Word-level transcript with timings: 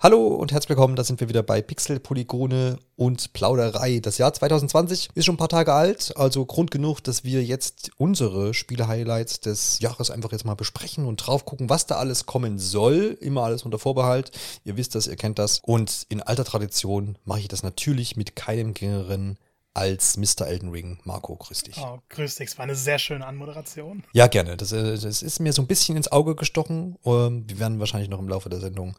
Hallo 0.00 0.28
und 0.28 0.52
herzlich 0.52 0.68
willkommen, 0.68 0.94
da 0.94 1.02
sind 1.02 1.18
wir 1.18 1.28
wieder 1.28 1.42
bei 1.42 1.60
Pixel, 1.60 1.98
Polygone 1.98 2.78
und 2.94 3.32
Plauderei. 3.32 3.98
Das 3.98 4.16
Jahr 4.16 4.32
2020 4.32 5.08
ist 5.14 5.24
schon 5.24 5.34
ein 5.34 5.38
paar 5.38 5.48
Tage 5.48 5.72
alt, 5.72 6.16
also 6.16 6.46
Grund 6.46 6.70
genug, 6.70 7.00
dass 7.00 7.24
wir 7.24 7.42
jetzt 7.42 7.90
unsere 7.96 8.54
Spiele-Highlights 8.54 9.40
des 9.40 9.80
Jahres 9.80 10.12
einfach 10.12 10.30
jetzt 10.30 10.44
mal 10.44 10.54
besprechen 10.54 11.04
und 11.04 11.16
drauf 11.16 11.44
gucken, 11.44 11.68
was 11.68 11.86
da 11.86 11.96
alles 11.96 12.26
kommen 12.26 12.60
soll. 12.60 13.18
Immer 13.20 13.42
alles 13.42 13.64
unter 13.64 13.80
Vorbehalt. 13.80 14.30
Ihr 14.62 14.76
wisst 14.76 14.94
das, 14.94 15.08
ihr 15.08 15.16
kennt 15.16 15.40
das. 15.40 15.58
Und 15.64 16.06
in 16.08 16.22
alter 16.22 16.44
Tradition 16.44 17.18
mache 17.24 17.40
ich 17.40 17.48
das 17.48 17.64
natürlich 17.64 18.14
mit 18.14 18.36
keinem 18.36 18.74
geringeren 18.74 19.36
als 19.74 20.16
Mr. 20.16 20.46
Elden 20.46 20.68
Ring. 20.68 21.00
Marco, 21.02 21.34
grüß 21.34 21.64
dich. 21.64 21.76
Oh, 21.76 21.98
grüß 22.08 22.36
dich. 22.36 22.50
Es 22.50 22.58
war 22.58 22.62
eine 22.62 22.76
sehr 22.76 23.00
schöne 23.00 23.26
Anmoderation. 23.26 24.04
Ja, 24.12 24.28
gerne. 24.28 24.56
Das, 24.56 24.70
äh, 24.70 24.96
das 24.96 25.22
ist 25.22 25.40
mir 25.40 25.52
so 25.52 25.62
ein 25.62 25.66
bisschen 25.66 25.96
ins 25.96 26.12
Auge 26.12 26.36
gestochen. 26.36 26.96
Ähm, 27.04 27.48
wir 27.48 27.58
werden 27.58 27.80
wahrscheinlich 27.80 28.10
noch 28.10 28.20
im 28.20 28.28
Laufe 28.28 28.48
der 28.48 28.60
Sendung 28.60 28.96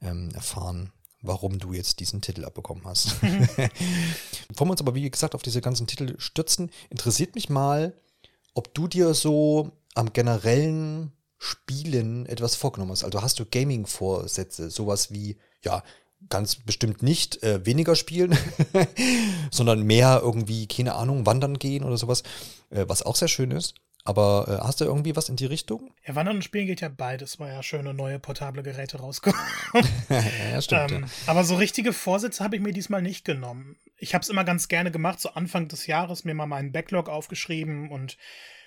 ähm, 0.00 0.30
erfahren, 0.34 0.92
warum 1.22 1.58
du 1.58 1.72
jetzt 1.72 2.00
diesen 2.00 2.20
Titel 2.20 2.44
abbekommen 2.44 2.84
hast. 2.84 3.20
Bevor 4.48 4.66
wir 4.66 4.70
uns 4.70 4.80
aber, 4.80 4.94
wie 4.94 5.10
gesagt, 5.10 5.34
auf 5.34 5.42
diese 5.42 5.60
ganzen 5.60 5.86
Titel 5.86 6.14
stürzen, 6.18 6.70
interessiert 6.90 7.34
mich 7.34 7.48
mal, 7.48 7.94
ob 8.54 8.74
du 8.74 8.88
dir 8.88 9.14
so 9.14 9.72
am 9.94 10.12
generellen 10.12 11.12
Spielen 11.38 12.26
etwas 12.26 12.56
vorgenommen 12.56 12.92
hast. 12.92 13.04
Also 13.04 13.22
hast 13.22 13.38
du 13.38 13.46
Gaming-Vorsätze, 13.46 14.70
sowas 14.70 15.12
wie, 15.12 15.38
ja, 15.64 15.82
ganz 16.28 16.56
bestimmt 16.56 17.02
nicht 17.02 17.42
äh, 17.42 17.64
weniger 17.64 17.94
spielen, 17.94 18.36
sondern 19.52 19.82
mehr 19.82 20.20
irgendwie, 20.22 20.66
keine 20.66 20.94
Ahnung, 20.94 21.26
wandern 21.26 21.58
gehen 21.58 21.84
oder 21.84 21.96
sowas, 21.96 22.22
äh, 22.70 22.84
was 22.88 23.02
auch 23.02 23.16
sehr 23.16 23.28
schön 23.28 23.52
ist. 23.52 23.74
Aber 24.08 24.46
äh, 24.48 24.64
hast 24.66 24.80
du 24.80 24.86
irgendwie 24.86 25.14
was 25.16 25.28
in 25.28 25.36
die 25.36 25.44
Richtung? 25.44 25.92
Ja, 26.06 26.14
Wandern 26.14 26.36
und 26.36 26.42
Spielen 26.42 26.66
geht 26.66 26.80
ja 26.80 26.88
beides, 26.88 27.38
weil 27.38 27.52
ja 27.52 27.62
schöne 27.62 27.92
neue 27.92 28.18
portable 28.18 28.62
Geräte 28.62 29.00
rauskommen. 29.00 29.38
ja, 30.08 30.62
stimmt. 30.62 30.92
Ähm, 30.92 31.02
ja. 31.02 31.08
Aber 31.26 31.44
so 31.44 31.56
richtige 31.56 31.92
Vorsätze 31.92 32.42
habe 32.42 32.56
ich 32.56 32.62
mir 32.62 32.72
diesmal 32.72 33.02
nicht 33.02 33.26
genommen. 33.26 33.76
Ich 33.98 34.14
habe 34.14 34.22
es 34.22 34.30
immer 34.30 34.44
ganz 34.44 34.68
gerne 34.68 34.90
gemacht, 34.90 35.20
so 35.20 35.28
Anfang 35.32 35.68
des 35.68 35.86
Jahres 35.86 36.24
mir 36.24 36.32
mal 36.32 36.46
meinen 36.46 36.72
Backlog 36.72 37.10
aufgeschrieben 37.10 37.90
und 37.90 38.16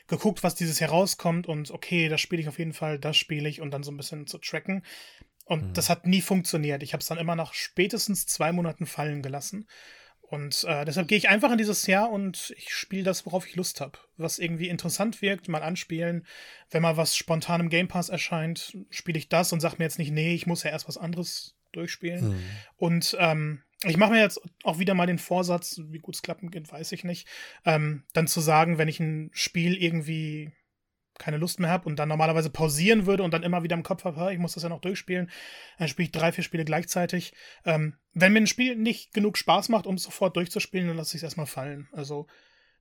geguckt, 0.05 0.43
was 0.43 0.53
dieses 0.53 0.79
Jahr 0.79 0.91
rauskommt 0.91 1.47
und 1.47 1.71
okay, 1.71 2.07
das 2.07 2.21
spiele 2.21 2.43
ich 2.43 2.47
auf 2.47 2.59
jeden 2.59 2.73
Fall, 2.73 2.99
das 2.99 3.17
spiele 3.17 3.49
ich 3.49 3.61
und 3.61 3.71
dann 3.71 3.81
so 3.81 3.91
ein 3.91 3.97
bisschen 3.97 4.27
zu 4.27 4.37
tracken. 4.37 4.83
Und 5.45 5.69
mhm. 5.69 5.73
das 5.73 5.89
hat 5.89 6.05
nie 6.05 6.21
funktioniert. 6.21 6.83
Ich 6.83 6.93
habe 6.93 7.01
es 7.01 7.07
dann 7.07 7.17
immer 7.17 7.35
nach 7.35 7.55
spätestens 7.55 8.27
zwei 8.27 8.51
Monaten 8.51 8.85
fallen 8.85 9.23
gelassen. 9.23 9.67
Und 10.31 10.63
äh, 10.63 10.85
deshalb 10.85 11.09
gehe 11.09 11.17
ich 11.17 11.27
einfach 11.27 11.51
in 11.51 11.57
dieses 11.57 11.87
Jahr 11.87 12.09
und 12.09 12.53
ich 12.55 12.73
spiele 12.73 13.03
das, 13.03 13.25
worauf 13.25 13.45
ich 13.45 13.57
Lust 13.57 13.81
habe. 13.81 13.99
Was 14.15 14.39
irgendwie 14.39 14.69
interessant 14.69 15.21
wirkt, 15.21 15.49
mal 15.49 15.61
anspielen. 15.61 16.25
Wenn 16.69 16.83
mal 16.83 16.95
was 16.95 17.17
spontan 17.17 17.59
im 17.59 17.69
Game 17.69 17.89
Pass 17.89 18.07
erscheint, 18.07 18.77
spiele 18.89 19.19
ich 19.19 19.27
das 19.27 19.51
und 19.51 19.59
sage 19.59 19.75
mir 19.77 19.83
jetzt 19.83 19.99
nicht, 19.99 20.11
nee, 20.11 20.33
ich 20.33 20.47
muss 20.47 20.63
ja 20.63 20.71
erst 20.71 20.87
was 20.87 20.97
anderes 20.97 21.57
durchspielen. 21.73 22.29
Mhm. 22.29 22.43
Und 22.77 23.17
ähm, 23.19 23.61
ich 23.83 23.97
mache 23.97 24.11
mir 24.11 24.21
jetzt 24.21 24.39
auch 24.63 24.79
wieder 24.79 24.93
mal 24.93 25.05
den 25.05 25.19
Vorsatz, 25.19 25.81
wie 25.89 25.99
gut 25.99 26.15
es 26.15 26.21
klappen 26.21 26.49
geht, 26.49 26.71
weiß 26.71 26.93
ich 26.93 27.03
nicht, 27.03 27.27
ähm, 27.65 28.03
dann 28.13 28.27
zu 28.27 28.39
sagen, 28.39 28.77
wenn 28.77 28.87
ich 28.87 29.01
ein 29.01 29.31
Spiel 29.33 29.75
irgendwie 29.75 30.53
keine 31.21 31.37
Lust 31.37 31.59
mehr 31.59 31.69
habe 31.69 31.87
und 31.87 31.97
dann 31.99 32.09
normalerweise 32.09 32.49
pausieren 32.49 33.05
würde 33.05 33.23
und 33.23 33.31
dann 33.33 33.43
immer 33.43 33.63
wieder 33.63 33.75
im 33.75 33.83
Kopf 33.83 34.03
habe, 34.03 34.33
ich 34.33 34.39
muss 34.39 34.53
das 34.53 34.63
ja 34.63 34.69
noch 34.69 34.81
durchspielen, 34.81 35.29
dann 35.77 35.87
spiele 35.87 36.05
ich 36.05 36.11
drei, 36.11 36.31
vier 36.31 36.43
Spiele 36.43 36.65
gleichzeitig. 36.65 37.33
Ähm, 37.63 37.95
wenn 38.13 38.33
mir 38.33 38.41
ein 38.41 38.47
Spiel 38.47 38.75
nicht 38.75 39.13
genug 39.13 39.37
Spaß 39.37 39.69
macht, 39.69 39.85
um 39.85 39.97
sofort 39.97 40.35
durchzuspielen, 40.35 40.87
dann 40.87 40.97
lasse 40.97 41.15
ich 41.15 41.19
es 41.19 41.23
erstmal 41.23 41.45
fallen. 41.45 41.87
Also 41.91 42.27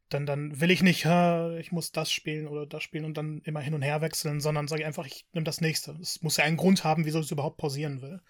dann, 0.08 0.26
dann 0.26 0.60
will 0.60 0.70
ich 0.70 0.82
nicht, 0.82 1.04
ich 1.04 1.70
muss 1.70 1.92
das 1.92 2.10
spielen 2.10 2.48
oder 2.48 2.66
das 2.66 2.82
spielen 2.82 3.04
und 3.04 3.16
dann 3.16 3.42
immer 3.44 3.60
hin 3.60 3.74
und 3.74 3.82
her 3.82 4.00
wechseln, 4.00 4.40
sondern 4.40 4.66
sage 4.66 4.82
ich 4.82 4.86
einfach, 4.86 5.06
ich 5.06 5.26
nehme 5.32 5.44
das 5.44 5.60
nächste. 5.60 5.92
Es 6.00 6.20
muss 6.22 6.36
ja 6.36 6.44
einen 6.44 6.56
Grund 6.56 6.82
haben, 6.82 7.04
wieso 7.04 7.20
ich 7.20 7.26
es 7.26 7.30
überhaupt 7.30 7.58
pausieren 7.58 8.02
will. 8.02 8.20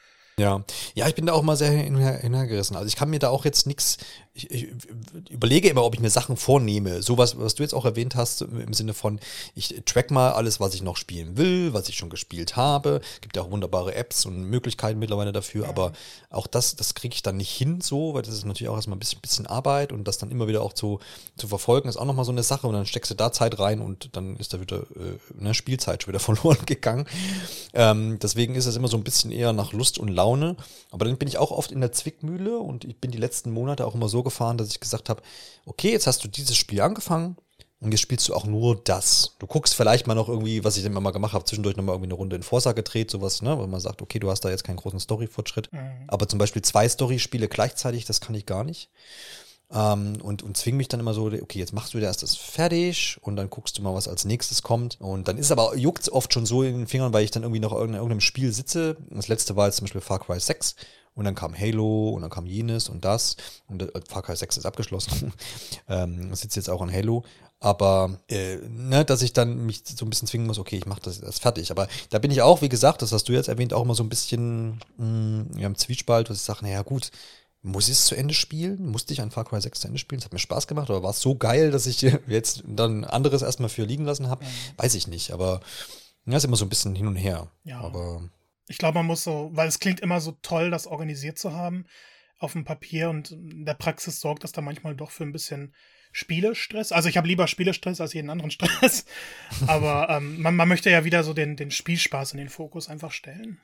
Ja, 0.41 0.65
ja, 0.95 1.07
ich 1.07 1.15
bin 1.15 1.27
da 1.27 1.35
auch 1.35 1.43
mal 1.43 1.57
sehr 1.57 1.71
hinhergerissen. 1.71 2.75
Also 2.75 2.89
ich 2.89 2.97
kann 2.97 3.11
mir 3.11 3.19
da 3.19 3.29
auch 3.29 3.45
jetzt 3.45 3.67
nichts, 3.67 3.99
ich, 4.33 4.51
ich, 4.51 4.69
überlege 5.29 5.69
immer, 5.69 5.85
ob 5.85 5.95
ich 5.95 6.01
mir 6.01 6.09
Sachen 6.09 6.39
vornehme. 6.39 7.03
Sowas, 7.03 7.39
was 7.39 7.57
du 7.57 7.63
jetzt 7.63 7.75
auch 7.75 7.85
erwähnt 7.85 8.15
hast, 8.15 8.41
im 8.41 8.73
Sinne 8.73 8.95
von, 8.95 9.21
ich 9.55 9.83
track 9.85 10.11
mal 10.11 10.31
alles, 10.31 10.59
was 10.59 10.73
ich 10.73 10.81
noch 10.81 10.97
spielen 10.97 11.37
will, 11.37 11.75
was 11.75 11.91
ich 11.91 11.97
schon 11.97 12.09
gespielt 12.09 12.57
habe. 12.57 13.03
Gibt 13.21 13.37
ja 13.37 13.43
auch 13.43 13.51
wunderbare 13.51 13.95
Apps 13.95 14.25
und 14.25 14.45
Möglichkeiten 14.45 14.99
mittlerweile 14.99 15.33
dafür, 15.33 15.65
ja. 15.65 15.69
aber 15.69 15.93
auch 16.31 16.47
das, 16.47 16.75
das 16.75 16.95
kriege 16.95 17.15
ich 17.15 17.23
dann 17.23 17.37
nicht 17.37 17.51
hin 17.51 17.83
so, 17.83 18.15
weil 18.15 18.23
das 18.23 18.33
ist 18.33 18.47
natürlich 18.47 18.71
auch 18.71 18.77
erstmal 18.77 18.97
ein 18.97 19.01
bisschen, 19.01 19.21
bisschen 19.21 19.47
Arbeit 19.47 19.93
und 19.93 20.09
das 20.09 20.17
dann 20.17 20.31
immer 20.31 20.49
wieder 20.49 20.63
auch 20.63 20.73
zu, 20.73 21.01
zu 21.37 21.49
verfolgen, 21.49 21.91
ist 21.91 21.99
auch 21.99 22.07
nochmal 22.07 22.25
so 22.25 22.33
eine 22.33 22.45
Sache 22.45 22.67
und 22.67 22.73
dann 22.73 22.87
steckst 22.87 23.11
du 23.11 23.15
da 23.15 23.31
Zeit 23.31 23.59
rein 23.59 23.83
und 23.83 24.17
dann 24.17 24.37
ist 24.37 24.55
da 24.55 24.61
wieder 24.61 24.79
äh, 24.79 25.39
eine 25.39 25.53
Spielzeit 25.53 26.03
schon 26.03 26.15
wieder 26.15 26.21
verloren 26.35 26.65
gegangen. 26.65 27.07
Ähm, 27.75 28.19
deswegen 28.23 28.55
ist 28.55 28.65
es 28.65 28.77
immer 28.77 28.89
so 28.89 28.97
ein 28.97 29.05
bisschen 29.05 29.33
eher 29.33 29.53
nach 29.53 29.75
Lust 29.75 29.99
und 29.99 30.09
Laune 30.09 30.30
Laune. 30.31 30.57
Aber 30.91 31.05
dann 31.05 31.17
bin 31.17 31.29
ich 31.29 31.39
auch 31.39 31.51
oft 31.51 31.73
in 31.73 31.81
der 31.81 31.93
Zwickmühle 31.93 32.59
und 32.59 32.85
ich 32.85 32.99
bin 32.99 33.11
die 33.11 33.19
letzten 33.19 33.51
Monate 33.51 33.87
auch 33.87 33.95
immer 33.95 34.09
so 34.09 34.23
gefahren, 34.23 34.59
dass 34.59 34.69
ich 34.69 34.81
gesagt 34.81 35.09
habe, 35.09 35.23
okay, 35.67 35.91
jetzt 35.91 36.07
hast 36.07 36.25
du 36.25 36.29
dieses 36.29 36.57
Spiel 36.57 36.81
angefangen 36.81 37.37
und 37.81 37.93
jetzt 37.93 38.01
spielst 38.01 38.29
du 38.29 38.35
auch 38.35 38.45
nur 38.45 38.77
das. 38.77 39.37
Du 39.39 39.47
guckst 39.47 39.75
vielleicht 39.75 40.07
mal 40.07 40.15
noch 40.15 40.29
irgendwie, 40.29 40.65
was 40.65 40.77
ich 40.77 40.85
immer 40.85 41.01
mal 41.01 41.11
gemacht 41.13 41.33
habe, 41.33 41.45
zwischendurch 41.45 41.77
nochmal 41.77 41.95
irgendwie 41.95 42.09
eine 42.09 42.15
Runde 42.15 42.37
in 42.37 42.43
Forsa 42.43 42.73
gedreht, 42.73 43.11
sowas, 43.11 43.43
ne, 43.43 43.59
weil 43.59 43.67
man 43.67 43.81
sagt, 43.81 44.03
okay, 44.03 44.19
du 44.19 44.31
hast 44.31 44.43
da 44.43 44.51
jetzt 44.51 44.65
keinen 44.65 44.77
großen 44.77 45.01
Story-Fortschritt. 45.01 45.73
Mhm. 45.73 46.05
Aber 46.09 46.29
zum 46.29 46.39
Beispiel 46.39 46.63
zwei 46.63 46.89
Story-Spiele 46.89 47.49
gleichzeitig, 47.49 48.05
das 48.05 48.21
kann 48.21 48.35
ich 48.35 48.47
gar 48.47 48.65
nicht. 48.65 48.91
Ähm, 49.73 50.19
und, 50.23 50.43
und 50.43 50.57
zwing 50.57 50.77
mich 50.77 50.89
dann 50.89 51.01
immer 51.01 51.15
so, 51.15 51.27
okay, 51.27 51.59
jetzt 51.59 51.73
machst 51.73 51.95
du 51.95 51.99
wieder 51.99 52.09
erst 52.09 52.23
das 52.23 52.35
fertig 52.35 53.19
und 53.23 53.37
dann 53.37 53.51
guckst 53.51 53.79
du 53.79 53.83
mal, 53.83 53.95
was 53.95 54.09
als 54.09 54.25
nächstes 54.25 54.63
kommt. 54.63 55.01
Und 55.01 55.29
dann 55.29 55.39
ist 55.39 55.53
aber, 55.53 55.77
juckt 55.77 56.09
oft 56.11 56.33
schon 56.35 56.47
so 56.47 56.63
in 56.63 56.77
den 56.77 56.87
Fingern, 56.87 57.13
weil 57.13 57.25
ich 57.25 57.31
dann 57.31 57.45
irgendwie 57.45 57.61
noch 57.61 57.73
in 57.73 57.95
irgendeinem 57.95 58.21
Spiel 58.21 58.53
sitze. 58.53 58.97
Das 59.11 59.29
letzte 59.29 59.57
war 59.57 59.67
jetzt 59.67 59.77
zum 59.77 59.85
Beispiel 59.85 60.01
Far 60.01 60.19
Cry 60.19 60.41
6 60.41 60.75
und 61.15 61.25
dann 61.25 61.35
kam 61.35 61.57
Halo 61.57 62.11
und 62.11 62.23
dann 62.23 62.31
kam 62.31 62.47
jenes 62.47 62.89
und 62.89 63.05
das 63.05 63.37
und 63.69 63.83
äh, 63.83 64.01
Far 64.09 64.23
Cry 64.23 64.35
6 64.35 64.57
ist 64.57 64.67
abgeschlossen. 64.67 65.33
ähm, 65.89 66.35
sitze 66.35 66.59
jetzt 66.59 66.71
auch 66.71 66.83
an 66.83 66.93
Halo. 66.93 67.25
Aber 67.63 68.19
äh, 68.29 68.57
ne, 68.57 69.05
dass 69.05 69.21
ich 69.21 69.35
dann 69.35 69.67
mich 69.67 69.83
so 69.85 70.07
ein 70.07 70.11
bisschen 70.11 70.27
zwingen 70.27 70.47
muss, 70.47 70.59
okay, 70.59 70.79
ich 70.79 70.87
mache 70.87 71.03
das, 71.03 71.21
das 71.21 71.39
fertig. 71.39 71.71
Aber 71.71 71.89
da 72.09 72.19
bin 72.19 72.31
ich 72.31 72.41
auch, 72.41 72.63
wie 72.63 72.71
gesagt, 72.71 73.03
das 73.03 73.13
hast 73.13 73.29
du 73.29 73.35
jetzt 73.35 73.49
erwähnt, 73.49 73.75
auch 73.75 73.83
immer 73.83 73.95
so 73.95 74.03
ein 74.03 74.09
bisschen 74.09 74.81
mh, 74.97 75.61
ja, 75.61 75.67
im 75.67 75.77
Zwiespalt, 75.77 76.31
was 76.31 76.39
ich 76.39 76.43
sage, 76.43 76.61
naja 76.63 76.81
gut, 76.81 77.11
muss 77.63 77.89
ich 77.89 77.95
es 77.95 78.07
zu 78.07 78.15
Ende 78.15 78.35
spielen? 78.35 78.87
Musste 78.87 79.13
ich 79.13 79.21
ein 79.21 79.31
Far 79.31 79.45
Cry 79.45 79.61
6 79.61 79.81
zu 79.81 79.87
Ende 79.89 79.99
spielen? 79.99 80.19
Es 80.19 80.25
hat 80.25 80.33
mir 80.33 80.39
Spaß 80.39 80.67
gemacht, 80.67 80.89
aber 80.89 81.03
war 81.03 81.11
es 81.11 81.21
so 81.21 81.37
geil, 81.37 81.71
dass 81.71 81.87
ich 81.87 82.01
jetzt 82.27 82.63
dann 82.67 83.05
anderes 83.05 83.43
erstmal 83.43 83.69
für 83.69 83.85
liegen 83.85 84.05
lassen 84.05 84.29
habe? 84.29 84.45
Mhm. 84.45 84.49
Weiß 84.79 84.95
ich 84.95 85.09
nicht, 85.09 85.33
aber 85.33 85.61
ja, 86.27 86.37
ist 86.37 86.45
immer 86.45 86.57
so 86.57 86.65
ein 86.65 86.71
bisschen 86.71 86.95
hin 86.95 87.07
und 87.07 87.17
her. 87.17 87.51
Ja. 87.65 87.81
Aber 87.81 88.29
ich 88.69 88.79
glaube, 88.79 88.95
man 88.95 89.07
muss 89.07 89.25
so, 89.25 89.51
weil 89.53 89.69
es 89.69 89.81
klingt 89.81 90.01
immer 90.01 90.21
so 90.21 90.33
toll, 90.43 90.71
das 90.71 90.87
organisiert 90.87 91.39
zu 91.39 91.53
haben 91.53 91.87
auf 92.39 92.53
dem 92.53 92.65
Papier 92.65 93.11
und 93.11 93.33
in 93.33 93.67
der 93.67 93.75
Praxis 93.75 94.21
sorgt 94.21 94.45
das 94.45 94.53
da 94.53 94.63
manchmal 94.63 94.97
doch 94.97 95.11
für 95.11 95.25
ein 95.25 95.33
bisschen 95.33 95.75
Spielestress. 96.13 96.91
Also 96.91 97.09
ich 97.09 97.17
habe 97.17 97.29
lieber 97.29 97.47
Spielestress 97.47 98.01
als 98.01 98.15
jeden 98.15 98.31
anderen 98.31 98.51
Stress. 98.53 99.05
Aber 99.67 100.09
ähm, 100.09 100.41
man, 100.41 100.57
man 100.57 100.69
möchte 100.69 100.91
ja 100.91 101.05
wieder 101.05 101.23
so 101.23 101.35
den, 101.35 101.57
den 101.57 101.71
Spielspaß 101.71 102.33
in 102.33 102.39
den 102.39 102.49
Fokus 102.49 102.89
einfach 102.89 103.13
stellen. 103.13 103.61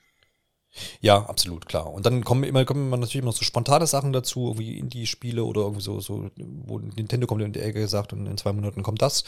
Ja, 1.01 1.25
absolut, 1.27 1.67
klar. 1.67 1.93
Und 1.93 2.07
dann 2.07 2.25
kommen 2.25 2.45
immer, 2.45 2.65
kommen 2.65 2.87
immer 2.87 2.97
natürlich 2.97 3.23
immer 3.23 3.33
so 3.33 3.45
spontane 3.45 3.87
Sachen 3.87 4.13
dazu, 4.13 4.55
wie 4.59 4.79
Indie-Spiele 4.79 5.45
oder 5.45 5.63
irgendwie 5.63 5.83
so, 5.83 6.01
so, 6.01 6.31
wo 6.37 6.79
Nintendo 6.79 7.27
kommt 7.27 7.43
in 7.43 7.53
die 7.53 7.61
Ecke 7.61 7.81
gesagt 7.81 8.13
und 8.13 8.27
in 8.27 8.37
zwei 8.37 8.53
Monaten 8.53 8.83
kommt 8.83 9.03
das 9.03 9.25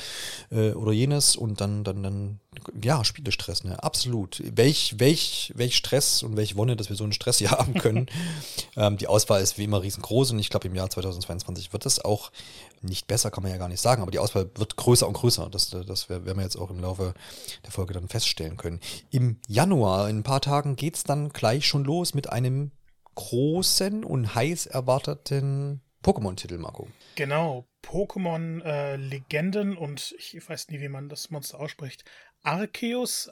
äh, 0.50 0.70
oder 0.72 0.92
jenes 0.92 1.37
und 1.37 1.60
dann, 1.60 1.84
dann, 1.84 2.03
dann, 2.03 2.41
ja, 2.82 3.04
Spielestress, 3.04 3.64
ne? 3.64 3.82
Absolut. 3.82 4.42
Welch, 4.44 4.94
welch, 4.98 5.53
welch 5.56 5.76
Stress 5.76 6.22
und 6.22 6.37
welch 6.37 6.56
Wonne, 6.56 6.76
dass 6.76 6.88
wir 6.88 6.97
so 6.97 7.04
einen 7.04 7.12
Stress 7.12 7.38
hier 7.38 7.50
haben 7.53 7.75
können. 7.75 8.06
ähm, 8.76 8.97
die 8.97 9.06
Auswahl 9.06 9.42
ist 9.42 9.58
wie 9.58 9.64
immer 9.64 9.82
riesengroß 9.82 10.32
und 10.32 10.38
ich 10.38 10.50
glaube, 10.50 10.69
im 10.69 10.75
Jahr 10.75 10.91
2022 10.91 11.72
wird 11.72 11.87
es 11.87 12.04
auch 12.04 12.31
nicht 12.82 13.06
besser, 13.06 13.30
kann 13.30 13.42
man 13.42 13.52
ja 13.52 13.58
gar 13.58 13.68
nicht 13.68 13.80
sagen, 13.80 14.02
aber 14.02 14.10
die 14.10 14.18
Auswahl 14.18 14.50
wird 14.54 14.76
größer 14.76 15.06
und 15.06 15.14
größer. 15.14 15.48
Das, 15.50 15.70
das 15.70 16.08
werden 16.08 16.36
wir 16.36 16.42
jetzt 16.42 16.56
auch 16.56 16.70
im 16.70 16.80
Laufe 16.80 17.14
der 17.64 17.70
Folge 17.70 17.94
dann 17.94 18.08
feststellen 18.08 18.56
können. 18.56 18.80
Im 19.10 19.40
Januar, 19.46 20.08
in 20.08 20.18
ein 20.18 20.22
paar 20.22 20.40
Tagen, 20.40 20.76
geht 20.76 20.96
es 20.96 21.04
dann 21.04 21.30
gleich 21.30 21.66
schon 21.66 21.84
los 21.84 22.14
mit 22.14 22.30
einem 22.30 22.72
großen 23.14 24.04
und 24.04 24.34
heiß 24.34 24.66
erwarteten 24.66 25.80
Pokémon-Titel, 26.02 26.58
Marco. 26.58 26.88
Genau, 27.16 27.66
Pokémon 27.82 28.62
äh, 28.62 28.96
Legenden 28.96 29.76
und 29.76 30.14
ich 30.16 30.48
weiß 30.48 30.69
nie, 30.69 30.81
wie 30.81 30.88
man 30.88 31.08
das 31.08 31.31
Monster 31.31 31.58
ausspricht. 31.58 32.04
Arceus, 32.42 33.28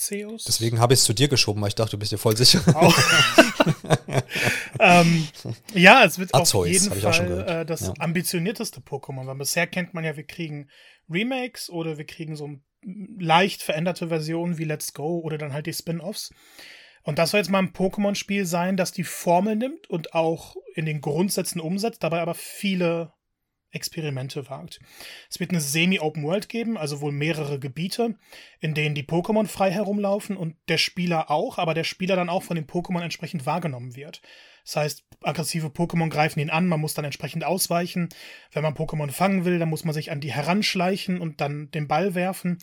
Arceus. 0.00 0.44
Deswegen 0.44 0.80
habe 0.80 0.94
ich 0.94 1.00
es 1.00 1.04
zu 1.04 1.12
dir 1.12 1.28
geschoben, 1.28 1.60
weil 1.60 1.68
ich 1.68 1.74
dachte, 1.74 1.92
du 1.92 1.98
bist 1.98 2.12
dir 2.12 2.18
voll 2.18 2.36
sicher. 2.36 2.62
ähm, 4.80 5.28
ja, 5.74 6.04
es 6.04 6.18
wird 6.18 6.34
Arceus, 6.34 6.54
auf 6.54 6.66
jeden 6.66 7.00
Fall 7.00 7.48
äh, 7.48 7.66
das 7.66 7.82
ja. 7.82 7.94
ambitionierteste 7.98 8.80
Pokémon, 8.80 9.26
weil 9.26 9.36
bisher 9.36 9.66
kennt 9.66 9.94
man 9.94 10.04
ja, 10.04 10.16
wir 10.16 10.24
kriegen 10.24 10.68
Remakes 11.08 11.68
oder 11.70 11.98
wir 11.98 12.06
kriegen 12.06 12.34
so 12.34 12.48
leicht 13.18 13.62
veränderte 13.62 14.08
Versionen 14.08 14.56
wie 14.56 14.64
Let's 14.64 14.94
Go 14.94 15.20
oder 15.20 15.36
dann 15.36 15.52
halt 15.52 15.66
die 15.66 15.74
Spin-offs. 15.74 16.30
Und 17.02 17.18
das 17.18 17.30
soll 17.30 17.38
jetzt 17.38 17.50
mal 17.50 17.58
ein 17.58 17.72
Pokémon-Spiel 17.72 18.46
sein, 18.46 18.76
das 18.76 18.92
die 18.92 19.04
Formel 19.04 19.56
nimmt 19.56 19.88
und 19.88 20.14
auch 20.14 20.56
in 20.74 20.86
den 20.86 21.00
Grundsätzen 21.00 21.60
umsetzt, 21.60 22.02
dabei 22.02 22.20
aber 22.20 22.34
viele 22.34 23.12
Experimente 23.72 24.48
wagt. 24.48 24.80
Es 25.30 25.40
wird 25.40 25.50
eine 25.50 25.60
Semi-Open 25.60 26.24
World 26.24 26.48
geben, 26.48 26.76
also 26.76 27.00
wohl 27.00 27.12
mehrere 27.12 27.58
Gebiete, 27.58 28.16
in 28.60 28.74
denen 28.74 28.94
die 28.94 29.04
Pokémon 29.04 29.46
frei 29.46 29.70
herumlaufen 29.70 30.36
und 30.36 30.56
der 30.68 30.78
Spieler 30.78 31.30
auch, 31.30 31.58
aber 31.58 31.74
der 31.74 31.84
Spieler 31.84 32.16
dann 32.16 32.28
auch 32.28 32.42
von 32.42 32.56
den 32.56 32.66
Pokémon 32.66 33.02
entsprechend 33.02 33.46
wahrgenommen 33.46 33.96
wird. 33.96 34.22
Das 34.64 34.76
heißt, 34.76 35.04
aggressive 35.22 35.68
Pokémon 35.68 36.10
greifen 36.10 36.40
ihn 36.40 36.50
an, 36.50 36.68
man 36.68 36.80
muss 36.80 36.94
dann 36.94 37.04
entsprechend 37.04 37.44
ausweichen. 37.44 38.08
Wenn 38.52 38.62
man 38.62 38.74
Pokémon 38.74 39.10
fangen 39.10 39.44
will, 39.44 39.58
dann 39.58 39.70
muss 39.70 39.84
man 39.84 39.94
sich 39.94 40.10
an 40.10 40.20
die 40.20 40.32
heranschleichen 40.32 41.20
und 41.20 41.40
dann 41.40 41.70
den 41.70 41.88
Ball 41.88 42.14
werfen. 42.14 42.58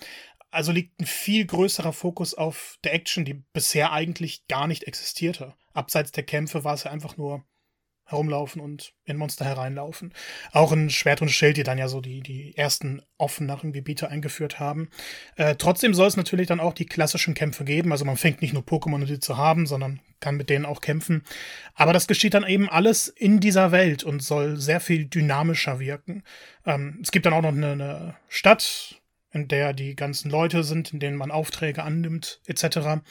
Also 0.52 0.72
liegt 0.72 1.00
ein 1.02 1.06
viel 1.06 1.46
größerer 1.46 1.94
Fokus 1.94 2.34
auf 2.34 2.78
der 2.84 2.94
Action, 2.94 3.26
die 3.26 3.34
bisher 3.34 3.92
eigentlich 3.92 4.48
gar 4.48 4.68
nicht 4.68 4.84
existierte. 4.84 5.56
Abseits 5.74 6.12
der 6.12 6.24
Kämpfe 6.24 6.64
war 6.64 6.74
es 6.74 6.86
ja 6.86 6.92
einfach 6.92 7.18
nur 7.18 7.46
herumlaufen 8.08 8.62
und 8.62 8.94
in 9.06 9.18
Monster 9.18 9.46
hereinlaufen. 9.46 10.14
Auch 10.52 10.72
in 10.72 10.90
Schwert 10.90 11.22
und 11.22 11.30
Schild, 11.30 11.58
die 11.58 11.64
dann 11.64 11.78
ja 11.78 11.88
so 11.88 12.02
die, 12.02 12.22
die 12.22 12.56
ersten 12.58 13.02
offeneren 13.18 13.74
Gebiete 13.74 14.10
eingeführt 14.10 14.60
haben. 14.60 14.90
Äh, 15.36 15.56
trotzdem 15.56 15.94
soll 15.94 16.08
es 16.08 16.18
natürlich 16.18 16.48
dann 16.48 16.60
auch 16.60 16.74
die 16.74 16.86
klassischen 16.86 17.34
Kämpfe 17.34 17.66
geben. 17.66 17.92
Also 17.92 18.06
man 18.06 18.18
fängt 18.18 18.42
nicht 18.42 18.54
nur 18.54 18.64
Pokémon, 18.64 18.96
um 18.96 19.06
die 19.06 19.20
zu 19.20 19.38
haben, 19.38 19.68
sondern 19.68 20.00
kann 20.20 20.38
mit 20.38 20.50
denen 20.50 20.66
auch 20.66 20.82
kämpfen. 20.82 21.24
Aber 21.76 21.94
das 21.94 22.08
geschieht 22.08 22.34
dann 22.34 22.48
eben 22.48 22.70
alles 22.70 23.08
in 23.10 23.40
dieser 23.40 23.72
Welt 23.72 24.04
und 24.04 24.24
soll 24.24 24.58
sehr 24.58 24.80
viel 24.80 25.06
dynamischer 25.06 25.80
wirken. 25.80 26.24
Ähm, 26.66 27.00
es 27.02 27.12
gibt 27.12 27.26
dann 27.26 27.34
auch 27.34 27.42
noch 27.42 27.50
eine, 27.50 27.72
eine 27.72 28.16
Stadt, 28.30 29.02
in 29.32 29.48
der 29.48 29.74
die 29.74 29.96
ganzen 29.96 30.32
Leute 30.32 30.64
sind, 30.64 30.94
in 30.94 31.00
denen 31.00 31.18
man 31.18 31.32
Aufträge 31.32 31.84
annimmt, 31.84 32.42
etc. 32.46 33.02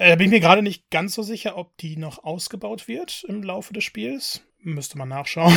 Äh, 0.00 0.16
bin 0.16 0.28
ich 0.28 0.30
mir 0.30 0.40
gerade 0.40 0.62
nicht 0.62 0.88
ganz 0.90 1.14
so 1.14 1.22
sicher, 1.22 1.58
ob 1.58 1.76
die 1.76 1.98
noch 1.98 2.24
ausgebaut 2.24 2.88
wird 2.88 3.22
im 3.28 3.42
Laufe 3.42 3.74
des 3.74 3.84
Spiels. 3.84 4.40
Müsste 4.62 4.96
man 4.96 5.10
nachschauen. 5.10 5.54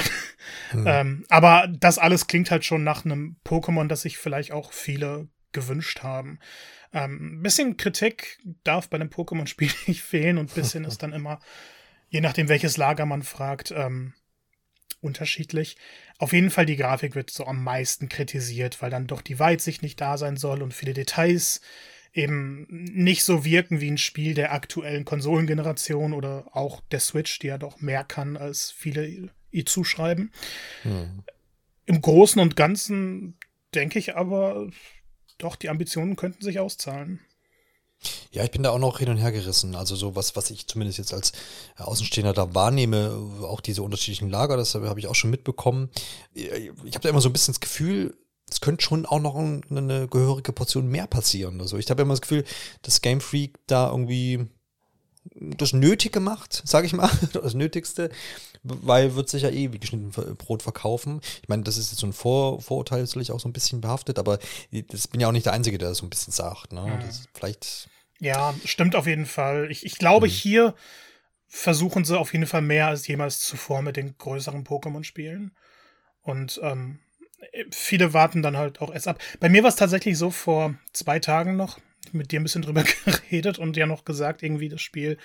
Hm. 0.72 0.84
ähm, 0.86 1.26
aber 1.30 1.70
das 1.70 1.98
alles 1.98 2.28
klingt 2.28 2.52
halt 2.52 2.66
schon 2.66 2.84
nach 2.84 3.06
einem 3.06 3.38
Pokémon, 3.46 3.88
das 3.88 4.02
sich 4.02 4.18
vielleicht 4.18 4.52
auch 4.52 4.74
viele 4.74 5.30
gewünscht 5.54 6.04
haben. 6.04 6.40
Ähm, 6.92 7.40
ein 7.40 7.42
bisschen 7.42 7.78
Kritik 7.78 8.38
darf 8.66 8.90
bei 8.90 8.96
einem 8.96 9.08
Pokémon-Spiel 9.08 9.72
nicht 9.88 10.02
fehlen 10.02 10.38
und 10.38 10.52
ein 10.52 10.56
bisschen 10.56 10.84
ist 10.84 11.02
dann 11.04 11.14
immer, 11.14 11.40
je 12.10 12.20
nachdem 12.20 12.50
welches 12.50 12.76
Lager 12.76 13.06
man 13.06 13.24
fragt, 13.24 13.72
ähm, 13.72 14.14
unterschiedlich. 15.00 15.78
Auf 16.18 16.34
jeden 16.34 16.50
Fall 16.50 16.66
die 16.66 16.76
Grafik 16.76 17.16
wird 17.16 17.30
so 17.30 17.46
am 17.46 17.64
meisten 17.64 18.10
kritisiert, 18.10 18.82
weil 18.82 18.90
dann 18.90 19.08
doch 19.08 19.22
die 19.22 19.40
Weitsicht 19.40 19.84
nicht 19.84 20.02
da 20.02 20.18
sein 20.18 20.36
soll 20.36 20.62
und 20.62 20.74
viele 20.74 20.94
Details 20.94 21.62
eben 22.14 22.68
nicht 22.70 23.24
so 23.24 23.44
wirken 23.44 23.82
wie 23.82 23.90
ein 23.90 23.98
Spiel 23.98 24.34
der 24.36 24.54
aktuellen 24.54 25.04
Konsolengeneration 25.04 26.14
oder 26.14 26.46
auch 26.52 26.82
der 26.92 27.00
Switch, 27.00 27.40
die 27.40 27.48
ja 27.48 27.58
doch 27.58 27.82
mehr 27.82 28.04
kann, 28.04 28.38
als 28.38 28.72
viele 28.72 29.30
ihr 29.52 29.66
zuschreiben. 29.66 30.32
Hm. 30.84 31.24
Im 31.86 32.02
Großen 32.02 32.42
und 32.42 32.56
Ganzen 32.56 33.38
denke 33.74 34.00
ich 34.00 34.16
aber, 34.16 34.70
doch, 35.38 35.56
die 35.56 35.70
Ambitionen 35.70 36.16
könnten 36.16 36.44
sich 36.44 36.60
auszahlen. 36.60 37.20
Ja, 38.32 38.44
ich 38.44 38.52
bin 38.52 38.64
da 38.64 38.72
auch 38.72 38.80
noch 38.80 39.00
hin 39.00 39.10
und 39.10 39.18
her 39.18 39.32
gerissen. 39.32 39.76
Also 39.76 39.96
so 39.96 40.16
was, 40.16 40.36
was 40.36 40.52
ich 40.52 40.68
zumindest 40.68 40.98
jetzt 41.00 41.14
als 41.14 41.32
Außenstehender 41.78 42.34
da 42.34 42.54
wahrnehme, 42.54 43.12
auch 43.44 43.62
diese 43.62 43.82
unterschiedlichen 43.82 44.30
Lager, 44.30 44.58
das 44.58 44.76
habe 44.76 45.00
ich 45.00 45.08
auch 45.08 45.16
schon 45.16 45.30
mitbekommen. 45.30 45.90
Ich 46.34 46.70
habe 46.96 47.00
da 47.02 47.10
immer 47.10 47.22
so 47.22 47.30
ein 47.30 47.34
bisschen 47.34 47.54
das 47.54 47.62
Gefühl, 47.62 48.16
es 48.50 48.62
könnte 48.62 48.84
schon 48.84 49.06
auch 49.06 49.20
noch 49.20 49.36
eine, 49.36 50.08
gehörige 50.08 50.54
Portion 50.54 50.88
mehr 50.88 51.08
passieren. 51.08 51.60
Also 51.62 51.78
ich 51.78 51.90
habe 51.90 52.02
immer 52.02 52.14
das 52.14 52.22
Gefühl, 52.22 52.44
dass 52.82 53.02
Game 53.02 53.22
Freak 53.22 53.58
da 53.68 53.90
irgendwie 53.90 54.48
das 55.36 55.74
Nötige 55.74 56.20
macht, 56.20 56.62
sage 56.66 56.86
ich 56.86 56.94
mal, 56.94 57.10
das 57.34 57.54
Nötigste, 57.54 58.10
weil 58.64 59.16
wird 59.16 59.30
sich 59.30 59.44
ja 59.44 59.50
eh 59.50 59.72
wie 59.72 59.80
geschnitten 59.80 60.12
Brot 60.36 60.64
verkaufen. 60.64 61.22
Ich 61.42 61.50
meine, 61.50 61.64
das 61.64 61.78
ist 61.78 61.92
jetzt 61.92 62.00
so 62.00 62.08
ein 62.08 62.14
Vor 62.14 62.62
Vorurteil, 62.62 63.02
natürlich 63.02 63.32
auch 63.32 63.40
so 63.40 63.48
ein 63.48 63.54
bisschen 63.54 63.82
behaftet, 63.82 64.20
aber 64.20 64.40
das 64.72 65.08
bin 65.08 65.22
ja 65.22 65.28
auch 65.28 65.32
nicht 65.32 65.46
der 65.46 65.54
Einzige, 65.54 65.78
der 65.78 65.90
das 65.90 66.00
so 66.00 66.06
ein 66.06 66.10
bisschen 66.10 66.34
sagt. 66.34 66.74
Ne? 66.74 66.82
Mhm. 66.82 67.10
Vielleicht. 67.34 67.90
Ja, 68.20 68.54
stimmt 68.66 68.96
auf 68.96 69.08
jeden 69.08 69.26
Fall. 69.26 69.70
Ich, 69.72 69.86
ich 69.86 69.98
glaube, 69.98 70.28
mhm. 70.28 70.32
hier 70.32 70.76
versuchen 71.48 72.04
sie 72.06 72.18
auf 72.18 72.34
jeden 72.34 72.48
Fall 72.48 72.62
mehr 72.62 72.88
als 72.88 73.08
jemals 73.08 73.40
zuvor 73.40 73.82
mit 73.82 73.96
den 73.96 74.18
größeren 74.18 74.64
Pokémon-Spielen. 74.64 75.52
Und 76.22 76.60
ähm, 76.64 77.00
viele 77.72 78.14
warten 78.14 78.42
dann 78.42 78.58
halt 78.58 78.82
auch 78.82 78.94
erst 78.94 79.08
ab. 79.08 79.20
Bei 79.40 79.50
mir 79.50 79.64
war 79.64 79.70
es 79.70 79.76
tatsächlich 79.76 80.18
so 80.18 80.30
vor 80.30 80.76
zwei 80.94 81.20
Tagen 81.20 81.56
noch, 81.56 81.80
mit 82.12 82.32
dir 82.32 82.40
ein 82.40 82.44
bisschen 82.44 82.62
drüber 82.62 82.84
geredet 83.06 83.60
und 83.60 83.78
ja 83.78 83.86
noch 83.86 84.06
gesagt, 84.06 84.44
irgendwie 84.44 84.70
das 84.70 84.82
Spiel 84.82 85.18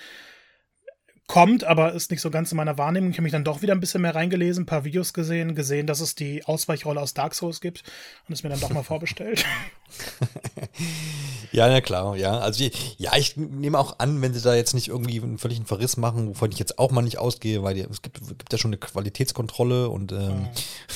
kommt, 1.29 1.63
aber 1.63 1.93
ist 1.93 2.09
nicht 2.09 2.21
so 2.21 2.31
ganz 2.31 2.51
in 2.51 2.57
meiner 2.57 2.77
Wahrnehmung. 2.79 3.11
Ich 3.11 3.17
habe 3.17 3.23
mich 3.23 3.31
dann 3.31 3.43
doch 3.43 3.61
wieder 3.61 3.73
ein 3.73 3.79
bisschen 3.79 4.01
mehr 4.01 4.15
reingelesen, 4.15 4.63
ein 4.63 4.65
paar 4.65 4.83
Videos 4.83 5.13
gesehen, 5.13 5.53
gesehen, 5.53 5.85
dass 5.85 6.01
es 6.01 6.15
die 6.15 6.43
Ausweichrolle 6.43 6.99
aus 6.99 7.13
Dark 7.13 7.35
Souls 7.35 7.61
gibt 7.61 7.83
und 8.27 8.33
es 8.33 8.41
mir 8.41 8.49
dann 8.49 8.59
doch 8.59 8.71
mal 8.71 8.81
vorbestellt. 8.81 9.45
ja, 11.51 11.67
na 11.67 11.81
klar, 11.81 12.17
ja. 12.17 12.39
Also 12.39 12.67
ja, 12.97 13.15
ich 13.15 13.37
nehme 13.37 13.77
auch 13.77 13.99
an, 13.99 14.23
wenn 14.23 14.33
sie 14.33 14.41
da 14.41 14.55
jetzt 14.55 14.73
nicht 14.73 14.87
irgendwie 14.87 15.21
einen 15.21 15.37
völligen 15.37 15.67
Verriss 15.67 15.97
machen, 15.97 16.29
wovon 16.29 16.51
ich 16.51 16.57
jetzt 16.57 16.79
auch 16.79 16.89
mal 16.89 17.03
nicht 17.03 17.19
ausgehe, 17.19 17.61
weil 17.61 17.77
es 17.77 18.01
gibt, 18.01 18.27
gibt 18.27 18.51
ja 18.51 18.57
schon 18.57 18.69
eine 18.69 18.79
Qualitätskontrolle 18.79 19.87
und 19.89 20.11
ähm, 20.11 20.47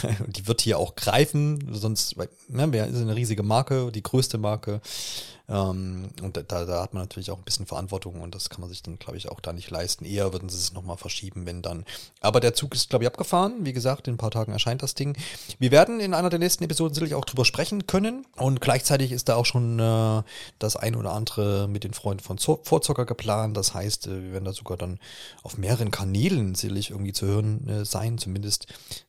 mhm. 0.02 0.26
die 0.28 0.48
wird 0.48 0.62
hier 0.62 0.80
auch 0.80 0.96
greifen, 0.96 1.64
sonst, 1.72 2.18
weil, 2.18 2.30
ne, 2.50 2.74
wir 2.74 2.86
sind 2.86 3.04
eine 3.04 3.16
riesige 3.16 3.44
Marke, 3.44 3.92
die 3.92 4.02
größte 4.02 4.40
Marke. 4.40 4.82
Ähm, 5.50 6.10
und 6.22 6.38
da, 6.38 6.44
da 6.66 6.82
hat 6.82 6.94
man 6.94 7.04
natürlich 7.04 7.30
auch 7.30 7.38
ein 7.38 7.44
bisschen 7.44 7.66
Verantwortung 7.66 8.22
und 8.22 8.34
das 8.34 8.50
kann 8.50 8.62
man 8.62 8.70
sich 8.70 8.82
dann, 8.82 8.98
glaube 8.98 9.18
ich, 9.18 9.30
auch 9.30 9.42
da 9.42 9.52
nicht 9.52 9.70
leisten. 9.70 10.06
Eher 10.06 10.32
würden 10.32 10.48
sie 10.48 10.58
es 10.58 10.74
nochmal 10.74 10.98
verschieben, 10.98 11.46
wenn 11.46 11.62
dann. 11.62 11.84
Aber 12.22 12.40
der 12.40 12.54
Zug 12.54 12.74
ist, 12.74 12.90
glaube 12.90 13.04
ich, 13.04 13.08
abgefahren. 13.08 13.66
Wie 13.66 13.74
gesagt, 13.74 14.08
in 14.08 14.14
ein 14.14 14.18
paar 14.18 14.32
Tagen 14.32 14.54
erscheint 14.54 14.84
das 14.84 14.96
Ding. 14.96 15.18
Wir 15.60 15.72
werden 15.72 16.00
in 16.00 16.14
einer 16.14 16.30
der 16.30 16.40
nächsten 16.40 16.64
Episoden 16.64 16.94
sicherlich 16.94 17.16
auch 17.16 17.26
drüber 17.26 17.44
sprechen 17.44 17.88
können. 17.88 18.26
Und 18.38 18.62
gleichzeitig 18.62 19.12
ist 19.12 19.28
da 19.28 19.36
auch 19.36 19.46
schon 19.46 19.80
äh, 19.80 20.24
das 20.60 20.78
ein 20.78 20.96
oder 20.96 21.12
andere 21.12 21.68
mit 21.68 21.84
den 21.84 21.94
Freunden 21.94 22.24
von 22.24 22.38
Vorzocker 22.38 23.06
geplant. 23.06 23.58
Das 23.58 23.74
heißt, 23.74 24.08
äh, 24.08 24.24
wir 24.24 24.32
werden 24.32 24.46
da 24.46 24.54
sogar 24.54 24.78
dann 24.78 25.00
auf 25.44 25.58
mehreren 25.58 25.92
Kanälen 25.92 26.56
sicherlich 26.56 26.92
irgendwie 26.92 27.14
zu 27.14 27.26
hören 27.26 27.68
äh, 27.68 27.86
sein, 27.86 28.18
zumindest 28.18 28.68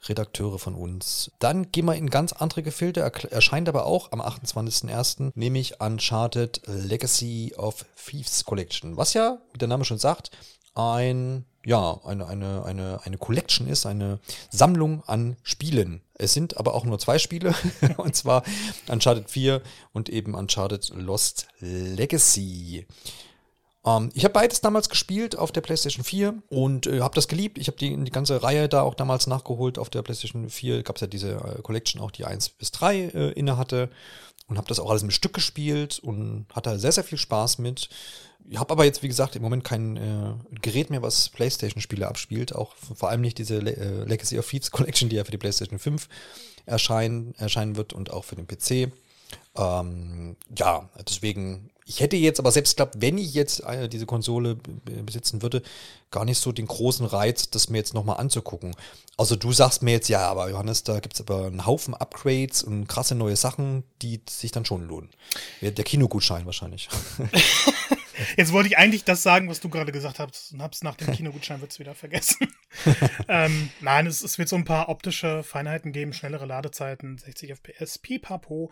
Redakteure 0.09 0.59
von 0.59 0.75
uns. 0.75 1.31
Dann 1.39 1.71
gehen 1.71 1.85
wir 1.85 1.95
in 1.95 2.11
ganz 2.11 2.33
andere 2.33 2.65
Gefilde. 2.65 3.01
Er 3.01 3.33
erscheint 3.33 3.69
aber 3.69 3.87
auch 3.87 4.11
am 4.11 4.21
28.01., 4.21 5.31
nämlich 5.37 5.81
an 5.81 6.01
Char 6.01 6.25
Uncharted 6.35 6.63
Legacy 6.67 7.53
of 7.57 7.85
Thieves 7.95 8.45
Collection, 8.45 8.97
was 8.97 9.15
ja, 9.15 9.39
wie 9.53 9.59
der 9.59 9.69
Name 9.69 9.85
schon 9.85 9.99
sagt, 9.99 10.33
ein, 10.75 11.45
ja, 11.65 12.01
eine, 12.05 12.27
eine, 12.27 12.65
eine, 12.65 13.01
eine 13.05 13.19
Collection 13.19 13.69
ist, 13.69 13.87
eine 13.87 14.19
Sammlung 14.51 15.05
an 15.07 15.37
Spielen. 15.45 16.01
Es 16.15 16.33
sind 16.33 16.57
aber 16.57 16.75
auch 16.75 16.85
nur 16.85 16.99
zwei 16.99 17.21
Spiele, 17.21 17.55
und 17.99 18.17
zwar 18.17 18.43
Uncharted 18.89 19.31
4 19.31 19.63
und 19.93 20.09
eben 20.09 20.35
Uncharted 20.35 20.89
Lost 20.97 21.47
Legacy. 21.61 22.85
Ähm, 23.87 24.11
ich 24.15 24.25
habe 24.25 24.33
beides 24.35 24.61
damals 24.61 24.89
gespielt 24.89 25.39
auf 25.39 25.53
der 25.53 25.61
PlayStation 25.61 26.05
4 26.05 26.43
und 26.49 26.89
äh, 26.89 27.01
habe 27.01 27.15
das 27.15 27.29
geliebt. 27.29 27.59
Ich 27.59 27.69
habe 27.69 27.79
die, 27.79 27.97
die 28.03 28.11
ganze 28.11 28.43
Reihe 28.43 28.69
da 28.69 28.83
auch 28.83 28.95
damals 28.95 29.29
nachgeholt. 29.29 29.79
Auf 29.79 29.89
der 29.89 30.03
PlayStation 30.03 30.51
4 30.51 30.83
gab 30.83 30.97
es 30.97 31.03
ja 31.03 31.07
diese 31.07 31.35
äh, 31.35 31.63
Collection 31.63 32.01
auch, 32.01 32.11
die 32.11 32.25
1 32.25 32.49
bis 32.51 32.73
3 32.73 32.97
äh, 32.97 33.31
inne 33.35 33.57
hatte 33.57 33.89
und 34.47 34.59
habe 34.59 34.69
das 34.69 34.79
auch 34.79 34.91
alles 34.91 35.03
mit 35.03 35.13
Stück 35.13 35.33
gespielt 35.33 35.99
und 35.99 36.47
hatte 36.53 36.79
sehr, 36.79 36.93
sehr 36.93 37.05
viel 37.05 37.19
Spaß 37.19 37.59
mit. 37.59 37.89
Ich 38.49 38.59
habe 38.59 38.73
aber 38.73 38.85
jetzt, 38.85 39.03
wie 39.03 39.09
gesagt, 39.09 39.37
im 39.37 39.43
Moment 39.43 39.65
kein 39.65 39.97
äh, 39.97 40.35
Gerät 40.61 40.91
mehr, 40.91 41.03
was 41.03 41.31
PlayStation-Spiele 41.31 42.07
abspielt. 42.07 42.55
Auch 42.55 42.75
vor 42.77 43.09
allem 43.09 43.23
nicht 43.23 43.39
diese 43.39 43.59
Le 43.59 43.77
äh, 43.77 44.05
Legacy 44.05 44.39
of 44.39 44.49
Thieves 44.49 44.71
Collection, 44.71 45.09
die 45.09 45.17
ja 45.17 45.25
für 45.25 45.31
die 45.31 45.39
PlayStation 45.39 45.79
5 45.79 46.09
erscheinen, 46.67 47.35
erscheinen 47.37 47.77
wird 47.77 47.93
und 47.93 48.11
auch 48.11 48.25
für 48.25 48.37
den 48.37 48.47
PC. 48.47 48.93
Ähm, 49.57 50.37
ja, 50.57 50.89
deswegen 51.09 51.71
ich 51.87 52.01
hätte 52.01 52.17
jetzt 52.17 52.41
aber 52.41 52.51
selbst 52.51 52.77
glaubt, 52.77 52.97
wenn 52.99 53.19
ich 53.19 53.35
jetzt 53.35 53.63
diese 53.93 54.07
Konsole 54.07 54.57
besitzen 55.05 55.43
würde, 55.43 55.63
gar 56.11 56.25
nicht 56.25 56.39
so 56.39 56.53
den 56.53 56.67
großen 56.67 57.05
Reiz, 57.05 57.51
das 57.51 57.69
mir 57.69 57.79
jetzt 57.79 57.93
nochmal 57.93 58.19
anzugucken. 58.19 58.75
Also 59.17 59.37
du 59.37 59.53
sagst 59.53 59.83
mir 59.83 59.93
jetzt, 59.93 60.09
ja, 60.09 60.27
aber 60.27 60.49
Johannes, 60.49 60.85
da 60.85 61.01
gibt 61.01 61.15
es 61.15 61.21
aber 61.21 61.47
einen 61.47 61.67
Haufen 61.67 61.95
Upgrades 61.95 62.63
und 62.63 62.87
krasse 62.87 63.15
neue 63.15 63.37
Sachen, 63.37 63.85
die 64.01 64.21
sich 64.29 64.51
dann 64.51 64.65
schon 64.65 64.87
lohnen. 64.87 65.11
Der 65.61 65.73
Kinogutschein 65.73 66.47
wahrscheinlich. 66.47 66.89
Jetzt 68.37 68.53
wollte 68.53 68.69
ich 68.69 68.79
eigentlich 68.79 69.05
das 69.05 69.23
sagen, 69.23 69.49
was 69.49 69.61
du 69.61 69.69
gerade 69.69 69.93
gesagt 69.93 70.19
hast, 70.19 70.53
und 70.53 70.63
hab's 70.63 70.83
nach 70.83 70.97
dem 70.97 71.13
Kinogutschein 71.13 71.61
wird's 71.61 71.79
wieder 71.79 71.95
vergessen. 71.95 72.49
ähm, 73.29 73.71
nein, 73.81 74.07
es, 74.07 74.23
es, 74.23 74.39
wird 74.39 74.49
so 74.49 74.57
ein 74.57 74.65
paar 74.65 74.89
optische 74.89 75.43
Feinheiten 75.43 75.93
geben, 75.93 76.13
schnellere 76.13 76.47
Ladezeiten, 76.47 77.19
60 77.19 77.51
FPS, 77.51 77.99
pipapo. 77.99 78.71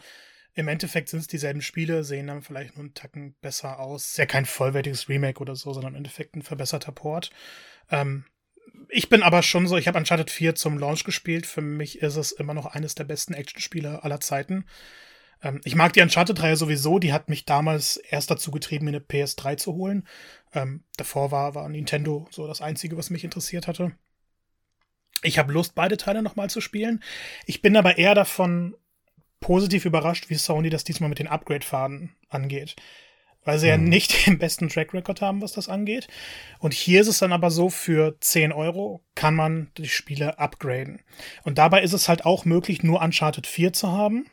Im 0.55 0.69
Endeffekt 0.69 1.09
sind 1.09 1.21
es 1.21 1.27
dieselben 1.27 1.63
Spiele, 1.63 2.05
sehen 2.05 2.27
dann 2.27 2.43
vielleicht 2.43 2.77
nur 2.77 2.85
einen 2.85 2.95
Tacken 2.95 3.35
besser 3.41 3.81
aus. 3.81 4.11
Ist 4.11 4.19
ja 4.19 4.27
kein 4.27 4.45
vollwertiges 4.45 5.09
Remake 5.09 5.41
oder 5.41 5.57
so, 5.57 5.73
sondern 5.73 5.95
im 5.95 5.99
Endeffekt 5.99 6.37
ein 6.37 6.43
verbesserter 6.43 6.93
Port. 6.93 7.31
Ähm, 7.91 8.25
ich 8.89 9.09
bin 9.09 9.23
aber 9.23 9.43
schon 9.43 9.67
so, 9.67 9.77
ich 9.77 9.89
habe 9.89 9.99
Uncharted 9.99 10.31
4 10.31 10.55
zum 10.55 10.79
Launch 10.79 11.05
gespielt. 11.05 11.47
Für 11.47 11.63
mich 11.63 12.03
ist 12.03 12.17
es 12.17 12.33
immer 12.33 12.53
noch 12.53 12.67
eines 12.67 12.95
der 12.95 13.05
besten 13.05 13.33
Actionspiele 13.33 14.05
aller 14.05 14.21
Zeiten. 14.21 14.67
Ähm, 15.43 15.61
ich 15.65 15.75
mag 15.75 15.93
die 15.93 16.03
Uncharted-Reihe 16.03 16.57
sowieso, 16.57 16.99
die 16.99 17.13
hat 17.13 17.29
mich 17.29 17.45
damals 17.45 17.97
erst 17.97 18.31
dazu 18.31 18.51
getrieben, 18.51 18.85
mir 18.85 18.91
eine 18.91 19.01
PS3 19.01 19.57
zu 19.57 19.75
holen. 19.75 20.07
Ähm, 20.53 20.85
davor 20.97 21.31
war, 21.31 21.55
war 21.55 21.69
Nintendo 21.69 22.29
so 22.31 22.47
das 22.47 22.61
Einzige, 22.61 22.97
was 22.97 23.11
mich 23.11 23.25
interessiert 23.25 23.67
hatte. 23.67 23.93
Ich 25.23 25.39
habe 25.39 25.53
Lust, 25.53 25.75
beide 25.75 25.97
Teile 25.97 26.23
nochmal 26.23 26.51
zu 26.51 26.61
spielen. 26.61 27.03
Ich 27.47 27.63
bin 27.63 27.77
aber 27.77 27.97
eher 27.97 28.15
davon 28.15 28.75
positiv 29.43 29.85
überrascht, 29.85 30.31
wie 30.31 30.35
Sony 30.35 30.71
das 30.71 30.85
diesmal 30.85 31.11
mit 31.11 31.19
den 31.19 31.29
Upgrade-Faden 31.29 32.15
angeht. 32.31 32.77
Weil 33.45 33.59
sie 33.59 33.67
hm. 33.67 33.71
ja 33.71 33.79
mhm. 33.79 33.89
nicht 33.91 34.27
den 34.27 34.39
besten 34.39 34.71
Track 34.71 34.95
Record 34.95 35.21
haben, 35.21 35.43
was 35.43 35.53
das 35.53 35.69
angeht. 35.69 36.09
Und 36.59 36.73
hier 36.73 37.03
ist 37.03 37.09
es 37.09 37.19
dann 37.19 37.33
aber 37.33 37.51
so, 37.51 37.69
für 37.69 38.17
10 38.19 38.53
Euro 38.53 39.03
kann 39.15 39.35
man 39.35 39.71
die 39.77 39.89
Spiele 39.89 40.39
upgraden. 40.39 41.03
Und 41.43 41.59
dabei 41.59 41.83
ist 41.83 41.93
es 41.93 42.09
halt 42.09 42.25
auch 42.25 42.47
möglich, 42.47 42.83
nur 42.83 43.03
Uncharted 43.03 43.47
4 43.47 43.75
zu 43.75 43.93
haben. 43.93 44.27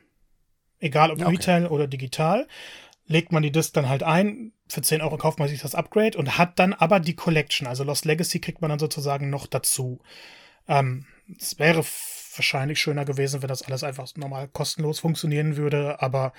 Egal 0.80 1.12
ob 1.12 1.20
okay. 1.20 1.32
Retail 1.32 1.68
oder 1.68 1.88
digital. 1.88 2.48
Legt 3.06 3.32
man 3.32 3.44
die 3.44 3.51
Disc 3.51 3.74
dann 3.74 3.89
halt 3.89 4.04
ein, 4.04 4.54
für 4.70 4.84
10 4.84 5.01
Euro 5.01 5.18
kauft 5.18 5.39
man 5.39 5.48
sich 5.48 5.60
das 5.60 5.75
Upgrade 5.75 6.18
und 6.18 6.38
hat 6.38 6.60
dann 6.60 6.74
aber 6.74 7.00
die 7.00 7.16
Collection. 7.16 7.68
Also 7.68 7.84
Lost 7.84 8.06
Legacy 8.06 8.39
kriegt 8.39 8.62
man 8.62 8.70
dann 8.70 8.80
sozusagen 8.80 9.30
noch 9.30 9.48
dazu. 9.48 10.00
Ähm, 10.68 11.06
es 11.38 11.58
wäre 11.58 11.84
wahrscheinlich 12.39 12.79
schöner 12.79 13.05
gewesen, 13.05 13.41
wenn 13.41 13.50
das 13.50 13.62
alles 13.62 13.84
einfach 13.84 14.08
normal 14.15 14.48
kostenlos 14.48 15.00
funktionieren 15.00 15.58
würde, 15.58 16.01
aber 16.01 16.34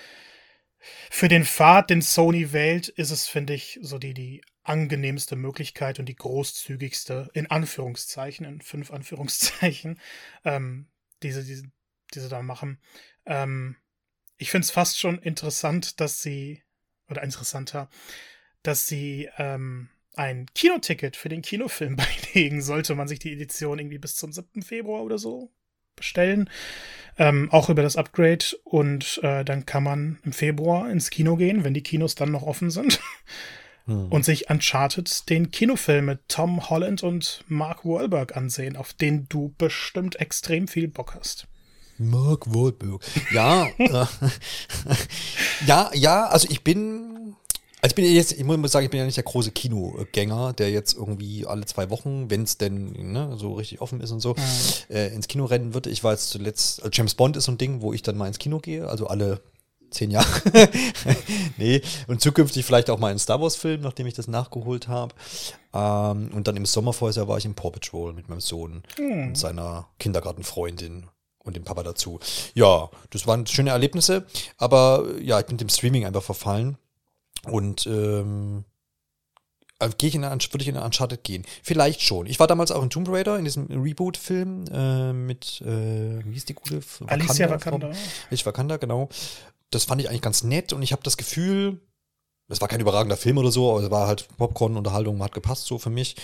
für 1.10 1.28
den 1.28 1.44
Pfad, 1.44 1.90
den 1.90 2.02
Sony 2.02 2.52
wählt, 2.52 2.88
ist 2.88 3.10
es, 3.10 3.28
finde 3.28 3.54
ich, 3.54 3.78
so 3.82 3.98
die, 3.98 4.14
die 4.14 4.42
angenehmste 4.62 5.36
Möglichkeit 5.36 5.98
und 5.98 6.06
die 6.06 6.16
großzügigste, 6.16 7.30
in 7.34 7.50
Anführungszeichen, 7.50 8.46
in 8.46 8.60
fünf 8.60 8.90
Anführungszeichen, 8.90 10.00
ähm, 10.44 10.88
diese, 11.22 11.44
diese, 11.44 11.70
diese 12.14 12.28
da 12.28 12.42
machen. 12.42 12.80
Ähm, 13.26 13.76
ich 14.38 14.50
finde 14.50 14.64
es 14.64 14.70
fast 14.70 14.98
schon 14.98 15.18
interessant, 15.18 16.00
dass 16.00 16.22
sie, 16.22 16.62
oder 17.08 17.22
interessanter, 17.22 17.90
dass 18.62 18.86
sie 18.86 19.28
ähm, 19.36 19.90
ein 20.14 20.46
Kinoticket 20.54 21.16
für 21.16 21.28
den 21.28 21.42
Kinofilm 21.42 21.96
beilegen, 22.32 22.62
sollte 22.62 22.94
man 22.94 23.08
sich 23.08 23.18
die 23.18 23.32
Edition 23.32 23.78
irgendwie 23.78 23.98
bis 23.98 24.16
zum 24.16 24.32
7. 24.32 24.62
Februar 24.62 25.02
oder 25.02 25.18
so 25.18 25.52
bestellen. 26.00 26.50
Ähm, 27.18 27.48
auch 27.52 27.68
über 27.68 27.82
das 27.82 27.96
Upgrade. 27.96 28.44
Und 28.64 29.20
äh, 29.22 29.44
dann 29.44 29.66
kann 29.66 29.84
man 29.84 30.18
im 30.24 30.32
Februar 30.32 30.90
ins 30.90 31.10
Kino 31.10 31.36
gehen, 31.36 31.64
wenn 31.64 31.74
die 31.74 31.82
Kinos 31.82 32.14
dann 32.14 32.30
noch 32.30 32.42
offen 32.42 32.70
sind. 32.70 33.00
Hm. 33.86 34.08
Und 34.12 34.26
sich 34.26 34.50
Uncharted, 34.50 35.30
den 35.30 35.50
Kinofilm 35.50 36.04
mit 36.04 36.20
Tom 36.28 36.68
Holland 36.68 37.02
und 37.02 37.42
Mark 37.48 37.86
Wahlberg 37.86 38.36
ansehen, 38.36 38.76
auf 38.76 38.92
den 38.92 39.26
du 39.30 39.54
bestimmt 39.56 40.20
extrem 40.20 40.68
viel 40.68 40.86
Bock 40.86 41.14
hast. 41.18 41.46
Mark 41.96 42.52
Wahlberg. 42.52 43.02
Ja, 43.32 43.68
äh, 43.78 44.06
ja, 45.66 45.90
ja, 45.94 46.26
also 46.26 46.46
ich 46.50 46.62
bin 46.62 47.36
also 47.82 47.92
ich 47.92 47.94
bin 47.94 48.04
jetzt, 48.04 48.32
ich 48.32 48.44
muss 48.44 48.72
sagen, 48.72 48.84
ich 48.84 48.90
bin 48.90 48.98
ja 48.98 49.06
nicht 49.06 49.16
der 49.16 49.24
große 49.24 49.52
Kinogänger, 49.52 50.52
der 50.52 50.70
jetzt 50.70 50.96
irgendwie 50.96 51.46
alle 51.46 51.64
zwei 51.66 51.90
Wochen, 51.90 52.30
wenn 52.30 52.42
es 52.42 52.58
denn 52.58 52.92
ne, 53.12 53.36
so 53.36 53.54
richtig 53.54 53.80
offen 53.80 54.00
ist 54.00 54.10
und 54.10 54.20
so, 54.20 54.34
mhm. 54.34 54.94
äh, 54.94 55.08
ins 55.08 55.28
Kino 55.28 55.44
rennen 55.44 55.74
würde. 55.74 55.90
Ich 55.90 56.04
war 56.04 56.12
jetzt 56.12 56.30
zuletzt, 56.30 56.80
also 56.82 56.90
James 56.92 57.14
Bond 57.14 57.36
ist 57.36 57.44
so 57.44 57.52
ein 57.52 57.58
Ding, 57.58 57.80
wo 57.80 57.92
ich 57.92 58.02
dann 58.02 58.16
mal 58.16 58.26
ins 58.26 58.38
Kino 58.38 58.58
gehe, 58.58 58.88
also 58.88 59.06
alle 59.06 59.40
zehn 59.90 60.10
Jahre. 60.10 60.28
nee, 61.56 61.82
und 62.06 62.20
zukünftig 62.20 62.64
vielleicht 62.64 62.90
auch 62.90 62.98
mal 62.98 63.08
einen 63.08 63.18
Star 63.18 63.40
Wars-Film, 63.40 63.80
nachdem 63.80 64.06
ich 64.06 64.14
das 64.14 64.28
nachgeholt 64.28 64.88
habe. 64.88 65.14
Ähm, 65.74 66.30
und 66.32 66.46
dann 66.46 66.56
im 66.56 66.66
Sommer 66.66 66.92
vorher 66.92 67.28
war 67.28 67.38
ich 67.38 67.44
im 67.44 67.54
Paw 67.54 67.70
Patrol 67.70 68.12
mit 68.12 68.28
meinem 68.28 68.40
Sohn 68.40 68.82
mhm. 68.98 69.28
und 69.28 69.38
seiner 69.38 69.88
Kindergartenfreundin 69.98 71.06
und 71.38 71.56
dem 71.56 71.64
Papa 71.64 71.82
dazu. 71.82 72.20
Ja, 72.54 72.90
das 73.10 73.26
waren 73.26 73.46
schöne 73.46 73.70
Erlebnisse, 73.70 74.26
aber 74.56 75.04
ja, 75.20 75.40
ich 75.40 75.46
bin 75.46 75.56
dem 75.56 75.68
Streaming 75.68 76.04
einfach 76.04 76.22
verfallen. 76.22 76.76
Und 77.46 77.86
ähm, 77.86 78.64
also 79.78 79.96
gehe 79.96 80.08
ich 80.08 80.14
in 80.14 80.24
eine, 80.24 80.40
würde 80.40 80.62
ich 80.62 80.68
in 80.68 80.76
eine 80.76 80.84
Uncharted 80.84 81.24
gehen? 81.24 81.44
Vielleicht 81.62 82.02
schon. 82.02 82.26
Ich 82.26 82.38
war 82.38 82.46
damals 82.46 82.70
auch 82.70 82.82
in 82.82 82.90
Tomb 82.90 83.08
Raider, 83.08 83.38
in 83.38 83.44
diesem 83.44 83.66
Reboot-Film 83.66 84.66
äh, 84.70 85.12
mit, 85.12 85.62
äh, 85.62 86.24
wie 86.24 86.34
hieß 86.34 86.44
die 86.44 86.54
gute? 86.54 86.80
Alicia 87.06 87.48
Wakanda. 87.48 87.90
Ich 88.30 88.44
Wakanda, 88.44 88.76
genau. 88.76 89.08
Das 89.70 89.84
fand 89.84 90.02
ich 90.02 90.08
eigentlich 90.08 90.22
ganz 90.22 90.44
nett 90.44 90.72
und 90.72 90.82
ich 90.82 90.92
habe 90.92 91.02
das 91.02 91.16
Gefühl, 91.16 91.80
es 92.50 92.60
war 92.60 92.68
kein 92.68 92.80
überragender 92.80 93.16
Film 93.16 93.38
oder 93.38 93.50
so, 93.50 93.70
aber 93.70 93.82
es 93.82 93.90
war 93.90 94.06
halt 94.06 94.28
Popcorn-Unterhaltung, 94.36 95.22
hat 95.22 95.32
gepasst 95.32 95.66
so 95.66 95.78
für 95.78 95.90
mich. 95.90 96.16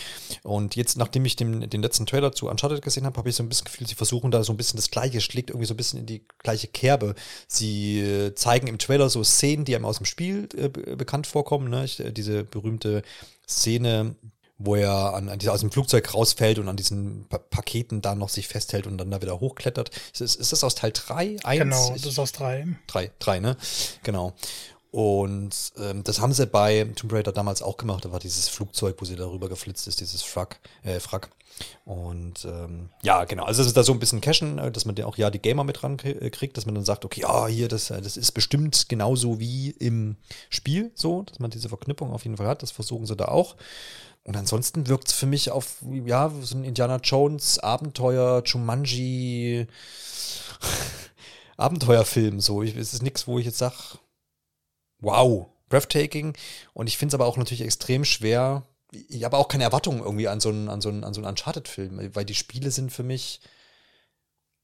Und 0.43 0.75
jetzt, 0.75 0.99
nachdem 0.99 1.25
ich 1.25 1.37
den, 1.37 1.71
den 1.71 1.83
letzten 1.83 2.05
Trailer 2.05 2.33
zu 2.33 2.49
Uncharted 2.49 2.83
gesehen 2.83 3.07
habe, 3.07 3.17
habe 3.17 3.29
ich 3.29 3.37
so 3.37 3.43
ein 3.43 3.49
bisschen 3.49 3.65
Gefühl, 3.65 3.87
sie 3.87 3.95
versuchen 3.95 4.31
da 4.31 4.43
so 4.43 4.53
ein 4.53 4.57
bisschen 4.57 4.77
das 4.77 4.91
Gleiche, 4.91 5.21
schlägt 5.21 5.51
irgendwie 5.51 5.67
so 5.67 5.75
ein 5.75 5.77
bisschen 5.77 6.01
in 6.01 6.07
die 6.07 6.27
gleiche 6.39 6.67
Kerbe. 6.69 7.15
Sie 7.47 8.01
äh, 8.01 8.35
zeigen 8.35 8.67
im 8.67 8.79
Trailer 8.79 9.09
so 9.09 9.23
Szenen, 9.23 9.65
die 9.65 9.77
einem 9.77 9.85
aus 9.85 9.99
dem 9.99 10.07
Spiel 10.07 10.49
äh, 10.57 10.69
bekannt 10.69 11.27
vorkommen. 11.27 11.71
Ne? 11.71 11.85
Ich, 11.85 12.01
äh, 12.01 12.13
diese 12.13 12.43
berühmte 12.45 13.03
Szene, 13.49 14.17
wo 14.59 14.75
er 14.75 15.15
an, 15.15 15.29
an 15.29 15.49
aus 15.49 15.61
dem 15.61 15.71
Flugzeug 15.71 16.15
rausfällt 16.15 16.59
und 16.59 16.69
an 16.69 16.77
diesen 16.77 17.27
pa 17.29 17.39
Paketen 17.39 18.01
da 18.01 18.15
noch 18.15 18.31
sich 18.31 18.49
festhält 18.49 18.87
und 18.87 18.99
dann 18.99 19.11
da 19.11 19.21
wieder 19.21 19.39
hochklettert. 19.41 19.91
Ist, 20.19 20.21
ist 20.21 20.53
das 20.53 20.65
aus 20.65 20.75
Teil 20.75 20.93
3? 20.93 21.37
Genau, 21.59 21.93
das 21.93 22.05
ist 22.05 22.19
aus 22.19 22.33
3. 22.33 22.67
3, 22.87 23.13
3, 23.19 23.41
ne? 23.41 23.57
Genau. 24.03 24.35
Und 24.91 25.73
ähm, 25.79 26.05
das 26.05 26.21
haben 26.21 26.33
sie 26.33 26.47
bei 26.47 26.85
Tomb 26.97 27.13
Raider 27.13 27.33
damals 27.33 27.63
auch 27.63 27.77
gemacht. 27.77 28.05
Da 28.05 28.13
war 28.13 28.21
dieses 28.21 28.49
Flugzeug, 28.49 28.97
wo 28.99 29.05
sie 29.05 29.17
darüber 29.17 29.49
geflitzt 29.49 29.87
ist, 29.89 30.01
dieses 30.01 30.23
Frack, 30.23 30.59
äh, 30.83 31.01
Frack. 31.01 31.31
Und 31.85 32.45
ähm, 32.45 32.91
ja, 33.03 33.25
genau. 33.25 33.45
Also 33.45 33.63
es 33.63 33.69
ist 33.69 33.77
da 33.77 33.83
so 33.83 33.93
ein 33.93 33.99
bisschen 33.99 34.21
Cashen, 34.21 34.59
äh, 34.59 34.71
dass 34.71 34.85
man 34.85 35.01
auch 35.03 35.17
ja 35.17 35.31
die 35.31 35.39
Gamer 35.39 35.65
mit 35.65 35.83
ran 35.83 35.99
äh, 36.03 36.31
kriegt, 36.31 36.57
dass 36.57 36.67
man 36.67 36.75
dann 36.75 36.85
sagt, 36.85 37.05
okay, 37.05 37.23
ja, 37.23 37.47
hier, 37.47 37.69
das, 37.69 37.91
äh, 37.91 38.01
das 38.01 38.17
ist 38.17 38.33
bestimmt 38.33 38.89
genauso 38.89 39.41
wie 39.41 39.71
im 39.71 40.17
Spiel 40.51 40.91
so, 40.95 41.23
dass 41.23 41.39
man 41.39 41.51
diese 41.51 41.69
Verknüpfung 41.69 42.13
auf 42.13 42.25
jeden 42.25 42.37
Fall 42.37 42.47
hat. 42.47 42.63
Das 42.63 42.71
versuchen 42.71 43.07
sie 43.07 43.17
da 43.17 43.27
auch. 43.27 43.57
Und 44.25 44.37
ansonsten 44.37 44.89
wirkt 44.89 45.09
es 45.09 45.15
für 45.15 45.27
mich 45.27 45.51
auf, 45.53 45.77
ja, 46.05 46.33
so 46.41 46.57
ein 46.57 46.65
Indiana 46.65 46.97
Jones, 46.97 47.61
Abenteuer, 47.61 48.43
Jumanji, 48.45 49.67
Abenteuerfilm. 51.57 52.41
So, 52.41 52.63
ich, 52.63 52.77
es 52.77 52.93
ist 52.93 53.03
nichts, 53.03 53.29
wo 53.29 53.39
ich 53.39 53.47
jetzt 53.47 53.59
sage, 53.59 53.77
wow, 55.07 55.47
breathtaking. 55.69 56.37
Und 56.75 56.89
ich 56.89 56.99
finde 56.99 57.11
es 57.11 57.15
aber 57.15 57.27
auch 57.27 57.37
natürlich 57.37 57.63
extrem 57.63 58.05
schwer. 58.05 58.67
Ich 58.93 59.25
habe 59.25 59.37
auch 59.37 59.49
keine 59.49 59.65
Erwartungen 59.65 60.01
irgendwie 60.01 60.29
an 60.29 60.41
so 60.41 60.51
einen, 60.51 60.69
an 60.69 60.81
so 60.81 60.89
einen, 60.89 61.05
an 61.05 61.15
so 61.15 61.21
einen 61.21 61.29
Uncharted-Film, 61.29 62.15
weil 62.15 62.25
die 62.25 62.35
Spiele 62.35 62.71
sind 62.71 62.93
für 62.93 63.03
mich, 63.03 63.41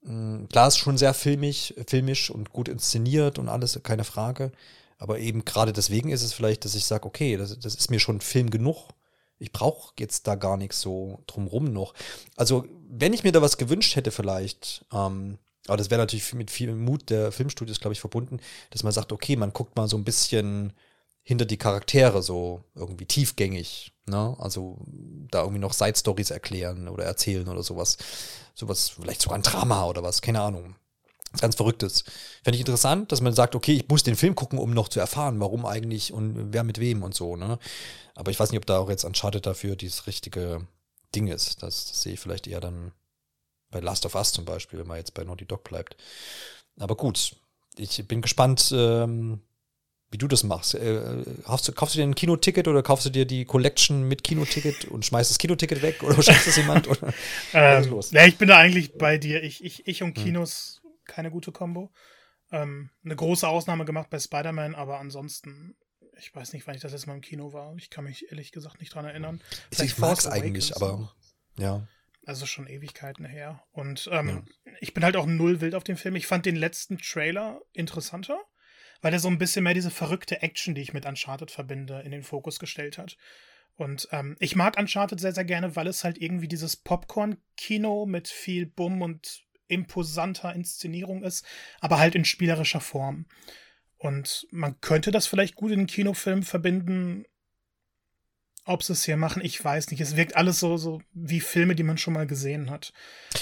mh, 0.02 0.11
hm, 0.11 0.49
klar 0.49 0.68
ist 0.68 0.78
schon 0.78 0.99
sehr 0.99 1.14
filmisch, 1.14 1.75
filmisch 1.87 2.30
und 2.30 2.50
gut 2.52 2.68
inszeniert 2.68 3.38
und 3.38 3.49
alles, 3.49 3.80
keine 3.82 4.04
Frage. 4.04 4.52
Aber 4.99 5.18
eben 5.18 5.44
gerade 5.44 5.72
deswegen 5.72 6.11
ist 6.11 6.22
es 6.22 6.32
vielleicht, 6.32 6.64
dass 6.64 6.75
ich 6.75 6.84
sage, 6.84 7.06
okay, 7.06 7.37
das, 7.37 7.58
das 7.58 7.75
ist 7.75 7.90
mir 7.90 8.00
schon 8.00 8.20
Film 8.20 8.50
genug. 8.50 8.90
Ich 9.38 9.50
brauche 9.50 9.92
jetzt 9.99 10.28
da 10.28 10.37
gar 10.37 10.56
nichts 10.56 10.80
so 10.80 11.25
drumrum 11.26 11.72
noch. 11.72 11.94
Also, 12.37 12.64
wenn 12.88 13.12
ich 13.12 13.25
mir 13.25 13.32
da 13.32 13.42
was 13.42 13.56
gewünscht 13.56 13.96
hätte, 13.96 14.12
vielleicht, 14.12 14.84
ähm, 14.92 15.38
aber 15.69 15.76
das 15.76 15.90
wäre 15.90 16.00
natürlich 16.00 16.33
mit 16.35 16.50
viel 16.50 16.75
Mut 16.75 17.11
der 17.11 17.33
Filmstudios, 17.33 17.81
glaube 17.81 17.92
ich, 17.92 18.00
verbunden, 18.00 18.40
dass 18.71 18.83
man 18.83 18.92
sagt, 18.92 19.12
okay, 19.12 19.37
man 19.37 19.52
guckt 19.52 19.76
mal 19.76 19.88
so 19.88 19.97
ein 19.97 20.04
bisschen 20.04 20.73
hinter 21.23 21.45
die 21.45 21.57
Charaktere, 21.57 22.23
so 22.23 22.64
irgendwie 22.75 23.07
tiefgängig, 23.07 23.92
ne? 24.07 24.37
Also 24.40 24.85
da 25.31 25.42
irgendwie 25.42 25.61
noch 25.61 25.73
Side-Stories 25.73 26.31
erklären 26.31 26.88
oder 26.88 27.04
erzählen 27.04 27.47
oder 27.49 27.62
sowas. 27.62 27.97
Sowas, 28.54 28.90
vielleicht 28.90 29.23
sogar 29.23 29.38
ein 29.38 29.42
Drama 29.42 29.87
oder 29.87 30.02
was, 30.02 30.21
keine 30.21 30.40
Ahnung. 30.40 30.75
Das 31.31 31.40
ganz 31.40 31.54
Verrücktes. 31.54 32.04
Fände 32.42 32.57
ich 32.57 32.61
interessant, 32.61 33.12
dass 33.12 33.21
man 33.21 33.33
sagt, 33.33 33.54
okay, 33.54 33.73
ich 33.73 33.88
muss 33.88 34.02
den 34.02 34.16
Film 34.16 34.35
gucken, 34.35 34.59
um 34.59 34.75
noch 34.75 34.88
zu 34.88 35.00
erfahren, 35.00 35.40
warum 35.40 35.64
eigentlich 35.64 36.12
und 36.12 36.52
wer 36.52 36.64
mit 36.64 36.78
wem 36.78 37.02
und 37.02 37.14
so, 37.14 37.37
ne? 37.37 37.59
Aber 38.14 38.31
ich 38.31 38.38
weiß 38.38 38.50
nicht, 38.50 38.59
ob 38.59 38.66
da 38.66 38.78
auch 38.78 38.90
jetzt 38.90 39.04
Uncharted 39.04 39.47
dafür 39.47 39.76
dieses 39.76 40.07
richtige 40.07 40.66
Ding 41.14 41.28
ist. 41.28 41.62
Das, 41.62 41.87
das 41.87 42.02
sehe 42.02 42.14
ich 42.14 42.21
vielleicht 42.21 42.49
eher 42.49 42.61
dann 42.61 42.92
bei 43.73 43.81
Last 43.81 44.07
of 44.07 44.14
Us 44.14 44.33
zum 44.33 44.45
Beispiel, 44.45 44.79
wenn 44.79 44.87
man 44.87 44.99
jetzt 44.99 45.14
bei 45.14 45.25
Naughty 45.25 45.47
Dog 45.47 45.64
bleibt. 45.64 45.97
Aber 46.79 46.95
gut, 46.95 47.35
ich 47.76 48.07
bin 48.07 48.23
gespannt, 48.23 48.73
ähm, 48.75 49.41
wie 50.12 50.19
du 50.19 50.29
das 50.29 50.45
machst. 50.45 50.75
Äh, 50.75 51.25
kaufst, 51.45 51.67
du, 51.67 51.73
kaufst 51.73 51.95
du 51.95 51.99
dir 51.99 52.05
ein 52.05 52.14
Kinoticket 52.14 52.69
oder 52.69 52.83
kaufst 52.83 53.07
du 53.07 53.11
dir 53.11 53.25
die 53.25 53.45
Collection 53.47 54.07
mit 54.07 54.23
Kinoticket 54.23 54.85
und 54.85 55.05
schmeißt 55.05 55.31
das 55.31 55.38
Kinoticket 55.38 55.83
weg 55.83 56.02
oder 56.02 56.23
schenkt 56.23 56.47
es 56.47 56.57
jemand? 56.57 56.87
Oder, 56.87 57.12
ähm, 57.55 57.91
los? 57.91 58.11
Ja, 58.12 58.26
ich 58.26 58.37
bin 58.37 58.49
da 58.49 58.59
eigentlich 58.59 58.97
bei 58.99 59.19
dir. 59.19 59.43
Ich, 59.43 59.64
ich, 59.64 59.87
ich 59.87 60.02
und 60.02 60.17
hm. 60.17 60.25
Kinos 60.25 60.81
hm. 60.83 60.91
keine 61.07 61.31
gute 61.31 61.50
Kombo. 61.50 61.91
Ähm, 62.52 62.91
eine 63.02 63.17
große 63.17 63.49
Ausnahme 63.49 63.87
gemacht 63.87 64.11
bei 64.11 64.19
Spider-Man, 64.19 64.75
aber 64.75 65.00
ansonsten, 65.00 65.75
ich 66.19 66.35
weiß 66.35 66.52
nicht, 66.52 66.67
wann 66.67 66.75
ich 66.75 66.83
das 66.83 66.93
letzte 66.93 67.09
Mal 67.09 67.14
im 67.14 67.23
Kino 67.23 67.55
war. 67.55 67.75
Ich 67.76 67.88
kann 67.88 68.05
mich 68.05 68.31
ehrlich 68.31 68.52
gesagt 68.52 68.81
nicht 68.81 68.95
dran 68.95 69.07
erinnern. 69.07 69.41
ich 69.71 69.97
mag 69.97 70.19
es 70.19 70.26
eigentlich, 70.26 70.76
aber 70.76 71.11
ja. 71.57 71.88
Also 72.25 72.47
schon 72.47 72.69
Ewigkeiten 72.69 73.25
her. 73.25 73.62
Und 73.73 74.09
ähm, 74.12 74.29
ja. 74.64 74.73
ich 74.81 74.95
bin 74.95 75.05
halt 75.05 75.17
auch 75.17 75.26
null 75.26 75.61
wild 75.61 75.75
auf 75.75 75.85
dem 75.85 75.97
Film. 75.97 76.17
Ich 76.17 76.26
fand 76.26 76.47
den 76.47 76.57
letzten 76.57 76.99
Trailer 76.99 77.61
interessanter, 77.73 78.41
weil 79.00 79.12
er 79.12 79.19
so 79.19 79.29
ein 79.29 79.38
bisschen 79.38 79.64
mehr 79.64 79.75
diese 79.75 79.91
verrückte 79.91 80.41
Action, 80.43 80.75
die 80.75 80.83
ich 80.83 80.93
mit 80.93 81.05
Uncharted 81.05 81.50
verbinde, 81.50 82.00
in 82.02 82.12
den 82.12 82.23
Fokus 82.23 82.61
gestellt 82.61 82.99
hat. 82.99 83.17
Und 83.75 84.09
ähm, 84.12 84.37
ich 84.38 84.55
mag 84.55 84.79
Uncharted 84.79 85.19
sehr, 85.19 85.33
sehr 85.33 85.45
gerne, 85.45 85.75
weil 85.75 85.87
es 85.87 86.05
halt 86.05 86.19
irgendwie 86.19 86.49
dieses 86.49 86.76
Popcorn-Kino 86.76 88.07
mit 88.07 88.29
viel 88.29 88.67
Bumm 88.67 89.02
und 89.02 89.43
imposanter 89.69 90.55
Inszenierung 90.55 91.25
ist, 91.25 91.45
aber 91.81 91.99
halt 91.99 92.14
in 92.14 92.25
spielerischer 92.25 92.81
Form. 92.81 93.26
Und 93.97 94.47
man 94.50 94.81
könnte 94.81 95.11
das 95.11 95.26
vielleicht 95.26 95.55
gut 95.55 95.73
in 95.73 95.81
einen 95.81 95.87
Kinofilm 95.87 96.43
verbinden, 96.43 97.25
ob 98.64 98.83
sie 98.83 98.92
es 98.92 99.04
hier 99.04 99.16
machen, 99.16 99.42
ich 99.45 99.62
weiß 99.62 99.90
nicht. 99.90 100.00
Es 100.00 100.16
wirkt 100.16 100.37
alles 100.37 100.61
so, 100.61 100.76
so 100.76 101.00
wie 101.14 101.40
Filme, 101.40 101.75
die 101.75 101.83
man 101.83 101.99
schon 101.99 102.14
mal 102.14 102.26
gesehen 102.26 102.71
hat. 102.71 102.92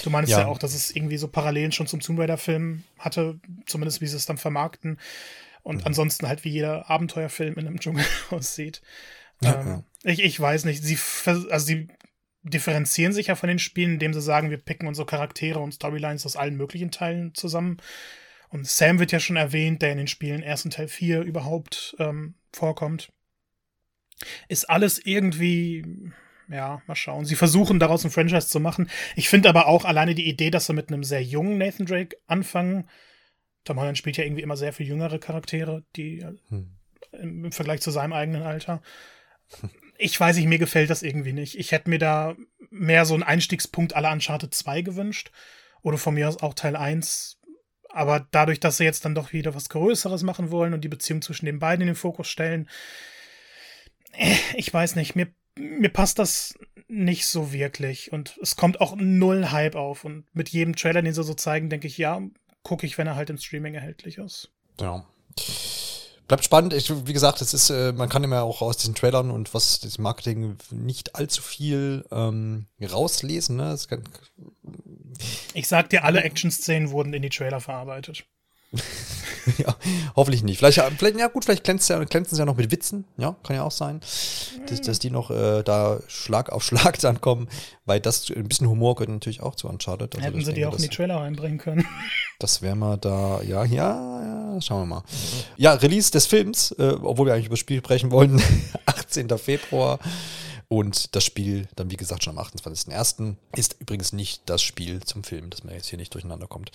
Du 0.03 0.09
meinst 0.09 0.31
ja, 0.31 0.41
ja 0.41 0.47
auch, 0.47 0.57
dass 0.57 0.73
es 0.73 0.95
irgendwie 0.95 1.17
so 1.17 1.27
Parallelen 1.27 1.71
schon 1.71 1.87
zum 1.87 1.99
Tomb 1.99 2.19
Raider-Film 2.19 2.83
hatte, 2.97 3.39
zumindest 3.65 4.01
wie 4.01 4.07
sie 4.07 4.15
es 4.15 4.25
dann 4.25 4.37
vermarkten. 4.37 4.99
Und 5.63 5.81
mhm. 5.81 5.87
ansonsten 5.87 6.27
halt 6.27 6.43
wie 6.43 6.49
jeder 6.49 6.89
Abenteuerfilm 6.89 7.55
in 7.55 7.67
einem 7.67 7.79
Dschungel 7.79 8.05
aussieht. 8.31 8.81
Ja, 9.41 9.61
ähm, 9.61 9.67
ja. 9.67 9.83
Ich, 10.11 10.23
ich 10.23 10.39
weiß 10.39 10.65
nicht. 10.65 10.83
Sie, 10.83 10.97
also 11.25 11.65
sie 11.65 11.87
differenzieren 12.43 13.13
sich 13.13 13.27
ja 13.27 13.35
von 13.35 13.49
den 13.49 13.59
Spielen, 13.59 13.93
indem 13.93 14.13
sie 14.13 14.21
sagen, 14.21 14.49
wir 14.49 14.57
picken 14.57 14.87
unsere 14.87 15.05
Charaktere 15.05 15.59
und 15.59 15.73
Storylines 15.73 16.25
aus 16.25 16.35
allen 16.35 16.57
möglichen 16.57 16.89
Teilen 16.89 17.35
zusammen. 17.35 17.77
Und 18.49 18.67
Sam 18.67 18.99
wird 18.99 19.11
ja 19.11 19.19
schon 19.19 19.37
erwähnt, 19.37 19.83
der 19.83 19.91
in 19.91 19.97
den 19.99 20.07
Spielen 20.07 20.41
ersten 20.41 20.71
Teil 20.71 20.87
4 20.87 21.21
überhaupt 21.21 21.95
ähm, 21.99 22.33
vorkommt. 22.51 23.11
Ist 24.47 24.69
alles 24.69 24.99
irgendwie, 25.03 26.11
ja, 26.49 26.81
mal 26.87 26.95
schauen. 26.95 27.25
Sie 27.25 27.35
versuchen 27.35 27.79
daraus 27.79 28.03
ein 28.03 28.11
Franchise 28.11 28.47
zu 28.47 28.59
machen. 28.59 28.89
Ich 29.15 29.29
finde 29.29 29.49
aber 29.49 29.67
auch 29.67 29.85
alleine 29.85 30.15
die 30.15 30.27
Idee, 30.27 30.51
dass 30.51 30.65
sie 30.65 30.73
mit 30.73 30.89
einem 30.89 31.03
sehr 31.03 31.23
jungen 31.23 31.57
Nathan 31.57 31.85
Drake 31.85 32.17
anfangen. 32.27 32.89
Tom 33.63 33.79
Holland 33.79 33.97
spielt 33.97 34.17
ja 34.17 34.23
irgendwie 34.23 34.41
immer 34.41 34.57
sehr 34.57 34.73
viel 34.73 34.87
jüngere 34.87 35.19
Charaktere, 35.19 35.83
die 35.95 36.25
hm. 36.49 36.71
im 37.11 37.51
Vergleich 37.51 37.81
zu 37.81 37.91
seinem 37.91 38.13
eigenen 38.13 38.43
Alter. 38.43 38.81
Ich 39.97 40.19
weiß 40.19 40.37
nicht, 40.37 40.47
mir 40.47 40.57
gefällt 40.57 40.89
das 40.89 41.03
irgendwie 41.03 41.33
nicht. 41.33 41.59
Ich 41.59 41.71
hätte 41.71 41.89
mir 41.89 41.99
da 41.99 42.35
mehr 42.71 43.05
so 43.05 43.13
einen 43.13 43.23
Einstiegspunkt 43.23 43.95
aller 43.95 44.11
Uncharted 44.11 44.53
2 44.53 44.81
gewünscht. 44.81 45.31
Oder 45.83 45.97
von 45.97 46.13
mir 46.13 46.27
aus 46.27 46.41
auch 46.41 46.53
Teil 46.53 46.75
1. 46.75 47.39
Aber 47.89 48.27
dadurch, 48.31 48.59
dass 48.59 48.77
sie 48.77 48.83
jetzt 48.83 49.05
dann 49.05 49.15
doch 49.15 49.33
wieder 49.33 49.53
was 49.53 49.69
Größeres 49.69 50.23
machen 50.23 50.51
wollen 50.51 50.73
und 50.73 50.83
die 50.83 50.89
Beziehung 50.89 51.21
zwischen 51.21 51.45
den 51.45 51.59
beiden 51.59 51.81
in 51.81 51.87
den 51.87 51.95
Fokus 51.95 52.27
stellen, 52.27 52.65
äh, 52.65 52.69
ich 54.55 54.73
weiß 54.73 54.95
nicht, 54.95 55.15
mir, 55.15 55.27
mir 55.57 55.89
passt 55.89 56.19
das 56.19 56.55
nicht 56.87 57.25
so 57.25 57.53
wirklich. 57.53 58.11
Und 58.11 58.37
es 58.41 58.55
kommt 58.55 58.81
auch 58.81 58.95
null 58.97 59.51
Hype 59.51 59.75
auf. 59.75 60.03
Und 60.05 60.25
mit 60.33 60.49
jedem 60.49 60.75
Trailer, 60.75 61.01
den 61.01 61.13
sie 61.13 61.23
so 61.23 61.33
zeigen, 61.33 61.69
denke 61.69 61.87
ich, 61.87 61.97
ja, 61.97 62.21
gucke 62.63 62.85
ich, 62.85 62.97
wenn 62.97 63.07
er 63.07 63.15
halt 63.15 63.29
im 63.29 63.37
Streaming 63.37 63.73
erhältlich 63.73 64.17
ist. 64.17 64.51
Ja. 64.79 65.05
Bleibt 66.27 66.45
spannend. 66.45 66.73
Ich, 66.73 66.89
wie 67.07 67.13
gesagt, 67.13 67.41
es 67.41 67.53
ist, 67.53 67.69
äh, 67.69 67.91
man 67.91 68.07
kann 68.07 68.23
immer 68.23 68.43
auch 68.43 68.61
aus 68.61 68.77
diesen 68.77 68.95
Trailern 68.95 69.31
und 69.31 69.53
was 69.53 69.79
das 69.79 69.97
Marketing 69.97 70.57
nicht 70.69 71.15
allzu 71.15 71.41
viel 71.41 72.05
ähm, 72.11 72.67
rauslesen. 72.81 73.57
Ne? 73.57 73.77
Kann, 73.89 74.03
ich 75.53 75.67
sag 75.67 75.89
dir, 75.89 76.03
alle 76.03 76.23
Action-Szenen 76.23 76.91
wurden 76.91 77.13
in 77.13 77.21
die 77.21 77.29
Trailer 77.29 77.59
verarbeitet. 77.59 78.25
ja, 79.57 79.75
hoffentlich 80.15 80.43
nicht. 80.43 80.59
Vielleicht, 80.59 80.79
vielleicht, 80.97 81.19
ja 81.19 81.27
gut, 81.27 81.43
vielleicht 81.45 81.63
glänzt 81.63 81.89
ja, 81.89 82.01
glänzen 82.03 82.35
sie 82.35 82.41
ja 82.41 82.45
noch 82.45 82.55
mit 82.55 82.71
Witzen. 82.71 83.05
Ja, 83.17 83.35
kann 83.43 83.55
ja 83.55 83.63
auch 83.63 83.71
sein, 83.71 83.99
dass, 84.67 84.81
dass 84.81 84.99
die 84.99 85.09
noch 85.09 85.29
äh, 85.29 85.63
da 85.63 85.99
Schlag 86.07 86.51
auf 86.51 86.63
Schlag 86.63 86.99
dann 87.01 87.19
kommen, 87.19 87.49
weil 87.85 87.99
das 87.99 88.29
ein 88.29 88.47
bisschen 88.47 88.69
Humor 88.69 88.95
gehört 88.95 89.09
natürlich 89.09 89.41
auch 89.41 89.55
zu 89.55 89.67
Uncharted. 89.67 90.15
Also 90.15 90.25
Hätten 90.25 90.45
sie 90.45 90.53
die 90.53 90.65
auch 90.65 90.75
in 90.75 90.83
die 90.83 90.89
Trailer 90.89 91.17
reinbringen 91.17 91.57
können. 91.57 91.85
Das 92.39 92.63
wäre 92.63 92.75
mal 92.75 92.97
da, 92.97 93.39
ja, 93.43 93.63
ja, 93.65 94.55
ja, 94.55 94.61
schauen 94.61 94.81
wir 94.81 94.95
mal. 94.95 95.03
Ja, 95.57 95.73
Release 95.73 96.09
des 96.09 96.25
Films, 96.25 96.71
äh, 96.71 96.95
obwohl 96.99 97.27
wir 97.27 97.35
eigentlich 97.35 97.45
über 97.45 97.53
das 97.53 97.59
Spiel 97.59 97.77
sprechen 97.77 98.09
wollten, 98.09 98.41
18. 98.87 99.29
Februar. 99.37 99.99
Und 100.67 101.15
das 101.15 101.23
Spiel 101.23 101.67
dann, 101.75 101.91
wie 101.91 101.97
gesagt, 101.97 102.23
schon 102.23 102.35
am 102.35 102.43
28.01. 102.43 103.35
ist 103.55 103.75
übrigens 103.79 104.11
nicht 104.11 104.41
das 104.47 104.63
Spiel 104.63 105.03
zum 105.03 105.23
Film, 105.23 105.51
dass 105.51 105.63
man 105.63 105.75
jetzt 105.75 105.89
hier 105.89 105.99
nicht 105.99 106.15
durcheinander 106.15 106.47
kommt. 106.47 106.71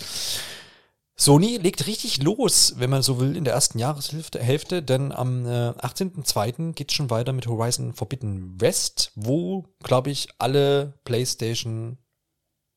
Sony 1.19 1.57
legt 1.57 1.87
richtig 1.87 2.23
los, 2.23 2.75
wenn 2.77 2.91
man 2.91 3.03
so 3.03 3.19
will, 3.19 3.37
in 3.37 3.45
der 3.45 3.55
ersten 3.55 3.79
Jahreshälfte, 3.79 4.83
denn 4.83 5.13
am 5.13 5.47
äh, 5.47 5.71
18.02. 5.71 6.75
geht 6.75 6.91
es 6.91 6.95
schon 6.95 7.09
weiter 7.09 7.33
mit 7.33 7.47
Horizon 7.47 7.95
Forbidden 7.95 8.61
West, 8.61 9.13
wo, 9.15 9.65
glaube 9.83 10.11
ich, 10.11 10.29
alle 10.39 10.93
PlayStation 11.05 11.97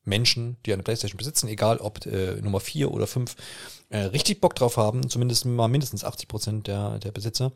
Menschen, 0.05 0.58
die 0.65 0.72
eine 0.72 0.84
PlayStation 0.84 1.17
besitzen, 1.17 1.50
egal 1.50 1.79
ob 1.79 2.05
äh, 2.05 2.41
Nummer 2.41 2.62
4 2.62 2.91
oder 2.91 3.08
5, 3.08 3.36
äh, 3.89 3.98
richtig 4.00 4.39
Bock 4.39 4.55
drauf 4.55 4.77
haben, 4.77 5.10
zumindest 5.10 5.46
mal 5.46 5.67
mindestens 5.67 6.05
80 6.05 6.27
Prozent 6.29 6.67
der, 6.67 6.98
der 7.00 7.12
Besitzer, 7.12 7.51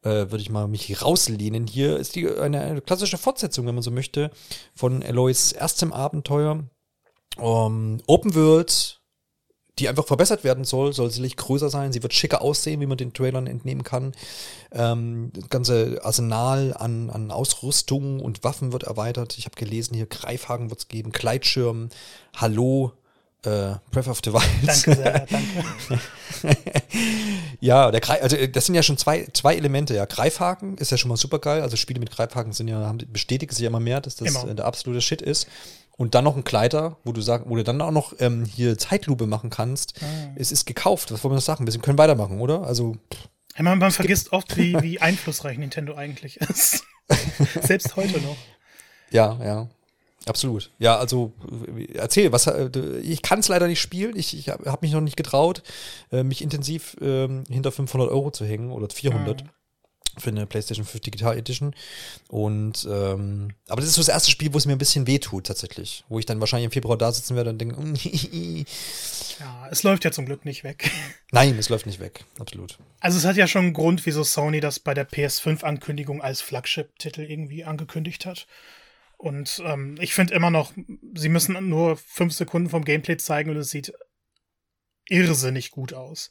äh, 0.00 0.08
würde 0.08 0.38
ich 0.38 0.50
mal 0.50 0.66
mich 0.66 1.02
rauslehnen. 1.02 1.66
Hier 1.66 1.98
ist 1.98 2.16
die 2.16 2.26
eine, 2.28 2.60
eine 2.62 2.80
klassische 2.80 3.18
Fortsetzung, 3.18 3.66
wenn 3.66 3.74
man 3.74 3.82
so 3.82 3.90
möchte, 3.90 4.30
von 4.74 5.02
Eloys 5.02 5.52
erstem 5.52 5.92
Abenteuer. 5.92 6.64
Um, 7.38 8.02
Open 8.06 8.34
World, 8.34 9.01
die 9.82 9.88
einfach 9.88 10.06
verbessert 10.06 10.44
werden 10.44 10.64
soll, 10.64 10.92
soll 10.92 11.10
sicherlich 11.10 11.36
größer 11.36 11.68
sein, 11.68 11.92
sie 11.92 12.02
wird 12.02 12.14
schicker 12.14 12.40
aussehen, 12.40 12.80
wie 12.80 12.86
man 12.86 12.96
den 12.96 13.12
Trailern 13.12 13.48
entnehmen 13.48 13.82
kann. 13.82 14.12
Ähm, 14.70 15.32
das 15.34 15.50
ganze 15.50 16.00
Arsenal 16.02 16.72
an, 16.78 17.10
an 17.10 17.32
Ausrüstung 17.32 18.20
und 18.20 18.44
Waffen 18.44 18.72
wird 18.72 18.84
erweitert. 18.84 19.36
Ich 19.38 19.44
habe 19.44 19.56
gelesen, 19.56 19.94
hier 19.94 20.06
Greifhaken 20.06 20.70
wird 20.70 20.78
es 20.80 20.88
geben, 20.88 21.10
Gleitschirm, 21.10 21.88
Hallo, 22.36 22.92
äh, 23.44 23.74
Breath 23.90 24.06
of 24.06 24.20
the 24.24 24.32
Wild. 24.32 24.44
Danke 24.64 24.94
sehr, 24.94 25.26
danke. 25.26 26.00
ja, 27.60 27.90
der 27.90 28.00
Greif, 28.00 28.22
also 28.22 28.36
das 28.46 28.66
sind 28.66 28.76
ja 28.76 28.84
schon 28.84 28.98
zwei, 28.98 29.26
zwei 29.32 29.56
Elemente, 29.56 29.96
ja. 29.96 30.04
Greifhaken 30.04 30.78
ist 30.78 30.92
ja 30.92 30.96
schon 30.96 31.08
mal 31.08 31.16
super 31.16 31.40
geil. 31.40 31.60
Also 31.60 31.76
Spiele 31.76 31.98
mit 31.98 32.12
Greifhaken 32.12 32.52
sind 32.52 32.68
ja, 32.68 32.78
haben, 32.86 32.98
bestätigt 33.12 33.52
sich 33.52 33.62
ja 33.62 33.68
immer 33.68 33.80
mehr, 33.80 34.00
dass 34.00 34.14
das 34.14 34.44
äh, 34.44 34.54
der 34.54 34.64
absolute 34.64 35.00
Shit 35.00 35.22
ist 35.22 35.48
und 35.96 36.14
dann 36.14 36.24
noch 36.24 36.36
ein 36.36 36.44
Kleider, 36.44 36.96
wo 37.04 37.12
du 37.12 37.20
sagst, 37.20 37.48
wo 37.48 37.56
du 37.56 37.64
dann 37.64 37.80
auch 37.80 37.90
noch 37.90 38.14
ähm, 38.18 38.44
hier 38.44 38.78
Zeitlupe 38.78 39.26
machen 39.26 39.50
kannst. 39.50 40.02
Ah. 40.02 40.32
Es 40.36 40.52
ist 40.52 40.64
gekauft. 40.64 41.12
Was 41.12 41.22
wollen 41.22 41.32
wir 41.32 41.36
noch 41.36 41.42
sagen? 41.42 41.66
Wir 41.66 41.80
können 41.80 41.98
weitermachen, 41.98 42.40
oder? 42.40 42.62
Also. 42.62 42.96
Ja, 43.56 43.62
man, 43.62 43.78
man 43.78 43.90
vergisst 43.90 44.32
oft, 44.32 44.56
wie, 44.56 44.80
wie 44.82 45.00
einflussreich 45.00 45.58
Nintendo 45.58 45.94
eigentlich 45.94 46.38
ist. 46.38 46.84
Selbst 47.62 47.96
heute 47.96 48.20
noch. 48.20 48.36
Ja, 49.10 49.38
ja. 49.44 49.68
Absolut. 50.24 50.70
Ja, 50.78 50.98
also 50.98 51.32
erzähl, 51.94 52.30
was 52.30 52.46
äh, 52.46 52.70
ich 53.00 53.22
kann 53.22 53.40
es 53.40 53.48
leider 53.48 53.66
nicht 53.66 53.80
spielen. 53.80 54.16
Ich, 54.16 54.38
ich 54.38 54.48
habe 54.48 54.78
mich 54.80 54.92
noch 54.92 55.00
nicht 55.00 55.16
getraut, 55.16 55.62
äh, 56.12 56.22
mich 56.22 56.42
intensiv 56.42 56.96
ähm, 57.00 57.42
hinter 57.48 57.72
500 57.72 58.08
Euro 58.08 58.30
zu 58.30 58.44
hängen 58.44 58.70
oder 58.70 58.88
400. 58.88 59.42
Mhm 59.42 59.48
für 60.18 60.30
eine 60.30 60.46
PlayStation 60.46 60.84
5 60.84 61.00
Digital 61.00 61.36
Edition. 61.36 61.74
Und 62.28 62.86
ähm, 62.90 63.54
aber 63.68 63.80
das 63.80 63.90
ist 63.90 63.96
so 63.96 64.00
das 64.00 64.08
erste 64.08 64.30
Spiel, 64.30 64.52
wo 64.52 64.58
es 64.58 64.66
mir 64.66 64.72
ein 64.72 64.78
bisschen 64.78 65.06
wehtut 65.06 65.46
tatsächlich. 65.46 66.04
Wo 66.08 66.18
ich 66.18 66.26
dann 66.26 66.40
wahrscheinlich 66.40 66.66
im 66.66 66.72
Februar 66.72 66.98
da 66.98 67.12
sitzen 67.12 67.36
werde 67.36 67.50
und 67.50 67.58
denke, 67.58 67.76
ja, 69.40 69.68
es 69.70 69.82
läuft 69.82 70.04
ja 70.04 70.12
zum 70.12 70.26
Glück 70.26 70.44
nicht 70.44 70.64
weg. 70.64 70.90
Nein, 71.32 71.56
es 71.58 71.68
läuft 71.68 71.86
nicht 71.86 72.00
weg, 72.00 72.24
absolut. 72.38 72.78
Also 73.00 73.18
es 73.18 73.24
hat 73.24 73.36
ja 73.36 73.46
schon 73.46 73.66
einen 73.66 73.72
Grund, 73.72 74.04
wieso 74.06 74.24
Sony 74.24 74.60
das 74.60 74.78
bei 74.78 74.94
der 74.94 75.08
PS5-Ankündigung 75.08 76.22
als 76.22 76.40
Flagship-Titel 76.40 77.22
irgendwie 77.22 77.64
angekündigt 77.64 78.26
hat. 78.26 78.46
Und 79.16 79.62
ähm, 79.64 79.96
ich 80.00 80.14
finde 80.14 80.34
immer 80.34 80.50
noch, 80.50 80.72
sie 81.14 81.28
müssen 81.28 81.68
nur 81.68 81.96
fünf 81.96 82.32
Sekunden 82.32 82.68
vom 82.68 82.84
Gameplay 82.84 83.16
zeigen 83.16 83.50
und 83.50 83.56
es 83.56 83.70
sieht 83.70 83.92
irrsinnig 85.08 85.70
gut 85.70 85.92
aus. 85.92 86.30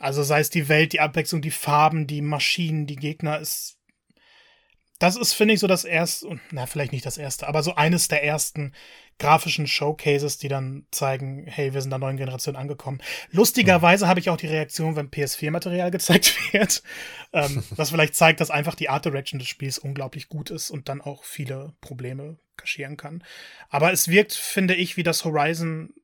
Also 0.00 0.22
sei 0.22 0.40
es 0.40 0.50
die 0.50 0.68
Welt, 0.68 0.92
die 0.92 1.00
Abwechslung, 1.00 1.42
die 1.42 1.50
Farben, 1.50 2.06
die 2.06 2.22
Maschinen, 2.22 2.86
die 2.86 2.96
Gegner, 2.96 3.38
ist. 3.38 3.76
Das 4.98 5.16
ist, 5.16 5.32
finde 5.32 5.54
ich, 5.54 5.60
so 5.60 5.66
das 5.66 5.84
erste, 5.84 6.40
na, 6.50 6.66
vielleicht 6.66 6.92
nicht 6.92 7.06
das 7.06 7.16
erste, 7.16 7.48
aber 7.48 7.62
so 7.62 7.74
eines 7.74 8.08
der 8.08 8.22
ersten 8.22 8.72
grafischen 9.18 9.66
Showcases, 9.66 10.38
die 10.38 10.48
dann 10.48 10.86
zeigen, 10.90 11.46
hey, 11.46 11.72
wir 11.72 11.80
sind 11.80 11.90
der 11.90 11.98
neuen 11.98 12.16
Generation 12.16 12.56
angekommen. 12.56 13.00
Lustigerweise 13.30 14.08
habe 14.08 14.20
ich 14.20 14.30
auch 14.30 14.36
die 14.36 14.46
Reaktion, 14.46 14.96
wenn 14.96 15.10
PS4-Material 15.10 15.90
gezeigt 15.92 16.52
wird, 16.52 16.82
ähm, 17.32 17.62
was 17.70 17.90
vielleicht 17.90 18.14
zeigt, 18.14 18.40
dass 18.40 18.50
einfach 18.50 18.74
die 18.74 18.88
Art 18.88 19.04
Direction 19.04 19.38
des 19.38 19.48
Spiels 19.48 19.78
unglaublich 19.78 20.28
gut 20.28 20.50
ist 20.50 20.70
und 20.70 20.88
dann 20.88 21.00
auch 21.00 21.24
viele 21.24 21.74
Probleme 21.80 22.38
kaschieren 22.56 22.96
kann. 22.96 23.22
Aber 23.68 23.92
es 23.92 24.08
wirkt, 24.08 24.32
finde 24.32 24.74
ich, 24.74 24.96
wie 24.96 25.02
das 25.02 25.24
Horizon 25.24 25.94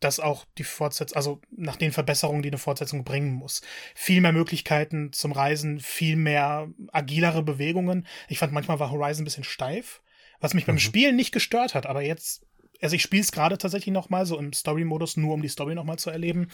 dass 0.00 0.18
auch 0.18 0.46
die 0.58 0.64
Fortsetzung, 0.64 1.16
also 1.16 1.40
nach 1.50 1.76
den 1.76 1.92
Verbesserungen, 1.92 2.42
die 2.42 2.48
eine 2.48 2.58
Fortsetzung 2.58 3.04
bringen 3.04 3.32
muss. 3.32 3.60
Viel 3.94 4.22
mehr 4.22 4.32
Möglichkeiten 4.32 5.12
zum 5.12 5.32
Reisen, 5.32 5.78
viel 5.78 6.16
mehr 6.16 6.68
agilere 6.90 7.42
Bewegungen. 7.42 8.06
Ich 8.28 8.38
fand 8.38 8.52
manchmal 8.52 8.80
war 8.80 8.90
Horizon 8.90 9.22
ein 9.22 9.24
bisschen 9.26 9.44
steif, 9.44 10.00
was 10.40 10.54
mich 10.54 10.64
mhm. 10.64 10.72
beim 10.72 10.78
Spielen 10.78 11.16
nicht 11.16 11.32
gestört 11.32 11.74
hat, 11.74 11.84
aber 11.84 12.00
jetzt, 12.00 12.46
also 12.80 12.96
ich 12.96 13.02
spiele 13.02 13.22
es 13.22 13.30
gerade 13.30 13.58
tatsächlich 13.58 13.92
noch 13.92 14.08
mal 14.08 14.24
so 14.24 14.38
im 14.38 14.54
Story-Modus, 14.54 15.18
nur 15.18 15.34
um 15.34 15.42
die 15.42 15.48
Story 15.48 15.74
noch 15.74 15.84
mal 15.84 15.98
zu 15.98 16.08
erleben. 16.08 16.48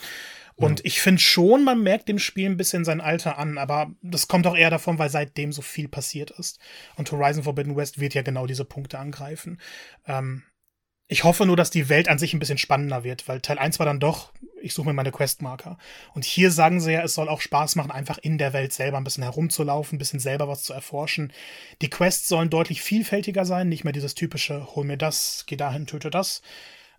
Und 0.56 0.80
mhm. 0.80 0.86
ich 0.86 1.00
finde 1.00 1.20
schon, 1.20 1.62
man 1.62 1.82
merkt 1.84 2.08
dem 2.08 2.18
Spiel 2.18 2.50
ein 2.50 2.56
bisschen 2.56 2.84
sein 2.84 3.00
Alter 3.00 3.38
an, 3.38 3.58
aber 3.58 3.92
das 4.02 4.26
kommt 4.26 4.48
auch 4.48 4.56
eher 4.56 4.70
davon, 4.70 4.98
weil 4.98 5.10
seitdem 5.10 5.52
so 5.52 5.62
viel 5.62 5.86
passiert 5.86 6.32
ist. 6.32 6.58
Und 6.96 7.12
Horizon 7.12 7.44
Forbidden 7.44 7.76
West 7.76 8.00
wird 8.00 8.14
ja 8.14 8.22
genau 8.22 8.46
diese 8.46 8.64
Punkte 8.64 8.98
angreifen. 8.98 9.60
Ähm, 10.08 10.42
ich 11.08 11.24
hoffe 11.24 11.46
nur, 11.46 11.56
dass 11.56 11.70
die 11.70 11.88
Welt 11.88 12.08
an 12.08 12.18
sich 12.18 12.34
ein 12.34 12.40
bisschen 12.40 12.58
spannender 12.58 13.04
wird, 13.04 13.28
weil 13.28 13.40
Teil 13.40 13.58
1 13.58 13.78
war 13.78 13.86
dann 13.86 14.00
doch, 14.00 14.32
ich 14.60 14.74
suche 14.74 14.88
mir 14.88 14.92
meine 14.92 15.12
Questmarker. 15.12 15.78
Und 16.14 16.24
hier 16.24 16.50
sagen 16.50 16.80
sie 16.80 16.92
ja, 16.92 17.02
es 17.02 17.14
soll 17.14 17.28
auch 17.28 17.40
Spaß 17.40 17.76
machen, 17.76 17.92
einfach 17.92 18.18
in 18.18 18.38
der 18.38 18.52
Welt 18.52 18.72
selber 18.72 18.96
ein 18.96 19.04
bisschen 19.04 19.22
herumzulaufen, 19.22 19.96
ein 19.96 19.98
bisschen 19.98 20.18
selber 20.18 20.48
was 20.48 20.64
zu 20.64 20.72
erforschen. 20.72 21.32
Die 21.80 21.90
Quests 21.90 22.26
sollen 22.26 22.50
deutlich 22.50 22.82
vielfältiger 22.82 23.44
sein, 23.44 23.68
nicht 23.68 23.84
mehr 23.84 23.92
dieses 23.92 24.14
typische, 24.14 24.74
hol 24.74 24.84
mir 24.84 24.96
das, 24.96 25.44
geh 25.46 25.56
dahin, 25.56 25.86
töte 25.86 26.10
das. 26.10 26.42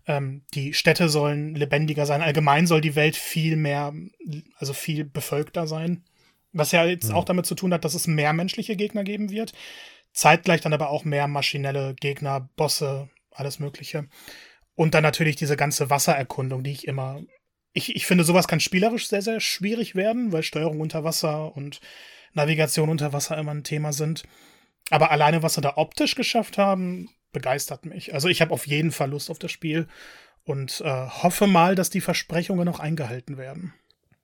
Ähm, 0.06 0.42
die 0.54 0.72
Städte 0.72 1.10
sollen 1.10 1.54
lebendiger 1.54 2.06
sein. 2.06 2.22
Allgemein 2.22 2.66
soll 2.66 2.80
die 2.80 2.96
Welt 2.96 3.16
viel 3.16 3.56
mehr, 3.56 3.92
also 4.56 4.72
viel 4.72 5.04
bevölkter 5.04 5.66
sein. 5.66 6.02
Was 6.52 6.72
ja 6.72 6.86
jetzt 6.86 7.10
mhm. 7.10 7.14
auch 7.14 7.26
damit 7.26 7.44
zu 7.44 7.54
tun 7.54 7.74
hat, 7.74 7.84
dass 7.84 7.92
es 7.92 8.06
mehr 8.06 8.32
menschliche 8.32 8.74
Gegner 8.74 9.04
geben 9.04 9.28
wird. 9.28 9.52
Zeitgleich 10.14 10.62
dann 10.62 10.72
aber 10.72 10.88
auch 10.88 11.04
mehr 11.04 11.28
maschinelle 11.28 11.94
Gegner, 11.94 12.48
Bosse, 12.56 13.10
alles 13.38 13.58
Mögliche. 13.58 14.08
Und 14.74 14.94
dann 14.94 15.02
natürlich 15.02 15.36
diese 15.36 15.56
ganze 15.56 15.90
Wassererkundung, 15.90 16.62
die 16.62 16.72
ich 16.72 16.86
immer. 16.86 17.22
Ich, 17.72 17.94
ich 17.94 18.06
finde, 18.06 18.24
sowas 18.24 18.48
kann 18.48 18.60
spielerisch 18.60 19.08
sehr, 19.08 19.22
sehr 19.22 19.40
schwierig 19.40 19.94
werden, 19.94 20.32
weil 20.32 20.42
Steuerung 20.42 20.80
unter 20.80 21.04
Wasser 21.04 21.54
und 21.56 21.80
Navigation 22.32 22.88
unter 22.88 23.12
Wasser 23.12 23.36
immer 23.36 23.52
ein 23.52 23.64
Thema 23.64 23.92
sind. 23.92 24.24
Aber 24.90 25.10
alleine, 25.10 25.42
was 25.42 25.54
sie 25.54 25.60
da 25.60 25.76
optisch 25.76 26.14
geschafft 26.14 26.58
haben, 26.58 27.10
begeistert 27.32 27.84
mich. 27.84 28.14
Also 28.14 28.28
ich 28.28 28.40
habe 28.40 28.52
auf 28.52 28.66
jeden 28.66 28.90
Fall 28.90 29.10
Lust 29.10 29.30
auf 29.30 29.38
das 29.38 29.52
Spiel 29.52 29.86
und 30.44 30.80
äh, 30.80 31.06
hoffe 31.08 31.46
mal, 31.46 31.74
dass 31.74 31.90
die 31.90 32.00
Versprechungen 32.00 32.64
noch 32.64 32.80
eingehalten 32.80 33.36
werden. 33.36 33.74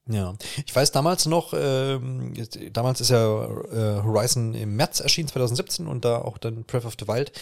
Ja, 0.06 0.34
ich 0.66 0.76
weiß 0.76 0.92
damals 0.92 1.24
noch, 1.24 1.54
ähm, 1.56 2.34
damals 2.74 3.00
ist 3.00 3.08
ja 3.08 3.44
äh, 3.46 4.02
Horizon 4.02 4.52
im 4.52 4.76
März 4.76 5.00
erschienen, 5.00 5.28
2017 5.28 5.86
und 5.86 6.04
da 6.04 6.18
auch 6.18 6.36
dann 6.36 6.64
Breath 6.64 6.84
of 6.84 6.94
the 7.00 7.08
Wild. 7.08 7.32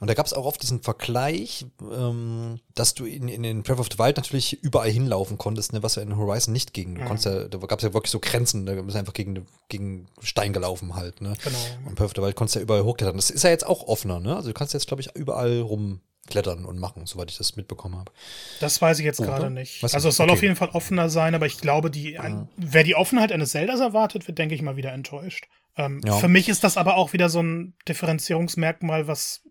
Und 0.00 0.08
da 0.08 0.14
gab 0.14 0.26
es 0.26 0.32
auch 0.32 0.44
oft 0.44 0.60
diesen 0.60 0.82
Vergleich, 0.82 1.66
ähm, 1.80 2.58
dass 2.74 2.94
du 2.94 3.04
in, 3.04 3.28
in 3.28 3.44
den 3.44 3.62
Breath 3.62 3.78
of 3.78 3.86
the 3.92 4.00
Wild 4.00 4.16
natürlich 4.16 4.60
überall 4.64 4.90
hinlaufen 4.90 5.38
konntest, 5.38 5.72
ne, 5.72 5.84
was 5.84 5.94
ja 5.94 6.02
in 6.02 6.16
Horizon 6.16 6.52
nicht 6.52 6.74
ging. 6.74 6.96
Du 6.96 7.02
mhm. 7.02 7.06
konntest 7.06 7.26
ja, 7.26 7.44
da 7.44 7.58
gab 7.58 7.78
es 7.78 7.84
ja 7.84 7.94
wirklich 7.94 8.10
so 8.10 8.18
Grenzen, 8.18 8.66
da 8.66 8.74
bist 8.74 8.96
du 8.96 8.98
einfach 8.98 9.12
gegen, 9.12 9.46
gegen 9.68 10.08
Stein 10.20 10.52
gelaufen 10.52 10.96
halt. 10.96 11.20
Ne? 11.20 11.34
Genau. 11.44 11.58
Und 11.86 11.94
Breath 11.94 12.06
of 12.06 12.12
the 12.16 12.22
Wild 12.22 12.34
konntest 12.34 12.56
du 12.56 12.58
ja 12.58 12.64
überall 12.64 12.82
hochklettern. 12.82 13.14
Das 13.14 13.30
ist 13.30 13.44
ja 13.44 13.50
jetzt 13.50 13.66
auch 13.66 13.86
offener, 13.86 14.18
ne? 14.18 14.34
Also 14.34 14.48
du 14.48 14.54
kannst 14.54 14.74
jetzt, 14.74 14.88
glaube 14.88 15.02
ich, 15.02 15.14
überall 15.14 15.60
rum 15.60 16.00
klettern 16.28 16.64
und 16.64 16.78
machen, 16.78 17.06
soweit 17.06 17.30
ich 17.30 17.38
das 17.38 17.56
mitbekommen 17.56 17.96
habe. 17.96 18.12
Das 18.60 18.80
weiß 18.80 18.98
ich 18.98 19.04
jetzt 19.04 19.18
gerade 19.18 19.50
nicht. 19.50 19.82
Was 19.82 19.94
also 19.94 20.10
es 20.10 20.16
soll 20.16 20.28
okay. 20.28 20.36
auf 20.36 20.42
jeden 20.42 20.56
Fall 20.56 20.68
offener 20.70 21.08
sein, 21.10 21.34
aber 21.34 21.46
ich 21.46 21.58
glaube, 21.58 21.90
die, 21.90 22.18
ein, 22.18 22.48
wer 22.56 22.84
die 22.84 22.94
Offenheit 22.94 23.32
eines 23.32 23.50
Zeldas 23.50 23.80
erwartet, 23.80 24.28
wird, 24.28 24.38
denke 24.38 24.54
ich 24.54 24.62
mal, 24.62 24.76
wieder 24.76 24.92
enttäuscht. 24.92 25.48
Ähm, 25.76 26.00
ja. 26.04 26.16
Für 26.16 26.28
mich 26.28 26.48
ist 26.48 26.64
das 26.64 26.76
aber 26.76 26.96
auch 26.96 27.12
wieder 27.12 27.28
so 27.28 27.40
ein 27.40 27.74
Differenzierungsmerkmal, 27.88 29.06
was 29.06 29.42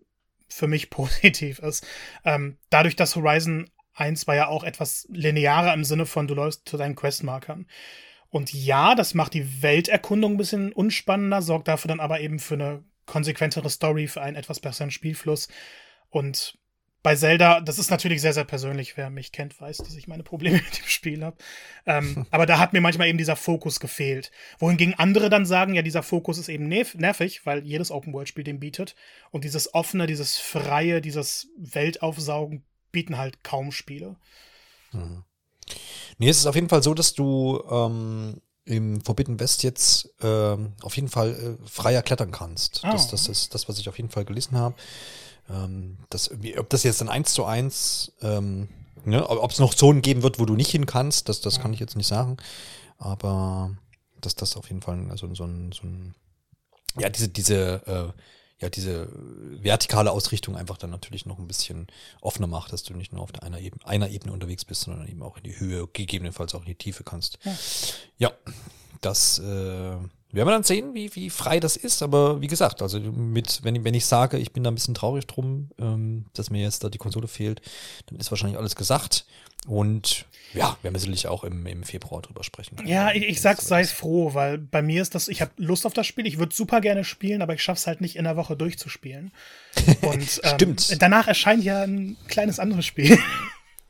für 0.48 0.66
mich 0.66 0.90
positiv 0.90 1.58
ist. 1.58 1.86
Ähm, 2.24 2.58
dadurch, 2.70 2.96
dass 2.96 3.16
Horizon 3.16 3.70
1 3.94 4.26
war 4.26 4.36
ja 4.36 4.48
auch 4.48 4.64
etwas 4.64 5.06
linearer 5.10 5.74
im 5.74 5.84
Sinne 5.84 6.06
von, 6.06 6.28
du 6.28 6.34
läufst 6.34 6.68
zu 6.68 6.76
deinen 6.76 6.94
Questmarkern. 6.94 7.66
Und 8.30 8.52
ja, 8.52 8.94
das 8.94 9.14
macht 9.14 9.34
die 9.34 9.62
Welterkundung 9.62 10.34
ein 10.34 10.36
bisschen 10.36 10.72
unspannender, 10.72 11.42
sorgt 11.42 11.66
dafür 11.68 11.88
dann 11.88 12.00
aber 12.00 12.20
eben 12.20 12.38
für 12.38 12.54
eine 12.54 12.84
konsequentere 13.06 13.70
Story, 13.70 14.06
für 14.06 14.20
einen 14.20 14.36
etwas 14.36 14.60
besseren 14.60 14.90
Spielfluss. 14.90 15.48
Und 16.10 16.58
bei 17.02 17.14
Zelda, 17.14 17.60
das 17.60 17.78
ist 17.78 17.90
natürlich 17.90 18.20
sehr, 18.20 18.32
sehr 18.32 18.44
persönlich. 18.44 18.96
Wer 18.96 19.08
mich 19.10 19.30
kennt, 19.30 19.60
weiß, 19.60 19.78
dass 19.78 19.94
ich 19.94 20.08
meine 20.08 20.24
Probleme 20.24 20.56
mit 20.64 20.78
dem 20.78 20.86
Spiel 20.86 21.24
habe. 21.24 21.36
Ähm, 21.86 22.26
aber 22.30 22.46
da 22.46 22.58
hat 22.58 22.72
mir 22.72 22.80
manchmal 22.80 23.08
eben 23.08 23.18
dieser 23.18 23.36
Fokus 23.36 23.80
gefehlt. 23.80 24.30
Wohingegen 24.58 24.94
andere 24.94 25.30
dann 25.30 25.46
sagen, 25.46 25.74
ja, 25.74 25.82
dieser 25.82 26.02
Fokus 26.02 26.38
ist 26.38 26.48
eben 26.48 26.68
nervig, 26.68 27.46
weil 27.46 27.64
jedes 27.64 27.90
Open-World-Spiel 27.90 28.44
den 28.44 28.60
bietet. 28.60 28.96
Und 29.30 29.44
dieses 29.44 29.74
offene, 29.74 30.06
dieses 30.06 30.38
freie, 30.38 31.00
dieses 31.00 31.48
Weltaufsaugen 31.56 32.64
bieten 32.90 33.16
halt 33.16 33.44
kaum 33.44 33.70
Spiele. 33.70 34.16
Mhm. 34.92 35.24
Nee, 36.18 36.30
es 36.30 36.38
ist 36.38 36.46
auf 36.46 36.54
jeden 36.54 36.68
Fall 36.68 36.82
so, 36.82 36.94
dass 36.94 37.14
du 37.14 37.62
ähm, 37.70 38.40
im 38.64 39.00
Forbidden 39.00 39.38
West 39.40 39.62
jetzt 39.62 40.14
ähm, 40.20 40.72
auf 40.82 40.96
jeden 40.96 41.08
Fall 41.08 41.58
äh, 41.62 41.68
freier 41.68 42.02
klettern 42.02 42.32
kannst. 42.32 42.82
Oh. 42.84 42.90
Das, 42.90 43.08
das 43.08 43.28
ist 43.28 43.54
das, 43.54 43.68
was 43.68 43.78
ich 43.78 43.88
auf 43.88 43.96
jeden 43.96 44.10
Fall 44.10 44.24
gelesen 44.24 44.56
habe. 44.56 44.74
Ähm, 45.50 45.98
das, 46.10 46.30
ob 46.58 46.68
das 46.70 46.82
jetzt 46.82 47.00
dann 47.00 47.08
eins 47.08 47.32
zu 47.32 47.44
eins, 47.44 48.12
ähm, 48.22 48.68
ne, 49.04 49.28
ob 49.28 49.50
es 49.50 49.58
noch 49.58 49.74
Zonen 49.74 50.02
geben 50.02 50.22
wird, 50.22 50.38
wo 50.38 50.44
du 50.44 50.54
nicht 50.54 50.70
hin 50.70 50.86
kannst, 50.86 51.28
das, 51.28 51.40
das 51.40 51.60
kann 51.60 51.72
ich 51.72 51.80
jetzt 51.80 51.96
nicht 51.96 52.06
sagen. 52.06 52.36
Aber 52.98 53.76
dass 54.20 54.34
das 54.34 54.56
auf 54.56 54.68
jeden 54.68 54.82
Fall 54.82 55.10
also 55.10 55.32
so 55.34 55.44
ein, 55.44 55.72
so 55.72 55.86
ein 55.86 56.14
ja, 56.98 57.08
diese, 57.08 57.28
diese, 57.28 57.82
äh, 57.86 58.22
ja, 58.60 58.68
diese 58.68 59.08
vertikale 59.62 60.10
Ausrichtung 60.10 60.56
einfach 60.56 60.78
dann 60.78 60.90
natürlich 60.90 61.26
noch 61.26 61.38
ein 61.38 61.46
bisschen 61.46 61.86
offener 62.20 62.48
macht, 62.48 62.72
dass 62.72 62.82
du 62.82 62.94
nicht 62.94 63.12
nur 63.12 63.22
auf 63.22 63.30
der 63.30 63.44
einer 63.44 63.60
Ebene, 63.60 63.86
einer 63.86 64.08
Ebene 64.08 64.32
unterwegs 64.32 64.64
bist, 64.64 64.82
sondern 64.82 65.06
eben 65.06 65.22
auch 65.22 65.36
in 65.36 65.44
die 65.44 65.60
Höhe, 65.60 65.86
gegebenenfalls 65.92 66.54
auch 66.54 66.60
in 66.60 66.66
die 66.66 66.74
Tiefe 66.74 67.04
kannst. 67.04 67.38
Ja, 67.44 67.52
ja 68.18 68.32
das 69.00 69.38
äh, 69.38 69.96
werden 70.32 70.48
wir 70.48 70.52
dann 70.52 70.62
sehen, 70.62 70.94
wie, 70.94 71.14
wie 71.14 71.30
frei 71.30 71.58
das 71.58 71.76
ist, 71.76 72.02
aber 72.02 72.40
wie 72.40 72.48
gesagt, 72.48 72.82
also 72.82 73.00
mit, 73.00 73.60
wenn, 73.62 73.82
wenn 73.84 73.94
ich 73.94 74.04
sage, 74.04 74.36
ich 74.36 74.52
bin 74.52 74.62
da 74.62 74.70
ein 74.70 74.74
bisschen 74.74 74.94
traurig 74.94 75.26
drum, 75.26 75.70
ähm, 75.78 76.26
dass 76.34 76.50
mir 76.50 76.62
jetzt 76.62 76.84
da 76.84 76.90
die 76.90 76.98
Konsole 76.98 77.28
fehlt, 77.28 77.62
dann 78.06 78.18
ist 78.18 78.30
wahrscheinlich 78.30 78.58
alles 78.58 78.76
gesagt. 78.76 79.24
Und 79.66 80.26
ja, 80.54 80.76
werden 80.82 80.94
wir 80.94 81.00
sicherlich 81.00 81.26
auch 81.26 81.44
im, 81.44 81.66
im 81.66 81.82
Februar 81.82 82.22
drüber 82.22 82.44
sprechen. 82.44 82.76
Ja, 82.86 83.12
ich, 83.12 83.24
ich 83.24 83.40
sag's, 83.40 83.66
sei 83.66 83.84
froh, 83.84 84.32
weil 84.34 84.58
bei 84.58 84.82
mir 84.82 85.02
ist 85.02 85.14
das, 85.14 85.28
ich 85.28 85.40
habe 85.40 85.50
Lust 85.56 85.84
auf 85.84 85.92
das 85.92 86.06
Spiel, 86.06 86.26
ich 86.26 86.38
würde 86.38 86.54
super 86.54 86.80
gerne 86.80 87.04
spielen, 87.04 87.42
aber 87.42 87.54
ich 87.54 87.62
schaff's 87.62 87.86
halt 87.86 88.00
nicht 88.00 88.16
in 88.16 88.24
der 88.24 88.36
Woche 88.36 88.56
durchzuspielen. 88.56 89.32
Und 90.02 90.40
ähm, 90.42 90.54
Stimmt. 90.54 91.02
danach 91.02 91.26
erscheint 91.26 91.64
ja 91.64 91.82
ein 91.82 92.16
kleines 92.28 92.58
anderes 92.58 92.86
Spiel. 92.86 93.18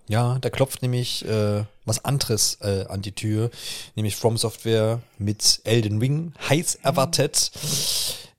Ja, 0.09 0.38
da 0.40 0.49
klopft 0.49 0.81
nämlich 0.81 1.25
äh, 1.27 1.64
was 1.85 2.05
anderes 2.05 2.59
äh, 2.62 2.87
an 2.88 3.03
die 3.03 3.12
Tür, 3.12 3.51
nämlich 3.94 4.16
From 4.16 4.38
Software 4.38 5.01
mit 5.18 5.61
Elden 5.64 5.99
Ring, 5.99 6.33
heiß 6.49 6.77
erwartet. 6.77 7.51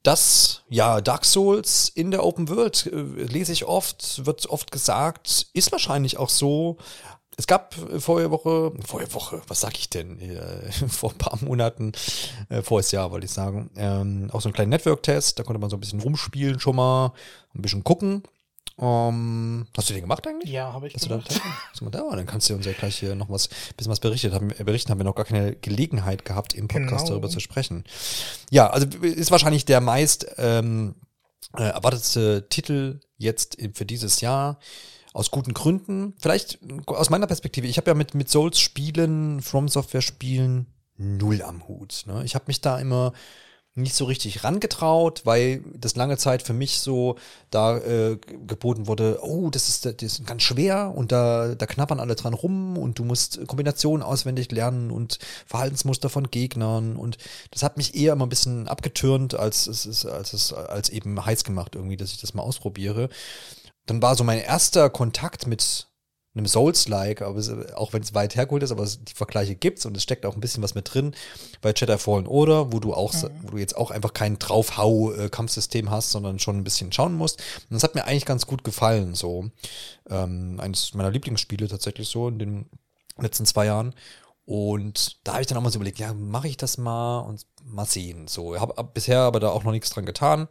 Das, 0.01 0.63
ja, 0.69 0.99
Dark 0.99 1.25
Souls 1.25 1.89
in 1.89 2.09
der 2.09 2.25
Open 2.25 2.49
World 2.49 2.87
äh, 2.87 3.23
lese 3.23 3.51
ich 3.51 3.65
oft, 3.65 4.25
wird 4.25 4.47
oft 4.47 4.71
gesagt, 4.71 5.47
ist 5.53 5.71
wahrscheinlich 5.71 6.17
auch 6.17 6.29
so. 6.29 6.77
Es 7.37 7.45
gab 7.45 7.75
vorige 7.99 8.31
Woche, 8.31 8.73
vorige 8.85 9.13
Woche, 9.13 9.41
was 9.47 9.61
sag 9.61 9.77
ich 9.77 9.91
denn, 9.91 10.19
äh, 10.19 10.71
vor 10.87 11.11
ein 11.11 11.17
paar 11.19 11.37
Monaten, 11.41 11.91
äh, 12.49 12.63
voriges 12.63 12.91
Jahr 12.91 13.11
wollte 13.11 13.25
ich 13.25 13.31
sagen, 13.31 13.69
ähm, 13.75 14.29
auch 14.33 14.41
so 14.41 14.49
einen 14.49 14.55
kleinen 14.55 14.71
Network-Test, 14.71 15.37
da 15.37 15.43
konnte 15.43 15.59
man 15.59 15.69
so 15.69 15.77
ein 15.77 15.81
bisschen 15.81 16.01
rumspielen 16.01 16.59
schon 16.59 16.77
mal, 16.77 17.13
ein 17.53 17.61
bisschen 17.61 17.83
gucken. 17.83 18.23
Um, 18.79 18.85
ähm, 18.85 19.67
hast 19.75 19.89
du 19.89 19.93
den 19.93 20.03
gemacht 20.03 20.25
eigentlich? 20.25 20.49
Ja, 20.49 20.71
habe 20.71 20.87
ich 20.87 20.95
hast 20.95 21.09
gemacht. 21.09 21.41
Du 21.81 21.89
da, 21.89 22.15
dann 22.15 22.25
kannst 22.25 22.49
du 22.49 22.53
uns 22.53 22.65
ja 22.65 22.71
gleich 22.71 22.97
hier 22.97 23.13
noch 23.13 23.29
was, 23.29 23.49
bisschen 23.75 23.91
was 23.91 23.99
berichtet 23.99 24.33
haben. 24.33 24.51
Äh, 24.51 24.63
berichten 24.63 24.89
haben 24.89 24.99
wir 24.99 25.03
noch 25.03 25.15
gar 25.15 25.25
keine 25.25 25.53
Gelegenheit 25.55 26.23
gehabt, 26.23 26.53
im 26.53 26.69
Podcast 26.69 27.05
genau. 27.05 27.09
darüber 27.09 27.27
zu 27.27 27.41
sprechen. 27.41 27.83
Ja, 28.51 28.69
also 28.69 28.87
ist 29.01 29.31
wahrscheinlich 29.31 29.65
der 29.65 29.81
meist 29.81 30.27
ähm, 30.37 30.95
äh, 31.57 31.63
erwartete 31.63 32.47
Titel 32.47 33.01
jetzt 33.17 33.57
für 33.73 33.85
dieses 33.85 34.21
Jahr. 34.21 34.59
Aus 35.11 35.31
guten 35.31 35.53
Gründen. 35.53 36.13
Vielleicht 36.19 36.59
aus 36.85 37.09
meiner 37.09 37.27
Perspektive. 37.27 37.67
Ich 37.67 37.77
habe 37.77 37.89
ja 37.89 37.95
mit, 37.95 38.13
mit 38.13 38.29
Souls-Spielen, 38.29 39.41
From 39.41 39.67
Software-Spielen 39.67 40.67
null 40.97 41.41
am 41.41 41.67
Hut. 41.67 42.03
Ne? 42.05 42.23
Ich 42.23 42.35
habe 42.35 42.45
mich 42.47 42.61
da 42.61 42.79
immer 42.79 43.13
nicht 43.81 43.95
so 43.95 44.05
richtig 44.05 44.43
rangetraut, 44.43 45.21
weil 45.25 45.63
das 45.73 45.95
lange 45.95 46.17
Zeit 46.17 46.41
für 46.41 46.53
mich 46.53 46.79
so 46.79 47.15
da 47.49 47.77
äh, 47.77 48.17
geboten 48.47 48.87
wurde, 48.87 49.19
oh, 49.21 49.49
das 49.49 49.69
ist, 49.69 49.85
das 49.85 49.93
ist 50.01 50.25
ganz 50.25 50.43
schwer 50.43 50.93
und 50.95 51.11
da, 51.11 51.55
da 51.55 51.65
knappern 51.65 51.99
alle 51.99 52.15
dran 52.15 52.33
rum 52.33 52.77
und 52.77 52.99
du 52.99 53.03
musst 53.03 53.45
Kombinationen 53.47 54.03
auswendig 54.03 54.51
lernen 54.51 54.91
und 54.91 55.19
Verhaltensmuster 55.45 56.09
von 56.09 56.29
Gegnern 56.29 56.95
und 56.95 57.17
das 57.51 57.63
hat 57.63 57.77
mich 57.77 57.95
eher 57.95 58.13
immer 58.13 58.25
ein 58.25 58.29
bisschen 58.29 58.67
abgetürnt, 58.67 59.35
als 59.35 59.67
es 59.67 59.85
ist, 59.85 60.05
als 60.05 60.33
es 60.33 60.53
als 60.53 60.89
eben 60.89 61.25
heiß 61.25 61.43
gemacht 61.43 61.75
irgendwie, 61.75 61.97
dass 61.97 62.11
ich 62.11 62.21
das 62.21 62.33
mal 62.33 62.43
ausprobiere. 62.43 63.09
Dann 63.85 64.01
war 64.01 64.15
so 64.15 64.23
mein 64.23 64.39
erster 64.39 64.89
Kontakt 64.89 65.47
mit 65.47 65.88
einem 66.39 66.47
Souls-like, 66.47 67.21
auch 67.21 67.93
wenn 67.93 68.01
es 68.01 68.13
weit 68.13 68.35
hergeholt 68.35 68.63
ist, 68.63 68.71
aber 68.71 68.83
es, 68.83 69.03
die 69.03 69.13
Vergleiche 69.13 69.55
gibt's 69.55 69.85
und 69.85 69.95
es 69.95 70.03
steckt 70.03 70.25
auch 70.25 70.35
ein 70.35 70.41
bisschen 70.41 70.63
was 70.63 70.75
mit 70.75 70.93
drin 70.93 71.13
bei 71.61 71.73
Jedi 71.75 71.97
Fallen 71.97 72.27
Order, 72.27 72.73
wo 72.73 72.79
du 72.79 72.93
auch, 72.93 73.13
mhm. 73.13 73.29
wo 73.43 73.51
du 73.51 73.57
jetzt 73.57 73.77
auch 73.77 73.91
einfach 73.91 74.13
kein 74.13 74.39
Draufhau-Kampfsystem 74.39 75.91
hast, 75.91 76.11
sondern 76.11 76.39
schon 76.39 76.57
ein 76.57 76.63
bisschen 76.63 76.91
schauen 76.91 77.13
musst. 77.13 77.39
Und 77.69 77.75
das 77.75 77.83
hat 77.83 77.95
mir 77.95 78.05
eigentlich 78.05 78.25
ganz 78.25 78.47
gut 78.47 78.63
gefallen, 78.63 79.13
so. 79.15 79.49
Ähm, 80.09 80.59
eines 80.59 80.93
meiner 80.93 81.11
Lieblingsspiele 81.11 81.67
tatsächlich 81.67 82.09
so 82.09 82.27
in 82.27 82.39
den 82.39 82.69
letzten 83.17 83.45
zwei 83.45 83.65
Jahren. 83.65 83.93
Und 84.45 85.17
da 85.25 85.33
habe 85.33 85.41
ich 85.41 85.47
dann 85.47 85.57
auch 85.57 85.61
mal 85.61 85.69
so 85.69 85.77
überlegt, 85.77 85.99
ja, 85.99 86.13
mache 86.13 86.47
ich 86.47 86.57
das 86.57 86.79
mal 86.79 87.19
und 87.19 87.45
mal 87.63 87.85
sehen. 87.85 88.27
So, 88.27 88.55
ich 88.55 88.61
habe 88.61 88.83
bisher 88.83 89.19
aber 89.19 89.39
da 89.39 89.49
auch 89.49 89.63
noch 89.63 89.71
nichts 89.71 89.91
dran 89.91 90.05
getan 90.05 90.47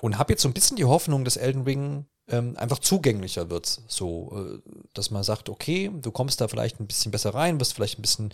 und 0.00 0.18
habe 0.18 0.32
jetzt 0.32 0.42
so 0.42 0.48
ein 0.48 0.54
bisschen 0.54 0.76
die 0.76 0.86
Hoffnung, 0.86 1.24
dass 1.24 1.36
Elden 1.36 1.64
Ring 1.64 2.06
ähm, 2.30 2.56
einfach 2.56 2.78
zugänglicher 2.78 3.50
wird. 3.50 3.80
So, 3.86 4.60
äh, 4.64 4.70
dass 4.94 5.10
man 5.10 5.22
sagt, 5.22 5.48
okay, 5.48 5.90
du 5.92 6.10
kommst 6.10 6.40
da 6.40 6.48
vielleicht 6.48 6.80
ein 6.80 6.86
bisschen 6.86 7.12
besser 7.12 7.34
rein, 7.34 7.60
wirst 7.60 7.74
vielleicht 7.74 7.98
ein 7.98 8.02
bisschen 8.02 8.32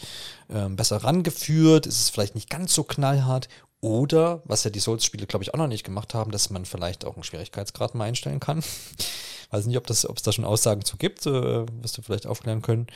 ähm, 0.51 0.77
besser 0.77 0.99
rangeführt, 0.99 1.87
ist 1.87 2.01
es 2.01 2.11
vielleicht 2.11 2.35
nicht 2.35 2.51
ganz 2.51 2.75
so 2.75 2.85
knallhart. 2.85 3.49
Oder, 3.81 4.41
was 4.45 4.65
ja 4.65 4.71
die 4.71 4.81
Souls-Spiele, 4.81 5.27
glaube 5.27 5.45
ich, 5.45 5.53
auch 5.53 5.59
noch 5.59 5.67
nicht 5.67 5.85
gemacht 5.85 6.15
haben, 6.15 6.31
dass 6.31 6.49
man 6.49 6.65
vielleicht 6.65 7.05
auch 7.05 7.15
einen 7.15 7.23
Schwierigkeitsgrad 7.23 7.95
mal 7.95 8.05
einstellen 8.05 8.41
kann. 8.41 8.63
Weiß 9.51 9.67
nicht, 9.67 9.77
ob 9.77 9.91
es 9.91 10.07
da 10.23 10.33
schon 10.33 10.47
Aussagen 10.47 10.85
zu 10.85 10.97
gibt, 10.97 11.27
äh, 11.27 11.67
wirst 11.83 11.99
du 11.99 12.03
vielleicht 12.03 12.27
aufklären 12.27 12.63
können 12.63 12.87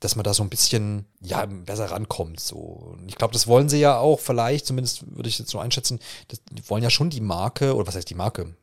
dass 0.00 0.16
man 0.16 0.24
da 0.24 0.32
so 0.32 0.42
ein 0.42 0.48
bisschen 0.48 1.04
ja 1.20 1.44
besser 1.44 1.90
rankommt. 1.90 2.40
So, 2.40 2.56
und 2.56 3.08
ich 3.08 3.16
glaube, 3.16 3.34
das 3.34 3.46
wollen 3.46 3.68
sie 3.68 3.78
ja 3.78 3.98
auch. 3.98 4.18
Vielleicht, 4.18 4.66
zumindest 4.66 5.14
würde 5.14 5.28
ich 5.28 5.38
jetzt 5.38 5.50
so 5.50 5.58
einschätzen, 5.58 6.00
das, 6.28 6.40
die 6.50 6.68
wollen 6.68 6.82
ja 6.82 6.90
schon 6.90 7.10
die 7.10 7.20
Marke 7.20 7.76
oder 7.76 7.86
was 7.86 7.94
heißt 7.94 8.08
die 8.08 8.14
Marke? 8.14 8.54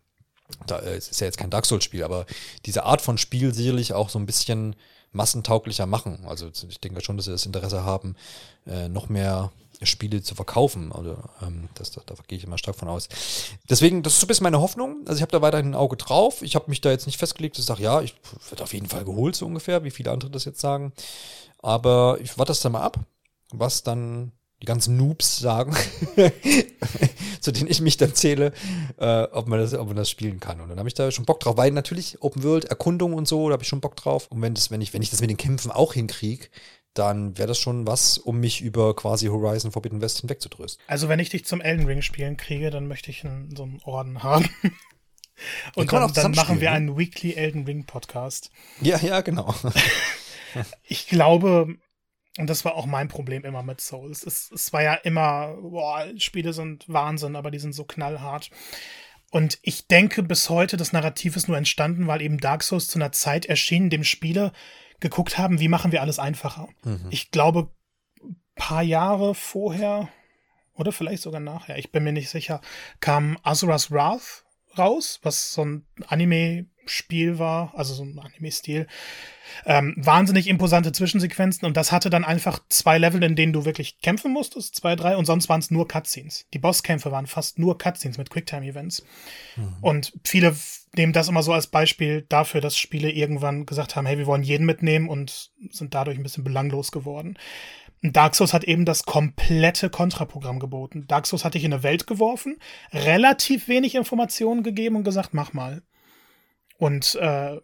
Da, 0.66 0.80
äh, 0.80 0.96
es 0.96 1.10
ist 1.10 1.20
ja 1.20 1.28
jetzt 1.28 1.38
kein 1.38 1.50
Dark 1.50 1.66
Souls-Spiel, 1.66 2.04
aber 2.04 2.26
diese 2.66 2.84
Art 2.84 3.02
von 3.02 3.18
Spiel 3.18 3.54
sicherlich 3.54 3.94
auch 3.94 4.10
so 4.10 4.20
ein 4.20 4.26
bisschen 4.26 4.76
massentauglicher 5.12 5.86
machen. 5.86 6.26
Also 6.26 6.50
ich 6.68 6.80
denke 6.80 7.02
schon, 7.02 7.18
dass 7.18 7.26
sie 7.26 7.32
das 7.32 7.46
Interesse 7.46 7.84
haben, 7.84 8.16
äh, 8.66 8.90
noch 8.90 9.10
mehr 9.10 9.52
Spiele 9.84 10.22
zu 10.22 10.36
verkaufen. 10.36 10.92
Also 10.92 11.18
ähm, 11.42 11.70
das, 11.76 11.92
da, 11.92 12.02
da 12.06 12.16
gehe 12.28 12.38
ich 12.38 12.44
immer 12.44 12.58
stark 12.58 12.76
von 12.76 12.88
aus. 12.88 13.10
Deswegen, 13.70 14.04
das 14.04 14.14
ist 14.14 14.22
so 14.22 14.26
ein 14.26 14.28
bisschen 14.28 14.44
meine 14.44 14.62
Hoffnung. 14.62 15.02
Also 15.06 15.18
ich 15.18 15.22
habe 15.22 15.32
da 15.32 15.42
weiterhin 15.42 15.72
ein 15.72 15.76
Auge 15.76 15.98
drauf. 15.98 16.42
Ich 16.42 16.56
habe 16.56 16.70
mich 16.70 16.82
da 16.82 16.90
jetzt 16.90 17.06
nicht 17.06 17.18
festgelegt, 17.18 17.58
ich 17.60 17.66
sage, 17.66 17.84
ja, 17.84 18.02
ich 18.02 18.16
werde 18.50 18.64
auf 18.64 18.74
jeden 18.74 18.88
Fall 18.88 19.06
geholt, 19.06 19.36
so 19.36 19.46
ungefähr, 19.46 19.84
wie 19.84 19.92
viele 19.92 20.12
andere 20.12 20.32
das 20.32 20.46
jetzt 20.46 20.62
sagen. 20.62 20.94
Aber 21.60 22.18
ich 22.22 22.38
warte 22.38 22.52
das 22.52 22.62
dann 22.62 22.72
mal 22.72 22.82
ab, 22.82 23.00
was 23.52 23.84
dann 23.84 24.32
die 24.62 24.66
ganzen 24.66 24.98
Noobs 24.98 25.38
sagen, 25.38 25.76
zu 27.42 27.52
denen 27.52 27.70
ich 27.70 27.80
mich 27.80 27.98
dann 27.98 28.16
zähle, 28.16 28.54
äh, 28.98 29.24
ob, 29.24 29.48
man 29.48 29.60
das, 29.60 29.74
ob 29.74 29.88
man 29.88 29.96
das 29.96 30.10
spielen 30.10 30.40
kann. 30.40 30.62
Und 30.62 30.70
dann 30.70 30.80
habe 30.80 30.90
ich 30.90 30.96
da 30.96 31.12
schon 31.12 31.26
Bock 31.26 31.40
drauf, 31.40 31.58
weil 31.58 31.72
natürlich 31.72 32.22
Open 32.22 32.44
World, 32.44 32.66
Erkundung 32.66 33.14
und 33.14 33.28
so, 33.28 33.50
da 33.50 33.54
habe 33.54 33.64
ich 33.64 33.70
schon 33.70 33.82
Bock 33.82 33.96
drauf. 33.96 34.28
Und 34.32 34.42
wenn, 34.42 34.56
das, 34.56 34.72
wenn, 34.72 34.82
ich, 34.82 34.94
wenn 34.94 35.02
ich 35.02 35.12
das 35.12 35.22
mit 35.22 35.30
den 35.30 35.38
Kämpfen 35.38 35.72
auch 35.72 35.94
hinkriege, 35.94 36.48
dann 36.96 37.38
wäre 37.38 37.48
das 37.48 37.60
schon 37.60 37.86
was, 37.86 38.18
um 38.18 38.40
mich 38.40 38.62
über 38.62 38.96
quasi 38.96 39.28
Horizon 39.28 39.72
Forbidden 39.72 40.02
West 40.02 40.22
hinwegzudrösten. 40.22 40.84
Also 40.88 41.10
wenn 41.10 41.20
ich 41.20 41.30
dich 41.30 41.46
zum 41.46 41.62
Elden 41.62 41.86
Ring 41.86 42.02
spielen 42.02 42.38
kriege, 42.38 42.72
dann 42.72 42.88
möchte 42.88 43.12
ich 43.12 43.24
einen, 43.24 43.56
so 43.56 43.64
einen 43.64 43.80
Orden 43.84 44.24
haben. 44.24 44.50
Und 45.76 45.94
dann, 45.94 46.12
dann 46.14 46.32
machen 46.32 46.62
wir 46.62 46.72
ne? 46.72 46.76
einen 46.76 46.98
Weekly 46.98 47.34
Elden 47.34 47.66
Ring 47.66 47.86
Podcast. 47.86 48.50
Ja, 48.82 48.98
ja, 48.98 49.22
genau. 49.22 49.54
ich 50.84 51.08
glaube, 51.08 51.76
und 52.38 52.50
das 52.50 52.66
war 52.66 52.76
auch 52.76 52.86
mein 52.86 53.08
Problem 53.08 53.44
immer 53.44 53.64
mit 53.64 53.82
Souls. 53.82 54.24
Es, 54.24 54.52
es 54.52 54.72
war 54.74 54.84
ja 54.84 54.94
immer, 54.94 55.56
boah, 55.60 56.06
Spiele 56.18 56.54
sind 56.54 56.86
Wahnsinn, 56.88 57.36
aber 57.36 57.52
die 57.52 57.60
sind 57.60 57.74
so 57.74 57.84
knallhart. 57.84 58.50
Und 59.32 59.60
ich 59.62 59.88
denke 59.88 60.24
bis 60.24 60.50
heute, 60.50 60.78
das 60.78 60.94
Narrativ 60.94 61.36
ist 61.36 61.48
nur 61.48 61.58
entstanden, 61.58 62.08
weil 62.08 62.22
eben 62.22 62.40
Dark 62.40 62.64
Souls 62.64 62.88
zu 62.88 62.98
einer 62.98 63.12
Zeit 63.12 63.46
erschien, 63.46 63.86
in 63.86 63.90
dem 63.90 64.04
Spiele 64.04 64.52
geguckt 65.00 65.38
haben, 65.38 65.60
wie 65.60 65.68
machen 65.68 65.92
wir 65.92 66.02
alles 66.02 66.20
einfacher. 66.20 66.70
Mhm. 66.84 67.08
Ich 67.10 67.32
glaube, 67.32 67.72
paar 68.56 68.84
Jahre 68.84 69.36
vorher 69.36 70.10
oder 70.74 70.92
vielleicht 70.92 71.24
sogar 71.24 71.40
nachher, 71.40 71.78
ich 71.78 71.92
bin 71.92 72.04
mir 72.04 72.12
nicht 72.12 72.30
sicher, 72.30 72.62
kam 73.00 73.38
Azura's 73.44 73.92
Wrath 73.92 74.46
raus, 74.78 75.20
was 75.24 75.54
so 75.54 75.66
ein 75.66 75.88
Anime-Spiel 76.88 77.40
war, 77.40 77.74
also 77.76 77.94
so 77.94 78.04
ein 78.04 78.18
Anime-Stil. 78.20 78.88
Ähm, 79.66 79.96
wahnsinnig 79.98 80.48
imposante 80.48 80.92
Zwischensequenzen 80.92 81.66
und 81.66 81.78
das 81.78 81.92
hatte 81.92 82.10
dann 82.10 82.26
einfach 82.26 82.60
zwei 82.70 82.98
Level, 82.98 83.24
in 83.24 83.36
denen 83.36 83.54
du 83.54 83.66
wirklich 83.66 84.02
kämpfen 84.02 84.32
musstest, 84.32 84.76
zwei, 84.76 84.96
drei, 84.96 85.16
und 85.16 85.26
sonst 85.26 85.48
waren 85.50 85.60
es 85.60 85.72
nur 85.72 85.88
Cutscenes. 85.88 86.46
Die 86.54 86.60
Bosskämpfe 86.60 87.12
waren 87.12 87.28
fast 87.28 87.58
nur 87.58 87.78
Cutscenes 87.78 88.18
mit 88.18 88.30
Quicktime-Events. 88.30 89.04
Mhm. 89.56 89.78
Und 89.82 90.14
viele 90.26 90.56
nehmen 90.96 91.14
das 91.14 91.30
immer 91.30 91.44
so 91.44 91.54
als 91.54 91.68
Beispiel 91.68 92.26
dafür, 92.28 92.62
dass 92.62 92.78
Spiele 92.78 93.10
irgendwann 93.10 93.66
gesagt 93.66 93.96
haben, 93.96 94.06
hey, 94.06 94.18
wir 94.18 94.28
wollen 94.28 94.44
jeden 94.44 94.66
mitnehmen 94.66 95.08
und 95.08 95.52
sind 95.70 95.94
dadurch 95.94 96.18
ein 96.18 96.24
bisschen 96.24 96.44
belanglos 96.44 96.92
geworden. 96.92 97.38
Dark 98.04 98.36
Souls 98.36 98.54
hat 98.54 98.64
eben 98.64 98.86
das 98.86 99.04
komplette 99.04 99.90
Kontraprogramm 99.90 100.60
geboten. 100.60 101.06
Dark 101.08 101.26
Souls 101.26 101.44
hat 101.44 101.56
dich 101.56 101.64
in 101.64 101.74
eine 101.74 101.84
Welt 101.84 102.06
geworfen, 102.06 102.58
relativ 102.94 103.68
wenig 103.68 103.96
Informationen 103.96 104.62
gegeben 104.62 104.98
und 104.98 105.04
gesagt, 105.04 105.34
mach 105.34 105.54
mal. 105.54 105.82
Und 106.78 107.16
äh, 107.16 107.58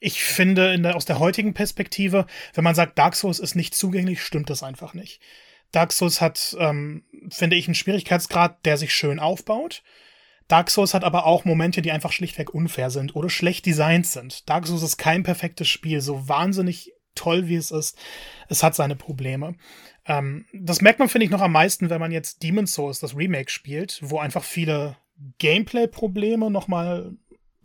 ich 0.00 0.22
finde, 0.22 0.78
der, 0.78 0.96
aus 0.96 1.04
der 1.04 1.18
heutigen 1.18 1.54
Perspektive, 1.54 2.26
wenn 2.54 2.64
man 2.64 2.74
sagt, 2.74 2.98
Dark 2.98 3.16
Souls 3.16 3.38
ist 3.38 3.54
nicht 3.54 3.74
zugänglich, 3.74 4.22
stimmt 4.22 4.50
das 4.50 4.62
einfach 4.62 4.94
nicht. 4.94 5.20
Dark 5.72 5.92
Souls 5.92 6.20
hat, 6.20 6.56
ähm, 6.58 7.04
finde 7.30 7.56
ich, 7.56 7.66
einen 7.66 7.74
Schwierigkeitsgrad, 7.74 8.64
der 8.64 8.76
sich 8.76 8.94
schön 8.94 9.18
aufbaut. 9.18 9.82
Dark 10.48 10.70
Souls 10.70 10.94
hat 10.94 11.02
aber 11.02 11.26
auch 11.26 11.44
Momente, 11.44 11.82
die 11.82 11.90
einfach 11.90 12.12
schlichtweg 12.12 12.54
unfair 12.54 12.90
sind 12.90 13.16
oder 13.16 13.28
schlecht 13.28 13.66
designt 13.66 14.06
sind. 14.06 14.48
Dark 14.48 14.66
Souls 14.66 14.82
ist 14.82 14.96
kein 14.96 15.24
perfektes 15.24 15.68
Spiel, 15.68 16.00
so 16.00 16.28
wahnsinnig 16.28 16.92
toll 17.16 17.48
wie 17.48 17.56
es 17.56 17.70
ist. 17.72 17.98
Es 18.48 18.62
hat 18.62 18.74
seine 18.74 18.94
Probleme. 18.94 19.56
Ähm, 20.06 20.46
das 20.52 20.80
merkt 20.80 21.00
man, 21.00 21.08
finde 21.08 21.24
ich, 21.24 21.30
noch 21.30 21.40
am 21.40 21.52
meisten, 21.52 21.90
wenn 21.90 22.00
man 22.00 22.12
jetzt 22.12 22.42
Demon's 22.42 22.74
Souls, 22.74 23.00
das 23.00 23.16
Remake, 23.16 23.50
spielt, 23.50 23.98
wo 24.02 24.18
einfach 24.18 24.44
viele 24.44 24.96
Gameplay-Probleme 25.38 26.50
nochmal 26.50 27.16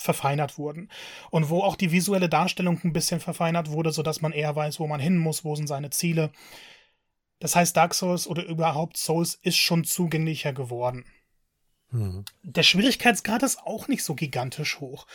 verfeinert 0.01 0.57
wurden. 0.57 0.89
Und 1.29 1.49
wo 1.49 1.61
auch 1.61 1.75
die 1.75 1.91
visuelle 1.91 2.29
Darstellung 2.29 2.79
ein 2.83 2.93
bisschen 2.93 3.19
verfeinert 3.19 3.71
wurde, 3.71 3.91
sodass 3.91 4.21
man 4.21 4.31
eher 4.31 4.55
weiß, 4.55 4.79
wo 4.79 4.87
man 4.87 4.99
hin 4.99 5.17
muss, 5.17 5.45
wo 5.45 5.55
sind 5.55 5.67
seine 5.67 5.89
Ziele. 5.89 6.31
Das 7.39 7.55
heißt, 7.55 7.75
Dark 7.75 7.93
Souls 7.93 8.27
oder 8.27 8.45
überhaupt 8.45 8.97
Souls 8.97 9.35
ist 9.35 9.57
schon 9.57 9.83
zugänglicher 9.83 10.53
geworden. 10.53 11.05
Mhm. 11.89 12.25
Der 12.43 12.63
Schwierigkeitsgrad 12.63 13.43
ist 13.43 13.59
auch 13.63 13.87
nicht 13.87 14.03
so 14.03 14.15
gigantisch 14.15 14.79
hoch 14.79 15.05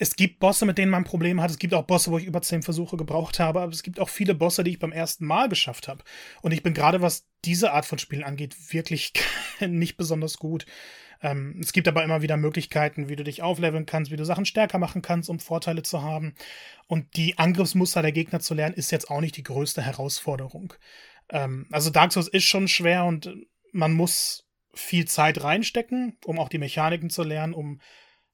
es 0.00 0.16
gibt 0.16 0.40
Bosse, 0.40 0.64
mit 0.64 0.78
denen 0.78 0.90
man 0.90 1.04
Probleme 1.04 1.42
hat. 1.42 1.50
Es 1.50 1.58
gibt 1.58 1.74
auch 1.74 1.84
Bosse, 1.84 2.10
wo 2.10 2.16
ich 2.16 2.24
über 2.24 2.40
zehn 2.40 2.62
Versuche 2.62 2.96
gebraucht 2.96 3.38
habe. 3.38 3.60
Aber 3.60 3.70
es 3.70 3.82
gibt 3.82 4.00
auch 4.00 4.08
viele 4.08 4.34
Bosse, 4.34 4.64
die 4.64 4.70
ich 4.70 4.78
beim 4.78 4.92
ersten 4.92 5.26
Mal 5.26 5.50
geschafft 5.50 5.88
habe. 5.88 6.02
Und 6.40 6.52
ich 6.52 6.62
bin 6.62 6.72
gerade, 6.72 7.02
was 7.02 7.28
diese 7.44 7.72
Art 7.72 7.84
von 7.84 7.98
Spielen 7.98 8.24
angeht, 8.24 8.72
wirklich 8.72 9.12
nicht 9.60 9.98
besonders 9.98 10.38
gut. 10.38 10.64
Ähm, 11.22 11.58
es 11.60 11.72
gibt 11.72 11.88
aber 11.88 12.02
immer 12.02 12.22
wieder 12.22 12.36
Möglichkeiten, 12.36 13.08
wie 13.08 13.16
du 13.16 13.24
dich 13.24 13.42
aufleveln 13.42 13.86
kannst, 13.86 14.10
wie 14.10 14.16
du 14.16 14.24
Sachen 14.24 14.46
stärker 14.46 14.78
machen 14.78 15.02
kannst, 15.02 15.28
um 15.28 15.38
Vorteile 15.38 15.82
zu 15.82 16.02
haben. 16.02 16.34
Und 16.86 17.16
die 17.16 17.38
Angriffsmuster 17.38 18.02
der 18.02 18.12
Gegner 18.12 18.40
zu 18.40 18.54
lernen, 18.54 18.74
ist 18.74 18.90
jetzt 18.90 19.10
auch 19.10 19.20
nicht 19.20 19.36
die 19.36 19.42
größte 19.42 19.82
Herausforderung. 19.82 20.74
Ähm, 21.28 21.66
also 21.70 21.90
Dark 21.90 22.12
Souls 22.12 22.28
ist 22.28 22.44
schon 22.44 22.68
schwer 22.68 23.04
und 23.04 23.30
man 23.72 23.92
muss 23.92 24.46
viel 24.72 25.06
Zeit 25.06 25.42
reinstecken, 25.42 26.16
um 26.24 26.38
auch 26.38 26.48
die 26.48 26.58
Mechaniken 26.58 27.10
zu 27.10 27.22
lernen, 27.22 27.54
um 27.54 27.80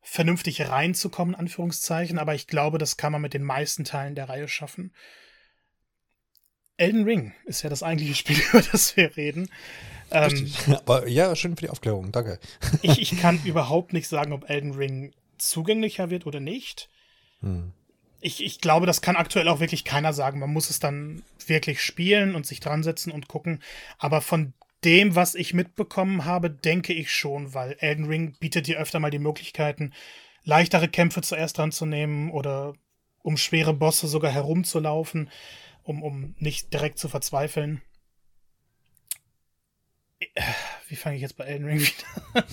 vernünftig 0.03 0.69
reinzukommen, 0.69 1.35
Anführungszeichen, 1.35 2.19
aber 2.19 2.35
ich 2.35 2.47
glaube, 2.47 2.79
das 2.79 2.97
kann 2.97 3.11
man 3.11 3.23
mit 3.23 3.35
den 3.35 3.43
meisten 3.43 3.85
Teilen 3.85 4.15
der 4.15 4.29
Reihe 4.29 4.47
schaffen. 4.47 4.93
Elden 6.77 7.05
Ring 7.05 7.35
ist 7.45 7.63
ja 7.63 7.71
das 7.71 7.83
eigentliche 7.83 8.15
Spiel, 8.17 8.39
über 8.51 8.63
das 8.63 8.97
wir 8.97 9.17
reden. 9.17 9.51
Ähm, 10.11 10.53
aber 10.77 11.09
ja, 11.09 11.35
schön 11.35 11.57
für 11.57 11.63
die 11.63 11.71
Aufklärung, 11.71 12.13
danke. 12.13 12.39
ich, 12.83 13.01
ich 13.01 13.17
kann 13.21 13.41
überhaupt 13.45 13.93
nicht 13.93 14.09
sagen, 14.09 14.33
ob 14.33 14.49
Elden 14.49 14.75
Ring 14.75 15.13
zugänglicher 15.39 16.11
wird 16.11 16.27
oder 16.27 16.41
nicht. 16.41 16.89
Hm. 17.41 17.73
Ich, 18.21 18.43
ich 18.43 18.61
glaube, 18.61 18.87
das 18.87 19.03
kann 19.03 19.17
aktuell 19.17 19.49
auch 19.49 19.61
wirklich 19.61 19.85
keiner 19.85 20.13
sagen. 20.13 20.41
Man 20.41 20.53
muss 20.53 20.71
es 20.71 20.79
dann 20.79 21.23
wirklich 21.47 21.83
spielen 21.83 22.35
und 22.35 22.47
sich 22.47 22.61
dran 22.61 22.83
setzen 22.83 23.13
und 23.13 23.29
gucken. 23.29 23.63
Aber 23.99 24.21
von 24.21 24.55
dem, 24.85 25.15
was 25.15 25.35
ich 25.35 25.55
mitbekommen 25.55 26.25
habe, 26.25 26.51
denke 26.51 26.93
ich 26.93 27.13
schon, 27.13 27.55
weil 27.55 27.77
Elden 27.79 28.07
Ring 28.07 28.37
bietet 28.39 28.67
dir 28.67 28.79
öfter 28.79 29.01
mal 29.01 29.11
die 29.11 29.19
Möglichkeiten, 29.19 29.93
leichtere 30.45 30.89
Kämpfe 30.89 31.23
zuerst 31.23 31.59
dran 31.59 31.73
zu 31.73 31.87
nehmen 31.87 32.31
oder 32.31 32.75
um 33.23 33.37
schwere 33.37 33.75
Bosse 33.75 34.07
sogar 34.07 34.31
herumzulaufen, 34.31 35.31
um, 35.83 36.03
um 36.03 36.35
nicht 36.39 36.73
direkt 36.73 36.99
zu 36.99 37.09
verzweifeln. 37.09 37.83
Wie 40.89 40.97
fange 40.97 41.17
ich 41.17 41.23
jetzt 41.23 41.37
bei 41.37 41.45
Elden 41.45 41.67
Ring 41.67 41.81
wieder? 41.81 42.47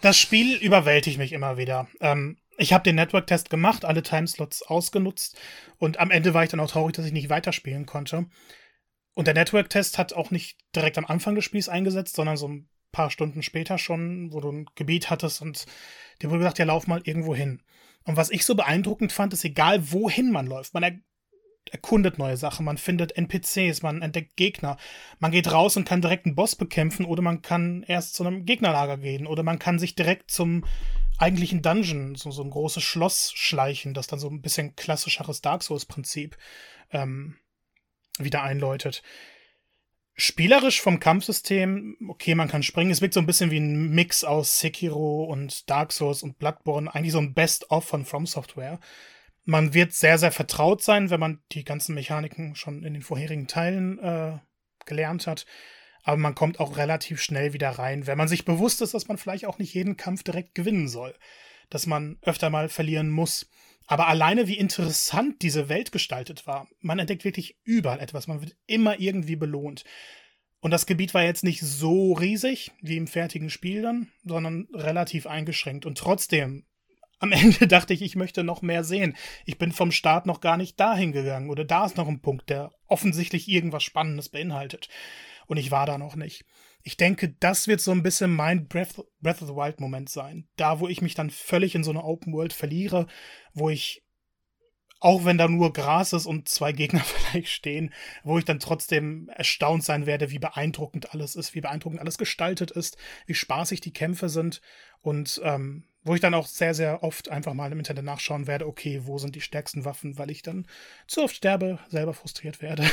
das 0.00 0.18
Spiel 0.18 0.56
überwältigt 0.56 1.18
mich 1.18 1.32
immer 1.32 1.56
wieder. 1.56 1.88
Ähm, 2.00 2.38
ich 2.56 2.72
habe 2.72 2.84
den 2.84 2.96
Network-Test 2.96 3.50
gemacht, 3.50 3.84
alle 3.84 4.02
Timeslots 4.02 4.62
ausgenutzt 4.62 5.38
und 5.78 6.00
am 6.00 6.10
Ende 6.10 6.34
war 6.34 6.42
ich 6.42 6.50
dann 6.50 6.60
auch 6.60 6.70
traurig, 6.70 6.96
dass 6.96 7.06
ich 7.06 7.12
nicht 7.12 7.30
weiterspielen 7.30 7.86
konnte. 7.86 8.26
Und 9.14 9.26
der 9.26 9.34
Network-Test 9.34 9.98
hat 9.98 10.12
auch 10.12 10.30
nicht 10.30 10.58
direkt 10.74 10.98
am 10.98 11.04
Anfang 11.04 11.34
des 11.34 11.44
Spiels 11.44 11.68
eingesetzt, 11.68 12.16
sondern 12.16 12.36
so 12.36 12.48
ein 12.48 12.68
paar 12.92 13.10
Stunden 13.10 13.42
später 13.42 13.78
schon, 13.78 14.32
wo 14.32 14.40
du 14.40 14.50
ein 14.50 14.66
Gebiet 14.74 15.10
hattest 15.10 15.42
und 15.42 15.66
dir 16.20 16.30
wurde 16.30 16.40
gesagt, 16.40 16.58
ja, 16.58 16.64
lauf 16.64 16.86
mal 16.86 17.00
irgendwo 17.04 17.34
hin. 17.34 17.62
Und 18.04 18.16
was 18.16 18.30
ich 18.30 18.44
so 18.44 18.54
beeindruckend 18.54 19.12
fand, 19.12 19.32
ist 19.32 19.44
egal, 19.44 19.92
wohin 19.92 20.30
man 20.30 20.46
läuft. 20.46 20.72
Man 20.72 21.02
erkundet 21.72 22.18
neue 22.18 22.36
Sachen, 22.36 22.64
man 22.64 22.78
findet 22.78 23.16
NPCs, 23.16 23.82
man 23.82 24.02
entdeckt 24.02 24.36
Gegner. 24.36 24.76
Man 25.18 25.30
geht 25.30 25.50
raus 25.52 25.76
und 25.76 25.86
kann 25.86 26.02
direkt 26.02 26.26
einen 26.26 26.34
Boss 26.34 26.56
bekämpfen 26.56 27.04
oder 27.04 27.22
man 27.22 27.42
kann 27.42 27.82
erst 27.84 28.14
zu 28.14 28.24
einem 28.24 28.44
Gegnerlager 28.44 28.98
gehen 28.98 29.26
oder 29.26 29.42
man 29.42 29.58
kann 29.58 29.78
sich 29.78 29.94
direkt 29.94 30.30
zum 30.30 30.64
eigentlichen 31.18 31.62
Dungeon, 31.62 32.14
so, 32.14 32.30
so 32.30 32.42
ein 32.42 32.50
großes 32.50 32.82
Schloss 32.82 33.32
schleichen, 33.34 33.92
das 33.92 34.06
dann 34.06 34.20
so 34.20 34.28
ein 34.28 34.40
bisschen 34.40 34.76
klassischeres 34.76 35.40
Dark 35.40 35.62
Souls-Prinzip 35.62 36.38
ähm, 36.92 37.36
wieder 38.18 38.42
einläutet. 38.42 39.02
Spielerisch 40.14 40.80
vom 40.80 40.98
Kampfsystem, 40.98 41.96
okay, 42.08 42.34
man 42.34 42.48
kann 42.48 42.64
springen. 42.64 42.90
Es 42.90 43.00
wirkt 43.00 43.14
so 43.14 43.20
ein 43.20 43.26
bisschen 43.26 43.52
wie 43.52 43.60
ein 43.60 43.90
Mix 43.90 44.24
aus 44.24 44.58
Sekiro 44.58 45.24
und 45.24 45.70
Dark 45.70 45.92
Souls 45.92 46.24
und 46.24 46.38
Bloodborne. 46.40 46.92
Eigentlich 46.92 47.12
so 47.12 47.20
ein 47.20 47.34
Best-of 47.34 47.84
von 47.84 48.04
From 48.04 48.26
Software. 48.26 48.80
Man 49.50 49.72
wird 49.72 49.94
sehr, 49.94 50.18
sehr 50.18 50.30
vertraut 50.30 50.82
sein, 50.82 51.08
wenn 51.08 51.20
man 51.20 51.40
die 51.52 51.64
ganzen 51.64 51.94
Mechaniken 51.94 52.54
schon 52.54 52.84
in 52.84 52.92
den 52.92 53.02
vorherigen 53.02 53.46
Teilen 53.46 53.98
äh, 53.98 54.36
gelernt 54.84 55.26
hat. 55.26 55.46
Aber 56.02 56.18
man 56.18 56.34
kommt 56.34 56.60
auch 56.60 56.76
relativ 56.76 57.22
schnell 57.22 57.54
wieder 57.54 57.70
rein, 57.70 58.06
wenn 58.06 58.18
man 58.18 58.28
sich 58.28 58.44
bewusst 58.44 58.82
ist, 58.82 58.92
dass 58.92 59.08
man 59.08 59.16
vielleicht 59.16 59.46
auch 59.46 59.58
nicht 59.58 59.72
jeden 59.72 59.96
Kampf 59.96 60.22
direkt 60.22 60.54
gewinnen 60.54 60.86
soll. 60.86 61.14
Dass 61.70 61.86
man 61.86 62.18
öfter 62.20 62.50
mal 62.50 62.68
verlieren 62.68 63.08
muss. 63.08 63.50
Aber 63.86 64.06
alleine 64.08 64.48
wie 64.48 64.58
interessant 64.58 65.40
diese 65.40 65.70
Welt 65.70 65.92
gestaltet 65.92 66.46
war, 66.46 66.68
man 66.80 66.98
entdeckt 66.98 67.24
wirklich 67.24 67.58
überall 67.64 68.00
etwas, 68.00 68.26
man 68.26 68.42
wird 68.42 68.54
immer 68.66 69.00
irgendwie 69.00 69.36
belohnt. 69.36 69.82
Und 70.60 70.72
das 70.72 70.84
Gebiet 70.84 71.14
war 71.14 71.22
jetzt 71.22 71.42
nicht 71.42 71.62
so 71.62 72.12
riesig 72.12 72.70
wie 72.82 72.98
im 72.98 73.06
fertigen 73.06 73.48
Spiel 73.48 73.80
dann, 73.80 74.08
sondern 74.24 74.68
relativ 74.74 75.26
eingeschränkt. 75.26 75.86
Und 75.86 75.96
trotzdem, 75.96 76.66
am 77.18 77.32
Ende 77.32 77.66
dachte 77.68 77.94
ich, 77.94 78.02
ich 78.02 78.16
möchte 78.16 78.44
noch 78.44 78.62
mehr 78.62 78.84
sehen. 78.84 79.16
Ich 79.44 79.58
bin 79.58 79.72
vom 79.72 79.92
Start 79.92 80.26
noch 80.26 80.40
gar 80.40 80.56
nicht 80.56 80.78
dahin 80.78 81.12
gegangen 81.12 81.50
oder 81.50 81.64
da 81.64 81.84
ist 81.86 81.96
noch 81.96 82.08
ein 82.08 82.20
Punkt, 82.20 82.50
der 82.50 82.70
offensichtlich 82.86 83.48
irgendwas 83.48 83.82
Spannendes 83.82 84.28
beinhaltet. 84.28 84.88
und 85.46 85.56
ich 85.56 85.70
war 85.70 85.86
da 85.86 85.98
noch 85.98 86.16
nicht. 86.16 86.44
Ich 86.82 86.96
denke, 86.96 87.34
das 87.40 87.68
wird 87.68 87.80
so 87.80 87.90
ein 87.90 88.02
bisschen 88.02 88.32
mein 88.32 88.68
Breath, 88.68 89.04
Breath 89.20 89.42
of 89.42 89.48
the 89.48 89.54
Wild 89.54 89.80
Moment 89.80 90.08
sein. 90.08 90.48
Da, 90.56 90.80
wo 90.80 90.88
ich 90.88 91.02
mich 91.02 91.14
dann 91.14 91.30
völlig 91.30 91.74
in 91.74 91.84
so 91.84 91.90
eine 91.90 92.04
Open 92.04 92.32
World 92.32 92.52
verliere, 92.52 93.06
wo 93.52 93.68
ich 93.68 94.04
auch 95.00 95.24
wenn 95.24 95.38
da 95.38 95.46
nur 95.46 95.72
Gras 95.72 96.12
ist 96.12 96.26
und 96.26 96.48
zwei 96.48 96.72
Gegner 96.72 97.00
vielleicht 97.04 97.48
stehen, 97.48 97.92
wo 98.24 98.38
ich 98.38 98.44
dann 98.44 98.58
trotzdem 98.58 99.28
erstaunt 99.34 99.84
sein 99.84 100.06
werde, 100.06 100.30
wie 100.30 100.38
beeindruckend 100.38 101.14
alles 101.14 101.36
ist, 101.36 101.54
wie 101.54 101.60
beeindruckend 101.60 102.00
alles 102.00 102.18
gestaltet 102.18 102.70
ist, 102.70 102.96
wie 103.26 103.34
spaßig 103.34 103.80
die 103.80 103.92
Kämpfe 103.92 104.28
sind 104.28 104.60
und 105.00 105.40
ähm, 105.44 105.84
wo 106.08 106.14
ich 106.14 106.20
dann 106.20 106.34
auch 106.34 106.46
sehr, 106.46 106.74
sehr 106.74 107.02
oft 107.02 107.28
einfach 107.28 107.54
mal 107.54 107.70
im 107.70 107.78
Internet 107.78 108.04
nachschauen 108.04 108.46
werde, 108.46 108.66
okay, 108.66 109.02
wo 109.04 109.18
sind 109.18 109.36
die 109.36 109.40
stärksten 109.40 109.84
Waffen, 109.84 110.18
weil 110.18 110.30
ich 110.30 110.42
dann 110.42 110.66
zu 111.06 111.22
oft 111.22 111.36
sterbe, 111.36 111.78
selber 111.88 112.14
frustriert 112.14 112.62
werde. 112.62 112.84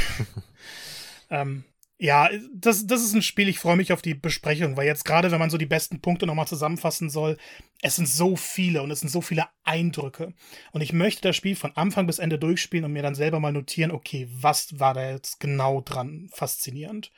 ähm, 1.30 1.64
ja, 1.98 2.30
das, 2.54 2.86
das 2.86 3.02
ist 3.04 3.14
ein 3.14 3.22
Spiel, 3.22 3.48
ich 3.48 3.60
freue 3.60 3.78
mich 3.78 3.94
auf 3.94 4.02
die 4.02 4.16
Besprechung, 4.16 4.76
weil 4.76 4.86
jetzt 4.86 5.06
gerade, 5.06 5.32
wenn 5.32 5.40
man 5.40 5.50
so 5.50 5.58
die 5.58 5.66
besten 5.66 6.02
Punkte 6.02 6.26
nochmal 6.26 6.48
zusammenfassen 6.48 7.10
soll, 7.10 7.38
es 7.82 7.96
sind 7.96 8.10
so 8.10 8.36
viele 8.36 8.84
und 8.84 8.92
es 8.92 9.00
sind 9.00 9.10
so 9.10 9.22
viele 9.22 9.48
Eindrücke. 9.64 10.34
Und 10.74 10.82
ich 10.82 10.92
möchte 10.92 11.22
das 11.22 11.38
Spiel 11.38 11.56
von 11.56 11.72
Anfang 11.78 12.06
bis 12.06 12.20
Ende 12.20 12.38
durchspielen 12.38 12.84
und 12.84 12.92
mir 12.92 13.04
dann 13.04 13.16
selber 13.16 13.40
mal 13.40 13.54
notieren, 13.54 13.92
okay, 13.92 14.28
was 14.30 14.78
war 14.78 14.94
da 14.94 15.10
jetzt 15.10 15.40
genau 15.40 15.80
dran 15.80 16.30
faszinierend? 16.34 17.12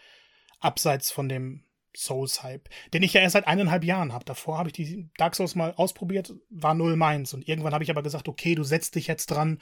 Abseits 0.60 1.10
von 1.10 1.28
dem 1.28 1.64
Souls-Hype, 1.98 2.70
den 2.94 3.04
ich 3.04 3.14
ja 3.14 3.22
erst 3.22 3.34
seit 3.34 3.48
eineinhalb 3.48 3.84
Jahren 3.84 4.14
habe. 4.14 4.26
Davor 4.26 4.58
habe 4.58 4.70
ich 4.70 4.74
die 4.74 5.10
Dark 5.18 5.36
Souls 5.36 5.56
mal 5.56 5.74
ausprobiert, 5.76 6.34
war 6.50 6.74
null 6.74 6.96
meins. 6.96 7.34
Und 7.34 7.48
irgendwann 7.48 7.74
habe 7.74 7.84
ich 7.84 7.90
aber 7.90 8.04
gesagt, 8.04 8.28
okay, 8.28 8.56
du 8.56 8.64
setzt 8.64 8.96
dich 8.96 9.08
jetzt 9.08 9.32
dran, 9.32 9.60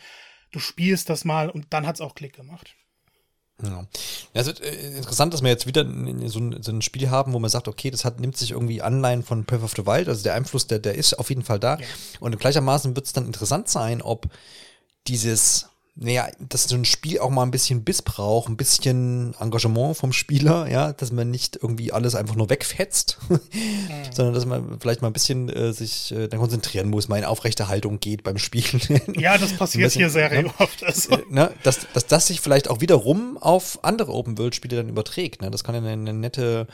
du 0.51 0.59
spielst 0.59 1.09
das 1.09 1.25
mal 1.25 1.49
und 1.49 1.67
dann 1.71 1.87
hat 1.87 1.95
es 1.95 2.01
auch 2.01 2.15
Klick 2.15 2.35
gemacht. 2.35 2.75
Ja. 3.63 3.87
Also 4.33 4.51
äh, 4.51 4.97
interessant, 4.97 5.33
dass 5.33 5.41
wir 5.41 5.49
jetzt 5.49 5.65
wieder 5.65 5.83
so 6.27 6.39
ein, 6.39 6.61
so 6.61 6.71
ein, 6.71 6.81
Spiel 6.81 7.09
haben, 7.09 7.31
wo 7.31 7.39
man 7.39 7.49
sagt, 7.49 7.69
okay, 7.69 7.89
das 7.89 8.03
hat, 8.03 8.19
nimmt 8.19 8.35
sich 8.35 8.51
irgendwie 8.51 8.81
Anleihen 8.81 9.23
von 9.23 9.45
Breath 9.45 9.63
of 9.63 9.73
the 9.77 9.85
Wild, 9.85 10.09
also 10.09 10.23
der 10.23 10.33
Einfluss, 10.33 10.67
der, 10.67 10.79
der 10.79 10.95
ist 10.95 11.13
auf 11.13 11.29
jeden 11.29 11.43
Fall 11.43 11.59
da. 11.59 11.79
Ja. 11.79 11.85
Und 12.19 12.37
gleichermaßen 12.37 12.95
wird 12.97 13.05
es 13.05 13.13
dann 13.13 13.25
interessant 13.25 13.69
sein, 13.69 14.01
ob 14.01 14.27
dieses 15.07 15.69
naja, 15.97 16.27
dass 16.39 16.65
so 16.65 16.75
ein 16.75 16.83
Spiel 16.83 17.19
auch 17.19 17.29
mal 17.29 17.43
ein 17.43 17.51
bisschen 17.51 17.85
Biss 17.85 18.01
braucht, 18.01 18.49
ein 18.49 18.57
bisschen 18.57 19.33
Engagement 19.39 19.95
vom 19.95 20.11
Spieler, 20.11 20.69
ja, 20.69 20.91
dass 20.91 21.13
man 21.13 21.31
nicht 21.31 21.57
irgendwie 21.61 21.93
alles 21.93 22.15
einfach 22.15 22.35
nur 22.35 22.49
wegfetzt, 22.49 23.17
mhm. 23.29 23.39
sondern 24.11 24.33
dass 24.33 24.45
man 24.45 24.77
vielleicht 24.81 25.01
mal 25.01 25.07
ein 25.07 25.13
bisschen 25.13 25.47
äh, 25.47 25.71
sich 25.71 26.11
äh, 26.11 26.27
dann 26.27 26.41
konzentrieren 26.41 26.89
muss, 26.89 27.07
mal 27.07 27.17
in 27.17 27.23
Aufrechterhaltung 27.23 28.01
geht 28.01 28.23
beim 28.23 28.37
Spielen. 28.37 28.81
ja, 29.15 29.37
das 29.37 29.53
passiert 29.53 29.85
bisschen, 29.85 30.01
hier 30.01 30.09
sehr 30.09 30.29
ne? 30.29 30.51
oft. 30.57 30.83
Also. 30.83 31.15
Äh, 31.15 31.23
ne, 31.29 31.53
dass, 31.63 31.87
dass 31.93 32.05
das 32.05 32.27
sich 32.27 32.41
vielleicht 32.41 32.69
auch 32.69 32.81
wiederum 32.81 33.37
auf 33.37 33.79
andere 33.83 34.11
Open-World-Spiele 34.11 34.75
dann 34.75 34.89
überträgt. 34.89 35.41
Ne? 35.41 35.49
Das 35.49 35.63
kann 35.63 35.75
ja 35.75 35.81
eine, 35.81 35.91
eine 35.91 36.13
nette 36.13 36.67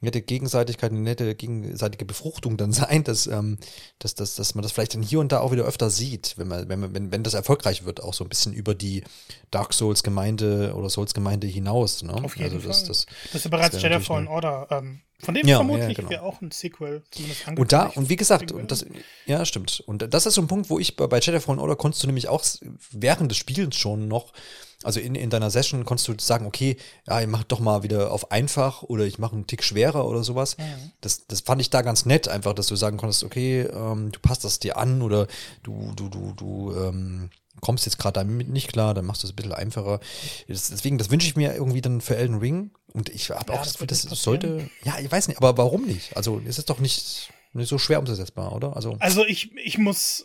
nette 0.00 0.20
Gegenseitigkeit, 0.20 0.90
eine 0.90 1.00
nette 1.00 1.34
gegenseitige 1.34 2.04
Befruchtung 2.04 2.56
dann 2.56 2.72
sein, 2.72 3.04
dass, 3.04 3.26
ähm, 3.26 3.58
dass, 3.98 4.14
dass, 4.14 4.36
dass 4.36 4.54
man 4.54 4.62
das 4.62 4.72
vielleicht 4.72 4.94
dann 4.94 5.02
hier 5.02 5.20
und 5.20 5.32
da 5.32 5.40
auch 5.40 5.52
wieder 5.52 5.64
öfter 5.64 5.90
sieht, 5.90 6.34
wenn 6.36 6.48
man, 6.48 6.68
wenn 6.68 6.80
man, 6.80 6.94
wenn, 6.94 7.12
wenn 7.12 7.22
das 7.22 7.34
erfolgreich 7.34 7.84
wird, 7.84 8.02
auch 8.02 8.14
so 8.14 8.24
ein 8.24 8.28
bisschen 8.28 8.52
über 8.52 8.74
die 8.74 9.04
Dark 9.50 9.72
Souls-Gemeinde 9.72 10.74
oder 10.74 10.90
Souls-Gemeinde 10.90 11.46
hinaus. 11.46 12.02
Ne? 12.02 12.12
Auf 12.12 12.36
jeden 12.36 12.54
also 12.54 12.68
das, 12.68 12.80
Fall. 12.80 12.88
Das, 12.88 13.06
das 13.24 13.34
ist 13.34 13.44
ja 13.44 13.50
bereits 13.50 13.82
Jedi 13.82 14.00
Fallen 14.00 14.28
Order. 14.28 14.68
Ähm, 14.70 15.00
von 15.18 15.34
dem 15.34 15.46
ja, 15.46 15.56
vermutlich 15.56 15.96
ja, 15.96 16.04
genau. 16.04 16.22
auch 16.22 16.42
ein 16.42 16.50
Sequel 16.50 17.02
zumindest 17.10 17.48
Und 17.56 17.72
da, 17.72 17.86
und 17.86 18.10
wie 18.10 18.16
gesagt, 18.16 18.52
und 18.52 18.70
das, 18.70 18.84
ja, 19.24 19.46
stimmt. 19.46 19.82
Und 19.86 20.12
das 20.12 20.26
ist 20.26 20.34
so 20.34 20.42
ein 20.42 20.46
Punkt, 20.46 20.68
wo 20.68 20.78
ich 20.78 20.94
bei, 20.94 21.06
bei 21.06 21.20
Jedi 21.20 21.40
Fallen 21.40 21.58
Order 21.58 21.74
konntest 21.74 22.02
du 22.02 22.06
nämlich 22.06 22.28
auch 22.28 22.44
während 22.90 23.30
des 23.30 23.38
Spielens 23.38 23.76
schon 23.76 24.08
noch 24.08 24.34
also 24.82 25.00
in, 25.00 25.14
in 25.14 25.30
deiner 25.30 25.50
Session 25.50 25.84
konntest 25.84 26.08
du 26.08 26.14
sagen, 26.18 26.46
okay, 26.46 26.76
ja, 27.08 27.20
ich 27.20 27.26
mach 27.26 27.44
doch 27.44 27.60
mal 27.60 27.82
wieder 27.82 28.12
auf 28.12 28.30
einfach 28.30 28.82
oder 28.82 29.04
ich 29.04 29.18
mache 29.18 29.34
einen 29.34 29.46
Tick 29.46 29.64
schwerer 29.64 30.06
oder 30.06 30.22
sowas. 30.22 30.58
Mhm. 30.58 30.92
Das, 31.00 31.26
das 31.26 31.40
fand 31.40 31.60
ich 31.60 31.70
da 31.70 31.82
ganz 31.82 32.04
nett, 32.04 32.28
einfach, 32.28 32.52
dass 32.52 32.66
du 32.66 32.76
sagen 32.76 32.96
konntest, 32.96 33.24
okay, 33.24 33.62
ähm, 33.62 34.12
du 34.12 34.20
passt 34.20 34.44
das 34.44 34.58
dir 34.58 34.76
an 34.76 35.02
oder 35.02 35.26
du, 35.62 35.92
du, 35.96 36.08
du, 36.08 36.32
du 36.36 36.74
ähm, 36.76 37.30
kommst 37.60 37.86
jetzt 37.86 37.98
gerade 37.98 38.20
damit 38.20 38.48
nicht 38.48 38.72
klar, 38.72 38.94
dann 38.94 39.06
machst 39.06 39.22
du 39.22 39.26
es 39.26 39.32
ein 39.32 39.36
bisschen 39.36 39.52
einfacher. 39.52 40.00
Das, 40.46 40.68
deswegen, 40.68 40.98
das 40.98 41.10
wünsche 41.10 41.26
ich 41.26 41.36
mir 41.36 41.54
irgendwie 41.54 41.80
dann 41.80 42.00
für 42.00 42.16
Elden 42.16 42.38
Ring. 42.38 42.70
Und 42.92 43.08
ich 43.08 43.30
habe 43.30 43.52
ja, 43.52 43.58
auch 43.58 43.64
das 43.64 43.74
Gefühl, 43.74 43.86
das 43.88 44.02
sollte. 44.02 44.70
Ja, 44.84 44.98
ich 44.98 45.10
weiß 45.10 45.28
nicht, 45.28 45.38
aber 45.38 45.56
warum 45.58 45.84
nicht? 45.84 46.16
Also 46.16 46.38
ist 46.38 46.58
es 46.58 46.64
doch 46.64 46.80
nicht, 46.80 47.30
nicht 47.52 47.68
so 47.68 47.78
schwer 47.78 47.98
umzusetzbar, 47.98 48.52
oder? 48.52 48.76
Also, 48.76 48.96
also 49.00 49.24
ich, 49.24 49.54
ich 49.56 49.78
muss 49.78 50.24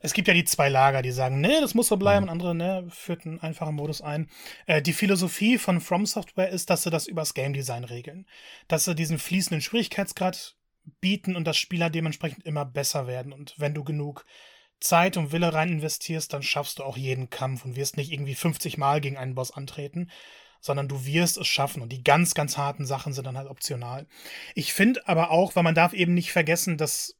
es 0.00 0.12
gibt 0.12 0.28
ja 0.28 0.34
die 0.34 0.44
zwei 0.44 0.68
Lager, 0.68 1.02
die 1.02 1.10
sagen, 1.10 1.40
nee, 1.40 1.60
das 1.60 1.74
muss 1.74 1.88
so 1.88 1.96
bleiben, 1.96 2.24
mhm. 2.26 2.30
und 2.30 2.32
andere, 2.32 2.54
ne, 2.54 2.86
führt 2.90 3.26
einen 3.26 3.40
einfachen 3.40 3.74
Modus 3.74 4.00
ein. 4.00 4.28
Äh, 4.66 4.82
die 4.82 4.92
Philosophie 4.92 5.58
von 5.58 5.80
From 5.80 6.06
Software 6.06 6.50
ist, 6.50 6.70
dass 6.70 6.82
sie 6.82 6.90
das 6.90 7.06
übers 7.06 7.34
Game 7.34 7.52
Design 7.52 7.84
regeln. 7.84 8.26
Dass 8.68 8.84
sie 8.84 8.94
diesen 8.94 9.18
fließenden 9.18 9.60
Schwierigkeitsgrad 9.60 10.56
bieten 11.00 11.36
und 11.36 11.44
dass 11.44 11.56
Spieler 11.56 11.90
dementsprechend 11.90 12.44
immer 12.44 12.64
besser 12.64 13.06
werden. 13.06 13.32
Und 13.32 13.54
wenn 13.58 13.74
du 13.74 13.84
genug 13.84 14.24
Zeit 14.80 15.16
und 15.16 15.32
Wille 15.32 15.52
rein 15.52 15.68
investierst, 15.68 16.32
dann 16.32 16.42
schaffst 16.42 16.78
du 16.78 16.84
auch 16.84 16.96
jeden 16.96 17.30
Kampf 17.30 17.64
und 17.64 17.76
wirst 17.76 17.96
nicht 17.96 18.12
irgendwie 18.12 18.34
50 18.34 18.78
Mal 18.78 19.00
gegen 19.00 19.16
einen 19.16 19.34
Boss 19.34 19.50
antreten, 19.50 20.10
sondern 20.60 20.88
du 20.88 21.04
wirst 21.04 21.36
es 21.36 21.46
schaffen. 21.46 21.82
Und 21.82 21.90
die 21.90 22.04
ganz, 22.04 22.34
ganz 22.34 22.56
harten 22.56 22.86
Sachen 22.86 23.12
sind 23.12 23.26
dann 23.26 23.36
halt 23.36 23.48
optional. 23.48 24.06
Ich 24.54 24.72
finde 24.72 25.06
aber 25.08 25.30
auch, 25.30 25.56
weil 25.56 25.64
man 25.64 25.74
darf 25.74 25.92
eben 25.92 26.14
nicht 26.14 26.32
vergessen, 26.32 26.78
dass 26.78 27.16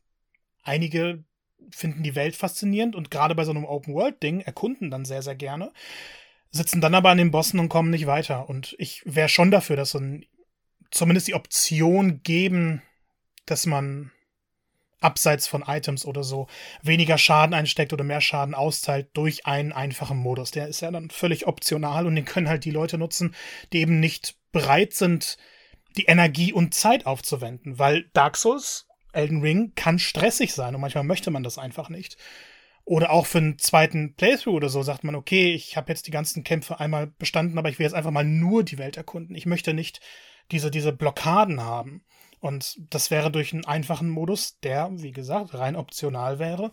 einige 0.63 1.25
finden 1.71 2.03
die 2.03 2.15
Welt 2.15 2.37
faszinierend 2.37 2.97
und 2.97 3.11
gerade 3.11 3.35
bei 3.35 3.45
so 3.45 3.51
einem 3.51 3.65
Open-World-Ding 3.65 4.41
erkunden 4.41 4.91
dann 4.91 5.05
sehr, 5.05 5.23
sehr 5.23 5.35
gerne, 5.35 5.73
sitzen 6.51 6.81
dann 6.81 6.95
aber 6.95 7.11
an 7.11 7.19
den 7.19 7.31
Bossen 7.31 7.61
und 7.61 7.69
kommen 7.69 7.91
nicht 7.91 8.07
weiter. 8.07 8.49
Und 8.49 8.75
ich 8.79 9.03
wäre 9.05 9.29
schon 9.29 9.51
dafür, 9.51 9.77
dass 9.77 9.91
so 9.91 9.99
ein, 9.99 10.27
zumindest 10.91 11.29
die 11.29 11.35
Option 11.35 12.23
geben, 12.23 12.83
dass 13.47 13.67
man 13.67 14.13
abseits 15.01 15.47
von 15.47 15.63
Items 15.63 16.05
oder 16.05 16.25
so 16.25 16.49
weniger 16.83 17.19
Schaden 17.19 17.55
einsteckt 17.55 17.93
oder 17.93 18.05
mehr 18.05 18.21
Schaden 18.21 18.55
austeilt 18.55 19.11
durch 19.15 19.47
einen 19.47 19.73
einfachen 19.73 20.19
Modus. 20.19 20.51
Der 20.51 20.69
ist 20.69 20.81
ja 20.81 20.91
dann 20.91 21.11
völlig 21.11 21.47
optional 21.47 22.07
und 22.07 22.17
den 22.17 22.25
können 22.25 22.49
halt 22.49 22.65
die 22.65 22.71
Leute 22.71 22.99
nutzen, 22.99 23.35
die 23.73 23.79
eben 23.79 24.01
nicht 24.01 24.37
bereit 24.51 24.95
sind, 24.95 25.37
die 25.97 26.07
Energie 26.07 26.53
und 26.53 26.75
Zeit 26.75 27.07
aufzuwenden, 27.07 27.79
weil 27.79 28.11
Dark 28.13 28.37
Souls 28.37 28.88
Elden 29.13 29.41
Ring 29.41 29.73
kann 29.75 29.99
stressig 29.99 30.53
sein 30.53 30.75
und 30.75 30.81
manchmal 30.81 31.05
möchte 31.05 31.31
man 31.31 31.43
das 31.43 31.59
einfach 31.59 31.89
nicht. 31.89 32.17
Oder 32.85 33.11
auch 33.11 33.27
für 33.27 33.39
einen 33.39 33.59
zweiten 33.59 34.15
Playthrough 34.15 34.55
oder 34.57 34.69
so 34.71 34.83
sagt 34.83 35.05
man, 35.05 35.15
okay, 35.15 35.53
ich 35.55 35.77
habe 35.77 35.93
jetzt 35.93 36.07
die 36.07 36.11
ganzen 36.11 36.43
Kämpfe 36.43 36.81
einmal 36.81 37.07
bestanden, 37.07 37.59
aber 37.59 37.69
ich 37.69 37.79
will 37.79 37.85
jetzt 37.85 37.95
einfach 37.95 38.11
mal 38.11 38.25
nur 38.25 38.65
die 38.65 38.79
Welt 38.79 38.97
erkunden. 38.97 39.37
Ich 39.37 39.45
möchte 39.45 39.75
nicht 39.75 40.01
diese, 40.51 40.71
diese 40.71 40.93
Blockaden 40.93 41.61
haben. 41.61 42.03
Und 42.41 42.79
das 42.91 43.11
wäre 43.11 43.31
durch 43.31 43.53
einen 43.53 43.67
einfachen 43.67 44.09
Modus, 44.09 44.59
der, 44.61 44.89
wie 44.93 45.13
gesagt, 45.13 45.53
rein 45.55 45.77
optional 45.77 46.39
wäre, 46.39 46.71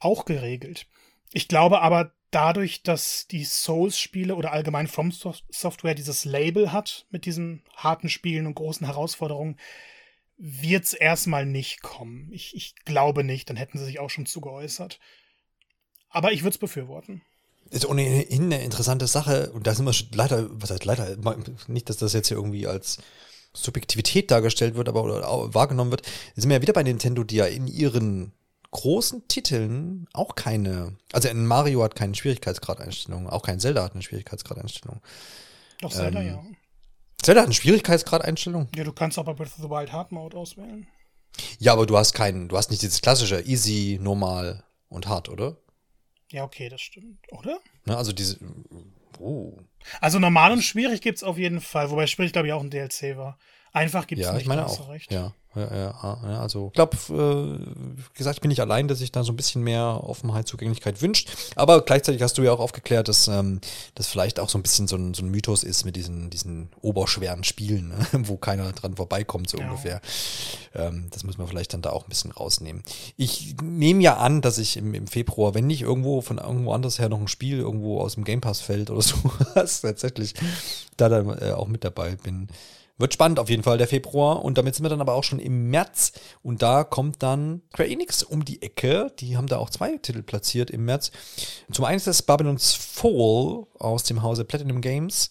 auch 0.00 0.24
geregelt. 0.24 0.86
Ich 1.32 1.46
glaube 1.46 1.80
aber, 1.80 2.12
dadurch, 2.32 2.82
dass 2.82 3.28
die 3.28 3.44
Souls-Spiele 3.44 4.34
oder 4.34 4.52
allgemein 4.52 4.88
From 4.88 5.12
Software 5.12 5.94
dieses 5.94 6.24
Label 6.24 6.72
hat 6.72 7.06
mit 7.10 7.24
diesen 7.24 7.62
harten 7.76 8.08
Spielen 8.08 8.46
und 8.46 8.54
großen 8.54 8.86
Herausforderungen, 8.86 9.58
wird 10.44 10.82
es 10.82 10.92
erstmal 10.92 11.46
nicht 11.46 11.82
kommen. 11.82 12.28
Ich, 12.32 12.56
ich 12.56 12.74
glaube 12.84 13.22
nicht, 13.22 13.48
dann 13.48 13.56
hätten 13.56 13.78
sie 13.78 13.84
sich 13.84 14.00
auch 14.00 14.10
schon 14.10 14.26
zugeäußert. 14.26 14.98
Aber 16.10 16.32
ich 16.32 16.42
würde 16.42 16.54
es 16.54 16.58
befürworten. 16.58 17.22
Ist 17.70 17.86
ohnehin 17.86 18.42
eine 18.42 18.60
interessante 18.62 19.06
Sache, 19.06 19.52
und 19.52 19.68
da 19.68 19.74
sind 19.74 19.84
wir 19.84 19.92
schon 19.92 20.08
leider, 20.12 20.48
was 20.50 20.72
heißt 20.72 20.84
leider, 20.84 21.16
nicht, 21.68 21.88
dass 21.88 21.96
das 21.96 22.12
jetzt 22.12 22.26
hier 22.26 22.36
irgendwie 22.36 22.66
als 22.66 22.98
Subjektivität 23.52 24.32
dargestellt 24.32 24.74
wird, 24.74 24.88
aber 24.88 25.04
oder 25.04 25.54
wahrgenommen 25.54 25.92
wird, 25.92 26.02
sind 26.34 26.50
wir 26.50 26.56
ja 26.56 26.62
wieder 26.62 26.72
bei 26.72 26.82
Nintendo, 26.82 27.22
die 27.22 27.36
ja 27.36 27.46
in 27.46 27.68
ihren 27.68 28.32
großen 28.72 29.28
Titeln 29.28 30.08
auch 30.12 30.34
keine, 30.34 30.96
also 31.12 31.28
ein 31.28 31.46
Mario 31.46 31.84
hat 31.84 31.94
keine 31.94 32.16
Schwierigkeitsgradeinstellung, 32.16 33.28
auch 33.28 33.42
kein 33.44 33.60
Zelda 33.60 33.84
hat 33.84 33.92
eine 33.92 34.02
Schwierigkeitsgradeinstellung. 34.02 35.00
Doch, 35.80 35.92
Zelda 35.92 36.20
ähm, 36.20 36.26
ja. 36.26 36.44
Zelda 37.22 37.40
hat 37.42 37.46
eine 37.46 37.54
Schwierigkeitsgrad-Einstellung. 37.54 38.68
Ja, 38.74 38.84
du 38.84 38.92
kannst 38.92 39.18
auch 39.18 39.24
bei 39.24 39.32
Breath 39.32 39.52
of 39.56 39.62
the 39.62 39.70
Wild 39.70 39.92
Hard 39.92 40.12
Mode 40.12 40.36
auswählen. 40.36 40.86
Ja, 41.58 41.72
aber 41.72 41.86
du 41.86 41.96
hast 41.96 42.12
keinen, 42.12 42.48
du 42.48 42.56
hast 42.56 42.70
nicht 42.70 42.82
dieses 42.82 43.00
klassische 43.00 43.40
Easy, 43.40 43.98
Normal 44.00 44.64
und 44.88 45.06
Hard, 45.06 45.28
oder? 45.28 45.56
Ja, 46.30 46.44
okay, 46.44 46.68
das 46.68 46.80
stimmt, 46.80 47.20
oder? 47.30 47.58
Na, 47.84 47.96
also 47.96 48.12
diese. 48.12 48.38
Oh. 49.18 49.56
Also 50.00 50.18
normal 50.18 50.52
und 50.52 50.62
schwierig 50.62 51.00
gibt 51.00 51.18
es 51.18 51.24
auf 51.24 51.38
jeden 51.38 51.60
Fall, 51.60 51.90
wobei 51.90 52.06
schwierig, 52.06 52.32
glaube 52.32 52.48
ich, 52.48 52.52
auch 52.52 52.62
ein 52.62 52.70
DLC 52.70 53.16
war. 53.16 53.38
Einfach 53.72 54.06
gibt 54.06 54.20
es 54.20 54.26
ja, 54.26 54.32
nicht, 54.32 54.42
ich 54.42 54.48
meine 54.48 54.66
auch. 54.66 54.88
Recht. 54.88 55.12
Ja. 55.12 55.34
Ja, 55.54 55.74
ja, 55.74 56.40
also 56.40 56.68
ich 56.68 56.72
glaube, 56.72 56.96
äh, 57.10 58.16
gesagt, 58.16 58.36
ich 58.36 58.40
bin 58.40 58.48
nicht 58.48 58.60
allein, 58.60 58.88
dass 58.88 59.00
sich 59.00 59.12
da 59.12 59.22
so 59.22 59.32
ein 59.32 59.36
bisschen 59.36 59.62
mehr 59.62 60.00
Offenheit, 60.02 60.48
Zugänglichkeit 60.48 61.02
wünscht. 61.02 61.30
Aber 61.56 61.82
gleichzeitig 61.82 62.22
hast 62.22 62.38
du 62.38 62.42
ja 62.42 62.52
auch 62.52 62.60
aufgeklärt, 62.60 63.08
dass 63.08 63.28
ähm, 63.28 63.60
das 63.94 64.06
vielleicht 64.06 64.40
auch 64.40 64.48
so 64.48 64.56
ein 64.56 64.62
bisschen 64.62 64.88
so 64.88 64.96
ein, 64.96 65.12
so 65.12 65.22
ein 65.22 65.30
Mythos 65.30 65.62
ist 65.62 65.84
mit 65.84 65.94
diesen, 65.94 66.30
diesen 66.30 66.70
oberschweren 66.80 67.44
Spielen, 67.44 67.88
ne? 67.88 68.06
wo 68.28 68.38
keiner 68.38 68.72
dran 68.72 68.96
vorbeikommt, 68.96 69.50
so 69.50 69.58
ja. 69.58 69.66
ungefähr. 69.66 70.00
Ähm, 70.74 71.08
das 71.10 71.22
muss 71.22 71.36
man 71.36 71.46
vielleicht 71.46 71.74
dann 71.74 71.82
da 71.82 71.90
auch 71.90 72.04
ein 72.04 72.08
bisschen 72.08 72.32
rausnehmen. 72.32 72.82
Ich 73.18 73.56
nehme 73.62 74.02
ja 74.02 74.16
an, 74.16 74.40
dass 74.40 74.56
ich 74.56 74.78
im, 74.78 74.94
im 74.94 75.06
Februar, 75.06 75.54
wenn 75.54 75.66
nicht 75.66 75.82
irgendwo 75.82 76.22
von 76.22 76.38
irgendwo 76.38 76.72
anders 76.72 76.98
her 76.98 77.10
noch 77.10 77.20
ein 77.20 77.28
Spiel 77.28 77.58
irgendwo 77.58 78.00
aus 78.00 78.14
dem 78.14 78.24
Game 78.24 78.40
Pass 78.40 78.60
fällt 78.60 78.88
oder 78.88 79.02
so, 79.66 79.82
tatsächlich 79.82 80.32
da 80.96 81.10
dann 81.10 81.28
äh, 81.38 81.52
auch 81.52 81.68
mit 81.68 81.84
dabei 81.84 82.16
bin 82.16 82.48
Wird 83.02 83.14
spannend 83.14 83.40
auf 83.40 83.50
jeden 83.50 83.64
Fall, 83.64 83.78
der 83.78 83.88
Februar. 83.88 84.44
Und 84.44 84.58
damit 84.58 84.76
sind 84.76 84.84
wir 84.84 84.88
dann 84.88 85.00
aber 85.00 85.14
auch 85.14 85.24
schon 85.24 85.40
im 85.40 85.70
März. 85.70 86.12
Und 86.44 86.62
da 86.62 86.84
kommt 86.84 87.20
dann 87.20 87.62
Square 87.72 87.88
Enix 87.88 88.22
um 88.22 88.44
die 88.44 88.62
Ecke. 88.62 89.10
Die 89.18 89.36
haben 89.36 89.48
da 89.48 89.58
auch 89.58 89.70
zwei 89.70 89.96
Titel 89.96 90.22
platziert 90.22 90.70
im 90.70 90.84
März. 90.84 91.10
Zum 91.72 91.84
einen 91.84 91.96
ist 91.96 92.06
das 92.06 92.22
Babylon's 92.22 92.74
Fall 92.74 93.66
aus 93.80 94.04
dem 94.04 94.22
Hause 94.22 94.44
Platinum 94.44 94.80
Games. 94.80 95.30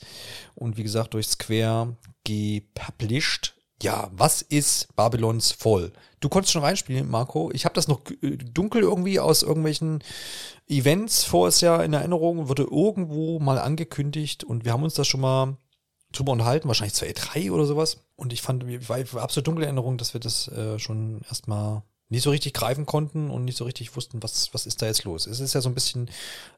Und 0.54 0.76
wie 0.76 0.84
gesagt, 0.84 1.14
durch 1.14 1.28
Square 1.28 1.96
gepublished. 2.26 3.56
Ja, 3.82 4.10
was 4.12 4.42
ist 4.42 4.94
Babylon's 4.98 5.54
Fall? 5.54 5.94
Du 6.20 6.28
konntest 6.28 6.52
schon 6.52 6.64
reinspielen, 6.64 7.10
Marco. 7.10 7.52
Ich 7.54 7.64
habe 7.64 7.76
das 7.76 7.88
noch 7.88 8.02
dunkel 8.54 8.82
irgendwie 8.82 9.22
aus 9.22 9.44
irgendwelchen 9.44 10.04
Events 10.68 11.24
vorher 11.24 11.62
Jahr 11.62 11.86
in 11.86 11.94
Erinnerung, 11.94 12.50
wurde 12.50 12.64
irgendwo 12.64 13.40
mal 13.40 13.60
angekündigt 13.60 14.44
und 14.44 14.66
wir 14.66 14.74
haben 14.74 14.84
uns 14.84 14.96
da 14.96 15.06
schon 15.06 15.22
mal 15.22 15.56
drüber 16.12 16.32
unterhalten, 16.32 16.68
wahrscheinlich 16.68 16.94
zur 16.94 17.08
E3 17.08 17.52
oder 17.52 17.66
sowas. 17.66 18.04
Und 18.16 18.34
ich 18.34 18.42
fand, 18.42 18.64
ich 18.64 18.90
war 18.90 19.22
absolut 19.22 19.48
dunkle 19.48 19.66
Erinnerung, 19.66 19.98
dass 19.98 20.14
wir 20.14 20.20
das 20.22 20.48
äh, 20.50 20.80
schon 20.80 21.22
erstmal 21.28 21.84
nicht 22.12 22.24
so 22.24 22.30
richtig 22.30 22.54
greifen 22.54 22.86
konnten 22.86 23.30
und 23.30 23.46
nicht 23.46 23.58
so 23.58 23.64
richtig 23.64 23.96
wussten, 23.96 24.22
was, 24.22 24.54
was 24.54 24.66
ist 24.66 24.82
da 24.82 24.86
jetzt 24.86 25.06
los. 25.06 25.28
Es 25.28 25.40
ist 25.40 25.54
ja 25.54 25.62
so 25.62 25.70
ein 25.70 25.74
bisschen 25.74 26.10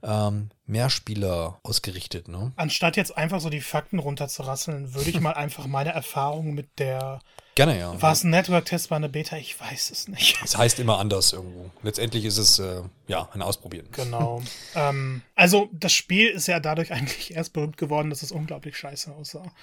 ähm, 0.01 0.49
Mehrspieler 0.66 1.60
ausgerichtet, 1.62 2.28
ne? 2.28 2.51
Anstatt 2.56 2.97
jetzt 2.97 3.16
einfach 3.16 3.39
so 3.39 3.51
die 3.51 3.62
Fakten 3.62 3.99
runterzurasseln, 3.99 4.95
würde 4.95 5.12
ich 5.12 5.20
mal 5.20 5.32
einfach 5.36 5.68
meine 5.68 5.91
Erfahrung 5.91 6.56
mit 6.56 6.80
der 6.80 7.20
Gerne, 7.56 7.78
ja. 7.78 8.01
War 8.01 8.12
es 8.12 8.24
ein 8.24 8.32
Network-Test, 8.32 8.89
war 8.89 8.97
eine 8.97 9.10
Beta? 9.10 9.38
Ich 9.38 9.60
weiß 9.60 9.91
es 9.91 10.08
nicht. 10.08 10.39
Es 10.43 10.58
heißt 10.58 10.80
immer 10.80 10.97
anders 10.97 11.34
irgendwo. 11.34 11.70
Letztendlich 11.84 12.26
ist 12.26 12.38
es, 12.38 12.60
äh, 12.60 12.82
ja, 13.08 13.30
ein 13.34 13.41
Ausprobieren. 13.41 13.88
Genau. 13.91 14.41
ähm, 14.76 15.22
also, 15.36 15.70
das 15.72 15.93
Spiel 15.93 16.30
ist 16.30 16.47
ja 16.47 16.60
dadurch 16.60 16.91
eigentlich 16.91 17.36
erst 17.36 17.54
berühmt 17.54 17.78
geworden, 17.78 18.10
dass 18.10 18.24
es 18.24 18.32
unglaublich 18.32 18.76
scheiße 18.76 19.14
aussah. 19.14 19.54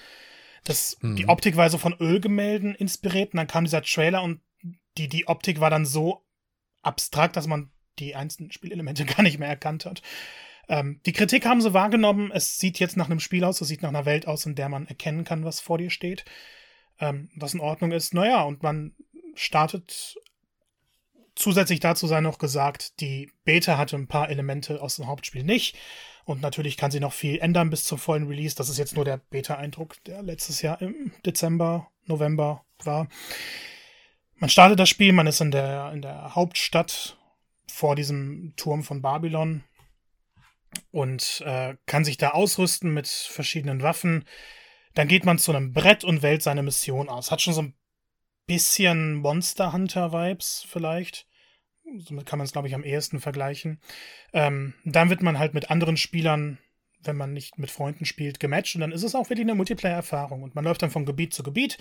Das, 0.64 0.98
mhm. 1.00 1.16
Die 1.16 1.28
Optik 1.28 1.56
war 1.56 1.68
so 1.68 1.78
von 1.78 1.94
Ölgemälden 1.94 2.74
inspiriert 2.74 3.32
und 3.32 3.38
dann 3.38 3.46
kam 3.48 3.64
dieser 3.64 3.82
Trailer 3.82 4.22
und 4.22 4.40
die, 4.96 5.08
die 5.08 5.26
Optik 5.26 5.60
war 5.60 5.70
dann 5.70 5.86
so 5.86 6.22
abstrakt, 6.82 7.36
dass 7.36 7.46
man 7.46 7.70
die 7.98 8.14
einzelnen 8.14 8.52
Spielelemente 8.52 9.04
gar 9.16 9.22
nicht 9.22 9.38
mehr 9.38 9.48
erkannt 9.48 9.84
hat. 9.84 10.00
Ähm, 10.68 11.00
die 11.06 11.12
Kritik 11.12 11.44
haben 11.44 11.60
sie 11.60 11.74
wahrgenommen. 11.74 12.30
Es 12.32 12.58
sieht 12.58 12.78
jetzt 12.78 12.96
nach 12.96 13.06
einem 13.06 13.20
Spiel 13.20 13.42
aus, 13.42 13.60
es 13.60 13.66
sieht 13.66 13.82
nach 13.82 13.88
einer 13.88 14.04
Welt 14.04 14.28
aus, 14.28 14.46
in 14.46 14.54
der 14.54 14.68
man 14.68 14.86
erkennen 14.86 15.24
kann, 15.24 15.44
was 15.44 15.58
vor 15.58 15.78
dir 15.78 15.90
steht 15.90 16.24
ähm, 17.00 17.30
was 17.34 17.54
in 17.54 17.60
Ordnung 17.60 17.92
ist. 17.92 18.14
Naja, 18.14 18.42
und 18.42 18.62
man 18.62 18.94
startet 19.34 20.16
zusätzlich 21.34 21.80
dazu 21.80 22.06
sei 22.06 22.20
noch 22.20 22.38
gesagt, 22.38 23.00
die 23.00 23.30
Beta 23.44 23.78
hatte 23.78 23.96
ein 23.96 24.08
paar 24.08 24.28
Elemente 24.28 24.80
aus 24.82 24.96
dem 24.96 25.06
Hauptspiel 25.06 25.42
nicht. 25.42 25.76
Und 26.24 26.42
natürlich 26.42 26.76
kann 26.76 26.90
sie 26.90 27.00
noch 27.00 27.12
viel 27.12 27.38
ändern 27.38 27.70
bis 27.70 27.84
zum 27.84 27.98
vollen 27.98 28.28
Release. 28.28 28.54
Das 28.54 28.68
ist 28.68 28.78
jetzt 28.78 28.94
nur 28.94 29.04
der 29.04 29.16
Beta-Eindruck, 29.16 30.02
der 30.04 30.22
letztes 30.22 30.62
Jahr 30.62 30.80
im 30.80 31.12
Dezember, 31.24 31.88
November 32.04 32.64
war. 32.84 33.08
Man 34.36 34.50
startet 34.50 34.78
das 34.78 34.88
Spiel, 34.88 35.12
man 35.12 35.26
ist 35.26 35.40
in 35.40 35.50
der, 35.50 35.92
in 35.92 36.02
der 36.02 36.34
Hauptstadt 36.34 37.18
vor 37.66 37.96
diesem 37.96 38.54
Turm 38.56 38.84
von 38.84 39.02
Babylon 39.02 39.64
und 40.92 41.42
äh, 41.44 41.74
kann 41.86 42.04
sich 42.04 42.16
da 42.16 42.30
ausrüsten 42.30 42.92
mit 42.92 43.08
verschiedenen 43.08 43.82
Waffen. 43.82 44.24
Dann 44.94 45.08
geht 45.08 45.24
man 45.24 45.38
zu 45.38 45.52
einem 45.52 45.72
Brett 45.72 46.04
und 46.04 46.22
wählt 46.22 46.42
seine 46.42 46.62
Mission 46.62 47.08
aus. 47.08 47.30
Hat 47.30 47.40
schon 47.40 47.54
so 47.54 47.62
ein 47.62 47.74
bisschen 48.46 49.14
Monster 49.14 49.72
Hunter-Vibes 49.72 50.66
vielleicht. 50.68 51.26
Somit 51.98 52.26
kann 52.26 52.38
man 52.38 52.44
es, 52.44 52.52
glaube 52.52 52.68
ich, 52.68 52.74
am 52.74 52.84
ehesten 52.84 53.20
vergleichen. 53.20 53.80
Ähm, 54.32 54.74
dann 54.84 55.10
wird 55.10 55.22
man 55.22 55.38
halt 55.38 55.54
mit 55.54 55.70
anderen 55.70 55.96
Spielern, 55.96 56.58
wenn 57.02 57.16
man 57.16 57.32
nicht 57.32 57.58
mit 57.58 57.70
Freunden 57.70 58.04
spielt, 58.04 58.40
gematcht 58.40 58.74
und 58.74 58.82
dann 58.82 58.92
ist 58.92 59.02
es 59.02 59.14
auch 59.14 59.30
wirklich 59.30 59.46
eine 59.46 59.54
Multiplayer-Erfahrung. 59.54 60.42
Und 60.42 60.54
man 60.54 60.64
läuft 60.64 60.82
dann 60.82 60.90
von 60.90 61.06
Gebiet 61.06 61.32
zu 61.32 61.42
Gebiet, 61.42 61.78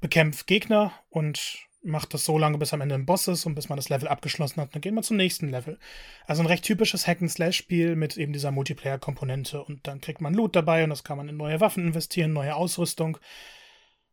bekämpft 0.00 0.46
Gegner 0.46 0.92
und 1.08 1.58
macht 1.82 2.12
das 2.14 2.24
so 2.24 2.38
lange, 2.38 2.58
bis 2.58 2.72
am 2.72 2.80
Ende 2.80 2.94
ein 2.94 3.06
Boss 3.06 3.28
ist 3.28 3.46
und 3.46 3.54
bis 3.54 3.68
man 3.68 3.76
das 3.76 3.88
Level 3.88 4.08
abgeschlossen 4.08 4.60
hat. 4.60 4.74
Dann 4.74 4.82
geht 4.82 4.94
man 4.94 5.04
zum 5.04 5.16
nächsten 5.16 5.48
Level. 5.48 5.78
Also 6.26 6.42
ein 6.42 6.46
recht 6.46 6.64
typisches 6.64 7.06
Hack-and-Slash-Spiel 7.06 7.96
mit 7.96 8.16
eben 8.16 8.32
dieser 8.32 8.50
Multiplayer-Komponente. 8.50 9.62
Und 9.62 9.86
dann 9.86 10.00
kriegt 10.00 10.20
man 10.20 10.34
Loot 10.34 10.56
dabei 10.56 10.84
und 10.84 10.90
das 10.90 11.04
kann 11.04 11.16
man 11.16 11.28
in 11.28 11.36
neue 11.36 11.60
Waffen 11.60 11.86
investieren, 11.86 12.32
neue 12.32 12.54
Ausrüstung. 12.54 13.18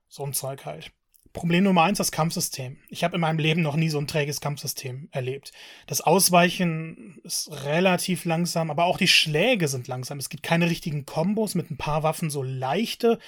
So 0.08 0.24
ein 0.24 0.34
Zeug 0.34 0.66
halt. 0.66 0.92
Problem 1.34 1.66
Nummer 1.66 1.84
eins, 1.84 2.00
das 2.00 2.12
Kampfsystem. 2.12 2.78
Ich 2.90 3.04
habe 3.04 3.16
in 3.16 3.22
meinem 3.22 3.38
Leben 3.38 3.62
noch 3.62 3.76
nie 3.76 3.90
so 3.90 4.00
ein 4.00 4.08
träges 4.08 4.42
Kampfsystem 4.42 5.10
erlebt. 5.12 5.52
Das 5.86 6.02
Ausweichen 6.02 7.20
ist 7.24 7.52
relativ 7.64 8.26
langsam, 8.26 8.72
aber 8.72 8.86
auch 8.86 8.98
die 8.98 9.08
Schläge 9.08 9.68
sind 9.68 9.88
langsam. 9.88 10.18
Es 10.18 10.30
gibt 10.30 10.42
keine 10.42 10.70
richtigen 10.70 11.06
Kombos 11.06 11.54
mit 11.54 11.70
ein 11.70 11.78
paar 11.78 12.02
Waffen, 12.02 12.30
so 12.30 12.42
leichte, 12.42 13.20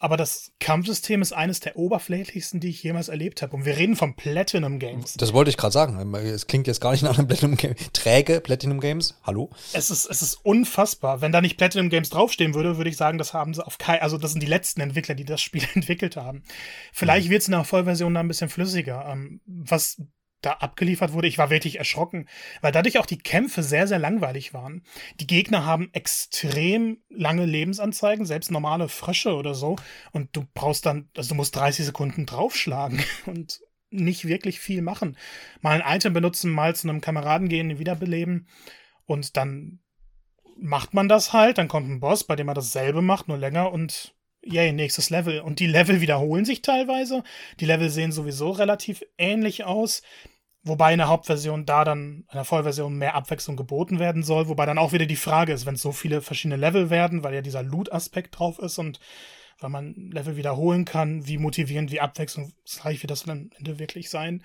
aber 0.00 0.16
das 0.16 0.52
Kampfsystem 0.60 1.20
ist 1.20 1.32
eines 1.32 1.60
der 1.60 1.76
oberflächlichsten, 1.76 2.58
die 2.58 2.70
ich 2.70 2.82
jemals 2.82 3.08
erlebt 3.08 3.42
habe. 3.42 3.54
Und 3.54 3.66
wir 3.66 3.76
reden 3.76 3.96
von 3.96 4.16
Platinum 4.16 4.78
Games. 4.78 5.12
Das 5.18 5.34
wollte 5.34 5.50
ich 5.50 5.58
gerade 5.58 5.72
sagen. 5.72 6.14
Es 6.14 6.46
klingt 6.46 6.66
jetzt 6.66 6.80
gar 6.80 6.92
nicht 6.92 7.02
nach 7.02 7.18
einem 7.18 7.28
Platinum 7.28 7.56
Game. 7.56 7.74
Träge 7.92 8.40
Platinum 8.40 8.80
Games. 8.80 9.20
Hallo? 9.24 9.50
Es 9.74 9.90
ist, 9.90 10.06
es 10.06 10.22
ist 10.22 10.34
unfassbar. 10.42 11.20
Wenn 11.20 11.32
da 11.32 11.42
nicht 11.42 11.58
Platinum 11.58 11.90
Games 11.90 12.08
draufstehen 12.08 12.54
würde, 12.54 12.78
würde 12.78 12.88
ich 12.88 12.96
sagen, 12.96 13.18
das 13.18 13.34
haben 13.34 13.52
sie 13.52 13.64
auf 13.64 13.76
kein, 13.76 14.00
also 14.00 14.16
das 14.16 14.32
sind 14.32 14.42
die 14.42 14.46
letzten 14.46 14.80
Entwickler, 14.80 15.14
die 15.14 15.26
das 15.26 15.42
Spiel 15.42 15.64
entwickelt 15.74 16.16
haben. 16.16 16.44
Vielleicht 16.94 17.26
mhm. 17.26 17.32
wird 17.32 17.42
es 17.42 17.48
in 17.48 17.52
der 17.52 17.64
Vollversion 17.64 18.14
da 18.14 18.20
ein 18.20 18.28
bisschen 18.28 18.48
flüssiger. 18.48 19.04
Ähm, 19.06 19.42
was 19.44 20.00
da 20.40 20.52
abgeliefert 20.52 21.12
wurde, 21.12 21.28
ich 21.28 21.38
war 21.38 21.50
wirklich 21.50 21.78
erschrocken, 21.78 22.26
weil 22.60 22.72
dadurch 22.72 22.98
auch 22.98 23.06
die 23.06 23.18
Kämpfe 23.18 23.62
sehr, 23.62 23.86
sehr 23.86 23.98
langweilig 23.98 24.54
waren. 24.54 24.82
Die 25.20 25.26
Gegner 25.26 25.64
haben 25.64 25.90
extrem 25.92 26.98
lange 27.08 27.44
Lebensanzeigen, 27.44 28.24
selbst 28.24 28.50
normale 28.50 28.88
Frösche 28.88 29.34
oder 29.34 29.54
so. 29.54 29.76
Und 30.12 30.34
du 30.36 30.46
brauchst 30.54 30.86
dann, 30.86 31.10
also 31.16 31.30
du 31.30 31.34
musst 31.34 31.56
30 31.56 31.84
Sekunden 31.84 32.26
draufschlagen 32.26 33.02
und 33.26 33.60
nicht 33.90 34.26
wirklich 34.26 34.60
viel 34.60 34.82
machen. 34.82 35.16
Mal 35.60 35.82
ein 35.82 35.96
Item 35.96 36.12
benutzen, 36.12 36.52
mal 36.52 36.74
zu 36.74 36.88
einem 36.88 37.00
Kameraden 37.00 37.48
gehen, 37.48 37.70
ihn 37.70 37.78
wiederbeleben. 37.78 38.48
Und 39.04 39.36
dann 39.36 39.80
macht 40.56 40.94
man 40.94 41.08
das 41.08 41.32
halt, 41.32 41.58
dann 41.58 41.68
kommt 41.68 41.88
ein 41.88 42.00
Boss, 42.00 42.24
bei 42.24 42.36
dem 42.36 42.46
man 42.46 42.54
dasselbe 42.54 43.02
macht, 43.02 43.28
nur 43.28 43.38
länger 43.38 43.72
und 43.72 44.14
yay, 44.42 44.72
nächstes 44.72 45.10
Level. 45.10 45.40
Und 45.40 45.58
die 45.58 45.66
Level 45.66 46.00
wiederholen 46.00 46.44
sich 46.44 46.62
teilweise. 46.62 47.22
Die 47.60 47.66
Level 47.66 47.90
sehen 47.90 48.12
sowieso 48.12 48.50
relativ 48.50 49.02
ähnlich 49.18 49.64
aus. 49.64 50.02
Wobei 50.62 50.92
in 50.92 50.98
der 50.98 51.08
Hauptversion 51.08 51.64
da 51.64 51.84
dann 51.84 52.24
in 52.30 52.34
der 52.34 52.44
Vollversion 52.44 52.96
mehr 52.96 53.14
Abwechslung 53.14 53.56
geboten 53.56 53.98
werden 53.98 54.22
soll. 54.22 54.48
Wobei 54.48 54.66
dann 54.66 54.78
auch 54.78 54.92
wieder 54.92 55.06
die 55.06 55.16
Frage 55.16 55.52
ist, 55.52 55.64
wenn 55.64 55.74
es 55.74 55.82
so 55.82 55.92
viele 55.92 56.20
verschiedene 56.20 56.56
Level 56.56 56.90
werden, 56.90 57.22
weil 57.22 57.34
ja 57.34 57.40
dieser 57.40 57.62
Loot-Aspekt 57.62 58.38
drauf 58.38 58.58
ist 58.58 58.78
und 58.78 59.00
weil 59.58 59.70
man 59.70 59.94
Level 59.94 60.36
wiederholen 60.36 60.84
kann, 60.84 61.26
wie 61.26 61.38
motivierend, 61.38 61.90
wie 61.90 62.00
abwechslungsreich 62.00 63.02
wird 63.02 63.10
das 63.10 63.24
dann 63.24 63.38
am 63.38 63.50
Ende 63.58 63.78
wirklich 63.78 64.10
sein. 64.10 64.42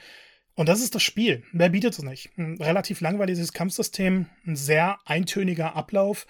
Und 0.56 0.70
das 0.70 0.82
ist 0.82 0.96
das 0.96 1.04
Spiel. 1.04 1.44
Mehr 1.52 1.70
bietet 1.70 1.94
es 1.94 2.02
nicht. 2.02 2.30
Ein 2.38 2.58
relativ 2.62 3.02
langweiliges 3.02 3.52
Kampfsystem, 3.52 4.28
ein 4.46 4.56
sehr 4.56 5.00
eintöniger 5.06 5.76
Ablauf 5.76 6.28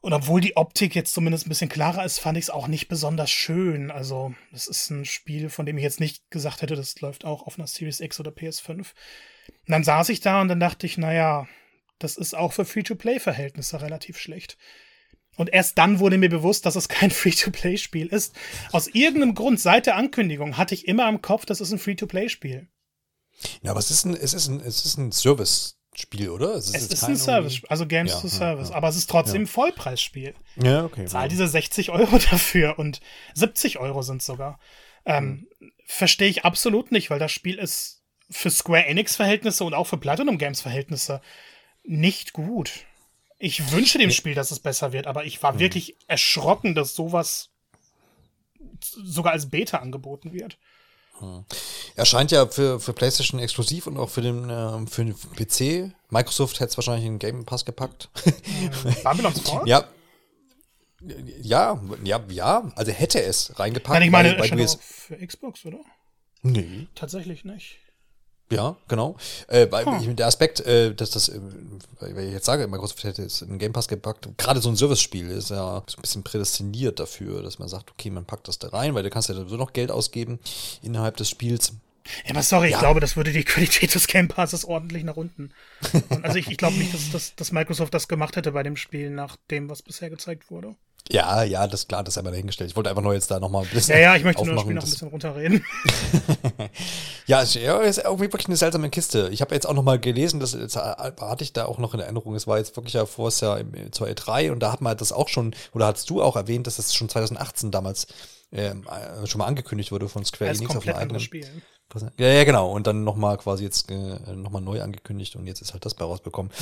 und 0.00 0.14
obwohl 0.14 0.40
die 0.40 0.56
Optik 0.56 0.94
jetzt 0.94 1.12
zumindest 1.12 1.46
ein 1.46 1.50
bisschen 1.50 1.68
klarer 1.68 2.04
ist, 2.04 2.20
fand 2.20 2.38
ich 2.38 2.44
es 2.44 2.50
auch 2.50 2.68
nicht 2.68 2.88
besonders 2.88 3.30
schön. 3.30 3.90
Also, 3.90 4.34
das 4.50 4.66
ist 4.66 4.88
ein 4.90 5.04
Spiel, 5.04 5.50
von 5.50 5.66
dem 5.66 5.76
ich 5.76 5.84
jetzt 5.84 6.00
nicht 6.00 6.30
gesagt 6.30 6.62
hätte, 6.62 6.74
das 6.74 7.00
läuft 7.00 7.24
auch 7.24 7.46
auf 7.46 7.58
einer 7.58 7.66
Series 7.66 8.00
X 8.00 8.18
oder 8.18 8.30
PS5. 8.30 8.78
Und 8.78 8.86
dann 9.66 9.84
saß 9.84 10.08
ich 10.08 10.20
da 10.20 10.40
und 10.40 10.48
dann 10.48 10.60
dachte 10.60 10.86
ich, 10.86 10.96
naja, 10.96 11.46
das 11.98 12.16
ist 12.16 12.34
auch 12.34 12.54
für 12.54 12.64
Free-to-Play-Verhältnisse 12.64 13.82
relativ 13.82 14.18
schlecht. 14.18 14.56
Und 15.36 15.52
erst 15.52 15.76
dann 15.76 16.00
wurde 16.00 16.18
mir 16.18 16.30
bewusst, 16.30 16.64
dass 16.64 16.76
es 16.76 16.88
kein 16.88 17.10
Free-to-Play-Spiel 17.10 18.06
ist. 18.06 18.34
Aus 18.72 18.88
irgendeinem 18.88 19.34
Grund, 19.34 19.60
seit 19.60 19.84
der 19.84 19.96
Ankündigung, 19.96 20.56
hatte 20.56 20.74
ich 20.74 20.88
immer 20.88 21.08
im 21.10 21.20
Kopf, 21.20 21.44
das 21.44 21.60
ist 21.60 21.72
ein 21.72 21.78
Free-to-Play-Spiel. 21.78 22.68
Ja, 23.62 23.70
aber 23.70 23.80
es 23.80 23.90
ist 23.90 24.04
ein, 24.04 24.14
es 24.14 24.34
ist 24.34 24.48
ein, 24.48 24.60
es 24.60 24.84
ist 24.84 24.96
ein 24.96 25.12
Service. 25.12 25.79
Spiel, 26.00 26.30
oder? 26.30 26.54
Es 26.54 26.70
ist, 26.70 26.92
es 26.92 27.02
ist 27.02 27.04
ein 27.04 27.16
Service, 27.16 27.62
also 27.68 27.86
Games 27.86 28.12
ja, 28.12 28.20
to 28.20 28.28
Service, 28.28 28.68
ja, 28.68 28.72
ja. 28.72 28.76
aber 28.76 28.88
es 28.88 28.96
ist 28.96 29.08
trotzdem 29.08 29.42
ein 29.42 29.46
Vollpreisspiel. 29.46 30.34
Ja, 30.56 30.84
okay. 30.84 31.06
Zahl 31.06 31.28
diese 31.28 31.46
60 31.46 31.90
Euro 31.90 32.18
dafür 32.30 32.78
und 32.78 33.00
70 33.34 33.78
Euro 33.78 34.02
sind 34.02 34.22
sogar. 34.22 34.58
Ähm, 35.04 35.46
hm. 35.58 35.72
Verstehe 35.86 36.28
ich 36.28 36.44
absolut 36.44 36.92
nicht, 36.92 37.10
weil 37.10 37.18
das 37.18 37.32
Spiel 37.32 37.58
ist 37.58 38.02
für 38.30 38.50
Square 38.50 38.86
Enix-Verhältnisse 38.86 39.64
und 39.64 39.74
auch 39.74 39.86
für 39.86 39.96
Platinum 39.96 40.38
Games-Verhältnisse 40.38 41.20
nicht 41.82 42.32
gut. 42.32 42.84
Ich 43.38 43.72
wünsche 43.72 43.98
dem 43.98 44.10
Spiel, 44.10 44.34
dass 44.34 44.50
es 44.50 44.60
besser 44.60 44.92
wird, 44.92 45.06
aber 45.06 45.24
ich 45.24 45.42
war 45.42 45.54
mhm. 45.54 45.58
wirklich 45.60 45.96
erschrocken, 46.06 46.74
dass 46.74 46.94
sowas 46.94 47.50
sogar 48.80 49.32
als 49.32 49.50
Beta 49.50 49.78
angeboten 49.78 50.32
wird. 50.32 50.58
Erscheint 51.96 52.30
ja 52.30 52.46
für, 52.46 52.80
für 52.80 52.92
PlayStation 52.92 53.40
exklusiv 53.40 53.86
und 53.86 53.96
auch 53.96 54.08
für 54.08 54.22
den, 54.22 54.48
äh, 54.48 54.86
für 54.86 55.04
den 55.04 55.14
PC. 55.14 55.92
Microsoft 56.10 56.60
hätte 56.60 56.70
es 56.70 56.76
wahrscheinlich 56.76 57.06
in 57.06 57.14
den 57.14 57.18
Game 57.18 57.44
Pass 57.44 57.64
gepackt. 57.64 58.08
Babylon's 59.02 59.40
Fall? 59.48 59.66
Ja. 59.66 59.84
Ja, 61.42 61.80
ja, 62.04 62.20
ja, 62.28 62.72
also 62.76 62.92
hätte 62.92 63.22
es 63.22 63.58
reingepackt. 63.58 63.94
Nein, 63.94 64.02
ich 64.02 64.10
meine, 64.10 64.38
weil, 64.38 64.50
weil 64.50 64.60
jetzt 64.60 64.82
für 64.82 65.16
Xbox, 65.16 65.64
oder? 65.64 65.80
Nee. 66.42 66.88
Tatsächlich 66.94 67.44
nicht. 67.44 67.78
Ja, 68.50 68.76
genau. 68.88 69.16
Äh, 69.46 69.68
weil 69.70 69.86
ich, 70.02 70.14
der 70.16 70.26
Aspekt, 70.26 70.60
äh, 70.60 70.92
dass 70.94 71.10
das, 71.10 71.28
äh, 71.28 71.40
weil 72.00 72.26
ich 72.26 72.32
jetzt 72.32 72.46
sage, 72.46 72.66
Microsoft 72.66 73.04
hätte 73.04 73.22
jetzt 73.22 73.42
einen 73.42 73.58
Game 73.58 73.72
Pass 73.72 73.86
gepackt, 73.86 74.28
gerade 74.38 74.60
so 74.60 74.68
ein 74.68 74.76
Service-Spiel 74.76 75.30
ist 75.30 75.50
ja 75.50 75.82
so 75.86 75.96
ein 75.98 76.02
bisschen 76.02 76.24
prädestiniert 76.24 76.98
dafür, 76.98 77.42
dass 77.42 77.58
man 77.60 77.68
sagt, 77.68 77.90
okay, 77.92 78.10
man 78.10 78.24
packt 78.24 78.48
das 78.48 78.58
da 78.58 78.68
rein, 78.68 78.94
weil 78.94 79.04
du 79.04 79.10
kannst 79.10 79.28
ja 79.28 79.36
sowieso 79.36 79.56
noch 79.56 79.72
Geld 79.72 79.90
ausgeben 79.92 80.40
innerhalb 80.82 81.16
des 81.16 81.28
Spiels. 81.30 81.74
Ja, 82.24 82.30
aber 82.32 82.42
sorry, 82.42 82.70
Ja. 82.70 82.76
ich 82.76 82.80
glaube, 82.80 82.98
das 82.98 83.16
würde 83.16 83.30
die 83.32 83.44
Qualität 83.44 83.94
des 83.94 84.08
Game 84.08 84.26
Passes 84.26 84.64
ordentlich 84.64 85.04
nach 85.04 85.16
unten. 85.16 85.52
Also 86.22 86.38
ich, 86.38 86.50
ich 86.50 86.56
glaube 86.56 86.76
nicht, 86.76 86.92
dass, 86.92 87.10
dass, 87.12 87.36
dass 87.36 87.52
Microsoft 87.52 87.94
das 87.94 88.08
gemacht 88.08 88.34
hätte 88.34 88.50
bei 88.52 88.64
dem 88.64 88.76
Spiel, 88.76 89.10
nach 89.10 89.36
dem, 89.50 89.70
was 89.70 89.82
bisher 89.82 90.10
gezeigt 90.10 90.50
wurde. 90.50 90.74
Ja, 91.10 91.42
ja, 91.42 91.66
das 91.66 91.80
ist 91.80 91.88
klar, 91.88 92.04
das 92.04 92.14
ist 92.14 92.18
einmal 92.18 92.32
dahingestellt. 92.32 92.70
Ich 92.70 92.76
wollte 92.76 92.90
einfach 92.90 93.02
nur 93.02 93.14
jetzt 93.14 93.30
da 93.30 93.40
nochmal 93.40 93.64
ein 93.64 93.70
bisschen 93.70 93.96
Ja, 93.96 94.00
ja, 94.00 94.16
ich 94.16 94.24
möchte 94.24 94.44
nur 94.44 94.54
das. 94.54 94.62
Spiel 94.62 94.74
noch 94.74 94.82
ein 94.82 94.90
bisschen 94.90 95.08
runterreden. 95.08 95.64
Ja, 97.26 97.42
es 97.42 97.54
ist 97.54 97.98
irgendwie 97.98 98.24
wirklich 98.24 98.48
eine 98.48 98.56
seltsame 98.56 98.90
Kiste. 98.90 99.28
Ich 99.30 99.40
habe 99.40 99.54
jetzt 99.54 99.64
auch 99.64 99.72
noch 99.72 99.84
mal 99.84 100.00
gelesen, 100.00 100.40
das 100.40 100.50
das 100.50 100.74
hatte 100.74 101.44
ich 101.44 101.52
da 101.52 101.66
auch 101.66 101.78
noch 101.78 101.94
in 101.94 102.00
Erinnerung. 102.00 102.34
Es 102.34 102.48
war 102.48 102.58
jetzt 102.58 102.74
wirklich 102.76 102.94
ja 102.94 103.06
vor 103.06 103.28
es 103.28 103.40
ja 103.40 103.56
im, 103.56 103.92
zur 103.92 104.08
E3 104.08 104.50
und 104.50 104.58
da 104.58 104.72
hat 104.72 104.80
man 104.80 104.96
das 104.96 105.12
auch 105.12 105.28
schon, 105.28 105.54
oder 105.72 105.86
hast 105.86 106.10
du 106.10 106.22
auch 106.22 106.34
erwähnt, 106.34 106.66
dass 106.66 106.76
das 106.76 106.92
schon 106.92 107.08
2018 107.08 107.70
damals 107.70 108.08
ähm, 108.50 108.84
äh, 108.88 109.28
schon 109.28 109.38
mal 109.38 109.46
angekündigt 109.46 109.92
wurde 109.92 110.08
von 110.08 110.24
Square 110.24 110.50
Enix 110.50 110.74
auf 110.74 110.84
einem 110.84 110.96
eigenen. 110.96 111.20
Spiel. 111.20 111.46
Ja, 112.18 112.28
ja, 112.28 112.44
genau. 112.44 112.70
Und 112.70 112.86
dann 112.86 113.04
nochmal 113.04 113.36
quasi 113.38 113.64
jetzt 113.64 113.90
äh, 113.90 114.34
nochmal 114.34 114.62
neu 114.62 114.80
angekündigt 114.82 115.36
und 115.36 115.46
jetzt 115.46 115.60
ist 115.60 115.72
halt 115.72 115.84
das 115.84 115.94
bei 115.94 116.04
rausbekommen. 116.04 116.52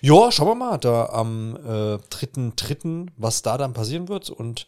Ja, 0.00 0.32
schauen 0.32 0.48
wir 0.48 0.54
mal 0.54 0.78
da 0.78 1.06
am 1.06 1.56
äh, 1.56 1.98
dritten, 2.10 2.54
dritten, 2.56 3.10
was 3.16 3.42
da 3.42 3.58
dann 3.58 3.74
passieren 3.74 4.08
wird. 4.08 4.30
Und 4.30 4.66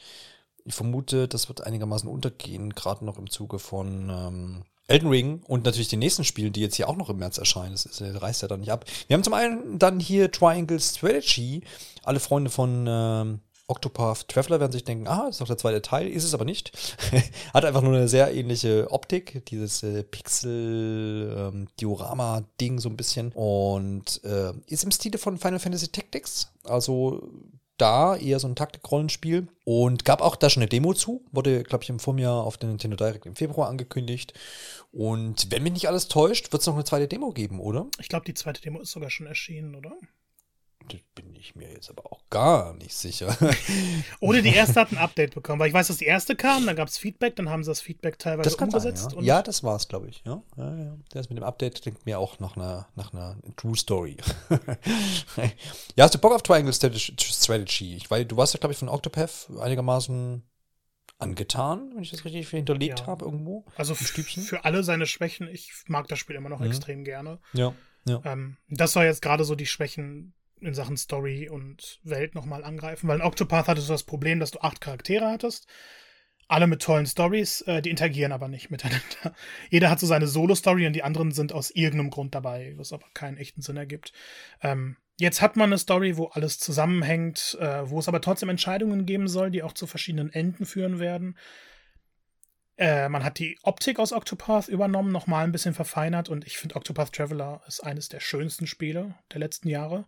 ich 0.65 0.75
vermute, 0.75 1.27
das 1.27 1.49
wird 1.49 1.67
einigermaßen 1.67 2.09
untergehen, 2.09 2.75
gerade 2.75 3.05
noch 3.05 3.19
im 3.19 3.31
Zuge 3.31 3.59
von 3.59 4.11
ähm, 4.11 4.63
Elden 4.89 5.09
Ring 5.09 5.43
und 5.47 5.65
natürlich 5.65 5.89
die 5.89 5.97
nächsten 5.97 6.25
Spiele, 6.25 6.51
die 6.51 6.61
jetzt 6.61 6.75
hier 6.75 6.89
auch 6.89 6.97
noch 6.97 7.09
im 7.11 7.19
März 7.19 7.39
erscheinen. 7.39 7.73
Das 7.73 7.87
ist, 7.87 8.01
äh, 8.01 8.11
reißt 8.11 8.43
ja 8.43 8.49
dann 8.49 8.61
nicht 8.61 8.73
ab. 8.73 8.85
Wir 9.07 9.15
haben 9.15 9.25
zum 9.25 9.35
einen 9.35 9.79
dann 9.79 10.01
hier 10.01 10.31
Triangle 10.31 10.81
Strategy. 10.81 11.63
Alle 12.03 12.21
Freunde 12.21 12.51
von 12.51 12.87
ähm, 12.89 13.41
Octopath 13.71 14.29
Traveler 14.29 14.61
werden 14.61 14.73
sich 14.73 14.85
denken, 14.85 15.07
ah, 15.07 15.27
das 15.27 15.37
ist 15.37 15.41
doch 15.41 15.47
der 15.47 15.57
zweite 15.59 15.81
Teil, 15.81 16.09
ist 16.09 16.25
es 16.25 16.35
aber 16.35 16.45
nicht. 16.45 16.73
Hat 17.55 17.65
einfach 17.65 17.83
nur 17.83 17.95
eine 17.95 18.09
sehr 18.09 18.35
ähnliche 18.35 18.91
Optik, 18.91 19.47
dieses 19.47 19.83
äh, 19.83 20.03
Pixel-Diorama-Ding 20.03 22.81
so 22.81 22.89
ein 22.89 22.97
bisschen. 22.97 23.33
Und 23.33 24.23
äh, 24.25 24.53
ist 24.67 24.85
im 24.85 24.91
Stile 24.91 25.19
von 25.19 25.39
Final 25.39 25.61
Fantasy 25.61 25.89
Tactics. 25.89 26.51
Also 26.65 27.23
da 27.81 28.17
eher 28.17 28.41
so 28.41 28.49
ein 28.49 28.57
Taktik-Rollenspiel. 28.57 29.49
Und 29.65 30.05
gab 30.05 30.21
auch 30.21 30.37
da 30.37 30.51
schon 30.51 30.63
eine 30.63 30.69
Demo 30.69 30.93
zu. 30.93 31.25
Wurde, 31.33 31.63
glaube 31.63 31.85
ich, 31.85 31.91
im 31.91 32.01
Vorjahr 32.01 32.45
auf 32.45 32.59
den 32.59 32.71
Nintendo 32.71 32.97
Direct 32.97 33.27
im 33.27 33.37
Februar 33.37 33.69
angekündigt. 33.69 34.35
Und 34.93 35.51
wenn 35.51 35.63
mich 35.63 35.73
nicht 35.73 35.89
alles 35.89 36.09
täuscht, 36.09 36.53
wird 36.53 36.61
es 36.61 36.67
noch 36.67 36.75
eine 36.75 36.85
zweite 36.85 37.09
Demo 37.09 37.31
geben, 37.31 37.61
oder? 37.61 37.87
Ich 38.01 38.09
glaube, 38.09 38.27
die 38.27 38.35
zweite 38.35 38.61
Demo 38.61 38.81
ist 38.81 38.91
sogar 38.91 39.11
schon 39.11 39.27
erschienen, 39.27 39.75
oder? 39.75 39.93
Das 40.89 41.01
bin 41.15 41.30
ich 41.41 41.57
mir 41.57 41.71
jetzt 41.73 41.91
aber 41.91 42.07
auch 42.13 42.21
gar 42.31 42.75
nicht 42.75 42.95
sicher. 42.95 43.37
Oder 44.21 44.43
die 44.43 44.55
erste 44.55 44.81
hat 44.81 44.93
ein 44.93 44.99
Update 44.99 45.35
bekommen, 45.35 45.59
weil 45.61 45.69
ich 45.69 45.75
weiß, 45.75 45.89
dass 45.89 45.97
die 45.97 46.05
erste 46.05 46.37
kam, 46.37 46.67
dann 46.67 46.77
gab 46.77 46.89
es 46.89 46.99
Feedback, 46.99 47.37
dann 47.37 47.49
haben 47.49 47.65
sie 47.65 47.71
das 47.71 47.81
Feedback 47.81 48.19
teilweise 48.19 48.45
Das 48.49 48.57
kann 48.59 48.71
sein, 48.71 48.81
umgesetzt. 48.81 49.13
ja. 49.17 49.23
ja, 49.23 49.43
das 49.43 49.63
war's, 49.65 49.89
glaube 49.89 50.09
ich. 50.09 50.23
Ja, 50.25 50.43
ja, 50.57 50.77
ja. 50.77 50.97
Das 51.11 51.29
mit 51.29 51.39
dem 51.39 51.45
Update 51.45 51.83
klingt 51.83 52.05
mir 52.07 52.19
auch 52.19 52.39
nach 52.39 52.57
einer, 52.57 52.89
nach 52.95 53.13
einer 53.13 53.37
True 53.57 53.77
Story. 53.77 54.17
ja, 55.97 56.05
hast 56.05 56.15
du 56.15 56.19
Bock 56.19 56.33
auf 56.33 56.43
Triangle 56.43 56.73
Strate- 56.73 56.99
Strategy? 56.99 57.97
Ich, 57.97 58.11
weil 58.11 58.25
du 58.25 58.37
warst 58.37 58.55
ja, 58.55 58.61
glaube 58.61 58.73
ich, 58.73 58.79
von 58.79 58.89
Octopath 58.89 59.49
einigermaßen 59.61 60.43
angetan, 61.19 61.93
wenn 61.95 62.03
ich 62.03 62.11
das 62.11 62.25
richtig 62.25 62.49
hinterlegt 62.49 63.01
Ja. 63.01 63.07
habe 63.07 63.25
irgendwo. 63.27 63.65
Also 63.77 63.95
für 63.95 64.65
alle 64.65 64.83
seine 64.83 65.07
Schwächen, 65.07 65.49
ich 65.49 65.73
mag 65.87 66.09
das 66.09 66.19
Spiel 66.19 66.37
immer 66.37 66.49
noch 66.49 66.61
Mhm. 66.61 66.67
extrem 66.67 67.05
gerne. 67.05 67.39
Ja. 67.53 67.75
ja. 68.07 68.23
Ähm, 68.25 68.57
das 68.69 68.93
soll 68.93 69.05
jetzt 69.05 69.21
gerade 69.23 69.45
so 69.45 69.55
die 69.55 69.67
Schwächen 69.67 70.33
in 70.61 70.75
Sachen 70.75 70.97
Story 70.97 71.49
und 71.49 72.01
Welt 72.03 72.35
nochmal 72.35 72.65
angreifen, 72.65 73.09
weil 73.09 73.19
in 73.19 73.25
Octopath 73.25 73.69
hattest 73.69 73.89
du 73.89 73.93
das 73.93 74.05
Problem, 74.05 74.41
dass 74.41 74.51
du 74.51 74.61
acht 74.61 74.81
Charaktere 74.81 75.31
hattest, 75.31 75.67
alle 76.49 76.67
mit 76.67 76.83
tollen 76.83 77.07
Stories, 77.07 77.61
äh, 77.63 77.81
die 77.81 77.91
interagieren 77.91 78.33
aber 78.33 78.49
nicht 78.49 78.71
miteinander. 78.71 79.35
Jeder 79.71 79.91
hat 79.91 80.01
so 80.01 80.07
seine 80.07 80.27
Solo-Story 80.27 80.87
und 80.87 80.95
die 80.95 81.03
anderen 81.03 81.31
sind 81.33 81.53
aus 81.53 81.71
irgendeinem 81.71 82.11
Grund 82.11 82.35
dabei, 82.35 82.75
was 82.77 82.93
aber 82.93 83.07
keinen 83.15 83.37
echten 83.37 83.63
Sinn 83.63 83.77
ergibt. 83.77 84.13
Ähm, 84.63 84.97
jetzt 85.19 85.41
hat 85.41 85.57
man 85.57 85.71
eine 85.71 85.79
Story, 85.79 86.17
wo 86.17 86.27
alles 86.27 86.59
zusammenhängt, 86.59 87.57
äh, 87.61 87.89
wo 87.89 88.01
es 88.01 88.09
aber 88.09 88.21
trotzdem 88.21 88.49
Entscheidungen 88.49 89.07
geben 89.07 89.29
soll, 89.29 89.51
die 89.51 89.63
auch 89.63 89.75
zu 89.75 89.87
verschiedenen 89.87 90.33
Enden 90.33 90.67
führen 90.67 90.99
werden. 90.99 91.37
Äh, 92.81 93.09
man 93.11 93.23
hat 93.23 93.39
die 93.39 93.59
Optik 93.63 93.99
aus 93.99 94.13
Octopath 94.13 94.69
übernommen, 94.69 95.13
nochmal 95.13 95.45
ein 95.45 95.53
bisschen 95.53 95.75
verfeinert 95.75 96.31
und 96.31 96.47
ich 96.47 96.57
finde 96.57 96.77
Octopath 96.77 97.13
Traveler 97.13 97.63
ist 97.69 97.81
eines 97.81 98.09
der 98.09 98.21
schönsten 98.21 98.67
Spiele 98.67 99.15
der 99.33 99.39
letzten 99.39 99.69
Jahre. 99.69 100.07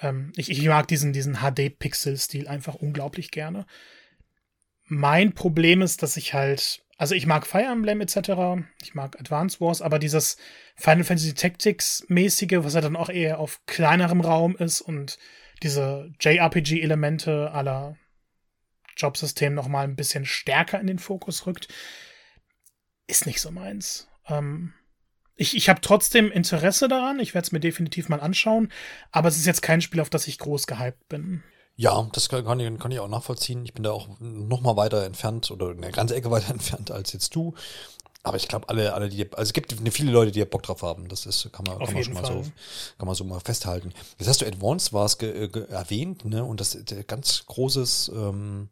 Ähm, 0.00 0.32
ich, 0.36 0.50
ich 0.50 0.64
mag 0.66 0.88
diesen, 0.88 1.12
diesen 1.12 1.36
HD-Pixel-Stil 1.36 2.48
einfach 2.48 2.74
unglaublich 2.74 3.30
gerne. 3.30 3.66
Mein 4.84 5.34
Problem 5.34 5.82
ist, 5.82 6.02
dass 6.02 6.16
ich 6.16 6.34
halt, 6.34 6.84
also 6.96 7.14
ich 7.14 7.26
mag 7.26 7.46
Fire 7.46 7.64
Emblem 7.64 8.00
etc., 8.00 8.62
ich 8.82 8.94
mag 8.94 9.18
Advance 9.18 9.60
Wars, 9.60 9.82
aber 9.82 9.98
dieses 9.98 10.36
Final 10.76 11.04
Fantasy 11.04 11.34
Tactics-mäßige, 11.34 12.58
was 12.64 12.74
ja 12.74 12.80
dann 12.80 12.96
auch 12.96 13.10
eher 13.10 13.38
auf 13.38 13.64
kleinerem 13.66 14.20
Raum 14.20 14.56
ist 14.56 14.80
und 14.80 15.18
diese 15.62 16.12
JRPG-Elemente 16.20 17.50
aller 17.52 17.96
Jobsystem 18.96 19.54
noch 19.54 19.68
mal 19.68 19.84
ein 19.84 19.96
bisschen 19.96 20.24
stärker 20.24 20.80
in 20.80 20.86
den 20.86 20.98
Fokus 20.98 21.46
rückt, 21.46 21.68
ist 23.06 23.26
nicht 23.26 23.40
so 23.40 23.50
meins. 23.50 24.08
Ähm, 24.28 24.74
ich 25.36 25.56
ich 25.56 25.68
habe 25.68 25.80
trotzdem 25.80 26.30
Interesse 26.30 26.88
daran. 26.88 27.20
Ich 27.20 27.34
werde 27.34 27.46
es 27.46 27.52
mir 27.52 27.60
definitiv 27.60 28.08
mal 28.08 28.20
anschauen. 28.20 28.72
Aber 29.12 29.28
es 29.28 29.36
ist 29.36 29.46
jetzt 29.46 29.62
kein 29.62 29.80
Spiel, 29.80 30.00
auf 30.00 30.10
das 30.10 30.26
ich 30.26 30.38
groß 30.38 30.66
gehypt 30.66 31.08
bin. 31.08 31.42
Ja, 31.76 32.08
das 32.12 32.30
kann, 32.30 32.58
ich, 32.58 32.78
kann 32.78 32.90
ich 32.90 33.00
auch 33.00 33.08
nachvollziehen. 33.08 33.64
Ich 33.64 33.74
bin 33.74 33.82
da 33.82 33.92
auch 33.92 34.08
noch 34.18 34.62
mal 34.62 34.76
weiter 34.76 35.04
entfernt 35.04 35.50
oder 35.50 35.70
eine 35.70 35.90
ganze 35.92 36.16
Ecke 36.16 36.30
weiter 36.30 36.50
entfernt 36.50 36.90
als 36.90 37.12
jetzt 37.12 37.34
du. 37.34 37.54
Aber 38.22 38.38
ich 38.38 38.48
glaube, 38.48 38.68
alle, 38.68 38.92
alle, 38.92 39.08
die, 39.08 39.30
also 39.32 39.42
es 39.42 39.52
gibt 39.52 39.72
viele 39.92 40.10
Leute, 40.10 40.32
die 40.32 40.40
ja 40.40 40.46
Bock 40.46 40.64
drauf 40.64 40.82
haben. 40.82 41.06
Das 41.08 41.26
ist, 41.26 41.48
kann 41.52 41.64
man, 41.64 41.76
Auf 41.76 41.86
kann 41.86 41.94
man 41.94 42.02
schon 42.02 42.14
mal 42.14 42.24
so, 42.24 42.44
kann 42.98 43.06
man 43.06 43.14
so 43.14 43.22
mal 43.22 43.38
festhalten. 43.38 43.92
Jetzt 44.18 44.26
hast 44.26 44.40
du 44.40 44.46
Advanced 44.46 44.92
Wars 44.92 45.18
ge, 45.18 45.46
ge, 45.46 45.68
erwähnt, 45.68 46.24
ne? 46.24 46.42
Und 46.42 46.60
das 46.60 46.74
ist 46.74 46.92
ein 46.92 47.06
ganz 47.06 47.46
großes 47.46 48.10
ähm, 48.12 48.68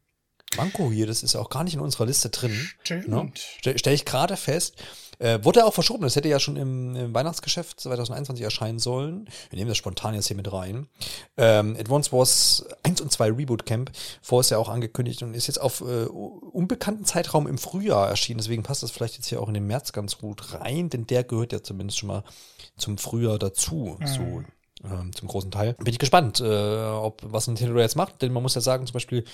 Manko 0.57 0.91
hier, 0.91 1.07
das 1.07 1.23
ist 1.23 1.37
auch 1.37 1.51
gar 1.51 1.65
nicht 1.65 1.75
in 1.75 1.81
unserer 1.81 2.07
Liste 2.07 2.31
drin. 2.31 2.69
Stimmt. 2.83 3.09
Ne? 3.09 3.31
Stelle 3.35 3.79
stell 3.79 3.95
ich 3.95 4.05
gerade 4.05 4.37
fest. 4.37 4.77
Äh, 5.19 5.45
wurde 5.45 5.65
auch 5.65 5.75
verschoben. 5.75 6.03
Das 6.03 6.17
hätte 6.17 6.29
ja 6.29 6.41
schon 6.41 6.57
im, 6.57 6.97
im 6.97 7.15
Weihnachtsgeschäft 7.15 7.81
2021 7.81 8.45
erscheinen 8.45 8.79
sollen. 8.79 9.29
Wir 9.51 9.59
nehmen 9.59 9.69
das 9.69 9.79
spontan 9.79 10.15
jetzt 10.15 10.27
hier 10.27 10.37
mit 10.37 10.53
rein. 10.53 10.89
Ähm, 11.37 11.77
Advance 11.79 12.13
Wars 12.13 12.65
1 12.83 13.01
und 13.01 13.13
2 13.13 13.33
Reboot 13.33 13.67
Camp. 13.67 13.93
Vor 14.23 14.41
ist 14.41 14.51
ja 14.51 14.59
auch 14.59 14.69
angekündigt 14.69 15.23
und 15.23 15.35
ist 15.35 15.47
jetzt 15.47 15.61
auf 15.61 15.81
äh, 15.83 16.05
unbekannten 16.05 17.05
Zeitraum 17.05 17.47
im 17.47 17.59
Frühjahr 17.59 18.09
erschienen. 18.09 18.39
Deswegen 18.39 18.63
passt 18.63 18.83
das 18.83 18.91
vielleicht 18.91 19.15
jetzt 19.15 19.29
hier 19.29 19.41
auch 19.41 19.49
in 19.49 19.55
den 19.55 19.67
März 19.67 19.93
ganz 19.93 20.19
gut 20.19 20.55
rein, 20.55 20.91
denn 20.91 21.07
der 21.07 21.25
gehört 21.25 21.53
ja 21.53 21.63
zumindest 21.63 21.99
schon 21.99 22.09
mal 22.09 22.25
zum 22.77 22.99
Frühjahr 22.99 23.39
dazu. 23.39 23.99
So 24.05 24.43
ähm, 24.85 25.15
zum 25.15 25.29
großen 25.29 25.51
Teil. 25.51 25.75
Bin 25.75 25.93
ich 25.93 25.99
gespannt, 25.99 26.41
äh, 26.41 26.45
ob 26.45 27.23
was 27.25 27.47
Nintendo 27.47 27.79
jetzt 27.79 27.97
macht, 27.97 28.23
denn 28.23 28.33
man 28.33 28.43
muss 28.43 28.55
ja 28.55 28.61
sagen, 28.61 28.87
zum 28.87 28.95
Beispiel 28.95 29.25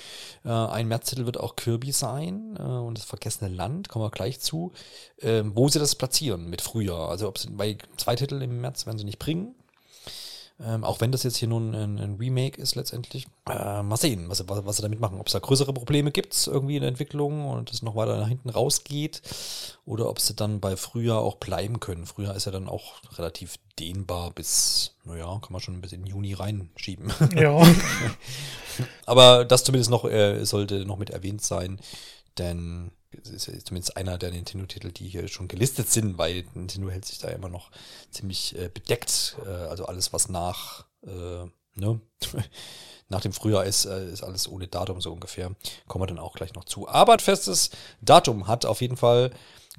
äh, 0.45 0.49
ein 0.49 0.89
Märztitel 0.89 1.27
wird 1.27 1.39
auch 1.39 1.57
Kirby 1.57 1.93
sein 1.93 2.57
äh, 2.59 2.63
und 2.63 2.99
das 2.99 3.05
vergessene 3.05 3.51
Land, 3.51 3.89
kommen 3.89 4.05
wir 4.05 4.11
gleich 4.11 4.41
zu, 4.41 4.73
ähm, 5.21 5.53
wo 5.55 5.69
sie 5.69 5.79
das 5.79 5.95
platzieren 5.95 6.49
mit 6.49 6.61
Frühjahr. 6.61 7.09
Also 7.09 7.29
ob 7.29 7.39
sie, 7.39 7.49
weil 7.53 7.79
zwei 7.97 8.17
Titel 8.17 8.41
im 8.43 8.61
März 8.61 8.87
werden 8.87 8.99
sie 8.99 9.05
nicht 9.05 9.19
bringen. 9.19 9.55
Ähm, 10.63 10.85
auch 10.85 11.01
wenn 11.01 11.11
das 11.11 11.23
jetzt 11.23 11.39
hier 11.39 11.49
nun 11.49 11.75
ein, 11.75 11.99
ein 11.99 12.17
Remake 12.17 12.61
ist 12.61 12.75
letztendlich. 12.75 13.27
Äh, 13.49 13.83
mal 13.83 13.97
sehen, 13.97 14.29
was, 14.29 14.39
sie- 14.39 14.49
was, 14.49 14.65
was 14.67 14.77
sie 14.77 14.83
damit 14.83 15.01
machen. 15.01 15.19
Ob 15.19 15.27
es 15.27 15.33
da 15.33 15.39
größere 15.39 15.73
Probleme 15.73 16.11
gibt 16.11 16.47
irgendwie 16.47 16.77
in 16.77 16.83
der 16.83 16.91
Entwicklung 16.91 17.47
und 17.49 17.73
es 17.73 17.81
noch 17.83 17.97
weiter 17.97 18.19
nach 18.19 18.29
hinten 18.29 18.51
rausgeht. 18.51 19.23
Oder 19.87 20.09
ob 20.09 20.21
sie 20.21 20.35
dann 20.35 20.61
bei 20.61 20.77
Frühjahr 20.77 21.21
auch 21.21 21.37
bleiben 21.37 21.81
können. 21.81 22.05
Frühjahr 22.05 22.37
ist 22.37 22.45
ja 22.45 22.53
dann 22.53 22.69
auch 22.69 22.97
relativ 23.17 23.57
dehnbar 23.79 24.33
bis, 24.33 24.97
naja, 25.05 25.39
kann 25.41 25.53
man 25.53 25.63
schon 25.63 25.81
bis 25.81 25.93
in 25.93 26.05
Juni 26.05 26.35
reinschieben. 26.35 27.11
Ja. 27.35 27.59
Aber 29.07 29.45
das 29.45 29.65
zumindest 29.65 29.91
noch 29.91 30.05
äh, 30.05 30.45
sollte 30.45 30.85
noch 30.85 30.99
mit 30.99 31.11
erwähnt 31.11 31.43
sein, 31.43 31.81
denn 32.39 32.91
ist 33.29 33.47
ja 33.47 33.59
zumindest 33.59 33.97
einer 33.97 34.19
der 34.19 34.31
Nintendo-Titel, 34.31 34.93
die 34.93 35.09
hier 35.09 35.29
schon 35.29 35.49
gelistet 35.49 35.91
sind, 35.91 36.19
weil 36.19 36.45
Nintendo 36.55 36.91
hält 36.91 37.05
sich 37.05 37.19
da 37.19 37.29
immer 37.29 37.49
noch 37.49 37.71
ziemlich 38.11 38.57
äh, 38.59 38.69
bedeckt. 38.73 39.37
Äh, 39.45 39.49
also 39.49 39.87
alles, 39.87 40.13
was 40.13 40.29
nach, 40.29 40.85
äh, 41.03 41.47
ne? 41.75 42.01
nach 43.09 43.21
dem 43.21 43.33
Frühjahr 43.33 43.65
ist, 43.65 43.87
äh, 43.87 44.11
ist 44.11 44.23
alles 44.23 44.49
ohne 44.49 44.69
Datum 44.69 45.01
so 45.01 45.13
ungefähr. 45.13 45.51
Kommen 45.89 46.03
wir 46.03 46.07
dann 46.07 46.19
auch 46.19 46.35
gleich 46.35 46.55
noch 46.55 46.65
zu. 46.65 46.89
Aber 46.89 47.13
ein 47.13 47.21
festes 47.21 47.71
Datum 48.01 48.47
hat 48.47 48.65
auf 48.65 48.81
jeden 48.81 48.97
Fall 48.97 49.31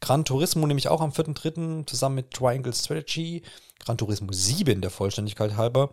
Gran 0.02 0.26
Turismo, 0.26 0.68
nämlich 0.68 0.90
auch 0.90 1.02
am 1.02 1.12
4.3. 1.12 1.86
zusammen 1.86 2.16
mit 2.16 2.32
Triangle 2.32 2.74
Strategy. 2.74 3.44
Gran 3.84 3.98
Turismo 3.98 4.32
7 4.32 4.82
der 4.82 4.92
Vollständigkeit 4.92 5.58
halber. 5.58 5.92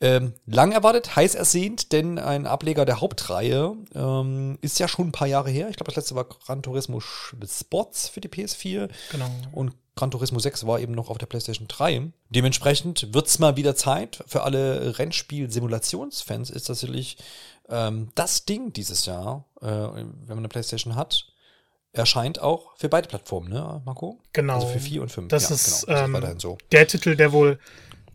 Ähm, 0.00 0.34
lang 0.46 0.72
erwartet, 0.72 1.16
heiß 1.16 1.34
ersehnt, 1.34 1.92
denn 1.92 2.18
ein 2.18 2.46
Ableger 2.46 2.84
der 2.84 3.00
Hauptreihe 3.00 3.74
ähm, 3.94 4.58
ist 4.60 4.78
ja 4.78 4.88
schon 4.88 5.08
ein 5.08 5.12
paar 5.12 5.28
Jahre 5.28 5.50
her. 5.50 5.68
Ich 5.70 5.76
glaube, 5.76 5.90
das 5.90 5.96
letzte 5.96 6.14
war 6.14 6.24
Gran 6.24 6.62
Turismo 6.62 7.00
Sports 7.00 8.08
für 8.08 8.20
die 8.20 8.28
PS4 8.28 8.88
Genau. 9.10 9.30
und 9.52 9.72
Gran 9.96 10.10
Turismo 10.10 10.40
6 10.40 10.66
war 10.66 10.80
eben 10.80 10.92
noch 10.92 11.08
auf 11.08 11.18
der 11.18 11.26
PlayStation 11.26 11.68
3. 11.68 12.10
Dementsprechend 12.28 13.14
wird 13.14 13.28
es 13.28 13.38
mal 13.38 13.56
wieder 13.56 13.76
Zeit. 13.76 14.24
Für 14.26 14.42
alle 14.42 14.98
Rennspiel-Simulationsfans 14.98 16.50
ist 16.50 16.68
das 16.68 16.82
natürlich 16.82 17.16
ähm, 17.68 18.08
das 18.16 18.44
Ding 18.44 18.72
dieses 18.72 19.06
Jahr, 19.06 19.44
äh, 19.60 19.66
wenn 19.66 20.26
man 20.26 20.38
eine 20.38 20.48
PlayStation 20.48 20.96
hat. 20.96 21.26
Erscheint 21.94 22.40
auch 22.40 22.76
für 22.76 22.88
beide 22.88 23.08
Plattformen, 23.08 23.50
ne, 23.50 23.80
Marco? 23.84 24.18
Genau. 24.32 24.54
Also 24.54 24.66
für 24.66 24.80
4 24.80 25.02
und 25.02 25.12
5. 25.12 25.28
Das 25.28 25.48
ja, 25.48 25.54
ist, 25.54 25.86
genau, 25.86 25.92
das 25.92 26.04
ähm, 26.04 26.14
ist 26.14 26.20
weiterhin 26.20 26.40
so. 26.40 26.58
Der 26.72 26.86
Titel, 26.88 27.16
der 27.16 27.32
wohl 27.32 27.58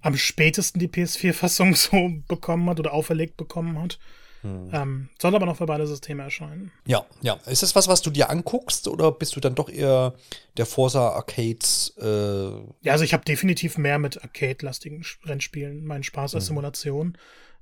am 0.02 0.18
spätesten 0.18 0.80
die 0.80 0.90
PS4-Fassung 0.90 1.76
so 1.76 2.12
bekommen 2.28 2.70
hat 2.70 2.80
oder 2.80 2.94
auferlegt 2.94 3.38
bekommen 3.38 3.82
hat. 3.82 3.98
Hm. 4.42 4.70
Ähm, 4.74 5.10
soll 5.18 5.36
aber 5.36 5.46
noch 5.46 5.58
für 5.58 5.66
beide 5.66 5.88
Systeme 5.88 6.24
erscheinen. 6.24 6.72
Ja, 6.86 7.06
ja. 7.22 7.40
Ist 7.46 7.64
das 7.64 7.76
was, 7.76 7.88
was 7.88 8.02
du 8.02 8.10
dir 8.10 8.30
anguckst 8.30 8.88
oder 8.88 9.12
bist 9.12 9.36
du 9.36 9.40
dann 9.40 9.56
doch 9.56 9.70
eher 9.70 10.14
der 10.58 10.66
Forza 10.66 11.10
Arcades? 11.10 11.94
Äh 11.98 12.50
ja, 12.82 12.92
also 12.92 13.04
ich 13.04 13.14
habe 13.14 13.26
definitiv 13.26 13.78
mehr 13.78 14.00
mit 14.00 14.22
Arcade-lastigen 14.22 15.06
Rennspielen 15.26 15.86
meinen 15.86 16.04
Spaß 16.04 16.36
als 16.36 16.46
hm. 16.46 16.48
Simulation. 16.48 17.18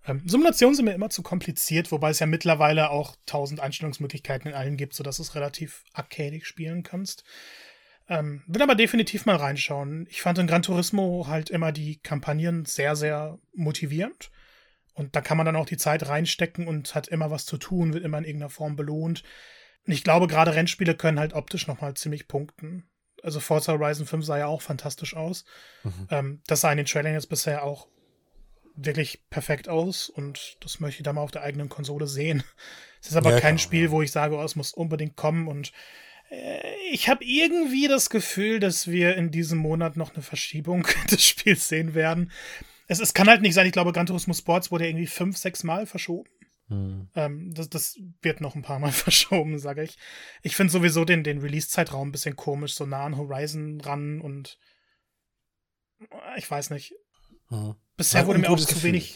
Ähm, 0.05 0.21
Simulationen 0.25 0.75
sind 0.75 0.85
mir 0.85 0.93
immer 0.93 1.09
zu 1.09 1.21
kompliziert, 1.21 1.91
wobei 1.91 2.09
es 2.09 2.19
ja 2.19 2.27
mittlerweile 2.27 2.89
auch 2.89 3.15
tausend 3.25 3.59
Einstellungsmöglichkeiten 3.59 4.49
in 4.49 4.55
allen 4.55 4.77
gibt, 4.77 4.93
sodass 4.93 5.17
du 5.17 5.23
es 5.23 5.35
relativ 5.35 5.83
arcadig 5.93 6.45
spielen 6.45 6.83
kannst. 6.83 7.23
Ähm, 8.09 8.43
will 8.47 8.61
aber 8.61 8.75
definitiv 8.75 9.25
mal 9.25 9.35
reinschauen. 9.35 10.07
Ich 10.09 10.21
fand 10.21 10.37
in 10.37 10.47
Gran 10.47 10.61
Turismo 10.61 11.25
halt 11.27 11.49
immer 11.49 11.71
die 11.71 11.97
Kampagnen 11.97 12.65
sehr, 12.65 12.95
sehr 12.95 13.37
motivierend. 13.53 14.31
Und 14.93 15.15
da 15.15 15.21
kann 15.21 15.37
man 15.37 15.45
dann 15.45 15.55
auch 15.55 15.65
die 15.65 15.77
Zeit 15.77 16.07
reinstecken 16.07 16.67
und 16.67 16.95
hat 16.95 17.07
immer 17.07 17.29
was 17.29 17.45
zu 17.45 17.57
tun, 17.57 17.93
wird 17.93 18.03
immer 18.03 18.17
in 18.17 18.23
irgendeiner 18.23 18.49
Form 18.49 18.75
belohnt. 18.75 19.23
Und 19.85 19.93
ich 19.93 20.03
glaube, 20.03 20.27
gerade 20.27 20.55
Rennspiele 20.55 20.95
können 20.95 21.19
halt 21.19 21.33
optisch 21.33 21.67
nochmal 21.67 21.93
ziemlich 21.93 22.27
punkten. 22.27 22.89
Also 23.23 23.39
Forza 23.39 23.73
Horizon 23.73 24.05
5 24.05 24.25
sah 24.25 24.37
ja 24.37 24.47
auch 24.47 24.61
fantastisch 24.61 25.15
aus. 25.15 25.45
Mhm. 25.83 26.07
Ähm, 26.09 26.41
das 26.47 26.61
sah 26.61 26.71
in 26.71 26.77
den 26.77 26.85
Trailern 26.85 27.13
jetzt 27.13 27.29
bisher 27.29 27.63
auch 27.63 27.87
wirklich 28.77 29.29
perfekt 29.29 29.67
aus 29.67 30.09
und 30.09 30.57
das 30.61 30.79
möchte 30.79 31.01
ich 31.01 31.03
dann 31.03 31.15
mal 31.15 31.21
auf 31.21 31.31
der 31.31 31.43
eigenen 31.43 31.69
Konsole 31.69 32.07
sehen. 32.07 32.43
Es 33.01 33.09
ist 33.09 33.15
aber 33.15 33.31
ja, 33.31 33.39
kein 33.39 33.59
Spiel, 33.59 33.91
wo 33.91 34.01
ich 34.01 34.11
sage, 34.11 34.35
oh, 34.35 34.43
es 34.43 34.55
muss 34.55 34.73
unbedingt 34.73 35.15
kommen 35.15 35.47
und 35.47 35.71
äh, 36.29 36.61
ich 36.91 37.09
habe 37.09 37.23
irgendwie 37.23 37.87
das 37.87 38.09
Gefühl, 38.09 38.59
dass 38.59 38.87
wir 38.87 39.15
in 39.15 39.31
diesem 39.31 39.59
Monat 39.59 39.97
noch 39.97 40.13
eine 40.13 40.23
Verschiebung 40.23 40.87
des 41.11 41.23
Spiels 41.23 41.67
sehen 41.67 41.93
werden 41.93 42.31
es, 42.87 42.99
es 42.99 43.13
kann 43.13 43.27
halt 43.27 43.41
nicht 43.41 43.53
sein, 43.53 43.67
ich 43.67 43.73
glaube, 43.73 43.91
Gran 43.91 44.05
Turismo 44.05 44.33
Sports 44.33 44.71
wurde 44.71 44.87
irgendwie 44.87 45.07
fünf, 45.07 45.37
sechs 45.37 45.63
Mal 45.63 45.85
verschoben. 45.85 46.29
Hm. 46.69 47.09
Ähm, 47.15 47.53
das, 47.53 47.69
das 47.69 47.99
wird 48.21 48.41
noch 48.41 48.55
ein 48.55 48.61
paar 48.61 48.79
Mal 48.79 48.91
verschoben, 48.93 49.59
sage 49.59 49.83
ich. 49.83 49.97
Ich 50.41 50.55
finde 50.55 50.71
sowieso 50.71 51.05
den, 51.05 51.23
den 51.23 51.39
Release-Zeitraum 51.39 52.09
ein 52.09 52.11
bisschen 52.11 52.35
komisch, 52.35 52.75
so 52.75 52.85
nah 52.85 53.05
an 53.05 53.17
Horizon 53.17 53.81
ran 53.81 54.21
und 54.21 54.57
ich 56.37 56.49
weiß 56.49 56.69
nicht. 56.69 56.93
Hm. 57.49 57.75
Bisher 57.97 58.21
ja, 58.21 58.27
wurde 58.27 58.39
mir 58.39 58.49
auch 58.49 58.59
zu 58.59 58.83
wenig 58.83 59.15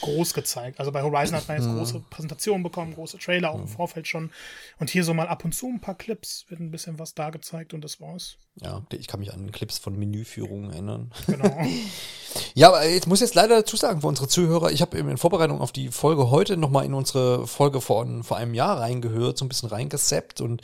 groß 0.00 0.34
gezeigt. 0.34 0.78
Also 0.78 0.92
bei 0.92 1.02
Horizon 1.02 1.36
hat 1.36 1.48
man 1.48 1.56
jetzt 1.56 1.66
mhm. 1.66 1.78
große 1.78 2.00
Präsentationen 2.10 2.62
bekommen, 2.62 2.94
große 2.94 3.18
Trailer 3.18 3.50
auch 3.50 3.58
im 3.58 3.68
Vorfeld 3.68 4.06
schon. 4.06 4.30
Und 4.78 4.90
hier 4.90 5.04
so 5.04 5.14
mal 5.14 5.28
ab 5.28 5.44
und 5.44 5.54
zu 5.54 5.66
ein 5.66 5.80
paar 5.80 5.96
Clips, 5.96 6.46
wird 6.48 6.60
ein 6.60 6.70
bisschen 6.70 6.98
was 6.98 7.14
da 7.14 7.30
gezeigt 7.30 7.74
und 7.74 7.82
das 7.82 8.00
war's. 8.00 8.36
Ja, 8.56 8.82
ich 8.92 9.06
kann 9.06 9.20
mich 9.20 9.32
an 9.32 9.50
Clips 9.52 9.78
von 9.78 9.98
Menüführungen 9.98 10.70
erinnern. 10.70 11.10
Genau. 11.26 11.64
ja, 12.54 12.68
aber 12.68 12.86
ich 12.86 13.06
muss 13.06 13.20
jetzt 13.20 13.34
leider 13.34 13.56
dazu 13.56 13.76
sagen, 13.76 14.00
für 14.00 14.06
unsere 14.06 14.28
Zuhörer, 14.28 14.70
ich 14.70 14.82
habe 14.82 14.98
in 14.98 15.18
Vorbereitung 15.18 15.60
auf 15.60 15.72
die 15.72 15.88
Folge 15.88 16.30
heute 16.30 16.56
nochmal 16.56 16.84
in 16.84 16.94
unsere 16.94 17.46
Folge 17.46 17.80
von 17.80 18.22
vor 18.22 18.36
einem 18.36 18.54
Jahr 18.54 18.80
reingehört, 18.80 19.38
so 19.38 19.44
ein 19.44 19.48
bisschen 19.48 19.68
reingesappt 19.68 20.40
und 20.40 20.62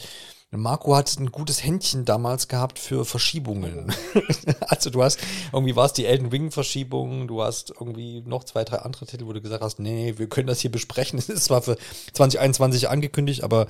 Marco 0.57 0.95
hat 0.97 1.19
ein 1.19 1.33
gutes 1.33 1.65
Händchen 1.65 2.05
damals 2.05 2.49
gehabt 2.49 2.79
für 2.79 3.05
Verschiebungen. 3.05 3.93
also 4.69 4.91
du 4.91 5.03
hast, 5.03 5.19
irgendwie 5.53 5.77
war 5.77 5.87
es 5.87 5.93
die 5.93 6.07
Elden 6.07 6.29
Ring 6.29 6.51
Verschiebung, 6.51 7.29
du 7.29 7.43
hast 7.43 7.71
irgendwie 7.71 8.23
noch 8.27 8.45
zwei, 8.45 8.65
drei 8.65 8.79
andere 8.79 9.07
Titel, 9.07 9.27
wo 9.27 9.33
du 9.33 9.41
gesagt 9.41 9.63
hast, 9.63 9.79
nee, 9.79 10.15
wir 10.17 10.29
können 10.29 10.47
das 10.47 10.61
hier 10.61 10.71
besprechen. 10.71 11.19
Es 11.25 11.29
ist 11.31 11.45
zwar 11.45 11.63
für 11.63 11.77
2021 12.13 12.89
angekündigt, 12.91 13.43
aber 13.43 13.67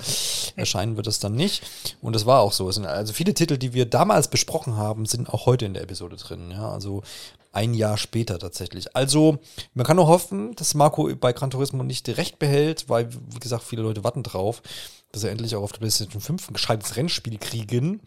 erscheinen 0.56 0.96
wird 0.96 1.06
es 1.06 1.20
dann 1.20 1.34
nicht. 1.34 1.62
Und 2.00 2.14
das 2.14 2.26
war 2.26 2.40
auch 2.40 2.52
so. 2.52 2.66
Also 2.66 3.12
viele 3.12 3.34
Titel, 3.34 3.58
die 3.58 3.74
wir 3.74 3.86
damals 3.86 4.28
besprochen 4.28 4.76
haben, 4.76 5.06
sind 5.06 5.28
auch 5.28 5.46
heute 5.46 5.66
in 5.66 5.74
der 5.74 5.84
Episode 5.84 6.16
drin. 6.16 6.50
Ja, 6.50 6.70
also 6.70 7.02
ein 7.54 7.72
Jahr 7.72 7.96
später 7.96 8.38
tatsächlich. 8.38 8.96
Also, 8.96 9.38
man 9.74 9.86
kann 9.86 9.96
nur 9.96 10.08
hoffen, 10.08 10.54
dass 10.56 10.74
Marco 10.74 11.14
bei 11.14 11.32
Gran 11.32 11.50
Turismo 11.50 11.84
nicht 11.84 12.08
recht 12.08 12.38
behält, 12.38 12.88
weil, 12.88 13.08
wie 13.12 13.38
gesagt, 13.38 13.62
viele 13.62 13.82
Leute 13.82 14.02
warten 14.02 14.24
drauf 14.24 14.60
dass 15.14 15.24
er 15.24 15.30
endlich 15.30 15.54
auch 15.54 15.62
auf 15.62 15.72
der 15.72 15.78
PlayStation 15.78 16.20
5 16.20 16.50
ein 16.50 16.54
gescheites 16.54 16.96
Rennspiel 16.96 17.38
kriegen. 17.38 18.00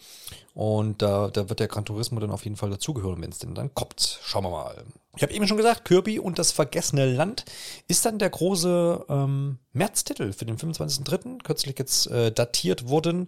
Und 0.54 1.02
da, 1.02 1.30
da 1.30 1.50
wird 1.50 1.60
der 1.60 1.68
Gran 1.68 1.86
Turismo 1.86 2.20
dann 2.20 2.32
auf 2.32 2.44
jeden 2.44 2.56
Fall 2.56 2.70
dazugehören, 2.70 3.22
wenn 3.22 3.30
es 3.30 3.38
denn 3.40 3.54
dann 3.54 3.74
kommt. 3.74 4.20
Schauen 4.24 4.44
wir 4.44 4.50
mal. 4.50 4.84
Ich 5.16 5.24
habe 5.24 5.34
eben 5.34 5.48
schon 5.48 5.58
gesagt, 5.58 5.86
Kirby 5.86 6.20
und 6.20 6.38
das 6.38 6.52
vergessene 6.52 7.06
Land 7.06 7.46
ist 7.88 8.06
dann 8.06 8.20
der 8.20 8.30
große 8.30 9.06
ähm, 9.10 9.58
Märztitel 9.74 10.34
für 10.34 10.46
den 10.46 10.58
25.03. 10.58 11.44
Kürzlich 11.44 11.78
jetzt 11.78 12.08
äh, 12.08 12.32
datiert 12.32 12.90
worden. 12.90 13.28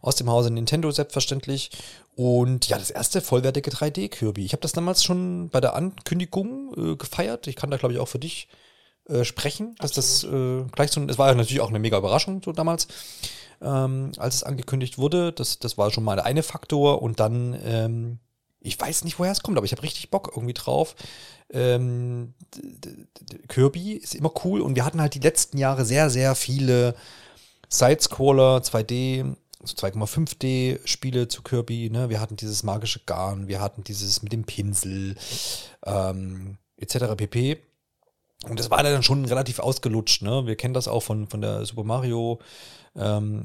Aus 0.00 0.16
dem 0.16 0.30
Hause 0.30 0.50
Nintendo 0.50 0.90
selbstverständlich. 0.90 1.70
Und 2.16 2.68
ja, 2.68 2.78
das 2.78 2.90
erste 2.90 3.20
vollwertige 3.20 3.70
3D-Kirby. 3.70 4.44
Ich 4.44 4.52
habe 4.52 4.62
das 4.62 4.72
damals 4.72 5.04
schon 5.04 5.48
bei 5.50 5.60
der 5.60 5.74
Ankündigung 5.74 6.74
äh, 6.76 6.96
gefeiert. 6.96 7.46
Ich 7.46 7.56
kann 7.56 7.70
da, 7.70 7.76
glaube 7.76 7.94
ich, 7.94 8.00
auch 8.00 8.08
für 8.08 8.18
dich 8.18 8.48
äh, 9.10 9.24
sprechen, 9.24 9.74
dass 9.78 9.96
Absolut. 9.96 10.64
das 10.64 10.68
äh, 10.68 10.70
gleich 10.72 10.90
so, 10.92 11.02
es 11.02 11.18
war 11.18 11.28
ja 11.28 11.34
natürlich 11.34 11.60
auch 11.60 11.68
eine 11.68 11.78
mega 11.78 11.98
Überraschung 11.98 12.42
so 12.44 12.52
damals, 12.52 12.86
ähm, 13.60 14.12
als 14.18 14.36
es 14.36 14.42
angekündigt 14.42 14.98
wurde. 14.98 15.32
Das, 15.32 15.58
das 15.58 15.76
war 15.76 15.90
schon 15.90 16.04
mal 16.04 16.16
der 16.16 16.26
eine 16.26 16.42
Faktor 16.42 17.02
und 17.02 17.20
dann, 17.20 17.58
ähm, 17.64 18.18
ich 18.60 18.78
weiß 18.78 19.04
nicht, 19.04 19.18
woher 19.18 19.32
es 19.32 19.42
kommt, 19.42 19.56
aber 19.56 19.64
ich 19.64 19.72
habe 19.72 19.82
richtig 19.82 20.10
Bock 20.10 20.32
irgendwie 20.34 20.54
drauf. 20.54 20.94
Ähm, 21.52 22.34
Kirby 23.48 23.94
ist 23.94 24.14
immer 24.14 24.32
cool 24.44 24.60
und 24.60 24.76
wir 24.76 24.84
hatten 24.84 25.00
halt 25.00 25.14
die 25.14 25.20
letzten 25.20 25.58
Jahre 25.58 25.84
sehr, 25.84 26.08
sehr 26.08 26.34
viele 26.34 26.94
Sidescroller, 27.68 28.58
2D, 28.58 29.34
so 29.62 29.74
2,5D 29.74 30.80
Spiele 30.84 31.28
zu 31.28 31.42
Kirby. 31.42 31.90
Ne? 31.90 32.08
Wir 32.08 32.20
hatten 32.20 32.36
dieses 32.36 32.62
magische 32.62 33.00
Garn, 33.06 33.48
wir 33.48 33.60
hatten 33.60 33.82
dieses 33.82 34.22
mit 34.22 34.32
dem 34.32 34.44
Pinsel, 34.44 35.16
ähm, 35.84 36.58
etc. 36.76 37.16
pp. 37.16 37.58
Und 38.48 38.58
das 38.58 38.70
war 38.70 38.82
dann 38.82 39.02
schon 39.02 39.24
relativ 39.26 39.58
ausgelutscht. 39.58 40.22
Ne? 40.22 40.46
Wir 40.46 40.56
kennen 40.56 40.74
das 40.74 40.88
auch 40.88 41.02
von, 41.02 41.26
von 41.28 41.40
der 41.40 41.64
Super 41.66 41.84
Mario 41.84 42.40
ähm, 42.96 43.44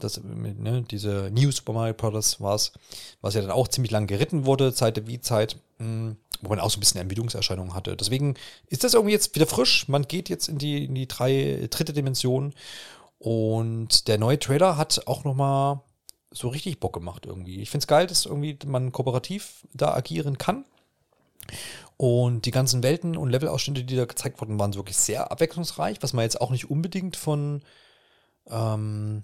das, 0.00 0.20
ne, 0.22 0.84
diese 0.90 1.30
New 1.32 1.50
Super 1.52 1.72
Mario 1.72 1.94
Bros. 1.94 2.40
war 2.40 2.56
es, 2.56 2.72
was 3.20 3.34
ja 3.34 3.40
dann 3.40 3.50
auch 3.50 3.68
ziemlich 3.68 3.92
lang 3.92 4.06
geritten 4.06 4.46
wurde, 4.46 4.74
Zeit 4.74 4.96
der 4.96 5.06
Wii-Zeit, 5.06 5.56
hm, 5.78 6.16
wo 6.42 6.48
man 6.48 6.60
auch 6.60 6.70
so 6.70 6.78
ein 6.78 6.80
bisschen 6.80 6.98
Ermüdungserscheinungen 6.98 7.74
hatte. 7.74 7.96
Deswegen 7.96 8.34
ist 8.68 8.82
das 8.82 8.94
irgendwie 8.94 9.12
jetzt 9.12 9.34
wieder 9.34 9.46
frisch. 9.46 9.88
Man 9.88 10.08
geht 10.08 10.28
jetzt 10.28 10.48
in 10.48 10.58
die, 10.58 10.84
in 10.84 10.94
die 10.94 11.06
drei, 11.06 11.68
dritte 11.70 11.92
Dimension 11.92 12.52
und 13.18 14.08
der 14.08 14.18
neue 14.18 14.38
Trailer 14.38 14.76
hat 14.76 15.06
auch 15.06 15.24
nochmal 15.24 15.80
so 16.32 16.48
richtig 16.48 16.80
Bock 16.80 16.94
gemacht 16.94 17.26
irgendwie. 17.26 17.60
Ich 17.60 17.70
finde 17.70 17.84
es 17.84 17.88
geil, 17.88 18.08
dass 18.08 18.26
irgendwie 18.26 18.58
man 18.66 18.90
kooperativ 18.90 19.66
da 19.72 19.94
agieren 19.94 20.36
kann. 20.36 20.64
Und 21.96 22.44
die 22.46 22.50
ganzen 22.50 22.82
Welten 22.82 23.16
und 23.16 23.30
Levelausschnitte, 23.30 23.84
die 23.84 23.96
da 23.96 24.04
gezeigt 24.04 24.40
wurden, 24.40 24.58
waren 24.58 24.74
wirklich 24.74 24.96
sehr 24.96 25.30
abwechslungsreich, 25.30 25.98
was 26.02 26.12
man 26.12 26.24
jetzt 26.24 26.40
auch 26.40 26.50
nicht 26.50 26.68
unbedingt 26.70 27.16
von, 27.16 27.62
ähm, 28.48 29.22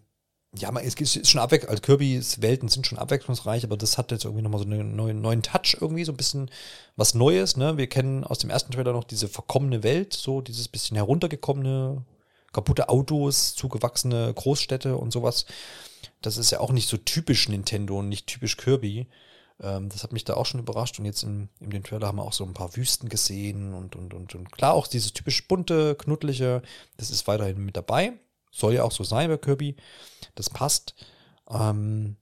ja, 0.57 0.71
man, 0.71 0.85
es 0.85 0.95
ist 0.95 1.29
schon 1.29 1.41
abwechslungsreich, 1.41 1.71
also 1.71 1.83
Kirby's 1.83 2.43
Welten 2.43 2.69
sind 2.69 2.87
schon 2.87 2.99
abwechslungsreich, 2.99 3.65
aber 3.65 3.77
das 3.77 3.99
hat 3.99 4.13
jetzt 4.13 4.25
irgendwie 4.25 4.43
nochmal 4.43 4.61
so 4.61 4.67
einen 4.67 4.95
neuen, 4.95 5.21
neuen 5.21 5.43
Touch 5.43 5.77
irgendwie, 5.81 6.05
so 6.05 6.13
ein 6.13 6.17
bisschen 6.17 6.51
was 6.97 7.15
Neues, 7.15 7.57
ne? 7.57 7.77
Wir 7.77 7.89
kennen 7.89 8.25
aus 8.25 8.39
dem 8.39 8.51
ersten 8.51 8.73
Trailer 8.73 8.93
noch 8.93 9.05
diese 9.05 9.29
verkommene 9.29 9.83
Welt, 9.83 10.13
so 10.13 10.41
dieses 10.41 10.69
bisschen 10.69 10.97
heruntergekommene, 10.97 12.05
kaputte 12.53 12.89
Autos, 12.89 13.55
zugewachsene 13.55 14.33
Großstädte 14.35 14.97
und 14.97 15.13
sowas. 15.13 15.47
Das 16.23 16.37
ist 16.37 16.51
ja 16.51 16.61
auch 16.61 16.73
nicht 16.73 16.89
so 16.89 16.97
typisch 16.97 17.49
Nintendo 17.49 17.99
und 17.99 18.09
nicht 18.09 18.27
typisch 18.27 18.57
Kirby. 18.57 19.09
Ähm, 19.63 19.89
das 19.89 20.03
hat 20.03 20.13
mich 20.13 20.25
da 20.25 20.35
auch 20.35 20.47
schon 20.47 20.61
überrascht. 20.61 20.99
Und 20.99 21.05
jetzt 21.05 21.23
in, 21.23 21.49
in 21.61 21.71
dem 21.71 21.83
Trailer 21.83 22.09
haben 22.09 22.19
wir 22.19 22.25
auch 22.25 22.33
so 22.33 22.45
ein 22.45 22.55
paar 22.55 22.77
Wüsten 22.77 23.09
gesehen 23.09 23.75
und, 23.75 23.97
und, 23.97 24.15
und, 24.15 24.35
und 24.35 24.53
klar, 24.53 24.75
auch 24.75 24.87
dieses 24.87 25.13
typisch 25.13 25.47
bunte, 25.47 25.95
knuddliche, 25.97 26.63
das 26.97 27.11
ist 27.11 27.27
weiterhin 27.27 27.65
mit 27.65 27.77
dabei. 27.77 28.13
Soll 28.51 28.75
ja 28.75 28.85
auch 28.85 28.93
so 28.93 29.05
sein 29.05 29.29
bei 29.29 29.37
Kirby. 29.37 29.77
Das 30.35 30.51
passt. 30.51 30.95
Ähm, 31.49 32.17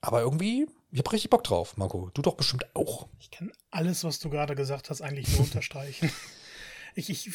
aber 0.00 0.20
irgendwie, 0.20 0.66
ich 0.90 0.98
habe 0.98 1.12
richtig 1.12 1.30
Bock 1.30 1.44
drauf, 1.44 1.76
Marco. 1.76 2.10
Du 2.12 2.22
doch 2.22 2.34
bestimmt 2.34 2.66
auch. 2.74 3.08
Ich 3.18 3.30
kann 3.30 3.52
alles, 3.70 4.04
was 4.04 4.18
du 4.18 4.28
gerade 4.30 4.54
gesagt 4.54 4.90
hast, 4.90 5.00
eigentlich 5.00 5.28
nur 5.32 5.40
unterstreichen. 5.40 6.10
Ich, 6.94 7.08
ich, 7.08 7.30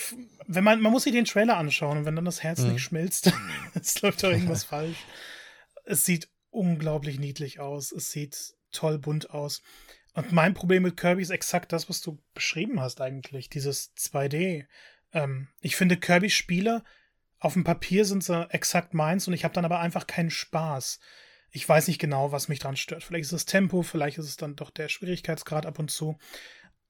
wenn 0.46 0.64
man, 0.64 0.80
man 0.82 0.92
muss 0.92 1.02
sich 1.02 1.14
den 1.14 1.26
Trailer 1.26 1.58
anschauen 1.58 1.98
und 1.98 2.06
wenn 2.06 2.16
dann 2.16 2.26
das 2.26 2.44
Herz 2.44 2.60
mhm. 2.60 2.74
nicht 2.74 2.84
schmilzt, 2.84 3.32
es 3.74 4.00
läuft 4.04 4.22
doch 4.22 4.30
irgendwas 4.30 4.64
falsch. 4.64 4.98
Es 5.84 6.06
sieht 6.06 6.30
unglaublich 6.52 7.18
niedlich 7.18 7.60
aus. 7.60 7.92
Es 7.92 8.12
sieht 8.12 8.54
toll 8.72 9.00
bunt 9.00 9.32
aus. 9.32 9.62
Und 10.14 10.32
mein 10.32 10.54
Problem 10.54 10.84
mit 10.84 10.98
Kirby 10.98 11.22
ist 11.22 11.30
exakt 11.30 11.72
das, 11.72 11.90
was 11.90 12.02
du 12.02 12.18
beschrieben 12.34 12.80
hast 12.80 13.02
eigentlich, 13.02 13.50
dieses 13.50 13.96
2D. 13.96 14.66
Ähm, 15.14 15.48
ich 15.62 15.76
finde 15.76 15.98
Kirby-Spiele 15.98 16.84
auf 17.40 17.54
dem 17.54 17.64
Papier 17.64 18.06
sind 18.06 18.24
sie 18.24 18.50
exakt 18.52 18.94
meins 18.94 19.28
und 19.28 19.34
ich 19.34 19.44
habe 19.44 19.54
dann 19.54 19.66
aber 19.66 19.80
einfach 19.80 20.08
keinen 20.08 20.32
Spaß. 20.32 21.00
Ich 21.52 21.68
weiß 21.68 21.88
nicht 21.88 22.00
genau, 22.00 22.32
was 22.32 22.50
mich 22.50 22.60
dran 22.60 22.76
stört. 22.76 23.04
Vielleicht 23.04 23.26
ist 23.26 23.32
es 23.32 23.46
Tempo, 23.46 23.84
vielleicht 23.84 24.18
ist 24.18 24.28
es 24.28 24.38
dann 24.38 24.56
doch 24.56 24.70
der 24.70 24.90
Schwierigkeitsgrad 24.90 25.66
ab 25.66 25.80
und 25.80 25.92
zu. 25.92 26.18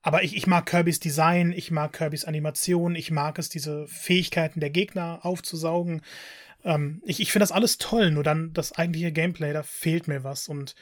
Aber 0.02 0.24
ich, 0.24 0.36
ich 0.36 0.48
mag 0.48 0.66
Kirbys 0.66 1.00
Design, 1.00 1.52
ich 1.52 1.70
mag 1.70 1.94
Kirbys 1.94 2.26
Animation, 2.26 2.96
ich 2.96 3.12
mag 3.12 3.38
es, 3.40 3.50
diese 3.50 3.88
Fähigkeiten 3.88 4.60
der 4.60 4.70
Gegner 4.70 5.20
aufzusaugen. 5.24 6.02
Ähm, 6.64 7.02
ich 7.06 7.20
ich 7.20 7.32
finde 7.32 7.44
das 7.44 7.52
alles 7.52 7.78
toll, 7.78 8.12
nur 8.12 8.24
dann 8.24 8.54
das 8.54 8.72
eigentliche 8.72 9.12
Gameplay, 9.12 9.52
da 9.52 9.64
fehlt 9.64 10.08
mir 10.08 10.24
was. 10.24 10.48
Und 10.48 10.76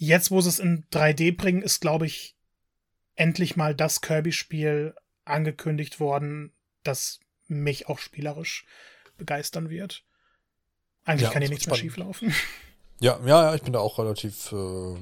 jetzt, 0.00 0.30
wo 0.30 0.40
sie 0.40 0.48
es 0.48 0.58
in 0.58 0.84
3D 0.90 1.36
bringen, 1.36 1.62
ist, 1.62 1.80
glaube 1.80 2.06
ich, 2.06 2.34
endlich 3.14 3.56
mal 3.56 3.74
das 3.74 4.00
Kirby-Spiel 4.00 4.94
angekündigt 5.24 6.00
worden, 6.00 6.52
das 6.82 7.20
mich 7.46 7.88
auch 7.88 7.98
spielerisch 7.98 8.64
begeistern 9.18 9.68
wird. 9.68 10.02
Eigentlich 11.04 11.24
ja, 11.24 11.30
kann 11.30 11.42
hier 11.42 11.50
nichts 11.50 11.66
mehr 11.66 11.76
schieflaufen. 11.76 12.34
Ja, 13.02 13.18
ja, 13.24 13.44
ja, 13.44 13.54
ich 13.54 13.62
bin 13.62 13.72
da 13.72 13.78
auch 13.78 13.98
relativ 13.98 14.52
äh, 14.52 14.94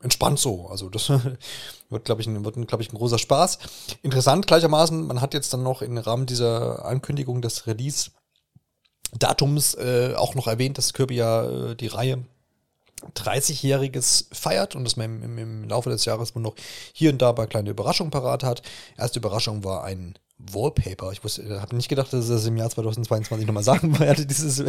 entspannt 0.00 0.38
so. 0.38 0.68
Also 0.68 0.88
das 0.88 1.08
wird, 1.90 2.04
glaube 2.04 2.20
ich, 2.20 2.28
ein, 2.28 2.44
wird, 2.44 2.54
glaube 2.68 2.84
ich, 2.84 2.92
ein 2.92 2.96
großer 2.96 3.18
Spaß. 3.18 3.58
Interessant 4.02 4.46
gleichermaßen, 4.46 5.04
man 5.04 5.20
hat 5.20 5.34
jetzt 5.34 5.52
dann 5.52 5.64
noch 5.64 5.82
im 5.82 5.98
Rahmen 5.98 6.26
dieser 6.26 6.84
Ankündigung 6.84 7.42
des 7.42 7.66
Release-Datums 7.66 9.74
äh, 9.74 10.14
auch 10.16 10.36
noch 10.36 10.46
erwähnt, 10.46 10.78
dass 10.78 10.92
Kirby 10.92 11.16
ja 11.16 11.72
äh, 11.72 11.74
die 11.74 11.88
Reihe 11.88 12.24
30-Jähriges 13.14 14.26
feiert 14.32 14.74
und 14.74 14.84
dass 14.84 14.96
man 14.96 15.22
im, 15.22 15.38
im, 15.38 15.68
Laufe 15.68 15.90
des 15.90 16.04
Jahres 16.04 16.34
wohl 16.34 16.42
noch 16.42 16.54
hier 16.92 17.10
und 17.10 17.20
da 17.20 17.32
bei 17.32 17.46
kleine 17.46 17.70
Überraschungen 17.70 18.10
parat 18.10 18.42
hat. 18.42 18.62
Erste 18.96 19.18
Überraschung 19.18 19.64
war 19.64 19.84
ein 19.84 20.18
Wallpaper. 20.38 21.12
Ich 21.12 21.24
wusste, 21.24 21.60
habe 21.60 21.76
nicht 21.76 21.88
gedacht, 21.88 22.12
dass 22.12 22.24
ich 22.24 22.30
das 22.30 22.46
im 22.46 22.56
Jahr 22.56 22.70
2022 22.70 23.46
nochmal 23.46 23.62
sagen 23.62 23.98
werde, 23.98 24.26
dieses, 24.26 24.62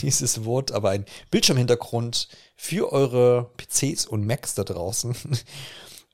dieses 0.00 0.44
Wort, 0.44 0.72
aber 0.72 0.90
ein 0.90 1.04
Bildschirmhintergrund 1.30 2.28
für 2.56 2.92
eure 2.92 3.50
PCs 3.56 4.06
und 4.06 4.26
Macs 4.26 4.54
da 4.54 4.64
draußen. 4.64 5.14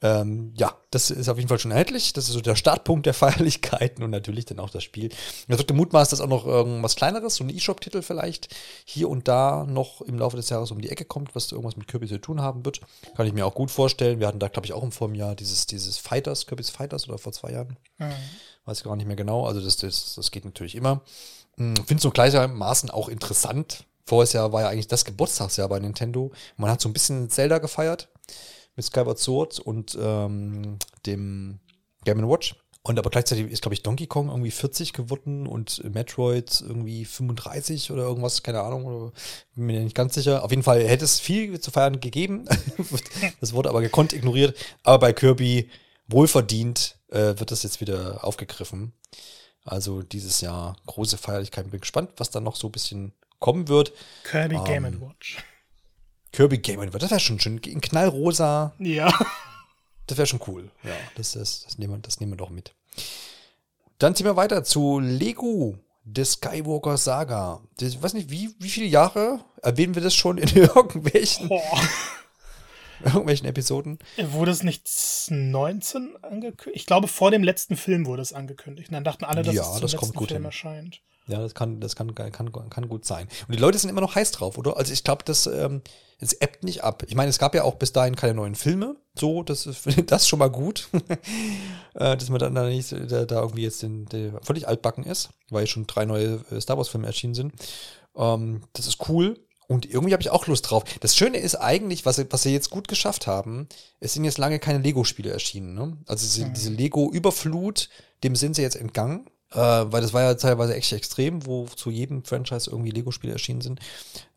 Ähm, 0.00 0.52
ja, 0.56 0.76
das 0.90 1.10
ist 1.10 1.28
auf 1.28 1.38
jeden 1.38 1.48
Fall 1.48 1.58
schon 1.58 1.72
erhältlich. 1.72 2.12
Das 2.12 2.28
ist 2.28 2.34
so 2.34 2.40
der 2.40 2.54
Startpunkt 2.54 3.06
der 3.06 3.14
Feierlichkeiten 3.14 4.04
und 4.04 4.10
natürlich 4.10 4.44
dann 4.44 4.60
auch 4.60 4.70
das 4.70 4.84
Spiel. 4.84 5.08
Da 5.48 5.58
wird 5.58 5.68
der 5.68 5.76
Mutmaß, 5.76 6.10
dass 6.10 6.20
auch 6.20 6.28
noch 6.28 6.46
irgendwas 6.46 6.94
kleineres, 6.94 7.36
so 7.36 7.44
ein 7.44 7.50
E-Shop-Titel 7.50 8.02
vielleicht 8.02 8.54
hier 8.84 9.08
und 9.08 9.26
da 9.26 9.64
noch 9.68 10.00
im 10.02 10.18
Laufe 10.18 10.36
des 10.36 10.50
Jahres 10.50 10.70
um 10.70 10.80
die 10.80 10.90
Ecke 10.90 11.04
kommt, 11.04 11.34
was 11.34 11.50
irgendwas 11.50 11.76
mit 11.76 11.88
Kirby 11.88 12.06
zu 12.06 12.20
tun 12.20 12.40
haben 12.40 12.64
wird. 12.64 12.80
Kann 13.16 13.26
ich 13.26 13.32
mir 13.32 13.44
auch 13.44 13.54
gut 13.54 13.70
vorstellen. 13.70 14.20
Wir 14.20 14.28
hatten 14.28 14.38
da, 14.38 14.48
glaube 14.48 14.66
ich, 14.66 14.72
auch 14.72 14.84
im 14.84 14.92
vorigen 14.92 15.16
Jahr 15.16 15.34
dieses, 15.34 15.66
dieses 15.66 15.98
Fighters, 15.98 16.46
Kirby's 16.46 16.70
Fighters 16.70 17.08
oder 17.08 17.18
vor 17.18 17.32
zwei 17.32 17.52
Jahren. 17.52 17.76
Mhm. 17.98 18.12
Weiß 18.64 18.84
gar 18.84 18.94
nicht 18.96 19.06
mehr 19.06 19.16
genau. 19.16 19.46
Also 19.46 19.60
das, 19.60 19.78
das, 19.78 20.14
das 20.14 20.30
geht 20.30 20.44
natürlich 20.44 20.76
immer. 20.76 21.02
Hm, 21.56 21.74
Finde 21.76 21.96
es 21.96 22.02
so 22.02 22.10
gleichermaßen 22.10 22.90
auch 22.90 23.08
interessant. 23.08 23.84
Jahr 24.32 24.52
war 24.52 24.62
ja 24.62 24.68
eigentlich 24.68 24.88
das 24.88 25.04
Geburtstagsjahr 25.04 25.68
bei 25.68 25.80
Nintendo. 25.80 26.32
Man 26.56 26.70
hat 26.70 26.80
so 26.80 26.88
ein 26.88 26.94
bisschen 26.94 27.28
Zelda 27.28 27.58
gefeiert 27.58 28.08
mit 28.78 28.86
Skyward 28.86 29.18
Sword 29.18 29.58
und 29.58 29.98
ähm, 30.00 30.78
dem 31.04 31.58
Game 32.04 32.26
Watch. 32.28 32.54
Und 32.82 32.96
aber 32.98 33.10
gleichzeitig 33.10 33.50
ist, 33.50 33.60
glaube 33.60 33.74
ich, 33.74 33.82
Donkey 33.82 34.06
Kong 34.06 34.28
irgendwie 34.28 34.52
40 34.52 34.92
geworden 34.92 35.48
und 35.48 35.82
Metroid 35.92 36.62
irgendwie 36.66 37.04
35 37.04 37.90
oder 37.90 38.04
irgendwas, 38.04 38.44
keine 38.44 38.62
Ahnung, 38.62 39.12
bin 39.56 39.66
mir 39.66 39.80
nicht 39.80 39.96
ganz 39.96 40.14
sicher. 40.14 40.44
Auf 40.44 40.52
jeden 40.52 40.62
Fall 40.62 40.86
hätte 40.86 41.04
es 41.04 41.18
viel 41.18 41.58
zu 41.60 41.72
feiern 41.72 41.98
gegeben. 41.98 42.46
das 43.40 43.52
wurde 43.52 43.68
aber 43.68 43.82
gekonnt 43.82 44.12
ignoriert. 44.12 44.56
Aber 44.84 45.00
bei 45.00 45.12
Kirby 45.12 45.68
wohlverdient 46.06 46.96
äh, 47.10 47.34
wird 47.36 47.50
das 47.50 47.64
jetzt 47.64 47.80
wieder 47.80 48.24
aufgegriffen. 48.24 48.92
Also 49.64 50.02
dieses 50.02 50.40
Jahr 50.40 50.76
große 50.86 51.18
Feierlichkeit. 51.18 51.68
Bin 51.70 51.80
gespannt, 51.80 52.12
was 52.16 52.30
da 52.30 52.38
noch 52.38 52.54
so 52.54 52.68
ein 52.68 52.72
bisschen 52.72 53.12
kommen 53.40 53.66
wird. 53.66 53.92
Kirby 54.22 54.54
ähm, 54.54 54.64
Game 54.64 55.00
Watch. 55.02 55.36
Kirby 56.32 56.58
Game 56.58 56.80
Watch, 56.80 56.92
das 56.92 57.10
wäre 57.10 57.20
schon 57.20 57.40
schön. 57.40 57.58
In 57.58 57.80
knallrosa. 57.80 58.74
Ja. 58.78 59.12
Das 60.06 60.16
wäre 60.16 60.26
schon 60.26 60.40
cool. 60.46 60.70
Ja, 60.84 60.94
das, 61.16 61.32
das, 61.32 61.64
das, 61.64 61.76
nehmen 61.76 61.92
wir, 61.92 61.98
das 61.98 62.18
nehmen 62.18 62.32
wir 62.32 62.38
doch 62.38 62.48
mit. 62.48 62.72
Dann 63.98 64.14
ziehen 64.14 64.24
wir 64.24 64.36
weiter 64.36 64.64
zu 64.64 65.00
Lego 65.00 65.76
The 66.14 66.24
Skywalker 66.24 66.96
Saga. 66.96 67.60
Ich 67.78 68.02
weiß 68.02 68.14
nicht, 68.14 68.30
wie, 68.30 68.54
wie 68.58 68.70
viele 68.70 68.86
Jahre 68.86 69.40
erwähnen 69.60 69.94
wir 69.94 70.00
das 70.00 70.14
schon 70.14 70.38
in 70.38 70.48
irgendwelchen. 70.56 71.48
Oh 71.50 71.60
irgendwelchen 73.04 73.46
Episoden. 73.46 73.98
Wurde 74.30 74.50
es 74.50 74.62
nicht 74.62 74.88
19 75.30 76.16
angekündigt? 76.22 76.76
Ich 76.76 76.86
glaube, 76.86 77.08
vor 77.08 77.30
dem 77.30 77.42
letzten 77.42 77.76
Film 77.76 78.06
wurde 78.06 78.22
es 78.22 78.32
angekündigt. 78.32 78.88
Und 78.90 78.94
dann 78.94 79.04
dachten 79.04 79.24
alle, 79.24 79.42
dass 79.42 79.54
ja, 79.54 79.62
es 79.62 79.72
zum 79.72 79.80
das 79.80 79.92
letzten 79.92 80.06
kommt 80.06 80.16
gut 80.16 80.28
Film 80.28 80.42
hin. 80.42 80.46
erscheint. 80.46 81.00
Ja, 81.28 81.40
das 81.40 81.54
kann, 81.54 81.78
das 81.78 81.94
kann, 81.94 82.14
kann, 82.14 82.52
kann 82.52 82.88
gut 82.88 83.04
sein. 83.04 83.28
Und 83.46 83.54
die 83.54 83.60
Leute 83.60 83.78
sind 83.78 83.90
immer 83.90 84.00
noch 84.00 84.14
heiß 84.14 84.30
drauf, 84.32 84.56
oder? 84.56 84.78
Also 84.78 84.94
ich 84.94 85.04
glaube, 85.04 85.24
das, 85.24 85.46
ähm, 85.46 85.82
es 86.18 86.32
ebbt 86.32 86.64
nicht 86.64 86.82
ab. 86.82 87.04
Ich 87.06 87.14
meine, 87.14 87.28
es 87.28 87.38
gab 87.38 87.54
ja 87.54 87.64
auch 87.64 87.74
bis 87.74 87.92
dahin 87.92 88.16
keine 88.16 88.34
neuen 88.34 88.54
Filme. 88.54 88.96
So, 89.14 89.42
das 89.42 89.66
ist 89.66 89.86
das 90.10 90.26
schon 90.26 90.38
mal 90.38 90.50
gut. 90.50 90.88
äh, 91.94 92.16
dass 92.16 92.30
man 92.30 92.38
dann 92.38 92.54
da 92.54 92.66
nicht 92.66 92.92
da, 92.92 93.26
da 93.26 93.42
irgendwie 93.42 93.62
jetzt 93.62 93.82
den, 93.82 94.06
der 94.06 94.40
völlig 94.42 94.66
altbacken 94.66 95.04
ist, 95.04 95.28
weil 95.50 95.66
schon 95.66 95.86
drei 95.86 96.06
neue 96.06 96.40
äh, 96.50 96.60
Star 96.60 96.78
Wars-Filme 96.78 97.06
erschienen 97.06 97.34
sind. 97.34 97.52
Ähm, 98.16 98.62
das 98.72 98.86
ist 98.86 99.08
cool. 99.08 99.38
Und 99.68 99.84
irgendwie 99.84 100.14
habe 100.14 100.22
ich 100.22 100.30
auch 100.30 100.46
Lust 100.46 100.70
drauf. 100.70 100.82
Das 101.00 101.14
Schöne 101.14 101.36
ist 101.38 101.54
eigentlich, 101.54 102.06
was, 102.06 102.24
was 102.30 102.42
sie 102.42 102.52
jetzt 102.52 102.70
gut 102.70 102.88
geschafft 102.88 103.26
haben, 103.26 103.68
es 104.00 104.14
sind 104.14 104.24
jetzt 104.24 104.38
lange 104.38 104.58
keine 104.58 104.78
Lego-Spiele 104.78 105.30
erschienen. 105.30 105.74
Ne? 105.74 105.96
Also 106.06 106.24
diese, 106.24 106.46
mhm. 106.46 106.54
diese 106.54 106.70
Lego-Überflut, 106.70 107.90
dem 108.24 108.34
sind 108.34 108.56
sie 108.56 108.62
jetzt 108.62 108.76
entgangen. 108.76 109.26
Äh, 109.52 109.56
weil 109.56 110.02
das 110.02 110.12
war 110.12 110.22
ja 110.22 110.34
teilweise 110.34 110.74
echt 110.74 110.92
extrem, 110.92 111.46
wo 111.46 111.66
zu 111.66 111.90
jedem 111.90 112.24
Franchise 112.24 112.70
irgendwie 112.70 112.90
Lego-Spiele 112.90 113.32
erschienen 113.32 113.60
sind. 113.60 113.80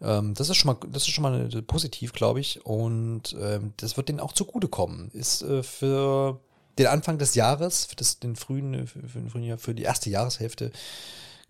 Ähm, 0.01 0.33
das 0.33 0.49
ist 0.49 0.57
schon 0.57 0.73
mal, 0.73 0.79
das 0.89 1.03
ist 1.03 1.09
schon 1.09 1.21
mal 1.21 1.33
eine, 1.33 1.61
positiv, 1.61 2.11
glaube 2.11 2.41
ich. 2.41 2.65
Und 2.65 3.35
ähm, 3.39 3.73
das 3.77 3.95
wird 3.95 4.09
denen 4.09 4.19
auch 4.19 4.33
zugutekommen. 4.33 5.11
Ist 5.11 5.43
äh, 5.43 5.63
für 5.63 6.39
den 6.77 6.87
Anfang 6.87 7.17
des 7.17 7.35
Jahres, 7.35 7.85
für 7.85 7.95
das, 7.95 8.19
den 8.19 8.35
frühen, 8.35 8.87
für, 8.87 8.99
für, 9.07 9.19
den 9.19 9.29
frühen 9.29 9.43
Jahr, 9.43 9.57
für 9.57 9.75
die 9.75 9.83
erste 9.83 10.09
Jahreshälfte 10.09 10.71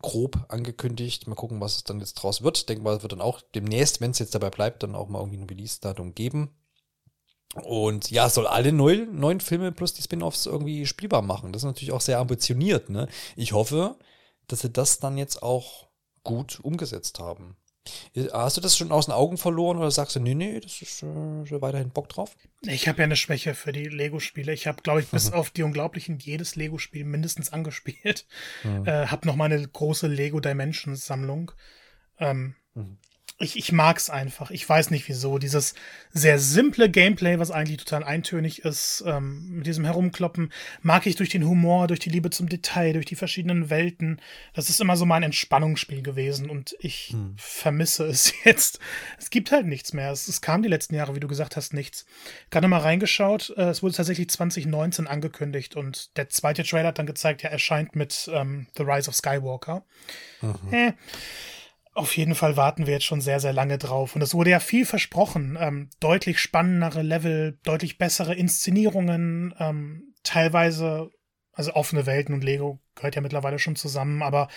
grob 0.02 0.46
angekündigt. 0.50 1.28
Mal 1.28 1.36
gucken, 1.36 1.62
was 1.62 1.78
es 1.78 1.84
dann 1.84 2.00
jetzt 2.00 2.16
draus 2.16 2.42
wird. 2.42 2.58
Ich 2.58 2.66
denke 2.66 2.84
mal, 2.84 2.96
es 2.96 3.02
wird 3.02 3.12
dann 3.14 3.22
auch 3.22 3.42
demnächst, 3.56 4.02
wenn 4.02 4.12
es 4.12 4.20
jetzt 4.20 4.36
dabei 4.36 4.50
bleibt, 4.50 4.84
dann 4.84 4.96
auch 4.96 5.08
mal 5.08 5.20
irgendwie 5.20 5.40
ein 5.40 5.50
Release-Datum 5.50 6.16
geben. 6.16 6.50
Und 7.64 8.10
ja, 8.12 8.30
soll 8.30 8.48
alle 8.48 8.72
neun, 8.72 9.20
neun 9.20 9.42
Filme 9.42 9.72
plus 9.72 9.94
die 9.94 10.02
Spin-offs 10.02 10.46
irgendwie 10.46 10.86
spielbar 10.86 11.22
machen. 11.22 11.52
Das 11.52 11.64
ist 11.64 11.68
natürlich 11.68 11.92
auch 11.92 12.02
sehr 12.02 12.20
ambitioniert. 12.20 12.90
Ne? 12.90 13.08
Ich 13.36 13.52
hoffe, 13.52 13.98
dass 14.48 14.62
sie 14.62 14.70
das 14.70 15.00
dann 15.00 15.18
jetzt 15.18 15.44
auch 15.44 15.88
gut 16.24 16.60
umgesetzt 16.62 17.20
haben. 17.20 17.58
Hast 18.32 18.58
du 18.58 18.62
das 18.62 18.78
schon 18.78 18.92
aus 18.92 19.06
den 19.06 19.14
Augen 19.14 19.38
verloren 19.38 19.78
oder 19.78 19.90
sagst 19.90 20.16
du, 20.16 20.20
nee, 20.20 20.36
nee, 20.36 20.60
das 20.60 20.82
ist 20.82 21.04
äh, 21.04 21.62
weiterhin 21.62 21.90
Bock 21.90 22.10
drauf? 22.10 22.36
Ich 22.62 22.88
habe 22.88 23.00
ja 23.00 23.06
eine 23.06 23.16
Schwäche 23.16 23.56
für 23.56 23.72
die 23.72 23.86
Lego-Spiele. 23.86 24.54
Ich 24.54 24.68
habe, 24.68 24.82
glaube 24.82 25.02
ich, 25.02 25.08
bis 25.08 25.32
mhm. 25.32 25.36
auf 25.36 25.50
die 25.50 25.64
Unglaublichen 25.64 26.20
jedes 26.20 26.56
Lego-Spiel 26.56 27.06
mindestens 27.06 27.52
angespielt. 27.52 28.28
Mhm. 28.64 28.86
Äh, 28.86 29.08
habe 29.08 29.26
noch 29.26 29.36
meine 29.36 29.68
große 29.68 30.08
Lego 30.08 30.40
Dimensions-Sammlung. 30.40 31.52
Ähm, 32.20 32.56
mhm 32.76 32.98
ich, 33.42 33.58
ich 33.58 33.72
mag's 33.72 34.10
einfach. 34.10 34.52
Ich 34.52 34.68
weiß 34.68 34.92
nicht 34.92 35.08
wieso. 35.08 35.38
Dieses 35.38 35.74
sehr 36.14 36.40
simple 36.40 36.90
Gameplay, 36.90 37.40
was 37.40 37.52
eigentlich 37.52 37.78
total 37.78 38.04
eintönig 38.04 38.64
ist, 38.64 39.04
ähm, 39.06 39.58
mit 39.58 39.68
diesem 39.68 39.86
Herumkloppen, 39.86 40.52
mag 40.82 41.06
ich 41.06 41.16
durch 41.16 41.30
den 41.30 41.46
Humor, 41.46 41.88
durch 41.88 42.00
die 42.00 42.10
Liebe 42.10 42.30
zum 42.30 42.50
Detail, 42.50 42.94
durch 42.94 43.06
die 43.06 43.16
verschiedenen 43.16 43.70
Welten. 43.70 44.22
Das 44.54 44.70
ist 44.70 44.82
immer 44.82 44.98
so 44.98 45.06
mein 45.06 45.24
Entspannungsspiel 45.24 46.02
gewesen 46.02 46.50
und 46.50 46.76
ich 46.80 47.10
hm. 47.10 47.36
vermisse 47.38 48.06
es 48.06 48.34
jetzt. 48.44 48.80
Es 49.18 49.30
gibt 49.30 49.52
halt 49.52 49.66
nichts 49.66 49.94
mehr. 49.94 50.12
Es, 50.12 50.28
es, 50.28 50.42
kam 50.42 50.64
die 50.64 50.70
letzten 50.70 50.96
Jahre, 50.96 51.16
wie 51.16 51.20
du 51.20 51.28
gesagt 51.28 51.56
hast, 51.56 51.74
nichts. 51.74 52.06
Gerade 52.50 52.68
mal 52.68 52.80
reingeschaut. 52.80 53.54
Äh, 53.58 53.70
es 53.70 53.84
wurde 53.84 53.96
tatsächlich 53.96 54.30
2019 54.30 55.08
angekündigt 55.08 55.76
und 55.76 56.16
der 56.18 56.30
zweite 56.30 56.64
Trailer 56.64 56.90
hat 56.90 57.00
dann 57.00 57.06
gezeigt, 57.06 57.44
ja, 57.44 57.50
erscheint 57.50 57.96
mit 57.96 58.30
ähm, 58.34 58.68
The 58.78 58.84
Rise 58.84 59.10
of 59.10 59.16
Skywalker. 59.16 59.84
Mhm. 60.42 60.74
Äh, 60.74 60.94
auf 61.94 62.16
jeden 62.16 62.36
Fall 62.36 62.56
warten 62.56 62.86
wir 62.86 62.94
jetzt 62.94 63.06
schon 63.06 63.22
sehr, 63.22 63.40
sehr 63.40 63.54
lange 63.54 63.78
drauf. 63.78 64.16
Und 64.16 64.22
es 64.22 64.34
wurde 64.34 64.52
ja 64.52 64.60
viel 64.60 64.86
versprochen. 64.86 65.58
Ähm, 65.60 65.90
deutlich 66.00 66.40
spannendere 66.40 67.02
Level, 67.02 67.60
deutlich 67.64 67.98
bessere 67.98 68.34
Inszenierungen, 68.34 69.54
ähm, 69.60 70.14
teilweise, 70.24 71.12
also 71.52 71.74
offene 71.74 72.06
Welten 72.06 72.34
und 72.34 72.44
Lego 72.44 72.80
gehört 72.96 73.16
ja 73.16 73.22
mittlerweile 73.22 73.60
schon 73.60 73.76
zusammen, 73.76 74.24
aber 74.24 74.48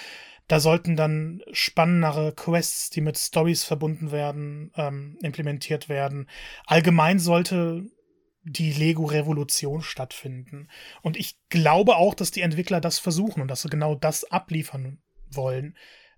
da 0.47 0.61
sollten 0.61 0.95
dann 0.95 1.43
spannendere 1.53 2.35
Quests, 2.35 2.91
die 2.91 3.01
mit 3.01 3.18
Stories 3.18 3.64
verbunden 3.64 4.12
werden, 4.12 4.70
ähm, 4.76 5.18
implementiert 5.22 5.89
werden. 5.89 6.28
Allgemein 6.66 7.18
sollte 7.18 7.85
die 8.45 8.72
Lego-Revolution 8.72 9.80
stattfinden. 9.80 10.68
Und 11.01 11.16
ich 11.16 11.39
glaube 11.49 11.97
auch, 11.97 12.14
dass 12.14 12.30
die 12.30 12.43
Entwickler 12.43 12.80
das 12.80 12.99
versuchen 12.99 13.41
und 13.41 13.49
dass 13.49 13.62
sie 13.62 13.70
genau 13.70 13.95
das 13.95 14.30
abliefern 14.30 15.03
wollen 15.30 15.74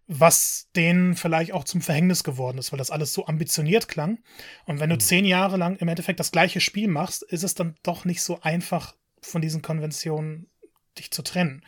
was 0.06 0.68
denen 0.76 1.16
vielleicht 1.16 1.52
auch 1.52 1.64
zum 1.64 1.80
Verhängnis 1.80 2.22
geworden 2.22 2.58
ist, 2.58 2.70
weil 2.70 2.78
das 2.78 2.90
alles 2.90 3.12
so 3.12 3.26
ambitioniert 3.26 3.88
klang. 3.88 4.18
Und 4.64 4.78
wenn 4.78 4.90
du 4.90 4.96
mhm. 4.96 5.00
zehn 5.00 5.24
Jahre 5.24 5.56
lang 5.56 5.76
im 5.76 5.88
Endeffekt 5.88 6.20
das 6.20 6.30
gleiche 6.30 6.60
Spiel 6.60 6.88
machst, 6.88 7.22
ist 7.24 7.42
es 7.42 7.54
dann 7.54 7.74
doch 7.82 8.04
nicht 8.04 8.22
so 8.22 8.40
einfach, 8.40 8.94
von 9.20 9.42
diesen 9.42 9.62
Konventionen 9.62 10.48
dich 10.98 11.10
zu 11.10 11.22
trennen. 11.22 11.64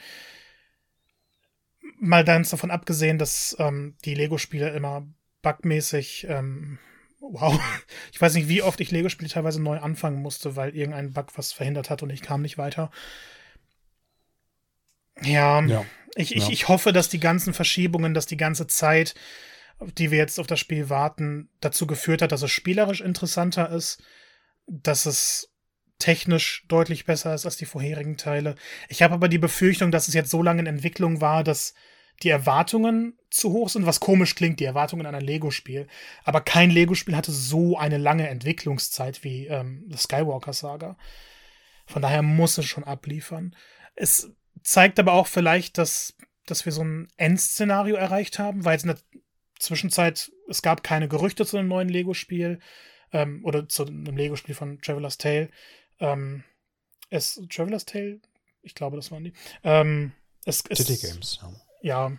Mal 1.99 2.24
ganz 2.24 2.51
davon 2.51 2.70
abgesehen, 2.70 3.18
dass 3.18 3.57
ähm, 3.59 3.97
die 4.05 4.14
Lego-Spiele 4.14 4.70
immer 4.70 5.07
bugmäßig 5.43 6.26
ähm, 6.28 6.78
wow. 7.20 7.59
Ich 8.12 8.20
weiß 8.20 8.34
nicht, 8.34 8.49
wie 8.49 8.62
oft 8.62 8.80
ich 8.80 8.91
Lego-Spiele 8.91 9.30
teilweise 9.30 9.61
neu 9.61 9.78
anfangen 9.78 10.22
musste, 10.22 10.55
weil 10.55 10.76
irgendein 10.76 11.12
Bug 11.12 11.26
was 11.36 11.53
verhindert 11.53 11.91
hat 11.91 12.03
und 12.03 12.11
ich 12.11 12.22
kam 12.22 12.43
nicht 12.43 12.59
weiter. 12.59 12.91
Ja, 15.22 15.60
ja. 15.62 15.84
Ich, 16.16 16.34
ich, 16.34 16.44
ja. 16.44 16.50
ich 16.50 16.68
hoffe, 16.68 16.92
dass 16.92 17.08
die 17.08 17.20
ganzen 17.20 17.54
Verschiebungen, 17.54 18.14
dass 18.14 18.26
die 18.26 18.36
ganze 18.36 18.66
Zeit, 18.66 19.14
die 19.80 20.10
wir 20.10 20.18
jetzt 20.18 20.40
auf 20.40 20.46
das 20.46 20.58
Spiel 20.58 20.90
warten, 20.90 21.48
dazu 21.60 21.86
geführt 21.86 22.22
hat, 22.22 22.32
dass 22.32 22.42
es 22.42 22.50
spielerisch 22.50 23.00
interessanter 23.00 23.70
ist, 23.70 24.02
dass 24.66 25.06
es 25.06 25.52
technisch 25.98 26.64
deutlich 26.68 27.04
besser 27.04 27.34
ist 27.34 27.44
als 27.44 27.56
die 27.56 27.66
vorherigen 27.66 28.16
Teile. 28.16 28.54
Ich 28.88 29.02
habe 29.02 29.14
aber 29.14 29.28
die 29.28 29.38
Befürchtung, 29.38 29.90
dass 29.90 30.08
es 30.08 30.14
jetzt 30.14 30.30
so 30.30 30.42
lange 30.42 30.60
in 30.60 30.66
Entwicklung 30.66 31.20
war, 31.20 31.44
dass 31.44 31.74
die 32.22 32.30
Erwartungen 32.30 33.16
zu 33.30 33.52
hoch 33.52 33.68
sind, 33.68 33.86
was 33.86 34.00
komisch 34.00 34.34
klingt, 34.34 34.58
die 34.60 34.64
Erwartungen 34.64 35.06
an 35.06 35.14
ein 35.14 35.24
Lego-Spiel. 35.24 35.86
Aber 36.24 36.40
kein 36.40 36.70
Lego-Spiel 36.70 37.16
hatte 37.16 37.32
so 37.32 37.78
eine 37.78 37.98
lange 37.98 38.28
Entwicklungszeit 38.28 39.22
wie 39.22 39.46
ähm, 39.46 39.84
The 39.88 39.98
Skywalker 39.98 40.52
Saga. 40.52 40.96
Von 41.86 42.02
daher 42.02 42.22
muss 42.22 42.58
es 42.58 42.66
schon 42.66 42.84
abliefern. 42.84 43.54
Es 43.94 44.32
zeigt 44.68 44.98
aber 44.98 45.14
auch 45.14 45.26
vielleicht, 45.26 45.78
dass, 45.78 46.14
dass 46.44 46.66
wir 46.66 46.72
so 46.72 46.84
ein 46.84 47.08
Endszenario 47.16 47.96
erreicht 47.96 48.38
haben, 48.38 48.64
weil 48.66 48.74
jetzt 48.74 48.82
in 48.84 48.88
der 48.88 48.98
Zwischenzeit, 49.58 50.30
es 50.46 50.60
gab 50.60 50.82
keine 50.82 51.08
Gerüchte 51.08 51.46
zu 51.46 51.56
einem 51.56 51.68
neuen 51.68 51.88
Lego-Spiel 51.88 52.60
ähm, 53.12 53.42
oder 53.44 53.66
zu 53.66 53.86
einem 53.86 54.16
Lego-Spiel 54.16 54.54
von 54.54 54.78
Traveler's 54.82 55.16
Tale. 55.16 55.48
Ähm, 56.00 56.44
es, 57.08 57.40
Traveler's 57.48 57.86
Tale? 57.86 58.20
Ich 58.60 58.74
glaube, 58.74 58.96
das 58.96 59.10
waren 59.10 59.24
die. 59.24 59.32
Ähm, 59.64 60.12
es, 60.44 60.62
es, 60.68 60.86
City 60.86 61.06
Games, 61.06 61.38
ja. 61.40 61.52
Ja. 61.80 62.18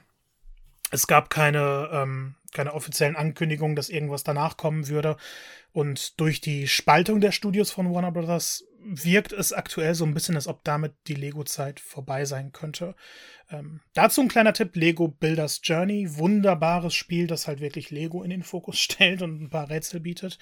Es 0.90 1.06
gab 1.06 1.30
keine, 1.30 1.90
ähm, 1.94 2.36
keine 2.52 2.74
offiziellen 2.74 3.16
Ankündigungen, 3.16 3.76
dass 3.76 3.90
irgendwas 3.90 4.24
danach 4.24 4.58
kommen 4.58 4.88
würde. 4.88 5.18
Und 5.72 6.20
durch 6.20 6.42
die 6.42 6.68
Spaltung 6.68 7.22
der 7.22 7.32
Studios 7.32 7.70
von 7.70 7.94
Warner 7.94 8.12
Brothers 8.12 8.66
wirkt 8.82 9.34
es 9.34 9.54
aktuell 9.54 9.96
so 9.96 10.06
ein 10.06 10.14
bisschen, 10.14 10.36
als 10.36 10.48
ob 10.48 10.64
damit 10.64 10.94
die 11.08 11.16
Lego-Zeit 11.16 11.80
vorbei 11.80 12.26
sein 12.26 12.52
könnte. 12.52 12.96
Ähm, 13.50 13.82
dazu 13.94 14.22
ein 14.22 14.28
kleiner 14.28 14.54
Tipp: 14.54 14.76
Lego 14.76 15.08
Builders 15.08 15.62
Journey. 15.64 16.18
Wunderbares 16.18 16.94
Spiel, 16.94 17.28
das 17.28 17.48
halt 17.48 17.60
wirklich 17.60 17.92
Lego 17.92 18.24
in 18.24 18.30
den 18.30 18.44
Fokus 18.44 18.80
stellt 18.80 19.22
und 19.22 19.42
ein 19.42 19.50
paar 19.50 19.70
Rätsel 19.70 20.00
bietet. 20.00 20.40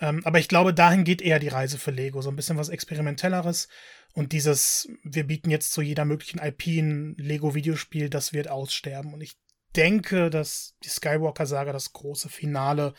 Ähm, 0.00 0.22
aber 0.24 0.38
ich 0.38 0.48
glaube, 0.48 0.74
dahin 0.74 1.04
geht 1.04 1.22
eher 1.22 1.38
die 1.38 1.48
Reise 1.48 1.78
für 1.78 1.90
Lego. 1.90 2.22
So 2.22 2.30
ein 2.30 2.36
bisschen 2.36 2.56
was 2.58 2.68
Experimentelleres. 2.68 3.68
Und 4.14 4.32
dieses, 4.32 4.88
wir 5.02 5.26
bieten 5.26 5.50
jetzt 5.50 5.72
zu 5.72 5.80
jeder 5.80 6.04
möglichen 6.04 6.38
IP 6.38 6.66
ein 6.66 7.14
Lego-Videospiel, 7.18 8.10
das 8.10 8.32
wird 8.32 8.48
aussterben. 8.48 9.14
Und 9.14 9.22
ich 9.22 9.36
denke, 9.76 10.28
dass 10.28 10.76
die 10.84 10.88
Skywalker-Saga 10.88 11.72
das 11.72 11.92
große 11.92 12.28
Finale 12.28 12.94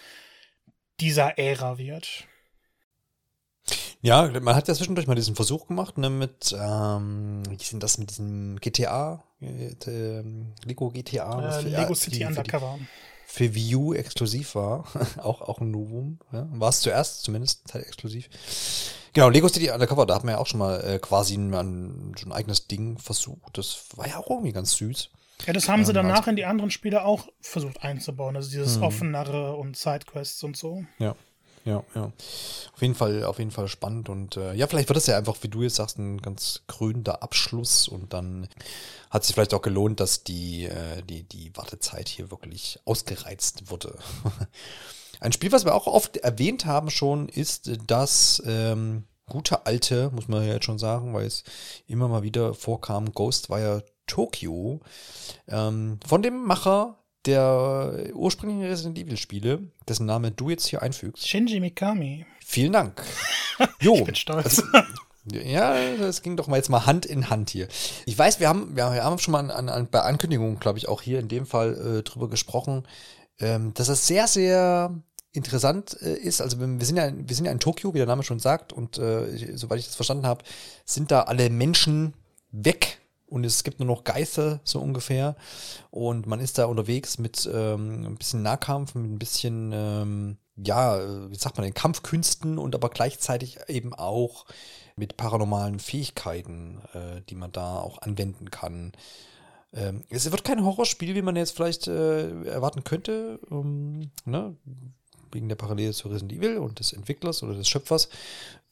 dieser 1.00 1.38
Ära 1.38 1.78
wird. 1.78 2.28
Ja, 4.04 4.30
man 4.42 4.54
hat 4.54 4.68
ja 4.68 4.74
zwischendurch 4.74 5.08
mal 5.08 5.16
diesen 5.16 5.34
Versuch 5.34 5.68
gemacht, 5.68 5.98
ne, 5.98 6.10
mit, 6.10 6.54
ähm, 6.60 7.42
wie 7.50 7.64
sind 7.64 7.82
das 7.82 7.98
mit 7.98 8.10
diesem 8.10 8.60
GTA, 8.60 9.24
äh, 9.40 10.24
Lego 10.66 10.90
GTA? 10.90 11.60
Äh, 11.60 11.62
Lego 11.62 11.96
City 11.96 12.18
die, 12.20 12.26
Undercover. 12.26 12.80
Für 13.26 13.56
Wii 13.56 13.76
U 13.78 13.94
exklusiv 13.94 14.56
war. 14.56 14.84
auch, 15.24 15.40
auch 15.42 15.62
ein 15.62 15.72
Novum. 15.72 16.20
Ja? 16.34 16.46
War 16.52 16.68
es 16.68 16.82
zuerst 16.82 17.24
zumindest 17.24 17.74
halt 17.74 17.86
exklusiv. 17.86 18.28
Genau, 19.14 19.30
Lego 19.30 19.48
City 19.48 19.72
Undercover, 19.72 20.06
da 20.06 20.16
hat 20.16 20.26
man 20.26 20.34
ja 20.34 20.40
auch 20.40 20.48
schon 20.48 20.60
mal 20.60 20.82
äh, 20.84 21.00
quasi 21.00 21.36
ein, 21.36 21.54
ein, 21.54 22.12
so 22.20 22.26
ein 22.28 22.34
eigenes 22.34 22.68
Ding 22.68 22.98
versucht. 22.98 23.58
Das 23.58 23.86
war 23.96 24.06
ja 24.06 24.18
auch 24.18 24.30
irgendwie 24.30 24.52
ganz 24.52 24.74
süß. 24.74 25.12
Ja, 25.48 25.54
das 25.54 25.70
haben 25.70 25.80
ähm, 25.80 25.86
sie 25.86 25.94
danach 25.94 26.18
also 26.18 26.32
in 26.32 26.36
die 26.36 26.46
anderen 26.46 26.72
Spiele 26.72 27.06
auch 27.06 27.30
versucht 27.40 27.82
einzubauen. 27.82 28.36
Also 28.36 28.50
dieses 28.50 28.78
mhm. 28.80 28.84
offenere 28.84 29.56
und 29.56 29.78
Sidequests 29.78 30.44
und 30.44 30.58
so. 30.58 30.84
Ja 31.00 31.16
ja, 31.66 31.84
ja. 31.96 32.12
Auf 32.74 32.82
jeden 32.82 32.96
Fall, 32.96 33.24
auf 33.24 33.40
jeden 33.40 33.52
Fall 33.52 33.68
spannend 33.68 34.10
und 34.10 34.38
äh, 34.38 34.54
ja, 34.54 34.68
vielleicht 34.68 34.90
wird 34.90 34.98
es 34.98 35.08
ja 35.08 35.18
einfach, 35.18 35.38
wie 35.42 35.48
du 35.48 35.62
jetzt 35.64 35.76
sagst, 35.76 35.98
ein 35.98 36.22
ganz 36.22 36.64
krönender 36.68 37.24
Abschluss 37.24 37.88
und 37.88 38.14
dann 38.14 38.48
hat 39.10 39.24
sich 39.24 39.34
vielleicht 39.34 39.54
auch 39.54 39.62
gelohnt, 39.62 40.00
dass 40.00 40.24
die, 40.24 40.66
äh, 40.66 41.02
die, 41.04 41.24
die 41.24 41.56
Wartezeit 41.56 42.10
hier 42.10 42.32
wirklich 42.32 42.80
ausgereizt 42.86 43.72
wurde. 43.72 43.98
ein 45.22 45.32
Spiel, 45.32 45.52
was 45.52 45.64
wir 45.64 45.74
auch 45.74 45.88
oft 45.88 46.18
erwähnt 46.18 46.66
haben 46.66 46.90
schon, 46.90 47.30
ist 47.30 47.72
das 47.88 48.44
ähm, 48.46 49.06
gute 49.28 49.66
alte, 49.66 50.12
muss 50.12 50.28
man 50.28 50.46
ja 50.46 50.54
jetzt 50.54 50.66
schon 50.66 50.80
sagen, 50.80 51.14
weil 51.14 51.26
es 51.26 51.44
immer 51.88 52.08
mal 52.08 52.24
wieder 52.24 52.54
vorkam, 52.54 53.14
Ghostwire 53.14 53.86
Tokyo 54.06 54.82
ähm, 55.48 56.00
von 56.06 56.22
dem 56.22 56.44
Macher 56.44 57.03
der 57.26 58.10
ursprünglichen 58.14 58.64
Resident 58.64 58.98
Evil 58.98 59.18
Spiele, 59.18 59.60
dessen 59.88 60.06
Name 60.06 60.32
du 60.32 60.50
jetzt 60.50 60.68
hier 60.68 60.82
einfügst. 60.82 61.28
Shinji 61.28 61.60
Mikami. 61.60 62.26
Vielen 62.46 62.74
Dank. 62.74 63.02
Jo. 63.80 63.96
ich 63.96 64.04
bin 64.06 64.16
stolz. 64.16 64.46
Also, 64.46 64.64
ja, 65.32 65.96
das 65.98 66.22
ging 66.22 66.36
doch 66.36 66.48
mal 66.48 66.58
jetzt 66.58 66.70
mal 66.70 66.86
Hand 66.86 67.06
in 67.06 67.30
Hand 67.30 67.50
hier. 67.52 67.68
Ich 68.06 68.18
weiß, 68.18 68.40
wir 68.40 68.50
haben, 68.50 68.76
wir 68.76 68.86
haben 68.86 69.20
schon 69.20 69.32
mal 69.32 69.52
an, 69.52 69.70
an, 69.70 69.88
bei 69.90 70.02
Ankündigungen, 70.02 70.60
glaube 70.60 70.80
ich, 70.80 70.90
auch 70.90 71.02
hier 71.02 71.20
in 71.20 71.28
dem 71.28 71.46
Fall 71.46 72.00
äh, 72.00 72.04
drüber 72.04 72.30
gesprochen, 72.30 72.86
ähm, 73.40 73.74
dass 73.74 73.88
es 73.88 74.08
sehr, 74.08 74.28
sehr 74.28 75.02
interessant 75.32 75.98
äh, 76.02 76.16
ist. 76.16 76.42
Also 76.42 76.60
wir 76.60 76.86
sind 76.86 76.98
ja, 76.98 77.12
wir 77.16 77.36
sind 77.36 77.46
ja 77.46 77.52
in 77.52 77.60
Tokio, 77.60 77.94
wie 77.94 78.00
der 78.00 78.08
Name 78.08 78.24
schon 78.24 78.40
sagt, 78.40 78.74
und 78.74 78.98
äh, 78.98 79.56
soweit 79.56 79.80
ich 79.80 79.86
das 79.86 79.96
verstanden 79.96 80.26
habe, 80.26 80.44
sind 80.86 81.12
da 81.12 81.22
alle 81.22 81.50
Menschen 81.50 82.14
weg 82.52 83.00
und 83.34 83.44
es 83.48 83.64
gibt 83.64 83.80
nur 83.80 83.88
noch 83.88 84.04
Geister, 84.04 84.62
so 84.64 84.80
ungefähr. 84.80 85.36
Und 85.90 86.28
man 86.28 86.40
ist 86.40 86.60
da 86.60 86.66
unterwegs 86.66 87.18
mit 87.18 87.50
ähm, 87.52 88.06
ein 88.06 88.16
bisschen 88.16 88.44
Nahkampf, 88.44 88.94
mit 88.94 89.12
ein 89.12 89.18
bisschen, 89.18 89.72
ähm, 89.74 90.38
ja, 90.56 91.00
wie 91.32 91.36
sagt 91.36 91.58
man, 91.58 91.64
den 91.64 91.74
Kampfkünsten 91.74 92.60
und 92.60 92.76
aber 92.76 92.90
gleichzeitig 92.90 93.58
eben 93.68 93.92
auch 93.96 94.46
mit 94.96 95.18
paranormalen 95.18 95.80
Fähigkeiten, 95.80 96.80
äh, 96.94 97.22
die 97.28 97.34
man 97.34 97.52
da 97.52 97.80
auch 97.80 98.04
anwenden 98.04 98.52
kann. 98.52 98.92
Ähm, 99.74 100.04
es 100.12 100.30
wird 100.30 100.44
kein 100.44 100.64
Horrorspiel, 100.64 101.16
wie 101.16 101.24
man 101.24 101.36
jetzt 101.36 101.56
vielleicht 101.56 101.88
äh, 101.88 102.44
erwarten 102.44 102.84
könnte, 102.84 103.40
ähm, 103.50 104.12
ne? 104.26 104.56
wegen 105.32 105.50
der 105.50 105.56
Parallele 105.56 105.94
zu 105.94 106.08
Resident 106.08 106.34
Evil 106.34 106.60
und 106.60 106.78
des 106.78 106.94
Entwicklers 106.94 107.42
oder 107.42 107.56
des 107.56 107.68
Schöpfers, 107.68 108.10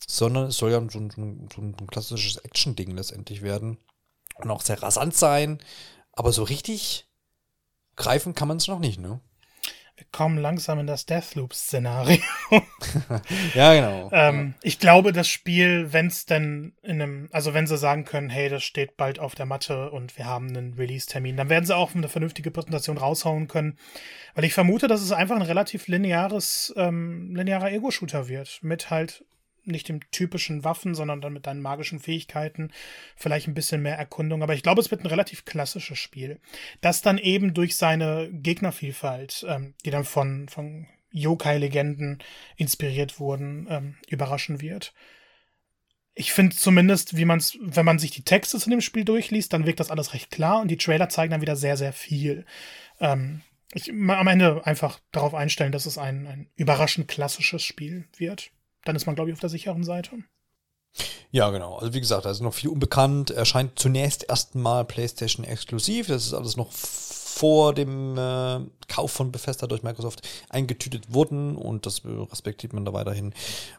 sondern 0.07 0.49
es 0.49 0.57
soll 0.57 0.70
ja 0.70 0.80
so 0.88 0.99
ein, 0.99 1.09
so 1.09 1.20
ein, 1.20 1.49
so 1.55 1.62
ein 1.64 1.88
klassisches 1.88 2.38
Action-Ding 2.38 2.91
letztendlich 2.91 3.41
werden 3.41 3.80
und 4.46 4.52
auch 4.52 4.62
sehr 4.62 4.82
rasant 4.82 5.16
sein. 5.16 5.60
Aber 6.14 6.32
so 6.32 6.44
richtig 6.44 7.08
greifen 7.96 8.36
kann 8.36 8.48
man 8.48 8.58
es 8.58 8.68
noch 8.68 8.80
nicht, 8.80 9.00
ne? 9.00 9.22
Wir 10.02 10.08
kommen 10.12 10.39
langsam 10.39 10.80
in 10.80 10.88
das 10.88 11.06
Deathloop-Szenario. 11.06 12.18
ja, 13.54 13.74
genau. 13.76 14.10
ähm, 14.12 14.56
ich 14.64 14.80
glaube, 14.80 15.12
das 15.12 15.28
Spiel, 15.28 15.94
wenn 15.94 16.08
es 16.08 16.26
denn 16.26 16.74
in 16.82 17.00
einem, 17.00 17.30
also 17.32 17.54
wenn 17.54 17.68
sie 17.68 17.78
sagen 17.78 18.04
können, 18.04 18.32
hey, 18.32 18.50
das 18.50 18.64
steht 18.64 18.98
bald 18.98 19.20
auf 19.20 19.36
der 19.36 19.46
Matte 19.46 19.92
und 19.92 20.18
wir 20.18 20.26
haben 20.26 20.48
einen 20.48 20.74
Release-Termin, 20.74 21.38
dann 21.38 21.50
werden 21.50 21.66
sie 21.66 21.76
auch 21.76 21.94
eine 21.94 22.10
vernünftige 22.10 22.50
Präsentation 22.50 22.98
raushauen 22.98 23.48
können. 23.48 23.78
Weil 24.34 24.46
ich 24.46 24.56
vermute, 24.56 24.88
dass 24.88 25.02
es 25.02 25.12
einfach 25.12 25.36
ein 25.36 25.44
relativ 25.44 25.88
lineares, 25.88 26.74
ähm, 26.78 27.36
linearer 27.36 27.72
Ego-Shooter 27.72 28.28
wird. 28.28 28.58
Mit 28.64 28.89
halt 28.89 29.24
nicht 29.64 29.89
dem 29.89 29.99
typischen 30.12 30.64
Waffen, 30.64 30.95
sondern 30.95 31.22
dann 31.22 31.34
mit 31.34 31.47
deinen 31.47 31.62
magischen 31.62 31.99
Fähigkeiten, 31.99 32.72
vielleicht 33.16 33.47
ein 33.47 33.53
bisschen 33.53 33.82
mehr 33.82 33.97
Erkundung. 33.97 34.43
Aber 34.43 34.53
ich 34.53 34.64
glaube, 34.64 34.82
es 34.82 34.91
wird 34.91 35.03
ein 35.03 35.07
relativ 35.07 35.45
klassisches 35.45 35.99
Spiel, 35.99 36.39
das 36.82 37.01
dann 37.01 37.18
eben 37.18 37.53
durch 37.53 37.76
seine 37.76 38.30
Gegnervielfalt, 38.32 39.45
ähm, 39.47 39.74
die 39.86 39.91
dann 39.91 40.05
von, 40.05 40.49
von 40.49 40.88
Yokai-Legenden 41.12 42.20
inspiriert 42.55 43.20
wurden, 43.20 43.68
ähm, 43.70 43.95
überraschen 44.07 44.62
wird. 44.62 44.93
Ich 46.14 46.34
finde 46.34 46.55
zumindest, 46.55 47.16
wie 47.16 47.26
man 47.26 47.39
es, 47.39 47.57
wenn 47.62 47.86
man 47.86 47.99
sich 47.99 48.12
die 48.12 48.24
Texte 48.24 48.59
zu 48.59 48.70
dem 48.70 48.82
Spiel 48.82 49.05
durchliest, 49.05 49.53
dann 49.53 49.66
wirkt 49.66 49.80
das 49.80 49.91
alles 49.91 50.14
recht 50.14 50.30
klar 50.30 50.62
und 50.62 50.68
die 50.70 50.78
Trailer 50.78 51.09
zeigen 51.09 51.32
dann 51.32 51.41
wieder 51.41 51.55
sehr, 51.55 51.78
sehr 51.78 51.93
viel. 51.93 52.45
Ähm, 52.99 53.41
ich 53.74 53.89
am 53.89 54.28
Ende 54.28 54.66
einfach 54.66 54.99
darauf 55.14 55.34
einstellen, 55.34 55.72
dass 55.72 55.86
es 55.86 55.97
ein, 55.97 56.28
ein 56.28 56.49
überraschend 56.57 57.07
klassisches 57.07 57.64
Spiel 57.64 58.05
wird 58.18 58.51
dann 58.86 58.95
ist 58.95 59.05
man, 59.05 59.15
glaube 59.15 59.29
ich, 59.29 59.34
auf 59.34 59.39
der 59.39 59.49
sicheren 59.49 59.84
Seite. 59.84 60.17
Ja, 61.32 61.49
genau. 61.49 61.77
Also 61.77 61.93
wie 61.93 62.01
gesagt, 62.01 62.25
da 62.25 62.32
ist 62.32 62.41
noch 62.41 62.53
viel 62.53 62.69
unbekannt. 62.69 63.32
Erscheint 63.32 63.79
zunächst 63.79 64.27
erstmal 64.27 64.84
PlayStation 64.84 65.45
exklusiv. 65.45 66.07
Das 66.07 66.25
ist 66.25 66.34
alles 66.34 66.57
noch 66.57 66.71
vor 66.71 67.73
dem 67.73 68.17
äh, 68.17 68.59
Kauf 68.89 69.11
von 69.11 69.32
Bethesda 69.32 69.65
durch 69.65 69.84
Microsoft 69.84 70.27
eingetütet 70.49 71.13
worden 71.13 71.55
und 71.55 71.86
das 71.86 72.01
respektiert 72.05 72.73
man 72.73 72.84
da 72.84 72.91
weiterhin 72.91 73.34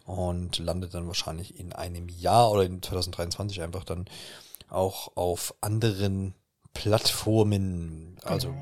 und 0.07 0.59
landet 0.59 0.95
dann 0.95 1.07
wahrscheinlich 1.07 1.61
in 1.61 1.75
einem 1.75 2.09
Jahr 2.09 2.51
oder 2.51 2.65
in 2.65 2.83
2023 2.83 3.61
einfach 3.61 3.85
dann 3.85 4.07
auch 4.71 5.17
auf 5.17 5.55
anderen 5.61 6.35
Plattformen. 6.73 8.17
Also 8.25 8.55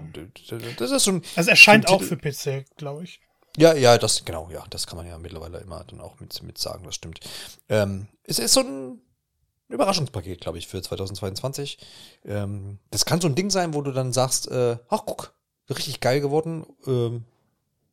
genau. 0.48 0.66
das 0.76 0.90
ist 0.90 1.04
schon. 1.04 1.22
Also 1.36 1.50
erscheint 1.50 1.88
auch 1.88 2.02
für 2.02 2.16
PC, 2.16 2.66
glaube 2.76 3.04
ich. 3.04 3.20
Ja, 3.60 3.74
ja, 3.74 3.98
das, 3.98 4.24
genau, 4.24 4.48
ja, 4.50 4.64
das 4.70 4.86
kann 4.86 4.96
man 4.96 5.06
ja 5.06 5.18
mittlerweile 5.18 5.58
immer 5.58 5.84
dann 5.84 6.00
auch 6.00 6.18
mit, 6.18 6.42
mit 6.42 6.58
sagen, 6.58 6.84
das 6.84 6.94
stimmt. 6.94 7.20
Ähm, 7.68 8.06
es 8.24 8.38
ist 8.38 8.54
so 8.54 8.60
ein 8.60 9.00
Überraschungspaket, 9.68 10.40
glaube 10.40 10.58
ich, 10.58 10.66
für 10.66 10.80
2022. 10.82 11.78
Ähm, 12.24 12.78
das 12.90 13.04
kann 13.04 13.20
so 13.20 13.28
ein 13.28 13.34
Ding 13.34 13.50
sein, 13.50 13.74
wo 13.74 13.82
du 13.82 13.92
dann 13.92 14.12
sagst, 14.12 14.50
äh, 14.50 14.78
ach 14.88 15.02
guck, 15.04 15.34
richtig 15.68 16.00
geil 16.00 16.20
geworden. 16.20 16.64
Ähm, 16.86 17.24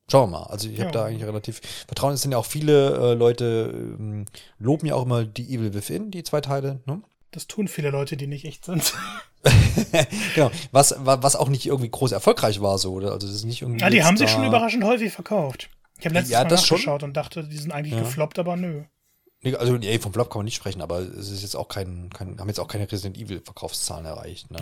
Schauen 0.09 0.31
wir 0.31 0.39
mal. 0.39 0.43
Also 0.45 0.69
ich 0.69 0.79
habe 0.79 0.85
Ja. 0.87 0.91
da 0.93 1.03
eigentlich 1.03 1.25
relativ 1.27 1.59
Vertrauen. 1.85 2.13
Es 2.13 2.21
sind 2.21 2.31
ja 2.31 2.37
auch 2.37 2.45
viele 2.45 2.95
äh, 2.95 3.13
Leute, 3.13 3.71
ähm, 3.75 4.25
loben 4.57 4.87
ja 4.87 4.95
auch 4.95 5.03
immer 5.03 5.25
die 5.25 5.53
Evil 5.53 5.73
Within, 5.73 6.11
die 6.11 6.23
zwei 6.23 6.39
Teile. 6.39 6.79
Ne? 6.85 7.01
Das 7.37 7.45
tun 7.45 7.67
viele 7.67 7.91
Leute, 7.91 8.17
die 8.17 8.25
nicht 8.25 8.45
echt 8.45 8.65
sind. 8.65 8.93
genau. 10.33 10.49
Was, 10.71 10.95
wa- 11.05 11.21
was 11.21 11.35
auch 11.35 11.49
nicht 11.49 11.67
irgendwie 11.67 11.89
groß 11.91 12.11
erfolgreich 12.11 12.61
war, 12.61 12.79
so, 12.79 12.93
oder? 12.93 13.11
Also 13.11 13.27
das 13.27 13.35
ist 13.35 13.43
nicht 13.45 13.61
irgendwie. 13.61 13.79
Ja, 13.79 13.91
die 13.91 13.97
jetzt 13.97 14.07
haben 14.07 14.17
sich 14.17 14.27
schon 14.31 14.43
überraschend 14.43 14.83
häufig 14.83 15.13
verkauft. 15.13 15.69
Ich 15.99 16.05
habe 16.05 16.15
letztes 16.15 16.31
Ja, 16.31 16.43
Mal 16.43 16.57
schon. 16.57 16.77
nachgeschaut 16.77 17.03
und 17.03 17.13
dachte, 17.15 17.43
die 17.43 17.57
sind 17.57 17.71
eigentlich 17.71 17.93
Ja. 17.93 17.99
gefloppt, 17.99 18.39
aber 18.39 18.55
nö. 18.55 18.85
Nee, 19.41 19.55
Also, 19.55 19.73
nee, 19.77 19.99
vom 19.99 20.13
Flop 20.13 20.31
kann 20.31 20.39
man 20.39 20.45
nicht 20.45 20.55
sprechen, 20.55 20.81
aber 20.81 20.97
es 21.01 21.29
ist 21.29 21.43
jetzt 21.43 21.55
auch 21.55 21.67
kein, 21.67 22.09
kein 22.11 22.39
haben 22.39 22.47
jetzt 22.47 22.59
auch 22.59 22.67
keine 22.67 22.91
Resident 22.91 23.17
Evil 23.19 23.39
Verkaufszahlen 23.45 24.07
erreicht. 24.07 24.49
Ne? 24.49 24.57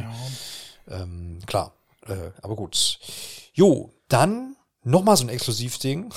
Ja. 0.89 1.01
Ähm, 1.01 1.39
klar, 1.45 1.71
äh, 2.07 2.31
aber 2.41 2.57
gut. 2.57 2.99
Jo, 3.53 3.93
dann 4.09 4.57
nochmal 4.83 5.15
so 5.15 5.23
ein 5.23 5.29
Exklusivding 5.29 6.13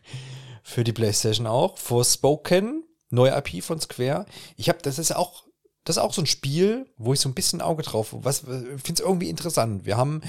für 0.64 0.82
die 0.82 0.92
PlayStation 0.92 1.46
auch. 1.46 1.78
Forspoken, 1.78 2.82
neue 3.10 3.36
IP 3.36 3.62
von 3.62 3.80
Square. 3.80 4.26
Ich 4.56 4.68
habe, 4.68 4.80
das 4.82 4.98
ist 4.98 5.14
auch, 5.14 5.44
das 5.84 5.96
ist 5.96 6.02
auch 6.02 6.12
so 6.12 6.22
ein 6.22 6.26
Spiel, 6.26 6.86
wo 6.96 7.12
ich 7.12 7.20
so 7.20 7.28
ein 7.28 7.34
bisschen 7.34 7.60
Auge 7.60 7.82
drauf, 7.82 8.08
was 8.12 8.40
finde 8.40 8.92
es 8.94 9.00
irgendwie 9.00 9.28
interessant. 9.28 9.84
Wir 9.84 9.96
haben 9.96 10.20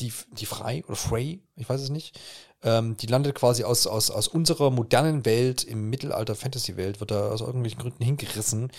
die, 0.00 0.12
die 0.38 0.46
Frei 0.46 0.84
oder 0.86 0.96
Frey, 0.96 1.40
ich 1.56 1.68
weiß 1.68 1.80
es 1.80 1.90
nicht. 1.90 2.18
Ähm, 2.62 2.96
die 2.96 3.06
landet 3.06 3.34
quasi 3.34 3.64
aus, 3.64 3.86
aus, 3.86 4.10
aus 4.10 4.28
unserer 4.28 4.70
modernen 4.70 5.24
Welt 5.24 5.64
im 5.64 5.90
Mittelalter-Fantasy-Welt, 5.90 7.00
wird 7.00 7.10
da 7.10 7.30
aus 7.30 7.40
irgendwelchen 7.40 7.80
Gründen 7.80 8.04
hingerissen 8.04 8.70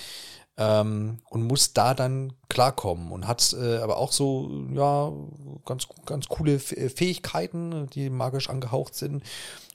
ähm, 0.57 1.19
und 1.29 1.43
muss 1.43 1.73
da 1.73 1.93
dann 1.93 2.33
klarkommen 2.47 3.11
und 3.11 3.27
hat 3.27 3.53
äh, 3.59 3.77
aber 3.77 3.97
auch 3.97 4.11
so, 4.11 4.49
ja, 4.73 5.11
ganz, 5.65 5.87
ganz 6.05 6.27
coole 6.27 6.55
F 6.55 6.73
Fähigkeiten, 6.95 7.87
die 7.87 8.09
magisch 8.09 8.49
angehaucht 8.49 8.95
sind 8.95 9.23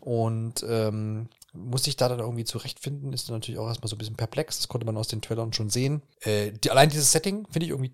und 0.01 0.64
ähm, 0.66 1.28
muss 1.59 1.84
sich 1.84 1.96
da 1.96 2.09
dann 2.09 2.20
irgendwie 2.20 2.44
zurechtfinden, 2.44 3.12
ist 3.12 3.28
dann 3.28 3.36
natürlich 3.36 3.59
auch 3.59 3.68
erstmal 3.68 3.88
so 3.88 3.96
ein 3.96 3.98
bisschen 3.98 4.16
perplex, 4.16 4.59
das 4.59 4.68
konnte 4.68 4.86
man 4.86 4.96
aus 4.96 5.09
den 5.09 5.20
Trailern 5.20 5.52
schon 5.52 5.70
sehen. 5.70 6.02
Äh, 6.20 6.52
die, 6.52 6.70
allein 6.70 6.90
dieses 6.90 7.12
Setting 7.12 7.46
finde 7.50 7.66
ich 7.66 7.70
irgendwie 7.70 7.92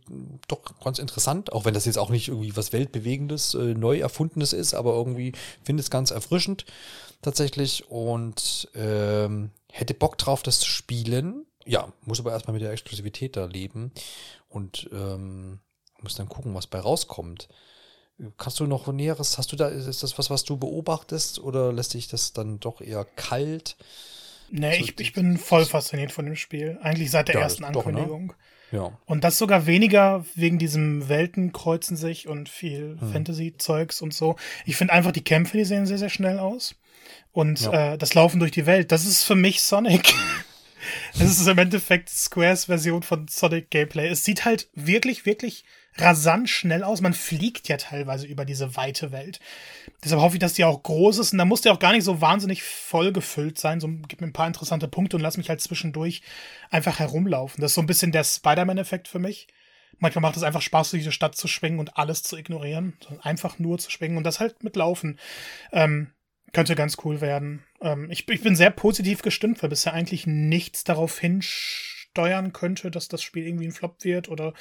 doch 0.49 0.61
ganz 0.83 0.99
interessant, 0.99 1.53
auch 1.53 1.65
wenn 1.65 1.75
das 1.75 1.85
jetzt 1.85 1.99
auch 1.99 2.11
nicht 2.11 2.29
irgendwie 2.29 2.57
was 2.57 2.73
Weltbewegendes, 2.73 3.55
äh, 3.55 3.75
neu 3.75 3.99
erfundenes 3.99 4.53
ist, 4.53 4.75
aber 4.75 4.95
irgendwie 4.95 5.33
finde 5.63 5.81
ich 5.81 5.87
es 5.87 5.91
ganz 5.91 6.11
erfrischend 6.11 6.65
tatsächlich 7.23 7.91
und 7.91 8.69
ähm, 8.75 9.51
hätte 9.73 9.95
Bock 9.95 10.19
drauf, 10.19 10.43
das 10.43 10.61
zu 10.61 10.69
spielen. 10.69 11.47
Ja, 11.67 11.93
muss 12.03 12.21
aber 12.21 12.33
erstmal 12.33 12.53
mit 12.55 12.63
der 12.63 12.73
Exklusivität 12.73 13.37
da 13.37 13.47
leben 13.47 13.93
und 14.49 14.89
ähm, 14.93 15.61
muss 16.03 16.15
dann 16.15 16.29
gucken, 16.29 16.55
was 16.55 16.67
bei 16.67 16.79
rauskommt. 16.79 17.49
Kannst 18.39 18.61
du 18.61 18.67
noch 18.67 18.87
Näheres, 18.93 19.39
hast 19.39 19.51
du 19.53 19.57
da, 19.57 19.69
ist 19.69 20.03
das 20.03 20.19
was, 20.19 20.31
was 20.31 20.45
du 20.45 20.57
beobachtest 20.57 21.41
oder 21.41 21.73
lässt 21.73 21.95
dich 21.95 22.07
das 22.09 22.33
dann 22.33 22.61
doch 22.61 22.81
eher 22.81 23.05
kalt? 23.17 23.77
Nee, 24.51 24.79
So 24.79 24.85
ich, 24.85 25.01
ich 25.01 25.13
bin 25.15 25.37
voll 25.37 25.65
fasziniert 25.65 26.13
von 26.13 26.25
dem 26.27 26.37
Spiel. 26.37 26.79
Eigentlich 26.83 27.11
seit 27.11 27.27
der 27.29 27.37
Ja, 27.37 27.41
ersten 27.43 27.63
das- 27.63 27.73
doch, 27.73 27.87
ne? 27.87 27.91
Ankündigung. 27.93 28.33
Ja. 28.71 28.97
Und 29.07 29.25
das 29.25 29.39
sogar 29.39 29.67
weniger 29.67 30.25
wegen 30.35 30.59
diesem 30.59 31.09
Welten 31.09 31.53
kreuzen 31.53 31.97
sich 31.97 32.29
und 32.29 32.49
viel 32.49 32.97
Hm. 33.01 33.13
Fantasy-Zeugs 33.13 34.01
und 34.01 34.15
so. 34.15 34.37
Ich 34.65 34.77
finde 34.77 34.93
einfach, 34.95 35.13
die 35.13 35.23
Kämpfe, 35.25 35.57
die 35.59 35.65
sehen 35.65 35.87
sehr, 35.87 35.99
sehr 35.99 36.09
schnell 36.11 36.39
aus. 36.39 36.75
Und 37.33 37.61
Ja. 37.63 37.95
äh, 37.95 37.99
das 37.99 38.15
Laufen 38.15 38.39
durch 38.41 38.53
die 38.53 38.67
Welt, 38.67 38.93
das 38.93 39.07
ist 39.07 39.25
für 39.25 39.35
mich 39.35 39.61
Sonic. 39.63 40.15
Es 41.15 41.21
ist 41.21 41.47
im 41.47 41.59
Endeffekt 41.59 42.09
Squares 42.09 42.67
Version 42.67 43.03
von 43.03 43.29
Sonic 43.29 43.71
Gameplay. 43.71 44.09
Es 44.09 44.25
sieht 44.25 44.45
halt 44.45 44.69
wirklich, 44.75 45.27
wirklich 45.27 45.65
rasant 45.97 46.49
schnell 46.49 46.83
aus. 46.83 47.01
Man 47.01 47.15
fliegt 47.15 47.69
ja 47.69 47.77
teilweise 47.77 48.27
über 48.27 48.45
diese 48.45 48.77
weite 48.77 49.13
Welt. 49.13 49.41
Deshalb 50.03 50.21
hoffe 50.21 50.37
ich, 50.37 50.41
dass 50.41 50.55
die 50.55 50.65
auch 50.65 50.83
groß 50.83 51.19
ist. 51.19 51.33
Und 51.33 51.39
da 51.39 51.45
muss 51.45 51.61
der 51.61 51.73
auch 51.73 51.79
gar 51.79 51.93
nicht 51.93 52.05
so 52.05 52.21
wahnsinnig 52.21 52.63
voll 52.63 53.13
gefüllt 53.13 53.59
sein. 53.59 53.81
So, 53.81 53.89
gib 54.09 54.21
mir 54.21 54.27
ein 54.27 54.33
paar 54.33 54.47
interessante 54.47 54.89
Punkte 54.89 55.17
und 55.17 55.23
lass 55.23 55.37
mich 55.37 55.49
halt 55.49 55.61
zwischendurch 55.61 56.23
einfach 56.71 56.99
herumlaufen. 56.99 57.61
Das 57.61 57.73
ist 57.73 57.77
so 57.77 57.81
ein 57.81 57.87
bisschen 57.87 58.13
der 58.13 58.25
Spider-Man-Effekt 58.25 59.09
für 59.09 59.19
mich. 59.19 59.49
Manchmal 59.99 60.23
macht 60.23 60.37
es 60.37 60.43
einfach 60.43 60.63
Spaß, 60.63 60.91
durch 60.91 61.05
die 61.05 61.13
Stadt 61.13 61.37
zu 61.37 61.47
schwingen 61.47 61.79
und 61.79 61.97
alles 61.97 62.25
zu 62.25 62.37
ignorieren. 62.37 62.95
Einfach 63.23 63.59
nur 63.59 63.79
zu 63.79 63.91
schwingen 63.91 64.17
und 64.17 64.25
das 64.25 64.41
halt 64.41 64.65
mit 64.65 64.75
Laufen. 64.75 65.21
Ähm, 65.73 66.13
könnte 66.53 66.75
ganz 66.75 66.97
cool 67.05 67.21
werden. 67.21 67.65
Ähm, 67.85 68.11
ich, 68.11 68.29
ich 68.29 68.41
bin 68.43 68.57
sehr 68.57 68.71
positiv 68.71 69.23
gestimmt, 69.23 69.63
weil 69.63 69.69
bisher 69.69 69.93
eigentlich 69.93 70.27
nichts 70.27 70.83
darauf 70.83 71.19
hinsteuern 71.19 72.53
könnte, 72.53 72.91
dass 72.91 73.09
das 73.09 73.23
Spiel 73.23 73.47
irgendwie 73.47 73.67
ein 73.67 73.73
Flop 73.73 74.03
wird 74.03 74.29
oder 74.29 74.55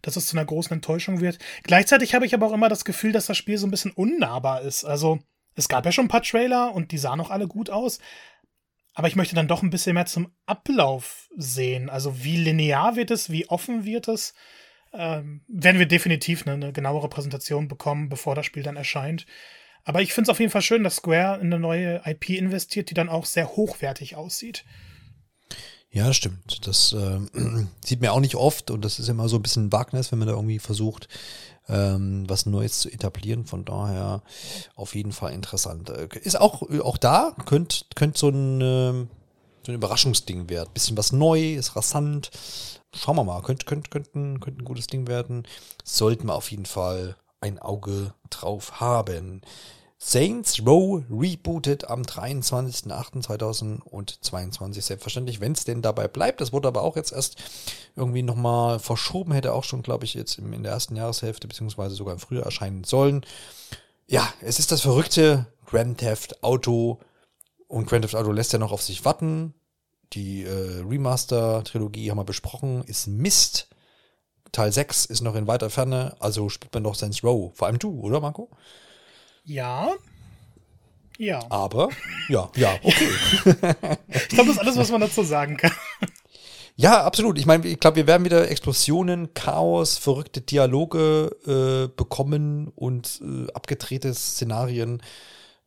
dass 0.00 0.16
es 0.16 0.26
zu 0.26 0.36
einer 0.36 0.46
großen 0.46 0.72
Enttäuschung 0.72 1.20
wird. 1.20 1.38
Gleichzeitig 1.62 2.14
habe 2.14 2.26
ich 2.26 2.34
aber 2.34 2.46
auch 2.46 2.52
immer 2.52 2.70
das 2.70 2.84
Gefühl, 2.84 3.12
dass 3.12 3.26
das 3.26 3.36
Spiel 3.36 3.58
so 3.58 3.66
ein 3.66 3.70
bisschen 3.70 3.92
unnahbar 3.92 4.62
ist. 4.62 4.84
Also, 4.84 5.20
es 5.54 5.68
gab 5.68 5.84
ja 5.84 5.92
schon 5.92 6.06
ein 6.06 6.08
paar 6.08 6.22
Trailer 6.22 6.74
und 6.74 6.92
die 6.92 6.98
sahen 6.98 7.20
auch 7.20 7.30
alle 7.30 7.46
gut 7.46 7.68
aus. 7.70 8.00
Aber 8.94 9.08
ich 9.08 9.16
möchte 9.16 9.34
dann 9.34 9.48
doch 9.48 9.62
ein 9.62 9.70
bisschen 9.70 9.94
mehr 9.94 10.06
zum 10.06 10.34
Ablauf 10.46 11.28
sehen. 11.36 11.90
Also, 11.90 12.24
wie 12.24 12.38
linear 12.38 12.96
wird 12.96 13.10
es, 13.10 13.30
wie 13.30 13.48
offen 13.48 13.84
wird 13.84 14.08
es? 14.08 14.34
Ähm, 14.94 15.42
werden 15.48 15.78
wir 15.78 15.86
definitiv 15.86 16.46
eine, 16.46 16.54
eine 16.54 16.72
genauere 16.72 17.08
Präsentation 17.08 17.68
bekommen, 17.68 18.08
bevor 18.08 18.34
das 18.34 18.46
Spiel 18.46 18.62
dann 18.62 18.76
erscheint. 18.76 19.26
Aber 19.84 20.00
ich 20.02 20.12
finde 20.12 20.26
es 20.26 20.30
auf 20.30 20.40
jeden 20.40 20.52
Fall 20.52 20.62
schön, 20.62 20.84
dass 20.84 20.96
Square 20.96 21.40
in 21.40 21.46
eine 21.52 21.58
neue 21.58 22.02
IP 22.04 22.30
investiert, 22.30 22.90
die 22.90 22.94
dann 22.94 23.08
auch 23.08 23.26
sehr 23.26 23.48
hochwertig 23.56 24.16
aussieht. 24.16 24.64
Ja, 25.90 26.12
stimmt. 26.14 26.66
Das 26.66 26.92
ähm, 26.92 27.68
sieht 27.84 28.00
man 28.00 28.10
auch 28.10 28.20
nicht 28.20 28.36
oft 28.36 28.70
und 28.70 28.82
das 28.84 28.98
ist 28.98 29.08
immer 29.08 29.28
so 29.28 29.36
ein 29.36 29.42
bisschen 29.42 29.72
Wagnis, 29.72 30.10
wenn 30.10 30.18
man 30.18 30.28
da 30.28 30.34
irgendwie 30.34 30.58
versucht, 30.58 31.06
ähm, 31.68 32.24
was 32.28 32.46
Neues 32.46 32.80
zu 32.80 32.90
etablieren. 32.90 33.44
Von 33.44 33.64
daher 33.66 34.22
auf 34.74 34.94
jeden 34.94 35.12
Fall 35.12 35.32
interessant. 35.32 35.90
Äh, 35.90 36.08
Ist 36.22 36.40
auch, 36.40 36.62
auch 36.80 36.96
da, 36.96 37.36
könnte 37.44 37.84
könnt 37.94 38.16
so, 38.16 38.30
ein, 38.30 38.60
ähm, 38.62 39.08
so 39.66 39.72
ein 39.72 39.76
Überraschungsding 39.76 40.48
werden. 40.48 40.70
Bisschen 40.72 40.96
was 40.96 41.12
neu, 41.12 41.54
ist 41.54 41.76
rasant. 41.76 42.30
Schauen 42.94 43.16
wir 43.16 43.24
mal, 43.24 43.42
könnte 43.42 43.66
könnt, 43.66 43.90
könnt, 43.90 44.14
ein, 44.14 44.40
könnte 44.40 44.62
ein 44.62 44.64
gutes 44.64 44.86
Ding 44.86 45.08
werden. 45.08 45.46
Sollten 45.84 46.28
wir 46.28 46.34
auf 46.34 46.50
jeden 46.50 46.66
Fall 46.66 47.16
ein 47.42 47.58
Auge 47.58 48.14
drauf 48.30 48.80
haben. 48.80 49.42
Saints 50.04 50.60
Row 50.66 51.04
rebootet 51.10 51.88
am 51.88 52.02
23.08.2022. 52.02 54.82
Selbstverständlich, 54.82 55.40
wenn 55.40 55.52
es 55.52 55.64
denn 55.64 55.80
dabei 55.80 56.08
bleibt. 56.08 56.40
Das 56.40 56.52
wurde 56.52 56.66
aber 56.66 56.82
auch 56.82 56.96
jetzt 56.96 57.12
erst 57.12 57.36
irgendwie 57.94 58.24
nochmal 58.24 58.80
verschoben. 58.80 59.30
Hätte 59.32 59.52
auch 59.52 59.62
schon, 59.62 59.82
glaube 59.82 60.04
ich, 60.04 60.14
jetzt 60.14 60.38
in 60.38 60.64
der 60.64 60.72
ersten 60.72 60.96
Jahreshälfte 60.96 61.46
beziehungsweise 61.46 61.94
sogar 61.94 62.14
im 62.14 62.20
Frühjahr 62.20 62.46
erscheinen 62.46 62.82
sollen. 62.82 63.24
Ja, 64.08 64.28
es 64.40 64.58
ist 64.58 64.72
das 64.72 64.80
verrückte 64.80 65.46
Grand 65.66 65.98
Theft 65.98 66.42
Auto. 66.42 66.98
Und 67.68 67.86
Grand 67.86 68.02
Theft 68.02 68.16
Auto 68.16 68.32
lässt 68.32 68.52
ja 68.52 68.58
noch 68.58 68.72
auf 68.72 68.82
sich 68.82 69.04
warten. 69.04 69.54
Die 70.14 70.42
äh, 70.42 70.82
Remaster-Trilogie 70.82 72.10
haben 72.10 72.18
wir 72.18 72.24
besprochen. 72.24 72.82
Ist 72.84 73.06
Mist. 73.06 73.68
Teil 74.52 74.72
6 74.72 75.06
ist 75.06 75.22
noch 75.22 75.34
in 75.34 75.46
weiter 75.46 75.70
Ferne. 75.70 76.14
Also 76.20 76.48
spielt 76.48 76.72
man 76.74 76.84
doch 76.84 76.94
Saints 76.94 77.24
Row. 77.24 77.52
Vor 77.54 77.66
allem 77.66 77.78
du, 77.78 78.00
oder 78.00 78.20
Marco? 78.20 78.50
Ja. 79.44 79.92
Ja. 81.18 81.40
Aber, 81.50 81.88
ja, 82.28 82.50
ja, 82.56 82.74
okay. 82.82 83.08
Ich 84.08 84.28
glaube, 84.28 84.48
das 84.48 84.56
ist 84.56 84.58
alles, 84.58 84.76
was 84.76 84.90
man 84.90 85.00
dazu 85.00 85.22
sagen 85.22 85.56
kann. 85.56 85.72
Ja, 86.76 87.04
absolut. 87.04 87.38
Ich 87.38 87.46
meine, 87.46 87.66
ich 87.66 87.78
glaube, 87.80 87.96
wir 87.96 88.06
werden 88.06 88.24
wieder 88.24 88.50
Explosionen, 88.50 89.34
Chaos, 89.34 89.98
verrückte 89.98 90.40
Dialoge 90.40 91.30
äh, 91.46 91.94
bekommen 91.94 92.72
und 92.74 93.20
äh, 93.22 93.52
abgedrehte 93.52 94.12
Szenarien. 94.14 95.02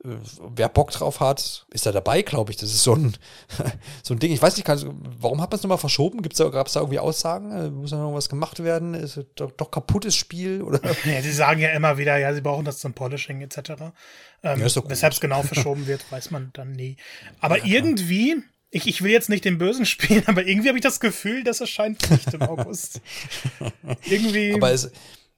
Äh, 0.06 0.18
wer 0.56 0.70
Bock 0.70 0.92
drauf 0.92 1.20
hat, 1.20 1.66
ist 1.72 1.86
da 1.86 1.92
dabei, 1.92 2.22
glaube 2.22 2.52
ich. 2.52 2.58
Das 2.58 2.70
ist 2.70 2.84
so 2.84 2.94
ein, 2.96 3.16
so 4.04 4.14
ein 4.14 4.20
Ding. 4.20 4.32
Ich 4.32 4.42
weiß 4.42 4.56
nicht, 4.58 4.68
warum 4.68 5.42
hat 5.42 5.52
man 5.52 5.58
es 5.58 5.64
nochmal 5.64 5.78
verschoben? 5.78 6.22
Gibt's 6.22 6.38
da, 6.38 6.50
Gab 6.50 6.68
es 6.68 6.74
da 6.74 6.82
irgendwie 6.82 7.00
Aussagen? 7.00 7.52
Äh, 7.52 7.70
muss 7.70 7.90
da 7.92 7.98
noch 7.98 8.14
was 8.14 8.30
gemacht 8.30 8.64
werden? 8.64 8.94
Ist 8.94 9.20
doch, 9.36 9.52
doch 9.52 9.72
kaputtes 9.72 10.16
Spiel? 10.16 10.62
Oder? 10.62 10.80
Ja, 11.06 11.22
sie 11.22 11.32
sagen 11.32 11.60
ja 11.60 11.70
immer 11.70 11.98
wieder, 11.98 12.18
ja, 12.18 12.34
sie 12.34 12.42
brauchen 12.42 12.66
das 12.66 12.80
zum 12.80 12.94
Polishing 12.94 13.42
etc. 13.42 13.58
Ähm, 14.44 14.60
Ja. 14.60 14.66
Weshalb 14.66 15.14
es 15.14 15.20
genau 15.20 15.42
verschoben 15.44 15.88
wird, 15.88 16.10
weiß 16.12 16.32
man 16.32 16.52
dann 16.54 16.72
nie. 16.72 16.98
Aber 17.40 17.66
irgendwie, 17.66 18.38
ich, 18.72 18.88
ich 18.88 19.02
will 19.02 19.12
jetzt 19.12 19.30
nicht 19.30 19.46
den 19.46 19.58
Bösen 19.58 19.86
spielen, 19.86 20.24
aber 20.28 20.46
irgendwie 20.46 20.70
habe 20.70 20.78
ich 20.78 20.84
das 20.84 21.00
Gefühl, 21.00 21.44
das 21.44 21.62
erscheint 21.62 22.10
nicht 22.10 22.34
im 22.34 22.42
August. 22.42 23.02
irgendwie. 24.06 24.54
Aber 24.54 24.72
es, 24.72 24.92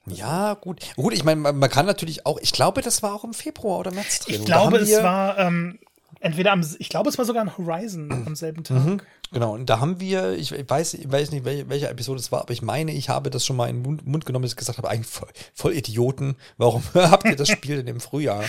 ja, 0.10 0.54
gut. 0.56 0.82
Gut, 0.96 1.14
ich 1.14 1.24
meine, 1.24 1.40
man, 1.40 1.70
kann 1.70 1.86
natürlich 1.86 2.26
auch, 2.26 2.40
ich 2.40 2.52
glaube, 2.52 2.82
das 2.82 3.04
war 3.04 3.14
auch 3.14 3.24
im 3.24 3.34
Februar 3.34 3.80
oder 3.80 3.92
März 3.92 4.20
drin. 4.20 4.36
ich 4.36 4.46
glaube, 4.46 4.78
es 4.78 5.04
war 5.04 5.38
ähm, 5.38 5.80
entweder 6.20 6.52
am, 6.52 6.66
ich 6.80 6.90
glaube, 6.90 7.10
es 7.10 7.18
war 7.18 7.26
sogar 7.26 7.42
an 7.42 7.58
Horizon 7.58 8.12
am 8.12 8.36
selben 8.36 8.64
Tag. 8.64 9.06
Genau, 9.32 9.54
und 9.54 9.66
da 9.70 9.80
haben 9.80 10.00
wir, 10.00 10.34
ich 10.34 10.52
weiß, 10.52 10.94
ich 10.94 11.12
weiß 11.12 11.32
nicht, 11.32 11.44
welche, 11.44 11.68
welche 11.68 11.90
Episode 11.90 12.20
es 12.20 12.32
war, 12.32 12.42
aber 12.42 12.54
ich 12.54 12.62
meine, 12.62 12.94
ich 12.94 13.10
habe 13.10 13.30
das 13.30 13.46
schon 13.46 13.58
mal 13.58 13.70
in 13.70 13.78
den 13.78 13.84
Mund, 13.84 14.08
Mund 14.08 14.26
genommen, 14.26 14.44
dass 14.44 14.54
ich 14.54 14.58
gesagt 14.58 14.78
habe, 14.78 14.90
eigentlich 14.90 15.08
voll, 15.08 15.28
voll 15.54 15.74
Idioten, 15.74 16.38
warum 16.58 16.82
habt 16.94 17.26
ihr 17.26 17.36
das 17.36 17.50
Spiel 17.50 17.78
denn 17.78 17.88
im 17.88 18.00
Frühjahr? 18.00 18.44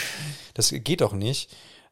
Das 0.55 0.71
geht 0.73 1.01
doch 1.01 1.13
nicht. 1.13 1.51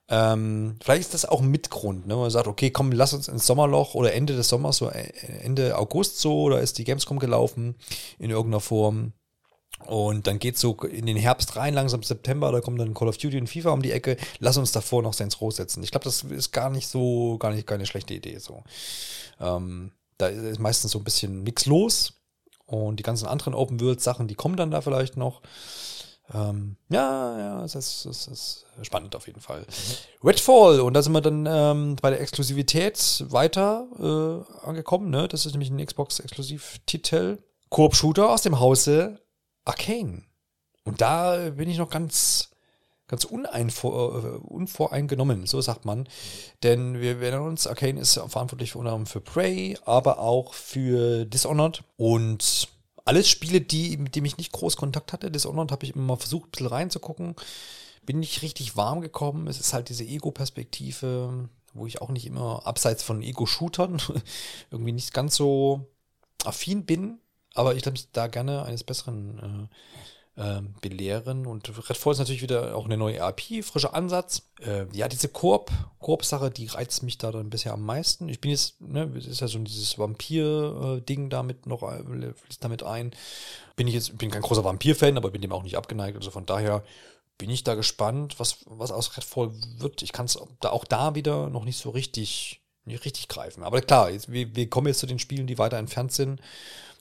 Ähm, 0.09 0.77
vielleicht 0.81 1.03
ist 1.03 1.15
das 1.15 1.25
auch 1.25 1.41
ein 1.41 1.51
Mitgrund, 1.51 2.07
ne? 2.07 2.15
Man 2.15 2.31
sagt, 2.31 2.47
okay, 2.47 2.71
komm, 2.71 2.93
lass 2.93 3.13
uns 3.13 3.27
ins 3.27 3.45
Sommerloch 3.45 3.95
oder 3.95 4.13
Ende 4.13 4.37
des 4.37 4.49
Sommers, 4.49 4.77
so 4.77 4.89
äh, 4.89 5.11
Ende 5.43 5.77
August 5.77 6.21
so, 6.21 6.43
oder 6.43 6.61
ist 6.61 6.79
die 6.79 6.85
Gamescom 6.85 7.19
gelaufen 7.19 7.75
in 8.21 8.31
irgendeiner 8.31 8.61
Form. 8.61 9.13
Und 9.87 10.27
dann 10.27 10.39
geht 10.39 10.59
so 10.59 10.75
in 10.75 11.07
den 11.07 11.17
Herbst 11.17 11.57
rein, 11.57 11.75
langsam 11.75 12.03
September, 12.03 12.51
da 12.53 12.61
kommt 12.61 12.81
dann 12.81 12.95
Call 12.95 13.09
of 13.09 13.19
Duty 13.19 13.39
und 13.39 13.49
FIFA 13.49 13.71
um 13.71 13.83
die 13.83 13.93
Ecke. 13.93 14.17
Lass 14.39 14.57
uns 14.57 14.73
davor 14.73 15.03
noch 15.03 15.13
Saints 15.13 15.41
Row 15.41 15.53
setzen. 15.53 15.83
Ich 15.83 15.91
glaube, 15.91 16.05
das 16.05 16.23
ist 16.23 16.53
gar 16.53 16.71
nicht 16.71 16.89
so, 16.89 17.39
gar 17.39 17.53
nicht 17.53 17.67
keine 17.67 17.87
schlechte 17.87 18.15
Idee. 18.15 18.39
So. 18.39 18.63
Ähm, 19.41 19.93
da 20.19 20.29
ist 20.29 20.59
meistens 20.59 20.93
so 20.93 20.99
ein 20.99 21.05
bisschen 21.05 21.43
nix 21.43 21.67
los. 21.67 22.15
Und 22.67 22.97
die 22.97 23.05
ganzen 23.05 23.29
anderen 23.29 23.55
Open 23.55 23.81
World 23.81 24.01
Sachen, 24.01 24.27
die 24.27 24.35
kommen 24.35 24.57
dann 24.57 24.73
da 24.73 24.81
vielleicht 24.81 25.17
noch. 25.17 25.41
Ähm, 26.35 26.77
ja, 26.89 27.39
ja, 27.39 27.65
es 27.65 27.77
ist, 27.77 28.05
es 28.07 28.27
ist 28.27 28.67
spannend 28.83 29.15
auf 29.15 29.29
jeden 29.29 29.41
Fall. 29.41 29.61
Mhm. 29.61 30.29
Redfall, 30.29 30.81
und 30.81 30.95
da 30.95 31.03
sind 31.03 31.13
wir 31.13 31.21
dann 31.21 31.47
ähm, 31.49 31.97
bei 32.03 32.11
der 32.11 32.21
Exklusivität 32.21 33.25
weiter 33.29 33.87
äh, 34.01 34.67
angekommen. 34.67 35.11
Ne? 35.11 35.29
Das 35.29 35.47
ist 35.47 35.53
nämlich 35.53 35.71
ein 35.71 35.85
Xbox-Exklusivtitel. 35.85 37.39
Koop-Shooter 37.69 38.31
aus 38.31 38.43
dem 38.43 38.59
Hause 38.59 39.21
Arcane. 39.67 40.23
Und 40.85 41.01
da 41.01 41.51
bin 41.51 41.69
ich 41.69 41.79
noch 41.79 41.91
ganz, 41.91 42.51
ganz 43.09 43.25
äh, 43.25 43.29
unvoreingenommen, 43.29 45.47
so 45.47 45.61
sagt 45.61 45.85
man. 45.85 46.09
Denn 46.63 47.01
wir 47.01 47.21
werden 47.21 47.41
uns, 47.41 47.67
Arcane 47.67 48.01
ist 48.01 48.15
verantwortlich 48.15 48.77
unter 48.77 48.91
anderem 48.91 49.07
für 49.07 49.21
Prey, 49.21 49.77
aber 49.85 50.21
auch 50.21 50.55
für 50.55 51.27
Dishonored. 51.27 51.83
Und 51.97 52.69
alles 53.05 53.29
Spiele, 53.29 53.61
die, 53.61 53.97
mit 53.97 54.15
denen 54.15 54.27
ich 54.27 54.39
nicht 54.39 54.53
groß 54.53 54.77
Kontakt 54.77 55.13
hatte. 55.13 55.31
Dishonored 55.31 55.73
habe 55.73 55.85
ich 55.85 55.95
immer 55.95 56.05
mal 56.05 56.17
versucht, 56.17 56.49
ein 56.49 56.51
bisschen 56.53 56.67
reinzugucken. 56.67 57.35
Bin 58.05 58.21
nicht 58.21 58.43
richtig 58.43 58.77
warm 58.77 59.01
gekommen. 59.01 59.49
Es 59.49 59.59
ist 59.59 59.73
halt 59.73 59.89
diese 59.89 60.05
Ego-Perspektive, 60.05 61.49
wo 61.75 61.87
ich 61.87 62.01
auch 62.01 62.11
nicht 62.11 62.27
immer, 62.27 62.65
abseits 62.65 63.03
von 63.03 63.23
Ego-Shootern, 63.23 64.01
irgendwie 64.71 64.93
nicht 64.93 65.13
ganz 65.13 65.35
so 65.35 65.89
affin 66.45 66.85
bin. 66.85 67.19
Aber 67.57 67.75
ich 67.75 67.83
glaube, 67.83 67.99
da 68.13 68.27
gerne 68.27 68.65
eines 68.65 68.85
Besseren 68.85 69.69
äh, 70.37 70.41
äh, 70.41 70.61
belehren. 70.81 71.47
Und 71.47 71.69
Redfall 71.89 72.13
ist 72.13 72.19
natürlich 72.19 72.43
wieder 72.43 72.77
auch 72.77 72.85
eine 72.85 72.97
neue 72.97 73.19
RP, 73.19 73.65
frischer 73.65 73.95
Ansatz. 73.95 74.43
Äh, 74.61 74.87
ja, 74.93 75.09
diese 75.09 75.29
Koop, 75.29 75.71
Koop-Sache, 75.99 76.51
die 76.51 76.67
reizt 76.67 77.03
mich 77.03 77.19
da 77.19 77.33
dann 77.33 77.51
bisher 77.51 77.73
am 77.73 77.83
meisten. 77.83 78.29
Ich 78.29 78.41
bin 78.41 78.51
jetzt, 78.51 78.81
ne, 78.81 79.11
es 79.17 79.27
ist 79.27 79.41
ja 79.41 79.49
so 79.49 79.59
dieses 79.59 79.99
Vampir-Ding 79.99 81.31
damit 81.31 81.67
noch, 81.67 81.83
äh, 81.83 82.33
fließt 82.35 82.63
damit 82.63 82.83
ein. 82.83 83.13
Bin 83.77 83.89
ich 83.89 83.95
jetzt, 83.95 84.19
bin 84.19 84.31
kein 84.31 84.43
großer 84.43 84.65
Vampir-Fan, 84.65 85.17
aber 85.17 85.31
bin 85.31 85.43
dem 85.43 85.53
auch 85.53 85.63
nicht 85.63 85.77
abgeneigt. 85.77 86.17
Also 86.17 86.31
von 86.31 86.47
daher 86.47 86.85
bin 87.39 87.51
ich 87.51 87.65
da 87.65 87.75
gespannt, 87.75 88.39
was, 88.39 88.59
was 88.67 88.93
aus 88.93 89.17
Redfall 89.17 89.51
wird. 89.79 90.03
Ich 90.03 90.13
kann 90.13 90.27
es 90.27 90.39
da 90.61 90.71
auch 90.71 90.85
da 90.85 91.15
wieder 91.15 91.49
noch 91.51 91.65
nicht 91.65 91.79
so 91.79 91.91
richtig, 91.91 92.61
nicht 92.85 93.05
richtig 93.05 93.29
greifen. 93.29 93.63
Aber 93.63 93.81
klar, 93.81 94.11
jetzt, 94.11 94.31
wir, 94.31 94.55
wir 94.55 94.69
kommen 94.71 94.87
jetzt 94.87 95.01
zu 95.01 95.07
den 95.07 95.19
Spielen, 95.19 95.47
die 95.47 95.59
weiter 95.59 95.79
entfernt 95.79 96.13
sind. 96.13 96.41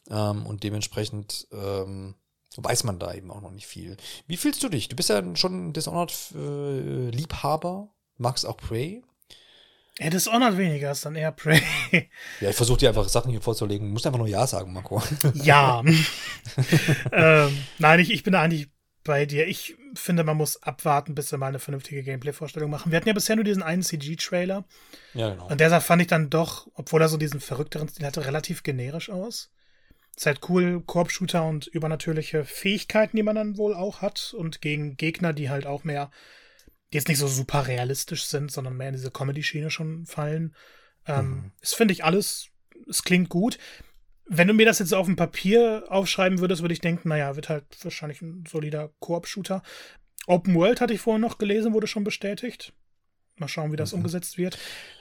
Ähm, 0.09 0.45
und 0.45 0.63
dementsprechend 0.63 1.47
ähm, 1.51 2.15
weiß 2.57 2.83
man 2.83 2.99
da 2.99 3.13
eben 3.13 3.31
auch 3.31 3.41
noch 3.41 3.51
nicht 3.51 3.67
viel. 3.67 3.97
Wie 4.27 4.37
fühlst 4.37 4.63
du 4.63 4.69
dich? 4.69 4.87
Du 4.87 4.95
bist 4.95 5.09
ja 5.09 5.21
schon 5.35 5.73
Dishonored-Liebhaber, 5.73 7.89
äh, 7.89 7.91
magst 8.17 8.45
auch 8.45 8.55
Prey. 8.57 9.03
Ja, 9.99 10.09
Dishonored 10.09 10.57
weniger 10.57 10.91
ist 10.91 11.05
dann 11.05 11.15
eher 11.15 11.31
Prey. 11.31 11.61
Ja, 12.41 12.49
ich 12.49 12.55
versuche 12.55 12.79
dir 12.79 12.89
einfach 12.89 13.07
Sachen 13.07 13.31
hier 13.31 13.41
vorzulegen. 13.41 13.87
Du 13.87 13.93
musst 13.93 14.05
einfach 14.05 14.19
nur 14.19 14.27
Ja 14.27 14.45
sagen, 14.45 14.73
Marco. 14.73 15.01
Ja. 15.35 15.81
ähm, 17.11 17.57
nein, 17.79 17.99
ich, 17.99 18.11
ich 18.11 18.23
bin 18.23 18.33
da 18.33 18.41
eigentlich 18.41 18.67
bei 19.05 19.25
dir. 19.25 19.47
Ich 19.47 19.77
finde, 19.93 20.25
man 20.25 20.35
muss 20.35 20.61
abwarten, 20.61 21.15
bis 21.15 21.29
sie 21.29 21.37
mal 21.37 21.47
eine 21.47 21.59
vernünftige 21.59 22.03
Gameplay-Vorstellung 22.03 22.69
machen. 22.69 22.91
Wir 22.91 22.97
hatten 22.97 23.07
ja 23.07 23.13
bisher 23.13 23.37
nur 23.37 23.45
diesen 23.45 23.63
einen 23.63 23.83
CG-Trailer. 23.83 24.65
Ja, 25.13 25.29
genau. 25.29 25.47
Und 25.47 25.61
der 25.61 25.69
sah, 25.69 25.79
fand 25.79 26.01
ich 26.01 26.09
dann 26.09 26.29
doch, 26.29 26.67
obwohl 26.73 27.01
er 27.01 27.07
so 27.07 27.15
diesen 27.15 27.39
verrückteren 27.39 27.87
Stil 27.87 28.05
hatte, 28.05 28.25
relativ 28.25 28.63
generisch 28.63 29.09
aus. 29.09 29.49
Ist 30.15 30.25
halt 30.25 30.41
cool, 30.49 30.81
Koop-Shooter 30.85 31.45
und 31.45 31.67
übernatürliche 31.67 32.45
Fähigkeiten, 32.45 33.17
die 33.17 33.23
man 33.23 33.35
dann 33.35 33.57
wohl 33.57 33.73
auch 33.73 34.01
hat. 34.01 34.33
Und 34.37 34.61
gegen 34.61 34.95
Gegner, 34.95 35.33
die 35.33 35.49
halt 35.49 35.65
auch 35.65 35.83
mehr, 35.83 36.09
die 36.91 36.97
jetzt 36.97 37.09
nicht 37.09 37.17
so 37.17 37.27
super 37.27 37.67
realistisch 37.67 38.25
sind, 38.25 38.51
sondern 38.51 38.77
mehr 38.77 38.89
in 38.89 38.95
diese 38.95 39.11
Comedy-Schiene 39.11 39.69
schon 39.69 40.05
fallen. 40.05 40.55
Ähm, 41.05 41.29
mhm. 41.29 41.51
Das 41.59 41.73
finde 41.73 41.93
ich 41.93 42.05
alles, 42.05 42.47
es 42.89 43.03
klingt 43.03 43.29
gut. 43.29 43.57
Wenn 44.27 44.47
du 44.47 44.53
mir 44.53 44.65
das 44.65 44.79
jetzt 44.79 44.93
auf 44.93 45.05
dem 45.05 45.17
Papier 45.17 45.85
aufschreiben 45.89 46.39
würdest, 46.39 46.61
würde 46.61 46.73
ich 46.73 46.81
denken, 46.81 47.09
naja, 47.09 47.35
wird 47.35 47.49
halt 47.49 47.65
wahrscheinlich 47.83 48.21
ein 48.21 48.45
solider 48.47 48.93
Koop-Shooter. 48.99 49.61
Open 50.27 50.55
World 50.55 50.81
hatte 50.81 50.93
ich 50.93 51.01
vorhin 51.01 51.21
noch 51.21 51.37
gelesen, 51.37 51.73
wurde 51.73 51.87
schon 51.87 52.03
bestätigt. 52.03 52.73
Mal 53.35 53.49
schauen, 53.49 53.71
wie 53.71 53.77
das 53.77 53.91
mhm. 53.91 53.97
umgesetzt 53.97 54.37
wird. 54.37 54.57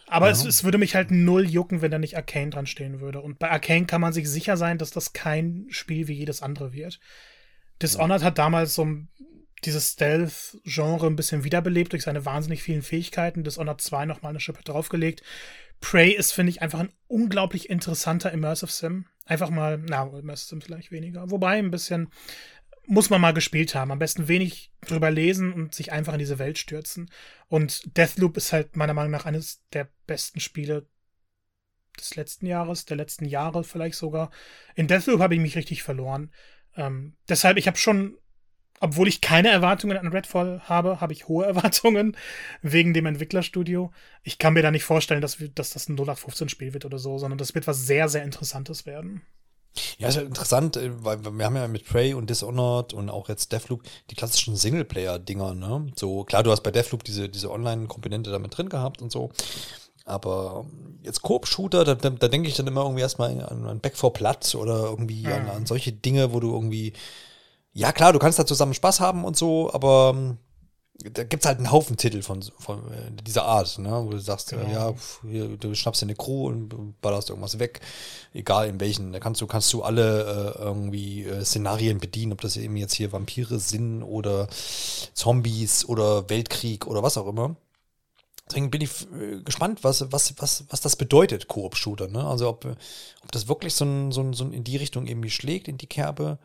Aber 0.06 0.26
ja. 0.26 0.32
es, 0.32 0.44
es, 0.44 0.64
würde 0.64 0.78
mich 0.78 0.94
halt 0.94 1.10
null 1.10 1.48
jucken, 1.48 1.82
wenn 1.82 1.90
da 1.90 1.98
nicht 1.98 2.16
Arcane 2.16 2.50
dran 2.50 2.66
stehen 2.66 3.00
würde. 3.00 3.20
Und 3.20 3.38
bei 3.38 3.50
Arcane 3.50 3.86
kann 3.86 4.00
man 4.00 4.12
sich 4.12 4.28
sicher 4.28 4.56
sein, 4.56 4.78
dass 4.78 4.90
das 4.90 5.12
kein 5.12 5.66
Spiel 5.70 6.08
wie 6.08 6.14
jedes 6.14 6.42
andere 6.42 6.72
wird. 6.72 7.00
Dishonored 7.82 8.20
ja. 8.20 8.26
hat 8.26 8.38
damals 8.38 8.74
so 8.74 8.86
dieses 9.64 9.92
Stealth-Genre 9.92 11.06
ein 11.06 11.16
bisschen 11.16 11.44
wiederbelebt 11.44 11.92
durch 11.92 12.02
seine 12.02 12.24
wahnsinnig 12.26 12.62
vielen 12.62 12.82
Fähigkeiten. 12.82 13.44
Dishonored 13.44 13.80
2 13.80 14.04
nochmal 14.04 14.30
eine 14.30 14.40
Schippe 14.40 14.62
draufgelegt. 14.62 15.22
Prey 15.80 16.10
ist, 16.12 16.32
finde 16.32 16.50
ich, 16.50 16.62
einfach 16.62 16.80
ein 16.80 16.92
unglaublich 17.08 17.70
interessanter 17.70 18.32
Immersive 18.32 18.70
Sim. 18.70 19.06
Einfach 19.26 19.50
mal, 19.50 19.78
na, 19.78 20.02
Immersive 20.02 20.48
Sim 20.48 20.60
vielleicht 20.60 20.90
weniger. 20.90 21.30
Wobei 21.30 21.58
ein 21.58 21.70
bisschen 21.70 22.08
muss 22.86 23.10
man 23.10 23.20
mal 23.20 23.32
gespielt 23.32 23.74
haben. 23.74 23.90
Am 23.90 23.98
besten 23.98 24.28
wenig 24.28 24.72
drüber 24.82 25.10
lesen 25.10 25.52
und 25.52 25.74
sich 25.74 25.92
einfach 25.92 26.12
in 26.12 26.18
diese 26.18 26.38
Welt 26.38 26.58
stürzen. 26.58 27.10
Und 27.48 27.96
Deathloop 27.96 28.36
ist 28.36 28.52
halt 28.52 28.76
meiner 28.76 28.94
Meinung 28.94 29.10
nach 29.10 29.26
eines 29.26 29.62
der 29.72 29.88
besten 30.06 30.40
Spiele 30.40 30.86
des 31.98 32.16
letzten 32.16 32.46
Jahres, 32.46 32.84
der 32.84 32.96
letzten 32.96 33.24
Jahre 33.24 33.64
vielleicht 33.64 33.96
sogar. 33.96 34.30
In 34.74 34.88
Deathloop 34.88 35.20
habe 35.20 35.34
ich 35.34 35.40
mich 35.40 35.56
richtig 35.56 35.82
verloren. 35.82 36.32
Ähm, 36.76 37.16
deshalb, 37.28 37.56
ich 37.56 37.66
habe 37.66 37.76
schon, 37.76 38.18
obwohl 38.80 39.08
ich 39.08 39.20
keine 39.20 39.50
Erwartungen 39.50 39.96
an 39.96 40.08
Redfall 40.08 40.62
habe, 40.68 41.00
habe 41.00 41.12
ich 41.12 41.28
hohe 41.28 41.46
Erwartungen 41.46 42.16
wegen 42.62 42.94
dem 42.94 43.06
Entwicklerstudio. 43.06 43.92
Ich 44.22 44.38
kann 44.38 44.54
mir 44.54 44.62
da 44.62 44.70
nicht 44.70 44.84
vorstellen, 44.84 45.20
dass, 45.20 45.40
wir, 45.40 45.48
dass 45.48 45.70
das 45.70 45.88
ein 45.88 45.96
0815-Spiel 45.96 46.74
wird 46.74 46.84
oder 46.84 46.98
so, 46.98 47.18
sondern 47.18 47.38
das 47.38 47.54
wird 47.54 47.66
was 47.66 47.86
sehr, 47.86 48.08
sehr 48.08 48.24
Interessantes 48.24 48.86
werden. 48.86 49.22
Ja, 49.98 50.08
ist 50.08 50.16
ja 50.16 50.22
interessant, 50.22 50.76
äh, 50.76 50.90
weil 51.04 51.24
wir 51.24 51.44
haben 51.44 51.56
ja 51.56 51.68
mit 51.68 51.84
Prey 51.84 52.14
und 52.14 52.30
Dishonored 52.30 52.92
und 52.92 53.10
auch 53.10 53.28
jetzt 53.28 53.52
Deathloop 53.52 53.82
die 54.10 54.14
klassischen 54.14 54.56
Singleplayer-Dinger, 54.56 55.54
ne? 55.54 55.86
So, 55.96 56.24
klar, 56.24 56.42
du 56.42 56.50
hast 56.50 56.62
bei 56.62 56.70
Deathloop 56.70 57.04
diese, 57.04 57.28
diese 57.28 57.50
Online-Komponente 57.50 58.30
damit 58.30 58.56
drin 58.56 58.68
gehabt 58.68 59.02
und 59.02 59.10
so. 59.10 59.30
Aber 60.04 60.66
jetzt 61.02 61.22
Coop-Shooter, 61.22 61.84
da, 61.84 61.94
da, 61.94 62.10
da 62.10 62.28
denke 62.28 62.48
ich 62.48 62.56
dann 62.56 62.66
immer 62.66 62.82
irgendwie 62.82 63.00
erstmal 63.00 63.30
an, 63.30 63.66
an 63.66 63.80
Back 63.80 63.96
for 63.96 64.12
Blood 64.12 64.54
oder 64.54 64.84
irgendwie 64.84 65.26
mhm. 65.26 65.32
an, 65.32 65.48
an 65.50 65.66
solche 65.66 65.92
Dinge, 65.92 66.32
wo 66.32 66.40
du 66.40 66.52
irgendwie, 66.52 66.92
ja 67.72 67.90
klar, 67.92 68.12
du 68.12 68.18
kannst 68.18 68.38
da 68.38 68.46
zusammen 68.46 68.74
Spaß 68.74 69.00
haben 69.00 69.24
und 69.24 69.36
so, 69.36 69.72
aber 69.72 70.36
da 70.98 71.24
gibt 71.24 71.42
es 71.42 71.48
halt 71.48 71.58
einen 71.58 71.72
Haufen 71.72 71.96
Titel 71.96 72.22
von, 72.22 72.42
von 72.58 72.78
äh, 72.92 73.10
dieser 73.22 73.44
Art, 73.44 73.78
ne? 73.78 73.90
wo 74.04 74.10
du 74.10 74.18
sagst, 74.18 74.50
genau. 74.50 74.70
ja, 74.70 74.94
hier, 75.28 75.56
du 75.56 75.74
schnappst 75.74 76.02
dir 76.02 76.06
eine 76.06 76.14
Crew 76.14 76.46
und 76.46 77.00
ballerst 77.00 77.30
irgendwas 77.30 77.58
weg, 77.58 77.80
egal 78.32 78.68
in 78.68 78.78
welchen. 78.78 79.12
Da 79.12 79.18
kannst 79.18 79.40
du, 79.40 79.46
kannst 79.46 79.72
du 79.72 79.82
alle 79.82 80.54
äh, 80.56 80.62
irgendwie 80.62 81.24
äh, 81.24 81.44
Szenarien 81.44 81.98
bedienen, 81.98 82.32
ob 82.32 82.40
das 82.40 82.56
eben 82.56 82.76
jetzt 82.76 82.94
hier 82.94 83.12
Vampire 83.12 83.58
sind 83.58 84.02
oder 84.02 84.46
Zombies 85.14 85.84
oder 85.84 86.30
Weltkrieg 86.30 86.86
oder 86.86 87.02
was 87.02 87.18
auch 87.18 87.26
immer. 87.26 87.56
Deswegen 88.48 88.70
bin 88.70 88.80
ich 88.80 88.90
äh, 89.12 89.42
gespannt, 89.42 89.82
was, 89.82 90.12
was, 90.12 90.34
was, 90.38 90.64
was 90.68 90.80
das 90.80 90.94
bedeutet, 90.96 91.48
Koop-Shooter. 91.48 92.06
Ne? 92.06 92.24
Also 92.24 92.48
ob, 92.48 92.64
ob 92.66 93.32
das 93.32 93.48
wirklich 93.48 93.74
so, 93.74 93.84
ein, 93.84 94.12
so, 94.12 94.20
ein, 94.20 94.32
so 94.32 94.44
in 94.46 94.62
die 94.62 94.76
Richtung 94.76 95.06
irgendwie 95.06 95.30
schlägt, 95.30 95.66
in 95.66 95.78
die 95.78 95.88
Kerbe, 95.88 96.38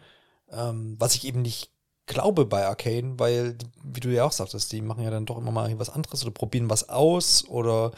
ähm, 0.51 0.95
was 0.97 1.13
ich 1.13 1.25
eben 1.25 1.43
nicht 1.43 1.69
glaube 2.09 2.45
bei 2.45 2.65
Arcane, 2.65 3.17
weil, 3.17 3.55
wie 3.83 4.01
du 4.01 4.09
ja 4.09 4.25
auch 4.25 4.33
sagtest, 4.33 4.71
die 4.73 4.81
machen 4.81 5.03
ja 5.03 5.11
dann 5.11 5.25
doch 5.25 5.37
immer 5.37 5.51
mal 5.51 5.79
was 5.79 5.89
anderes 5.89 6.23
oder 6.23 6.33
probieren 6.33 6.69
was 6.69 6.89
aus 6.89 7.45
oder 7.47 7.91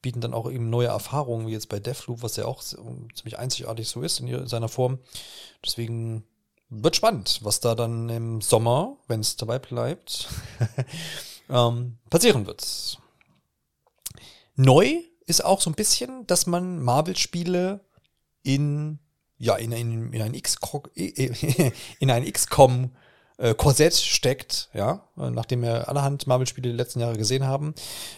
bieten 0.00 0.20
dann 0.20 0.32
auch 0.32 0.50
eben 0.50 0.70
neue 0.70 0.86
Erfahrungen, 0.86 1.48
wie 1.48 1.52
jetzt 1.52 1.68
bei 1.68 1.80
Deathloop, 1.80 2.22
was 2.22 2.36
ja 2.36 2.46
auch 2.46 2.62
ziemlich 2.62 3.38
einzigartig 3.38 3.88
so 3.88 4.00
ist 4.02 4.20
in 4.20 4.46
seiner 4.46 4.68
Form. 4.68 5.00
Deswegen 5.64 6.24
wird 6.70 6.96
spannend, 6.96 7.40
was 7.42 7.60
da 7.60 7.74
dann 7.74 8.08
im 8.08 8.40
Sommer, 8.40 8.96
wenn 9.08 9.20
es 9.20 9.36
dabei 9.36 9.58
bleibt, 9.58 10.28
ähm, 11.50 11.98
passieren 12.10 12.46
wird. 12.46 12.98
Neu 14.54 15.02
ist 15.26 15.44
auch 15.44 15.60
so 15.60 15.68
ein 15.68 15.74
bisschen, 15.74 16.26
dass 16.28 16.46
man 16.46 16.80
Marvel-Spiele 16.80 17.80
in 18.44 19.00
ja 19.38 19.56
in, 19.56 19.72
in, 19.72 20.12
in 20.12 20.22
ein 20.22 20.40
XCOM 20.40 20.82
in 20.94 22.10
ein 22.10 22.32
XCOM 22.32 22.90
äh, 23.38 23.54
Korsett 23.54 23.94
steckt, 23.94 24.68
ja, 24.74 25.02
nachdem 25.16 25.62
wir 25.62 25.88
allerhand 25.88 26.26
Marvel-Spiele 26.26 26.70
die 26.70 26.76
letzten 26.76 27.00
Jahre 27.00 27.16
gesehen 27.16 27.46
haben. 27.46 27.74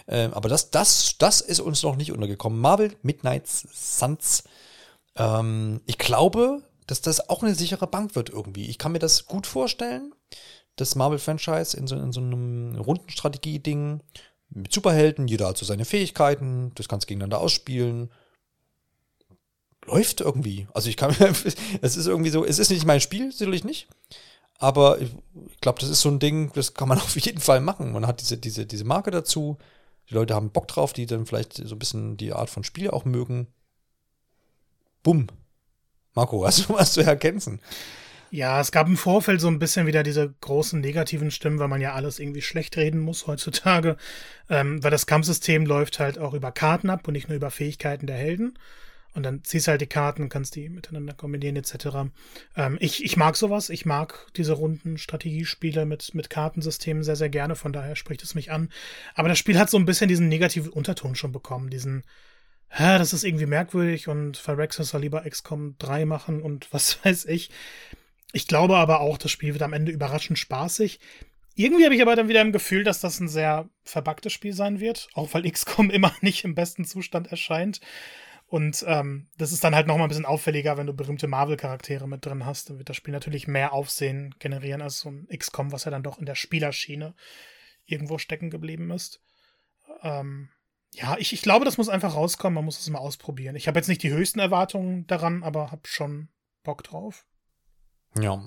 Äh, 0.06 0.28
aber 0.32 0.48
das, 0.48 0.70
das, 0.70 1.14
das 1.18 1.40
ist 1.40 1.60
uns 1.60 1.82
noch 1.82 1.96
nicht 1.96 2.12
untergekommen. 2.12 2.58
Marvel 2.58 2.96
Midnight 3.02 3.46
Suns. 3.46 4.44
Ähm, 5.16 5.80
ich 5.86 5.98
glaube, 5.98 6.62
dass 6.86 7.02
das 7.02 7.28
auch 7.28 7.42
eine 7.42 7.54
sichere 7.54 7.86
Bank 7.86 8.16
wird 8.16 8.30
irgendwie. 8.30 8.66
Ich 8.66 8.78
kann 8.78 8.92
mir 8.92 8.98
das 8.98 9.26
gut 9.26 9.46
vorstellen, 9.46 10.12
das 10.76 10.94
Marvel-Franchise 10.94 11.76
in 11.76 11.86
so, 11.86 11.96
in 11.96 12.12
so 12.12 12.20
einem 12.20 12.76
Rundenstrategie-Ding 12.76 14.00
mit 14.50 14.72
Superhelden, 14.72 15.28
jeder 15.28 15.48
hat 15.48 15.58
so 15.58 15.64
seine 15.64 15.84
Fähigkeiten, 15.84 16.72
das 16.74 16.88
kannst 16.88 17.06
gegeneinander 17.06 17.40
ausspielen. 17.40 18.10
Läuft 19.86 20.20
irgendwie. 20.20 20.66
Also 20.74 20.88
ich 20.88 20.96
kann 20.96 21.14
mir, 21.18 21.28
es 21.82 21.96
ist 21.96 22.06
irgendwie 22.06 22.30
so, 22.30 22.44
es 22.44 22.58
ist 22.58 22.70
nicht 22.70 22.86
mein 22.86 23.00
Spiel, 23.00 23.30
sicherlich 23.32 23.64
nicht. 23.64 23.88
Aber 24.60 25.00
ich, 25.00 25.10
glaube, 25.62 25.80
das 25.80 25.88
ist 25.88 26.02
so 26.02 26.10
ein 26.10 26.18
Ding, 26.18 26.52
das 26.54 26.74
kann 26.74 26.86
man 26.86 26.98
auf 27.00 27.18
jeden 27.18 27.40
Fall 27.40 27.60
machen. 27.60 27.92
Man 27.92 28.06
hat 28.06 28.20
diese, 28.20 28.36
diese, 28.36 28.66
diese 28.66 28.84
Marke 28.84 29.10
dazu. 29.10 29.58
Die 30.08 30.14
Leute 30.14 30.34
haben 30.34 30.50
Bock 30.50 30.68
drauf, 30.68 30.92
die 30.92 31.06
dann 31.06 31.26
vielleicht 31.26 31.54
so 31.54 31.74
ein 31.74 31.78
bisschen 31.78 32.16
die 32.16 32.32
Art 32.32 32.50
von 32.50 32.62
Spiel 32.62 32.90
auch 32.90 33.04
mögen. 33.04 33.48
Bumm. 35.02 35.28
Marco, 36.14 36.44
hast 36.44 36.68
du 36.68 36.74
was 36.74 36.92
zu 36.92 37.00
ergänzen? 37.00 37.60
Ja, 38.32 38.60
es 38.60 38.70
gab 38.70 38.86
im 38.86 38.96
Vorfeld 38.96 39.40
so 39.40 39.48
ein 39.48 39.58
bisschen 39.58 39.86
wieder 39.86 40.02
diese 40.02 40.32
großen 40.40 40.80
negativen 40.80 41.32
Stimmen, 41.32 41.58
weil 41.58 41.66
man 41.66 41.80
ja 41.80 41.94
alles 41.94 42.20
irgendwie 42.20 42.42
schlecht 42.42 42.76
reden 42.76 43.00
muss 43.00 43.26
heutzutage. 43.26 43.96
Ähm, 44.48 44.84
weil 44.84 44.90
das 44.90 45.06
Kampfsystem 45.06 45.64
läuft 45.64 45.98
halt 45.98 46.18
auch 46.18 46.34
über 46.34 46.52
Karten 46.52 46.90
ab 46.90 47.08
und 47.08 47.14
nicht 47.14 47.28
nur 47.28 47.36
über 47.36 47.50
Fähigkeiten 47.50 48.06
der 48.06 48.16
Helden. 48.16 48.56
Und 49.12 49.24
dann 49.24 49.42
ziehst 49.42 49.66
halt 49.66 49.80
die 49.80 49.86
Karten, 49.86 50.28
kannst 50.28 50.54
die 50.54 50.68
miteinander 50.68 51.14
kombinieren 51.14 51.56
etc. 51.56 52.10
Ähm, 52.56 52.78
ich, 52.80 53.04
ich 53.04 53.16
mag 53.16 53.36
sowas. 53.36 53.68
Ich 53.68 53.84
mag 53.84 54.26
diese 54.36 54.52
runden 54.52 54.98
Strategiespiele 54.98 55.84
mit, 55.84 56.14
mit 56.14 56.30
Kartensystemen 56.30 57.02
sehr, 57.02 57.16
sehr 57.16 57.28
gerne. 57.28 57.56
Von 57.56 57.72
daher 57.72 57.96
spricht 57.96 58.22
es 58.22 58.34
mich 58.34 58.52
an. 58.52 58.70
Aber 59.14 59.28
das 59.28 59.38
Spiel 59.38 59.58
hat 59.58 59.68
so 59.68 59.78
ein 59.78 59.86
bisschen 59.86 60.08
diesen 60.08 60.28
negativen 60.28 60.70
Unterton 60.70 61.16
schon 61.16 61.32
bekommen. 61.32 61.70
Diesen, 61.70 62.04
hä, 62.68 62.98
das 62.98 63.12
ist 63.12 63.24
irgendwie 63.24 63.46
merkwürdig 63.46 64.06
und 64.06 64.36
Phyrexis 64.36 64.90
soll 64.90 65.00
lieber 65.00 65.28
XCOM 65.28 65.76
3 65.78 66.04
machen 66.04 66.40
und 66.40 66.72
was 66.72 66.98
weiß 67.04 67.24
ich. 67.26 67.50
Ich 68.32 68.46
glaube 68.46 68.76
aber 68.76 69.00
auch, 69.00 69.18
das 69.18 69.32
Spiel 69.32 69.54
wird 69.54 69.62
am 69.62 69.72
Ende 69.72 69.90
überraschend 69.90 70.38
spaßig. 70.38 71.00
Irgendwie 71.56 71.84
habe 71.84 71.94
ich 71.94 72.02
aber 72.02 72.14
dann 72.14 72.28
wieder 72.28 72.40
im 72.40 72.52
Gefühl, 72.52 72.84
dass 72.84 73.00
das 73.00 73.18
ein 73.18 73.28
sehr 73.28 73.68
verbacktes 73.82 74.32
Spiel 74.32 74.52
sein 74.52 74.78
wird, 74.78 75.08
auch 75.14 75.34
weil 75.34 75.50
XCOM 75.50 75.90
immer 75.90 76.14
nicht 76.20 76.44
im 76.44 76.54
besten 76.54 76.84
Zustand 76.84 77.26
erscheint. 77.26 77.80
Und 78.50 78.84
ähm, 78.88 79.28
das 79.38 79.52
ist 79.52 79.62
dann 79.62 79.76
halt 79.76 79.86
nochmal 79.86 80.06
ein 80.06 80.08
bisschen 80.08 80.26
auffälliger, 80.26 80.76
wenn 80.76 80.88
du 80.88 80.92
berühmte 80.92 81.28
Marvel-Charaktere 81.28 82.08
mit 82.08 82.26
drin 82.26 82.44
hast. 82.44 82.68
Dann 82.68 82.78
wird 82.78 82.88
das 82.88 82.96
Spiel 82.96 83.12
natürlich 83.12 83.46
mehr 83.46 83.72
Aufsehen 83.72 84.34
generieren 84.40 84.82
als 84.82 84.98
so 84.98 85.08
ein 85.08 85.28
XCOM, 85.28 85.70
was 85.70 85.84
ja 85.84 85.92
dann 85.92 86.02
doch 86.02 86.18
in 86.18 86.26
der 86.26 86.34
Spielerschiene 86.34 87.14
irgendwo 87.86 88.18
stecken 88.18 88.50
geblieben 88.50 88.90
ist. 88.90 89.20
Ähm, 90.02 90.48
ja, 90.94 91.16
ich, 91.16 91.32
ich 91.32 91.42
glaube, 91.42 91.64
das 91.64 91.78
muss 91.78 91.88
einfach 91.88 92.16
rauskommen. 92.16 92.56
Man 92.56 92.64
muss 92.64 92.80
es 92.80 92.90
mal 92.90 92.98
ausprobieren. 92.98 93.54
Ich 93.54 93.68
habe 93.68 93.78
jetzt 93.78 93.86
nicht 93.86 94.02
die 94.02 94.10
höchsten 94.10 94.40
Erwartungen 94.40 95.06
daran, 95.06 95.44
aber 95.44 95.70
habe 95.70 95.82
schon 95.84 96.28
Bock 96.64 96.82
drauf. 96.82 97.26
Ja. 98.20 98.42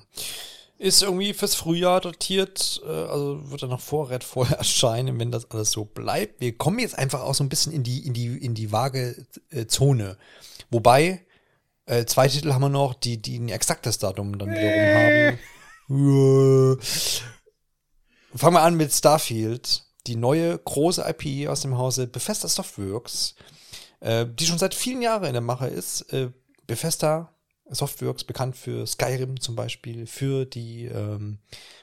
Ist 0.83 1.01
irgendwie 1.01 1.33
fürs 1.33 1.55
Frühjahr 1.55 2.01
datiert, 2.01 2.81
äh, 2.85 2.89
also 2.89 3.49
wird 3.49 3.61
er 3.61 3.69
noch 3.69 3.79
vor 3.79 4.09
Red 4.09 4.21
vorher 4.21 4.57
erscheinen, 4.59 5.17
wenn 5.17 5.31
das 5.31 5.49
alles 5.49 5.71
so 5.71 5.85
bleibt. 5.85 6.41
Wir 6.41 6.57
kommen 6.57 6.79
jetzt 6.79 6.97
einfach 6.97 7.21
auch 7.21 7.33
so 7.33 7.41
ein 7.41 7.47
bisschen 7.47 7.71
in 7.71 7.83
die, 7.83 8.05
in 8.05 8.13
die, 8.13 8.27
in 8.37 8.53
die 8.53 8.73
vage 8.73 9.25
äh, 9.49 9.65
Zone. 9.65 10.17
Wobei, 10.71 11.25
äh, 11.85 12.03
zwei 12.03 12.27
Titel 12.27 12.51
haben 12.51 12.63
wir 12.63 12.67
noch, 12.67 12.95
die, 12.95 13.21
die 13.21 13.39
ein 13.39 13.47
exaktes 13.47 13.97
Datum 13.97 14.37
dann 14.37 14.49
wiederum 14.49 15.39
haben. 15.87 16.79
Fangen 18.35 18.55
wir 18.55 18.61
an 18.63 18.75
mit 18.75 18.91
Starfield, 18.91 19.85
die 20.05 20.17
neue 20.17 20.57
große 20.57 21.01
IP 21.07 21.47
aus 21.47 21.61
dem 21.61 21.77
Hause 21.77 22.07
Bethesda 22.07 22.49
Softworks, 22.49 23.35
äh, 24.01 24.25
die 24.27 24.45
schon 24.45 24.57
seit 24.59 24.75
vielen 24.75 25.01
Jahren 25.01 25.23
in 25.23 25.33
der 25.33 25.41
Mache 25.41 25.67
ist. 25.67 26.11
Äh, 26.11 26.31
Bethesda 26.67 27.32
Softworks 27.69 28.23
bekannt 28.23 28.57
für 28.57 28.85
Skyrim 28.85 29.39
zum 29.39 29.55
Beispiel, 29.55 30.05
für 30.05 30.45
die 30.45 30.85
ähm, 30.85 31.39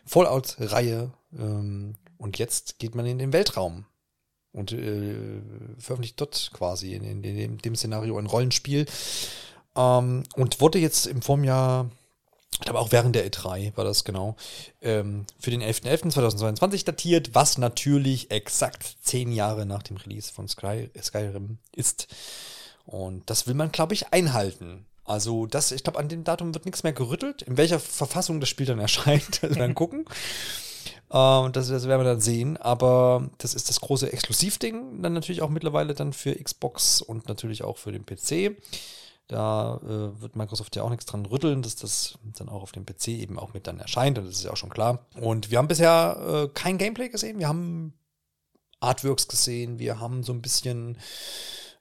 Fallout-Reihe. 0.06 1.12
Ähm, 1.38 1.94
und 2.18 2.38
jetzt 2.38 2.78
geht 2.78 2.94
man 2.94 3.06
in 3.06 3.18
den 3.18 3.32
Weltraum 3.32 3.86
und 4.52 4.72
äh, 4.72 5.40
veröffentlicht 5.78 6.20
dort 6.20 6.50
quasi 6.52 6.94
in, 6.94 7.04
in, 7.04 7.24
in, 7.24 7.36
dem, 7.36 7.58
dem, 7.58 7.76
Szenario 7.76 8.18
ein 8.18 8.26
Rollenspiel. 8.26 8.86
Ähm, 9.76 10.24
und 10.34 10.60
wurde 10.60 10.78
jetzt 10.78 11.06
im 11.06 11.22
Vorjahr, 11.22 11.90
aber 12.66 12.80
auch 12.80 12.92
während 12.92 13.14
der 13.14 13.30
E3 13.30 13.76
war 13.76 13.84
das 13.84 14.04
genau, 14.04 14.36
ähm, 14.82 15.24
für 15.38 15.50
den 15.50 15.62
11.11.2022 15.62 16.84
datiert, 16.84 17.34
was 17.34 17.58
natürlich 17.58 18.30
exakt 18.30 18.96
zehn 19.02 19.32
Jahre 19.32 19.66
nach 19.66 19.82
dem 19.82 19.96
Release 19.96 20.32
von 20.32 20.48
Sky, 20.48 20.90
Skyrim 21.00 21.58
ist. 21.74 22.08
Und 22.84 23.30
das 23.30 23.46
will 23.46 23.54
man, 23.54 23.70
glaube 23.70 23.94
ich, 23.94 24.12
einhalten. 24.12 24.86
Also 25.04 25.46
das, 25.46 25.72
ich 25.72 25.82
glaube, 25.82 25.98
an 25.98 26.08
dem 26.08 26.24
Datum 26.24 26.54
wird 26.54 26.64
nichts 26.64 26.82
mehr 26.82 26.92
gerüttelt. 26.92 27.42
In 27.42 27.56
welcher 27.56 27.80
Verfassung 27.80 28.40
das 28.40 28.48
Spiel 28.48 28.66
dann 28.66 28.78
erscheint, 28.80 29.42
also 29.42 29.54
dann 29.56 29.74
gucken. 29.74 30.04
Ähm, 31.12 31.52
das, 31.52 31.68
das, 31.68 31.88
werden 31.88 32.00
wir 32.00 32.10
dann 32.10 32.20
sehen. 32.20 32.56
Aber 32.56 33.28
das 33.38 33.54
ist 33.54 33.68
das 33.68 33.80
große 33.80 34.12
Exklusivding. 34.12 35.02
Dann 35.02 35.12
natürlich 35.12 35.42
auch 35.42 35.50
mittlerweile 35.50 35.94
dann 35.94 36.12
für 36.12 36.34
Xbox 36.34 37.02
und 37.02 37.28
natürlich 37.28 37.64
auch 37.64 37.78
für 37.78 37.92
den 37.92 38.06
PC. 38.06 38.56
Da 39.26 39.80
äh, 39.84 40.20
wird 40.20 40.34
Microsoft 40.34 40.74
ja 40.74 40.82
auch 40.82 40.90
nichts 40.90 41.06
dran 41.06 41.24
rütteln, 41.24 41.62
dass 41.62 41.76
das 41.76 42.18
dann 42.36 42.48
auch 42.48 42.62
auf 42.62 42.72
dem 42.72 42.84
PC 42.84 43.08
eben 43.08 43.38
auch 43.38 43.52
mit 43.54 43.66
dann 43.66 43.78
erscheint. 43.78 44.18
Und 44.18 44.26
das 44.26 44.36
ist 44.36 44.44
ja 44.44 44.50
auch 44.50 44.56
schon 44.56 44.70
klar. 44.70 45.06
Und 45.20 45.50
wir 45.50 45.58
haben 45.58 45.68
bisher 45.68 46.46
äh, 46.46 46.48
kein 46.52 46.78
Gameplay 46.78 47.08
gesehen. 47.08 47.38
Wir 47.38 47.48
haben 47.48 47.94
Artworks 48.80 49.28
gesehen. 49.28 49.78
Wir 49.78 50.00
haben 50.00 50.24
so 50.24 50.32
ein 50.32 50.42
bisschen 50.42 50.98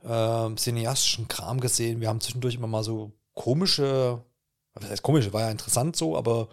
äh, 0.04 0.56
cineastischen 0.56 1.28
Kram 1.28 1.60
gesehen. 1.60 2.02
Wir 2.02 2.10
haben 2.10 2.22
zwischendurch 2.22 2.56
immer 2.56 2.68
mal 2.68 2.84
so 2.84 3.12
komische, 3.34 4.24
was 4.74 4.90
heißt 4.90 5.04
komische, 5.04 5.34
war 5.34 5.42
ja 5.42 5.52
interessant 5.52 5.96
so, 5.96 6.18
aber 6.18 6.50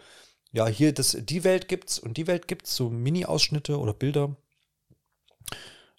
ja, 0.53 0.67
hier 0.67 0.93
das, 0.93 1.17
die 1.21 1.45
Welt 1.45 1.69
gibt's 1.69 1.99
und 1.99 2.17
die 2.17 2.27
Welt 2.27 2.49
gibt's, 2.49 2.75
so 2.75 2.89
Mini-Ausschnitte 2.91 3.79
oder 3.79 3.93
Bilder. 3.93 4.37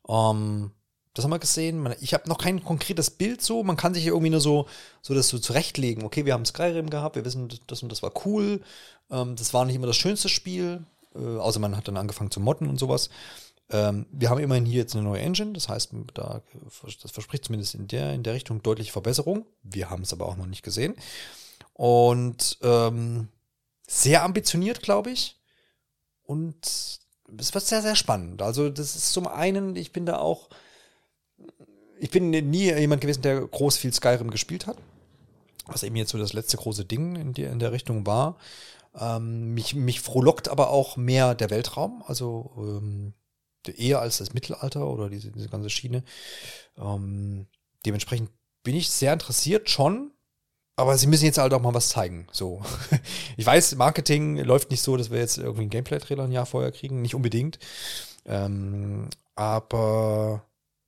Ähm, 0.08 0.72
das 1.14 1.24
haben 1.24 1.32
wir 1.32 1.40
gesehen. 1.40 1.96
Ich 2.00 2.14
habe 2.14 2.30
noch 2.30 2.38
kein 2.38 2.64
konkretes 2.64 3.10
Bild 3.10 3.42
so. 3.42 3.64
Man 3.64 3.76
kann 3.76 3.96
sich 3.96 4.06
irgendwie 4.06 4.30
nur 4.30 4.40
so, 4.40 4.68
so 5.02 5.16
das 5.16 5.28
so 5.30 5.40
zurechtlegen. 5.40 6.04
Okay, 6.04 6.26
wir 6.26 6.34
haben 6.34 6.46
Skyrim 6.46 6.92
gehabt, 6.92 7.16
wir 7.16 7.26
wissen, 7.26 7.50
das 7.66 7.82
und 7.82 7.92
das 7.92 8.04
war 8.04 8.12
cool. 8.26 8.62
Ähm, 9.10 9.36
das 9.36 9.54
war 9.54 9.66
nicht 9.66 9.76
immer 9.76 9.88
das 9.88 9.98
schönste 9.98 10.30
Spiel. 10.30 10.86
Äh, 11.16 11.38
außer 11.38 11.60
man 11.60 11.76
hat 11.76 11.88
dann 11.88 11.98
angefangen 11.98 12.30
zu 12.32 12.40
modden 12.40 12.70
und 12.70 12.78
sowas. 12.78 13.10
Ähm, 13.70 14.06
wir 14.12 14.30
haben 14.30 14.40
immerhin 14.40 14.66
hier 14.66 14.82
jetzt 14.82 14.96
eine 14.96 15.04
neue 15.04 15.22
Engine, 15.22 15.54
das 15.54 15.68
heißt, 15.68 15.92
da, 16.14 16.42
das 17.02 17.12
verspricht 17.12 17.46
zumindest 17.46 17.76
in 17.76 17.88
der, 17.88 18.14
in 18.14 18.24
der 18.24 18.34
Richtung 18.34 18.64
deutliche 18.64 18.92
Verbesserung. 18.92 19.46
Wir 19.64 19.90
haben 19.90 20.04
es 20.04 20.14
aber 20.14 20.26
auch 20.26 20.38
noch 20.38 20.46
nicht 20.46 20.64
gesehen. 20.64 20.96
Und 21.74 22.58
ähm, 22.62 23.28
sehr 23.88 24.24
ambitioniert, 24.24 24.82
glaube 24.82 25.12
ich. 25.12 25.40
Und 26.24 26.66
es 27.38 27.54
wird 27.54 27.66
sehr, 27.66 27.82
sehr 27.82 27.96
spannend. 27.96 28.42
Also, 28.42 28.70
das 28.70 28.96
ist 28.96 29.14
zum 29.14 29.28
einen, 29.28 29.76
ich 29.76 29.92
bin 29.92 30.06
da 30.06 30.18
auch, 30.18 30.50
ich 32.00 32.10
bin 32.12 32.30
nie 32.30 32.74
jemand 32.74 33.02
gewesen, 33.02 33.22
der 33.22 33.42
groß 33.42 33.78
viel 33.78 33.94
Skyrim 33.94 34.32
gespielt 34.32 34.68
hat. 34.68 34.78
Was 35.66 35.84
eben 35.84 35.96
jetzt 35.98 36.12
so 36.12 36.18
das 36.18 36.34
letzte 36.34 36.58
große 36.58 36.86
Ding 36.86 37.16
in, 37.16 37.34
die, 37.34 37.44
in 37.44 37.60
der 37.60 37.74
Richtung 37.74 38.06
war. 38.06 38.38
Ähm, 38.98 39.54
mich, 39.54 39.76
mich 39.76 40.00
frohlockt 40.00 40.48
aber 40.48 40.70
auch 40.70 40.96
mehr 40.96 41.36
der 41.36 41.50
Weltraum. 41.50 42.04
Also 42.08 42.52
ähm, 42.58 43.14
eher 43.72 44.02
als 44.02 44.18
das 44.18 44.34
Mittelalter 44.34 44.88
oder 44.88 45.10
diese, 45.10 45.32
diese 45.32 45.50
ganze 45.50 45.70
Schiene. 45.70 46.04
Ähm, 46.78 47.48
dementsprechend 47.86 48.30
bin 48.64 48.76
ich 48.76 48.90
sehr 48.90 49.14
interessiert 49.14 49.70
schon, 49.70 50.12
aber 50.76 50.98
sie 50.98 51.08
müssen 51.08 51.26
jetzt 51.26 51.38
halt 51.38 51.54
auch 51.54 51.62
mal 51.62 51.74
was 51.74 51.90
zeigen. 51.90 52.28
So. 52.32 52.62
Ich 53.38 53.46
weiß, 53.46 53.76
Marketing 53.76 54.38
läuft 54.38 54.72
nicht 54.72 54.82
so, 54.82 54.98
dass 54.98 55.12
wir 55.12 55.20
jetzt 55.20 55.38
irgendwie 55.38 55.62
einen 55.62 55.70
Gameplay-Trailer 55.70 56.24
ein 56.24 56.32
Jahr 56.32 56.48
vorher 56.48 56.72
kriegen, 56.72 57.02
nicht 57.04 57.14
unbedingt. 57.14 57.60
Ähm, 58.26 59.10
aber 59.36 60.44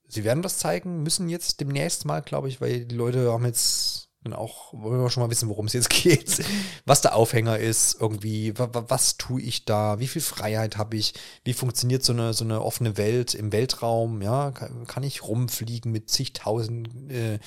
sie 0.07 0.23
werden 0.23 0.43
was 0.43 0.57
zeigen, 0.57 1.03
müssen 1.03 1.29
jetzt 1.29 1.59
demnächst 1.59 2.05
mal, 2.05 2.21
glaube 2.21 2.49
ich, 2.49 2.59
weil 2.59 2.85
die 2.85 2.95
Leute 2.95 3.31
haben 3.31 3.45
jetzt 3.45 4.08
dann 4.23 4.33
auch 4.33 4.73
wollen 4.73 5.01
wir 5.01 5.09
schon 5.09 5.23
mal 5.23 5.29
wissen, 5.29 5.47
worum 5.47 5.67
es 5.67 5.73
jetzt 5.73 5.89
geht, 6.03 6.43
was 6.85 7.01
der 7.01 7.15
Aufhänger 7.15 7.57
ist, 7.57 7.99
irgendwie, 8.01 8.53
was 8.57 9.17
tue 9.17 9.41
ich 9.41 9.65
da, 9.65 9.99
wie 9.99 10.07
viel 10.07 10.21
Freiheit 10.21 10.77
habe 10.77 10.97
ich, 10.97 11.13
wie 11.45 11.53
funktioniert 11.53 12.03
so 12.03 12.11
eine, 12.11 12.33
so 12.33 12.43
eine 12.43 12.61
offene 12.61 12.97
Welt 12.97 13.33
im 13.33 13.51
Weltraum, 13.53 14.21
ja, 14.21 14.51
kann, 14.51 15.03
ich 15.03 15.23
rumfliegen 15.23 15.91
mit 15.91 16.09
zigtausend 16.09 16.89
äh, 17.09 17.39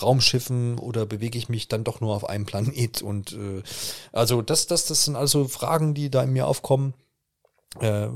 Raumschiffen 0.00 0.78
oder 0.78 1.06
bewege 1.06 1.38
ich 1.38 1.48
mich 1.48 1.68
dann 1.68 1.84
doch 1.84 2.00
nur 2.00 2.14
auf 2.14 2.28
einem 2.28 2.44
Planet? 2.44 3.00
Und 3.00 3.32
äh, 3.32 3.62
also 4.12 4.42
das, 4.42 4.66
das, 4.66 4.84
das 4.84 5.06
sind 5.06 5.16
also 5.16 5.48
Fragen, 5.48 5.94
die 5.94 6.10
da 6.10 6.22
in 6.22 6.32
mir 6.32 6.46
aufkommen 6.46 6.92
äh, 7.80 8.08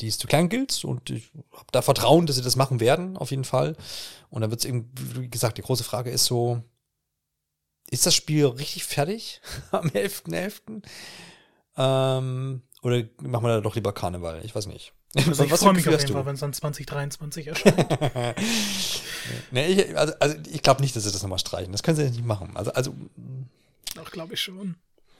die 0.00 0.08
es 0.08 0.18
zu 0.18 0.26
klären 0.26 0.48
gilt. 0.48 0.84
Und 0.84 1.10
ich 1.10 1.30
habe 1.52 1.66
da 1.72 1.82
Vertrauen, 1.82 2.26
dass 2.26 2.36
sie 2.36 2.42
das 2.42 2.56
machen 2.56 2.80
werden, 2.80 3.16
auf 3.16 3.30
jeden 3.30 3.44
Fall. 3.44 3.76
Und 4.30 4.42
dann 4.42 4.50
wird 4.50 4.60
es 4.60 4.66
eben, 4.66 4.90
wie 5.14 5.28
gesagt, 5.28 5.58
die 5.58 5.62
große 5.62 5.84
Frage 5.84 6.10
ist 6.10 6.26
so, 6.26 6.62
ist 7.90 8.06
das 8.06 8.14
Spiel 8.14 8.46
richtig 8.46 8.84
fertig 8.84 9.40
am 9.70 9.88
11.11.? 9.88 10.82
Ähm, 11.76 12.62
oder 12.82 13.04
machen 13.22 13.44
wir 13.44 13.48
da 13.48 13.60
doch 13.60 13.74
lieber 13.74 13.92
Karneval? 13.92 14.40
Ich 14.44 14.54
weiß 14.54 14.66
nicht. 14.66 14.92
Also 15.14 15.44
ich 15.44 15.52
freue 15.54 15.74
mich 15.74 15.88
auf 15.88 16.00
jeden 16.00 16.12
Fall, 16.12 16.26
wenn 16.26 16.34
es 16.34 16.40
dann 16.40 16.52
2023 16.52 17.46
erscheint. 17.48 17.86
nee, 19.50 19.66
ich, 19.66 19.96
also, 19.96 20.14
also 20.20 20.36
ich 20.50 20.62
glaube 20.62 20.82
nicht, 20.82 20.94
dass 20.94 21.04
sie 21.04 21.12
das 21.12 21.22
nochmal 21.22 21.38
streichen. 21.38 21.72
Das 21.72 21.82
können 21.82 21.96
sie 21.96 22.04
nicht 22.04 22.24
machen. 22.24 22.56
Also, 22.56 22.72
also 22.72 22.94
Doch, 23.94 24.10
glaube 24.10 24.34
ich 24.34 24.40
schon. 24.40 24.76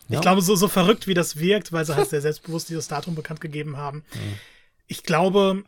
Ja. 0.09 0.17
Ich 0.17 0.21
glaube, 0.21 0.43
so, 0.43 0.55
so 0.55 0.69
verrückt, 0.69 1.07
wie 1.07 1.15
das 1.15 1.37
wirkt, 1.37 1.73
weil 1.73 1.85
sie 1.85 1.97
halt 1.97 2.09
sehr 2.09 2.21
selbstbewusst 2.21 2.69
dieses 2.69 2.89
Datum 2.89 3.15
bekannt 3.15 3.41
gegeben 3.41 3.77
haben. 3.77 4.05
Mhm. 4.15 4.39
Ich 4.87 5.03
glaube, 5.03 5.65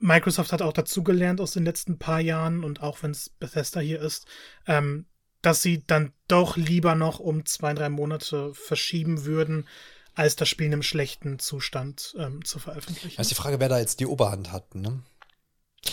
Microsoft 0.00 0.52
hat 0.52 0.62
auch 0.62 0.72
dazugelernt 0.72 1.40
aus 1.40 1.52
den 1.52 1.64
letzten 1.64 1.98
paar 1.98 2.20
Jahren 2.20 2.64
und 2.64 2.82
auch 2.82 3.02
wenn 3.02 3.12
es 3.12 3.28
Bethesda 3.28 3.80
hier 3.80 4.00
ist, 4.00 4.26
ähm, 4.66 5.06
dass 5.42 5.62
sie 5.62 5.84
dann 5.86 6.12
doch 6.28 6.56
lieber 6.56 6.94
noch 6.94 7.18
um 7.18 7.46
zwei, 7.46 7.74
drei 7.74 7.88
Monate 7.88 8.52
verschieben 8.54 9.24
würden, 9.24 9.66
als 10.14 10.36
das 10.36 10.48
Spiel 10.48 10.66
in 10.66 10.72
einem 10.72 10.82
schlechten 10.82 11.38
Zustand 11.38 12.14
ähm, 12.18 12.44
zu 12.44 12.58
veröffentlichen. 12.58 13.16
Das 13.16 13.26
ist 13.26 13.30
die 13.30 13.42
Frage, 13.42 13.60
wer 13.60 13.68
da 13.68 13.78
jetzt 13.78 14.00
die 14.00 14.06
Oberhand 14.06 14.52
hat, 14.52 14.74
ne? 14.74 15.02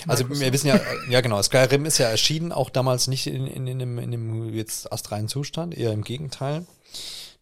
Also 0.06 0.30
wir 0.30 0.52
wissen 0.52 0.68
ja, 0.68 0.80
ja 1.10 1.22
genau, 1.22 1.42
Skyrim 1.42 1.86
ist 1.86 1.98
ja 1.98 2.10
erschienen, 2.10 2.52
auch 2.52 2.70
damals 2.70 3.08
nicht 3.08 3.26
in, 3.28 3.48
in, 3.48 3.68
in, 3.68 3.80
dem, 3.80 3.98
in 4.00 4.12
dem 4.12 4.54
jetzt 4.54 4.92
astreinen 4.92 5.30
Zustand, 5.30 5.78
eher 5.78 5.94
im 5.94 6.04
Gegenteil. 6.04 6.66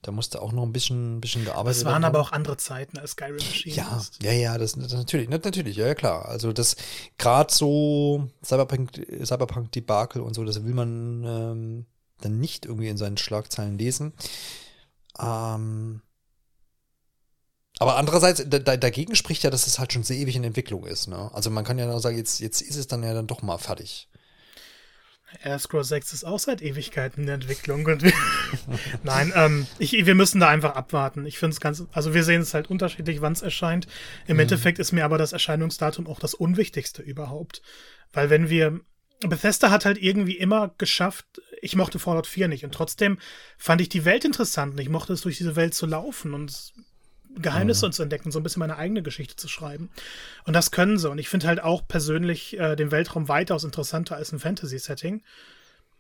Da 0.04 0.12
musste 0.12 0.40
auch 0.40 0.52
noch 0.52 0.62
ein 0.62 0.72
bisschen, 0.72 1.20
bisschen 1.20 1.46
gearbeitet 1.46 1.80
werden. 1.80 1.88
Es 1.88 1.94
waren 1.94 2.04
aber 2.04 2.20
auch 2.20 2.32
andere 2.32 2.58
Zeiten, 2.58 3.00
als 3.00 3.12
Skyrim 3.12 3.38
erschienen 3.38 3.78
ja, 3.78 3.98
ist. 3.98 4.22
Ja, 4.22 4.32
ja, 4.32 4.58
das, 4.60 4.74
das 4.74 4.94
natürlich, 4.94 5.28
natürlich, 5.28 5.78
ja, 5.78 5.88
ja 5.88 5.96
klar. 5.96 6.26
Also 6.28 6.54
das 6.54 6.76
gerade 7.18 7.52
so 7.52 8.30
Cyberpunk, 8.44 8.92
Cyberpunk 9.26 9.72
Debakel 9.72 10.22
und 10.22 10.36
so, 10.36 10.44
das 10.44 10.64
will 10.64 10.76
man 10.76 11.24
ähm, 11.24 11.86
dann 12.22 12.40
nicht 12.40 12.66
irgendwie 12.66 12.90
in 12.90 12.98
seinen 12.98 13.18
Schlagzeilen 13.18 13.78
lesen. 13.78 14.14
Ähm, 15.20 16.02
aber 17.80 17.98
andererseits, 17.98 18.44
da, 18.48 18.78
dagegen 18.78 19.16
spricht 19.16 19.44
ja, 19.44 19.50
dass 19.50 19.68
es 19.68 19.80
halt 19.80 19.92
schon 19.92 20.04
sehr 20.04 20.18
ewig 20.18 20.36
in 20.36 20.44
Entwicklung 20.44 20.86
ist. 20.86 21.08
Ne? 21.08 21.30
Also 21.34 21.50
man 21.50 21.66
kann 21.66 21.78
ja 21.78 21.86
noch 21.86 22.00
sagen, 22.00 22.18
jetzt, 22.18 22.40
jetzt 22.40 22.62
ist 22.62 22.78
es 22.78 22.88
dann 22.88 23.04
ja 23.04 23.14
dann 23.14 23.28
doch 23.28 23.42
mal 23.42 23.58
fertig. 23.58 24.08
Elder 25.42 25.60
Scrolls 25.60 25.90
6 25.90 26.14
ist 26.14 26.24
auch 26.24 26.40
seit 26.40 26.62
Ewigkeiten 26.62 27.22
in 27.22 27.26
der 27.26 27.36
Entwicklung. 27.36 27.86
Nein, 29.04 29.34
ähm, 29.36 29.68
ich, 29.80 29.92
wir 29.92 30.16
müssen 30.16 30.40
da 30.40 30.48
einfach 30.48 30.76
abwarten. 30.76 31.26
Ich 31.26 31.38
finde 31.38 31.54
es 31.54 31.60
ganz, 31.60 31.84
also 31.92 32.14
wir 32.14 32.24
sehen 32.24 32.42
es 32.42 32.54
halt 32.54 32.70
unterschiedlich, 32.70 33.22
wann 33.22 33.34
es 33.34 33.42
erscheint. 33.42 33.88
Im 34.28 34.38
mhm. 34.38 34.42
Endeffekt 34.42 34.80
ist 34.80 34.92
mir 34.92 35.04
aber 35.04 35.18
das 35.18 35.34
Erscheinungsdatum 35.34 36.08
auch 36.08 36.20
das 36.20 36.34
Unwichtigste 36.34 37.02
überhaupt. 37.02 37.62
Weil 38.14 38.30
wenn 38.30 38.50
wir, 38.50 38.80
Bethesda 39.22 39.72
hat 39.72 39.86
halt 39.86 40.02
irgendwie 40.02 40.38
immer 40.38 40.74
geschafft, 40.78 41.26
ich 41.62 41.76
mochte 41.76 42.00
Fallout 42.00 42.28
4 42.28 42.48
nicht 42.48 42.66
und 42.66 42.74
trotzdem 42.74 43.18
fand 43.58 43.82
ich 43.82 43.90
die 43.90 44.06
Welt 44.06 44.26
interessant 44.26 44.74
und 44.74 44.80
ich 44.80 44.90
mochte 44.90 45.14
es 45.14 45.22
durch 45.22 45.38
diese 45.38 45.56
Welt 45.56 45.74
zu 45.74 45.86
laufen 45.86 46.34
und 46.34 46.74
Geheimnisse 47.38 47.88
mhm. 47.88 47.92
zu 47.92 48.04
entdecken, 48.04 48.32
so 48.32 48.40
ein 48.40 48.44
bisschen 48.44 48.62
meine 48.62 48.78
eigene 48.78 49.04
Geschichte 49.04 49.36
zu 49.36 49.48
schreiben. 49.48 49.90
Und 50.46 50.54
das 50.54 50.72
können 50.72 50.98
sie. 50.98 51.10
Und 51.10 51.18
ich 51.18 51.30
finde 51.30 51.48
halt 51.48 51.62
auch 51.62 51.88
persönlich 51.88 52.58
äh, 52.58 52.76
den 52.76 52.92
Weltraum 52.92 53.28
weitaus 53.28 53.64
interessanter 53.64 54.16
als 54.16 54.32
ein 54.32 54.40
Fantasy-Setting. 54.40 55.22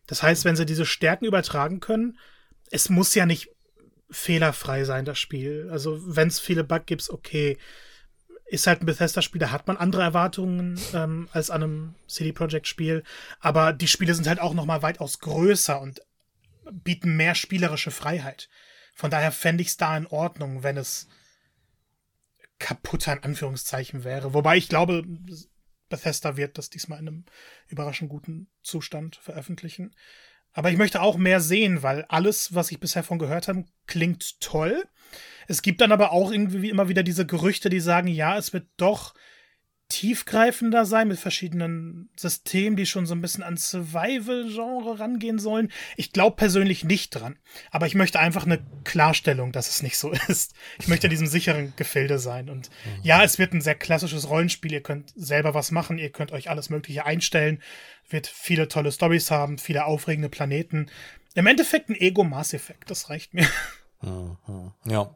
Das 0.07 0.23
heißt, 0.23 0.45
wenn 0.45 0.55
sie 0.55 0.65
diese 0.65 0.85
Stärken 0.85 1.25
übertragen 1.25 1.79
können, 1.79 2.17
es 2.71 2.89
muss 2.89 3.15
ja 3.15 3.25
nicht 3.25 3.49
fehlerfrei 4.09 4.83
sein, 4.85 5.05
das 5.05 5.19
Spiel. 5.19 5.67
Also, 5.71 5.99
wenn 6.15 6.27
es 6.27 6.39
viele 6.39 6.63
Bugs 6.63 6.85
gibt, 6.85 7.09
okay. 7.09 7.57
Ist 8.45 8.67
halt 8.67 8.81
ein 8.81 8.85
Bethesda-Spiel, 8.85 9.39
da 9.39 9.51
hat 9.51 9.67
man 9.67 9.77
andere 9.77 10.03
Erwartungen 10.03 10.79
ähm, 10.93 11.27
als 11.31 11.49
an 11.49 11.63
einem 11.63 11.95
CD 12.07 12.31
Projekt-Spiel. 12.31 13.03
Aber 13.39 13.73
die 13.73 13.87
Spiele 13.87 14.13
sind 14.13 14.27
halt 14.27 14.39
auch 14.39 14.53
noch 14.53 14.65
mal 14.65 14.81
weitaus 14.81 15.19
größer 15.19 15.81
und 15.81 16.01
bieten 16.71 17.15
mehr 17.15 17.35
spielerische 17.35 17.91
Freiheit. 17.91 18.49
Von 18.93 19.11
daher 19.11 19.31
fände 19.31 19.61
ich 19.61 19.69
es 19.69 19.77
da 19.77 19.97
in 19.97 20.07
Ordnung, 20.07 20.63
wenn 20.63 20.77
es 20.77 21.07
kaputter 22.59 23.13
in 23.13 23.23
Anführungszeichen 23.23 24.03
wäre. 24.03 24.33
Wobei 24.33 24.57
ich 24.57 24.69
glaube, 24.69 25.03
Bethesda 25.89 26.37
wird 26.37 26.57
das 26.57 26.69
diesmal 26.69 26.99
in 26.99 27.07
einem 27.07 27.25
überraschend 27.67 28.09
guten 28.09 28.47
Zustand 28.61 29.17
veröffentlichen. 29.17 29.95
Aber 30.53 30.71
ich 30.71 30.77
möchte 30.77 31.01
auch 31.01 31.17
mehr 31.17 31.41
sehen, 31.41 31.83
weil 31.83 32.05
alles, 32.05 32.55
was 32.55 32.71
ich 32.71 32.79
bisher 32.79 33.03
von 33.03 33.19
gehört 33.19 33.47
habe, 33.47 33.65
klingt 33.87 34.39
toll. 34.39 34.85
Es 35.47 35.61
gibt 35.61 35.81
dann 35.81 35.91
aber 35.91 36.11
auch 36.11 36.31
irgendwie 36.31 36.69
immer 36.69 36.89
wieder 36.89 37.03
diese 37.03 37.25
Gerüchte, 37.25 37.69
die 37.69 37.79
sagen, 37.79 38.07
ja, 38.07 38.37
es 38.37 38.53
wird 38.53 38.67
doch 38.77 39.13
tiefgreifender 39.87 40.85
sein 40.85 41.07
mit 41.07 41.19
verschiedenen 41.19 42.09
Systemen, 42.15 42.75
die 42.75 42.87
schon 42.87 43.05
so 43.05 43.13
ein 43.13 43.21
bisschen 43.21 43.43
an 43.43 43.55
Survival-Genre 43.55 44.99
rangehen 44.99 45.37
sollen. 45.37 45.71
Ich 45.95 46.11
glaube 46.11 46.35
persönlich 46.37 46.83
nicht 46.83 47.11
dran. 47.11 47.37
Aber 47.69 47.85
ich 47.85 47.93
möchte 47.93 48.19
einfach 48.19 48.45
eine 48.45 48.65
Klarstellung, 48.83 49.51
dass 49.51 49.69
es 49.69 49.83
nicht 49.83 49.97
so 49.97 50.11
ist. 50.27 50.55
Ich 50.79 50.87
möchte 50.87 51.07
in 51.07 51.11
diesem 51.11 51.27
sicheren 51.27 51.73
Gefilde 51.75 52.17
sein. 52.17 52.49
Und 52.49 52.69
mhm. 52.69 53.03
ja, 53.03 53.23
es 53.23 53.37
wird 53.37 53.53
ein 53.53 53.61
sehr 53.61 53.75
klassisches 53.75 54.27
Rollenspiel. 54.27 54.73
Ihr 54.73 54.83
könnt 54.83 55.13
selber 55.15 55.53
was 55.53 55.71
machen. 55.71 55.99
Ihr 55.99 56.09
könnt 56.11 56.31
euch 56.31 56.49
alles 56.49 56.69
Mögliche 56.71 57.05
einstellen. 57.05 57.61
Wird 58.09 58.25
viele 58.25 58.67
tolle 58.67 58.91
Stories 58.91 59.29
haben, 59.29 59.59
viele 59.59 59.85
aufregende 59.85 60.29
Planeten. 60.29 60.87
Im 61.35 61.47
Endeffekt 61.47 61.89
ein 61.89 61.95
Ego-Mass 61.95 62.53
Effect. 62.53 62.89
Das 62.89 63.09
reicht 63.09 63.33
mir. 63.33 63.47
Mhm. 64.05 64.71
Ja. 64.85 65.15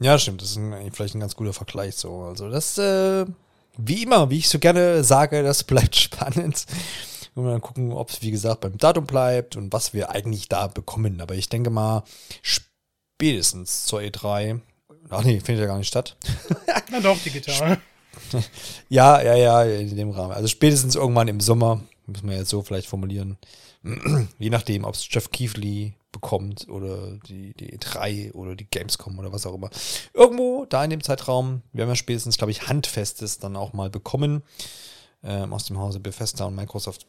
Ja, 0.00 0.18
stimmt. 0.18 0.42
Das 0.42 0.50
ist 0.50 0.56
ein, 0.56 0.92
vielleicht 0.92 1.14
ein 1.14 1.20
ganz 1.20 1.36
guter 1.36 1.52
Vergleich 1.52 1.94
so. 1.94 2.22
Also 2.22 2.50
das, 2.50 2.76
äh, 2.78 3.24
wie 3.78 4.02
immer, 4.02 4.30
wie 4.30 4.38
ich 4.38 4.48
so 4.48 4.58
gerne 4.58 5.04
sage, 5.04 5.42
das 5.42 5.64
bleibt 5.64 5.96
spannend. 5.96 6.66
Und 7.34 7.46
dann 7.46 7.60
gucken, 7.60 7.92
ob 7.92 8.10
es, 8.10 8.20
wie 8.20 8.30
gesagt, 8.30 8.60
beim 8.60 8.76
Datum 8.76 9.06
bleibt 9.06 9.56
und 9.56 9.72
was 9.72 9.94
wir 9.94 10.10
eigentlich 10.10 10.48
da 10.48 10.66
bekommen. 10.66 11.20
Aber 11.20 11.34
ich 11.34 11.48
denke 11.48 11.70
mal, 11.70 12.02
spätestens 12.42 13.86
zur 13.86 14.00
E3. 14.00 14.60
Ach 15.08 15.24
nee, 15.24 15.40
findet 15.40 15.62
ja 15.62 15.66
gar 15.66 15.78
nicht 15.78 15.88
statt. 15.88 16.16
Na 16.90 17.00
doch, 17.00 17.18
digital. 17.22 17.78
ja, 18.88 19.22
ja, 19.22 19.34
ja, 19.34 19.62
in 19.62 19.96
dem 19.96 20.10
Rahmen. 20.10 20.32
Also 20.32 20.48
spätestens 20.48 20.94
irgendwann 20.94 21.28
im 21.28 21.40
Sommer, 21.40 21.80
muss 22.06 22.22
man 22.22 22.36
jetzt 22.36 22.50
so 22.50 22.62
vielleicht 22.62 22.88
formulieren. 22.88 23.38
Je 24.38 24.50
nachdem, 24.50 24.84
ob 24.84 24.94
es 24.94 25.06
Jeff 25.10 25.30
Keefley 25.30 25.94
bekommt 26.12 26.68
oder 26.68 27.18
die, 27.26 27.54
die 27.54 27.76
E3 27.76 28.32
oder 28.32 28.54
die 28.54 28.66
Gamescom 28.66 29.18
oder 29.18 29.32
was 29.32 29.46
auch 29.46 29.54
immer. 29.54 29.70
Irgendwo 30.12 30.66
da 30.66 30.84
in 30.84 30.90
dem 30.90 31.02
Zeitraum, 31.02 31.62
wir 31.72 31.82
haben 31.82 31.90
ja 31.90 31.96
spätestens, 31.96 32.36
glaube 32.36 32.50
ich, 32.50 32.68
Handfestes 32.68 33.38
dann 33.38 33.56
auch 33.56 33.72
mal 33.72 33.90
bekommen 33.90 34.42
ähm, 35.24 35.52
aus 35.52 35.64
dem 35.64 35.78
Hause 35.78 36.00
Bethesda 36.00 36.44
und 36.44 36.54
Microsoft, 36.54 37.06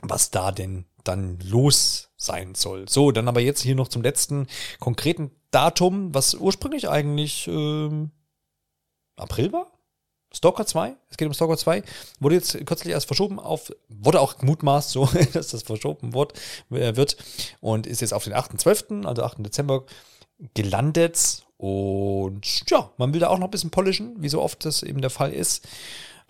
was 0.00 0.30
da 0.30 0.52
denn 0.52 0.86
dann 1.04 1.38
los 1.40 2.10
sein 2.16 2.54
soll. 2.54 2.88
So, 2.88 3.10
dann 3.10 3.28
aber 3.28 3.40
jetzt 3.40 3.62
hier 3.62 3.74
noch 3.74 3.88
zum 3.88 4.02
letzten 4.02 4.46
konkreten 4.78 5.30
Datum, 5.50 6.14
was 6.14 6.34
ursprünglich 6.34 6.88
eigentlich 6.88 7.48
ähm, 7.48 8.10
April 9.16 9.52
war? 9.52 9.77
Stalker 10.32 10.66
2, 10.66 10.94
es 11.10 11.16
geht 11.16 11.26
um 11.26 11.34
Stalker 11.34 11.56
2, 11.56 11.82
wurde 12.20 12.34
jetzt 12.34 12.66
kürzlich 12.66 12.92
erst 12.92 13.06
verschoben 13.06 13.38
auf, 13.38 13.72
wurde 13.88 14.20
auch 14.20 14.38
gemutmaßt 14.38 14.90
so, 14.90 15.06
dass 15.32 15.48
das 15.48 15.62
verschoben 15.62 16.12
wird, 16.12 16.34
äh, 16.70 16.96
wird 16.96 17.16
und 17.60 17.86
ist 17.86 18.00
jetzt 18.00 18.12
auf 18.12 18.24
den 18.24 18.34
8.12., 18.34 19.06
also 19.06 19.22
8. 19.22 19.44
Dezember 19.44 19.84
gelandet 20.54 21.46
und 21.56 22.70
ja, 22.70 22.90
man 22.98 23.12
will 23.12 23.20
da 23.20 23.28
auch 23.28 23.38
noch 23.38 23.48
ein 23.48 23.50
bisschen 23.50 23.70
polischen, 23.70 24.22
wie 24.22 24.28
so 24.28 24.40
oft 24.42 24.64
das 24.64 24.82
eben 24.82 25.00
der 25.00 25.10
Fall 25.10 25.32
ist. 25.32 25.66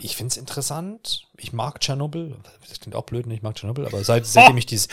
Ich 0.00 0.16
finde 0.16 0.30
es 0.30 0.36
interessant, 0.36 1.28
ich 1.36 1.52
mag 1.52 1.80
Tschernobyl, 1.80 2.36
das 2.68 2.80
klingt 2.80 2.94
auch 2.94 3.04
blöd, 3.04 3.26
ne? 3.26 3.34
ich 3.34 3.42
mag 3.42 3.56
Tschernobyl, 3.56 3.84
aber 3.84 4.04
seit, 4.04 4.26
seitdem 4.26 4.54
oh. 4.54 4.58
ich 4.58 4.66
dieses... 4.66 4.88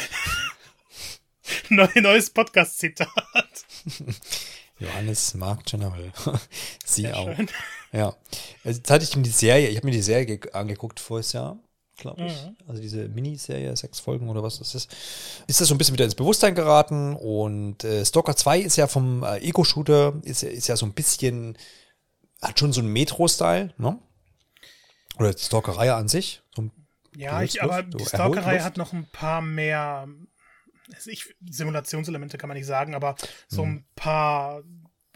neues 1.70 2.32
Podcast-Zitat. 2.32 3.08
Johannes 4.80 5.34
mag 5.36 5.66
Chernobyl. 5.66 6.12
Sie 6.86 7.04
Sehr 7.04 7.18
auch. 7.18 7.34
Schön. 7.36 7.50
Ja. 7.92 8.16
Also, 8.64 8.78
jetzt 8.80 8.92
hatte 8.92 9.04
ich 9.04 9.16
ihm 9.16 9.24
die 9.24 9.30
Serie, 9.30 9.70
ich 9.70 9.78
habe 9.78 9.88
mir 9.88 9.94
die 9.94 10.02
Serie 10.02 10.40
angeguckt 10.54 11.00
voriges 11.00 11.34
Jahr, 11.34 11.58
glaube 11.98 12.26
ich. 12.26 12.34
Mhm. 12.34 12.58
Also 12.68 12.82
diese 12.82 13.08
Miniserie, 13.08 13.76
sechs 13.78 14.00
Folgen 14.00 14.30
oder 14.30 14.44
was 14.44 14.60
das 14.60 14.76
ist. 14.76 14.94
Ist 15.48 15.62
das 15.62 15.70
so 15.70 15.76
ein 15.76 15.78
bisschen 15.78 15.94
wieder 15.94 16.06
ins 16.06 16.16
Bewusstsein 16.16 16.56
geraten 16.56 17.16
und 17.16 17.84
äh, 17.84 18.06
Stalker 18.06 18.36
2 18.36 18.60
ist 18.60 18.76
ja 18.76 18.88
vom 18.88 19.24
äh, 19.24 19.38
Ego-Shooter, 19.38 20.16
ist, 20.24 20.44
ist 20.44 20.68
ja 20.68 20.76
so 20.76 20.86
ein 20.86 20.94
bisschen, 20.94 21.58
hat 22.42 22.60
schon 22.60 22.74
so 22.74 22.82
einen 22.82 22.92
Metro-Style, 22.92 23.74
ne? 23.78 23.98
Oder 25.18 25.38
Stalkerei 25.38 25.94
an 25.94 26.10
sich. 26.10 26.42
So 26.54 26.70
ja, 27.16 27.42
ich, 27.42 27.64
aber 27.64 27.84
die 27.84 28.06
Stalkerei 28.06 28.60
hat 28.60 28.76
noch 28.76 28.92
ein 28.92 29.08
paar 29.12 29.42
mehr 29.42 30.08
ich, 31.06 31.36
Simulationselemente 31.50 32.38
kann 32.38 32.48
man 32.48 32.58
nicht 32.58 32.68
sagen, 32.68 32.96
aber 32.96 33.16
so 33.48 33.64
ein 33.64 33.70
mhm. 33.70 33.86
paar 33.96 34.64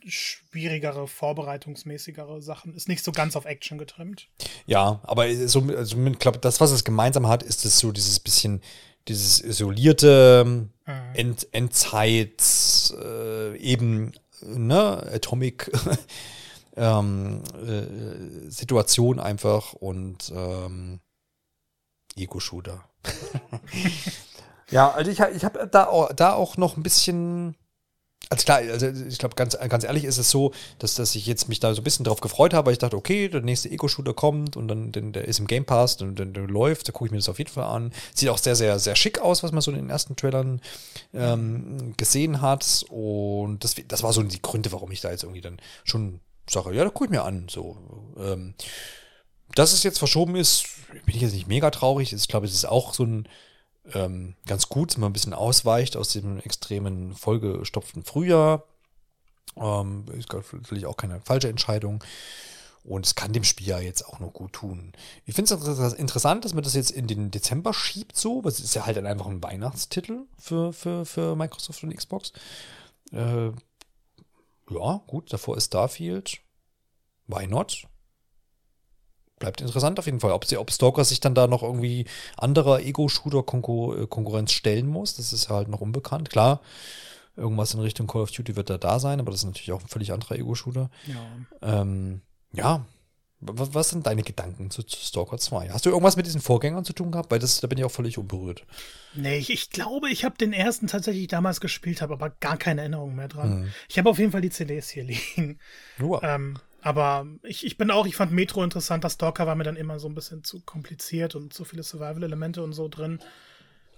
schwierigere, 0.05 1.07
vorbereitungsmäßigere 1.07 2.41
Sachen. 2.41 2.73
Ist 2.73 2.87
nicht 2.87 3.03
so 3.03 3.11
ganz 3.11 3.35
auf 3.35 3.45
Action 3.45 3.77
getrimmt. 3.77 4.29
Ja, 4.65 5.01
aber 5.03 5.33
so, 5.47 5.61
also 5.75 5.97
ich 6.05 6.19
glaube, 6.19 6.39
das, 6.39 6.61
was 6.61 6.71
es 6.71 6.83
gemeinsam 6.83 7.27
hat, 7.27 7.43
ist 7.43 7.65
es 7.65 7.79
so 7.79 7.91
dieses 7.91 8.19
bisschen, 8.19 8.61
dieses 9.07 9.41
isolierte 9.41 10.45
mhm. 10.45 10.69
End, 11.13 11.47
Endzeit, 11.51 12.93
äh, 13.01 13.57
eben, 13.57 14.13
ne, 14.41 15.03
Atomic 15.13 15.71
ähm, 16.75 17.43
äh, 17.55 18.49
Situation 18.49 19.19
einfach 19.19 19.73
und 19.73 20.31
ähm, 20.35 20.99
Ego-Shooter. 22.15 22.83
Ja, 24.71 24.91
also 24.91 25.11
ich, 25.11 25.19
ich 25.19 25.45
habe 25.45 25.67
da, 25.71 25.87
auch, 25.87 26.13
da 26.13 26.33
auch 26.33 26.57
noch 26.57 26.77
ein 26.77 26.83
bisschen. 26.83 27.55
Also 28.31 28.43
klar, 28.43 28.59
also 28.59 28.85
ich 28.87 29.17
glaube, 29.17 29.33
ganz, 29.33 29.57
ganz 29.57 29.83
ehrlich 29.83 30.03
ist 30.03 30.19
es 30.19 30.29
so, 30.29 30.51
dass, 30.77 30.93
dass 30.93 31.15
ich 31.15 31.25
jetzt 31.25 31.49
mich 31.49 31.59
da 31.59 31.73
so 31.73 31.81
ein 31.81 31.83
bisschen 31.83 32.05
drauf 32.05 32.21
gefreut 32.21 32.53
habe, 32.53 32.67
weil 32.67 32.73
ich 32.73 32.79
dachte, 32.79 32.95
okay, 32.95 33.27
der 33.27 33.41
nächste 33.41 33.71
Ego-Shooter 33.71 34.13
kommt 34.13 34.55
und 34.55 34.67
dann 34.67 34.91
den, 34.91 35.13
der 35.13 35.27
ist 35.27 35.39
im 35.39 35.47
Game 35.47 35.65
Pass 35.65 35.99
und 35.99 36.19
dann 36.19 36.33
der 36.33 36.43
läuft, 36.43 36.87
da 36.87 36.91
gucke 36.91 37.05
ich 37.05 37.11
mir 37.11 37.17
das 37.17 37.29
auf 37.29 37.39
jeden 37.39 37.49
Fall 37.49 37.63
an. 37.63 37.91
Sieht 38.13 38.29
auch 38.29 38.37
sehr, 38.37 38.55
sehr, 38.55 38.77
sehr 38.77 38.95
schick 38.95 39.19
aus, 39.19 39.41
was 39.41 39.51
man 39.51 39.61
so 39.61 39.71
in 39.71 39.77
den 39.77 39.89
ersten 39.89 40.15
Trailern 40.15 40.61
ähm, 41.11 41.95
gesehen 41.97 42.41
hat. 42.41 42.85
Und 42.89 43.63
das, 43.63 43.75
das 43.87 44.03
war 44.03 44.13
so 44.13 44.21
die 44.21 44.41
Gründe, 44.41 44.71
warum 44.73 44.91
ich 44.91 45.01
da 45.01 45.09
jetzt 45.09 45.23
irgendwie 45.23 45.41
dann 45.41 45.57
schon 45.83 46.19
sage, 46.47 46.75
ja, 46.75 46.83
da 46.83 46.89
gucke 46.89 47.05
ich 47.05 47.11
mir 47.11 47.23
an. 47.23 47.47
So, 47.49 47.77
ähm, 48.19 48.53
dass 49.55 49.73
es 49.73 49.81
jetzt 49.81 49.97
verschoben 49.97 50.35
ist, 50.35 50.65
bin 51.05 51.15
ich 51.15 51.21
jetzt 51.21 51.33
nicht 51.33 51.47
mega 51.47 51.71
traurig. 51.71 52.13
Ich 52.13 52.27
glaube, 52.27 52.45
es 52.45 52.53
ist 52.53 52.65
auch 52.65 52.93
so 52.93 53.03
ein 53.03 53.27
ähm, 53.93 54.35
ganz 54.45 54.69
gut, 54.69 54.91
dass 54.91 54.97
man 54.97 55.09
ein 55.09 55.13
bisschen 55.13 55.33
ausweicht 55.33 55.97
aus 55.97 56.09
dem 56.09 56.39
extremen 56.39 57.15
vollgestopften 57.15 58.03
Frühjahr. 58.03 58.63
Ähm, 59.55 60.05
ist 60.17 60.31
natürlich 60.53 60.85
auch 60.85 60.97
keine 60.97 61.21
falsche 61.21 61.49
Entscheidung. 61.49 62.03
Und 62.83 63.05
es 63.05 63.15
kann 63.15 63.33
dem 63.33 63.43
Spiel 63.43 63.67
ja 63.67 63.79
jetzt 63.79 64.07
auch 64.07 64.19
noch 64.19 64.31
gut 64.31 64.53
tun. 64.53 64.93
Ich 65.25 65.35
finde 65.35 65.53
es 65.53 65.93
interessant, 65.93 66.45
dass 66.45 66.53
man 66.53 66.63
das 66.63 66.75
jetzt 66.75 66.91
in 66.91 67.07
den 67.07 67.29
Dezember 67.29 67.73
schiebt, 67.73 68.15
so. 68.15 68.41
Das 68.41 68.59
ist 68.59 68.73
ja 68.73 68.85
halt 68.85 68.97
einfach 68.97 69.27
ein 69.27 69.43
Weihnachtstitel 69.43 70.25
für, 70.37 70.71
für, 70.71 71.05
für 71.05 71.35
Microsoft 71.35 71.83
und 71.83 71.95
Xbox. 71.95 72.31
Äh, 73.11 73.47
ja, 74.69 75.01
gut, 75.07 75.33
davor 75.33 75.57
ist 75.57 75.65
Starfield. 75.65 76.39
Why 77.27 77.47
not? 77.47 77.88
Bleibt 79.39 79.61
interessant 79.61 79.97
auf 79.99 80.05
jeden 80.05 80.19
Fall. 80.19 80.33
Ob, 80.33 80.45
sie, 80.45 80.57
ob 80.57 80.71
Stalker 80.71 81.05
sich 81.05 81.21
dann 81.21 81.33
da 81.33 81.47
noch 81.47 81.63
irgendwie 81.63 82.05
anderer 82.37 82.81
Ego-Shooter-Konkurrenz 82.81 84.51
stellen 84.51 84.87
muss, 84.87 85.15
das 85.15 85.31
ist 85.31 85.49
ja 85.49 85.55
halt 85.55 85.69
noch 85.69 85.81
unbekannt. 85.81 86.29
Klar, 86.29 86.61
irgendwas 87.37 87.73
in 87.73 87.79
Richtung 87.79 88.05
Call 88.05 88.21
of 88.21 88.31
Duty 88.31 88.57
wird 88.57 88.69
da 88.69 88.77
da 88.77 88.99
sein, 88.99 89.19
aber 89.19 89.31
das 89.31 89.41
ist 89.41 89.45
natürlich 89.45 89.71
auch 89.71 89.81
ein 89.81 89.87
völlig 89.87 90.11
anderer 90.11 90.35
Ego-Shooter. 90.35 90.89
Ja. 91.07 91.81
Ähm, 91.81 92.21
ja. 92.51 92.85
Was 93.41 93.87
sind 93.87 94.05
deine 94.05 94.23
Gedanken 94.23 94.69
zu, 94.69 94.83
zu, 94.83 94.97
Stalker 94.97 95.37
2? 95.37 95.69
Hast 95.69 95.85
du 95.85 95.91
irgendwas 95.91 96.17
mit 96.17 96.25
diesen 96.25 96.41
Vorgängern 96.41 96.83
zu 96.83 96.91
tun 96.91 97.09
gehabt? 97.09 97.31
Weil 97.31 97.39
das, 97.39 97.61
da 97.61 97.67
bin 97.67 97.77
ich 97.77 97.85
auch 97.85 97.91
völlig 97.91 98.17
unberührt. 98.17 98.65
Nee, 99.13 99.37
ich, 99.37 99.49
ich 99.49 99.69
glaube, 99.69 100.09
ich 100.09 100.25
habe 100.25 100.35
den 100.37 100.51
ersten 100.51 100.87
tatsächlich 100.87 101.29
damals 101.29 101.61
gespielt, 101.61 102.01
habe 102.01 102.15
aber 102.15 102.31
gar 102.31 102.57
keine 102.57 102.81
Erinnerung 102.81 103.15
mehr 103.15 103.29
dran. 103.29 103.51
Hm. 103.51 103.71
Ich 103.87 103.97
habe 103.97 104.09
auf 104.09 104.19
jeden 104.19 104.33
Fall 104.33 104.41
die 104.41 104.49
CDs 104.49 104.89
hier 104.89 105.05
liegen. 105.05 105.57
Wow. 105.99 106.19
Ähm, 106.21 106.59
aber 106.81 107.27
ich, 107.43 107.65
ich 107.65 107.77
bin 107.77 107.91
auch, 107.91 108.05
ich 108.05 108.15
fand 108.15 108.31
Metro 108.31 108.63
interessant. 108.63 109.03
Das 109.03 109.13
Stalker 109.13 109.47
war 109.47 109.55
mir 109.55 109.63
dann 109.63 109.75
immer 109.75 109.99
so 109.99 110.07
ein 110.07 110.15
bisschen 110.15 110.43
zu 110.43 110.61
kompliziert 110.61 111.35
und 111.35 111.53
zu 111.53 111.65
viele 111.65 111.83
Survival-Elemente 111.83 112.63
und 112.63 112.73
so 112.73 112.87
drin. 112.87 113.19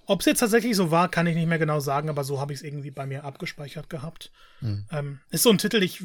Ob 0.07 0.21
es 0.21 0.25
jetzt 0.25 0.39
tatsächlich 0.39 0.75
so 0.75 0.91
war, 0.91 1.09
kann 1.09 1.27
ich 1.27 1.35
nicht 1.35 1.47
mehr 1.47 1.59
genau 1.59 1.79
sagen, 1.79 2.09
aber 2.09 2.23
so 2.23 2.39
habe 2.39 2.53
ich 2.53 2.59
es 2.59 2.63
irgendwie 2.63 2.91
bei 2.91 3.05
mir 3.05 3.23
abgespeichert 3.23 3.89
gehabt. 3.89 4.31
Mhm. 4.59 4.85
Ähm, 4.91 5.19
ist 5.29 5.43
so 5.43 5.51
ein 5.51 5.59
Titel, 5.59 5.83
ich, 5.83 6.03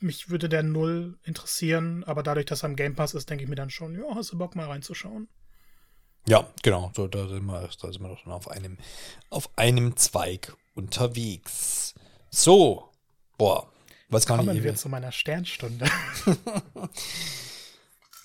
mich 0.00 0.28
würde 0.28 0.48
der 0.48 0.62
null 0.62 1.18
interessieren, 1.24 2.04
aber 2.04 2.22
dadurch, 2.22 2.46
dass 2.46 2.62
er 2.62 2.68
am 2.68 2.76
Game 2.76 2.94
Pass 2.94 3.14
ist, 3.14 3.30
denke 3.30 3.44
ich 3.44 3.50
mir 3.50 3.56
dann 3.56 3.70
schon, 3.70 3.94
ja, 3.94 4.14
hast 4.14 4.32
du 4.32 4.38
Bock 4.38 4.54
mal 4.54 4.66
reinzuschauen? 4.66 5.28
Ja, 6.28 6.46
genau. 6.62 6.92
So, 6.94 7.08
da, 7.08 7.26
sind 7.26 7.46
wir, 7.46 7.68
da 7.80 7.92
sind 7.92 8.02
wir 8.02 8.08
doch 8.08 8.18
schon 8.18 8.32
auf 8.32 8.50
einem, 8.50 8.76
auf 9.30 9.48
einem 9.56 9.96
Zweig 9.96 10.54
unterwegs. 10.74 11.94
So, 12.30 12.90
boah, 13.38 13.72
was 14.08 14.26
kann 14.26 14.38
Kommen 14.38 14.56
ich 14.56 14.62
wir 14.62 14.74
zu 14.74 14.88
meiner 14.88 15.12
Sternstunde. 15.12 15.86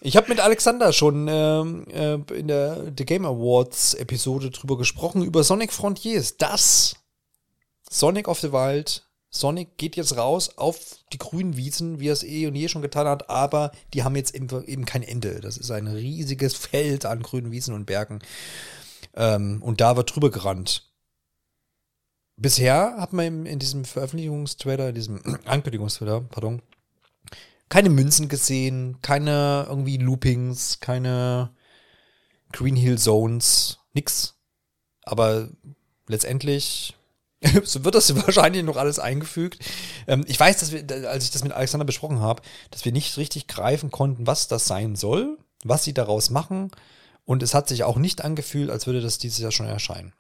Ich 0.06 0.18
habe 0.18 0.28
mit 0.28 0.42
Alexander 0.42 0.92
schon 0.92 1.30
ähm, 1.30 1.88
äh, 1.88 2.16
in 2.38 2.50
der 2.50 2.92
The 2.98 3.06
Game 3.06 3.26
Awards 3.26 3.94
Episode 3.94 4.52
drüber 4.52 4.78
gesprochen, 4.78 5.24
über 5.24 5.46
Sonic 5.46 5.72
Frontiers. 5.72 6.36
Das 6.36 6.98
Sonic 7.90 8.28
of 8.28 8.42
the 8.42 8.52
Wild. 8.52 9.08
Sonic 9.30 9.78
geht 9.78 9.96
jetzt 9.96 10.18
raus 10.18 10.58
auf 10.58 10.98
die 11.14 11.18
grünen 11.18 11.56
Wiesen, 11.56 12.02
wie 12.02 12.10
er 12.10 12.14
es 12.14 12.24
eh 12.24 12.48
und 12.48 12.56
je 12.56 12.68
schon 12.68 12.82
getan 12.82 13.08
hat, 13.08 13.30
aber 13.30 13.72
die 13.94 14.04
haben 14.04 14.18
jetzt 14.18 14.36
eben 14.36 14.86
kein 14.86 15.04
Ende. 15.04 15.40
Das 15.40 15.56
ist 15.56 15.72
ein 15.72 15.88
riesiges 15.88 16.54
Feld 16.54 17.06
an 17.06 17.24
grünen 17.24 17.52
Wiesen 17.52 17.74
und 17.74 17.86
Bergen. 17.86 18.20
Ähm, 19.16 19.64
und 19.64 19.80
da 19.80 19.96
wird 19.96 20.14
drüber 20.14 20.32
gerannt. 20.32 20.93
Bisher 22.36 22.96
hat 22.98 23.14
man 23.14 23.46
in 23.46 23.60
diesem 23.60 23.86
Veröffentlichungstrailer, 23.86 24.90
in 24.90 24.96
diesem 24.96 25.22
Ankündigungstrailer, 25.46 26.22
pardon, 26.22 26.62
keine 27.70 27.90
Münzen 27.90 28.30
gesehen, 28.30 29.00
keine 29.02 29.66
irgendwie 29.68 29.98
Loopings, 29.98 30.80
keine 30.80 31.52
Green 32.52 32.76
Hill 32.76 32.98
Zones, 32.98 33.80
nix. 33.94 34.36
Aber 35.04 35.50
letztendlich 36.08 36.96
so 37.64 37.84
wird 37.84 37.96
das 37.96 38.16
wahrscheinlich 38.28 38.64
noch 38.64 38.78
alles 38.78 39.00
eingefügt. 39.00 39.60
Ähm, 40.08 40.24
ich 40.28 40.40
weiß, 40.40 40.58
dass 40.60 40.72
wir, 40.72 41.10
als 41.10 41.26
ich 41.26 41.32
das 41.32 41.44
mit 41.44 41.54
Alexander 41.54 41.86
besprochen 41.86 42.20
habe, 42.20 42.42
dass 42.72 42.86
wir 42.86 42.92
nicht 42.92 43.18
richtig 43.18 43.48
greifen 43.48 43.92
konnten, 43.92 44.28
was 44.28 44.48
das 44.48 44.66
sein 44.66 44.96
soll, 44.96 45.38
was 45.64 45.84
sie 45.84 45.94
daraus 45.94 46.30
machen. 46.30 46.72
Und 47.26 47.44
es 47.44 47.54
hat 47.54 47.70
sich 47.70 47.84
auch 47.84 47.98
nicht 47.98 48.24
angefühlt, 48.24 48.70
als 48.70 48.86
würde 48.86 49.02
das 49.02 49.18
dieses 49.18 49.40
Jahr 49.40 49.52
schon 49.52 49.66
erscheinen. 49.66 50.14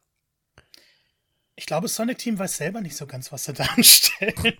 Ich 1.55 1.65
glaube, 1.65 1.87
Sonic 1.87 2.17
Team 2.17 2.39
weiß 2.39 2.57
selber 2.57 2.81
nicht 2.81 2.95
so 2.95 3.05
ganz, 3.05 3.31
was 3.31 3.45
sie 3.45 3.53
da 3.53 3.63
anstellen. 3.75 4.57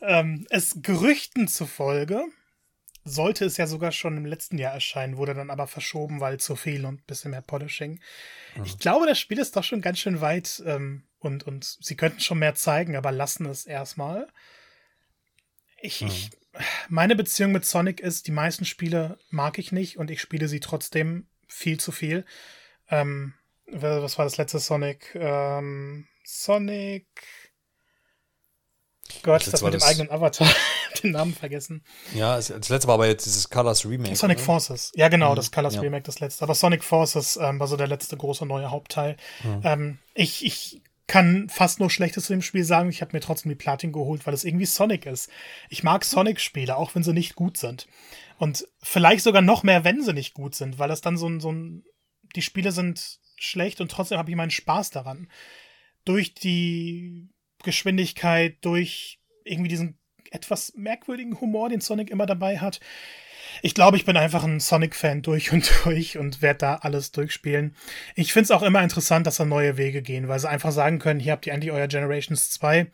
Ähm, 0.00 0.46
es 0.50 0.78
Gerüchten 0.82 1.48
zufolge 1.48 2.24
sollte 3.04 3.44
es 3.44 3.58
ja 3.58 3.66
sogar 3.66 3.92
schon 3.92 4.16
im 4.16 4.24
letzten 4.24 4.58
Jahr 4.58 4.72
erscheinen, 4.72 5.18
wurde 5.18 5.34
dann 5.34 5.50
aber 5.50 5.66
verschoben, 5.66 6.20
weil 6.20 6.40
zu 6.40 6.56
viel 6.56 6.86
und 6.86 7.00
ein 7.00 7.06
bisschen 7.06 7.30
mehr 7.30 7.42
Polishing. 7.42 8.00
Mhm. 8.56 8.64
Ich 8.64 8.78
glaube, 8.78 9.06
das 9.06 9.18
Spiel 9.18 9.38
ist 9.38 9.56
doch 9.56 9.64
schon 9.64 9.82
ganz 9.82 9.98
schön 9.98 10.20
weit 10.20 10.62
ähm, 10.66 11.04
und, 11.18 11.44
und 11.44 11.64
sie 11.64 11.96
könnten 11.96 12.20
schon 12.20 12.38
mehr 12.38 12.54
zeigen, 12.54 12.96
aber 12.96 13.12
lassen 13.12 13.46
es 13.46 13.66
erstmal. 13.66 14.28
Ich, 15.80 16.00
mhm. 16.00 16.08
ich, 16.08 16.30
meine 16.88 17.14
Beziehung 17.14 17.52
mit 17.52 17.66
Sonic 17.66 18.00
ist, 18.00 18.26
die 18.26 18.32
meisten 18.32 18.64
Spiele 18.64 19.18
mag 19.28 19.58
ich 19.58 19.70
nicht 19.70 19.98
und 19.98 20.10
ich 20.10 20.20
spiele 20.20 20.48
sie 20.48 20.60
trotzdem 20.60 21.26
viel 21.46 21.78
zu 21.78 21.92
viel. 21.92 22.24
Ähm, 22.88 23.34
was 23.66 24.18
war 24.18 24.24
das 24.24 24.36
letzte 24.36 24.58
Sonic? 24.58 25.14
Ähm, 25.14 26.06
Sonic 26.24 27.06
Gott, 29.22 29.46
das, 29.50 29.62
mit 29.62 29.74
dem 29.74 29.82
eigenen 29.82 30.10
Avatar, 30.10 30.48
den 31.02 31.12
Namen 31.12 31.34
vergessen. 31.34 31.82
Ja, 32.14 32.36
das 32.36 32.48
letzte 32.48 32.88
war 32.88 32.94
aber 32.94 33.06
jetzt 33.06 33.26
dieses 33.26 33.48
Colors 33.48 33.84
Remake. 33.86 34.16
Sonic 34.16 34.38
oder? 34.38 34.44
Forces. 34.44 34.92
Ja, 34.94 35.08
genau, 35.08 35.32
mhm. 35.32 35.36
das 35.36 35.52
Colors 35.52 35.74
ja. 35.74 35.80
Remake, 35.80 36.02
das 36.02 36.20
letzte. 36.20 36.42
Aber 36.42 36.54
Sonic 36.54 36.82
Forces 36.82 37.38
ähm, 37.40 37.60
war 37.60 37.66
so 37.66 37.76
der 37.76 37.86
letzte 37.86 38.16
große 38.16 38.46
neue 38.46 38.70
Hauptteil. 38.70 39.16
Mhm. 39.42 39.60
Ähm, 39.64 39.98
ich, 40.14 40.44
ich 40.44 40.82
kann 41.06 41.48
fast 41.48 41.80
nur 41.80 41.90
Schlechtes 41.90 42.26
zu 42.26 42.32
dem 42.32 42.42
Spiel 42.42 42.64
sagen. 42.64 42.88
Ich 42.88 43.02
habe 43.02 43.12
mir 43.12 43.20
trotzdem 43.20 43.50
die 43.50 43.56
Platin 43.56 43.92
geholt, 43.92 44.26
weil 44.26 44.34
es 44.34 44.44
irgendwie 44.44 44.66
Sonic 44.66 45.06
ist. 45.06 45.28
Ich 45.68 45.82
mag 45.82 46.04
Sonic-Spiele, 46.04 46.76
auch 46.76 46.94
wenn 46.94 47.02
sie 47.02 47.12
nicht 47.12 47.34
gut 47.34 47.56
sind. 47.56 47.86
Und 48.38 48.66
vielleicht 48.82 49.22
sogar 49.22 49.42
noch 49.42 49.62
mehr, 49.62 49.84
wenn 49.84 50.02
sie 50.02 50.12
nicht 50.12 50.34
gut 50.34 50.54
sind, 50.54 50.78
weil 50.78 50.88
das 50.88 51.02
dann 51.02 51.16
so 51.16 51.28
ein, 51.28 51.40
so 51.40 51.52
ein 51.52 51.84
die 52.34 52.42
Spiele 52.42 52.72
sind 52.72 53.20
schlecht 53.36 53.80
und 53.80 53.90
trotzdem 53.90 54.18
habe 54.18 54.30
ich 54.30 54.36
meinen 54.36 54.50
Spaß 54.50 54.90
daran. 54.90 55.28
Durch 56.04 56.34
die 56.34 57.28
Geschwindigkeit, 57.62 58.56
durch 58.62 59.18
irgendwie 59.44 59.68
diesen 59.68 59.98
etwas 60.30 60.72
merkwürdigen 60.76 61.40
Humor, 61.40 61.68
den 61.68 61.80
Sonic 61.80 62.10
immer 62.10 62.26
dabei 62.26 62.58
hat. 62.58 62.80
Ich 63.62 63.74
glaube, 63.74 63.96
ich 63.96 64.04
bin 64.04 64.16
einfach 64.16 64.42
ein 64.44 64.60
Sonic-Fan 64.60 65.22
durch 65.22 65.52
und 65.52 65.70
durch 65.84 66.18
und 66.18 66.42
werde 66.42 66.58
da 66.58 66.74
alles 66.76 67.12
durchspielen. 67.12 67.76
Ich 68.14 68.32
finde 68.32 68.44
es 68.44 68.50
auch 68.50 68.62
immer 68.62 68.82
interessant, 68.82 69.26
dass 69.26 69.36
da 69.36 69.44
neue 69.44 69.76
Wege 69.76 70.02
gehen, 70.02 70.28
weil 70.28 70.38
sie 70.38 70.48
einfach 70.48 70.72
sagen 70.72 70.98
können, 70.98 71.20
hier 71.20 71.32
habt 71.32 71.46
ihr 71.46 71.52
endlich 71.52 71.72
euer 71.72 71.86
Generations 71.86 72.50
2. 72.50 72.90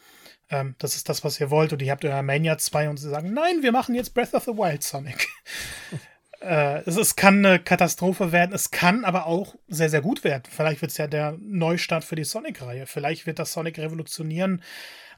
Ähm, 0.51 0.75
das 0.79 0.97
ist 0.97 1.09
das, 1.09 1.25
was 1.25 1.41
ihr 1.41 1.51
wollt. 1.51 1.73
Und 1.73 1.81
ihr 1.83 1.91
habt 1.91 2.05
euer 2.05 2.23
Mania 2.23 2.59
2 2.59 2.91
und 2.91 2.99
sie 2.99 3.09
sagen, 3.09 3.33
nein, 3.33 3.63
wir 3.63 3.73
machen 3.73 3.95
jetzt 3.95 4.15
Breath 4.15 4.35
of 4.35 4.45
the 4.45 4.53
Wild 4.53 4.83
Sonic. 4.83 5.29
äh, 6.41 6.83
es, 6.87 6.97
es, 6.97 7.17
kann 7.17 7.45
eine 7.45 7.59
Katastrophe 7.59 8.33
werden, 8.33 8.55
es 8.55 8.71
kann 8.71 9.05
aber 9.05 9.27
auch 9.27 9.57
sehr, 9.69 9.91
sehr 9.91 10.01
gut 10.01 10.25
werden. 10.25 10.45
Vielleicht 10.51 10.81
wird 10.81 10.91
es 10.91 10.97
ja 10.97 11.07
der 11.07 11.37
Neustart 11.41 12.05
für 12.05 12.17
die 12.17 12.25
Sonic-Reihe. 12.25 12.87
Vielleicht 12.87 13.27
wird 13.27 13.39
das 13.39 13.53
Sonic 13.53 13.79
revolutionieren 13.79 14.63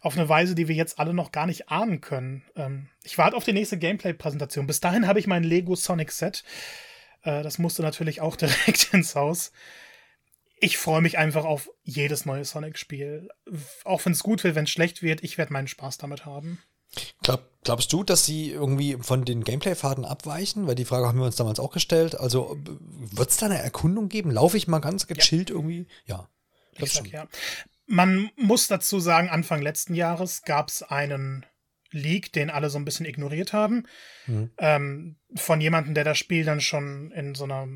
auf 0.01 0.19
eine 0.19 0.29
Weise, 0.29 0.55
die 0.55 0.67
wir 0.67 0.75
jetzt 0.75 0.99
alle 0.99 1.15
noch 1.15 1.31
gar 1.31 1.47
nicht 1.47 1.69
ahnen 1.69 2.01
können. 2.01 2.43
Ähm, 2.57 2.89
ich 3.05 3.19
warte 3.19 3.37
auf 3.37 3.45
die 3.45 3.53
nächste 3.53 3.79
Gameplay-Präsentation. 3.79 4.67
Bis 4.67 4.81
dahin 4.81 5.07
habe 5.07 5.21
ich 5.21 5.29
mein 5.29 5.45
Lego 5.45 5.77
Sonic 5.77 6.11
Set. 6.11 6.43
Äh, 7.23 7.43
das 7.43 7.59
musste 7.59 7.83
natürlich 7.83 8.21
auch 8.21 8.37
direkt 8.37 8.93
ins 8.93 9.15
Haus. 9.15 9.53
Ich 10.59 10.77
freue 10.77 11.03
mich 11.03 11.19
einfach 11.19 11.45
auf 11.45 11.71
jedes 11.83 12.27
neue 12.27 12.45
Sonic-Spiel. 12.45 13.29
Auch 13.85 14.05
wenn 14.05 14.13
es 14.13 14.23
gut 14.23 14.43
wird, 14.45 14.57
wenn 14.57 14.65
es 14.65 14.71
schlecht 14.71 15.03
wird, 15.03 15.23
ich 15.23 15.39
werde 15.39 15.53
meinen 15.53 15.69
Spaß 15.69 15.99
damit 15.99 16.25
haben. 16.25 16.63
Glaub, 17.23 17.52
glaubst 17.65 17.93
du, 17.93 18.03
dass 18.03 18.25
sie 18.25 18.51
irgendwie 18.51 18.97
von 19.01 19.25
den 19.25 19.45
Gameplay-Faden 19.45 20.05
abweichen? 20.05 20.67
Weil 20.67 20.75
die 20.75 20.85
Frage 20.85 21.07
haben 21.07 21.19
wir 21.19 21.27
uns 21.27 21.37
damals 21.37 21.61
auch 21.61 21.73
gestellt. 21.73 22.19
Also 22.19 22.59
wird 22.59 23.31
es 23.31 23.37
da 23.37 23.47
eine 23.47 23.63
Erkundung 23.63 24.09
geben? 24.09 24.31
Laufe 24.31 24.57
ich 24.57 24.69
mal 24.69 24.81
ganz 24.81 25.07
gechillt 25.07 25.51
ja. 25.51 25.57
irgendwie? 25.57 25.87
Ja. 26.07 26.29
Ich 26.77 26.93
sag, 26.93 27.07
ja. 27.09 27.27
Man 27.87 28.31
muss 28.37 28.69
dazu 28.69 29.01
sagen, 29.01 29.29
Anfang 29.29 29.61
letzten 29.61 29.95
Jahres 29.95 30.43
gab 30.43 30.69
es 30.69 30.83
einen 30.83 31.45
Leak, 31.91 32.33
den 32.33 32.51
alle 32.51 32.71
so 32.71 32.79
ein 32.79 32.85
bisschen 32.85 33.07
ignoriert 33.07 33.53
haben. 33.53 33.87
Mhm. 34.27 34.51
Ähm, 34.59 35.17
von 35.35 35.61
jemandem, 35.61 35.95
der 35.95 36.05
das 36.05 36.19
Spiel 36.19 36.45
dann 36.45 36.61
schon 36.61 37.11
in 37.13 37.35
so 37.35 37.45
einer 37.45 37.69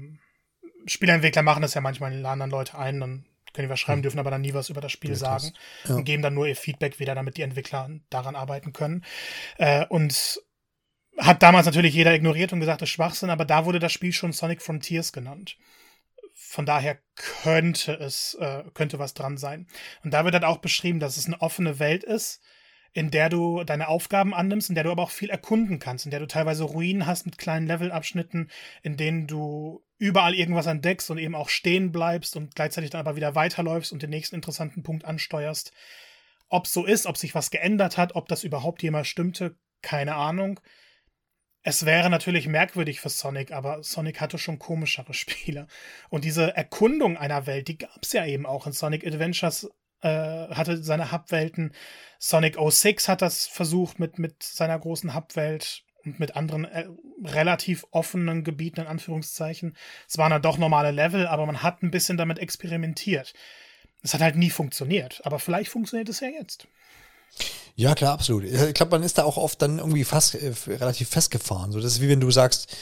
Spielentwickler 0.86 1.42
machen 1.42 1.62
das 1.62 1.74
ja 1.74 1.80
manchmal, 1.80 2.16
laden 2.16 2.40
dann 2.40 2.50
Leute 2.50 2.78
ein, 2.78 3.00
dann 3.00 3.26
können 3.56 3.68
die 3.68 3.72
was 3.72 3.80
schreiben, 3.80 4.00
mhm. 4.00 4.02
dürfen 4.02 4.18
aber 4.20 4.30
dann 4.30 4.42
nie 4.42 4.54
was 4.54 4.70
über 4.70 4.80
das 4.80 4.92
Spiel 4.92 5.10
ja, 5.10 5.16
sagen 5.16 5.52
ja. 5.88 5.96
und 5.96 6.04
geben 6.04 6.22
dann 6.22 6.34
nur 6.34 6.46
ihr 6.46 6.56
Feedback 6.56 7.00
wieder, 7.00 7.14
damit 7.14 7.36
die 7.36 7.42
Entwickler 7.42 7.90
daran 8.10 8.36
arbeiten 8.36 8.72
können. 8.72 9.04
Äh, 9.58 9.86
und 9.86 10.40
hat 11.18 11.42
damals 11.42 11.66
natürlich 11.66 11.94
jeder 11.94 12.14
ignoriert 12.14 12.52
und 12.52 12.60
gesagt, 12.60 12.82
das 12.82 12.88
ist 12.88 12.94
Schwachsinn, 12.94 13.30
aber 13.30 13.44
da 13.44 13.64
wurde 13.64 13.78
das 13.78 13.92
Spiel 13.92 14.12
schon 14.12 14.32
Sonic 14.32 14.62
Frontiers 14.62 15.12
genannt. 15.12 15.56
Von 16.34 16.66
daher 16.66 16.98
könnte 17.14 17.94
es, 17.94 18.34
äh, 18.34 18.64
könnte 18.74 18.98
was 18.98 19.14
dran 19.14 19.38
sein. 19.38 19.66
Und 20.04 20.12
da 20.12 20.24
wird 20.24 20.34
dann 20.34 20.44
auch 20.44 20.58
beschrieben, 20.58 21.00
dass 21.00 21.16
es 21.16 21.26
eine 21.26 21.40
offene 21.40 21.78
Welt 21.78 22.04
ist, 22.04 22.42
in 22.92 23.10
der 23.10 23.30
du 23.30 23.64
deine 23.64 23.88
Aufgaben 23.88 24.34
annimmst, 24.34 24.68
in 24.68 24.74
der 24.74 24.84
du 24.84 24.90
aber 24.90 25.02
auch 25.02 25.10
viel 25.10 25.30
erkunden 25.30 25.78
kannst, 25.78 26.04
in 26.04 26.10
der 26.10 26.20
du 26.20 26.26
teilweise 26.26 26.64
Ruinen 26.64 27.06
hast 27.06 27.24
mit 27.24 27.38
kleinen 27.38 27.66
Levelabschnitten, 27.66 28.50
in 28.82 28.96
denen 28.96 29.26
du 29.26 29.85
überall 29.98 30.34
irgendwas 30.34 30.66
entdeckst 30.66 31.10
und 31.10 31.18
eben 31.18 31.34
auch 31.34 31.48
stehen 31.48 31.92
bleibst 31.92 32.36
und 32.36 32.54
gleichzeitig 32.54 32.90
dann 32.90 33.00
aber 33.00 33.16
wieder 33.16 33.34
weiterläufst 33.34 33.92
und 33.92 34.02
den 34.02 34.10
nächsten 34.10 34.36
interessanten 34.36 34.82
Punkt 34.82 35.04
ansteuerst. 35.04 35.72
Ob 36.48 36.66
so 36.66 36.84
ist, 36.84 37.06
ob 37.06 37.16
sich 37.16 37.34
was 37.34 37.50
geändert 37.50 37.96
hat, 37.96 38.14
ob 38.14 38.28
das 38.28 38.44
überhaupt 38.44 38.82
jemals 38.82 39.08
stimmte, 39.08 39.56
keine 39.82 40.14
Ahnung. 40.14 40.60
Es 41.62 41.84
wäre 41.84 42.10
natürlich 42.10 42.46
merkwürdig 42.46 43.00
für 43.00 43.08
Sonic, 43.08 43.50
aber 43.50 43.82
Sonic 43.82 44.20
hatte 44.20 44.38
schon 44.38 44.58
komischere 44.58 45.14
Spiele. 45.14 45.66
Und 46.10 46.24
diese 46.24 46.54
Erkundung 46.56 47.16
einer 47.16 47.46
Welt, 47.46 47.68
die 47.68 47.78
gab 47.78 48.02
es 48.02 48.12
ja 48.12 48.24
eben 48.26 48.46
auch 48.46 48.66
in 48.66 48.72
Sonic 48.72 49.06
Adventures, 49.06 49.68
äh, 50.02 50.08
hatte 50.08 50.82
seine 50.82 51.10
Hubwelten. 51.10 51.72
Sonic 52.18 52.56
06 52.56 53.08
hat 53.08 53.22
das 53.22 53.46
versucht 53.46 53.98
mit, 53.98 54.18
mit 54.18 54.42
seiner 54.42 54.78
großen 54.78 55.14
Hubwelt 55.14 55.85
und 56.06 56.20
mit 56.20 56.36
anderen 56.36 56.64
äh, 56.64 56.86
relativ 57.24 57.86
offenen 57.90 58.44
Gebieten, 58.44 58.80
in 58.80 58.86
Anführungszeichen. 58.86 59.76
Es 60.08 60.18
waren 60.18 60.30
dann 60.30 60.42
doch 60.42 60.58
normale 60.58 60.92
Level, 60.92 61.26
aber 61.26 61.46
man 61.46 61.62
hat 61.62 61.82
ein 61.82 61.90
bisschen 61.90 62.16
damit 62.16 62.38
experimentiert. 62.38 63.34
Es 64.02 64.14
hat 64.14 64.20
halt 64.20 64.36
nie 64.36 64.50
funktioniert, 64.50 65.20
aber 65.24 65.38
vielleicht 65.38 65.70
funktioniert 65.70 66.08
es 66.08 66.20
ja 66.20 66.28
jetzt. 66.28 66.68
Ja, 67.74 67.94
klar, 67.94 68.14
absolut. 68.14 68.44
Ich 68.44 68.74
glaube, 68.74 68.92
man 68.92 69.02
ist 69.02 69.18
da 69.18 69.24
auch 69.24 69.36
oft 69.36 69.60
dann 69.60 69.78
irgendwie 69.78 70.04
fast 70.04 70.34
äh, 70.34 70.52
relativ 70.66 71.08
festgefahren. 71.10 71.72
So, 71.72 71.80
das 71.80 71.92
ist 71.92 72.00
wie 72.00 72.08
wenn 72.08 72.20
du 72.20 72.30
sagst, 72.30 72.74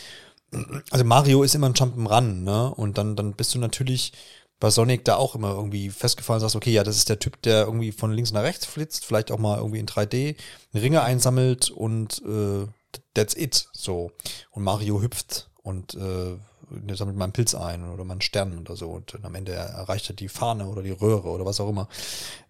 also 0.91 1.05
Mario 1.05 1.43
ist 1.43 1.55
immer 1.55 1.69
ein 1.69 1.75
Jump'n'Run, 1.75 2.45
ne? 2.45 2.73
Und 2.75 2.99
dann, 2.99 3.17
dann 3.17 3.33
bist 3.33 3.55
du 3.55 3.59
natürlich 3.59 4.13
bei 4.61 4.71
Sonic 4.71 5.05
da 5.05 5.17
auch 5.17 5.35
immer 5.35 5.51
irgendwie 5.51 5.91
festgefahren 5.91 6.37
und 6.37 6.41
sagst, 6.43 6.57
okay, 6.57 6.71
ja, 6.71 6.85
das 6.85 6.97
ist 6.97 7.09
der 7.09 7.19
Typ, 7.19 7.43
der 7.43 7.65
irgendwie 7.65 7.91
von 7.91 8.13
links 8.13 8.33
nach 8.33 8.43
rechts 8.43 8.67
flitzt, 8.67 9.05
vielleicht 9.05 9.33
auch 9.33 9.39
mal 9.39 9.59
irgendwie 9.59 9.81
in 9.81 9.87
3D 9.87 10.37
Ringe 10.75 11.03
einsammelt 11.03 11.71
und 11.71 12.23
äh, 12.25 12.67
that's 13.15 13.37
it. 13.37 13.69
So. 13.73 14.11
Und 14.51 14.65
Mario 14.65 15.01
hüpft 15.01 15.49
und 15.63 15.95
äh, 15.95 16.37
sammelt 16.95 17.17
mal 17.17 17.31
Pilz 17.31 17.55
ein 17.55 17.89
oder 17.89 18.05
mal 18.05 18.21
Stern 18.23 18.59
oder 18.59 18.77
so 18.77 18.91
und 18.91 19.15
am 19.23 19.35
Ende 19.35 19.53
erreicht 19.53 20.11
er 20.11 20.17
die 20.17 20.29
Fahne 20.29 20.67
oder 20.67 20.83
die 20.83 20.91
Röhre 20.91 21.29
oder 21.29 21.45
was 21.45 21.61
auch 21.61 21.69
immer. 21.69 21.89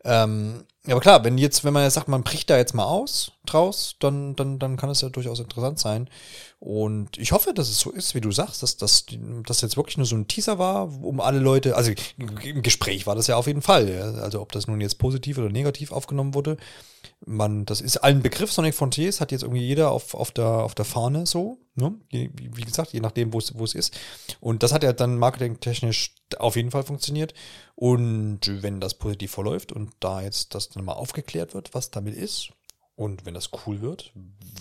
Ähm, 0.04 0.64
aber 0.86 1.00
klar, 1.00 1.24
wenn 1.24 1.38
jetzt, 1.38 1.64
wenn 1.64 1.72
man 1.72 1.82
jetzt 1.82 1.94
sagt, 1.94 2.08
man 2.08 2.22
bricht 2.22 2.50
da 2.50 2.58
jetzt 2.58 2.74
mal 2.74 2.84
aus 2.84 3.32
draus, 3.46 3.96
dann, 4.00 4.36
dann, 4.36 4.58
dann 4.58 4.76
kann 4.76 4.90
es 4.90 5.00
ja 5.00 5.08
durchaus 5.08 5.40
interessant 5.40 5.78
sein. 5.78 6.08
Und 6.60 7.16
ich 7.18 7.32
hoffe, 7.32 7.54
dass 7.54 7.68
es 7.70 7.78
so 7.78 7.90
ist, 7.90 8.14
wie 8.14 8.20
du 8.20 8.32
sagst, 8.32 8.62
dass 8.62 8.76
das 8.76 9.06
dass 9.46 9.60
jetzt 9.60 9.76
wirklich 9.76 9.96
nur 9.96 10.06
so 10.06 10.16
ein 10.16 10.28
Teaser 10.28 10.58
war, 10.58 10.90
um 11.02 11.20
alle 11.20 11.38
Leute, 11.38 11.76
also 11.76 11.92
im 12.16 12.62
Gespräch 12.62 13.06
war 13.06 13.14
das 13.14 13.26
ja 13.26 13.36
auf 13.36 13.46
jeden 13.46 13.62
Fall. 13.62 13.90
Also 14.20 14.40
ob 14.40 14.52
das 14.52 14.66
nun 14.66 14.80
jetzt 14.80 14.98
positiv 14.98 15.38
oder 15.38 15.48
negativ 15.48 15.92
aufgenommen 15.92 16.34
wurde, 16.34 16.56
man, 17.24 17.64
das 17.66 17.80
ist 17.80 17.98
allen 17.98 18.22
Begriff 18.22 18.52
Sonic 18.52 18.74
Frontiers, 18.74 19.20
hat 19.20 19.32
jetzt 19.32 19.42
irgendwie 19.42 19.66
jeder 19.66 19.90
auf, 19.90 20.14
auf, 20.14 20.30
der, 20.30 20.46
auf 20.46 20.74
der 20.74 20.84
Fahne 20.84 21.26
so, 21.26 21.58
ne? 21.74 21.94
Wie, 22.10 22.30
wie 22.34 22.62
gesagt, 22.62 22.92
je 22.92 23.00
nachdem, 23.00 23.32
wo 23.32 23.38
es 23.38 23.74
ist. 23.74 23.98
Und 24.40 24.62
das 24.62 24.72
hat 24.72 24.82
ja 24.82 24.92
dann 24.92 25.18
marketingtechnisch 25.18 26.14
auf 26.38 26.56
jeden 26.56 26.70
Fall 26.70 26.82
funktioniert. 26.82 27.34
Und 27.74 28.40
wenn 28.62 28.80
das 28.80 28.94
positiv 28.94 29.32
verläuft 29.32 29.72
und 29.72 29.92
da 30.00 30.22
jetzt 30.22 30.54
das 30.54 30.68
dann 30.70 30.84
mal 30.84 30.92
aufgeklärt 30.92 31.54
wird, 31.54 31.74
was 31.74 31.90
damit 31.90 32.14
ist, 32.14 32.50
und 32.96 33.26
wenn 33.26 33.34
das 33.34 33.50
cool 33.66 33.80
wird, 33.80 34.12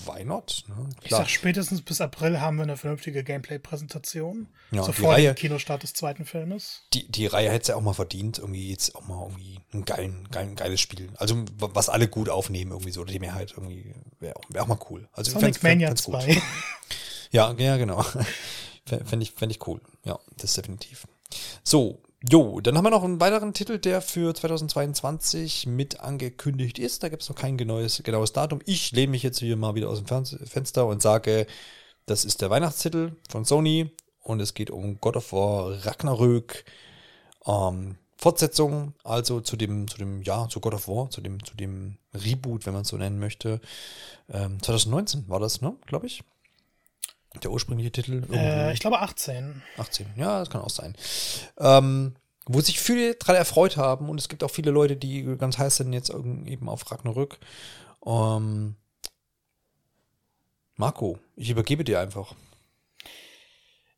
why 0.06 0.24
not? 0.24 0.64
Ne? 0.68 0.90
Ich 1.04 1.12
sag, 1.12 1.30
spätestens 1.30 1.84
bis 1.84 2.02
April 2.02 2.42
haben 2.42 2.58
wir 2.58 2.64
eine 2.64 2.78
vernünftige 2.78 3.24
Gameplay-Präsentation. 3.24 4.48
Ja, 4.72 4.84
so 4.84 4.92
vor 4.92 5.16
dem 5.16 5.36
Kinostart 5.36 5.84
des 5.84 5.94
zweiten 5.94 6.26
Filmes. 6.26 6.82
Die, 6.94 7.08
die 7.12 7.28
Reihe 7.28 7.50
hätte 7.50 7.62
es 7.62 7.68
ja 7.68 7.76
auch 7.76 7.82
mal 7.82 7.94
verdient, 7.94 8.40
irgendwie 8.40 8.72
jetzt 8.72 8.96
auch 8.96 9.06
mal 9.08 9.22
irgendwie 9.22 9.60
ein, 9.72 9.86
geilen, 9.86 10.28
geilen, 10.32 10.56
geiles 10.56 10.82
Spiel. 10.82 11.12
Also 11.18 11.46
was 11.58 11.90
alle 11.90 12.08
gut 12.08 12.30
aufnehmen, 12.30 12.72
irgendwie 12.72 12.92
so, 12.92 13.04
die 13.04 13.20
Mehrheit 13.20 13.52
irgendwie 13.52 13.94
wäre 14.20 14.34
wär 14.50 14.64
auch 14.64 14.68
mal 14.68 14.80
cool. 14.90 15.08
Also 15.14 15.32
Sonic 15.32 15.58
fänd, 15.58 15.64
Mania 15.64 15.88
fänd, 15.90 16.00
2. 16.00 16.42
ja, 17.32 17.54
ja, 17.54 17.78
genau. 17.78 18.04
Fände 18.86 19.24
ich, 19.24 19.32
fänd 19.32 19.52
ich 19.52 19.66
cool. 19.68 19.80
Ja, 20.04 20.20
das 20.36 20.50
ist 20.52 20.58
definitiv. 20.58 21.08
So, 21.64 22.02
Jo, 22.30 22.62
dann 22.62 22.78
haben 22.78 22.86
wir 22.86 22.90
noch 22.90 23.04
einen 23.04 23.20
weiteren 23.20 23.54
Titel, 23.54 23.80
der 23.80 24.02
für 24.02 24.34
2022 24.34 25.68
mit 25.68 26.00
angekündigt 26.00 26.80
ist. 26.80 27.04
Da 27.04 27.10
gibt 27.10 27.22
es 27.22 27.28
noch 27.28 27.36
kein 27.36 27.58
genaues, 27.58 28.02
genaues 28.02 28.32
Datum. 28.32 28.62
Ich 28.66 28.94
lehne 28.94 29.12
mich 29.12 29.24
jetzt 29.24 29.40
hier 29.40 29.58
mal 29.58 29.76
wieder 29.76 29.90
aus 29.90 30.02
dem 30.02 30.26
Fenster 30.48 30.86
und 30.86 31.02
sage, 31.02 31.48
das 32.06 32.24
ist 32.24 32.42
der 32.42 32.50
Weihnachtstitel 32.50 33.18
von 33.30 33.44
Sony 33.44 33.92
und 34.22 34.40
es 34.40 34.54
geht 34.54 34.72
um 34.72 35.02
God 35.02 35.18
of 35.18 35.34
War 35.34 35.86
Ragnarök. 35.86 36.64
Ähm, 37.46 37.98
Fortsetzung, 38.16 38.94
also 39.04 39.42
zu 39.42 39.58
dem, 39.58 39.90
zu 39.90 39.98
dem, 39.98 40.22
ja, 40.22 40.48
zu 40.48 40.62
God 40.62 40.76
of 40.76 40.88
War, 40.88 41.10
zu 41.10 41.20
dem, 41.20 41.44
zu 41.44 41.58
dem 41.58 41.98
Reboot, 42.14 42.66
wenn 42.66 42.72
man 42.72 42.84
es 42.84 42.88
so 42.88 42.96
nennen 42.96 43.20
möchte. 43.20 43.60
Ähm, 44.30 44.64
2019 44.64 45.28
war 45.28 45.42
das, 45.42 45.60
ne, 45.60 45.76
glaube 45.88 46.08
ich. 46.08 46.24
Der 47.42 47.52
ursprüngliche 47.52 47.92
Titel? 47.92 48.24
Äh, 48.32 48.74
ich 48.74 48.80
glaube 48.80 49.00
18. 49.00 49.64
18, 49.78 50.08
ja, 50.16 50.40
das 50.40 50.50
kann 50.50 50.62
auch 50.62 50.70
sein. 50.70 50.96
Ähm, 51.58 52.16
wo 52.46 52.62
sich 52.62 52.80
viele 52.80 53.16
daran 53.16 53.36
erfreut 53.36 53.78
haben 53.78 54.10
und 54.10 54.20
es 54.20 54.30
gibt 54.30 54.44
auch 54.44 54.52
viele 54.52 54.72
Leute, 54.72 54.96
die 54.96 55.24
ganz 55.38 55.58
heiß 55.58 55.78
sind 55.78 55.94
jetzt 55.94 56.10
eben 56.10 56.70
auf 56.70 56.90
Ragnarök. 56.92 57.40
Ähm, 58.06 58.76
Marco, 60.76 61.20
ich 61.36 61.50
übergebe 61.50 61.84
dir 61.84 62.00
einfach. 62.00 62.36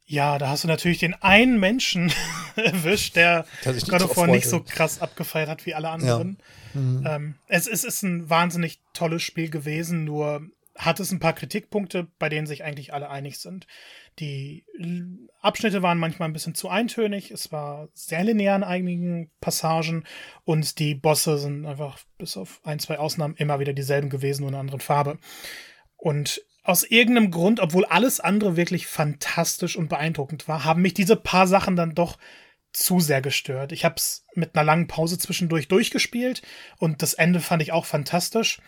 Ja, 0.07 0.37
da 0.37 0.49
hast 0.49 0.63
du 0.63 0.67
natürlich 0.67 0.99
den 0.99 1.15
einen 1.15 1.59
Menschen 1.59 2.13
erwischt, 2.55 3.15
der 3.15 3.45
God 3.63 4.03
of 4.03 4.17
War 4.17 4.27
nicht 4.27 4.47
so 4.47 4.61
krass 4.61 5.01
abgefeiert 5.01 5.49
hat 5.49 5.65
wie 5.65 5.73
alle 5.73 5.89
anderen. 5.89 6.37
Ja. 6.73 6.79
Mhm. 6.79 7.07
Ähm, 7.07 7.35
es, 7.47 7.65
es 7.65 7.83
ist 7.83 8.03
ein 8.03 8.29
wahnsinnig 8.29 8.79
tolles 8.93 9.23
Spiel 9.23 9.49
gewesen, 9.49 10.03
nur 10.03 10.43
hat 10.77 10.99
es 10.99 11.11
ein 11.11 11.19
paar 11.19 11.33
Kritikpunkte, 11.33 12.07
bei 12.19 12.29
denen 12.29 12.47
sich 12.47 12.63
eigentlich 12.63 12.93
alle 12.93 13.09
einig 13.09 13.39
sind. 13.39 13.65
Die 14.19 14.65
Abschnitte 15.41 15.81
waren 15.81 15.97
manchmal 15.97 16.29
ein 16.29 16.33
bisschen 16.33 16.55
zu 16.55 16.69
eintönig, 16.69 17.31
es 17.31 17.51
war 17.51 17.87
sehr 17.93 18.23
linear 18.23 18.55
in 18.57 18.63
einigen 18.63 19.31
Passagen 19.39 20.03
und 20.43 20.79
die 20.79 20.95
Bosse 20.95 21.37
sind 21.37 21.65
einfach 21.65 21.99
bis 22.17 22.35
auf 22.37 22.59
ein, 22.63 22.79
zwei 22.79 22.99
Ausnahmen 22.99 23.35
immer 23.37 23.59
wieder 23.59 23.73
dieselben 23.73 24.09
gewesen, 24.09 24.41
nur 24.41 24.49
in 24.49 24.55
einer 24.55 24.61
anderen 24.61 24.81
Farbe. 24.81 25.17
Und 25.95 26.41
aus 26.63 26.83
irgendeinem 26.83 27.31
Grund, 27.31 27.59
obwohl 27.59 27.85
alles 27.85 28.19
andere 28.19 28.57
wirklich 28.57 28.87
fantastisch 28.87 29.77
und 29.77 29.87
beeindruckend 29.87 30.47
war, 30.47 30.65
haben 30.65 30.81
mich 30.81 30.93
diese 30.93 31.15
paar 31.15 31.47
Sachen 31.47 31.75
dann 31.75 31.95
doch 31.95 32.17
zu 32.73 32.99
sehr 32.99 33.21
gestört. 33.21 33.71
Ich 33.71 33.85
habe 33.85 33.95
es 33.95 34.25
mit 34.33 34.55
einer 34.55 34.65
langen 34.65 34.87
Pause 34.87 35.17
zwischendurch 35.17 35.67
durchgespielt 35.67 36.41
und 36.77 37.01
das 37.01 37.13
Ende 37.13 37.39
fand 37.39 37.61
ich 37.61 37.71
auch 37.71 37.85
fantastisch. 37.85 38.59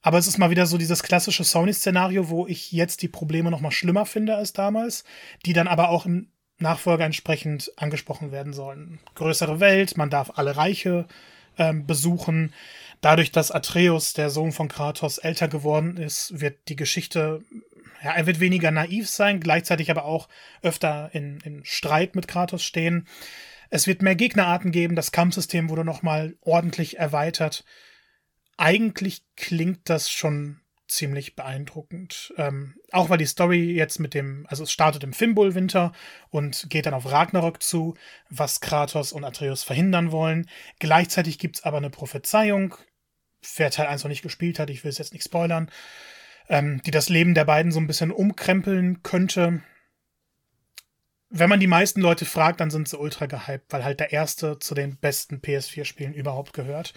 Aber 0.00 0.18
es 0.18 0.26
ist 0.26 0.38
mal 0.38 0.50
wieder 0.50 0.66
so 0.66 0.78
dieses 0.78 1.02
klassische 1.02 1.44
Sony-Szenario, 1.44 2.28
wo 2.28 2.46
ich 2.46 2.72
jetzt 2.72 3.02
die 3.02 3.08
Probleme 3.08 3.50
noch 3.50 3.60
mal 3.60 3.70
schlimmer 3.70 4.06
finde 4.06 4.36
als 4.36 4.52
damals, 4.52 5.04
die 5.44 5.52
dann 5.52 5.66
aber 5.66 5.88
auch 5.88 6.06
im 6.06 6.28
Nachfolger 6.58 7.04
entsprechend 7.04 7.72
angesprochen 7.76 8.32
werden 8.32 8.52
sollen. 8.52 9.00
Größere 9.14 9.60
Welt, 9.60 9.96
man 9.96 10.10
darf 10.10 10.32
alle 10.36 10.56
Reiche 10.56 11.06
ähm, 11.56 11.86
besuchen. 11.86 12.52
Dadurch, 13.00 13.30
dass 13.30 13.50
Atreus, 13.50 14.12
der 14.12 14.30
Sohn 14.30 14.52
von 14.52 14.68
Kratos, 14.68 15.18
älter 15.18 15.48
geworden 15.48 15.96
ist, 15.96 16.40
wird 16.40 16.68
die 16.68 16.76
Geschichte, 16.76 17.42
ja, 18.02 18.12
er 18.12 18.26
wird 18.26 18.40
weniger 18.40 18.70
naiv 18.70 19.08
sein, 19.08 19.40
gleichzeitig 19.40 19.90
aber 19.90 20.04
auch 20.04 20.28
öfter 20.62 21.10
in, 21.12 21.40
in 21.44 21.64
Streit 21.64 22.16
mit 22.16 22.26
Kratos 22.26 22.64
stehen. 22.64 23.06
Es 23.70 23.86
wird 23.86 24.02
mehr 24.02 24.16
Gegnerarten 24.16 24.72
geben, 24.72 24.96
das 24.96 25.12
Kampfsystem 25.12 25.68
wurde 25.68 25.84
nochmal 25.84 26.34
ordentlich 26.40 26.98
erweitert 26.98 27.64
eigentlich 28.58 29.22
klingt 29.36 29.88
das 29.88 30.10
schon 30.10 30.60
ziemlich 30.88 31.36
beeindruckend. 31.36 32.34
Ähm, 32.36 32.74
auch 32.90 33.10
weil 33.10 33.18
die 33.18 33.26
Story 33.26 33.72
jetzt 33.72 33.98
mit 33.98 34.14
dem, 34.14 34.46
also 34.48 34.64
es 34.64 34.72
startet 34.72 35.04
im 35.04 35.12
Fimbul-Winter 35.12 35.92
und 36.30 36.68
geht 36.68 36.86
dann 36.86 36.94
auf 36.94 37.10
Ragnarok 37.10 37.62
zu, 37.62 37.94
was 38.30 38.60
Kratos 38.60 39.12
und 39.12 39.24
Atreus 39.24 39.62
verhindern 39.62 40.12
wollen. 40.12 40.48
Gleichzeitig 40.78 41.38
gibt 41.38 41.56
es 41.56 41.64
aber 41.64 41.76
eine 41.76 41.90
Prophezeiung, 41.90 42.74
wer 43.56 43.70
Teil 43.70 43.86
1 43.86 44.02
noch 44.02 44.08
nicht 44.08 44.22
gespielt 44.22 44.58
hat, 44.58 44.70
ich 44.70 44.82
will 44.82 44.90
es 44.90 44.98
jetzt 44.98 45.12
nicht 45.12 45.24
spoilern, 45.24 45.70
ähm, 46.48 46.82
die 46.84 46.90
das 46.90 47.08
Leben 47.08 47.34
der 47.34 47.44
beiden 47.44 47.70
so 47.70 47.78
ein 47.78 47.86
bisschen 47.86 48.10
umkrempeln 48.10 49.02
könnte. 49.02 49.62
Wenn 51.30 51.50
man 51.50 51.60
die 51.60 51.66
meisten 51.66 52.00
Leute 52.00 52.24
fragt, 52.24 52.60
dann 52.60 52.70
sind 52.70 52.88
sie 52.88 52.98
ultra 52.98 53.26
gehypt, 53.26 53.66
weil 53.70 53.84
halt 53.84 54.00
der 54.00 54.12
erste 54.12 54.58
zu 54.58 54.74
den 54.74 54.96
besten 54.96 55.36
PS4-Spielen 55.36 56.14
überhaupt 56.14 56.54
gehört. 56.54 56.94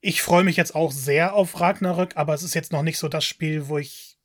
Ich 0.00 0.22
freue 0.22 0.44
mich 0.44 0.56
jetzt 0.56 0.74
auch 0.74 0.92
sehr 0.92 1.34
auf 1.34 1.60
Ragnarök, 1.60 2.16
aber 2.16 2.34
es 2.34 2.42
ist 2.42 2.54
jetzt 2.54 2.72
noch 2.72 2.82
nicht 2.82 2.98
so 2.98 3.08
das 3.08 3.24
Spiel, 3.24 3.68
wo 3.68 3.78
ich. 3.78 4.18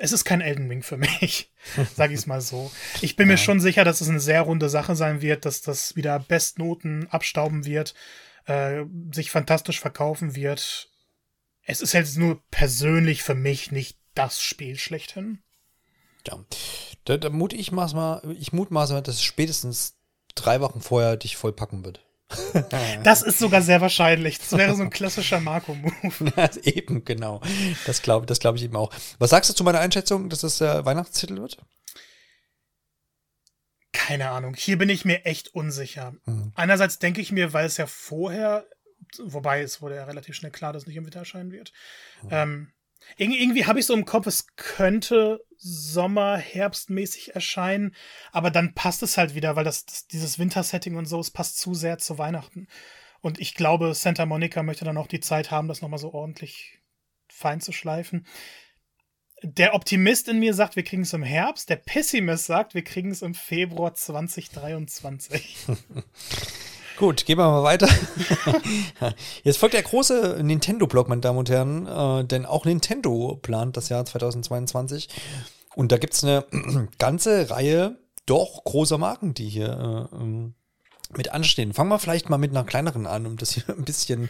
Es 0.00 0.12
ist 0.12 0.24
kein 0.24 0.40
Elden 0.40 0.68
Ring 0.68 0.84
für 0.84 0.96
mich, 0.96 1.52
sage 1.96 2.14
ich 2.14 2.20
es 2.20 2.26
mal 2.26 2.40
so. 2.40 2.70
Ich 3.00 3.16
bin 3.16 3.26
ja. 3.26 3.32
mir 3.32 3.38
schon 3.38 3.58
sicher, 3.58 3.84
dass 3.84 4.00
es 4.00 4.08
eine 4.08 4.20
sehr 4.20 4.42
runde 4.42 4.68
Sache 4.68 4.94
sein 4.94 5.22
wird, 5.22 5.44
dass 5.44 5.60
das 5.60 5.96
wieder 5.96 6.20
Bestnoten 6.20 7.08
abstauben 7.08 7.64
wird, 7.64 7.94
äh, 8.46 8.84
sich 9.12 9.32
fantastisch 9.32 9.80
verkaufen 9.80 10.36
wird. 10.36 10.90
Es 11.62 11.80
ist 11.80 11.94
jetzt 11.94 12.16
nur 12.16 12.40
persönlich 12.50 13.24
für 13.24 13.34
mich 13.34 13.72
nicht 13.72 13.98
das 14.14 14.40
Spiel 14.40 14.78
schlechthin. 14.78 15.40
Ja, 16.26 16.44
da, 17.04 17.16
da 17.16 17.30
mut 17.30 17.52
ich 17.52 17.72
mal, 17.72 18.22
ich 18.38 18.52
mutmaße, 18.52 19.02
dass 19.02 19.16
es 19.16 19.22
spätestens 19.22 19.98
drei 20.34 20.60
Wochen 20.60 20.80
vorher 20.80 21.16
dich 21.16 21.36
vollpacken 21.36 21.84
wird. 21.84 22.07
Das 23.02 23.22
ist 23.22 23.38
sogar 23.38 23.62
sehr 23.62 23.80
wahrscheinlich. 23.80 24.38
Das 24.38 24.52
wäre 24.52 24.74
so 24.74 24.82
ein 24.82 24.90
klassischer 24.90 25.40
Marco-Move. 25.40 26.32
eben, 26.62 27.04
genau. 27.04 27.40
Das 27.86 28.02
glaube 28.02 28.26
das 28.26 28.40
glaub 28.40 28.56
ich 28.56 28.64
eben 28.64 28.76
auch. 28.76 28.92
Was 29.18 29.30
sagst 29.30 29.50
du 29.50 29.54
zu 29.54 29.64
meiner 29.64 29.80
Einschätzung, 29.80 30.28
dass 30.28 30.40
das 30.40 30.58
der 30.58 30.84
Weihnachtstitel 30.84 31.36
wird? 31.36 31.58
Keine 33.92 34.30
Ahnung. 34.30 34.54
Hier 34.54 34.76
bin 34.76 34.90
ich 34.90 35.04
mir 35.04 35.24
echt 35.24 35.54
unsicher. 35.54 36.14
Mhm. 36.26 36.52
Einerseits 36.54 36.98
denke 36.98 37.20
ich 37.20 37.32
mir, 37.32 37.52
weil 37.52 37.66
es 37.66 37.78
ja 37.78 37.86
vorher 37.86 38.66
wobei 39.18 39.62
es 39.62 39.80
wurde 39.80 39.96
ja 39.96 40.04
relativ 40.04 40.34
schnell 40.34 40.52
klar, 40.52 40.72
dass 40.72 40.82
es 40.82 40.86
nicht 40.86 40.96
im 40.96 41.04
Winter 41.04 41.20
erscheinen 41.20 41.52
wird. 41.52 41.72
Mhm. 42.22 42.28
Ähm, 42.30 42.72
irgendwie 43.16 43.66
habe 43.66 43.80
ich 43.80 43.86
so 43.86 43.94
im 43.94 44.04
Kopf, 44.04 44.26
es 44.26 44.46
könnte 44.56 45.44
Sommer, 45.56 46.36
Herbstmäßig 46.36 47.34
erscheinen, 47.34 47.94
aber 48.30 48.50
dann 48.50 48.74
passt 48.74 49.02
es 49.02 49.18
halt 49.18 49.34
wieder, 49.34 49.56
weil 49.56 49.64
das, 49.64 49.86
das 49.86 50.06
dieses 50.06 50.38
Wintersetting 50.38 50.96
und 50.96 51.06
so, 51.06 51.18
es 51.18 51.30
passt 51.30 51.58
zu 51.58 51.74
sehr 51.74 51.98
zu 51.98 52.18
Weihnachten. 52.18 52.68
Und 53.20 53.40
ich 53.40 53.54
glaube, 53.54 53.94
Santa 53.94 54.26
Monica 54.26 54.62
möchte 54.62 54.84
dann 54.84 54.96
auch 54.96 55.08
die 55.08 55.20
Zeit 55.20 55.50
haben, 55.50 55.66
das 55.66 55.82
nochmal 55.82 55.98
so 55.98 56.12
ordentlich 56.12 56.78
fein 57.28 57.60
zu 57.60 57.72
schleifen. 57.72 58.26
Der 59.42 59.74
Optimist 59.74 60.28
in 60.28 60.38
mir 60.38 60.54
sagt, 60.54 60.76
wir 60.76 60.84
kriegen 60.84 61.02
es 61.02 61.12
im 61.12 61.22
Herbst. 61.22 61.68
Der 61.68 61.76
Pessimist 61.76 62.46
sagt, 62.46 62.74
wir 62.74 62.82
kriegen 62.82 63.10
es 63.10 63.22
im 63.22 63.34
Februar 63.34 63.94
2023. 63.94 65.56
Gut, 66.98 67.26
gehen 67.26 67.38
wir 67.38 67.48
mal 67.48 67.62
weiter. 67.62 67.88
Jetzt 69.44 69.58
folgt 69.58 69.74
der 69.76 69.84
große 69.84 70.40
Nintendo-Blog, 70.42 71.08
meine 71.08 71.20
Damen 71.20 71.38
und 71.38 71.48
Herren, 71.48 71.86
äh, 71.86 72.24
denn 72.24 72.44
auch 72.44 72.64
Nintendo 72.64 73.38
plant 73.40 73.76
das 73.76 73.88
Jahr 73.88 74.04
2022. 74.04 75.08
Und 75.76 75.92
da 75.92 75.98
gibt 75.98 76.14
es 76.14 76.24
eine 76.24 76.44
ganze 76.98 77.50
Reihe 77.50 77.98
doch 78.26 78.64
großer 78.64 78.98
Marken, 78.98 79.32
die 79.32 79.48
hier 79.48 80.08
äh, 80.12 80.16
ähm, 80.16 80.54
mit 81.16 81.32
anstehen. 81.32 81.72
Fangen 81.72 81.90
wir 81.90 81.98
vielleicht 81.98 82.28
mal 82.28 82.38
mit 82.38 82.50
einer 82.50 82.64
kleineren 82.64 83.06
an, 83.06 83.26
um 83.26 83.36
das 83.36 83.52
hier 83.52 83.64
ein 83.68 83.84
bisschen 83.84 84.28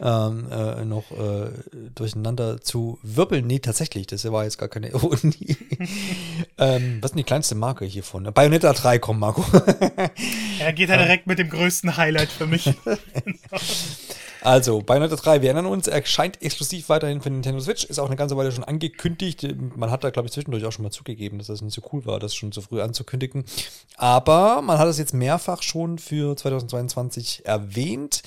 ähm, 0.00 0.50
äh, 0.50 0.84
noch 0.84 1.10
äh, 1.10 1.50
durcheinander 1.94 2.60
zu 2.60 2.98
wirbeln. 3.02 3.46
Nee, 3.46 3.58
tatsächlich, 3.58 4.06
das 4.06 4.24
war 4.30 4.44
jetzt 4.44 4.58
gar 4.58 4.68
keine 4.68 4.88
Ironie. 4.92 5.56
ähm, 6.58 6.98
was 7.00 7.10
ist 7.10 7.14
denn 7.14 7.18
die 7.18 7.24
kleinste 7.24 7.54
Marke 7.54 7.84
hiervon? 7.84 8.24
Bayonetta 8.32 8.72
3, 8.72 8.98
komm, 8.98 9.18
Marco. 9.20 9.44
er 10.58 10.72
geht 10.72 10.88
ja 10.88 10.96
direkt 10.96 11.26
mit 11.26 11.38
dem 11.38 11.50
größten 11.50 11.96
Highlight 11.96 12.30
für 12.30 12.46
mich. 12.46 12.74
Also, 14.44 14.82
Bayonetta 14.82 15.16
3, 15.16 15.40
wir 15.40 15.48
erinnern 15.48 15.64
uns, 15.64 15.86
erscheint 15.86 16.42
exklusiv 16.42 16.90
weiterhin 16.90 17.22
für 17.22 17.30
Nintendo 17.30 17.60
Switch, 17.60 17.84
ist 17.84 17.98
auch 17.98 18.08
eine 18.08 18.16
ganze 18.16 18.36
Weile 18.36 18.52
schon 18.52 18.62
angekündigt. 18.62 19.46
Man 19.74 19.90
hat 19.90 20.04
da, 20.04 20.10
glaube 20.10 20.26
ich, 20.26 20.32
zwischendurch 20.32 20.66
auch 20.66 20.70
schon 20.70 20.82
mal 20.82 20.90
zugegeben, 20.90 21.38
dass 21.38 21.46
das 21.46 21.62
nicht 21.62 21.72
so 21.72 21.80
cool 21.92 22.04
war, 22.04 22.20
das 22.20 22.34
schon 22.34 22.52
so 22.52 22.60
früh 22.60 22.82
anzukündigen. 22.82 23.46
Aber 23.96 24.60
man 24.60 24.78
hat 24.78 24.86
es 24.86 24.98
jetzt 24.98 25.14
mehrfach 25.14 25.62
schon 25.62 25.98
für 25.98 26.36
2022 26.36 27.46
erwähnt. 27.46 28.22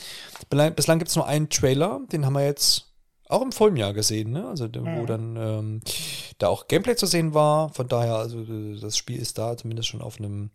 Bislang 0.50 0.98
gibt 0.98 1.10
es 1.10 1.16
nur 1.16 1.28
einen 1.28 1.50
Trailer, 1.50 2.02
den 2.12 2.26
haben 2.26 2.34
wir 2.34 2.46
jetzt 2.46 2.86
auch 3.30 3.44
im 3.44 3.52
vollen 3.52 3.78
Jahr 3.78 3.94
gesehen, 3.94 4.32
ne? 4.32 4.48
Also 4.48 4.68
wo 4.74 4.80
mhm. 4.80 5.06
dann 5.06 5.36
ähm, 5.36 5.82
da 6.40 6.48
auch 6.48 6.68
Gameplay 6.68 6.96
zu 6.96 7.06
sehen 7.06 7.36
war. 7.36 7.70
Von 7.74 7.88
daher, 7.90 8.16
also 8.16 8.44
das 8.82 8.98
Spiel 8.98 9.22
ist 9.22 9.38
da 9.38 9.56
zumindest 9.56 9.90
schon 9.90 10.02
auf 10.02 10.18
einem 10.18 10.50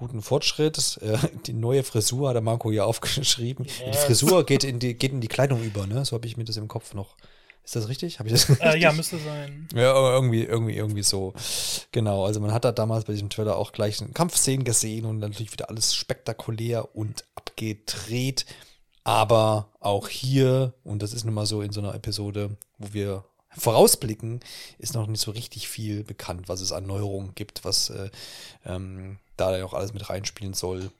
guten 0.00 0.22
Fortschritt. 0.22 0.80
Äh, 1.00 1.16
die 1.46 1.52
neue 1.52 1.82
Frisur 1.82 2.28
hat 2.28 2.34
der 2.34 2.42
Marco 2.42 2.70
ja 2.70 2.84
aufgeschrieben. 2.84 3.64
Yes. 3.64 3.76
Die 3.92 4.06
Frisur 4.06 4.44
geht 4.44 4.64
in 4.64 4.78
die, 4.78 4.94
geht 4.94 5.12
in 5.12 5.20
die 5.20 5.28
Kleidung 5.28 5.62
über, 5.62 5.86
ne? 5.86 6.04
So 6.04 6.16
habe 6.16 6.26
ich 6.26 6.36
mir 6.36 6.44
das 6.44 6.56
im 6.56 6.68
Kopf 6.68 6.94
noch. 6.94 7.16
Ist 7.64 7.76
das 7.76 7.88
richtig? 7.88 8.18
Habe 8.18 8.28
ich 8.28 8.34
das 8.34 8.60
äh, 8.60 8.78
ja, 8.78 8.92
müsste 8.92 9.18
sein. 9.18 9.68
Ja, 9.74 9.94
irgendwie, 10.12 10.44
irgendwie, 10.44 10.74
irgendwie 10.74 11.02
so. 11.02 11.32
Genau, 11.92 12.26
also 12.26 12.40
man 12.40 12.52
hat 12.52 12.64
da 12.64 12.72
damals 12.72 13.04
bei 13.04 13.12
diesem 13.12 13.30
Trailer 13.30 13.56
auch 13.56 13.72
gleich 13.72 14.00
eine 14.00 14.10
Kampfszenen 14.10 14.64
gesehen 14.64 15.04
und 15.04 15.18
natürlich 15.18 15.52
wieder 15.52 15.70
alles 15.70 15.94
spektakulär 15.94 16.94
und 16.94 17.24
abgedreht. 17.34 18.46
Aber 19.04 19.68
auch 19.80 20.08
hier, 20.08 20.74
und 20.84 21.02
das 21.02 21.12
ist 21.12 21.24
nun 21.24 21.34
mal 21.34 21.46
so 21.46 21.62
in 21.62 21.72
so 21.72 21.80
einer 21.80 21.94
Episode, 21.94 22.56
wo 22.78 22.92
wir 22.92 23.24
vorausblicken, 23.56 24.40
ist 24.78 24.94
noch 24.94 25.06
nicht 25.06 25.20
so 25.20 25.30
richtig 25.30 25.68
viel 25.68 26.04
bekannt, 26.04 26.48
was 26.48 26.60
es 26.60 26.72
an 26.72 26.86
Neuerungen 26.86 27.34
gibt, 27.34 27.64
was 27.64 27.90
äh, 27.90 28.10
ähm, 28.64 29.18
da 29.40 29.56
ja 29.56 29.64
auch 29.64 29.74
alles 29.74 29.92
mit 29.92 30.08
reinspielen 30.08 30.54
soll. 30.54 30.90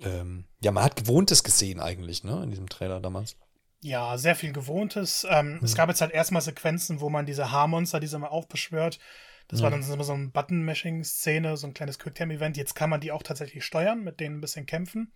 Ähm, 0.00 0.44
ja, 0.62 0.70
man 0.70 0.84
hat 0.84 0.96
Gewohntes 0.96 1.44
gesehen 1.44 1.80
eigentlich, 1.80 2.24
ne, 2.24 2.42
in 2.42 2.50
diesem 2.50 2.68
Trailer 2.68 3.00
damals. 3.00 3.36
Ja, 3.82 4.16
sehr 4.18 4.36
viel 4.36 4.52
Gewohntes. 4.52 5.26
Ähm, 5.28 5.58
hm. 5.58 5.64
Es 5.64 5.74
gab 5.74 5.88
jetzt 5.88 6.00
halt 6.00 6.12
erstmal 6.12 6.42
Sequenzen, 6.42 7.00
wo 7.00 7.10
man 7.10 7.26
diese 7.26 7.50
Haarmonster, 7.50 8.00
diese 8.00 8.18
mal 8.18 8.28
aufbeschwört. 8.28 8.98
Das 9.48 9.60
ja. 9.60 9.64
war 9.64 9.70
dann 9.70 9.82
so 9.82 10.12
eine 10.12 10.28
Button-Mashing-Szene, 10.28 11.56
so 11.56 11.66
ein 11.66 11.74
kleines 11.74 11.98
Quicktime-Event. 11.98 12.56
Jetzt 12.56 12.74
kann 12.74 12.90
man 12.90 13.00
die 13.00 13.10
auch 13.10 13.22
tatsächlich 13.22 13.64
steuern, 13.64 14.04
mit 14.04 14.20
denen 14.20 14.38
ein 14.38 14.40
bisschen 14.40 14.66
kämpfen. 14.66 15.12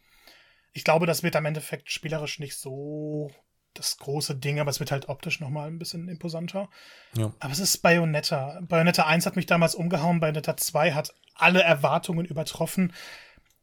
Ich 0.72 0.82
glaube, 0.82 1.06
das 1.06 1.22
wird 1.22 1.36
am 1.36 1.44
Endeffekt 1.44 1.90
spielerisch 1.90 2.40
nicht 2.40 2.56
so 2.56 3.30
das 3.74 3.98
große 3.98 4.36
Ding, 4.36 4.60
aber 4.60 4.70
es 4.70 4.80
wird 4.80 4.92
halt 4.92 5.08
optisch 5.08 5.40
nochmal 5.40 5.68
ein 5.68 5.78
bisschen 5.78 6.08
imposanter. 6.08 6.68
Ja. 7.16 7.32
Aber 7.40 7.52
es 7.52 7.58
ist 7.58 7.78
Bayonetta. 7.78 8.60
Bayonetta 8.62 9.04
1 9.06 9.26
hat 9.26 9.36
mich 9.36 9.46
damals 9.46 9.74
umgehauen, 9.74 10.20
Bayonetta 10.20 10.56
2 10.56 10.92
hat 10.92 11.14
alle 11.34 11.62
Erwartungen 11.62 12.24
übertroffen. 12.24 12.92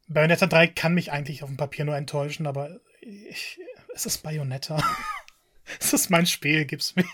Bayonetta 0.08 0.46
3 0.46 0.68
kann 0.68 0.94
mich 0.94 1.10
eigentlich 1.12 1.42
auf 1.42 1.48
dem 1.48 1.56
Papier 1.56 1.84
nur 1.84 1.96
enttäuschen, 1.96 2.46
aber 2.46 2.78
ich, 3.00 3.58
es 3.94 4.06
ist 4.06 4.22
Bayonetta. 4.22 4.82
es 5.80 5.92
ist 5.92 6.10
mein 6.10 6.26
Spiel, 6.26 6.64
gib's 6.66 6.94
mir. 6.94 7.04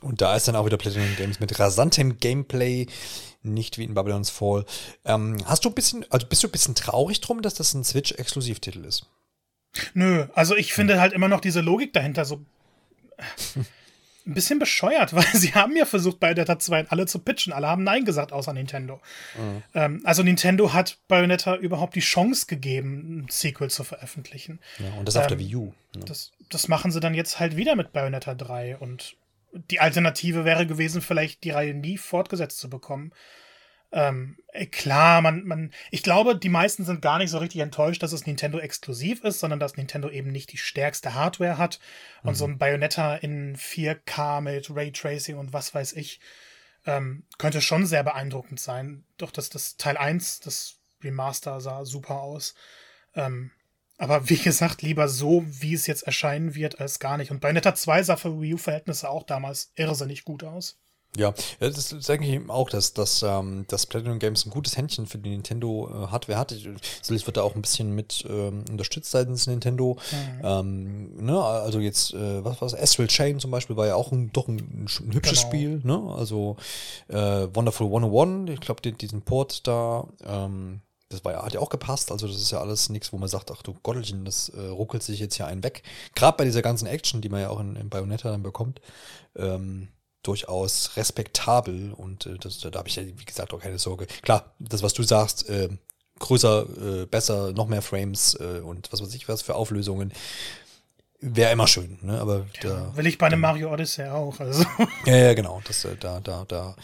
Und 0.00 0.20
da 0.20 0.34
ist 0.36 0.48
dann 0.48 0.56
auch 0.56 0.66
wieder 0.66 0.78
Platinum 0.78 1.14
Games 1.16 1.40
mit 1.40 1.58
rasantem 1.58 2.18
Gameplay, 2.18 2.86
nicht 3.42 3.78
wie 3.78 3.84
in 3.84 3.94
Babylon's 3.94 4.30
Fall. 4.30 4.64
Ähm, 5.04 5.36
hast 5.44 5.64
du 5.64 5.68
ein 5.68 5.74
bisschen, 5.74 6.10
also 6.10 6.26
bist 6.26 6.42
du 6.42 6.48
ein 6.48 6.52
bisschen 6.52 6.74
traurig 6.74 7.20
drum, 7.20 7.42
dass 7.42 7.54
das 7.54 7.74
ein 7.74 7.84
Switch-Exklusivtitel 7.84 8.84
ist? 8.84 9.06
Nö, 9.94 10.26
also 10.34 10.56
ich 10.56 10.72
finde 10.72 11.00
halt 11.00 11.12
immer 11.12 11.28
noch 11.28 11.40
diese 11.40 11.60
Logik 11.60 11.92
dahinter 11.92 12.24
so 12.24 12.44
ein 14.26 14.34
bisschen 14.34 14.58
bescheuert, 14.58 15.12
weil 15.14 15.26
sie 15.32 15.54
haben 15.54 15.76
ja 15.76 15.84
versucht, 15.84 16.20
Bayonetta 16.20 16.58
2 16.58 16.88
alle 16.88 17.06
zu 17.06 17.18
pitchen. 17.20 17.52
Alle 17.52 17.68
haben 17.68 17.84
Nein 17.84 18.04
gesagt, 18.04 18.32
außer 18.32 18.52
Nintendo. 18.52 19.00
Mhm. 19.36 19.62
Ähm, 19.74 20.00
also 20.04 20.22
Nintendo 20.22 20.72
hat 20.72 20.98
Bayonetta 21.08 21.56
überhaupt 21.56 21.94
die 21.94 22.00
Chance 22.00 22.46
gegeben, 22.46 23.24
ein 23.24 23.26
Sequel 23.28 23.70
zu 23.70 23.84
veröffentlichen. 23.84 24.60
Ja, 24.78 24.98
und 24.98 25.06
das 25.06 25.14
ähm, 25.14 25.20
auf 25.22 25.26
der 25.28 25.38
ähm, 25.38 25.44
Wii 25.44 25.56
U. 25.56 25.74
Ja. 25.94 26.02
Das, 26.02 26.32
das 26.50 26.68
machen 26.68 26.90
sie 26.90 27.00
dann 27.00 27.14
jetzt 27.14 27.38
halt 27.38 27.56
wieder 27.56 27.76
mit 27.76 27.92
Bayonetta 27.92 28.34
3 28.34 28.76
und 28.78 29.16
die 29.70 29.80
Alternative 29.80 30.44
wäre 30.44 30.66
gewesen, 30.66 31.00
vielleicht 31.00 31.44
die 31.44 31.50
Reihe 31.50 31.72
nie 31.72 31.96
fortgesetzt 31.96 32.58
zu 32.58 32.68
bekommen. 32.68 33.12
Ähm, 33.96 34.36
äh, 34.48 34.66
klar, 34.66 35.22
man, 35.22 35.44
man, 35.46 35.72
ich 35.90 36.02
glaube, 36.02 36.36
die 36.36 36.50
meisten 36.50 36.84
sind 36.84 37.00
gar 37.00 37.16
nicht 37.16 37.30
so 37.30 37.38
richtig 37.38 37.62
enttäuscht, 37.62 38.02
dass 38.02 38.12
es 38.12 38.26
Nintendo 38.26 38.58
exklusiv 38.58 39.24
ist, 39.24 39.40
sondern 39.40 39.58
dass 39.58 39.78
Nintendo 39.78 40.10
eben 40.10 40.30
nicht 40.30 40.52
die 40.52 40.58
stärkste 40.58 41.14
Hardware 41.14 41.56
hat 41.56 41.80
und 42.22 42.32
mhm. 42.32 42.34
so 42.34 42.44
ein 42.44 42.58
Bayonetta 42.58 43.16
in 43.16 43.56
4K 43.56 44.42
mit 44.42 44.68
Raytracing 44.68 45.38
und 45.38 45.54
was 45.54 45.74
weiß 45.74 45.94
ich, 45.94 46.20
ähm, 46.84 47.24
könnte 47.38 47.62
schon 47.62 47.86
sehr 47.86 48.02
beeindruckend 48.02 48.60
sein. 48.60 49.06
Doch 49.16 49.30
das, 49.30 49.48
das 49.48 49.78
Teil 49.78 49.96
1, 49.96 50.40
das 50.40 50.76
Remaster 51.02 51.62
sah 51.62 51.86
super 51.86 52.20
aus. 52.20 52.54
Ähm, 53.14 53.50
aber 53.96 54.28
wie 54.28 54.36
gesagt, 54.44 54.82
lieber 54.82 55.08
so, 55.08 55.42
wie 55.46 55.72
es 55.72 55.86
jetzt 55.86 56.02
erscheinen 56.02 56.54
wird, 56.54 56.80
als 56.80 56.98
gar 56.98 57.16
nicht. 57.16 57.30
Und 57.30 57.40
Bayonetta 57.40 57.74
2 57.74 58.02
sah 58.02 58.16
für 58.16 58.42
Wii 58.42 58.54
U-Verhältnisse 58.54 59.08
auch 59.08 59.22
damals 59.22 59.72
irrsinnig 59.74 60.24
gut 60.26 60.44
aus. 60.44 60.78
Ja, 61.16 61.34
das 61.60 61.88
denke 61.88 62.26
ich 62.26 62.50
auch, 62.50 62.68
dass, 62.68 62.92
dass, 62.92 63.22
ähm, 63.22 63.64
dass 63.68 63.86
Platinum 63.86 64.18
Games 64.18 64.44
ein 64.44 64.50
gutes 64.50 64.76
Händchen 64.76 65.06
für 65.06 65.18
die 65.18 65.30
Nintendo-Hardware 65.30 66.36
äh, 66.36 66.40
hat. 66.40 66.50
Sicherlich 66.50 67.26
wird 67.26 67.36
da 67.36 67.42
auch 67.42 67.54
ein 67.54 67.62
bisschen 67.62 67.94
mit 67.94 68.24
ähm, 68.28 68.64
unterstützt 68.70 69.10
seitens 69.10 69.46
Nintendo. 69.46 69.96
Mhm. 70.10 70.40
Ähm, 70.44 71.24
ne? 71.24 71.40
Also 71.40 71.80
jetzt, 71.80 72.12
äh, 72.14 72.44
was 72.44 72.60
war? 72.60 72.66
Astral 72.80 73.06
Chain 73.06 73.40
zum 73.40 73.50
Beispiel 73.50 73.76
war 73.76 73.86
ja 73.86 73.94
auch 73.94 74.12
ein, 74.12 74.30
doch 74.32 74.48
ein, 74.48 74.86
ein 74.88 75.12
hübsches 75.12 75.40
genau. 75.40 75.48
Spiel. 75.48 75.80
Ne? 75.84 76.14
Also 76.16 76.56
äh, 77.08 77.48
Wonderful 77.54 77.86
101, 77.86 78.50
ich 78.50 78.60
glaube, 78.60 78.82
diesen 78.82 79.22
Port 79.22 79.66
da, 79.66 80.06
ähm, 80.24 80.80
das 81.08 81.24
war 81.24 81.32
ja, 81.32 81.44
hat 81.44 81.54
ja 81.54 81.60
auch 81.60 81.70
gepasst. 81.70 82.10
Also 82.10 82.26
das 82.26 82.36
ist 82.36 82.50
ja 82.50 82.60
alles 82.60 82.88
nichts, 82.88 83.12
wo 83.12 83.18
man 83.18 83.28
sagt, 83.28 83.50
ach 83.50 83.62
du 83.62 83.74
Gottelchen, 83.82 84.24
das 84.24 84.48
äh, 84.50 84.60
ruckelt 84.60 85.02
sich 85.02 85.20
jetzt 85.20 85.36
hier 85.36 85.46
einen 85.46 85.62
weg. 85.62 85.82
Gerade 86.14 86.36
bei 86.36 86.44
dieser 86.44 86.62
ganzen 86.62 86.86
Action, 86.86 87.20
die 87.20 87.28
man 87.28 87.40
ja 87.40 87.50
auch 87.50 87.60
in, 87.60 87.76
in 87.76 87.88
Bayonetta 87.88 88.30
dann 88.30 88.42
bekommt. 88.42 88.80
Ähm, 89.36 89.88
durchaus 90.26 90.96
respektabel 90.96 91.92
und 91.92 92.26
äh, 92.26 92.36
das, 92.38 92.60
da 92.60 92.72
habe 92.78 92.88
ich 92.88 92.96
ja, 92.96 93.04
wie 93.04 93.24
gesagt, 93.24 93.52
auch 93.52 93.60
keine 93.60 93.78
Sorge. 93.78 94.06
Klar, 94.22 94.54
das, 94.58 94.82
was 94.82 94.92
du 94.94 95.02
sagst, 95.02 95.48
äh, 95.48 95.68
größer, 96.18 97.02
äh, 97.02 97.06
besser, 97.06 97.52
noch 97.52 97.66
mehr 97.66 97.82
Frames 97.82 98.34
äh, 98.34 98.60
und 98.60 98.92
was 98.92 99.02
weiß 99.02 99.14
ich 99.14 99.28
was 99.28 99.42
für 99.42 99.54
Auflösungen, 99.54 100.12
wäre 101.20 101.52
immer 101.52 101.66
schön, 101.66 101.98
ne? 102.02 102.20
Aber 102.20 102.46
ja, 102.62 102.70
da, 102.70 102.96
will 102.96 103.06
ich 103.06 103.18
bei 103.18 103.26
einem 103.26 103.40
Mario 103.40 103.72
Odyssey 103.72 104.06
auch. 104.06 104.38
Also. 104.38 104.64
Ja, 105.06 105.16
ja, 105.16 105.34
genau. 105.34 105.60
Das, 105.66 105.84
äh, 105.84 105.96
da, 105.98 106.20
da, 106.20 106.44
da 106.46 106.76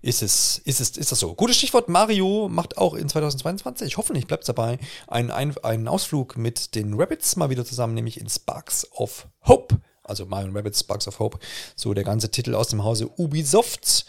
ist 0.00 0.22
es, 0.22 0.58
ist 0.58 0.80
es, 0.80 0.96
ist 0.96 1.12
das 1.12 1.18
so. 1.18 1.34
Gutes 1.34 1.56
Stichwort, 1.56 1.88
Mario 1.88 2.48
macht 2.48 2.78
auch 2.78 2.94
in 2.94 3.08
2022, 3.08 3.96
hoffentlich 3.96 4.26
bleibt 4.26 4.44
es 4.44 4.46
dabei, 4.46 4.78
einen, 5.08 5.30
einen 5.30 5.88
Ausflug 5.88 6.36
mit 6.36 6.74
den 6.74 6.94
Rabbits 6.94 7.36
mal 7.36 7.50
wieder 7.50 7.64
zusammen, 7.64 7.94
nämlich 7.94 8.20
in 8.20 8.28
Sparks 8.28 8.86
of 8.92 9.26
Hope 9.46 9.80
also 10.10 10.26
Mario 10.26 10.52
Rabbits 10.52 10.80
Sparks 10.80 11.08
of 11.08 11.18
Hope, 11.18 11.38
so 11.76 11.94
der 11.94 12.04
ganze 12.04 12.30
Titel 12.30 12.54
aus 12.54 12.68
dem 12.68 12.84
Hause 12.84 13.08
Ubisoft, 13.16 14.04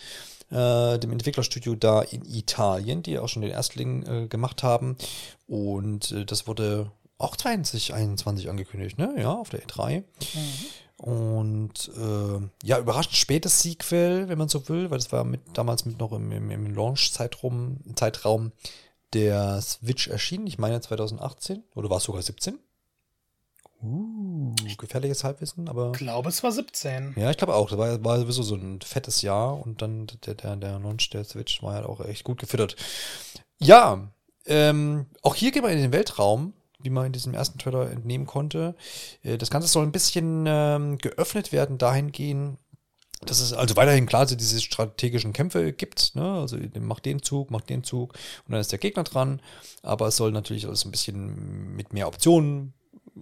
äh, 0.49 0.99
dem 0.99 1.11
Entwicklerstudio 1.11 1.75
da 1.75 2.01
in 2.01 2.25
Italien, 2.25 3.03
die 3.03 3.17
auch 3.17 3.29
schon 3.29 3.41
den 3.41 3.51
Erstling 3.51 4.05
äh, 4.05 4.27
gemacht 4.27 4.63
haben. 4.63 4.97
Und 5.47 6.11
äh, 6.11 6.25
das 6.25 6.47
wurde 6.47 6.91
auch 7.17 7.37
2021 7.37 8.49
angekündigt, 8.49 8.97
ne? 8.97 9.13
Ja, 9.17 9.33
auf 9.33 9.49
der 9.49 9.63
E3. 9.63 9.99
Mhm. 9.99 10.03
Und 10.97 11.89
äh, 11.97 12.67
ja, 12.67 12.77
überraschend 12.77 13.15
spätes 13.15 13.61
Sequel, 13.61 14.27
wenn 14.29 14.37
man 14.37 14.49
so 14.49 14.67
will, 14.69 14.91
weil 14.91 14.99
das 14.99 15.11
war 15.11 15.23
mit, 15.23 15.41
damals 15.53 15.85
mit 15.85 15.99
noch 15.99 16.11
im, 16.11 16.31
im, 16.31 16.51
im 16.51 16.75
Launch-Zeitraum 16.75 17.77
Zeitraum 17.95 18.51
der 19.13 19.61
Switch 19.61 20.07
erschienen. 20.07 20.47
Ich 20.47 20.59
meine 20.59 20.79
2018 20.79 21.63
oder 21.75 21.89
war 21.89 21.97
es 21.97 22.03
sogar 22.03 22.21
17? 22.21 22.59
Uh, 23.83 24.53
gefährliches 24.77 25.23
Halbwissen, 25.23 25.67
aber. 25.67 25.91
Ich 25.93 25.97
glaube, 25.97 26.29
es 26.29 26.43
war 26.43 26.51
17. 26.51 27.15
Ja, 27.17 27.31
ich 27.31 27.37
glaube 27.37 27.55
auch. 27.55 27.69
Das 27.69 27.79
war, 27.79 28.03
war 28.03 28.19
sowieso 28.19 28.43
so 28.43 28.55
ein 28.55 28.79
fettes 28.81 29.23
Jahr 29.23 29.59
und 29.59 29.81
dann 29.81 30.07
der, 30.25 30.35
der, 30.35 30.55
der 30.55 30.79
Launch 30.79 31.09
der 31.09 31.23
Switch 31.23 31.63
war 31.63 31.73
halt 31.73 31.85
auch 31.85 31.99
echt 32.01 32.23
gut 32.23 32.39
gefüttert. 32.39 32.75
Ja, 33.59 34.11
ähm, 34.45 35.07
auch 35.23 35.35
hier 35.35 35.51
gehen 35.51 35.63
wir 35.63 35.71
in 35.71 35.79
den 35.79 35.93
Weltraum, 35.93 36.53
wie 36.79 36.91
man 36.91 37.07
in 37.07 37.11
diesem 37.11 37.33
ersten 37.33 37.57
Trailer 37.57 37.89
entnehmen 37.89 38.27
konnte. 38.27 38.75
Äh, 39.23 39.37
das 39.37 39.49
Ganze 39.49 39.67
soll 39.67 39.85
ein 39.85 39.91
bisschen 39.91 40.45
ähm, 40.47 40.99
geöffnet 40.99 41.51
werden, 41.51 41.79
dahingehend, 41.79 42.57
dass 43.23 43.39
es 43.39 43.53
also 43.53 43.75
weiterhin 43.75 44.05
klar 44.05 44.27
so 44.27 44.35
diese 44.35 44.61
strategischen 44.61 45.33
Kämpfe 45.33 45.73
gibt. 45.73 46.15
Ne? 46.15 46.23
Also 46.23 46.57
macht 46.79 47.05
den 47.05 47.21
Zug, 47.21 47.49
macht 47.49 47.69
den 47.69 47.83
Zug 47.83 48.13
und 48.45 48.51
dann 48.51 48.61
ist 48.61 48.71
der 48.71 48.79
Gegner 48.79 49.03
dran. 49.03 49.41
Aber 49.81 50.07
es 50.07 50.17
soll 50.17 50.31
natürlich 50.31 50.67
alles 50.67 50.85
ein 50.85 50.91
bisschen 50.91 51.75
mit 51.75 51.93
mehr 51.93 52.07
Optionen 52.07 52.73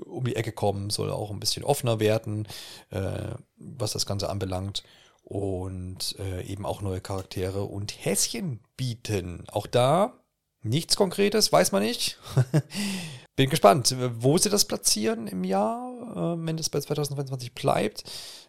um 0.03 0.26
die 0.26 0.35
Ecke 0.35 0.51
kommen, 0.51 0.89
soll 0.89 1.11
auch 1.11 1.31
ein 1.31 1.39
bisschen 1.39 1.63
offener 1.63 1.99
werden, 1.99 2.47
äh, 2.89 3.35
was 3.57 3.93
das 3.93 4.05
Ganze 4.05 4.30
anbelangt. 4.30 4.84
Und 5.23 6.15
äh, 6.17 6.41
eben 6.43 6.65
auch 6.65 6.81
neue 6.81 7.01
Charaktere 7.01 7.63
und 7.63 7.93
Häschen 8.03 8.61
bieten. 8.77 9.43
Auch 9.51 9.67
da 9.67 10.19
nichts 10.63 10.95
Konkretes, 10.95 11.51
weiß 11.51 11.71
man 11.71 11.84
nicht. 11.84 12.17
Bin 13.35 13.49
gespannt, 13.49 13.95
wo 14.15 14.38
sie 14.38 14.49
das 14.49 14.65
platzieren 14.65 15.27
im 15.27 15.43
Jahr, 15.43 16.35
äh, 16.35 16.45
wenn 16.45 16.57
das 16.57 16.69
bei 16.69 16.80
2025 16.80 17.53
bleibt, 17.53 18.03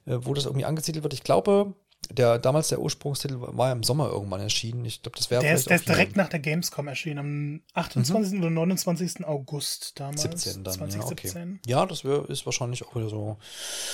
äh, 0.07 0.19
wo 0.21 0.35
das 0.35 0.47
irgendwie 0.47 0.65
angesiedelt 0.65 1.05
wird. 1.05 1.13
Ich 1.13 1.23
glaube, 1.23 1.75
der 2.11 2.39
damals 2.39 2.69
der 2.69 2.81
Ursprungstitel 2.81 3.37
war 3.39 3.69
ja 3.69 3.73
im 3.73 3.83
Sommer 3.83 4.09
irgendwann 4.11 4.41
erschienen. 4.41 4.85
Ich 4.85 5.03
glaube, 5.03 5.17
das 5.19 5.31
wäre 5.31 5.43
Der 5.43 5.55
ist, 5.55 5.69
der 5.69 5.77
ist 5.77 5.89
direkt 5.89 6.17
nach 6.17 6.29
der 6.29 6.41
Gamescom 6.41 6.89
erschienen, 6.89 7.19
am 7.19 7.61
28. 7.75 8.35
Mhm. 8.35 8.41
oder 8.41 8.51
29. 8.51 9.25
August 9.25 9.99
damals. 9.99 10.23
17 10.23 10.65
dann, 10.65 10.75
2017. 10.75 11.35
Ja, 11.35 11.43
okay. 11.43 11.61
ja 11.67 11.87
das 11.87 12.05
wär, 12.05 12.29
ist 12.29 12.47
wahrscheinlich 12.47 12.85
auch 12.85 12.95
wieder 12.95 13.09
so. 13.09 13.39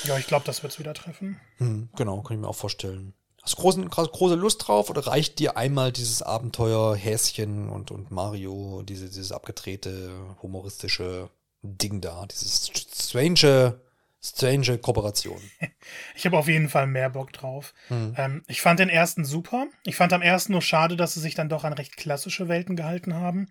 Ja, 0.04 0.18
ich 0.18 0.26
glaube, 0.26 0.44
das 0.44 0.62
wird 0.62 0.72
es 0.72 0.78
wieder 0.78 0.94
treffen. 0.94 1.40
Hm, 1.58 1.88
genau, 1.96 2.22
kann 2.22 2.36
ich 2.36 2.40
mir 2.40 2.48
auch 2.48 2.54
vorstellen. 2.54 3.14
Hast 3.42 3.58
du 3.58 3.62
große, 3.62 3.80
große 3.82 4.34
Lust 4.34 4.66
drauf 4.66 4.90
oder 4.90 5.06
reicht 5.06 5.38
dir 5.38 5.56
einmal 5.56 5.92
dieses 5.92 6.22
Abenteuer 6.22 6.96
Häschen 6.96 7.68
und, 7.68 7.92
und 7.92 8.10
Mario, 8.10 8.82
diese, 8.82 9.06
dieses 9.06 9.30
abgedrehte, 9.30 10.10
humoristische 10.42 11.30
Ding 11.62 12.00
da, 12.00 12.26
dieses 12.26 12.70
strange 12.98 13.80
strange 14.26 14.78
Kooperation. 14.78 15.40
Ich 16.16 16.26
habe 16.26 16.36
auf 16.36 16.48
jeden 16.48 16.68
Fall 16.68 16.88
mehr 16.88 17.10
Bock 17.10 17.32
drauf. 17.32 17.72
Mhm. 17.90 18.14
Ähm, 18.16 18.42
ich 18.48 18.60
fand 18.60 18.80
den 18.80 18.88
ersten 18.88 19.24
super. 19.24 19.68
Ich 19.84 19.94
fand 19.94 20.12
am 20.12 20.22
ersten 20.22 20.52
nur 20.52 20.62
schade, 20.62 20.96
dass 20.96 21.14
sie 21.14 21.20
sich 21.20 21.36
dann 21.36 21.48
doch 21.48 21.62
an 21.62 21.72
recht 21.72 21.96
klassische 21.96 22.48
Welten 22.48 22.74
gehalten 22.74 23.14
haben. 23.14 23.46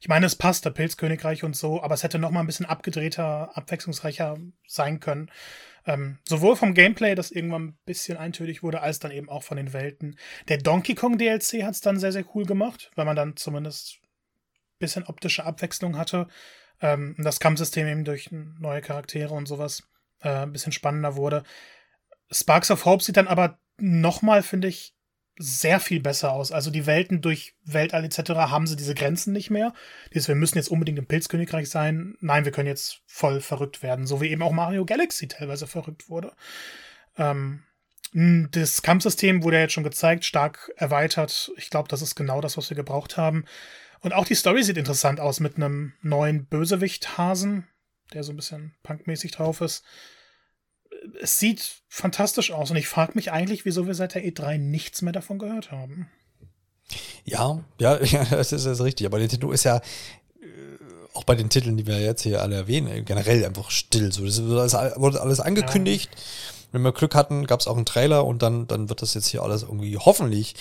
Ich 0.00 0.08
meine, 0.08 0.26
es 0.26 0.36
passt, 0.36 0.64
der 0.64 0.70
Pilzkönigreich 0.70 1.44
und 1.44 1.56
so, 1.56 1.82
aber 1.82 1.94
es 1.94 2.02
hätte 2.02 2.18
noch 2.18 2.30
mal 2.30 2.40
ein 2.40 2.46
bisschen 2.46 2.66
abgedrehter, 2.66 3.56
abwechslungsreicher 3.56 4.38
sein 4.66 5.00
können. 5.00 5.30
Ähm, 5.86 6.18
sowohl 6.28 6.54
vom 6.54 6.74
Gameplay, 6.74 7.14
das 7.14 7.30
irgendwann 7.30 7.68
ein 7.68 7.78
bisschen 7.84 8.16
eintönig 8.18 8.62
wurde, 8.62 8.80
als 8.80 8.98
dann 8.98 9.10
eben 9.10 9.28
auch 9.28 9.42
von 9.42 9.56
den 9.56 9.72
Welten. 9.72 10.18
Der 10.48 10.58
Donkey 10.58 10.94
Kong 10.94 11.18
DLC 11.18 11.62
hat 11.62 11.74
es 11.74 11.80
dann 11.80 11.98
sehr, 11.98 12.12
sehr 12.12 12.24
cool 12.34 12.44
gemacht, 12.44 12.90
weil 12.94 13.06
man 13.06 13.16
dann 13.16 13.36
zumindest 13.36 13.98
ein 14.02 14.78
bisschen 14.78 15.04
optische 15.04 15.44
Abwechslung 15.44 15.96
hatte. 15.96 16.28
Ähm, 16.80 17.16
das 17.18 17.40
Kampfsystem 17.40 17.88
eben 17.88 18.04
durch 18.04 18.30
neue 18.30 18.82
Charaktere 18.82 19.34
und 19.34 19.46
sowas 19.46 19.87
äh, 20.20 20.42
ein 20.42 20.52
bisschen 20.52 20.72
spannender 20.72 21.16
wurde. 21.16 21.42
Sparks 22.30 22.70
of 22.70 22.84
Hope 22.84 23.02
sieht 23.02 23.16
dann 23.16 23.28
aber 23.28 23.58
nochmal, 23.78 24.42
finde 24.42 24.68
ich, 24.68 24.94
sehr 25.38 25.78
viel 25.78 26.00
besser 26.00 26.32
aus. 26.32 26.50
Also 26.50 26.70
die 26.70 26.86
Welten 26.86 27.20
durch 27.20 27.54
Weltall 27.64 28.04
etc. 28.04 28.30
haben 28.30 28.66
sie 28.66 28.76
diese 28.76 28.94
Grenzen 28.94 29.32
nicht 29.32 29.50
mehr. 29.50 29.72
Dieses, 30.12 30.28
wir 30.28 30.34
müssen 30.34 30.58
jetzt 30.58 30.68
unbedingt 30.68 30.98
im 30.98 31.06
Pilzkönigreich 31.06 31.70
sein. 31.70 32.16
Nein, 32.20 32.44
wir 32.44 32.52
können 32.52 32.68
jetzt 32.68 33.02
voll 33.06 33.40
verrückt 33.40 33.82
werden. 33.82 34.06
So 34.06 34.20
wie 34.20 34.28
eben 34.28 34.42
auch 34.42 34.52
Mario 34.52 34.84
Galaxy 34.84 35.28
teilweise 35.28 35.68
verrückt 35.68 36.08
wurde. 36.08 36.32
Ähm, 37.16 37.62
das 38.12 38.82
Kampfsystem 38.82 39.42
wurde 39.42 39.56
ja 39.56 39.62
jetzt 39.62 39.74
schon 39.74 39.84
gezeigt, 39.84 40.24
stark 40.24 40.72
erweitert. 40.76 41.52
Ich 41.56 41.70
glaube, 41.70 41.88
das 41.88 42.02
ist 42.02 42.14
genau 42.14 42.40
das, 42.40 42.56
was 42.56 42.70
wir 42.70 42.76
gebraucht 42.76 43.16
haben. 43.16 43.44
Und 44.00 44.12
auch 44.14 44.24
die 44.24 44.34
Story 44.34 44.62
sieht 44.62 44.76
interessant 44.76 45.20
aus 45.20 45.40
mit 45.40 45.56
einem 45.56 45.92
neuen 46.02 46.46
Bösewicht-Hasen, 46.46 47.66
der 48.12 48.24
so 48.24 48.32
ein 48.32 48.36
bisschen 48.36 48.74
punkmäßig 48.82 49.32
drauf 49.32 49.60
ist. 49.60 49.84
Es 51.20 51.38
sieht 51.38 51.82
fantastisch 51.88 52.50
aus 52.50 52.70
und 52.70 52.76
ich 52.76 52.88
frage 52.88 53.12
mich 53.14 53.30
eigentlich, 53.30 53.64
wieso 53.64 53.86
wir 53.86 53.94
seit 53.94 54.14
der 54.14 54.24
E3 54.24 54.58
nichts 54.58 55.02
mehr 55.02 55.12
davon 55.12 55.38
gehört 55.38 55.70
haben. 55.70 56.10
Ja, 57.24 57.62
ja, 57.78 57.96
das 58.30 58.52
ist, 58.52 58.64
das 58.64 58.78
ist 58.78 58.84
richtig. 58.84 59.06
Aber 59.06 59.18
Nintendo 59.18 59.52
ist 59.52 59.64
ja 59.64 59.76
äh, 59.76 59.80
auch 61.14 61.24
bei 61.24 61.34
den 61.34 61.50
Titeln, 61.50 61.76
die 61.76 61.86
wir 61.86 62.00
jetzt 62.00 62.22
hier 62.22 62.42
alle 62.42 62.56
erwähnen, 62.56 63.04
generell 63.04 63.44
einfach 63.44 63.70
still. 63.70 64.12
So, 64.12 64.24
das 64.24 64.72
wurde 64.96 65.20
alles 65.20 65.40
angekündigt. 65.40 66.10
Ja. 66.12 66.20
Wenn 66.70 66.82
wir 66.82 66.92
Glück 66.92 67.14
hatten, 67.14 67.46
gab 67.46 67.60
es 67.60 67.66
auch 67.66 67.76
einen 67.76 67.86
Trailer 67.86 68.26
und 68.26 68.42
dann, 68.42 68.66
dann 68.66 68.90
wird 68.90 69.00
das 69.00 69.14
jetzt 69.14 69.28
hier 69.28 69.42
alles 69.42 69.62
irgendwie 69.62 69.96
hoffentlich 69.96 70.54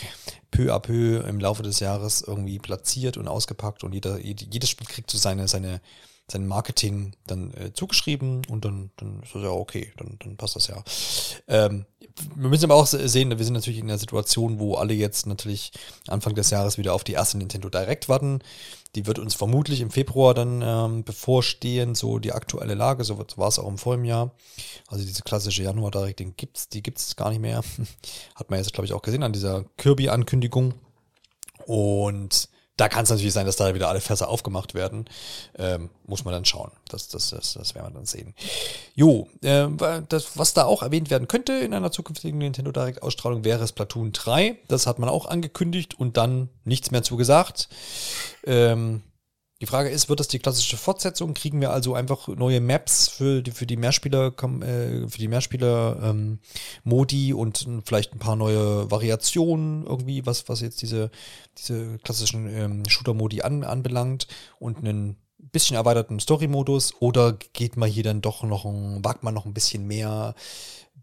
peu 0.52 0.74
à 0.74 0.80
peu 0.80 1.22
im 1.28 1.40
Laufe 1.40 1.64
des 1.64 1.82
Jahres 1.82 2.22
irgendwie 2.22 2.60
platziert 2.60 3.18
und 3.18 3.28
ausgepackt 3.28 3.84
und 3.84 3.94
jeder, 3.94 4.18
jedes 4.20 4.70
Spiel 4.70 4.88
kriegt 4.88 5.12
so 5.12 5.18
seine, 5.18 5.50
seine, 5.50 5.82
sein 6.30 6.46
Marketing 6.46 7.14
dann 7.26 7.54
äh, 7.54 7.72
zugeschrieben 7.74 8.42
und 8.50 8.66
dann, 8.66 8.92
dann 8.98 9.22
ist 9.24 9.34
das 9.34 9.44
ja 9.44 9.50
okay, 9.50 9.94
dann, 9.98 10.18
dann 10.20 10.36
passt 10.36 10.58
das 10.58 10.68
ja. 10.68 10.84
Ähm, 11.48 11.86
wir 12.36 12.50
müssen 12.50 12.66
aber 12.66 12.76
auch 12.76 12.88
sehen, 12.88 13.38
wir 13.38 13.46
sind 13.46 13.54
natürlich 13.54 13.80
in 13.80 13.90
einer 13.90 13.98
Situation, 13.98 14.60
wo 14.60 14.76
alle 14.76 14.94
jetzt 14.94 15.26
natürlich 15.26 15.72
Anfang 16.08 16.36
des 16.36 16.50
Jahres 16.50 16.78
wieder 16.78 16.94
auf 16.94 17.04
die 17.04 17.14
erste 17.14 17.38
Nintendo 17.38 17.70
Direct 17.70 18.10
warten. 18.10 18.40
Die 18.96 19.06
wird 19.06 19.20
uns 19.20 19.36
vermutlich 19.36 19.82
im 19.82 19.92
Februar 19.92 20.34
dann 20.34 20.62
ähm, 20.64 21.04
bevorstehen, 21.04 21.94
so 21.96 22.20
die 22.20 22.34
aktuelle 22.34 22.74
Lage, 22.74 23.04
so 23.04 23.20
war 23.20 23.48
es 23.48 23.60
auch 23.60 23.68
im 23.68 23.78
vollen 23.78 24.06
Jahr. 24.06 24.32
Also 24.88 25.06
diese 25.06 25.22
klassische 25.22 25.64
Januar 25.64 25.92
Direct, 25.92 26.20
den 26.20 26.36
gibt's, 26.36 26.68
die 26.70 26.82
gibt's 26.82 27.16
gar 27.16 27.30
nicht 27.30 27.42
mehr. 27.42 27.64
Hat 28.36 28.50
man 28.50 28.60
jetzt, 28.60 28.74
glaube 28.74 28.86
ich, 28.86 28.94
auch 28.94 29.02
gesehen 29.02 29.24
an 29.24 29.34
dieser 29.34 29.66
Kirby-Ankündigung. 29.78 30.74
Und 31.66 32.50
da 32.78 32.90
kann 32.90 33.04
es 33.04 33.10
natürlich 33.10 33.34
sein, 33.34 33.48
dass 33.48 33.56
da 33.56 33.74
wieder 33.74 33.90
alle 33.90 34.02
Fässer 34.02 34.30
aufgemacht 34.30 34.76
werden. 34.76 35.06
Ähm, 35.58 35.90
muss 36.06 36.24
man 36.24 36.34
dann 36.34 36.46
schauen. 36.46 36.72
Das, 36.90 37.10
das, 37.10 37.32
das, 37.32 37.54
das 37.54 37.76
werden 37.76 37.88
wir 37.88 37.96
dann 37.96 38.06
sehen. 38.06 38.36
Jo, 38.96 39.28
äh, 39.42 39.68
das, 40.08 40.38
was 40.38 40.54
da 40.54 40.66
auch 40.66 40.84
erwähnt 40.84 41.10
werden 41.10 41.28
könnte 41.28 41.54
in 41.54 41.74
einer 41.74 41.92
zukünftigen 41.92 42.38
Nintendo 42.38 42.72
Direct 42.72 43.02
Ausstrahlung 43.02 43.44
wäre 43.44 43.68
Splatoon 43.68 44.12
3. 44.12 44.58
Das 44.68 44.86
hat 44.86 45.00
man 45.00 45.10
auch 45.10 45.26
angekündigt 45.26 46.00
und 46.00 46.18
dann 46.18 46.50
nichts 46.66 46.92
mehr 46.92 47.04
zugesagt. 47.04 47.68
Ähm, 48.46 49.02
die 49.60 49.66
Frage 49.66 49.90
ist, 49.90 50.08
wird 50.08 50.20
das 50.20 50.28
die 50.28 50.40
klassische 50.40 50.78
Fortsetzung? 50.78 51.34
Kriegen 51.34 51.62
wir 51.62 51.72
also 51.72 51.96
einfach 51.96 52.28
neue 52.28 52.62
Maps 52.62 53.08
für 53.08 53.42
die, 53.42 53.52
für 53.52 53.66
die 53.66 53.78
Mehrspieler, 53.78 54.28
äh, 54.28 55.08
für 55.08 55.18
die 55.18 55.28
Mehrspieler 55.28 55.98
ähm, 56.04 56.40
Modi 56.84 57.34
und 57.34 57.68
vielleicht 57.86 58.14
ein 58.14 58.20
paar 58.20 58.36
neue 58.36 58.92
Variationen 58.92 59.86
irgendwie, 59.86 60.26
was, 60.26 60.48
was 60.48 60.62
jetzt 60.62 60.82
diese, 60.84 61.10
diese 61.58 61.98
klassischen 62.00 62.48
ähm, 62.48 62.84
Shooter-Modi 62.88 63.42
an, 63.42 63.64
anbelangt 63.64 64.28
und 64.60 64.78
einen 64.78 65.18
bisschen 65.40 65.78
erweiterten 65.78 66.20
Story-Modus 66.20 66.94
oder 67.00 67.34
geht 67.54 67.78
man 67.78 67.90
hier 67.90 68.04
dann 68.04 68.22
doch 68.22 68.44
noch 68.44 68.66
wagt 68.66 69.24
man 69.24 69.34
noch 69.34 69.46
ein 69.46 69.54
bisschen 69.54 69.88
mehr 69.88 70.36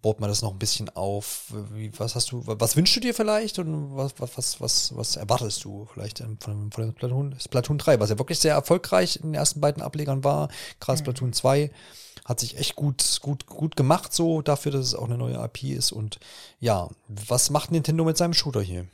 baut 0.05 0.21
man 0.21 0.29
das 0.29 0.43
noch 0.43 0.53
ein 0.53 0.59
bisschen 0.59 0.91
auf? 0.91 1.47
Wie, 1.73 1.91
was 1.99 2.15
hast 2.15 2.31
du, 2.31 2.43
was 2.45 2.77
wünschst 2.77 2.95
du 2.97 3.01
dir 3.01 3.15
vielleicht 3.15 3.59
und 3.59 3.97
was, 3.97 4.13
was, 4.19 4.61
was, 4.61 4.95
was 4.95 5.17
erwartest 5.17 5.65
du 5.65 5.89
vielleicht 5.93 6.23
von, 6.41 6.71
von 6.71 6.93
Splatoon, 6.93 7.35
Splatoon 7.41 7.79
3, 7.79 8.01
was 8.01 8.11
ja 8.11 8.19
wirklich 8.19 8.39
sehr 8.39 8.53
erfolgreich 8.53 9.17
in 9.17 9.31
den 9.31 9.35
ersten 9.35 9.63
beiden 9.63 9.83
Ablegern 9.83 10.23
war. 10.23 10.49
Gerade 10.79 10.99
mhm. 10.99 11.05
Splatoon 11.05 11.33
2 11.33 11.71
hat 12.27 12.39
sich 12.39 12.59
echt 12.59 12.77
gut, 12.77 13.19
gut, 13.23 13.47
gut 13.47 13.77
gemacht, 13.77 14.13
so 14.13 14.43
dafür, 14.43 14.73
dass 14.73 14.87
es 14.87 14.95
auch 14.95 15.07
eine 15.07 15.17
neue 15.17 15.43
IP 15.43 15.65
ist. 15.65 15.91
Und 15.91 16.21
ja, 16.61 16.91
was 17.09 17.49
macht 17.49 17.73
Nintendo 17.73 18.05
mit 18.05 18.19
seinem 18.19 18.35
Shooter 18.35 18.61
hier? 18.61 18.87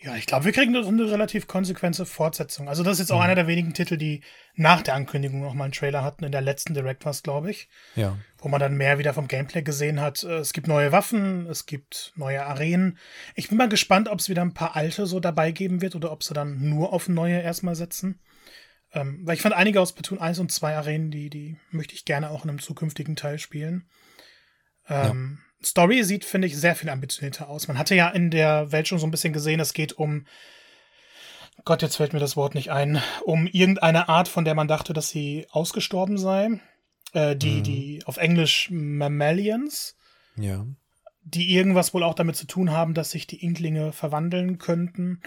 Ja, 0.00 0.14
ich 0.14 0.26
glaube, 0.26 0.44
wir 0.44 0.52
kriegen 0.52 0.76
eine 0.76 1.10
relativ 1.10 1.48
konsequente 1.48 2.06
Fortsetzung. 2.06 2.68
Also, 2.68 2.84
das 2.84 2.94
ist 2.94 2.98
jetzt 3.00 3.12
auch 3.12 3.16
mhm. 3.16 3.24
einer 3.24 3.34
der 3.34 3.48
wenigen 3.48 3.74
Titel, 3.74 3.96
die 3.96 4.20
nach 4.54 4.82
der 4.82 4.94
Ankündigung 4.94 5.40
noch 5.40 5.54
mal 5.54 5.64
einen 5.64 5.72
Trailer 5.72 6.04
hatten. 6.04 6.24
In 6.24 6.30
der 6.30 6.40
letzten 6.40 6.72
Direct 6.72 7.04
war 7.04 7.12
glaube 7.20 7.50
ich. 7.50 7.68
Ja. 7.96 8.16
Wo 8.38 8.48
man 8.48 8.60
dann 8.60 8.76
mehr 8.76 8.98
wieder 8.98 9.12
vom 9.12 9.26
Gameplay 9.26 9.62
gesehen 9.62 10.00
hat. 10.00 10.22
Äh, 10.22 10.38
es 10.38 10.52
gibt 10.52 10.68
neue 10.68 10.92
Waffen, 10.92 11.46
es 11.46 11.66
gibt 11.66 12.12
neue 12.14 12.46
Arenen. 12.46 12.96
Ich 13.34 13.48
bin 13.48 13.58
mal 13.58 13.68
gespannt, 13.68 14.08
ob 14.08 14.20
es 14.20 14.28
wieder 14.28 14.42
ein 14.42 14.54
paar 14.54 14.76
alte 14.76 15.06
so 15.06 15.18
dabei 15.18 15.50
geben 15.50 15.80
wird 15.80 15.96
oder 15.96 16.12
ob 16.12 16.22
sie 16.22 16.34
dann 16.34 16.68
nur 16.68 16.92
auf 16.92 17.08
neue 17.08 17.40
erstmal 17.40 17.74
setzen. 17.74 18.20
Ähm, 18.92 19.20
weil 19.24 19.34
ich 19.34 19.42
fand 19.42 19.56
einige 19.56 19.80
aus 19.80 19.94
Platoon 19.94 20.20
1 20.20 20.38
und 20.38 20.52
2 20.52 20.76
Arenen, 20.76 21.10
die, 21.10 21.28
die 21.28 21.56
möchte 21.70 21.94
ich 21.94 22.04
gerne 22.04 22.30
auch 22.30 22.44
in 22.44 22.50
einem 22.50 22.60
zukünftigen 22.60 23.16
Teil 23.16 23.38
spielen. 23.40 23.88
Ähm, 24.88 25.40
ja. 25.40 25.47
Story 25.62 26.04
sieht, 26.04 26.24
finde 26.24 26.46
ich, 26.46 26.56
sehr 26.56 26.76
viel 26.76 26.88
ambitionierter 26.88 27.48
aus. 27.48 27.68
Man 27.68 27.78
hatte 27.78 27.94
ja 27.94 28.08
in 28.08 28.30
der 28.30 28.70
Welt 28.72 28.88
schon 28.88 28.98
so 28.98 29.06
ein 29.06 29.10
bisschen 29.10 29.32
gesehen, 29.32 29.60
es 29.60 29.72
geht 29.72 29.92
um, 29.92 30.26
Gott, 31.64 31.82
jetzt 31.82 31.96
fällt 31.96 32.12
mir 32.12 32.20
das 32.20 32.36
Wort 32.36 32.54
nicht 32.54 32.70
ein, 32.70 33.02
um 33.24 33.46
irgendeine 33.46 34.08
Art, 34.08 34.28
von 34.28 34.44
der 34.44 34.54
man 34.54 34.68
dachte, 34.68 34.92
dass 34.92 35.08
sie 35.08 35.46
ausgestorben 35.50 36.18
sei. 36.18 36.60
Äh, 37.12 37.36
die, 37.36 37.58
mhm. 37.58 37.62
die 37.62 38.02
auf 38.04 38.18
Englisch 38.18 38.68
Mammalians. 38.70 39.96
Ja. 40.36 40.66
Die 41.22 41.54
irgendwas 41.54 41.92
wohl 41.92 42.02
auch 42.02 42.14
damit 42.14 42.36
zu 42.36 42.46
tun 42.46 42.70
haben, 42.70 42.94
dass 42.94 43.10
sich 43.10 43.26
die 43.26 43.42
Inklinge 43.44 43.92
verwandeln 43.92 44.58
könnten. 44.58 45.20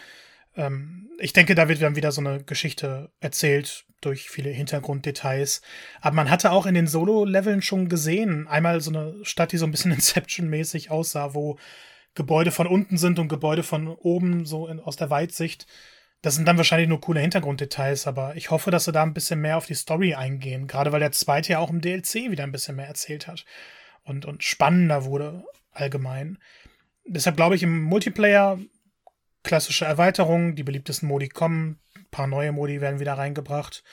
Ähm, 0.56 1.10
ich 1.20 1.34
denke, 1.34 1.56
da 1.56 1.68
wird 1.68 1.82
dann 1.82 1.95
wieder 1.95 2.12
so 2.12 2.22
eine 2.22 2.44
Geschichte 2.44 3.12
erzählt, 3.20 3.86
durch 4.02 4.30
viele 4.30 4.49
Hintergrunddetails. 4.49 5.61
Aber 6.02 6.15
man 6.15 6.30
hatte 6.30 6.52
auch 6.52 6.65
in 6.65 6.73
den 6.73 6.88
Solo-Leveln 6.88 7.61
schon 7.61 7.90
gesehen, 7.90 8.48
einmal 8.48 8.82
so 8.82 8.91
eine 8.91 9.15
Stadt, 9.23 9.52
die 9.52 9.57
so 9.57 9.65
ein 9.65 9.72
bisschen 9.72 9.91
Inception-mäßig 9.94 10.91
aussah, 10.91 11.34
wo 11.34 11.57
Gebäude 12.14 12.52
von 12.52 12.68
unten 12.68 12.98
sind 12.98 13.19
und 13.19 13.30
Gebäude 13.30 13.64
von 13.64 13.88
oben, 13.88 14.45
so 14.45 14.68
in, 14.68 14.80
aus 14.80 14.98
der 14.98 15.10
Weitsicht. 15.10 15.65
Das 16.22 16.36
sind 16.36 16.48
dann 16.48 16.57
wahrscheinlich 16.57 16.90
nur 16.90 17.02
coole 17.02 17.19
Hintergrunddetails, 17.19 18.06
aber 18.06 18.36
ich 18.36 18.52
hoffe, 18.52 18.69
dass 18.69 18.86
sie 18.86 18.91
da 18.91 19.02
ein 19.02 19.14
bisschen 19.14 19.41
mehr 19.41 19.57
auf 19.57 19.65
die 19.65 19.73
Story 19.73 20.14
eingehen. 20.14 20.68
Gerade 20.68 20.91
weil 20.91 20.99
der 20.99 21.11
zweite 21.11 21.53
ja 21.53 21.60
auch 21.60 21.69
im 21.69 21.82
DLC 21.82 22.30
wieder 22.30 22.44
ein 22.44 22.52
bisschen 22.52 22.76
mehr 22.76 22.88
erzählt 22.88 23.28
hat 23.28 23.45
und, 24.03 24.26
und 24.26 24.44
spannender 24.44 25.06
wurde 25.06 25.44
allgemein. 25.72 26.38
Deshalb 27.06 27.38
glaube 27.38 27.56
ich, 27.56 27.64
im 27.64 27.82
Multiplayer 27.82 28.60
klassische 29.44 29.86
Erweiterungen, 29.86 30.56
die 30.56 30.64
beliebtesten 30.64 31.07
Modi 31.07 31.28
kommen, 31.28 31.80
paar 32.11 32.27
neue 32.27 32.51
Modi 32.51 32.81
werden 32.81 32.99
wieder 32.99 33.13
reingebracht. 33.13 33.83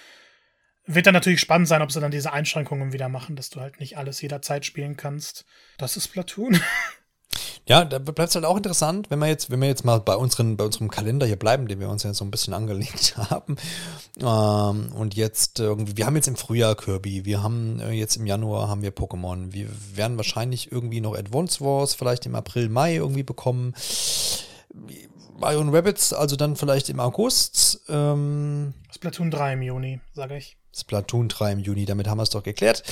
Wird 0.86 1.06
dann 1.06 1.14
natürlich 1.14 1.40
spannend 1.40 1.68
sein, 1.68 1.82
ob 1.82 1.92
sie 1.92 2.00
dann 2.00 2.10
diese 2.10 2.32
Einschränkungen 2.32 2.92
wieder 2.92 3.08
machen, 3.08 3.36
dass 3.36 3.50
du 3.50 3.60
halt 3.60 3.78
nicht 3.78 3.98
alles 3.98 4.20
jederzeit 4.22 4.64
spielen 4.64 4.96
kannst. 4.96 5.44
Das 5.76 5.96
ist 5.96 6.08
Platoon. 6.08 6.60
Ja, 7.66 7.84
da 7.84 7.98
bleibt 7.98 8.30
es 8.30 8.34
halt 8.34 8.46
auch 8.46 8.56
interessant, 8.56 9.10
wenn 9.10 9.18
wir 9.18 9.26
jetzt, 9.26 9.50
wenn 9.50 9.60
wir 9.60 9.68
jetzt 9.68 9.84
mal 9.84 10.00
bei 10.00 10.16
unseren, 10.16 10.56
bei 10.56 10.64
unserem 10.64 10.90
Kalender 10.90 11.26
hier 11.26 11.36
bleiben, 11.36 11.68
den 11.68 11.80
wir 11.80 11.90
uns 11.90 12.02
jetzt 12.02 12.16
so 12.16 12.24
ein 12.24 12.30
bisschen 12.30 12.54
angelegt 12.54 13.16
haben. 13.30 13.56
Ähm, 14.18 14.92
und 14.94 15.14
jetzt 15.14 15.58
irgendwie, 15.58 15.98
wir 15.98 16.06
haben 16.06 16.16
jetzt 16.16 16.28
im 16.28 16.36
Frühjahr 16.36 16.74
Kirby, 16.74 17.26
wir 17.26 17.42
haben 17.42 17.78
äh, 17.80 17.90
jetzt 17.90 18.16
im 18.16 18.24
Januar 18.24 18.68
haben 18.68 18.80
wir 18.80 18.94
Pokémon, 18.94 19.52
wir 19.52 19.68
werden 19.94 20.16
wahrscheinlich 20.16 20.72
irgendwie 20.72 21.02
noch 21.02 21.14
Advance 21.14 21.60
Wars 21.62 21.94
vielleicht 21.94 22.24
im 22.24 22.34
April, 22.34 22.70
Mai 22.70 22.94
irgendwie 22.94 23.22
bekommen. 23.22 23.74
Mario 25.39 25.60
Rabbits, 25.60 26.12
also 26.12 26.36
dann 26.36 26.56
vielleicht 26.56 26.89
im 26.89 27.01
August. 27.01 27.81
Ähm, 27.89 28.74
Splatoon 28.93 29.31
3 29.31 29.52
im 29.55 29.62
Juni, 29.62 30.01
sage 30.12 30.36
ich. 30.36 30.56
Splatoon 30.77 31.28
3 31.28 31.52
im 31.52 31.59
Juni, 31.60 31.86
damit 31.86 32.09
haben 32.09 32.19
wir 32.19 32.23
es 32.23 32.31
doch 32.31 32.43
geklärt. 32.43 32.82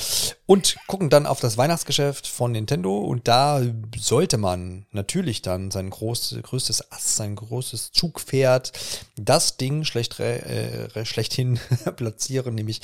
Und 0.45 0.77
gucken 0.87 1.09
dann 1.09 1.25
auf 1.25 1.39
das 1.39 1.57
Weihnachtsgeschäft 1.57 2.27
von 2.27 2.51
Nintendo 2.51 2.97
und 2.97 3.27
da 3.27 3.61
sollte 3.97 4.37
man 4.37 4.85
natürlich 4.91 5.41
dann 5.41 5.71
sein 5.71 5.89
groß, 5.89 6.37
größtes 6.41 6.91
Ass, 6.91 7.17
sein 7.17 7.35
großes 7.35 7.91
Zugpferd, 7.91 8.71
das 9.15 9.57
Ding 9.57 9.83
schlecht, 9.83 10.19
äh, 10.19 11.05
schlechthin 11.05 11.59
platzieren, 11.95 12.55
nämlich 12.55 12.81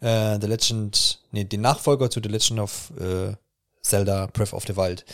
äh, 0.00 0.38
The 0.40 0.46
Legend, 0.46 1.20
nee, 1.32 1.44
den 1.44 1.60
Nachfolger 1.60 2.10
zu 2.10 2.20
The 2.22 2.28
Legend 2.28 2.60
of 2.60 2.92
äh, 3.00 3.34
Zelda 3.82 4.26
Breath 4.26 4.52
of 4.52 4.64
the 4.66 4.76
Wild, 4.76 5.04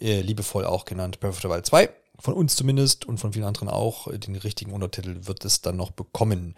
äh, 0.00 0.20
liebevoll 0.20 0.64
auch 0.64 0.84
genannt 0.84 1.20
Breath 1.20 1.34
of 1.34 1.40
the 1.40 1.48
Wild 1.48 1.66
2 1.66 1.88
von 2.20 2.34
uns 2.34 2.56
zumindest 2.56 3.04
und 3.04 3.18
von 3.18 3.32
vielen 3.32 3.44
anderen 3.44 3.68
auch, 3.68 4.12
den 4.12 4.36
richtigen 4.36 4.72
Untertitel 4.72 5.26
wird 5.26 5.44
es 5.44 5.60
dann 5.60 5.76
noch 5.76 5.90
bekommen. 5.90 6.54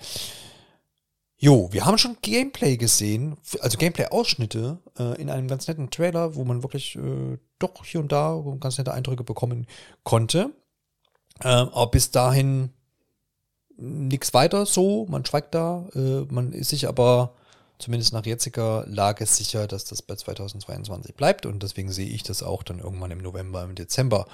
Jo, 1.43 1.69
wir 1.73 1.87
haben 1.87 1.97
schon 1.97 2.19
Gameplay 2.21 2.77
gesehen, 2.77 3.39
also 3.61 3.79
Gameplay-Ausschnitte 3.79 4.79
äh, 4.99 5.21
in 5.21 5.31
einem 5.31 5.49
ganz 5.49 5.67
netten 5.69 5.91
Trailer, 5.91 6.35
wo 6.35 6.45
man 6.45 6.63
wirklich 6.63 6.97
äh, 6.97 7.39
doch 7.59 7.83
hier 7.85 8.01
und 8.01 8.13
da 8.13 8.43
ganz 8.61 8.77
nette 8.77 8.93
Eindrücke 8.93 9.25
bekommen 9.25 9.67
konnte. 10.05 10.51
Äh, 11.43 11.49
aber 11.49 11.91
bis 11.91 12.11
dahin 12.11 12.71
nichts 13.79 14.35
weiter 14.35 14.67
so, 14.67 15.07
man 15.09 15.25
schweigt 15.25 15.55
da, 15.55 15.89
äh, 15.95 16.27
man 16.31 16.53
ist 16.53 16.69
sich 16.69 16.87
aber 16.87 17.33
zumindest 17.79 18.13
nach 18.13 18.27
jetziger 18.27 18.85
Lage 18.87 19.25
sicher, 19.25 19.67
dass 19.67 19.87
das 19.87 20.03
bei 20.03 20.17
2022 20.17 21.15
bleibt 21.15 21.47
und 21.47 21.63
deswegen 21.63 21.91
sehe 21.91 22.09
ich 22.09 22.23
das 22.23 22.43
auch 22.43 22.63
dann 22.63 22.81
irgendwann 22.81 23.11
im 23.11 23.23
November, 23.23 23.65
im 23.65 23.75
Dezember. 23.75 24.27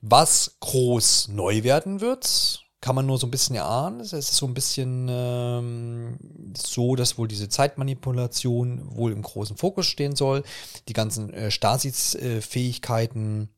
Was 0.00 0.56
groß 0.60 1.28
neu 1.28 1.64
werden 1.64 2.00
wird, 2.00 2.64
kann 2.80 2.94
man 2.94 3.06
nur 3.06 3.18
so 3.18 3.26
ein 3.26 3.32
bisschen 3.32 3.56
erahnen. 3.56 4.00
Es 4.00 4.12
ist 4.12 4.36
so 4.36 4.46
ein 4.46 4.54
bisschen 4.54 5.08
ähm, 5.10 6.18
so, 6.56 6.94
dass 6.94 7.18
wohl 7.18 7.26
diese 7.26 7.48
Zeitmanipulation 7.48 8.96
wohl 8.96 9.12
im 9.12 9.22
großen 9.22 9.56
Fokus 9.56 9.86
stehen 9.86 10.14
soll. 10.14 10.44
Die 10.86 10.92
ganzen 10.92 11.32
äh, 11.34 11.50
Stasis-Fähigkeiten 11.50 13.48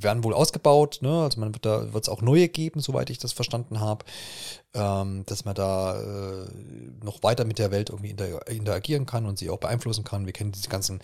werden 0.00 0.24
wohl 0.24 0.34
ausgebaut, 0.34 0.98
ne? 1.00 1.22
Also 1.22 1.40
man 1.40 1.54
wird 1.54 1.64
da 1.64 1.92
wird 1.92 2.04
es 2.04 2.08
auch 2.08 2.22
neue 2.22 2.48
geben, 2.48 2.80
soweit 2.80 3.10
ich 3.10 3.18
das 3.18 3.32
verstanden 3.32 3.80
habe, 3.80 4.04
ähm, 4.74 5.24
dass 5.26 5.44
man 5.44 5.54
da 5.54 6.00
äh, 6.00 6.46
noch 7.04 7.22
weiter 7.22 7.44
mit 7.44 7.58
der 7.58 7.70
Welt 7.70 7.90
irgendwie 7.90 8.10
inter 8.10 8.46
interagieren 8.48 9.06
kann 9.06 9.26
und 9.26 9.38
sie 9.38 9.50
auch 9.50 9.58
beeinflussen 9.58 10.04
kann. 10.04 10.26
Wir 10.26 10.32
kennen 10.32 10.52
diese 10.52 10.68
ganzen 10.68 11.00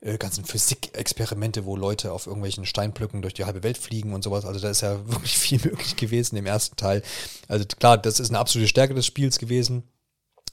äh, 0.00 0.18
ganzen 0.18 0.44
Physik-Experimente, 0.44 1.64
wo 1.64 1.76
Leute 1.76 2.12
auf 2.12 2.26
irgendwelchen 2.26 2.66
Steinblöcken 2.66 3.22
durch 3.22 3.34
die 3.34 3.44
halbe 3.44 3.62
Welt 3.62 3.78
fliegen 3.78 4.12
und 4.12 4.22
sowas. 4.22 4.44
Also 4.44 4.60
da 4.60 4.70
ist 4.70 4.82
ja 4.82 4.98
wirklich 5.06 5.38
viel 5.38 5.60
möglich 5.64 5.96
gewesen 5.96 6.36
im 6.36 6.46
ersten 6.46 6.76
Teil. 6.76 7.02
Also 7.48 7.64
klar, 7.64 7.98
das 7.98 8.20
ist 8.20 8.30
eine 8.30 8.38
absolute 8.38 8.68
Stärke 8.68 8.94
des 8.94 9.06
Spiels 9.06 9.38
gewesen. 9.38 9.84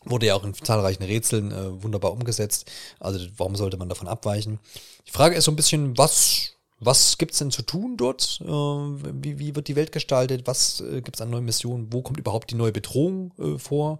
Wurde 0.06 0.28
ja 0.28 0.36
auch 0.36 0.46
in 0.46 0.54
zahlreichen 0.54 1.04
Rätseln 1.04 1.52
äh, 1.52 1.84
wunderbar 1.84 2.14
umgesetzt. 2.14 2.72
Also 3.00 3.20
warum 3.36 3.56
sollte 3.56 3.78
man 3.78 3.90
davon 3.90 4.08
abweichen? 4.08 4.60
Die 5.08 5.12
Frage 5.12 5.36
ist 5.36 5.44
so 5.44 5.52
ein 5.52 5.58
bisschen, 5.58 5.98
was 5.98 6.54
was 6.80 7.18
gibt 7.18 7.34
es 7.34 7.40
denn 7.40 7.52
zu 7.52 7.62
tun 7.62 7.98
dort? 7.98 8.40
Äh, 8.42 8.48
wie, 8.48 9.40
wie, 9.40 9.56
wird 9.56 9.68
die 9.68 9.76
Welt 9.76 9.92
gestaltet? 9.92 10.48
Was 10.48 10.82
äh, 10.82 11.02
gibt 11.02 11.18
es 11.18 11.22
an 11.22 11.30
neuen 11.30 11.46
Missionen? 11.46 11.92
Wo 11.92 12.02
kommt 12.02 12.20
überhaupt 12.20 12.52
die 12.52 12.56
neue 12.56 12.72
Bedrohung 12.72 13.34
äh, 13.38 13.58
vor? 13.58 14.00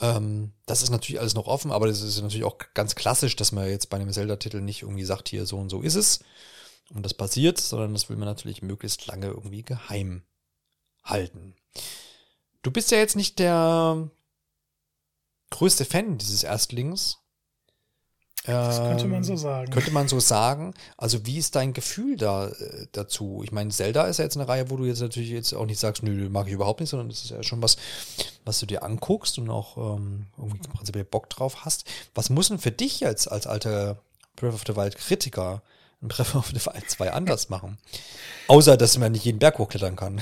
Ähm, 0.00 0.52
das 0.66 0.82
ist 0.82 0.90
natürlich 0.90 1.20
alles 1.20 1.34
noch 1.34 1.46
offen, 1.46 1.72
aber 1.72 1.86
das 1.86 2.02
ist 2.02 2.20
natürlich 2.20 2.44
auch 2.44 2.58
ganz 2.74 2.94
klassisch, 2.94 3.34
dass 3.36 3.52
man 3.52 3.68
jetzt 3.68 3.90
bei 3.90 3.96
einem 3.96 4.12
Zelda-Titel 4.12 4.60
nicht 4.60 4.82
irgendwie 4.82 5.04
sagt, 5.04 5.28
hier 5.28 5.46
so 5.46 5.56
und 5.56 5.70
so 5.70 5.80
ist 5.82 5.94
es 5.94 6.20
und 6.94 7.02
das 7.02 7.14
passiert, 7.14 7.58
sondern 7.58 7.92
das 7.92 8.08
will 8.08 8.16
man 8.16 8.28
natürlich 8.28 8.62
möglichst 8.62 9.06
lange 9.06 9.26
irgendwie 9.26 9.62
geheim 9.62 10.22
halten. 11.02 11.54
Du 12.62 12.70
bist 12.70 12.90
ja 12.90 12.98
jetzt 12.98 13.16
nicht 13.16 13.38
der 13.38 14.10
größte 15.50 15.84
Fan 15.84 16.18
dieses 16.18 16.42
Erstlings, 16.42 17.18
das 18.52 18.78
könnte 18.78 19.06
man 19.06 19.24
so 19.24 19.32
ähm, 19.32 19.38
sagen. 19.38 19.70
Könnte 19.72 19.90
man 19.90 20.08
so 20.08 20.20
sagen. 20.20 20.74
Also 20.96 21.26
wie 21.26 21.38
ist 21.38 21.56
dein 21.56 21.72
Gefühl 21.72 22.16
da 22.16 22.48
äh, 22.48 22.86
dazu? 22.92 23.42
Ich 23.44 23.52
meine, 23.52 23.70
Zelda 23.70 24.04
ist 24.04 24.18
ja 24.18 24.24
jetzt 24.24 24.36
eine 24.36 24.48
Reihe, 24.48 24.70
wo 24.70 24.76
du 24.76 24.84
jetzt 24.84 25.00
natürlich 25.00 25.30
jetzt 25.30 25.52
auch 25.52 25.66
nicht 25.66 25.80
sagst, 25.80 26.02
nö, 26.02 26.28
mag 26.28 26.46
ich 26.46 26.52
überhaupt 26.52 26.80
nicht, 26.80 26.90
sondern 26.90 27.08
das 27.08 27.24
ist 27.24 27.30
ja 27.30 27.42
schon 27.42 27.62
was, 27.62 27.76
was 28.44 28.60
du 28.60 28.66
dir 28.66 28.82
anguckst 28.82 29.38
und 29.38 29.50
auch 29.50 29.76
ähm, 29.76 30.26
irgendwie 30.38 30.58
prinzipiell 30.68 31.04
Bock 31.04 31.28
drauf 31.30 31.64
hast. 31.64 31.84
Was 32.14 32.30
muss 32.30 32.48
denn 32.48 32.58
für 32.58 32.72
dich 32.72 33.00
jetzt 33.00 33.30
als 33.30 33.46
alter 33.46 33.98
Breath 34.36 34.54
of 34.54 34.62
the 34.66 34.76
Wild 34.76 34.96
Kritiker 34.96 35.62
in 36.00 36.08
Breath 36.08 36.34
of 36.34 36.48
the 36.48 36.64
Wild 36.64 36.88
2 36.88 37.12
anders 37.12 37.48
machen? 37.48 37.78
Außer, 38.48 38.76
dass 38.76 38.96
man 38.98 39.12
nicht 39.12 39.24
jeden 39.24 39.38
Berg 39.38 39.58
hochklettern 39.58 39.96
kann. 39.96 40.20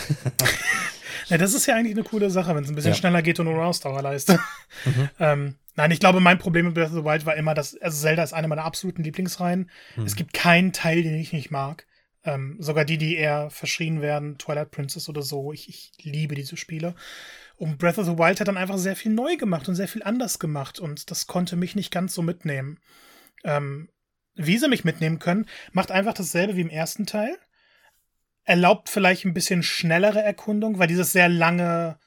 ja, 1.29 1.39
das 1.39 1.53
ist 1.53 1.67
ja 1.67 1.75
eigentlich 1.75 1.95
eine 1.95 2.05
coole 2.05 2.31
Sache, 2.31 2.55
wenn 2.55 2.65
es 2.65 2.71
ein 2.71 2.75
bisschen 2.75 2.93
ja. 2.93 2.97
schneller 2.97 3.23
geht 3.23 3.39
und 3.41 3.49
ohne 3.49 3.65
Ausdauerleiste. 3.65 4.39
Mhm. 4.85 5.11
ähm, 5.21 5.55
Nein, 5.77 5.91
ich 5.91 6.01
glaube, 6.01 6.21
mein 6.21 6.39
Problem 6.39 6.67
mit 6.67 6.75
Breath 6.75 6.91
of 6.91 6.95
the 6.95 7.05
Wild 7.05 7.27
war 7.27 7.37
immer, 7.37 7.55
dass 7.55 7.77
also 7.77 8.01
Zelda 8.01 8.23
ist 8.23 8.33
eine 8.33 8.49
meiner 8.49 8.65
absoluten 8.65 9.03
Lieblingsreihen. 9.03 9.71
Hm. 9.95 10.07
Es 10.07 10.17
gibt 10.17 10.33
keinen 10.33 10.73
Teil, 10.73 11.03
den 11.03 11.15
ich 11.15 11.33
nicht 11.33 11.51
mag. 11.51 11.87
Ähm, 12.25 12.57
sogar 12.59 12.85
die, 12.85 12.97
die 12.97 13.17
eher 13.17 13.51
verschrien 13.51 14.01
werden, 14.01 14.39
Twilight 14.39 14.71
Princess 14.71 15.09
oder 15.09 15.23
so. 15.23 15.53
Ich, 15.53 15.69
ich 15.69 15.93
liebe 16.03 16.35
diese 16.35 16.57
Spiele. 16.57 16.95
Und 17.57 17.79
Breath 17.79 17.99
of 17.99 18.07
the 18.07 18.19
Wild 18.19 18.41
hat 18.41 18.49
dann 18.49 18.57
einfach 18.57 18.79
sehr 18.79 18.97
viel 18.97 19.13
neu 19.13 19.37
gemacht 19.37 19.69
und 19.69 19.75
sehr 19.75 19.89
viel 19.89 20.03
anders 20.03 20.39
gemacht. 20.39 20.79
Und 20.79 21.11
das 21.11 21.27
konnte 21.27 21.57
mich 21.57 21.75
nicht 21.75 21.91
ganz 21.91 22.15
so 22.15 22.23
mitnehmen. 22.23 22.79
Ähm, 23.45 23.89
wie 24.35 24.59
sie 24.59 24.69
mich 24.69 24.85
mitnehmen 24.85 25.19
können, 25.19 25.47
macht 25.73 25.91
einfach 25.91 26.15
dasselbe 26.15 26.57
wie 26.57 26.63
im 26.63 26.71
ersten 26.71 27.07
Teil. 27.07 27.37
Erlaubt 28.45 28.89
vielleicht 28.89 29.25
ein 29.25 29.35
bisschen 29.35 29.63
schnellere 29.63 30.23
Erkundung, 30.23 30.79
weil 30.79 30.89
dieses 30.89 31.13
sehr 31.13 31.29
lange 31.29 31.99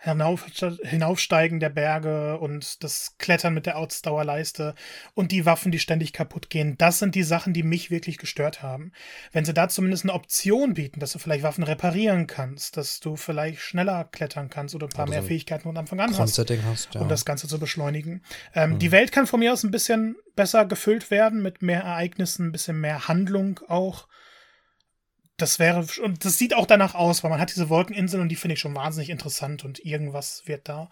Hinauf, 0.00 0.46
Hinaufsteigen 0.82 1.58
der 1.58 1.70
Berge 1.70 2.38
und 2.38 2.84
das 2.84 3.16
Klettern 3.18 3.52
mit 3.52 3.66
der 3.66 3.76
Ausdauerleiste 3.76 4.74
und 5.14 5.32
die 5.32 5.44
Waffen, 5.44 5.72
die 5.72 5.80
ständig 5.80 6.12
kaputt 6.12 6.50
gehen. 6.50 6.76
Das 6.78 7.00
sind 7.00 7.16
die 7.16 7.24
Sachen, 7.24 7.52
die 7.52 7.64
mich 7.64 7.90
wirklich 7.90 8.16
gestört 8.16 8.62
haben. 8.62 8.92
Wenn 9.32 9.44
sie 9.44 9.54
da 9.54 9.68
zumindest 9.68 10.04
eine 10.04 10.14
Option 10.14 10.74
bieten, 10.74 11.00
dass 11.00 11.12
du 11.12 11.18
vielleicht 11.18 11.42
Waffen 11.42 11.64
reparieren 11.64 12.28
kannst, 12.28 12.76
dass 12.76 13.00
du 13.00 13.16
vielleicht 13.16 13.60
schneller 13.60 14.04
klettern 14.04 14.50
kannst 14.50 14.76
oder 14.76 14.86
ein 14.86 14.90
paar 14.90 15.08
oder 15.08 15.14
mehr 15.14 15.22
Fähigkeiten 15.24 15.64
von 15.64 15.76
Anfang 15.76 15.98
an 15.98 16.16
hast, 16.16 16.38
hast 16.38 16.94
ja. 16.94 17.00
um 17.00 17.08
das 17.08 17.24
Ganze 17.24 17.48
zu 17.48 17.58
beschleunigen. 17.58 18.22
Ähm, 18.54 18.74
mhm. 18.74 18.78
Die 18.78 18.92
Welt 18.92 19.10
kann 19.10 19.26
von 19.26 19.40
mir 19.40 19.52
aus 19.52 19.64
ein 19.64 19.72
bisschen 19.72 20.16
besser 20.36 20.64
gefüllt 20.64 21.10
werden, 21.10 21.42
mit 21.42 21.60
mehr 21.60 21.82
Ereignissen, 21.82 22.46
ein 22.46 22.52
bisschen 22.52 22.80
mehr 22.80 23.08
Handlung 23.08 23.58
auch 23.66 24.06
das 25.38 25.58
wäre, 25.58 25.86
und 26.02 26.24
das 26.24 26.36
sieht 26.36 26.52
auch 26.52 26.66
danach 26.66 26.94
aus, 26.94 27.22
weil 27.22 27.30
man 27.30 27.40
hat 27.40 27.50
diese 27.50 27.68
Wolkeninseln 27.68 28.20
und 28.20 28.28
die 28.28 28.36
finde 28.36 28.54
ich 28.54 28.60
schon 28.60 28.74
wahnsinnig 28.74 29.08
interessant 29.08 29.64
und 29.64 29.84
irgendwas 29.84 30.42
wird 30.46 30.68
da, 30.68 30.90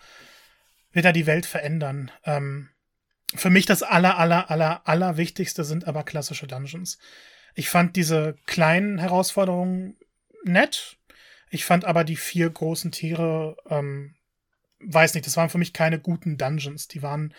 wird 0.93 1.05
da 1.05 1.13
die 1.13 1.27
Welt 1.27 1.47
verändern. 1.47 2.11
Ähm, 2.25 2.71
für 3.35 3.51
mich 3.51 3.67
das 3.67 3.83
aller, 3.83 4.19
aller, 4.19 4.51
aller, 4.51 4.87
aller 4.87 5.17
Wichtigste 5.17 5.65
sind 5.65 5.87
aber 5.89 6.05
klassische 6.05 6.47
Dungeons. 6.47 6.99
Ich 7.55 7.69
fand 7.69 7.97
diese 7.97 8.37
kleinen 8.47 8.99
Herausforderungen 8.99 9.97
nett. 10.45 10.97
Ich 11.51 11.65
fand 11.65 11.85
aber 11.85 12.05
die 12.05 12.17
vier 12.17 12.49
großen 12.49 12.93
Tiere, 12.93 13.57
ähm, 13.69 14.15
weiß 14.81 15.15
nicht, 15.15 15.27
das 15.27 15.37
waren 15.37 15.51
für 15.51 15.59
mich 15.59 15.73
keine 15.73 15.99
guten 15.99 16.39
Dungeons. 16.39 16.87
Die 16.87 17.03
waren 17.03 17.35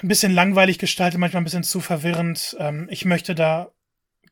ein 0.00 0.08
bisschen 0.08 0.32
langweilig 0.32 0.78
gestaltet, 0.78 1.20
manchmal 1.20 1.42
ein 1.42 1.44
bisschen 1.44 1.62
zu 1.62 1.80
verwirrend. 1.80 2.56
Ähm, 2.58 2.88
ich 2.90 3.04
möchte 3.04 3.34
da 3.34 3.70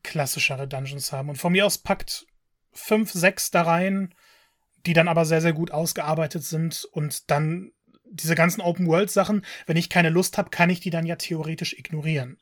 klassischere 0.03 0.67
Dungeons 0.67 1.11
haben. 1.11 1.29
Und 1.29 1.37
von 1.37 1.51
mir 1.51 1.65
aus 1.65 1.77
packt 1.77 2.25
fünf, 2.71 3.11
sechs 3.11 3.51
da 3.51 3.63
rein, 3.63 4.13
die 4.85 4.93
dann 4.93 5.07
aber 5.07 5.25
sehr, 5.25 5.41
sehr 5.41 5.53
gut 5.53 5.71
ausgearbeitet 5.71 6.43
sind 6.43 6.85
und 6.91 7.29
dann 7.31 7.71
diese 8.05 8.35
ganzen 8.35 8.61
Open-World-Sachen, 8.61 9.43
wenn 9.65 9.77
ich 9.77 9.89
keine 9.89 10.09
Lust 10.09 10.37
habe, 10.37 10.49
kann 10.49 10.69
ich 10.69 10.79
die 10.79 10.91
dann 10.91 11.05
ja 11.05 11.15
theoretisch 11.15 11.73
ignorieren. 11.73 12.37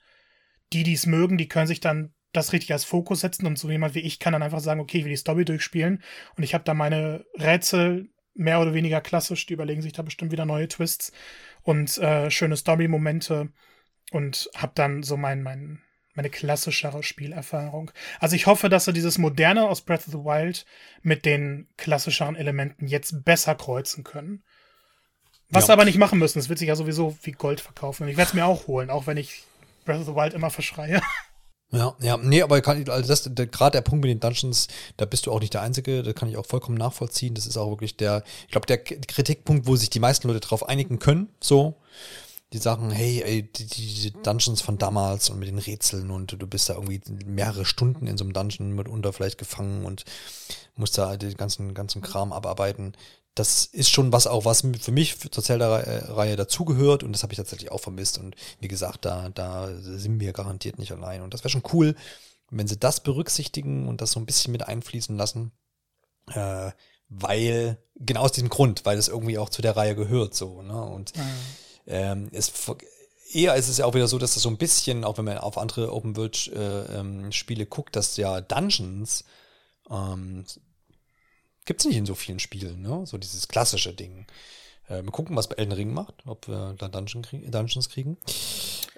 Die, 0.74 0.84
die 0.84 0.94
es 0.94 1.06
mögen, 1.06 1.38
die 1.38 1.48
können 1.48 1.68
sich 1.68 1.80
dann 1.80 2.14
das 2.34 2.54
richtig 2.54 2.72
als 2.72 2.84
Fokus 2.84 3.22
setzen 3.22 3.46
und 3.46 3.58
so 3.58 3.70
jemand 3.70 3.94
wie 3.96 4.00
ich 4.00 4.20
kann 4.20 4.34
dann 4.34 4.44
einfach 4.44 4.60
sagen, 4.60 4.80
okay, 4.80 5.00
ich 5.00 5.04
will 5.04 5.12
die 5.12 5.18
Story 5.18 5.46
durchspielen 5.46 6.02
und 6.38 6.44
ich 6.44 6.54
habe 6.54 6.64
da 6.64 6.74
meine 6.74 7.26
Rätsel 7.36 8.10
mehr 8.34 8.62
oder 8.62 8.74
weniger 8.74 9.02
klassisch, 9.02 9.46
die 9.46 9.54
überlegen 9.54 9.82
sich 9.82 9.94
da 9.94 10.02
bestimmt 10.02 10.32
wieder 10.32 10.46
neue 10.46 10.68
Twists 10.68 11.12
und 11.64 11.98
äh, 11.98 12.32
schöne 12.32 12.56
Story-Momente 12.56 13.50
und 14.12 14.50
habe 14.56 14.72
dann 14.76 15.04
so 15.04 15.18
mein, 15.18 15.44
mein, 15.44 15.82
meine 16.14 16.30
klassischere 16.30 17.04
Spielerfahrung. 17.04 17.92
Also 18.20 18.36
ich 18.36 18.46
hoffe, 18.46 18.70
dass 18.70 18.86
sie 18.86 18.94
dieses 18.94 19.18
Moderne 19.18 19.68
aus 19.68 19.82
Breath 19.82 20.08
of 20.08 20.14
the 20.14 20.20
Wild 20.20 20.66
mit 21.02 21.26
den 21.26 21.68
klassischeren 21.78 22.36
Elementen 22.36 22.88
jetzt 22.88 23.24
besser 23.24 23.56
kreuzen 23.56 24.04
können. 24.04 24.44
Was 25.50 25.64
ja. 25.64 25.68
sie 25.68 25.74
aber 25.74 25.86
nicht 25.86 25.98
machen 25.98 26.20
müssen. 26.20 26.40
Es 26.40 26.50
wird 26.50 26.60
sich 26.60 26.70
ja 26.70 26.76
sowieso 26.76 27.18
wie 27.24 27.32
Gold 27.32 27.62
verkaufen. 27.62 28.04
Und 28.04 28.10
ich 28.10 28.18
werde 28.18 28.30
es 28.30 28.34
mir 28.34 28.46
auch 28.46 28.68
holen, 28.68 28.90
auch 28.90 29.08
wenn 29.08 29.18
ich 29.18 29.44
Breath 29.86 30.00
of 30.00 30.06
the 30.06 30.16
Wild 30.16 30.34
immer 30.34 30.50
verschreie. 30.50 31.02
Ja, 31.74 31.96
ja, 32.02 32.18
nee, 32.18 32.42
aber 32.42 32.60
kann, 32.60 32.90
also 32.90 33.08
das, 33.08 33.34
der, 33.34 33.48
gerade 33.48 33.78
der 33.78 33.82
Punkt 33.82 34.04
mit 34.04 34.10
den 34.10 34.20
Dungeons, 34.20 34.68
da 34.98 35.06
bist 35.06 35.26
du 35.26 35.32
auch 35.32 35.40
nicht 35.40 35.54
der 35.54 35.62
Einzige, 35.62 36.04
da 36.04 36.12
kann 36.12 36.28
ich 36.28 36.36
auch 36.36 36.46
vollkommen 36.46 36.78
nachvollziehen. 36.78 37.34
Das 37.34 37.48
ist 37.48 37.56
auch 37.56 37.70
wirklich 37.70 37.96
der, 37.96 38.24
ich 38.46 38.52
glaube, 38.52 38.68
der 38.68 38.78
Kritikpunkt, 38.78 39.68
wo 39.68 39.78
sich 39.78 39.90
die 39.90 40.02
meisten 40.02 40.28
Leute 40.28 40.42
drauf 40.42 40.68
einigen 40.68 41.00
können, 41.00 41.30
so. 41.40 41.78
Die 42.54 42.58
sagen, 42.58 42.92
hey, 42.92 43.22
ey, 43.24 43.44
die, 43.44 43.66
die 43.66 44.12
Dungeons 44.24 44.62
von 44.62 44.78
damals 44.78 45.30
und 45.30 45.40
mit 45.40 45.48
den 45.48 45.58
Rätseln 45.58 46.12
und 46.12 46.34
du 46.34 46.48
bist 46.48 46.70
da 46.70 46.74
irgendwie 46.74 47.02
mehrere 47.26 47.66
Stunden 47.66 48.08
in 48.08 48.18
so 48.18 48.26
einem 48.26 48.34
Dungeon 48.34 48.74
mitunter 48.74 49.14
vielleicht 49.14 49.38
gefangen 49.38 49.86
und 49.86 50.04
musst 50.76 50.98
da 50.98 51.16
den 51.16 51.36
ganzen, 51.38 51.74
ganzen 51.74 52.02
Kram 52.02 52.34
abarbeiten 52.34 52.94
das 53.36 53.66
ist 53.66 53.90
schon 53.90 54.12
was 54.12 54.28
auch, 54.28 54.46
was 54.46 54.64
für 54.82 54.92
mich 54.92 55.18
zur 55.32 55.44
Zelda-Reihe 55.44 56.36
dazugehört 56.36 57.04
und 57.04 57.14
das 57.14 57.24
habe 57.24 57.34
ich 57.34 57.38
tatsächlich 57.38 57.72
auch 57.72 57.80
vermisst. 57.80 58.18
Und 58.18 58.36
wie 58.60 58.68
gesagt, 58.68 59.06
da, 59.06 59.30
da 59.30 59.70
sind 59.74 60.20
wir 60.20 60.34
garantiert 60.34 60.80
nicht 60.80 60.92
allein. 60.92 61.22
Und 61.22 61.34
das 61.34 61.42
wäre 61.42 61.50
schon 61.50 61.64
cool, 61.72 61.96
wenn 62.50 62.68
sie 62.68 62.78
das 62.78 63.02
berücksichtigen 63.02 63.88
und 63.88 64.02
das 64.02 64.12
so 64.12 64.20
ein 64.20 64.26
bisschen 64.26 64.52
mit 64.52 64.68
einfließen 64.68 65.16
lassen. 65.16 65.52
Äh, 66.34 66.72
weil, 67.08 67.78
genau 67.96 68.22
aus 68.22 68.32
diesem 68.34 68.50
Grund, 68.50 68.86
weil 68.86 68.98
es 68.98 69.08
irgendwie 69.08 69.38
auch 69.38 69.50
zu 69.50 69.62
der 69.62 69.76
Reihe 69.76 69.96
gehört, 69.96 70.34
so, 70.34 70.62
ne? 70.62 70.82
Und 70.82 71.16
mhm. 71.16 71.22
Ähm, 71.92 72.30
es 72.32 72.52
eher 73.32 73.56
ist 73.56 73.70
es 73.70 73.78
ja 73.78 73.86
auch 73.86 73.94
wieder 73.94 74.08
so, 74.08 74.18
dass 74.18 74.34
das 74.34 74.44
so 74.44 74.50
ein 74.50 74.58
bisschen, 74.58 75.04
auch 75.04 75.18
wenn 75.18 75.26
man 75.26 75.38
auf 75.38 75.58
andere 75.58 75.94
Open 75.94 76.18
World 76.18 76.52
äh, 76.54 77.00
ähm, 77.00 77.30
guckt, 77.70 77.96
dass 77.96 78.18
ja 78.18 78.42
Dungeons 78.42 79.24
ähm, 79.90 80.46
Gibt 81.66 81.82
es 81.82 81.86
nicht 81.86 81.98
in 81.98 82.06
so 82.06 82.16
vielen 82.16 82.40
Spielen, 82.40 82.82
ne? 82.82 83.06
So 83.06 83.18
dieses 83.18 83.48
klassische 83.48 83.94
Ding. 83.94 84.26
Äh, 84.88 85.04
wir 85.04 85.12
gucken, 85.12 85.36
was 85.36 85.48
bei 85.48 85.56
Elden 85.56 85.74
Ring 85.74 85.94
macht, 85.94 86.16
ob 86.26 86.48
wir 86.48 86.76
da 86.78 86.88
Dungeon 86.88 87.24
krieg 87.24 87.52
Dungeons 87.52 87.90
kriegen. 87.90 88.18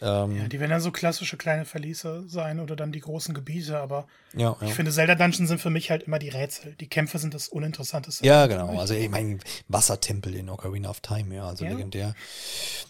Ähm, 0.01 0.35
ja, 0.35 0.47
die 0.47 0.59
werden 0.59 0.71
dann 0.71 0.81
so 0.81 0.91
klassische 0.91 1.37
kleine 1.37 1.65
Verliese 1.65 2.23
sein 2.27 2.59
oder 2.59 2.75
dann 2.75 2.91
die 2.91 2.99
großen 2.99 3.33
Gebiete, 3.33 3.79
aber 3.79 4.07
ja, 4.33 4.55
ja. 4.59 4.67
ich 4.67 4.73
finde, 4.73 4.91
Zelda-Dungeons 4.91 5.47
sind 5.47 5.61
für 5.61 5.69
mich 5.69 5.91
halt 5.91 6.03
immer 6.03 6.19
die 6.19 6.29
Rätsel. 6.29 6.75
Die 6.79 6.87
Kämpfe 6.87 7.19
sind 7.19 7.33
das 7.33 7.47
Uninteressanteste. 7.47 8.25
Ja, 8.25 8.47
genau. 8.47 8.79
Also 8.79 8.95
ich 8.95 9.09
meine, 9.09 9.37
Wassertempel 9.67 10.35
in 10.35 10.49
Ocarina 10.49 10.89
of 10.89 10.99
Time, 11.01 11.33
ja, 11.33 11.47
also 11.47 11.63
ja. 11.63 11.71
legendär. 11.71 12.15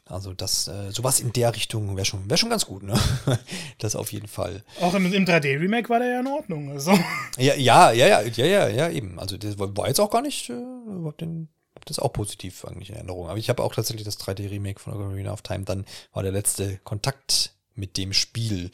Also 0.06 0.34
das, 0.34 0.68
äh, 0.68 0.91
sowas 0.91 1.20
in 1.20 1.34
der 1.34 1.56
Richtung 1.56 1.95
wäre 1.95 2.06
schon, 2.06 2.30
wär 2.30 2.38
schon 2.38 2.49
ganz 2.49 2.65
gut, 2.65 2.84
ne? 2.84 2.99
das 3.78 3.95
auf 3.95 4.11
jeden 4.11 4.28
Fall. 4.28 4.64
Auch 4.82 4.94
im, 4.94 5.11
im 5.14 5.26
3D-Remake 5.26 5.90
war 5.90 5.99
der 5.99 6.10
ja 6.10 6.20
in 6.22 6.28
Ordnung. 6.28 6.72
Also. 6.72 6.98
Ja, 7.38 7.53
ja, 7.56 7.91
ja, 7.91 8.07
ja, 8.07 8.22
ja, 8.22 8.45
ja, 8.45 8.68
ja, 8.70 8.90
eben. 8.90 9.20
Also 9.20 9.38
das 9.38 9.60
war 9.60 9.88
jetzt 9.88 9.99
auch 9.99 10.10
gar 10.10 10.22
nicht 10.22 10.49
äh, 10.49 10.53
überhaupt 10.53 11.22
den 11.22 11.49
das 11.85 11.97
ist 11.97 12.03
auch 12.03 12.13
positiv 12.13 12.65
eigentlich 12.65 12.89
in 12.89 12.95
Erinnerung. 12.95 13.27
Aber 13.27 13.37
ich 13.37 13.49
habe 13.49 13.63
auch 13.63 13.75
tatsächlich 13.75 14.05
das 14.05 14.19
3D-Remake 14.19 14.79
von 14.79 14.93
Ocarina 14.93 15.33
of 15.33 15.41
Time. 15.41 15.63
Dann 15.65 15.85
war 16.13 16.23
der 16.23 16.31
letzte 16.31 16.77
Kontakt 16.79 17.53
mit 17.75 17.97
dem 17.97 18.13
Spiel. 18.13 18.71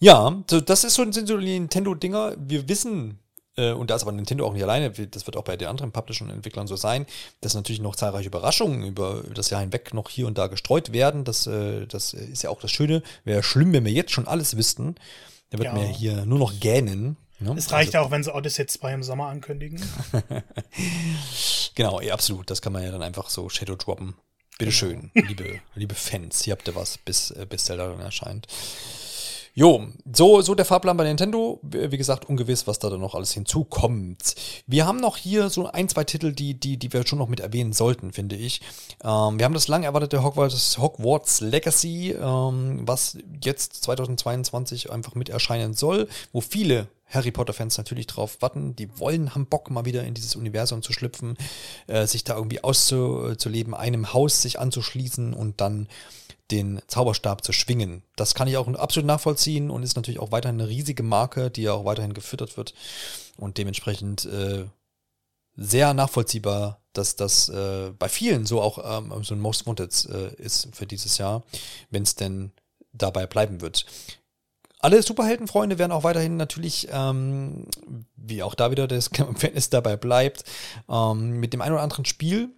Ja, 0.00 0.42
so, 0.48 0.60
das 0.60 0.84
ist 0.84 0.94
so, 0.94 1.10
sind 1.10 1.26
so 1.26 1.38
die 1.38 1.58
Nintendo-Dinger. 1.58 2.36
Wir 2.38 2.68
wissen, 2.68 3.18
äh, 3.56 3.72
und 3.72 3.90
da 3.90 3.96
ist 3.96 4.02
aber 4.02 4.12
Nintendo 4.12 4.46
auch 4.46 4.52
nicht 4.52 4.62
alleine, 4.62 4.90
das 4.90 5.26
wird 5.26 5.36
auch 5.36 5.44
bei 5.44 5.56
den 5.56 5.68
anderen 5.68 5.90
Publishern 5.90 6.28
und 6.28 6.36
Entwicklern 6.36 6.68
so 6.68 6.76
sein, 6.76 7.06
dass 7.40 7.54
natürlich 7.54 7.80
noch 7.80 7.96
zahlreiche 7.96 8.28
Überraschungen 8.28 8.84
über, 8.84 9.22
über 9.24 9.34
das 9.34 9.50
Jahr 9.50 9.60
hinweg 9.60 9.92
noch 9.92 10.08
hier 10.08 10.26
und 10.26 10.38
da 10.38 10.46
gestreut 10.46 10.92
werden. 10.92 11.24
Das, 11.24 11.46
äh, 11.46 11.86
das 11.86 12.12
ist 12.12 12.42
ja 12.42 12.50
auch 12.50 12.60
das 12.60 12.70
Schöne. 12.70 13.02
Wäre 13.24 13.42
schlimm, 13.42 13.72
wenn 13.72 13.84
wir 13.84 13.92
jetzt 13.92 14.12
schon 14.12 14.28
alles 14.28 14.56
wüssten. 14.56 14.94
Da 15.50 15.58
wird 15.58 15.66
ja. 15.66 15.74
mir 15.74 15.86
hier 15.86 16.26
nur 16.26 16.38
noch 16.38 16.60
gähnen. 16.60 17.16
Ne? 17.40 17.54
Es 17.56 17.70
reicht 17.72 17.94
also, 17.94 18.06
auch, 18.06 18.10
wenn 18.10 18.22
sie 18.22 18.34
Odyssey 18.34 18.66
2 18.66 18.94
im 18.94 19.02
Sommer 19.02 19.28
ankündigen. 19.28 19.80
genau, 21.74 22.00
ja, 22.00 22.14
absolut. 22.14 22.50
Das 22.50 22.60
kann 22.60 22.72
man 22.72 22.82
ja 22.82 22.90
dann 22.90 23.02
einfach 23.02 23.30
so 23.30 23.48
Shadow 23.48 23.76
droppen. 23.76 24.14
Bitteschön, 24.58 25.12
genau. 25.14 25.28
liebe, 25.28 25.60
liebe 25.76 25.94
Fans, 25.94 26.42
hier 26.42 26.52
habt 26.52 26.66
ihr 26.66 26.74
was, 26.74 26.98
bis, 26.98 27.30
äh, 27.30 27.46
bis 27.48 27.66
Zelda 27.66 27.88
dann 27.88 28.00
erscheint. 28.00 28.48
Jo, 29.58 29.88
so, 30.12 30.40
so 30.40 30.54
der 30.54 30.64
Fahrplan 30.64 30.96
bei 30.96 31.02
Nintendo. 31.02 31.58
Wie 31.62 31.98
gesagt, 31.98 32.28
ungewiss, 32.28 32.68
was 32.68 32.78
da 32.78 32.90
dann 32.90 33.00
noch 33.00 33.16
alles 33.16 33.32
hinzukommt. 33.32 34.36
Wir 34.68 34.86
haben 34.86 35.00
noch 35.00 35.16
hier 35.16 35.50
so 35.50 35.66
ein, 35.66 35.88
zwei 35.88 36.04
Titel, 36.04 36.30
die, 36.30 36.54
die, 36.54 36.76
die 36.76 36.92
wir 36.92 37.04
schon 37.04 37.18
noch 37.18 37.26
mit 37.26 37.40
erwähnen 37.40 37.72
sollten, 37.72 38.12
finde 38.12 38.36
ich. 38.36 38.60
Ähm, 39.02 39.36
wir 39.36 39.44
haben 39.44 39.54
das 39.54 39.66
lang 39.66 39.82
erwartete 39.82 40.22
Hogwarts, 40.22 40.78
Hogwarts 40.78 41.40
Legacy, 41.40 42.12
ähm, 42.12 42.82
was 42.86 43.18
jetzt 43.42 43.82
2022 43.82 44.92
einfach 44.92 45.16
mit 45.16 45.28
erscheinen 45.28 45.74
soll, 45.74 46.06
wo 46.30 46.40
viele 46.40 46.86
Harry 47.08 47.32
Potter-Fans 47.32 47.78
natürlich 47.78 48.06
drauf 48.06 48.36
warten. 48.38 48.76
Die 48.76 48.96
wollen, 49.00 49.34
haben 49.34 49.46
Bock, 49.46 49.72
mal 49.72 49.84
wieder 49.84 50.04
in 50.04 50.14
dieses 50.14 50.36
Universum 50.36 50.82
zu 50.82 50.92
schlüpfen, 50.92 51.36
äh, 51.88 52.06
sich 52.06 52.22
da 52.22 52.36
irgendwie 52.36 52.62
auszuleben, 52.62 53.74
einem 53.74 54.12
Haus 54.12 54.40
sich 54.40 54.60
anzuschließen 54.60 55.34
und 55.34 55.60
dann 55.60 55.88
den 56.50 56.80
Zauberstab 56.86 57.44
zu 57.44 57.52
schwingen. 57.52 58.02
Das 58.16 58.34
kann 58.34 58.48
ich 58.48 58.56
auch 58.56 58.68
absolut 58.74 59.06
nachvollziehen 59.06 59.70
und 59.70 59.82
ist 59.82 59.96
natürlich 59.96 60.20
auch 60.20 60.32
weiterhin 60.32 60.60
eine 60.60 60.68
riesige 60.68 61.02
Marke, 61.02 61.50
die 61.50 61.62
ja 61.62 61.72
auch 61.72 61.84
weiterhin 61.84 62.14
gefüttert 62.14 62.56
wird 62.56 62.74
und 63.36 63.58
dementsprechend 63.58 64.24
äh, 64.24 64.64
sehr 65.56 65.92
nachvollziehbar, 65.92 66.80
dass 66.92 67.16
das 67.16 67.48
äh, 67.48 67.90
bei 67.98 68.08
vielen 68.08 68.46
so 68.46 68.62
auch 68.62 68.98
ähm, 68.98 69.12
so 69.24 69.34
ein 69.34 69.40
Most 69.40 69.66
Wanted 69.66 70.06
äh, 70.06 70.34
ist 70.36 70.68
für 70.72 70.86
dieses 70.86 71.18
Jahr, 71.18 71.42
wenn 71.90 72.04
es 72.04 72.14
denn 72.14 72.52
dabei 72.92 73.26
bleiben 73.26 73.60
wird. 73.60 73.84
Alle 74.80 75.02
Superheldenfreunde 75.02 75.78
werden 75.78 75.92
auch 75.92 76.04
weiterhin 76.04 76.36
natürlich, 76.36 76.88
ähm, 76.92 77.66
wie 78.16 78.42
auch 78.44 78.54
da 78.54 78.70
wieder 78.70 78.86
das 78.86 79.10
Fairness 79.36 79.70
dabei 79.70 79.96
bleibt, 79.96 80.44
ähm, 80.88 81.40
mit 81.40 81.52
dem 81.52 81.60
ein 81.60 81.72
oder 81.72 81.82
anderen 81.82 82.04
Spiel 82.04 82.50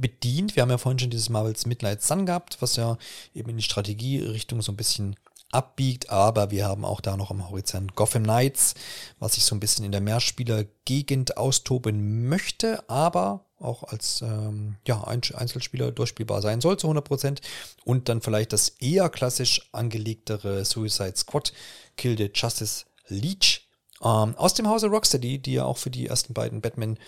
bedient. 0.00 0.56
Wir 0.56 0.62
haben 0.62 0.70
ja 0.70 0.78
vorhin 0.78 0.98
schon 0.98 1.10
dieses 1.10 1.28
Marvels 1.28 1.66
Midnight 1.66 2.02
Sun 2.02 2.26
gehabt, 2.26 2.58
was 2.60 2.76
ja 2.76 2.96
eben 3.34 3.50
in 3.50 3.56
die 3.56 3.62
Strategierichtung 3.62 4.62
so 4.62 4.72
ein 4.72 4.76
bisschen 4.76 5.16
abbiegt, 5.52 6.10
aber 6.10 6.50
wir 6.50 6.66
haben 6.66 6.84
auch 6.84 7.00
da 7.00 7.16
noch 7.16 7.30
am 7.30 7.48
Horizont 7.48 7.94
Gotham 7.94 8.24
Knights, 8.24 8.74
was 9.18 9.34
sich 9.34 9.44
so 9.44 9.54
ein 9.54 9.60
bisschen 9.60 9.84
in 9.84 9.92
der 9.92 10.00
Mehrspieler-Gegend 10.00 11.36
austoben 11.36 12.28
möchte, 12.28 12.88
aber 12.88 13.44
auch 13.58 13.84
als 13.84 14.22
ähm, 14.22 14.76
ja, 14.86 15.04
Einzelspieler 15.04 15.92
durchspielbar 15.92 16.42
sein 16.42 16.60
soll 16.60 16.78
zu 16.78 16.88
100% 16.90 17.40
und 17.84 18.08
dann 18.08 18.20
vielleicht 18.20 18.52
das 18.52 18.70
eher 18.80 19.08
klassisch 19.08 19.68
angelegtere 19.72 20.64
Suicide 20.64 21.16
Squad 21.16 21.52
Kill 21.96 22.16
the 22.16 22.30
Justice 22.34 22.86
Leech 23.08 23.68
ähm, 24.02 24.34
aus 24.36 24.54
dem 24.54 24.68
Hause 24.68 24.88
Rocksteady, 24.88 25.38
die 25.38 25.54
ja 25.54 25.64
auch 25.64 25.78
für 25.78 25.90
die 25.90 26.06
ersten 26.06 26.34
beiden 26.34 26.60
Batman 26.60 26.98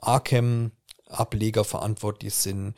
Arkham 0.00 0.72
Ableger 1.12 1.64
verantwortlich 1.64 2.34
sind. 2.34 2.74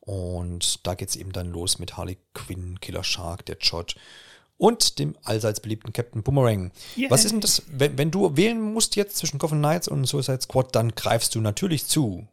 Und 0.00 0.86
da 0.86 0.94
geht 0.94 1.08
es 1.08 1.16
eben 1.16 1.32
dann 1.32 1.50
los 1.50 1.78
mit 1.78 1.96
Harley 1.96 2.18
Quinn, 2.34 2.78
Killer 2.80 3.04
Shark, 3.04 3.46
der 3.46 3.56
Jod 3.58 3.94
und 4.56 4.98
dem 4.98 5.16
allseits 5.22 5.60
beliebten 5.60 5.92
Captain 5.92 6.22
Boomerang. 6.22 6.72
Yeah. 6.96 7.10
Was 7.10 7.24
ist 7.24 7.32
denn 7.32 7.40
das, 7.40 7.62
wenn, 7.66 7.98
wenn, 7.98 8.10
du 8.10 8.36
wählen 8.36 8.60
musst 8.60 8.96
jetzt 8.96 9.16
zwischen 9.16 9.38
Gotham 9.38 9.58
Knights 9.58 9.88
und 9.88 10.04
Suicide 10.04 10.40
Squad, 10.42 10.74
dann 10.74 10.94
greifst 10.94 11.34
du 11.34 11.40
natürlich 11.40 11.86
zu. 11.86 12.28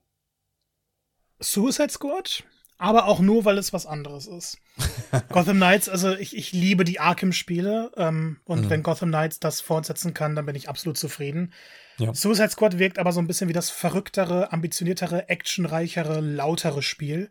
Suicide 1.40 1.90
Squad? 1.90 2.44
Aber 2.78 3.06
auch 3.06 3.19
nur, 3.19 3.45
weil 3.45 3.57
es 3.57 3.73
was 3.73 3.86
anderes 3.86 4.26
ist. 4.26 4.57
Gotham 5.30 5.57
Knights, 5.57 5.88
also 5.88 6.14
ich, 6.14 6.36
ich 6.36 6.52
liebe 6.52 6.84
die 6.84 6.99
Arkham-Spiele 6.99 7.91
ähm, 7.95 8.40
und 8.45 8.65
mhm. 8.65 8.69
wenn 8.69 8.84
Gotham 8.84 9.10
Knights 9.10 9.40
das 9.40 9.61
fortsetzen 9.61 10.14
kann, 10.14 10.36
dann 10.36 10.45
bin 10.45 10.56
ich 10.56 10.68
absolut 10.68 10.98
zufrieden. 10.98 11.53
Ja. 12.02 12.14
Suicide 12.14 12.49
Squad 12.49 12.80
wirkt 12.80 12.99
aber 12.99 13.11
so 13.11 13.19
ein 13.19 13.28
bisschen 13.28 13.48
wie 13.48 13.53
das 13.53 13.69
verrücktere, 13.69 14.52
ambitioniertere, 14.52 15.30
actionreichere, 15.30 16.19
lautere 16.19 16.82
Spiel. 16.82 17.30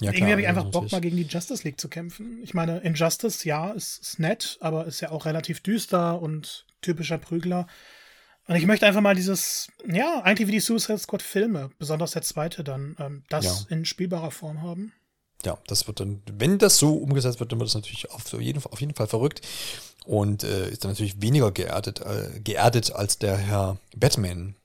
Ja, 0.00 0.12
Irgendwie 0.12 0.30
habe 0.30 0.40
ich 0.40 0.46
einfach 0.48 0.70
Bock, 0.70 0.92
mal 0.92 1.00
gegen 1.00 1.16
die 1.16 1.24
Justice 1.24 1.64
League 1.64 1.80
zu 1.80 1.88
kämpfen. 1.88 2.40
Ich 2.42 2.54
meine, 2.54 2.78
Injustice, 2.78 3.44
ja, 3.44 3.72
ist, 3.72 4.00
ist 4.00 4.20
nett, 4.20 4.56
aber 4.60 4.86
ist 4.86 5.00
ja 5.00 5.10
auch 5.10 5.26
relativ 5.26 5.60
düster 5.60 6.22
und 6.22 6.66
typischer 6.80 7.18
Prügler. 7.18 7.66
Und 8.46 8.54
ich 8.54 8.66
möchte 8.66 8.86
einfach 8.86 9.00
mal 9.00 9.16
dieses, 9.16 9.68
ja, 9.86 10.20
eigentlich 10.22 10.46
wie 10.46 10.52
die 10.52 10.60
Suicide 10.60 10.98
Squad 10.98 11.22
Filme, 11.22 11.70
besonders 11.78 12.12
der 12.12 12.22
zweite 12.22 12.62
dann, 12.62 12.96
ähm, 13.00 13.24
das 13.28 13.66
ja. 13.68 13.76
in 13.76 13.84
spielbarer 13.84 14.30
Form 14.30 14.62
haben. 14.62 14.92
Ja, 15.44 15.56
das 15.66 15.86
wird 15.86 16.00
dann, 16.00 16.22
wenn 16.26 16.58
das 16.58 16.78
so 16.78 16.94
umgesetzt 16.94 17.38
wird, 17.38 17.52
dann 17.52 17.60
wird 17.60 17.68
das 17.68 17.74
natürlich 17.74 18.10
auf 18.10 18.32
jeden, 18.32 18.64
auf 18.64 18.80
jeden 18.80 18.94
Fall 18.94 19.06
verrückt 19.06 19.40
und 20.04 20.42
äh, 20.42 20.70
ist 20.70 20.84
dann 20.84 20.90
natürlich 20.90 21.22
weniger 21.22 21.52
geerdet, 21.52 22.00
äh, 22.00 22.40
geerdet 22.40 22.92
als 22.92 23.18
der 23.18 23.36
Herr 23.36 23.76
Batman. 23.96 24.56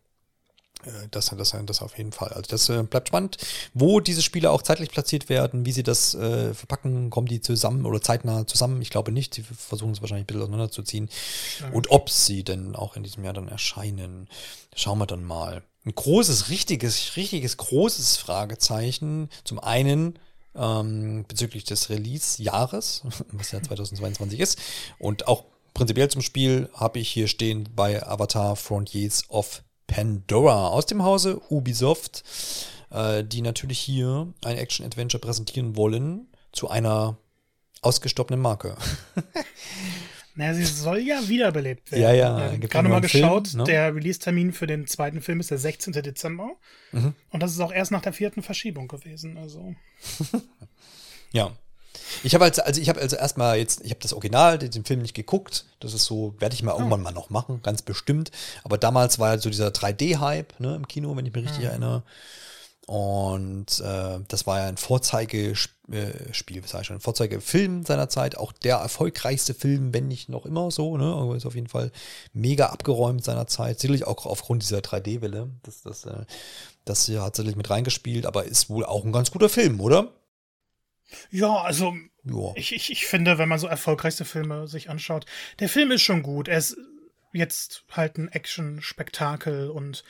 Äh, 0.86 1.08
das, 1.12 1.32
das, 1.38 1.56
das 1.66 1.82
auf 1.82 1.98
jeden 1.98 2.12
Fall. 2.12 2.30
Also 2.30 2.48
das 2.50 2.70
äh, 2.70 2.84
bleibt 2.84 3.10
spannend, 3.10 3.38
wo 3.74 4.00
diese 4.00 4.22
Spiele 4.22 4.52
auch 4.52 4.62
zeitlich 4.62 4.90
platziert 4.90 5.30
werden, 5.30 5.66
wie 5.66 5.72
sie 5.72 5.84
das 5.84 6.16
äh, 6.16 6.54
verpacken, 6.54 7.10
kommen 7.10 7.28
die 7.28 7.41
zusammen 7.41 7.86
oder 7.86 8.02
zeitnah 8.02 8.48
zusammen? 8.48 8.82
Ich 8.82 8.90
glaube 8.90 9.12
nicht. 9.12 9.34
Sie 9.34 9.44
versuchen 9.44 9.91
es 9.91 10.02
wahrscheinlich 10.02 10.24
ein 10.24 10.28
bisschen 10.28 10.44
auseinanderzuziehen. 10.44 11.10
Ja. 11.60 11.70
Und 11.70 11.91
ob 11.91 12.10
sie 12.10 12.44
denn 12.44 12.76
auch 12.76 12.95
in 12.95 13.04
diesem 13.04 13.24
Jahr 13.24 13.34
dann 13.34 13.48
erscheinen, 13.48 14.28
schauen 14.76 14.98
wir 15.00 15.08
dann 15.08 15.24
mal. 15.24 15.64
Ein 15.86 15.95
großes, 15.95 16.50
richtiges, 16.50 17.18
richtiges, 17.18 17.58
großes 17.58 18.18
Fragezeichen. 18.18 19.30
Zum 19.44 19.60
einen 19.60 20.18
ähm, 20.56 21.26
bezüglich 21.28 21.64
des 21.64 21.90
Release-Jahres, 21.90 23.04
was 23.32 23.52
ja 23.52 23.62
2022 23.62 24.40
ist. 24.40 24.60
Und 25.00 25.28
auch 25.28 25.46
prinzipiell 25.74 26.10
zum 26.10 26.22
Spiel 26.22 26.70
habe 26.74 27.00
ich 27.00 27.10
hier 27.10 27.28
stehen 27.28 27.70
bei 27.76 28.06
Avatar 28.06 28.56
Frontiers 28.56 29.30
of 29.30 29.64
Pandora 29.88 30.68
aus 30.70 30.86
dem 30.86 31.04
Hause 31.04 31.42
Ubisoft, 31.50 32.24
äh, 32.90 33.24
die 33.24 33.42
natürlich 33.42 33.80
hier 33.80 34.34
ein 34.44 34.58
Action-Adventure 34.58 35.22
präsentieren 35.22 35.76
wollen 35.76 36.28
zu 36.52 36.70
einer 36.70 37.18
ausgestorbenen 37.82 38.42
Marke. 38.42 38.76
Naja, 40.36 40.56
sie 40.56 40.66
soll 40.66 41.00
ja 41.00 41.28
wiederbelebt 41.28 41.92
werden. 41.92 42.02
Ja, 42.02 42.12
ja. 42.12 42.52
Ähm, 42.52 42.60
Gerade 42.62 42.90
mal 42.90 43.02
geschaut, 43.02 43.50
Film, 43.50 43.60
ne? 43.60 43.64
der 43.66 43.96
Release-Termin 43.96 44.52
für 44.52 44.66
den 44.66 44.88
zweiten 44.88 45.22
Film 45.22 45.40
ist 45.40 45.52
der 45.52 45.60
16. 45.60 45.94
Dezember. 45.94 46.56
Mhm. 46.92 47.14
Und 47.30 47.44
das 47.44 47.52
ist 47.52 47.60
auch 47.60 47.72
erst 47.72 47.92
nach 47.92 48.02
der 48.02 48.14
vierten 48.14 48.42
Verschiebung 48.42 48.88
gewesen. 48.88 49.38
Also. 49.38 49.76
ja. 51.32 51.52
Ich 52.24 52.34
habe 52.34 52.46
also, 52.46 52.64
also 52.64 52.82
ich 52.82 52.90
habe 52.90 53.00
also 53.00 53.16
erstmal 53.16 53.58
jetzt, 53.58 53.82
ich 53.84 53.92
habe 53.92 54.00
das 54.02 54.14
Original, 54.14 54.58
den 54.58 54.86
Film 54.86 55.02
nicht 55.02 55.14
geguckt. 55.14 55.66
Das 55.80 55.94
ist 55.94 56.06
so, 56.06 56.34
werde 56.40 56.56
ich 56.56 56.64
mal 56.64 56.74
oh. 56.74 56.78
irgendwann 56.78 57.02
mal 57.02 57.12
noch 57.12 57.30
machen, 57.30 57.62
ganz 57.62 57.84
bestimmt. 57.84 58.32
Aber 58.64 58.80
damals 58.80 59.20
war 59.20 59.30
halt 59.30 59.42
so 59.42 59.50
dieser 59.50 59.68
3D-Hype 59.68 60.60
ne, 60.60 60.76
im 60.76 60.88
Kino, 60.88 61.16
wenn 61.16 61.26
ich 61.26 61.34
mich 61.34 61.46
richtig 61.46 61.64
mhm. 61.64 61.70
erinnere. 61.70 62.04
Und 62.86 63.80
äh, 63.80 64.20
das 64.28 64.46
war 64.46 64.60
ja 64.60 64.68
ein 64.68 64.76
Vorzeigespiel, 64.76 66.58
äh, 66.58 66.64
was 66.64 66.74
ich 66.74 66.88
schon, 66.88 66.98
ein 66.98 67.02
Vorzeigefilm 67.02 67.86
seiner 67.86 68.10
Zeit, 68.10 68.36
auch 68.38 68.52
der 68.52 68.76
erfolgreichste 68.78 69.54
Film, 69.54 69.94
wenn 69.94 70.10
nicht 70.10 70.28
noch 70.28 70.46
immer 70.46 70.70
so, 70.70 70.98
ne? 70.98 71.06
Aber 71.06 71.36
ist 71.36 71.46
auf 71.46 71.56
jeden 71.56 71.70
Fall 71.70 71.92
mega 72.34 72.68
abgeräumt 72.68 73.24
seiner 73.24 73.48
Zeit. 73.48 73.80
Sicherlich 73.80 74.06
auch 74.06 74.26
aufgrund 74.26 74.64
dieser 74.64 74.80
3D-Welle. 74.80 75.50
Das, 75.64 75.82
das, 75.82 76.06
äh, 76.06 76.26
das 76.84 77.08
hat 77.08 77.36
sicherlich 77.38 77.56
mit 77.56 77.70
reingespielt, 77.70 78.26
aber 78.26 78.44
ist 78.44 78.70
wohl 78.70 78.86
auch 78.86 79.06
ein 79.06 79.14
ganz 79.14 79.32
guter 79.32 79.50
Film, 79.50 79.80
oder? 79.80 80.12
Ja, 81.32 81.62
also 81.62 81.94
Ich, 82.56 82.74
ich, 82.74 82.92
ich 82.92 83.06
finde, 83.06 83.38
wenn 83.38 83.50
man 83.50 83.60
so 83.60 83.68
erfolgreichste 83.68 84.26
Filme 84.26 84.68
sich 84.68 84.90
anschaut, 84.90 85.26
der 85.60 85.70
Film 85.70 85.92
ist 85.92 86.02
schon 86.02 86.24
gut. 86.24 86.48
Er 86.48 86.58
ist 86.58 86.78
jetzt 87.32 87.84
halt 87.92 88.18
ein 88.18 88.30
Action-Spektakel 88.30 89.70
und 89.70 90.04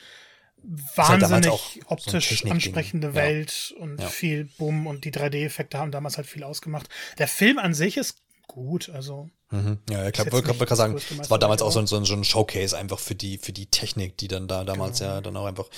wahnsinnig 0.94 1.50
halt 1.50 1.80
optisch 1.86 2.40
so 2.40 2.50
ansprechende 2.50 3.14
Welt 3.14 3.74
und 3.78 4.00
ja. 4.00 4.08
viel 4.08 4.44
Bumm 4.58 4.86
und 4.86 5.04
die 5.04 5.12
3D-Effekte 5.12 5.78
haben 5.78 5.90
damals 5.90 6.16
halt 6.16 6.26
viel 6.26 6.44
ausgemacht. 6.44 6.88
Der 7.18 7.28
Film 7.28 7.58
an 7.58 7.74
sich 7.74 7.96
ist 7.96 8.16
gut, 8.46 8.88
also. 8.90 9.30
Mhm. 9.50 9.78
Ja, 9.90 10.06
ich 10.06 10.12
glaube, 10.12 10.32
wollte 10.32 10.52
gerade 10.54 10.76
sagen, 10.76 10.96
es 10.96 11.30
war 11.30 11.38
damals 11.38 11.62
auch 11.62 11.70
so 11.70 11.80
ein, 11.80 11.86
so 11.86 11.96
ein 11.96 12.24
Showcase 12.24 12.76
einfach 12.76 12.98
für 12.98 13.14
die, 13.14 13.38
für 13.38 13.52
die 13.52 13.66
Technik, 13.66 14.16
die 14.16 14.28
dann 14.28 14.48
da 14.48 14.64
damals 14.64 14.98
genau. 14.98 15.14
ja 15.14 15.20
dann 15.20 15.36
auch 15.36 15.46
einfach 15.46 15.68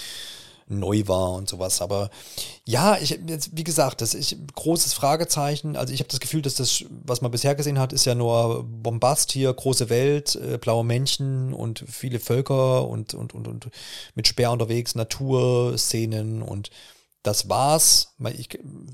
neu 0.69 1.07
war 1.07 1.33
und 1.33 1.49
sowas. 1.49 1.81
Aber 1.81 2.11
ja, 2.65 2.99
ich 2.99 3.19
jetzt, 3.27 3.57
wie 3.57 3.65
gesagt, 3.65 4.01
das 4.01 4.15
ist 4.15 4.37
großes 4.55 4.95
Fragezeichen. 4.95 5.77
Also 5.77 5.93
ich 5.93 6.01
habe 6.01 6.11
das 6.11 6.21
Gefühl, 6.21 6.43
dass 6.43 6.55
das, 6.55 6.85
was 7.05 7.21
man 7.21 7.31
bisher 7.31 7.55
gesehen 7.55 7.79
hat, 7.79 7.93
ist 7.93 8.05
ja 8.05 8.15
nur 8.15 8.65
Bombast 8.65 9.33
hier, 9.33 9.53
große 9.53 9.89
Welt, 9.89 10.35
äh, 10.37 10.59
blaue 10.59 10.85
Männchen 10.85 11.53
und 11.53 11.85
viele 11.89 12.19
Völker 12.19 12.89
und, 12.89 13.15
und, 13.15 13.35
und, 13.35 13.49
und 13.49 13.71
mit 14.15 14.27
Speer 14.27 14.51
unterwegs, 14.51 14.95
Naturszenen 14.95 16.43
und 16.43 16.71
das 17.23 17.49
war's. 17.49 18.15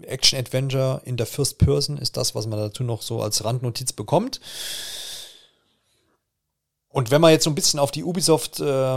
Action-Adventure 0.03 1.03
in 1.05 1.17
der 1.17 1.27
First 1.27 1.59
Person 1.59 1.99
ist 1.99 2.17
das, 2.17 2.35
was 2.35 2.47
man 2.47 2.59
dazu 2.59 2.83
noch 2.83 3.03
so 3.03 3.21
als 3.21 3.45
Randnotiz 3.45 3.93
bekommt. 3.93 4.41
Und 6.93 7.11
wenn 7.11 7.23
man 7.23 7.33
jetzt 7.33 7.45
so 7.45 7.51
ein 7.51 7.55
bisschen 7.55 7.81
auf 7.81 7.91
die 7.91 8.05
Ubisoft-Ära 8.05 8.97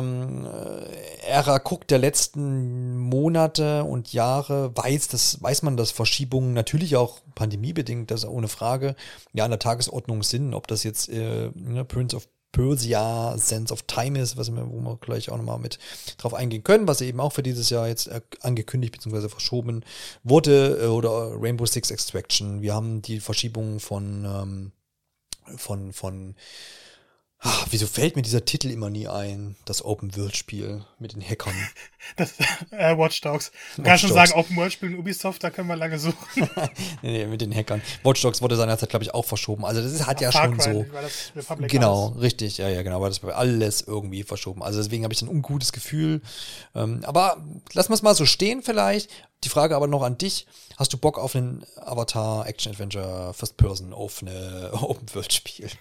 ähm, 1.55 1.61
guckt, 1.63 1.89
der 1.91 1.97
letzten 1.97 2.97
Monate 2.97 3.85
und 3.85 4.11
Jahre, 4.11 4.75
weiß, 4.75 5.07
das, 5.07 5.41
weiß 5.41 5.63
man, 5.63 5.77
dass 5.77 5.91
Verschiebungen 5.91 6.53
natürlich 6.53 6.97
auch 6.97 7.21
pandemiebedingt, 7.35 8.11
das 8.11 8.25
ohne 8.25 8.49
Frage, 8.49 8.95
ja 9.31 9.45
an 9.45 9.51
der 9.51 9.59
Tagesordnung 9.59 10.23
sind. 10.23 10.53
Ob 10.53 10.67
das 10.67 10.83
jetzt 10.83 11.07
äh, 11.07 11.51
ne, 11.55 11.85
Prince 11.85 12.17
of 12.17 12.27
Persia, 12.51 13.37
Sense 13.37 13.73
of 13.73 13.83
Time 13.83 14.19
ist, 14.19 14.35
was 14.37 14.49
wir, 14.49 14.69
wo 14.69 14.79
wir 14.79 14.97
gleich 14.97 15.29
auch 15.29 15.37
nochmal 15.37 15.59
mit 15.59 15.79
drauf 16.17 16.33
eingehen 16.33 16.63
können, 16.63 16.87
was 16.87 17.01
eben 17.01 17.19
auch 17.19 17.33
für 17.33 17.43
dieses 17.43 17.69
Jahr 17.69 17.87
jetzt 17.87 18.07
äh, 18.07 18.21
angekündigt 18.41 18.93
bzw. 18.93 19.29
verschoben 19.29 19.83
wurde, 20.23 20.79
äh, 20.81 20.87
oder 20.87 21.33
Rainbow 21.37 21.65
Six 21.65 21.91
Extraction. 21.91 22.61
Wir 22.61 22.73
haben 22.73 23.01
die 23.01 23.21
Verschiebung 23.21 23.79
von, 23.79 24.25
ähm, 24.25 24.71
von, 25.57 25.93
von 25.93 26.35
Ach, 27.47 27.67
wieso 27.69 27.85
fällt 27.85 28.15
mir 28.15 28.23
dieser 28.23 28.43
Titel 28.43 28.71
immer 28.71 28.89
nie 28.89 29.07
ein? 29.07 29.55
Das 29.65 29.85
Open-World-Spiel 29.85 30.83
mit 30.97 31.13
den 31.13 31.21
Hackern. 31.21 31.53
Das, 32.17 32.33
äh, 32.69 32.95
Watch 32.95 33.19
Dogs. 33.21 33.51
Du 33.75 33.81
kannst 33.81 34.03
schon 34.03 34.13
sagen, 34.13 34.33
Open-World-Spiel 34.33 34.91
in 34.91 34.99
Ubisoft, 34.99 35.43
da 35.43 35.49
können 35.49 35.67
wir 35.67 35.75
lange 35.75 35.97
suchen. 35.97 36.15
nee, 37.01 37.11
nee, 37.11 37.25
mit 37.25 37.41
den 37.41 37.51
Hackern. 37.51 37.81
Watch 38.03 38.21
Dogs 38.21 38.43
wurde 38.43 38.55
seinerzeit, 38.55 38.89
glaube 38.89 39.03
ich, 39.03 39.15
auch 39.15 39.25
verschoben. 39.25 39.65
Also 39.65 39.81
das 39.81 39.91
ist, 39.91 40.05
hat 40.05 40.17
Ach, 40.17 40.21
ja 40.21 40.31
Far 40.31 40.45
schon 40.45 40.57
Cry, 40.57 40.73
so. 40.73 40.85
Republic 41.35 41.71
genau, 41.71 42.09
alles. 42.09 42.21
richtig. 42.21 42.59
Ja, 42.59 42.69
ja, 42.69 42.83
genau. 42.83 43.01
War 43.01 43.09
das 43.09 43.23
alles 43.23 43.81
irgendwie 43.81 44.21
verschoben. 44.21 44.61
Also 44.61 44.79
deswegen 44.79 45.03
habe 45.03 45.15
ich 45.15 45.21
ein 45.23 45.27
ungutes 45.27 45.71
Gefühl. 45.71 46.21
Ähm, 46.75 47.01
aber 47.05 47.43
lassen 47.73 47.89
wir 47.89 47.95
es 47.95 48.03
mal 48.03 48.13
so 48.13 48.27
stehen 48.27 48.61
vielleicht. 48.61 49.09
Die 49.43 49.49
Frage 49.49 49.75
aber 49.75 49.87
noch 49.87 50.03
an 50.03 50.19
dich. 50.19 50.45
Hast 50.77 50.93
du 50.93 50.97
Bock 50.97 51.17
auf 51.17 51.35
einen 51.35 51.65
Avatar 51.77 52.45
Action 52.47 52.71
Adventure 52.71 53.33
First 53.33 53.57
Person 53.57 53.93
auf 53.93 54.21
eine 54.21 54.69
Open 54.73 55.07
World 55.15 55.33
Spiel? 55.33 55.71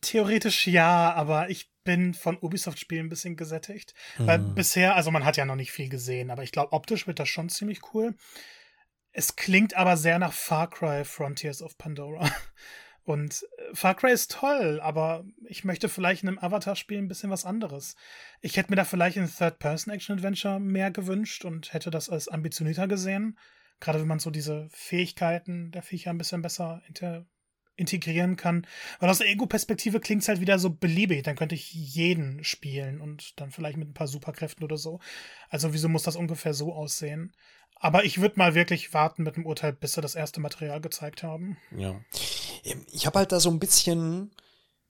Theoretisch 0.00 0.66
ja, 0.66 1.12
aber 1.12 1.50
ich 1.50 1.70
bin 1.84 2.14
von 2.14 2.38
Ubisoft-Spielen 2.38 3.06
ein 3.06 3.10
bisschen 3.10 3.36
gesättigt. 3.36 3.94
Mhm. 4.18 4.26
Weil 4.26 4.38
bisher, 4.38 4.94
also 4.94 5.10
man 5.10 5.24
hat 5.24 5.36
ja 5.36 5.44
noch 5.44 5.56
nicht 5.56 5.72
viel 5.72 5.88
gesehen, 5.88 6.30
aber 6.30 6.42
ich 6.42 6.52
glaube, 6.52 6.72
optisch 6.72 7.06
wird 7.06 7.18
das 7.18 7.28
schon 7.28 7.48
ziemlich 7.48 7.80
cool. 7.92 8.14
Es 9.12 9.36
klingt 9.36 9.76
aber 9.76 9.96
sehr 9.96 10.18
nach 10.18 10.32
Far 10.32 10.70
Cry 10.70 11.04
Frontiers 11.04 11.62
of 11.62 11.76
Pandora. 11.76 12.30
Und 13.04 13.44
äh, 13.58 13.74
Far 13.74 13.96
Cry 13.96 14.12
ist 14.12 14.30
toll, 14.30 14.80
aber 14.80 15.24
ich 15.44 15.64
möchte 15.64 15.88
vielleicht 15.88 16.22
in 16.22 16.28
einem 16.28 16.38
Avatar-Spiel 16.38 16.98
ein 16.98 17.08
bisschen 17.08 17.30
was 17.30 17.44
anderes. 17.44 17.96
Ich 18.40 18.56
hätte 18.56 18.70
mir 18.70 18.76
da 18.76 18.84
vielleicht 18.84 19.18
ein 19.18 19.30
Third-Person-Action-Adventure 19.30 20.60
mehr 20.60 20.90
gewünscht 20.90 21.44
und 21.44 21.72
hätte 21.72 21.90
das 21.90 22.08
als 22.08 22.28
ambitionierter 22.28 22.86
gesehen. 22.86 23.38
Gerade 23.80 24.00
wenn 24.00 24.08
man 24.08 24.20
so 24.20 24.30
diese 24.30 24.68
Fähigkeiten 24.70 25.72
der 25.72 25.82
Viecher 25.82 26.10
ein 26.10 26.18
bisschen 26.18 26.42
besser 26.42 26.80
inter 26.86 27.26
integrieren 27.76 28.36
kann. 28.36 28.66
Weil 29.00 29.10
aus 29.10 29.18
der 29.18 29.28
Ego-Perspektive 29.28 30.00
klingt 30.00 30.22
es 30.22 30.28
halt 30.28 30.40
wieder 30.40 30.58
so 30.58 30.70
beliebig. 30.70 31.22
Dann 31.22 31.36
könnte 31.36 31.54
ich 31.54 31.72
jeden 31.72 32.44
spielen 32.44 33.00
und 33.00 33.40
dann 33.40 33.50
vielleicht 33.50 33.76
mit 33.76 33.88
ein 33.88 33.94
paar 33.94 34.08
Superkräften 34.08 34.64
oder 34.64 34.76
so. 34.76 35.00
Also 35.48 35.72
wieso 35.72 35.88
muss 35.88 36.02
das 36.02 36.16
ungefähr 36.16 36.54
so 36.54 36.72
aussehen? 36.72 37.32
Aber 37.74 38.04
ich 38.04 38.20
würde 38.20 38.38
mal 38.38 38.54
wirklich 38.54 38.94
warten 38.94 39.24
mit 39.24 39.36
dem 39.36 39.46
Urteil, 39.46 39.72
bis 39.72 39.94
sie 39.94 40.00
das 40.00 40.14
erste 40.14 40.40
Material 40.40 40.80
gezeigt 40.80 41.22
haben. 41.22 41.56
Ja. 41.76 42.00
Ich 42.92 43.06
habe 43.06 43.18
halt 43.18 43.32
da 43.32 43.40
so 43.40 43.50
ein 43.50 43.58
bisschen 43.58 44.30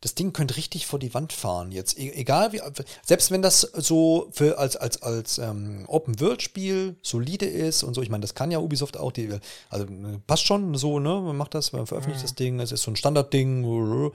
das 0.03 0.15
Ding 0.17 0.33
könnte 0.33 0.57
richtig 0.57 0.87
vor 0.87 0.99
die 0.99 1.15
Wand 1.15 1.33
fahren 1.33 1.71
jetzt. 1.71 1.97
E 1.97 2.11
egal 2.11 2.53
wie, 2.53 2.61
selbst 3.07 3.31
wenn 3.31 3.41
das 3.41 3.61
so 3.61 4.27
für 4.33 4.59
als, 4.59 4.75
als, 4.77 5.01
als 5.01 5.39
ähm, 5.39 5.85
Open-World-Spiel 5.87 6.97
solide 7.03 7.47
ist 7.47 7.85
und 7.85 7.95
so, 7.95 8.03
ich 8.03 8.11
meine, 8.11 8.23
das 8.23 8.35
kann 8.35 8.51
ja 8.51 8.59
Ubisoft 8.59 8.97
auch, 8.97 9.13
die, 9.13 9.31
also 9.71 9.87
passt 10.27 10.45
schon 10.45 10.75
so, 10.75 10.99
ne? 10.99 11.21
Man 11.21 11.37
macht 11.37 11.55
das, 11.55 11.71
man 11.73 11.87
veröffentlicht 11.87 12.19
mhm. 12.21 12.27
das 12.27 12.35
Ding, 12.35 12.59
es 12.59 12.73
ist 12.73 12.83
so 12.83 12.91
ein 12.91 12.97
Standardding. 12.97 14.11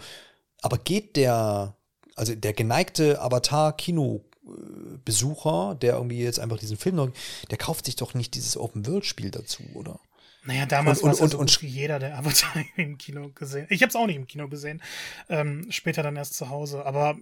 Aber 0.62 0.78
geht 0.78 1.16
der, 1.16 1.74
also 2.16 2.36
der 2.36 2.52
geneigte 2.52 3.22
Avatar-Kino-Besucher, 3.22 5.78
der 5.82 5.94
irgendwie 5.94 6.20
jetzt 6.20 6.42
einfach 6.42 6.60
diesen 6.60 6.76
Film 6.76 6.98
noch, 6.98 7.12
der 7.50 7.58
kauft 7.58 7.86
sich 7.86 7.96
doch 7.96 8.14
nicht 8.14 8.36
dieses 8.36 8.58
Open-World-Spiel 8.58 9.32
dazu, 9.32 9.64
oder? 9.74 10.02
Naja, 10.48 10.66
damals 10.66 11.04
war 11.04 11.12
es 11.12 11.20
ja 11.20 11.28
so 11.28 11.38
und, 11.38 11.62
jeder 11.62 12.00
der 12.00 12.18
Avatar 12.18 12.64
im 12.78 12.98
Kino 12.98 13.30
gesehen. 13.36 13.68
Ich 13.70 13.82
habe 13.82 13.90
es 13.90 13.96
auch 13.98 14.08
nicht 14.08 14.16
im 14.16 14.28
Kino 14.28 14.48
gesehen. 14.48 14.82
Ähm, 15.30 15.68
später 15.70 16.04
dann 16.04 16.16
erst 16.16 16.36
zu 16.36 16.50
Hause. 16.50 16.86
Aber 16.86 17.18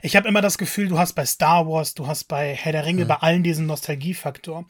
ich 0.00 0.14
habe 0.14 0.28
immer 0.28 0.40
das 0.40 0.56
Gefühl, 0.56 0.88
du 0.88 0.98
hast 0.98 1.14
bei 1.14 1.26
Star 1.26 1.66
Wars, 1.66 1.94
du 1.94 2.06
hast 2.06 2.24
bei 2.24 2.54
Herr 2.54 2.70
der 2.70 2.86
Ringe, 2.86 3.04
mhm. 3.04 3.08
bei 3.08 3.16
allen 3.16 3.42
diesen 3.42 3.66
Nostalgiefaktor. 3.66 4.64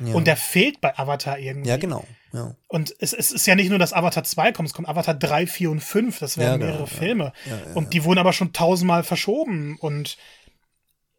Ja. 0.00 0.14
Und 0.14 0.26
der 0.26 0.36
fehlt 0.36 0.82
bei 0.82 0.96
Avatar 0.98 1.38
irgendwie. 1.38 1.70
Ja, 1.70 1.78
genau. 1.78 2.04
Ja. 2.32 2.54
Und 2.66 2.94
es, 2.98 3.14
es, 3.14 3.32
ist 3.32 3.46
ja 3.46 3.54
nicht 3.54 3.70
nur, 3.70 3.78
dass 3.78 3.94
Avatar 3.94 4.22
2 4.22 4.52
kommt, 4.52 4.68
es 4.68 4.74
kommt 4.74 4.88
Avatar 4.88 5.14
3, 5.14 5.46
4 5.46 5.70
und 5.70 5.80
5. 5.80 6.18
Das 6.18 6.36
wären 6.36 6.60
ja, 6.60 6.66
mehrere 6.66 6.84
genau, 6.84 6.86
Filme. 6.86 7.32
Ja. 7.46 7.72
und 7.74 7.94
die 7.94 8.04
wurden 8.04 8.18
aber 8.18 8.34
schon 8.34 8.52
tausendmal 8.52 9.02
verschoben. 9.02 9.78
Und 9.80 10.18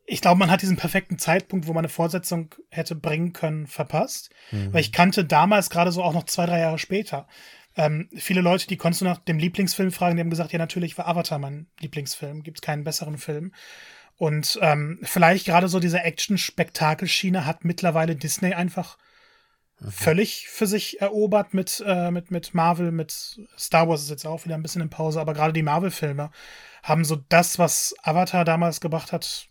ich 0.10 0.22
glaube, 0.22 0.40
man 0.40 0.50
hat 0.50 0.64
diesen 0.64 0.76
perfekten 0.76 1.20
Zeitpunkt, 1.20 1.68
wo 1.68 1.74
man 1.74 1.86
eine 1.86 1.90
Fortsetzung 1.90 2.56
hätte 2.70 2.96
bringen 2.96 3.32
können, 3.32 3.68
verpasst. 3.68 4.32
Mhm. 4.52 4.74
Weil 4.74 4.82
ich 4.82 4.92
kannte 4.92 5.24
damals 5.24 5.70
gerade 5.70 5.92
so 5.92 6.04
auch 6.04 6.14
noch 6.14 6.26
zwei, 6.26 6.48
drei 6.48 6.60
Jahre 6.60 6.80
später. 6.80 7.28
Ähm, 7.78 8.10
viele 8.16 8.42
Leute, 8.42 8.68
die 8.68 8.78
konntest 8.78 9.02
du 9.02 9.06
nach 9.06 9.20
dem 9.20 9.38
Lieblingsfilm 9.38 9.92
fragen, 9.92 10.16
die 10.16 10.22
haben 10.22 10.32
gesagt, 10.32 10.52
ja, 10.52 10.58
natürlich 10.58 10.98
war 10.98 11.08
Avatar 11.08 11.38
mein 11.38 11.68
Lieblingsfilm, 11.80 12.42
gibt 12.42 12.58
es 12.58 12.62
keinen 12.62 12.84
besseren 12.84 13.20
Film. 13.20 13.54
Und 14.18 14.58
ähm, 14.62 15.00
vielleicht 15.04 15.46
gerade 15.46 15.68
so 15.68 15.80
diese 15.80 16.02
Action-Spektakelschiene 16.02 17.46
hat 17.46 17.64
mittlerweile 17.64 18.16
Disney 18.16 18.54
einfach 18.54 18.98
mhm. 19.80 19.92
völlig 19.92 20.48
für 20.48 20.66
sich 20.66 21.02
erobert 21.02 21.54
mit, 21.54 21.84
äh, 21.86 22.10
mit, 22.10 22.32
mit 22.32 22.56
Marvel, 22.56 22.92
mit 22.92 23.40
Star 23.58 23.88
Wars 23.88 24.02
ist 24.02 24.10
jetzt 24.10 24.26
auch 24.26 24.44
wieder 24.44 24.56
ein 24.56 24.64
bisschen 24.64 24.82
in 24.82 24.90
Pause, 24.90 25.22
aber 25.22 25.36
gerade 25.36 25.54
die 25.54 25.62
Marvel-Filme 25.62 26.32
haben 26.82 27.06
so 27.06 27.18
das, 27.30 27.60
was 27.60 27.94
Avatar 28.02 28.44
damals 28.44 28.82
gebracht 28.82 29.12
hat, 29.12 29.49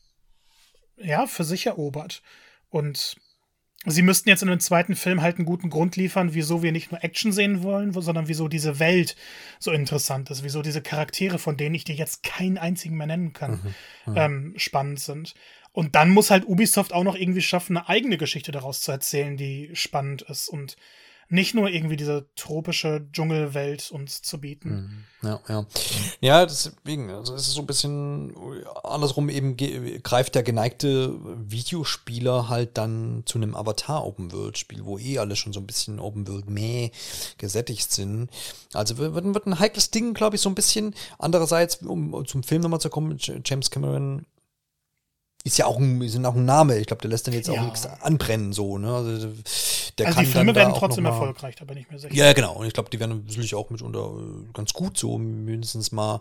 ja, 1.02 1.26
für 1.26 1.44
sich 1.44 1.66
erobert. 1.66 2.22
Und 2.70 3.16
sie 3.84 4.02
müssten 4.02 4.28
jetzt 4.28 4.42
in 4.42 4.48
einem 4.48 4.60
zweiten 4.60 4.96
Film 4.96 5.22
halt 5.22 5.36
einen 5.36 5.46
guten 5.46 5.70
Grund 5.70 5.96
liefern, 5.96 6.34
wieso 6.34 6.62
wir 6.62 6.72
nicht 6.72 6.90
nur 6.90 7.02
Action 7.02 7.32
sehen 7.32 7.62
wollen, 7.62 7.92
sondern 7.92 8.28
wieso 8.28 8.48
diese 8.48 8.78
Welt 8.78 9.16
so 9.58 9.70
interessant 9.70 10.30
ist, 10.30 10.42
wieso 10.42 10.62
diese 10.62 10.82
Charaktere, 10.82 11.38
von 11.38 11.56
denen 11.56 11.74
ich 11.74 11.84
dir 11.84 11.94
jetzt 11.94 12.22
keinen 12.22 12.58
einzigen 12.58 12.96
mehr 12.96 13.06
nennen 13.06 13.32
kann, 13.32 13.74
mhm, 14.04 14.12
mhm. 14.12 14.16
ähm, 14.16 14.54
spannend 14.56 15.00
sind. 15.00 15.34
Und 15.72 15.94
dann 15.94 16.10
muss 16.10 16.30
halt 16.30 16.46
Ubisoft 16.46 16.92
auch 16.92 17.04
noch 17.04 17.14
irgendwie 17.14 17.42
schaffen, 17.42 17.76
eine 17.76 17.88
eigene 17.88 18.18
Geschichte 18.18 18.52
daraus 18.52 18.80
zu 18.80 18.90
erzählen, 18.90 19.36
die 19.36 19.70
spannend 19.74 20.22
ist 20.22 20.48
und 20.48 20.76
nicht 21.30 21.54
nur 21.54 21.68
irgendwie 21.68 21.96
diese 21.96 22.26
tropische 22.36 23.06
Dschungelwelt 23.12 23.90
uns 23.90 24.22
zu 24.22 24.40
bieten. 24.40 25.04
Mhm. 25.20 25.28
Ja, 25.28 25.40
ja. 25.48 25.66
Ja, 26.20 26.46
deswegen, 26.46 27.10
also 27.10 27.34
es 27.34 27.48
ist 27.48 27.54
so 27.54 27.60
ein 27.60 27.66
bisschen 27.66 28.34
andersrum 28.82 29.28
eben 29.28 29.56
greift 30.02 30.34
der 30.34 30.42
geneigte 30.42 31.14
Videospieler 31.50 32.48
halt 32.48 32.78
dann 32.78 33.24
zu 33.26 33.38
einem 33.38 33.54
Avatar 33.54 34.06
Open 34.06 34.32
World 34.32 34.56
Spiel, 34.56 34.84
wo 34.84 34.98
eh 34.98 35.18
alle 35.18 35.36
schon 35.36 35.52
so 35.52 35.60
ein 35.60 35.66
bisschen 35.66 35.98
Open 35.98 36.26
World 36.28 36.48
mehr 36.48 36.90
gesättigt 37.36 37.92
sind. 37.92 38.30
Also 38.72 38.96
wird, 38.96 39.12
wird 39.14 39.46
ein 39.46 39.58
heikles 39.58 39.90
Ding, 39.90 40.14
glaube 40.14 40.36
ich, 40.36 40.42
so 40.42 40.48
ein 40.48 40.54
bisschen. 40.54 40.94
Andererseits, 41.18 41.82
um 41.82 42.24
zum 42.26 42.42
Film 42.42 42.62
nochmal 42.62 42.80
zu 42.80 42.90
kommen, 42.90 43.18
James 43.44 43.70
Cameron 43.70 44.24
ist 45.44 45.56
ja 45.56 45.66
auch 45.66 45.78
ein, 45.78 46.02
ist 46.02 46.22
auch 46.24 46.34
ein 46.34 46.44
Name. 46.44 46.78
Ich 46.78 46.86
glaube, 46.86 47.00
der 47.00 47.10
lässt 47.10 47.26
dann 47.26 47.34
jetzt 47.34 47.48
auch 47.48 47.60
nichts 47.60 47.86
anbrennen, 47.86 48.52
so, 48.52 48.76
ne? 48.76 48.92
Also, 48.92 49.28
der 49.96 50.06
also 50.06 50.16
kann 50.16 50.24
die 50.24 50.30
Filme 50.30 50.54
werden 50.54 50.74
trotzdem 50.74 51.06
erfolgreich, 51.06 51.54
da 51.56 51.64
bin 51.64 51.78
ich 51.78 51.90
mir 51.90 51.98
sicher. 51.98 52.14
Ja, 52.14 52.32
genau. 52.32 52.54
Und 52.54 52.66
ich 52.66 52.72
glaube, 52.72 52.90
die 52.90 53.00
werden 53.00 53.24
natürlich 53.26 53.54
auch 53.54 53.70
mitunter 53.70 54.00
äh, 54.00 54.52
ganz 54.52 54.72
gut, 54.72 54.98
so 54.98 55.16
mindestens 55.16 55.92
mal 55.92 56.20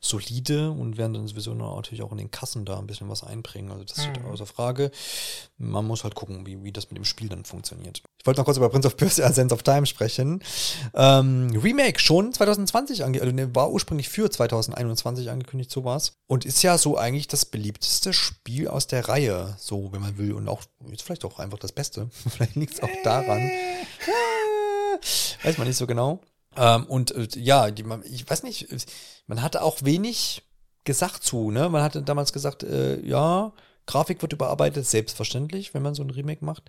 solide 0.00 0.70
und 0.70 0.98
werden 0.98 1.14
dann 1.14 1.26
sowieso 1.26 1.54
natürlich 1.54 2.02
auch 2.02 2.12
in 2.12 2.18
den 2.18 2.30
Kassen 2.30 2.64
da 2.64 2.78
ein 2.78 2.86
bisschen 2.86 3.08
was 3.08 3.24
einbringen. 3.24 3.70
Also 3.70 3.84
das 3.84 3.98
mhm. 3.98 4.14
steht 4.14 4.24
außer 4.24 4.46
Frage. 4.46 4.90
Man 5.58 5.86
muss 5.86 6.04
halt 6.04 6.14
gucken, 6.14 6.46
wie, 6.46 6.62
wie 6.62 6.72
das 6.72 6.90
mit 6.90 6.98
dem 6.98 7.04
Spiel 7.04 7.28
dann 7.28 7.44
funktioniert. 7.44 8.02
Wollte 8.26 8.40
noch 8.40 8.44
kurz 8.44 8.56
über 8.56 8.68
Prince 8.68 8.86
of 8.86 8.96
Persia 8.96 9.32
Sense 9.32 9.54
of 9.54 9.62
Time 9.62 9.86
sprechen. 9.86 10.42
Ähm, 10.94 11.50
Remake 11.62 12.00
schon 12.00 12.32
2020 12.32 13.04
angekündigt, 13.04 13.40
also 13.40 13.54
war 13.54 13.70
ursprünglich 13.70 14.08
für 14.08 14.30
2021 14.30 15.30
angekündigt, 15.30 15.70
so 15.70 15.84
war 15.84 15.96
es. 15.96 16.12
Und 16.26 16.44
ist 16.44 16.62
ja 16.62 16.78
so 16.78 16.96
eigentlich 16.96 17.28
das 17.28 17.44
beliebteste 17.44 18.12
Spiel 18.12 18.68
aus 18.68 18.86
der 18.86 19.08
Reihe, 19.08 19.56
so 19.58 19.92
wenn 19.92 20.00
man 20.00 20.18
will. 20.18 20.32
Und 20.32 20.48
auch, 20.48 20.62
jetzt 20.90 21.02
vielleicht 21.02 21.24
auch 21.24 21.38
einfach 21.38 21.58
das 21.58 21.72
Beste. 21.72 22.08
vielleicht 22.28 22.56
liegt 22.56 22.74
es 22.74 22.82
auch 22.82 22.90
daran. 23.04 23.50
Weiß 25.42 25.58
man 25.58 25.66
nicht 25.66 25.76
so 25.76 25.86
genau. 25.86 26.20
Ähm, 26.56 26.84
und 26.86 27.12
äh, 27.12 27.28
ja, 27.36 27.70
die, 27.70 27.84
ich 28.04 28.28
weiß 28.28 28.42
nicht, 28.42 28.68
man 29.26 29.42
hatte 29.42 29.62
auch 29.62 29.82
wenig 29.82 30.42
gesagt 30.84 31.22
zu, 31.22 31.50
ne? 31.50 31.68
Man 31.68 31.82
hatte 31.82 32.02
damals 32.02 32.32
gesagt, 32.32 32.62
äh, 32.62 33.00
ja, 33.00 33.52
Grafik 33.86 34.22
wird 34.22 34.32
überarbeitet, 34.32 34.86
selbstverständlich, 34.86 35.74
wenn 35.74 35.82
man 35.82 35.94
so 35.94 36.02
ein 36.02 36.10
Remake 36.10 36.44
macht. 36.44 36.64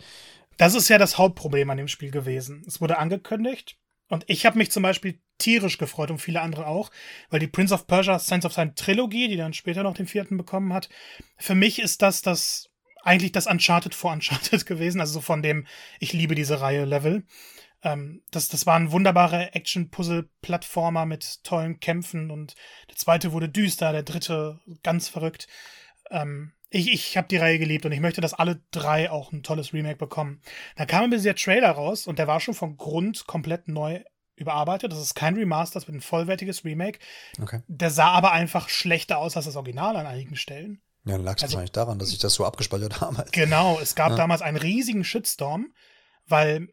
Das 0.57 0.73
ist 0.73 0.89
ja 0.89 0.97
das 0.97 1.17
Hauptproblem 1.17 1.69
an 1.69 1.77
dem 1.77 1.87
Spiel 1.87 2.11
gewesen. 2.11 2.63
Es 2.67 2.81
wurde 2.81 2.97
angekündigt 2.97 3.77
und 4.09 4.25
ich 4.27 4.45
habe 4.45 4.57
mich 4.57 4.71
zum 4.71 4.83
Beispiel 4.83 5.21
tierisch 5.37 5.77
gefreut 5.77 6.09
und 6.09 6.17
viele 6.17 6.41
andere 6.41 6.65
auch, 6.65 6.89
weil 7.29 7.39
die 7.39 7.47
Prince 7.47 7.73
of 7.73 7.87
Persia 7.87 8.17
Sense 8.17 8.47
of 8.47 8.53
Time 8.53 8.73
Trilogie, 8.73 9.27
die 9.27 9.37
dann 9.37 9.53
später 9.53 9.83
noch 9.83 9.93
den 9.93 10.07
vierten 10.07 10.37
bekommen 10.37 10.73
hat, 10.73 10.89
für 11.37 11.55
mich 11.55 11.79
ist 11.79 12.01
das 12.01 12.21
das 12.21 12.69
eigentlich 13.03 13.31
das 13.31 13.47
Uncharted 13.47 13.93
vor 13.93 14.11
Uncharted 14.11 14.65
gewesen, 14.65 14.99
also 14.99 15.13
so 15.13 15.21
von 15.21 15.41
dem 15.41 15.67
ich 15.99 16.13
liebe 16.13 16.35
diese 16.35 16.59
Reihe 16.59 16.85
Level. 16.85 17.23
Ähm, 17.83 18.23
das, 18.31 18.49
das 18.49 18.65
waren 18.65 18.91
wunderbare 18.91 19.53
Action-Puzzle-Plattformer 19.53 21.05
mit 21.05 21.43
tollen 21.43 21.79
Kämpfen 21.79 22.31
und 22.31 22.55
der 22.89 22.95
zweite 22.95 23.31
wurde 23.31 23.49
düster, 23.49 23.91
der 23.91 24.03
dritte 24.03 24.59
ganz 24.81 25.07
verrückt. 25.07 25.47
Ähm, 26.09 26.53
ich, 26.69 26.91
ich 26.91 27.17
habe 27.17 27.27
die 27.27 27.37
Reihe 27.37 27.59
geliebt 27.59 27.85
und 27.85 27.91
ich 27.91 27.99
möchte, 27.99 28.21
dass 28.21 28.33
alle 28.33 28.61
drei 28.71 29.09
auch 29.09 29.31
ein 29.31 29.43
tolles 29.43 29.73
Remake 29.73 29.97
bekommen. 29.97 30.41
Da 30.75 30.85
kam 30.85 31.05
ein 31.05 31.09
bisschen 31.09 31.25
der 31.25 31.35
Trailer 31.35 31.71
raus 31.71 32.07
und 32.07 32.19
der 32.19 32.27
war 32.27 32.39
schon 32.39 32.53
von 32.53 32.77
Grund 32.77 33.25
komplett 33.25 33.67
neu 33.67 34.03
überarbeitet. 34.35 34.91
Das 34.91 34.99
ist 34.99 35.15
kein 35.15 35.35
Remaster, 35.35 35.79
das 35.79 35.87
wird 35.87 35.97
ein 35.97 36.01
vollwertiges 36.01 36.65
Remake. 36.65 36.99
Okay. 37.41 37.61
Der 37.67 37.89
sah 37.89 38.11
aber 38.11 38.31
einfach 38.31 38.69
schlechter 38.69 39.17
aus 39.17 39.35
als 39.35 39.45
das 39.45 39.55
Original 39.55 39.95
an 39.95 40.05
einigen 40.05 40.35
Stellen. 40.35 40.81
Ja, 41.05 41.13
dann 41.13 41.23
lag 41.23 41.37
es 41.37 41.43
also, 41.43 41.53
wahrscheinlich 41.53 41.71
daran, 41.71 41.99
dass 41.99 42.11
ich 42.11 42.19
das 42.19 42.33
so 42.33 42.45
abgespeichert 42.45 42.99
habe. 43.01 43.25
Genau, 43.31 43.79
es 43.79 43.95
gab 43.95 44.11
ja. 44.11 44.17
damals 44.17 44.41
einen 44.41 44.57
riesigen 44.57 45.05
Shitstorm, 45.05 45.73
weil, 46.27 46.67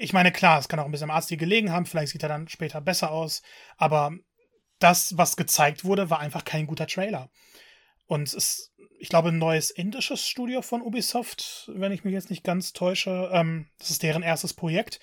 ich 0.00 0.12
meine, 0.12 0.32
klar, 0.32 0.58
es 0.58 0.68
kann 0.68 0.80
auch 0.80 0.84
ein 0.84 0.90
bisschen 0.90 1.10
am 1.10 1.16
Arzt 1.16 1.28
gelegen 1.28 1.70
haben, 1.70 1.86
vielleicht 1.86 2.12
sieht 2.12 2.24
er 2.24 2.28
dann 2.28 2.48
später 2.48 2.80
besser 2.80 3.12
aus, 3.12 3.42
aber 3.76 4.12
das, 4.80 5.16
was 5.16 5.36
gezeigt 5.36 5.84
wurde, 5.84 6.10
war 6.10 6.18
einfach 6.18 6.44
kein 6.44 6.66
guter 6.66 6.88
Trailer. 6.88 7.30
Und 8.06 8.32
es 8.32 8.67
ich 8.98 9.08
glaube, 9.08 9.28
ein 9.28 9.38
neues 9.38 9.70
indisches 9.70 10.26
Studio 10.26 10.62
von 10.62 10.82
Ubisoft, 10.82 11.70
wenn 11.74 11.92
ich 11.92 12.04
mich 12.04 12.12
jetzt 12.12 12.30
nicht 12.30 12.44
ganz 12.44 12.72
täusche. 12.72 13.30
Ähm, 13.32 13.66
das 13.78 13.90
ist 13.90 14.02
deren 14.02 14.22
erstes 14.22 14.54
Projekt. 14.54 15.00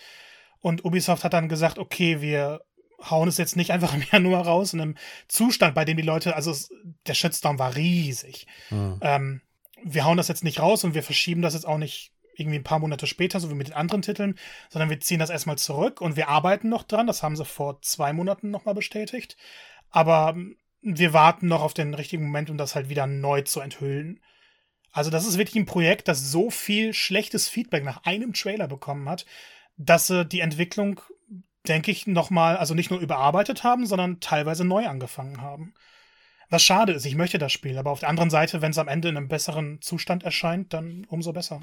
Und 0.60 0.84
Ubisoft 0.84 1.24
hat 1.24 1.34
dann 1.34 1.50
gesagt, 1.50 1.78
okay, 1.78 2.22
wir 2.22 2.62
hauen 3.10 3.28
es 3.28 3.38
jetzt 3.38 3.56
nicht 3.56 3.72
einfach 3.72 3.94
im 3.94 4.04
Januar 4.12 4.46
raus 4.46 4.74
in 4.74 4.82
einem 4.82 4.96
Zustand, 5.28 5.76
bei 5.76 5.86
dem 5.86 5.98
die 5.98 6.04
Leute, 6.04 6.36
also 6.36 6.52
es, 6.52 6.70
der 7.08 7.14
Shitstorm 7.14 7.60
war 7.60 7.76
riesig. 7.76 8.48
Mhm. 8.70 9.00
Ähm, 9.02 9.42
wir 9.84 10.06
hauen 10.06 10.18
das 10.18 10.28
jetzt 10.28 10.44
nicht 10.44 10.60
raus 10.60 10.84
und 10.84 10.96
wir 10.96 11.04
verschieben 11.04 11.42
das 11.42 11.54
jetzt 11.54 11.68
auch 11.68 11.78
nicht 11.78 12.12
irgendwie 12.38 12.58
ein 12.58 12.64
paar 12.64 12.80
Monate 12.80 13.08
später, 13.08 13.40
so 13.40 13.50
wie 13.50 13.56
mit 13.56 13.68
den 13.68 13.76
anderen 13.76 14.02
Titeln, 14.02 14.38
sondern 14.70 14.90
wir 14.90 15.00
ziehen 15.00 15.20
das 15.20 15.30
erstmal 15.30 15.58
zurück 15.58 16.02
und 16.02 16.18
wir 16.18 16.28
arbeiten 16.28 16.68
noch 16.68 16.84
dran. 16.84 17.08
Das 17.08 17.24
haben 17.24 17.36
sie 17.36 17.46
vor 17.46 17.82
zwei 17.82 18.12
Monaten 18.12 18.52
nochmal 18.52 18.74
bestätigt. 18.74 19.38
Aber 19.90 20.36
wir 20.82 21.14
warten 21.14 21.48
noch 21.48 21.62
auf 21.62 21.74
den 21.74 21.94
richtigen 21.94 22.26
Moment, 22.26 22.50
um 22.50 22.58
das 22.58 22.76
halt 22.76 22.90
wieder 22.90 23.08
neu 23.08 23.42
zu 23.42 23.60
enthüllen. 23.60 24.20
Also, 24.92 25.10
das 25.10 25.26
ist 25.26 25.38
wirklich 25.38 25.58
ein 25.58 25.66
Projekt, 25.66 26.08
das 26.08 26.32
so 26.32 26.50
viel 26.50 26.94
schlechtes 26.94 27.50
Feedback 27.50 27.84
nach 27.84 28.04
einem 28.06 28.34
Trailer 28.34 28.68
bekommen 28.68 29.10
hat, 29.10 29.26
dass 29.78 30.08
sie 30.08 30.26
die 30.26 30.40
Entwicklung, 30.40 31.02
denke 31.68 31.92
ich, 31.92 32.08
nochmal, 32.08 32.58
also 32.58 32.74
nicht 32.74 32.92
nur 32.92 33.00
überarbeitet 33.00 33.64
haben, 33.64 33.86
sondern 33.86 34.20
teilweise 34.20 34.64
neu 34.64 34.88
angefangen 34.88 35.42
haben. 35.42 35.74
Was 36.50 36.64
schade 36.64 36.94
ist, 36.94 37.06
ich 37.06 37.16
möchte 37.16 37.40
das 37.40 37.52
Spiel, 37.52 37.78
aber 37.78 37.92
auf 37.92 38.00
der 38.00 38.10
anderen 38.10 38.30
Seite, 38.30 38.62
wenn 38.62 38.72
es 38.72 38.78
am 38.78 38.88
Ende 38.88 39.10
in 39.10 39.18
einem 39.18 39.28
besseren 39.28 39.82
Zustand 39.82 40.24
erscheint, 40.24 40.74
dann 40.74 41.06
umso 41.10 41.34
besser. 41.34 41.60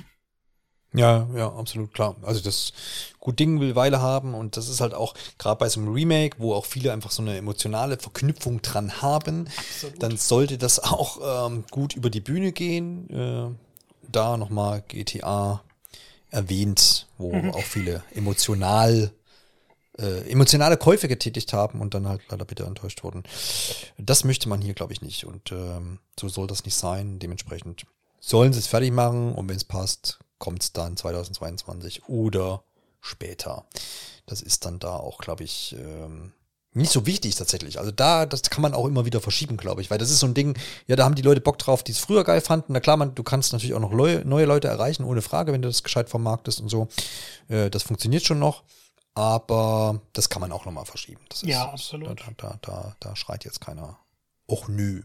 Ja, 0.94 1.27
ja, 1.35 1.48
absolut 1.48 1.94
klar. 1.94 2.16
Also 2.23 2.40
das 2.40 2.73
gut 3.19 3.39
Ding 3.39 3.60
will 3.60 3.74
Weile 3.74 4.01
haben 4.01 4.35
und 4.35 4.56
das 4.56 4.69
ist 4.69 4.81
halt 4.81 4.93
auch 4.94 5.14
gerade 5.39 5.59
bei 5.59 5.69
so 5.69 5.81
einem 5.81 5.93
Remake, 5.93 6.36
wo 6.39 6.55
auch 6.55 6.66
viele 6.66 6.93
einfach 6.93 7.10
so 7.10 7.23
eine 7.23 7.36
emotionale 7.36 7.97
Verknüpfung 7.97 8.60
dran 8.60 9.01
haben, 9.01 9.48
absolut. 9.56 10.02
dann 10.02 10.16
sollte 10.16 10.59
das 10.59 10.81
auch 10.81 11.47
ähm, 11.47 11.64
gut 11.70 11.94
über 11.94 12.10
die 12.10 12.20
Bühne 12.20 12.52
gehen. 12.52 13.09
Äh, 13.10 13.55
da 14.10 14.36
nochmal 14.36 14.82
GTA 14.89 15.62
erwähnt, 16.31 17.06
wo 17.16 17.32
mhm. 17.32 17.51
auch 17.52 17.62
viele 17.62 18.02
emotional 18.14 19.12
äh, 19.98 20.31
emotionale 20.31 20.77
Käufe 20.77 21.09
getätigt 21.09 21.52
haben 21.52 21.81
und 21.81 21.94
dann 21.94 22.09
halt 22.09 22.23
leider 22.28 22.44
bitte 22.44 22.64
enttäuscht 22.64 23.05
wurden. 23.05 23.24
Das 23.98 24.24
möchte 24.24 24.48
man 24.48 24.60
hier, 24.62 24.74
glaube 24.74 24.93
ich, 24.93 25.02
nicht. 25.02 25.27
Und 25.27 25.52
ähm, 25.52 25.98
so 26.19 26.28
soll 26.28 26.47
das 26.47 26.64
nicht 26.64 26.77
sein. 26.77 27.19
Dementsprechend 27.19 27.86
sollen 28.19 28.52
sie 28.52 28.60
es 28.60 28.66
fertig 28.66 28.93
machen 28.93 29.32
und 29.35 29.48
wenn 29.48 29.56
es 29.56 29.64
passt, 29.64 30.19
kommt 30.43 30.64
es 30.64 30.73
dann 30.73 30.97
2022 30.97 32.09
oder 32.09 32.64
später. 33.01 33.64
Das 34.27 34.43
ist 34.43 34.64
dann 34.64 34.81
da 34.81 34.97
auch, 34.97 35.19
glaube 35.19 35.44
ich, 35.44 35.77
ähm, 35.78 36.32
nicht 36.73 36.90
so 36.90 37.06
wichtig 37.06 37.36
tatsächlich. 37.36 37.78
Also 37.78 37.93
da, 37.93 38.27
das 38.27 38.43
kann 38.43 38.60
man 38.60 38.74
auch 38.74 38.86
immer 38.86 39.05
wieder 39.05 39.20
verschieben, 39.20 39.56
glaube 39.56 39.82
ich, 39.82 39.90
weil 39.93 39.98
das 39.98 40.10
ist 40.10 40.19
so 40.19 40.27
ein 40.27 40.35
Ding, 40.35 40.59
ja, 40.89 40.97
da 40.97 41.05
haben 41.05 41.14
die 41.14 41.23
Leute 41.23 41.40
Bock 41.40 41.59
drauf, 41.59 41.85
die 41.85 41.93
es 41.93 42.01
früher 42.01 42.24
geil 42.24 42.40
fanden. 42.40 42.73
Na 42.73 42.81
klar, 42.81 42.97
man, 42.97 43.14
du 43.14 43.23
kannst 43.23 43.52
natürlich 43.52 43.73
auch 43.74 43.81
noch 43.81 43.93
neue, 43.93 44.24
neue 44.24 44.47
Leute 44.47 44.66
erreichen, 44.66 45.05
ohne 45.05 45.23
Frage, 45.23 45.52
wenn 45.52 45.62
du 45.62 45.69
das 45.69 45.85
gescheit 45.85 46.10
vermarktest 46.10 46.60
und 46.60 46.69
so. 46.69 46.89
Äh, 47.47 47.70
das 47.70 47.85
funktioniert 47.85 48.24
schon 48.24 48.40
noch, 48.40 48.64
aber 49.14 50.01
das 50.12 50.28
kann 50.28 50.40
man 50.40 50.51
auch 50.51 50.64
nochmal 50.64 50.86
verschieben. 50.86 51.20
Das 51.28 51.44
ist, 51.44 51.48
ja, 51.48 51.70
absolut. 51.70 52.20
Da, 52.20 52.32
da, 52.36 52.59
da, 52.62 52.97
da 52.98 53.14
schreit 53.14 53.44
jetzt 53.44 53.60
keiner. 53.60 53.97
Och 54.48 54.66
nö. 54.66 55.02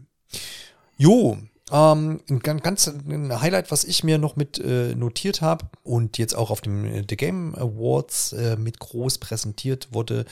Jo, 0.96 1.38
ähm, 1.72 2.20
ein 2.28 2.40
ganz 2.40 2.86
ein 2.86 3.40
Highlight, 3.40 3.70
was 3.70 3.84
ich 3.84 4.04
mir 4.04 4.18
noch 4.18 4.36
mit 4.36 4.58
äh, 4.58 4.94
notiert 4.94 5.40
habe 5.40 5.66
und 5.82 6.18
jetzt 6.18 6.34
auch 6.34 6.50
auf 6.50 6.60
dem 6.60 6.84
äh, 6.84 7.04
The 7.08 7.16
Game 7.16 7.54
Awards 7.54 8.32
äh, 8.32 8.56
mit 8.56 8.78
groß 8.78 9.18
präsentiert 9.18 9.88
wurde, 9.92 10.24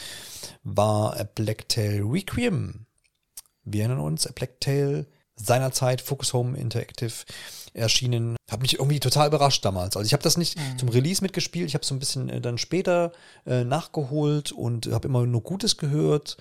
war 0.64 1.18
A 1.18 1.24
Black 1.24 1.68
Tail 1.68 2.02
Requiem. 2.04 2.86
Wir 3.64 3.82
erinnern 3.82 4.00
uns, 4.00 4.26
A 4.26 4.32
Black 4.32 4.60
Tail 4.60 5.06
seinerzeit 5.36 6.00
Focus 6.00 6.32
Home 6.32 6.56
Interactive 6.56 7.12
erschienen. 7.74 8.36
Hat 8.50 8.62
mich 8.62 8.74
irgendwie 8.74 9.00
total 9.00 9.28
überrascht 9.28 9.64
damals. 9.64 9.96
Also 9.96 10.06
ich 10.06 10.12
habe 10.12 10.22
das 10.22 10.38
nicht 10.38 10.58
mhm. 10.58 10.78
zum 10.78 10.88
Release 10.88 11.22
mitgespielt, 11.22 11.68
ich 11.68 11.74
habe 11.74 11.84
so 11.84 11.94
ein 11.94 11.98
bisschen 11.98 12.28
äh, 12.28 12.40
dann 12.40 12.58
später 12.58 13.12
äh, 13.44 13.64
nachgeholt 13.64 14.52
und 14.52 14.86
habe 14.86 15.08
immer 15.08 15.26
nur 15.26 15.42
Gutes 15.42 15.76
gehört 15.76 16.38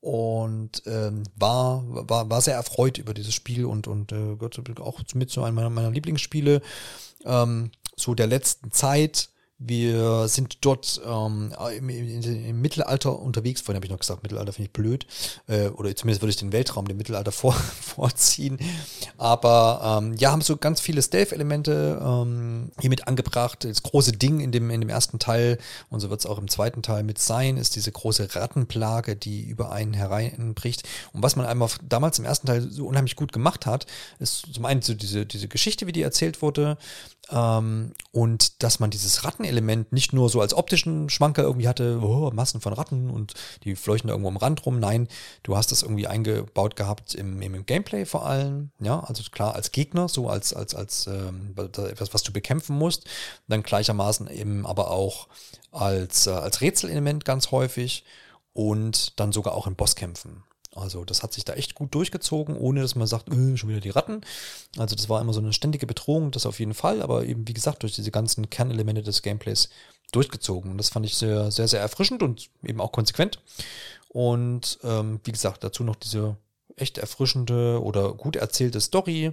und 0.00 0.82
ähm, 0.86 1.24
war, 1.36 1.82
war, 1.86 2.30
war 2.30 2.40
sehr 2.40 2.54
erfreut 2.54 2.98
über 2.98 3.14
dieses 3.14 3.34
Spiel 3.34 3.64
und, 3.64 3.86
und 3.86 4.12
äh, 4.12 4.36
gehört 4.36 4.80
auch 4.80 5.02
mit 5.14 5.30
zu 5.30 5.42
einem 5.42 5.56
meiner, 5.56 5.70
meiner 5.70 5.90
Lieblingsspiele. 5.90 6.62
Ähm, 7.24 7.70
so 7.96 8.14
der 8.14 8.28
letzten 8.28 8.70
Zeit 8.70 9.30
wir 9.58 10.28
sind 10.28 10.64
dort 10.64 11.00
ähm, 11.04 11.52
im, 11.76 11.88
im, 11.88 12.22
im, 12.22 12.60
Mittelalter 12.60 13.18
unterwegs. 13.18 13.60
Vorhin 13.60 13.76
habe 13.76 13.86
ich 13.86 13.90
noch 13.90 13.98
gesagt, 13.98 14.22
Mittelalter 14.22 14.52
finde 14.52 14.66
ich 14.66 14.72
blöd. 14.72 15.04
Äh, 15.48 15.68
oder 15.68 15.94
zumindest 15.96 16.22
würde 16.22 16.30
ich 16.30 16.36
den 16.36 16.52
Weltraum 16.52 16.86
dem 16.86 16.96
Mittelalter 16.96 17.32
vor, 17.32 17.54
vorziehen. 17.54 18.58
Aber 19.16 20.00
ähm, 20.00 20.14
ja, 20.16 20.30
haben 20.30 20.42
so 20.42 20.56
ganz 20.56 20.80
viele 20.80 21.02
Stealth-Elemente 21.02 22.00
ähm, 22.00 22.70
hier 22.78 22.90
mit 22.90 23.08
angebracht. 23.08 23.64
Das 23.64 23.82
große 23.82 24.12
Ding 24.12 24.38
in 24.38 24.52
dem, 24.52 24.70
in 24.70 24.80
dem 24.80 24.90
ersten 24.90 25.18
Teil, 25.18 25.58
und 25.90 25.98
so 25.98 26.08
wird 26.08 26.20
es 26.20 26.26
auch 26.26 26.38
im 26.38 26.48
zweiten 26.48 26.82
Teil 26.82 27.02
mit 27.02 27.18
sein, 27.18 27.56
ist 27.56 27.74
diese 27.74 27.90
große 27.90 28.36
Rattenplage, 28.36 29.16
die 29.16 29.42
über 29.42 29.72
einen 29.72 29.92
hereinbricht. 29.92 30.88
Und 31.12 31.24
was 31.24 31.34
man 31.34 31.46
einmal 31.46 31.68
damals 31.82 32.20
im 32.20 32.24
ersten 32.24 32.46
Teil 32.46 32.70
so 32.70 32.86
unheimlich 32.86 33.16
gut 33.16 33.32
gemacht 33.32 33.66
hat, 33.66 33.86
ist 34.20 34.54
zum 34.54 34.64
einen 34.64 34.82
so 34.82 34.94
diese, 34.94 35.26
diese 35.26 35.48
Geschichte, 35.48 35.88
wie 35.88 35.92
die 35.92 36.02
erzählt 36.02 36.42
wurde, 36.42 36.78
ähm, 37.30 37.92
und 38.12 38.62
dass 38.62 38.80
man 38.80 38.90
dieses 38.90 39.24
Rattenelement 39.48 39.92
nicht 39.92 40.12
nur 40.12 40.28
so 40.28 40.40
als 40.40 40.54
optischen 40.54 41.08
Schwanker 41.10 41.42
irgendwie 41.42 41.68
hatte, 41.68 42.00
oh, 42.02 42.30
Massen 42.32 42.60
von 42.60 42.72
Ratten 42.72 43.10
und 43.10 43.34
die 43.64 43.76
fleuchten 43.76 44.08
da 44.08 44.14
irgendwo 44.14 44.28
am 44.28 44.36
Rand 44.36 44.64
rum. 44.66 44.78
Nein, 44.78 45.08
du 45.42 45.56
hast 45.56 45.72
das 45.72 45.82
irgendwie 45.82 46.06
eingebaut 46.06 46.76
gehabt 46.76 47.14
im, 47.14 47.40
im 47.40 47.66
Gameplay 47.66 48.04
vor 48.04 48.26
allem. 48.26 48.70
Ja, 48.78 49.00
also 49.00 49.22
klar 49.30 49.54
als 49.54 49.72
Gegner, 49.72 50.08
so 50.08 50.28
als, 50.28 50.52
als, 50.52 50.74
als 50.74 51.06
ähm, 51.06 51.54
etwas, 51.56 52.14
was 52.14 52.22
du 52.22 52.32
bekämpfen 52.32 52.76
musst. 52.76 53.08
Dann 53.48 53.62
gleichermaßen 53.62 54.28
eben 54.28 54.66
aber 54.66 54.90
auch 54.90 55.28
als, 55.72 56.26
äh, 56.26 56.30
als 56.30 56.60
Rätselelement 56.60 57.24
ganz 57.24 57.50
häufig 57.50 58.04
und 58.52 59.18
dann 59.18 59.32
sogar 59.32 59.54
auch 59.54 59.66
in 59.66 59.76
Bosskämpfen. 59.76 60.42
Also 60.78 61.04
das 61.04 61.22
hat 61.22 61.32
sich 61.32 61.44
da 61.44 61.54
echt 61.54 61.74
gut 61.74 61.94
durchgezogen, 61.94 62.56
ohne 62.56 62.82
dass 62.82 62.94
man 62.94 63.06
sagt, 63.06 63.28
äh, 63.28 63.56
schon 63.56 63.68
wieder 63.68 63.80
die 63.80 63.90
Ratten. 63.90 64.22
Also 64.76 64.96
das 64.96 65.08
war 65.08 65.20
immer 65.20 65.32
so 65.32 65.40
eine 65.40 65.52
ständige 65.52 65.86
Bedrohung, 65.86 66.30
das 66.30 66.46
auf 66.46 66.60
jeden 66.60 66.74
Fall, 66.74 67.02
aber 67.02 67.24
eben 67.24 67.46
wie 67.48 67.54
gesagt 67.54 67.82
durch 67.82 67.94
diese 67.94 68.10
ganzen 68.10 68.50
Kernelemente 68.50 69.02
des 69.02 69.22
Gameplays 69.22 69.68
durchgezogen. 70.12 70.70
Und 70.70 70.78
das 70.78 70.88
fand 70.88 71.06
ich 71.06 71.16
sehr, 71.16 71.50
sehr, 71.50 71.68
sehr 71.68 71.80
erfrischend 71.80 72.22
und 72.22 72.50
eben 72.62 72.80
auch 72.80 72.92
konsequent. 72.92 73.40
Und 74.08 74.78
ähm, 74.82 75.20
wie 75.24 75.32
gesagt, 75.32 75.64
dazu 75.64 75.84
noch 75.84 75.96
diese 75.96 76.36
echt 76.76 76.98
erfrischende 76.98 77.82
oder 77.82 78.14
gut 78.14 78.36
erzählte 78.36 78.80
Story 78.80 79.32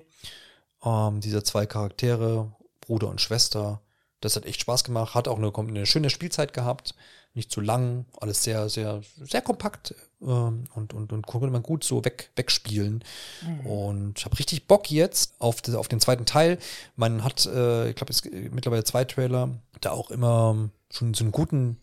ähm, 0.84 1.22
dieser 1.22 1.44
zwei 1.44 1.66
Charaktere, 1.66 2.52
Bruder 2.82 3.08
und 3.08 3.22
Schwester. 3.22 3.82
Das 4.22 4.36
hat 4.36 4.46
echt 4.46 4.62
Spaß 4.62 4.84
gemacht, 4.84 5.14
hat 5.14 5.28
auch 5.28 5.38
eine, 5.38 5.54
eine 5.56 5.86
schöne 5.86 6.10
Spielzeit 6.10 6.54
gehabt 6.54 6.96
nicht 7.36 7.52
zu 7.52 7.62
lang, 7.62 8.06
alles 8.20 8.44
sehr, 8.44 8.70
sehr, 8.70 9.02
sehr 9.18 9.42
kompakt 9.42 9.94
ähm, 10.26 10.66
und, 10.74 10.94
und, 10.94 11.14
und 11.14 11.28
konnte 11.28 11.48
man 11.48 11.64
gut 11.64 11.84
so 11.84 12.04
weg, 12.04 12.32
wegspielen. 12.36 13.04
Mhm. 13.42 13.66
Und 13.66 14.20
ich 14.20 14.26
habe 14.26 14.38
richtig 14.38 14.68
Bock 14.68 14.92
jetzt 14.92 15.34
auf, 15.40 15.62
das, 15.62 15.76
auf 15.76 15.88
den 15.88 16.00
zweiten 16.00 16.26
Teil. 16.26 16.58
Man 16.96 17.24
hat, 17.24 17.46
äh, 17.46 17.90
ich 17.90 17.96
glaube, 17.96 18.12
es 18.12 18.22
gibt 18.22 18.54
mittlerweile 18.54 18.84
zwei 18.84 19.06
Trailer, 19.06 19.50
da 19.82 19.92
auch 19.92 20.12
immer 20.12 20.70
schon 20.92 21.14
so 21.14 21.24
einen 21.24 21.32
guten 21.32 21.78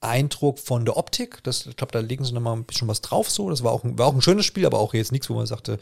Eindruck 0.00 0.58
von 0.58 0.84
der 0.84 0.96
Optik. 0.96 1.42
Das, 1.44 1.66
ich 1.66 1.76
glaube, 1.76 1.92
da 1.92 2.00
legen 2.00 2.24
sie 2.24 2.32
nochmal 2.32 2.56
ein 2.56 2.64
bisschen 2.64 2.88
was 2.88 3.00
drauf 3.00 3.30
so. 3.30 3.50
Das 3.50 3.62
war 3.62 3.72
auch, 3.72 3.84
ein, 3.84 3.98
war 3.98 4.06
auch 4.06 4.14
ein 4.14 4.22
schönes 4.22 4.46
Spiel, 4.46 4.66
aber 4.66 4.78
auch 4.78 4.94
jetzt 4.94 5.12
nichts, 5.12 5.30
wo 5.30 5.34
man 5.34 5.46
sagte, 5.46 5.78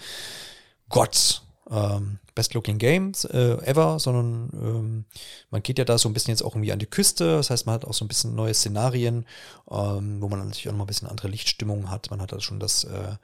Gott, 0.89 1.43
ähm, 1.70 2.18
Best 2.34 2.54
Looking 2.54 2.78
Games 2.78 3.24
äh, 3.24 3.56
ever, 3.64 3.98
sondern 3.98 4.50
ähm, 4.54 5.04
man 5.50 5.62
geht 5.62 5.78
ja 5.78 5.84
da 5.84 5.98
so 5.98 6.08
ein 6.08 6.12
bisschen 6.12 6.32
jetzt 6.32 6.42
auch 6.42 6.54
irgendwie 6.54 6.72
an 6.72 6.78
die 6.78 6.86
Küste. 6.86 7.36
Das 7.36 7.50
heißt, 7.50 7.66
man 7.66 7.74
hat 7.74 7.84
auch 7.84 7.94
so 7.94 8.04
ein 8.04 8.08
bisschen 8.08 8.34
neue 8.34 8.54
Szenarien, 8.54 9.26
ähm, 9.70 10.20
wo 10.20 10.28
man 10.28 10.40
natürlich 10.40 10.68
auch 10.68 10.72
noch 10.72 10.78
mal 10.78 10.84
ein 10.84 10.88
bisschen 10.88 11.08
andere 11.08 11.28
Lichtstimmungen 11.28 11.90
hat. 11.90 12.10
Man 12.10 12.20
hat 12.20 12.32
da 12.32 12.40
schon 12.40 12.60
das 12.60 12.84
äh, 12.84 13.16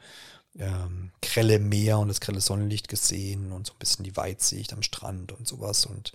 ähm, 0.59 1.13
grelle 1.23 1.59
Meer 1.59 1.99
und 1.99 2.09
das 2.09 2.21
grelle 2.21 2.41
Sonnenlicht 2.41 2.89
gesehen 2.89 3.53
und 3.53 3.67
so 3.67 3.73
ein 3.73 3.79
bisschen 3.79 4.05
die 4.05 4.17
Weitsicht 4.17 4.73
am 4.73 4.83
Strand 4.83 5.33
und 5.33 5.47
sowas. 5.47 5.87
Und 5.87 6.13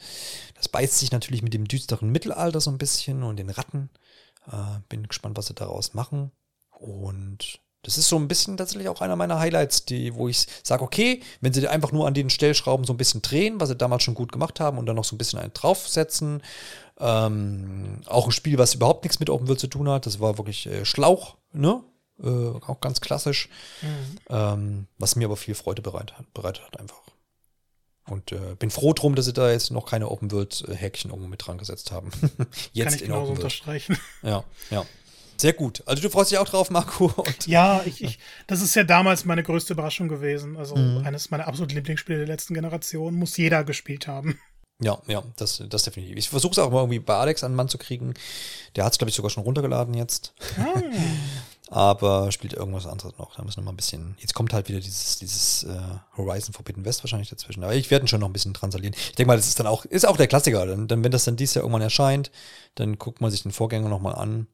das 0.56 0.68
beißt 0.68 0.98
sich 0.98 1.12
natürlich 1.12 1.44
mit 1.44 1.54
dem 1.54 1.68
düsteren 1.68 2.12
Mittelalter 2.12 2.60
so 2.60 2.72
ein 2.72 2.78
bisschen 2.78 3.24
und 3.24 3.38
den 3.38 3.50
Ratten. 3.50 3.90
Äh, 4.52 4.80
bin 4.90 5.08
gespannt, 5.08 5.38
was 5.38 5.48
sie 5.48 5.54
daraus 5.54 5.94
machen. 5.94 6.32
Und 6.72 7.60
das 7.86 8.00
ist 8.00 8.10
so 8.10 8.18
ein 8.18 8.28
bisschen 8.28 8.58
tatsächlich 8.58 8.90
auch 8.90 9.02
einer 9.02 9.16
meiner 9.16 9.40
Highlights, 9.40 9.86
die, 9.86 10.16
wo 10.16 10.28
ich 10.28 10.48
sage, 10.64 10.84
okay, 10.84 11.22
wenn 11.42 11.54
sie 11.54 11.68
einfach 11.68 11.92
nur 11.92 12.08
an 12.08 12.16
den 12.16 12.32
Stellschrauben 12.32 12.86
so 12.86 12.94
ein 12.94 12.98
bisschen 12.98 13.22
drehen, 13.22 13.60
was 13.60 13.70
sie 13.70 13.76
damals 13.76 14.02
schon 14.02 14.16
gut 14.16 14.32
gemacht 14.32 14.60
haben 14.60 14.80
und 14.80 14.88
dann 14.88 14.96
noch 14.96 15.04
so 15.06 15.16
ein 15.16 15.20
bisschen 15.20 15.38
einen 15.40 15.54
draufsetzen. 15.54 16.42
Ähm, 17.00 18.02
auch 18.08 18.26
ein 18.26 18.32
Spiel, 18.32 18.58
was 18.58 18.74
überhaupt 18.74 19.04
nichts 19.04 19.20
mit 19.20 19.30
Open 19.30 19.48
World 19.48 19.60
zu 19.60 19.68
tun 19.68 19.88
hat. 19.88 20.08
Das 20.08 20.20
war 20.20 20.40
wirklich 20.40 20.66
äh, 20.66 20.84
Schlauch, 20.84 21.36
ne? 21.52 21.84
Äh, 22.24 22.28
auch 22.28 22.82
ganz 22.82 23.02
klassisch. 23.02 23.50
Mhm. 23.82 24.18
Ähm, 24.30 24.88
was 24.98 25.16
mir 25.16 25.26
aber 25.26 25.38
viel 25.38 25.54
Freude 25.56 25.82
bereitet, 25.84 26.16
bereitet 26.34 26.66
hat, 26.66 26.80
einfach. 26.80 27.02
Und 28.10 28.32
äh, 28.32 28.56
bin 28.58 28.72
froh 28.72 28.94
drum, 28.94 29.16
dass 29.16 29.26
sie 29.26 29.34
da 29.34 29.52
jetzt 29.52 29.72
noch 29.72 29.86
keine 29.86 30.10
Open 30.10 30.32
World 30.32 30.64
äh, 30.68 30.76
Häkchen 30.76 31.12
irgendwo 31.12 31.28
mit 31.28 31.46
dran 31.46 31.58
gesetzt 31.58 31.92
haben. 31.92 32.10
jetzt 32.74 32.88
Kann 32.88 32.96
ich 32.96 33.04
in 33.04 33.12
Open 33.12 33.28
World. 33.28 33.38
unterstreichen. 33.38 33.98
Ja, 34.24 34.44
ja. 34.72 34.86
Sehr 35.38 35.54
gut. 35.54 35.84
Also 35.86 36.02
du 36.02 36.10
freust 36.10 36.32
dich 36.32 36.38
auch 36.38 36.48
drauf, 36.48 36.70
Marco. 36.70 37.14
ja, 37.46 37.82
ich, 37.86 38.04
ich, 38.04 38.20
das 38.48 38.62
ist 38.62 38.76
ja 38.76 38.84
damals 38.84 39.26
meine 39.26 39.44
größte 39.44 39.74
Überraschung 39.74 40.08
gewesen. 40.08 40.58
Also 40.58 40.76
mhm. 40.76 41.06
eines 41.06 41.32
meiner 41.32 41.48
absoluten 41.48 41.76
Lieblingsspiele 41.76 42.20
der 42.20 42.28
letzten 42.28 42.54
Generation. 42.54 43.16
Muss 43.16 43.38
jeder 43.38 43.64
gespielt 43.64 44.08
haben. 44.08 44.40
Ja, 44.82 45.02
ja, 45.08 45.24
das, 45.38 45.64
das 45.70 45.84
definitiv. 45.84 46.18
Ich 46.18 46.30
versuche 46.30 46.52
es 46.52 46.60
auch 46.60 46.70
mal 46.70 46.80
irgendwie 46.80 47.00
bei 47.00 47.16
Alex 47.16 47.44
an 47.44 47.54
den 47.54 47.56
Mann 47.56 47.70
zu 47.70 47.78
kriegen. 47.78 48.14
Der 48.76 48.84
hat 48.84 48.92
es, 48.92 48.98
glaube 48.98 49.10
ich, 49.10 49.16
sogar 49.16 49.30
schon 49.30 49.44
runtergeladen 49.44 49.94
jetzt. 49.94 50.34
Ah. 50.58 50.82
Aber 51.70 52.32
spielt 52.32 52.54
irgendwas 52.54 52.86
anderes 52.86 53.18
noch. 53.18 53.36
Da 53.36 53.44
müssen 53.44 53.58
wir 53.58 53.64
mal 53.64 53.72
ein 53.72 53.78
bisschen. 53.78 54.16
Jetzt 54.20 54.36
kommt 54.36 54.54
halt 54.54 54.70
wieder 54.70 54.80
dieses, 54.80 55.18
dieses 55.18 55.64
äh, 55.64 55.80
Horizon 56.16 56.54
Forbidden 56.54 56.86
West 56.86 57.04
wahrscheinlich 57.04 57.30
dazwischen. 57.30 57.64
Aber 57.64 57.74
ich 57.74 57.90
werde 57.90 58.08
schon 58.08 58.20
noch 58.20 58.28
ein 58.30 58.34
bisschen 58.34 58.54
transalieren. 58.54 58.94
Ich 58.96 59.16
denke 59.16 59.28
mal, 59.28 59.38
das 59.38 59.48
ist 59.48 59.60
dann 59.60 59.66
auch, 59.66 59.86
ist 59.86 60.08
auch 60.08 60.18
der 60.18 60.28
Klassiker. 60.28 60.66
Dann, 60.66 60.88
dann, 60.88 61.04
wenn 61.04 61.12
das 61.12 61.24
dann 61.24 61.38
dieses 61.38 61.56
Jahr 61.56 61.64
irgendwann 61.64 61.82
erscheint, 61.82 62.30
dann 62.76 63.00
guckt 63.00 63.22
man 63.22 63.32
sich 63.32 63.44
den 63.44 63.52
Vorgänger 63.52 63.90
nochmal 63.90 64.16
an 64.16 64.48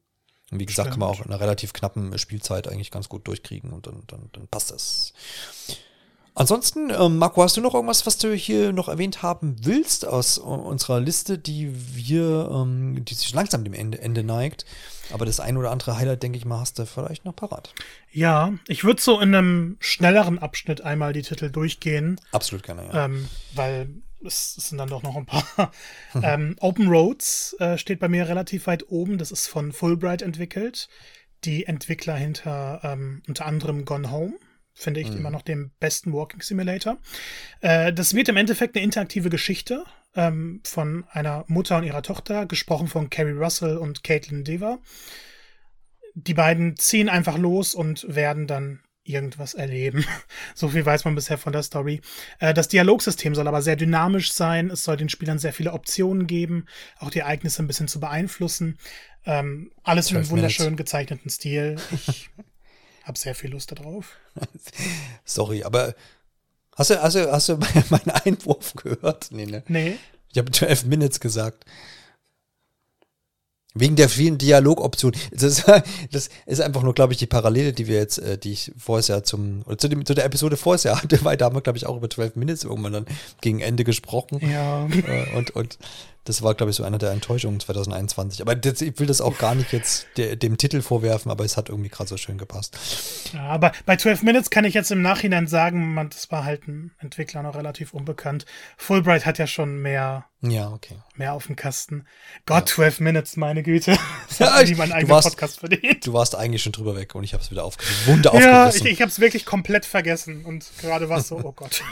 und 0.52 0.60
wie 0.60 0.66
gesagt, 0.66 0.88
Stimmt. 0.88 1.00
kann 1.00 1.00
man 1.00 1.08
auch 1.08 1.24
in 1.24 1.32
einer 1.32 1.40
relativ 1.40 1.72
knappen 1.72 2.16
Spielzeit 2.18 2.68
eigentlich 2.68 2.90
ganz 2.90 3.08
gut 3.08 3.26
durchkriegen 3.26 3.72
und 3.72 3.86
dann, 3.86 4.02
dann, 4.06 4.28
dann 4.32 4.46
passt 4.48 4.70
das. 4.70 5.14
Ansonsten, 6.34 6.90
ähm, 6.90 7.18
Marco, 7.18 7.42
hast 7.42 7.56
du 7.56 7.60
noch 7.60 7.74
irgendwas, 7.74 8.06
was 8.06 8.16
du 8.16 8.34
hier 8.34 8.72
noch 8.72 8.88
erwähnt 8.88 9.22
haben 9.22 9.56
willst 9.62 10.06
aus 10.06 10.38
unserer 10.38 11.00
Liste, 11.00 11.38
die 11.38 11.70
wir, 11.94 12.50
ähm, 12.52 13.04
die 13.04 13.14
sich 13.14 13.34
langsam 13.34 13.64
dem 13.64 13.74
Ende, 13.74 14.00
Ende 14.00 14.24
neigt? 14.24 14.64
Aber 15.10 15.26
das 15.26 15.40
ein 15.40 15.58
oder 15.58 15.70
andere 15.70 15.98
Highlight, 15.98 16.22
denke 16.22 16.38
ich 16.38 16.46
mal, 16.46 16.60
hast 16.60 16.78
du 16.78 16.86
vielleicht 16.86 17.26
noch 17.26 17.36
parat. 17.36 17.74
Ja, 18.12 18.52
ich 18.66 18.84
würde 18.84 19.02
so 19.02 19.20
in 19.20 19.34
einem 19.34 19.76
schnelleren 19.80 20.38
Abschnitt 20.38 20.80
einmal 20.80 21.12
die 21.12 21.22
Titel 21.22 21.50
durchgehen. 21.50 22.18
Absolut 22.30 22.62
gerne, 22.62 22.86
ja. 22.86 23.04
Ähm, 23.04 23.28
weil 23.54 23.90
es 24.24 24.54
sind 24.54 24.78
dann 24.78 24.88
doch 24.88 25.02
noch 25.02 25.16
ein 25.16 25.26
paar. 25.26 25.72
ähm, 26.22 26.56
Open 26.60 26.88
Roads 26.88 27.56
äh, 27.58 27.78
steht 27.78 28.00
bei 28.00 28.08
mir 28.08 28.28
relativ 28.28 28.66
weit 28.66 28.88
oben. 28.88 29.18
Das 29.18 29.30
ist 29.30 29.46
von 29.46 29.72
Fulbright 29.72 30.22
entwickelt. 30.22 30.88
Die 31.44 31.66
Entwickler 31.66 32.14
hinter 32.14 32.80
ähm, 32.84 33.22
unter 33.26 33.46
anderem 33.46 33.84
Gone 33.84 34.10
Home. 34.10 34.34
Finde 34.74 35.00
ich 35.00 35.10
mhm. 35.10 35.18
immer 35.18 35.30
noch 35.30 35.42
den 35.42 35.70
besten 35.80 36.12
Walking 36.12 36.40
Simulator. 36.40 36.98
Äh, 37.60 37.92
das 37.92 38.14
wird 38.14 38.28
im 38.28 38.36
Endeffekt 38.36 38.74
eine 38.74 38.84
interaktive 38.84 39.28
Geschichte 39.28 39.84
ähm, 40.14 40.60
von 40.64 41.04
einer 41.10 41.44
Mutter 41.48 41.76
und 41.76 41.84
ihrer 41.84 42.02
Tochter, 42.02 42.46
gesprochen 42.46 42.88
von 42.88 43.10
Carrie 43.10 43.32
Russell 43.32 43.76
und 43.76 44.02
Caitlin 44.02 44.44
Dever. 44.44 44.78
Die 46.14 46.34
beiden 46.34 46.76
ziehen 46.76 47.08
einfach 47.08 47.38
los 47.38 47.74
und 47.74 48.06
werden 48.08 48.46
dann 48.46 48.80
irgendwas 49.04 49.54
erleben. 49.54 50.04
so 50.54 50.68
viel 50.68 50.84
weiß 50.84 51.04
man 51.04 51.14
bisher 51.14 51.38
von 51.38 51.52
der 51.52 51.62
Story. 51.62 52.00
Äh, 52.38 52.54
das 52.54 52.68
Dialogsystem 52.68 53.34
soll 53.34 53.48
aber 53.48 53.62
sehr 53.62 53.76
dynamisch 53.76 54.32
sein. 54.32 54.70
Es 54.70 54.84
soll 54.84 54.96
den 54.96 55.08
Spielern 55.08 55.38
sehr 55.38 55.52
viele 55.52 55.72
Optionen 55.72 56.26
geben, 56.26 56.66
auch 56.98 57.10
die 57.10 57.20
Ereignisse 57.20 57.62
ein 57.62 57.66
bisschen 57.66 57.88
zu 57.88 58.00
beeinflussen. 58.00 58.78
Ähm, 59.24 59.70
alles 59.82 60.10
in 60.10 60.18
einem 60.18 60.30
wunderschön 60.30 60.76
gezeichneten 60.76 61.30
Stil. 61.30 61.76
Ich 61.92 62.30
habe 63.04 63.18
sehr 63.18 63.34
viel 63.34 63.50
Lust 63.50 63.72
darauf. 63.72 64.16
Sorry, 65.24 65.62
aber 65.64 65.94
hast 66.76 66.90
du, 66.90 67.02
hast 67.02 67.14
du, 67.14 67.30
hast 67.30 67.48
du 67.48 67.58
meinen 67.90 68.10
Einwurf 68.10 68.74
gehört? 68.74 69.28
Nee, 69.30 69.46
ne? 69.46 69.62
Nee. 69.68 69.98
Ich 70.30 70.38
habe 70.38 70.50
12 70.50 70.86
Minutes 70.86 71.20
gesagt. 71.20 71.64
Wegen 73.74 73.96
der 73.96 74.08
vielen 74.08 74.38
Dialogoptionen. 74.38 75.18
Das, 75.32 75.64
das 76.10 76.28
ist 76.46 76.60
einfach 76.60 76.82
nur, 76.82 76.94
glaube 76.94 77.12
ich, 77.12 77.18
die 77.18 77.26
Parallele, 77.26 77.72
die 77.72 77.86
wir 77.86 77.96
jetzt, 77.96 78.18
äh, 78.18 78.38
die 78.38 78.52
ich 78.52 78.72
vorher 78.76 79.16
ja 79.16 79.22
zum, 79.22 79.62
oder 79.66 79.78
zu, 79.78 79.88
dem, 79.88 80.04
zu 80.04 80.14
der 80.14 80.24
Episode 80.24 80.56
vorher 80.56 81.02
hatte, 81.02 81.18
weil 81.24 81.36
da 81.36 81.46
haben 81.46 81.56
wir, 81.56 81.62
glaube 81.62 81.78
ich, 81.78 81.86
auch 81.86 81.96
über 81.96 82.10
12 82.10 82.36
Minutes 82.36 82.64
irgendwann 82.64 82.92
dann 82.92 83.06
gegen 83.40 83.60
Ende 83.60 83.84
gesprochen. 83.84 84.40
Ja. 84.40 84.86
Äh, 84.86 85.36
und, 85.36 85.50
und 85.50 85.78
Das 86.24 86.42
war, 86.42 86.54
glaube 86.54 86.70
ich, 86.70 86.76
so 86.76 86.84
einer 86.84 86.98
der 86.98 87.10
Enttäuschungen 87.10 87.60
2021. 87.60 88.40
Aber 88.40 88.54
das, 88.54 88.80
ich 88.80 88.98
will 88.98 89.06
das 89.06 89.20
auch 89.20 89.38
gar 89.38 89.54
nicht 89.54 89.72
jetzt 89.72 90.06
de, 90.16 90.36
dem 90.36 90.56
Titel 90.56 90.82
vorwerfen, 90.82 91.30
aber 91.30 91.44
es 91.44 91.56
hat 91.56 91.68
irgendwie 91.68 91.90
gerade 91.90 92.08
so 92.08 92.16
schön 92.16 92.38
gepasst. 92.38 92.78
Ja, 93.32 93.48
aber 93.48 93.72
bei 93.86 93.96
12 93.96 94.22
Minutes 94.22 94.50
kann 94.50 94.64
ich 94.64 94.74
jetzt 94.74 94.90
im 94.90 95.02
Nachhinein 95.02 95.46
sagen, 95.46 95.94
man, 95.94 96.10
das 96.10 96.30
war 96.30 96.44
halt 96.44 96.68
ein 96.68 96.92
Entwickler 96.98 97.42
noch 97.42 97.56
relativ 97.56 97.92
unbekannt. 97.94 98.46
Fulbright 98.76 99.26
hat 99.26 99.38
ja 99.38 99.46
schon 99.46 99.80
mehr 99.80 100.26
ja, 100.42 100.70
okay. 100.70 100.96
Mehr 101.14 101.34
auf 101.34 101.46
dem 101.46 101.54
Kasten. 101.54 102.04
Gott, 102.46 102.68
ja. 102.68 102.74
12 102.74 103.00
Minutes, 103.00 103.36
meine 103.36 103.62
Güte. 103.62 103.96
Das 104.28 104.38
ja, 104.38 104.52
hat 104.54 104.66
nie 104.66 104.74
meinen 104.74 104.92
eigenen 104.92 105.10
warst, 105.10 105.28
Podcast 105.28 105.60
verdient. 105.60 106.06
Du 106.06 106.14
warst 106.14 106.34
eigentlich 106.34 106.62
schon 106.62 106.72
drüber 106.72 106.96
weg 106.96 107.14
und 107.14 107.22
ich 107.22 107.34
habe 107.34 107.42
es 107.42 107.50
wieder 107.50 107.64
aufgegriffen. 107.64 108.06
Wunder 108.06 108.34
Ja, 108.34 108.70
ich, 108.70 108.82
ich 108.82 109.02
habe 109.02 109.10
es 109.10 109.20
wirklich 109.20 109.44
komplett 109.44 109.84
vergessen 109.84 110.46
und 110.46 110.64
gerade 110.80 111.10
war 111.10 111.18
es 111.18 111.28
so, 111.28 111.36
oh 111.36 111.52
Gott. 111.52 111.82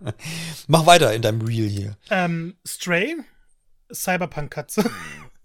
Mach 0.66 0.84
weiter 0.84 1.14
in 1.14 1.22
deinem 1.22 1.40
Reel 1.40 1.66
hier. 1.66 1.96
Ähm, 2.10 2.58
Stray, 2.66 3.16
Cyberpunk-Katze. 3.92 4.90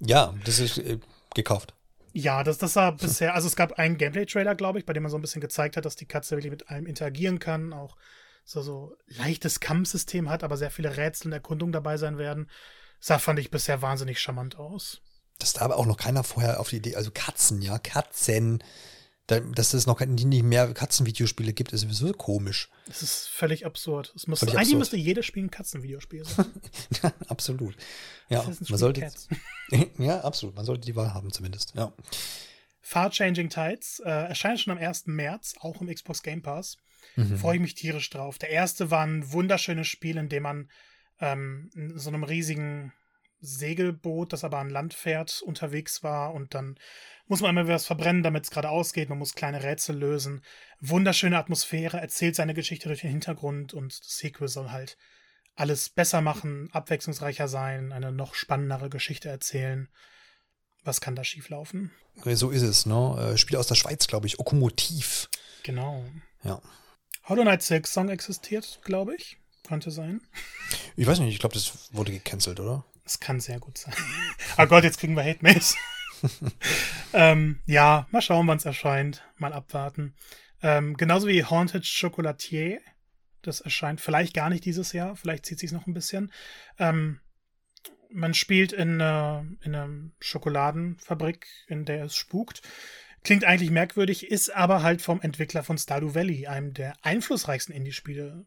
Ja, 0.05 0.33
das 0.43 0.59
ist 0.59 0.79
äh, 0.79 0.99
gekauft. 1.33 1.73
Ja, 2.11 2.43
das, 2.43 2.57
das 2.57 2.75
war 2.75 2.91
bisher, 2.97 3.35
also 3.35 3.47
es 3.47 3.55
gab 3.55 3.79
einen 3.79 3.97
Gameplay-Trailer, 3.97 4.53
glaube 4.53 4.77
ich, 4.77 4.85
bei 4.85 4.91
dem 4.91 5.03
man 5.03 5.09
so 5.09 5.17
ein 5.17 5.21
bisschen 5.21 5.39
gezeigt 5.39 5.77
hat, 5.77 5.85
dass 5.85 5.95
die 5.95 6.05
Katze 6.05 6.35
wirklich 6.35 6.51
mit 6.51 6.69
allem 6.69 6.85
interagieren 6.85 7.39
kann, 7.39 7.71
auch 7.71 7.95
so, 8.43 8.61
so 8.61 8.97
leichtes 9.07 9.61
Kampfsystem 9.61 10.29
hat, 10.29 10.43
aber 10.43 10.57
sehr 10.57 10.71
viele 10.71 10.97
Rätsel 10.97 11.27
und 11.27 11.33
Erkundungen 11.33 11.71
dabei 11.71 11.95
sein 11.95 12.17
werden. 12.17 12.49
Sah, 12.99 13.17
fand 13.17 13.39
ich 13.39 13.49
bisher 13.49 13.81
wahnsinnig 13.81 14.19
charmant 14.19 14.57
aus. 14.57 15.01
Dass 15.39 15.53
da 15.53 15.61
aber 15.61 15.77
auch 15.77 15.85
noch 15.85 15.97
keiner 15.97 16.23
vorher 16.23 16.59
auf 16.59 16.69
die 16.69 16.77
Idee, 16.77 16.95
also 16.95 17.09
Katzen, 17.11 17.61
ja, 17.61 17.79
Katzen. 17.79 18.63
Da, 19.27 19.39
dass 19.39 19.73
es 19.73 19.87
noch 19.87 20.01
nicht 20.01 20.43
mehr 20.43 20.73
Katzenvideospiele 20.73 21.53
gibt, 21.53 21.71
ist 21.71 21.81
sowieso 21.81 22.11
komisch. 22.11 22.69
Das 22.87 23.01
ist 23.01 23.29
völlig 23.29 23.65
absurd. 23.65 24.11
Es 24.15 24.27
muss, 24.27 24.39
völlig 24.39 24.55
eigentlich 24.55 24.67
absurd. 24.67 24.79
müsste 24.79 24.97
jedes 24.97 25.25
Spiel 25.25 25.43
ein 25.43 25.51
Katzenvideospiel 25.51 26.25
sein. 26.25 26.45
absolut. 27.27 27.77
Ja, 28.27 28.43
man 28.43 28.77
sollte, 28.77 29.09
ja, 29.97 30.19
absolut. 30.21 30.55
Man 30.55 30.65
sollte 30.65 30.85
die 30.85 30.95
Wahl 30.97 31.13
haben 31.13 31.31
zumindest. 31.31 31.73
Ja. 31.73 31.93
Far 32.81 33.11
Changing 33.11 33.49
Tides 33.49 34.01
äh, 34.03 34.09
erscheint 34.09 34.59
schon 34.59 34.73
am 34.73 34.77
1. 34.77 35.07
März, 35.07 35.55
auch 35.61 35.79
im 35.79 35.87
Xbox 35.87 36.21
Game 36.21 36.41
Pass. 36.41 36.75
Mhm. 37.15 37.37
Freue 37.37 37.55
ich 37.55 37.61
mich 37.61 37.75
tierisch 37.75 38.09
drauf. 38.09 38.37
Der 38.37 38.49
erste 38.49 38.91
war 38.91 39.05
ein 39.05 39.31
wunderschönes 39.31 39.87
Spiel, 39.87 40.17
in 40.17 40.27
dem 40.27 40.43
man 40.43 40.69
ähm, 41.21 41.69
in 41.75 41.97
so 41.97 42.09
einem 42.09 42.23
riesigen 42.23 42.91
Segelboot, 43.43 44.33
das 44.33 44.43
aber 44.43 44.57
an 44.57 44.69
Land 44.69 44.93
fährt, 44.93 45.41
unterwegs 45.41 46.01
war 46.01 46.33
und 46.33 46.53
dann 46.53 46.77
muss 47.27 47.41
man 47.41 47.55
immer 47.55 47.67
was 47.67 47.85
verbrennen, 47.85 48.23
damit 48.23 48.45
es 48.45 48.51
gerade 48.51 48.69
ausgeht. 48.69 49.09
Man 49.09 49.17
muss 49.17 49.35
kleine 49.35 49.63
Rätsel 49.63 49.97
lösen. 49.97 50.41
Wunderschöne 50.79 51.37
Atmosphäre, 51.37 51.99
erzählt 51.99 52.35
seine 52.35 52.53
Geschichte 52.53 52.89
durch 52.89 53.01
den 53.01 53.11
Hintergrund 53.11 53.73
und 53.73 53.99
das 53.99 54.17
Sequel 54.17 54.47
soll 54.47 54.71
halt 54.71 54.97
alles 55.55 55.89
besser 55.89 56.21
machen, 56.21 56.69
abwechslungsreicher 56.71 57.47
sein, 57.47 57.91
eine 57.91 58.11
noch 58.11 58.33
spannendere 58.33 58.89
Geschichte 58.89 59.29
erzählen. 59.29 59.89
Was 60.83 60.99
kann 60.99 61.15
da 61.15 61.23
schieflaufen? 61.23 61.91
So 62.25 62.49
ist 62.49 62.61
es, 62.61 62.85
ne? 62.85 63.33
Äh, 63.33 63.37
Spiel 63.37 63.57
aus 63.57 63.67
der 63.67 63.75
Schweiz, 63.75 64.07
glaube 64.07 64.27
ich. 64.27 64.39
Okomotiv. 64.39 65.29
Genau. 65.63 66.03
Ja. 66.43 66.61
Hollow 67.25 67.43
Knight 67.43 67.61
6 67.61 67.91
Song 67.91 68.09
existiert, 68.09 68.81
glaube 68.83 69.15
ich. 69.15 69.37
Könnte 69.65 69.91
sein. 69.91 70.21
Ich 70.97 71.07
weiß 71.07 71.19
nicht, 71.19 71.33
ich 71.33 71.39
glaube, 71.39 71.55
das 71.55 71.93
wurde 71.93 72.11
gecancelt, 72.11 72.59
oder? 72.59 72.83
Das 73.03 73.19
kann 73.19 73.39
sehr 73.39 73.59
gut 73.59 73.77
sein. 73.77 73.93
oh 74.57 74.65
Gott, 74.67 74.83
jetzt 74.83 74.99
kriegen 74.99 75.15
wir 75.15 75.23
Hate 75.23 75.41
Mails. 75.41 75.75
ähm, 77.13 77.59
ja, 77.65 78.07
mal 78.11 78.21
schauen, 78.21 78.47
wann 78.47 78.57
es 78.57 78.65
erscheint. 78.65 79.23
Mal 79.37 79.53
abwarten. 79.53 80.15
Ähm, 80.61 80.95
genauso 80.95 81.27
wie 81.27 81.43
Haunted 81.43 81.85
Chocolatier. 81.85 82.79
Das 83.41 83.59
erscheint 83.59 83.99
vielleicht 83.99 84.33
gar 84.33 84.49
nicht 84.49 84.63
dieses 84.63 84.93
Jahr. 84.93 85.15
Vielleicht 85.17 85.45
zieht 85.45 85.59
sich 85.59 85.73
noch 85.73 85.85
ein 85.85 85.93
bisschen. 85.93 86.31
Ähm, 86.79 87.19
man 88.09 88.33
spielt 88.33 88.71
in, 88.71 88.99
äh, 89.01 89.39
in 89.39 89.75
einer 89.75 89.89
Schokoladenfabrik, 90.19 91.47
in 91.67 91.83
der 91.83 92.05
es 92.05 92.15
spukt. 92.15 92.61
Klingt 93.23 93.43
eigentlich 93.43 93.71
merkwürdig, 93.71 94.29
ist 94.29 94.49
aber 94.49 94.83
halt 94.83 95.01
vom 95.01 95.21
Entwickler 95.21 95.63
von 95.63 95.77
Stardew 95.77 96.13
Valley, 96.13 96.47
einem 96.47 96.73
der 96.73 96.93
einflussreichsten 97.01 97.73
Indie-Spiele 97.73 98.45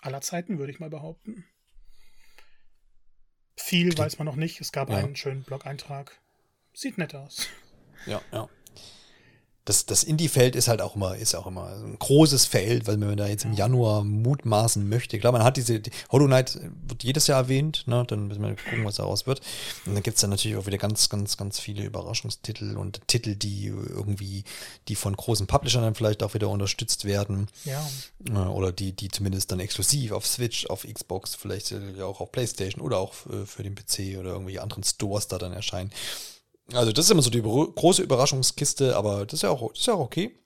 aller 0.00 0.20
Zeiten, 0.20 0.58
würde 0.58 0.72
ich 0.72 0.80
mal 0.80 0.90
behaupten. 0.90 1.44
Viel 3.58 3.96
weiß 3.96 4.18
man 4.18 4.26
noch 4.26 4.36
nicht. 4.36 4.60
Es 4.60 4.72
gab 4.72 4.88
ja. 4.88 4.96
einen 4.96 5.16
schönen 5.16 5.42
Blog-Eintrag. 5.42 6.18
Sieht 6.72 6.96
nett 6.96 7.14
aus. 7.14 7.48
Ja, 8.06 8.22
ja 8.32 8.48
das, 9.68 9.84
das 9.84 10.02
Indie-Feld 10.02 10.56
ist 10.56 10.66
halt 10.68 10.80
auch 10.80 10.96
immer, 10.96 11.16
ist 11.16 11.34
auch 11.34 11.46
immer 11.46 11.66
ein 11.66 11.98
großes 11.98 12.46
Feld, 12.46 12.86
weil 12.86 12.96
man 12.96 13.18
da 13.18 13.26
jetzt 13.26 13.44
im 13.44 13.52
Januar 13.52 14.02
mutmaßen 14.02 14.88
möchte. 14.88 15.18
Klar, 15.18 15.32
man 15.32 15.44
hat 15.44 15.58
diese, 15.58 15.78
die 15.78 15.90
Hollow 16.10 16.24
Knight 16.24 16.58
wird 16.86 17.04
jedes 17.04 17.26
Jahr 17.26 17.42
erwähnt, 17.42 17.84
ne? 17.86 18.02
dann 18.08 18.28
müssen 18.28 18.42
wir 18.42 18.56
gucken, 18.56 18.86
was 18.86 18.94
daraus 18.94 19.26
wird. 19.26 19.42
Und 19.84 19.92
dann 19.92 20.02
gibt's 20.02 20.22
dann 20.22 20.30
natürlich 20.30 20.56
auch 20.56 20.64
wieder 20.64 20.78
ganz, 20.78 21.10
ganz, 21.10 21.36
ganz 21.36 21.60
viele 21.60 21.84
Überraschungstitel 21.84 22.78
und 22.78 23.06
Titel, 23.08 23.34
die 23.34 23.66
irgendwie, 23.66 24.44
die 24.88 24.94
von 24.94 25.14
großen 25.14 25.46
Publishern 25.46 25.82
dann 25.82 25.94
vielleicht 25.94 26.22
auch 26.22 26.32
wieder 26.32 26.48
unterstützt 26.48 27.04
werden. 27.04 27.48
Ja. 27.66 27.86
Äh, 28.26 28.48
oder 28.48 28.72
die, 28.72 28.92
die 28.92 29.08
zumindest 29.08 29.52
dann 29.52 29.60
exklusiv 29.60 30.12
auf 30.12 30.26
Switch, 30.26 30.64
auf 30.66 30.86
Xbox, 30.90 31.34
vielleicht 31.34 31.74
auch 32.00 32.22
auf 32.22 32.32
Playstation 32.32 32.82
oder 32.82 32.96
auch 32.96 33.12
äh, 33.26 33.44
für 33.44 33.64
den 33.64 33.74
PC 33.74 34.18
oder 34.18 34.30
irgendwelche 34.30 34.62
anderen 34.62 34.82
Stores 34.82 35.28
da 35.28 35.36
dann 35.36 35.52
erscheinen. 35.52 35.90
Also 36.72 36.92
das 36.92 37.06
ist 37.06 37.10
immer 37.10 37.22
so 37.22 37.30
die 37.30 37.42
große 37.42 38.02
Überraschungskiste, 38.02 38.96
aber 38.96 39.24
das 39.24 39.34
ist 39.34 39.42
ja 39.42 39.50
auch, 39.50 39.72
ist 39.72 39.86
ja 39.86 39.94
auch 39.94 40.00
okay. 40.00 40.38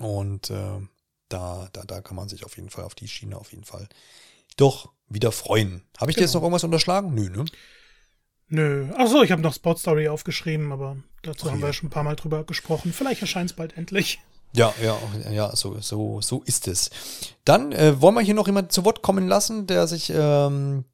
Und 0.00 0.50
äh, 0.50 0.80
da, 1.28 1.68
da, 1.72 1.84
da 1.84 2.00
kann 2.00 2.16
man 2.16 2.28
sich 2.28 2.44
auf 2.44 2.56
jeden 2.56 2.70
Fall 2.70 2.84
auf 2.84 2.94
die 2.94 3.08
Schiene 3.08 3.36
auf 3.36 3.52
jeden 3.52 3.64
Fall 3.64 3.88
doch 4.56 4.90
wieder 5.08 5.32
freuen. 5.32 5.84
Habe 5.98 6.10
ich 6.10 6.16
genau. 6.16 6.20
dir 6.20 6.20
jetzt 6.22 6.32
genau. 6.32 6.40
noch 6.40 6.44
irgendwas 6.46 6.64
unterschlagen? 6.64 7.14
Nö, 7.14 7.28
ne? 7.28 7.44
Nö. 8.48 8.88
Achso, 8.96 9.22
ich 9.22 9.30
habe 9.30 9.42
noch 9.42 9.54
Spot 9.54 9.76
Story 9.76 10.08
aufgeschrieben, 10.08 10.72
aber 10.72 10.96
dazu 11.22 11.46
Ach, 11.46 11.52
haben 11.52 11.60
wir 11.60 11.68
ja 11.68 11.72
schon 11.72 11.86
ein 11.88 11.90
paar 11.90 12.02
Mal 12.02 12.16
drüber 12.16 12.44
gesprochen. 12.44 12.92
Vielleicht 12.92 13.22
erscheint 13.22 13.50
es 13.50 13.56
bald 13.56 13.76
endlich. 13.76 14.20
Ja, 14.54 14.74
ja, 14.82 14.98
ja, 15.30 15.56
so, 15.56 15.80
so, 15.80 16.20
so 16.20 16.42
ist 16.42 16.68
es. 16.68 16.90
Dann 17.46 17.72
äh, 17.72 18.00
wollen 18.02 18.14
wir 18.14 18.20
hier 18.20 18.34
noch 18.34 18.46
jemanden 18.46 18.70
zu 18.70 18.84
Wort 18.84 19.00
kommen 19.00 19.26
lassen, 19.26 19.66
der 19.66 19.86
sich 19.86 20.12
ähm, 20.14 20.84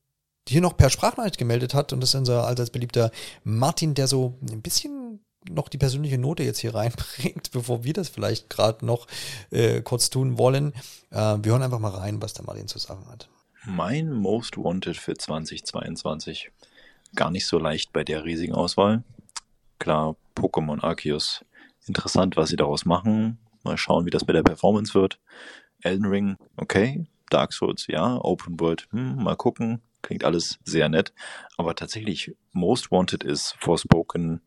hier 0.49 0.61
noch 0.61 0.77
per 0.77 0.91
Sprachnachricht 0.91 1.39
gemeldet 1.39 1.75
hat. 1.75 1.93
Und 1.93 2.01
das 2.01 2.11
ist 2.11 2.15
unser 2.15 2.47
allseits 2.47 2.71
beliebter 2.71 3.11
Martin, 3.45 3.95
der 3.95 4.07
so 4.07 4.35
ein 4.51 4.63
bisschen 4.63 5.21
noch 5.49 5.69
die 5.69 5.79
persönliche 5.79 6.19
Note 6.19 6.43
jetzt 6.43 6.59
hier 6.59 6.75
reinbringt, 6.75 7.51
bevor 7.53 7.85
wir 7.85 7.93
das 7.93 8.09
vielleicht 8.09 8.51
gerade 8.51 8.85
noch 8.85 9.07
äh, 9.51 9.81
kurz 9.83 10.11
tun 10.11 10.39
wollen. 10.39 10.73
Äh, 11.11 11.39
wir 11.43 11.53
hören 11.53 11.63
einfach 11.63 11.79
mal 11.79 11.91
rein, 11.95 12.21
was 12.23 12.35
der 12.35 12.45
Martin 12.45 12.69
zu 12.69 12.79
sagen 12.79 13.07
hat. 13.11 13.29
Mein 13.65 14.13
Most 14.13 14.57
Wanted 14.57 14.97
für 14.97 15.15
2022. 15.15 16.51
Gar 17.15 17.31
nicht 17.31 17.47
so 17.47 17.59
leicht 17.59 17.93
bei 17.93 18.05
der 18.05 18.25
riesigen 18.25 18.55
Auswahl. 18.55 19.03
Klar, 19.79 20.17
Pokémon 20.35 20.83
Arceus. 20.83 21.45
Interessant, 21.87 22.37
was 22.37 22.51
sie 22.51 22.57
daraus 22.57 22.85
machen. 22.85 23.39
Mal 23.65 23.79
schauen, 23.79 24.07
wie 24.07 24.11
das 24.11 24.27
mit 24.27 24.37
der 24.37 24.43
Performance 24.43 24.95
wird. 24.95 25.19
Elden 25.83 26.07
Ring, 26.07 26.37
okay. 26.57 27.07
Dark 27.31 27.53
Souls, 27.53 27.87
ja. 27.89 28.19
Open 28.23 28.59
World, 28.61 28.89
hm, 28.91 29.23
mal 29.23 29.37
gucken. 29.37 29.81
Klingt 30.03 30.25
alles 30.25 30.59
sehr 30.65 30.89
nett. 30.89 31.13
Aber 31.57 31.75
tatsächlich, 31.75 32.35
Most 32.53 32.91
Wanted 32.91 33.25
ist 33.25 33.57
Forspoken 33.59 34.41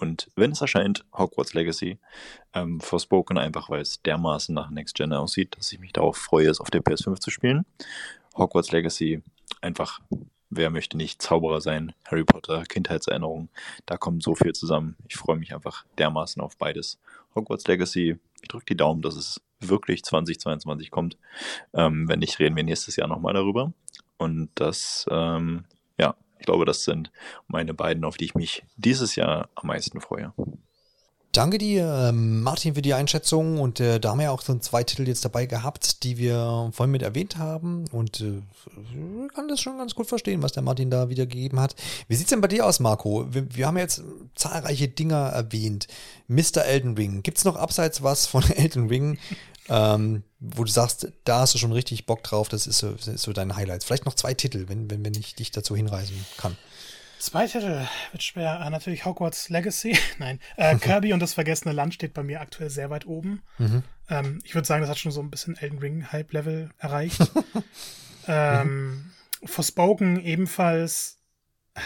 und 0.00 0.30
wenn 0.34 0.52
es 0.52 0.62
erscheint, 0.62 1.04
Hogwarts 1.12 1.52
Legacy. 1.52 1.98
Ähm, 2.54 2.80
Forspoken 2.80 3.36
einfach, 3.36 3.68
weil 3.68 3.82
es 3.82 4.00
dermaßen 4.00 4.54
nach 4.54 4.70
Next 4.70 4.94
Gen 4.94 5.12
aussieht, 5.12 5.58
dass 5.58 5.70
ich 5.72 5.78
mich 5.78 5.92
darauf 5.92 6.16
freue, 6.16 6.48
es 6.48 6.58
auf 6.58 6.70
der 6.70 6.82
PS5 6.82 7.20
zu 7.20 7.30
spielen. 7.30 7.66
Hogwarts 8.34 8.72
Legacy 8.72 9.22
einfach, 9.60 10.00
wer 10.48 10.70
möchte 10.70 10.96
nicht 10.96 11.20
Zauberer 11.20 11.60
sein? 11.60 11.92
Harry 12.06 12.24
Potter, 12.24 12.62
Kindheitserinnerungen, 12.64 13.50
da 13.84 13.98
kommt 13.98 14.22
so 14.22 14.34
viel 14.34 14.54
zusammen. 14.54 14.96
Ich 15.06 15.16
freue 15.16 15.36
mich 15.36 15.54
einfach 15.54 15.84
dermaßen 15.98 16.40
auf 16.40 16.56
beides. 16.56 16.98
Hogwarts 17.34 17.66
Legacy, 17.66 18.18
ich 18.40 18.48
drücke 18.48 18.64
die 18.64 18.76
Daumen, 18.78 19.02
dass 19.02 19.16
es 19.16 19.42
wirklich 19.60 20.02
2022 20.02 20.90
kommt. 20.90 21.18
Ähm, 21.74 22.08
wenn 22.08 22.20
nicht, 22.20 22.38
reden 22.38 22.56
wir 22.56 22.64
nächstes 22.64 22.96
Jahr 22.96 23.06
nochmal 23.06 23.34
darüber. 23.34 23.74
Und 24.20 24.50
das, 24.54 25.06
ähm, 25.10 25.64
ja, 25.98 26.14
ich 26.38 26.44
glaube, 26.44 26.66
das 26.66 26.84
sind 26.84 27.10
meine 27.48 27.72
beiden, 27.72 28.04
auf 28.04 28.18
die 28.18 28.26
ich 28.26 28.34
mich 28.34 28.62
dieses 28.76 29.16
Jahr 29.16 29.48
am 29.54 29.68
meisten 29.68 30.02
freue. 30.02 30.34
Danke 31.32 31.58
dir, 31.58 32.08
ähm, 32.08 32.42
Martin, 32.42 32.74
für 32.74 32.82
die 32.82 32.92
Einschätzung. 32.92 33.60
Und 33.60 33.80
äh, 33.80 33.98
da 33.98 34.10
haben 34.10 34.18
wir 34.18 34.24
ja 34.24 34.30
auch 34.30 34.42
so 34.42 34.58
zwei 34.58 34.84
Titel 34.84 35.08
jetzt 35.08 35.24
dabei 35.24 35.46
gehabt, 35.46 36.02
die 36.02 36.18
wir 36.18 36.70
vorhin 36.72 36.90
mit 36.90 37.02
erwähnt 37.02 37.38
haben. 37.38 37.86
Und 37.92 38.20
äh, 38.20 38.42
kann 39.34 39.48
das 39.48 39.60
schon 39.60 39.78
ganz 39.78 39.94
gut 39.94 40.08
verstehen, 40.08 40.42
was 40.42 40.52
der 40.52 40.64
Martin 40.64 40.90
da 40.90 41.08
wiedergegeben 41.08 41.60
hat. 41.60 41.76
Wie 42.08 42.16
sieht's 42.16 42.30
denn 42.30 42.42
bei 42.42 42.48
dir 42.48 42.66
aus, 42.66 42.78
Marco? 42.78 43.26
Wir, 43.32 43.46
wir 43.54 43.66
haben 43.68 43.78
jetzt 43.78 44.02
zahlreiche 44.34 44.88
Dinger 44.88 45.28
erwähnt. 45.28 45.86
Mr. 46.26 46.64
Elden 46.64 46.94
Ring. 46.94 47.22
Gibt's 47.22 47.44
noch 47.44 47.56
abseits 47.56 48.02
was 48.02 48.26
von 48.26 48.42
Elden 48.50 48.88
Ring, 48.88 49.16
ähm, 49.70 50.24
wo 50.40 50.64
du 50.64 50.70
sagst, 50.70 51.12
da 51.24 51.40
hast 51.40 51.54
du 51.54 51.58
schon 51.58 51.72
richtig 51.72 52.04
Bock 52.04 52.24
drauf, 52.24 52.48
das 52.48 52.66
ist 52.66 52.78
so, 52.78 52.90
das 52.90 53.06
ist 53.06 53.22
so 53.22 53.32
dein 53.32 53.54
Highlight. 53.54 53.84
Vielleicht 53.84 54.04
noch 54.04 54.14
zwei 54.14 54.34
Titel, 54.34 54.68
wenn, 54.68 54.90
wenn, 54.90 55.04
wenn 55.04 55.14
ich 55.14 55.36
dich 55.36 55.52
dazu 55.52 55.76
hinreisen 55.76 56.26
kann. 56.36 56.56
Zwei 57.20 57.46
Titel 57.46 57.86
wird 58.10 58.22
schwer. 58.22 58.60
Äh, 58.64 58.70
natürlich 58.70 59.04
Hogwarts 59.04 59.48
Legacy. 59.48 59.96
Nein. 60.18 60.40
Äh, 60.56 60.74
Kirby 60.80 61.12
und 61.12 61.20
das 61.20 61.34
vergessene 61.34 61.72
Land 61.72 61.94
steht 61.94 62.14
bei 62.14 62.22
mir 62.22 62.40
aktuell 62.40 62.70
sehr 62.70 62.90
weit 62.90 63.06
oben. 63.06 63.42
Mhm. 63.58 63.82
Ähm, 64.08 64.38
ich 64.42 64.54
würde 64.54 64.66
sagen, 64.66 64.80
das 64.80 64.90
hat 64.90 64.98
schon 64.98 65.12
so 65.12 65.20
ein 65.20 65.30
bisschen 65.30 65.56
Elden 65.56 65.78
Ring 65.78 66.10
Hype-Level 66.10 66.70
erreicht. 66.78 67.20
ähm, 68.26 69.12
Forspoken 69.44 70.20
ebenfalls 70.20 71.19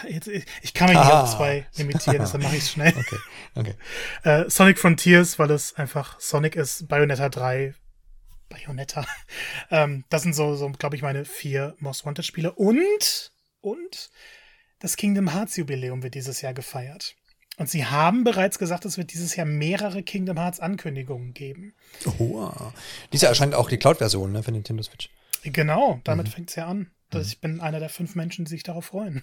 Jetzt, 0.08 0.28
ich 0.28 0.74
kann 0.74 0.88
mich 0.88 0.98
nicht 0.98 1.12
auf 1.12 1.36
zwei 1.36 1.66
limitieren, 1.76 2.20
deshalb 2.20 2.42
mache 2.42 2.56
ich 2.56 2.62
es 2.62 2.70
schnell. 2.70 2.94
Okay, 2.96 3.18
okay. 3.54 3.74
Äh, 4.24 4.50
Sonic 4.50 4.78
Frontiers, 4.78 5.38
weil 5.38 5.50
es 5.50 5.74
einfach 5.74 6.18
Sonic 6.20 6.56
ist, 6.56 6.88
Bayonetta 6.88 7.28
3, 7.28 7.74
Bayonetta. 8.48 9.04
ähm, 9.70 10.04
das 10.08 10.22
sind 10.22 10.34
so, 10.34 10.54
so 10.56 10.70
glaube 10.70 10.96
ich, 10.96 11.02
meine 11.02 11.24
vier 11.24 11.74
Most 11.78 12.06
Wanted 12.06 12.24
Spiele. 12.24 12.52
Und, 12.52 13.32
und 13.60 14.10
das 14.78 14.96
Kingdom 14.96 15.32
Hearts 15.32 15.56
Jubiläum 15.56 16.02
wird 16.02 16.14
dieses 16.14 16.40
Jahr 16.40 16.54
gefeiert. 16.54 17.14
Und 17.56 17.70
sie 17.70 17.86
haben 17.86 18.24
bereits 18.24 18.58
gesagt, 18.58 18.84
es 18.84 18.98
wird 18.98 19.12
dieses 19.12 19.36
Jahr 19.36 19.46
mehrere 19.46 20.02
Kingdom 20.02 20.38
Hearts 20.38 20.60
Ankündigungen 20.60 21.34
geben. 21.34 21.74
Oh, 22.18 22.50
dies 23.12 23.20
Jahr 23.20 23.30
erscheint 23.30 23.54
auch 23.54 23.68
die 23.68 23.76
Cloud-Version 23.76 24.32
ne, 24.32 24.42
für 24.42 24.50
Nintendo 24.50 24.82
Switch. 24.82 25.08
Genau, 25.44 26.00
damit 26.04 26.26
mhm. 26.26 26.30
fängt 26.30 26.50
es 26.50 26.56
ja 26.56 26.66
an. 26.66 26.90
Mhm. 27.18 27.26
Ich 27.26 27.40
bin 27.40 27.60
einer 27.60 27.80
der 27.80 27.88
fünf 27.88 28.14
Menschen, 28.14 28.44
die 28.44 28.50
sich 28.50 28.62
darauf 28.62 28.86
freuen. 28.86 29.22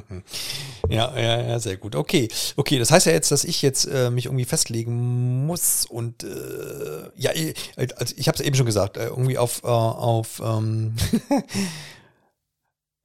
ja, 0.88 1.16
ja, 1.18 1.42
ja, 1.42 1.58
sehr 1.58 1.76
gut. 1.76 1.96
Okay, 1.96 2.28
okay, 2.56 2.78
das 2.78 2.90
heißt 2.90 3.06
ja 3.06 3.12
jetzt, 3.12 3.30
dass 3.30 3.44
ich 3.44 3.62
jetzt 3.62 3.84
äh, 3.86 4.10
mich 4.10 4.26
irgendwie 4.26 4.44
festlegen 4.44 5.46
muss 5.46 5.86
und 5.86 6.24
äh, 6.24 7.10
ja, 7.16 7.30
also 7.76 8.14
ich 8.16 8.28
habe 8.28 8.36
es 8.36 8.40
eben 8.40 8.56
schon 8.56 8.66
gesagt, 8.66 8.96
äh, 8.96 9.06
irgendwie 9.06 9.38
auf, 9.38 9.62
äh, 9.64 9.68
auf 9.68 10.40
ähm, 10.44 10.94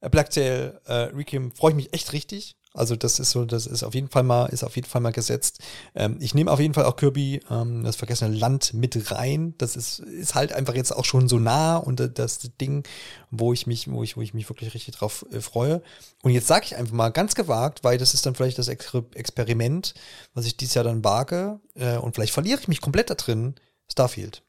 Blacktail 0.00 0.80
äh, 0.84 0.92
Requiem 0.92 1.52
freue 1.52 1.72
ich 1.72 1.76
mich 1.76 1.94
echt 1.94 2.12
richtig. 2.12 2.57
Also 2.74 2.96
das 2.96 3.18
ist 3.18 3.30
so, 3.30 3.44
das 3.44 3.66
ist 3.66 3.82
auf 3.82 3.94
jeden 3.94 4.08
Fall 4.08 4.22
mal, 4.22 4.46
ist 4.46 4.62
auf 4.62 4.76
jeden 4.76 4.88
Fall 4.88 5.00
mal 5.00 5.12
gesetzt. 5.12 5.60
Ähm, 5.94 6.18
ich 6.20 6.34
nehme 6.34 6.50
auf 6.50 6.60
jeden 6.60 6.74
Fall 6.74 6.84
auch 6.84 6.96
Kirby, 6.96 7.40
ähm, 7.50 7.82
das 7.82 7.96
vergessene 7.96 8.36
Land 8.36 8.74
mit 8.74 9.10
rein. 9.10 9.54
Das 9.58 9.74
ist, 9.74 10.00
ist 10.00 10.34
halt 10.34 10.52
einfach 10.52 10.74
jetzt 10.74 10.92
auch 10.94 11.04
schon 11.04 11.28
so 11.28 11.38
nah 11.38 11.76
und 11.76 11.98
das 12.18 12.38
Ding, 12.60 12.86
wo 13.30 13.52
ich 13.52 13.66
mich, 13.66 13.90
wo 13.90 14.02
ich, 14.02 14.16
wo 14.16 14.20
ich 14.20 14.34
mich 14.34 14.48
wirklich 14.48 14.74
richtig 14.74 14.96
drauf 14.96 15.24
äh, 15.32 15.40
freue. 15.40 15.82
Und 16.22 16.32
jetzt 16.32 16.46
sage 16.46 16.66
ich 16.66 16.76
einfach 16.76 16.92
mal 16.92 17.08
ganz 17.10 17.34
gewagt, 17.34 17.84
weil 17.84 17.98
das 17.98 18.14
ist 18.14 18.26
dann 18.26 18.34
vielleicht 18.34 18.58
das 18.58 18.68
Ex 18.68 18.92
Experiment, 19.14 19.94
was 20.34 20.46
ich 20.46 20.56
dieses 20.56 20.74
Jahr 20.74 20.84
dann 20.84 21.04
wage, 21.04 21.60
äh, 21.74 21.96
und 21.96 22.14
vielleicht 22.14 22.32
verliere 22.32 22.60
ich 22.60 22.68
mich 22.68 22.80
komplett 22.80 23.10
da 23.10 23.14
drin. 23.14 23.54
Starfield. 23.90 24.42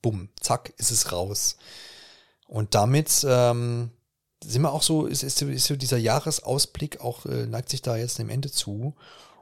Bumm, 0.00 0.28
zack, 0.40 0.72
ist 0.76 0.90
es 0.90 1.12
raus. 1.12 1.56
Und 2.46 2.74
damit, 2.74 3.26
ähm, 3.28 3.90
sind 4.46 4.62
wir 4.62 4.72
auch 4.72 4.82
so, 4.82 5.06
ist, 5.06 5.22
ist, 5.22 5.40
ist 5.42 5.66
so 5.66 5.76
dieser 5.76 5.98
Jahresausblick 5.98 7.00
auch, 7.00 7.26
äh, 7.26 7.46
neigt 7.46 7.68
sich 7.68 7.82
da 7.82 7.96
jetzt 7.96 8.18
dem 8.18 8.30
Ende 8.30 8.50
zu. 8.50 8.94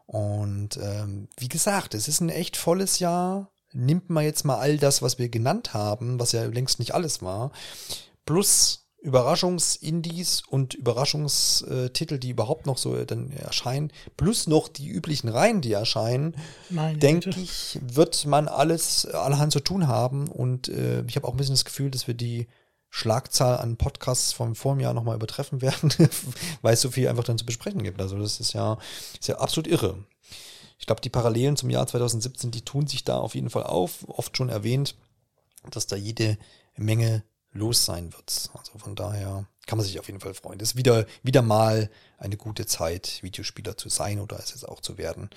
Und 0.07 0.79
ähm, 0.83 1.29
wie 1.39 1.49
gesagt, 1.49 1.95
es 1.95 2.09
ist 2.09 2.21
ein 2.21 2.29
echt 2.29 2.57
volles 2.57 2.99
Jahr. 2.99 3.51
Nimmt 3.73 4.11
man 4.11 4.25
jetzt 4.25 4.45
mal 4.45 4.59
all 4.59 4.77
das, 4.77 5.01
was 5.01 5.19
wir 5.19 5.29
genannt 5.29 5.73
haben, 5.73 6.21
was 6.21 6.33
ja 6.33 6.45
längst 6.45 6.79
nicht 6.79 6.95
alles 6.95 7.23
war, 7.23 7.53
plus 8.27 8.83
Überraschungsindies 9.03 10.43
und 10.49 10.75
Überraschungstitel, 10.75 12.19
die 12.19 12.31
überhaupt 12.31 12.67
noch 12.67 12.79
so 12.79 13.05
dann 13.05 13.33
erscheinen, 13.33 13.91
plus 14.17 14.47
noch 14.47 14.69
die 14.69 14.89
üblichen 14.89 15.29
Reihen, 15.29 15.61
die 15.61 15.73
erscheinen, 15.73 16.37
denke 16.71 17.31
ich, 17.31 17.81
wird 17.83 18.27
man 18.27 18.47
alles 18.47 19.07
allerhand 19.07 19.53
zu 19.53 19.61
tun 19.61 19.89
haben. 19.89 20.29
Und 20.29 20.69
äh, 20.69 21.03
ich 21.09 21.17
habe 21.17 21.27
auch 21.27 21.33
ein 21.33 21.37
bisschen 21.37 21.55
das 21.55 21.65
Gefühl, 21.65 21.91
dass 21.91 22.07
wir 22.07 22.15
die 22.15 22.47
Schlagzahl 22.95 23.57
an 23.57 23.79
Podcasts 23.79 24.35
vom 24.35 24.55
Vorjahr 24.55 24.93
nochmal 24.93 25.17
übertreffen 25.17 25.63
werden, 25.63 25.91
weil 26.61 26.75
es 26.75 26.83
so 26.83 26.91
viel 26.91 27.09
einfach 27.09 27.25
dann 27.25 27.39
zu 27.39 27.47
besprechen 27.47 27.83
gibt. 27.83 27.99
Also 28.03 28.19
das 28.19 28.39
ist 28.39 28.53
ja, 28.53 28.77
ist 29.19 29.29
ja 29.29 29.39
absolut 29.39 29.67
irre. 29.67 30.05
Ich 30.79 30.85
glaube, 30.85 31.01
die 31.01 31.09
Parallelen 31.09 31.57
zum 31.57 31.71
Jahr 31.71 31.87
2017, 31.87 32.51
die 32.51 32.67
tun 32.67 32.87
sich 32.87 33.03
da 33.03 33.17
auf 33.17 33.35
jeden 33.35 33.49
Fall 33.49 33.63
auf. 33.63 34.07
Oft 34.09 34.37
schon 34.37 34.51
erwähnt, 34.51 34.95
dass 35.71 35.87
da 35.87 35.97
jede 35.97 36.37
Menge 36.77 37.25
los 37.53 37.87
sein 37.87 38.13
wird. 38.13 38.51
Also 38.53 38.77
von 38.77 38.95
daher 38.95 39.47
kann 39.65 39.79
man 39.79 39.87
sich 39.87 39.99
auf 39.99 40.09
jeden 40.09 40.21
Fall 40.21 40.35
freuen. 40.35 40.59
Das 40.59 40.73
ist 40.73 40.77
wieder, 40.77 41.07
wieder 41.23 41.41
mal 41.41 41.91
eine 42.19 42.37
gute 42.37 42.67
Zeit, 42.67 43.23
Videospieler 43.23 43.79
zu 43.79 43.89
sein 43.89 44.21
oder 44.21 44.39
es 44.39 44.51
jetzt 44.51 44.69
auch 44.69 44.83
zu 44.83 44.99
werden. 44.99 45.31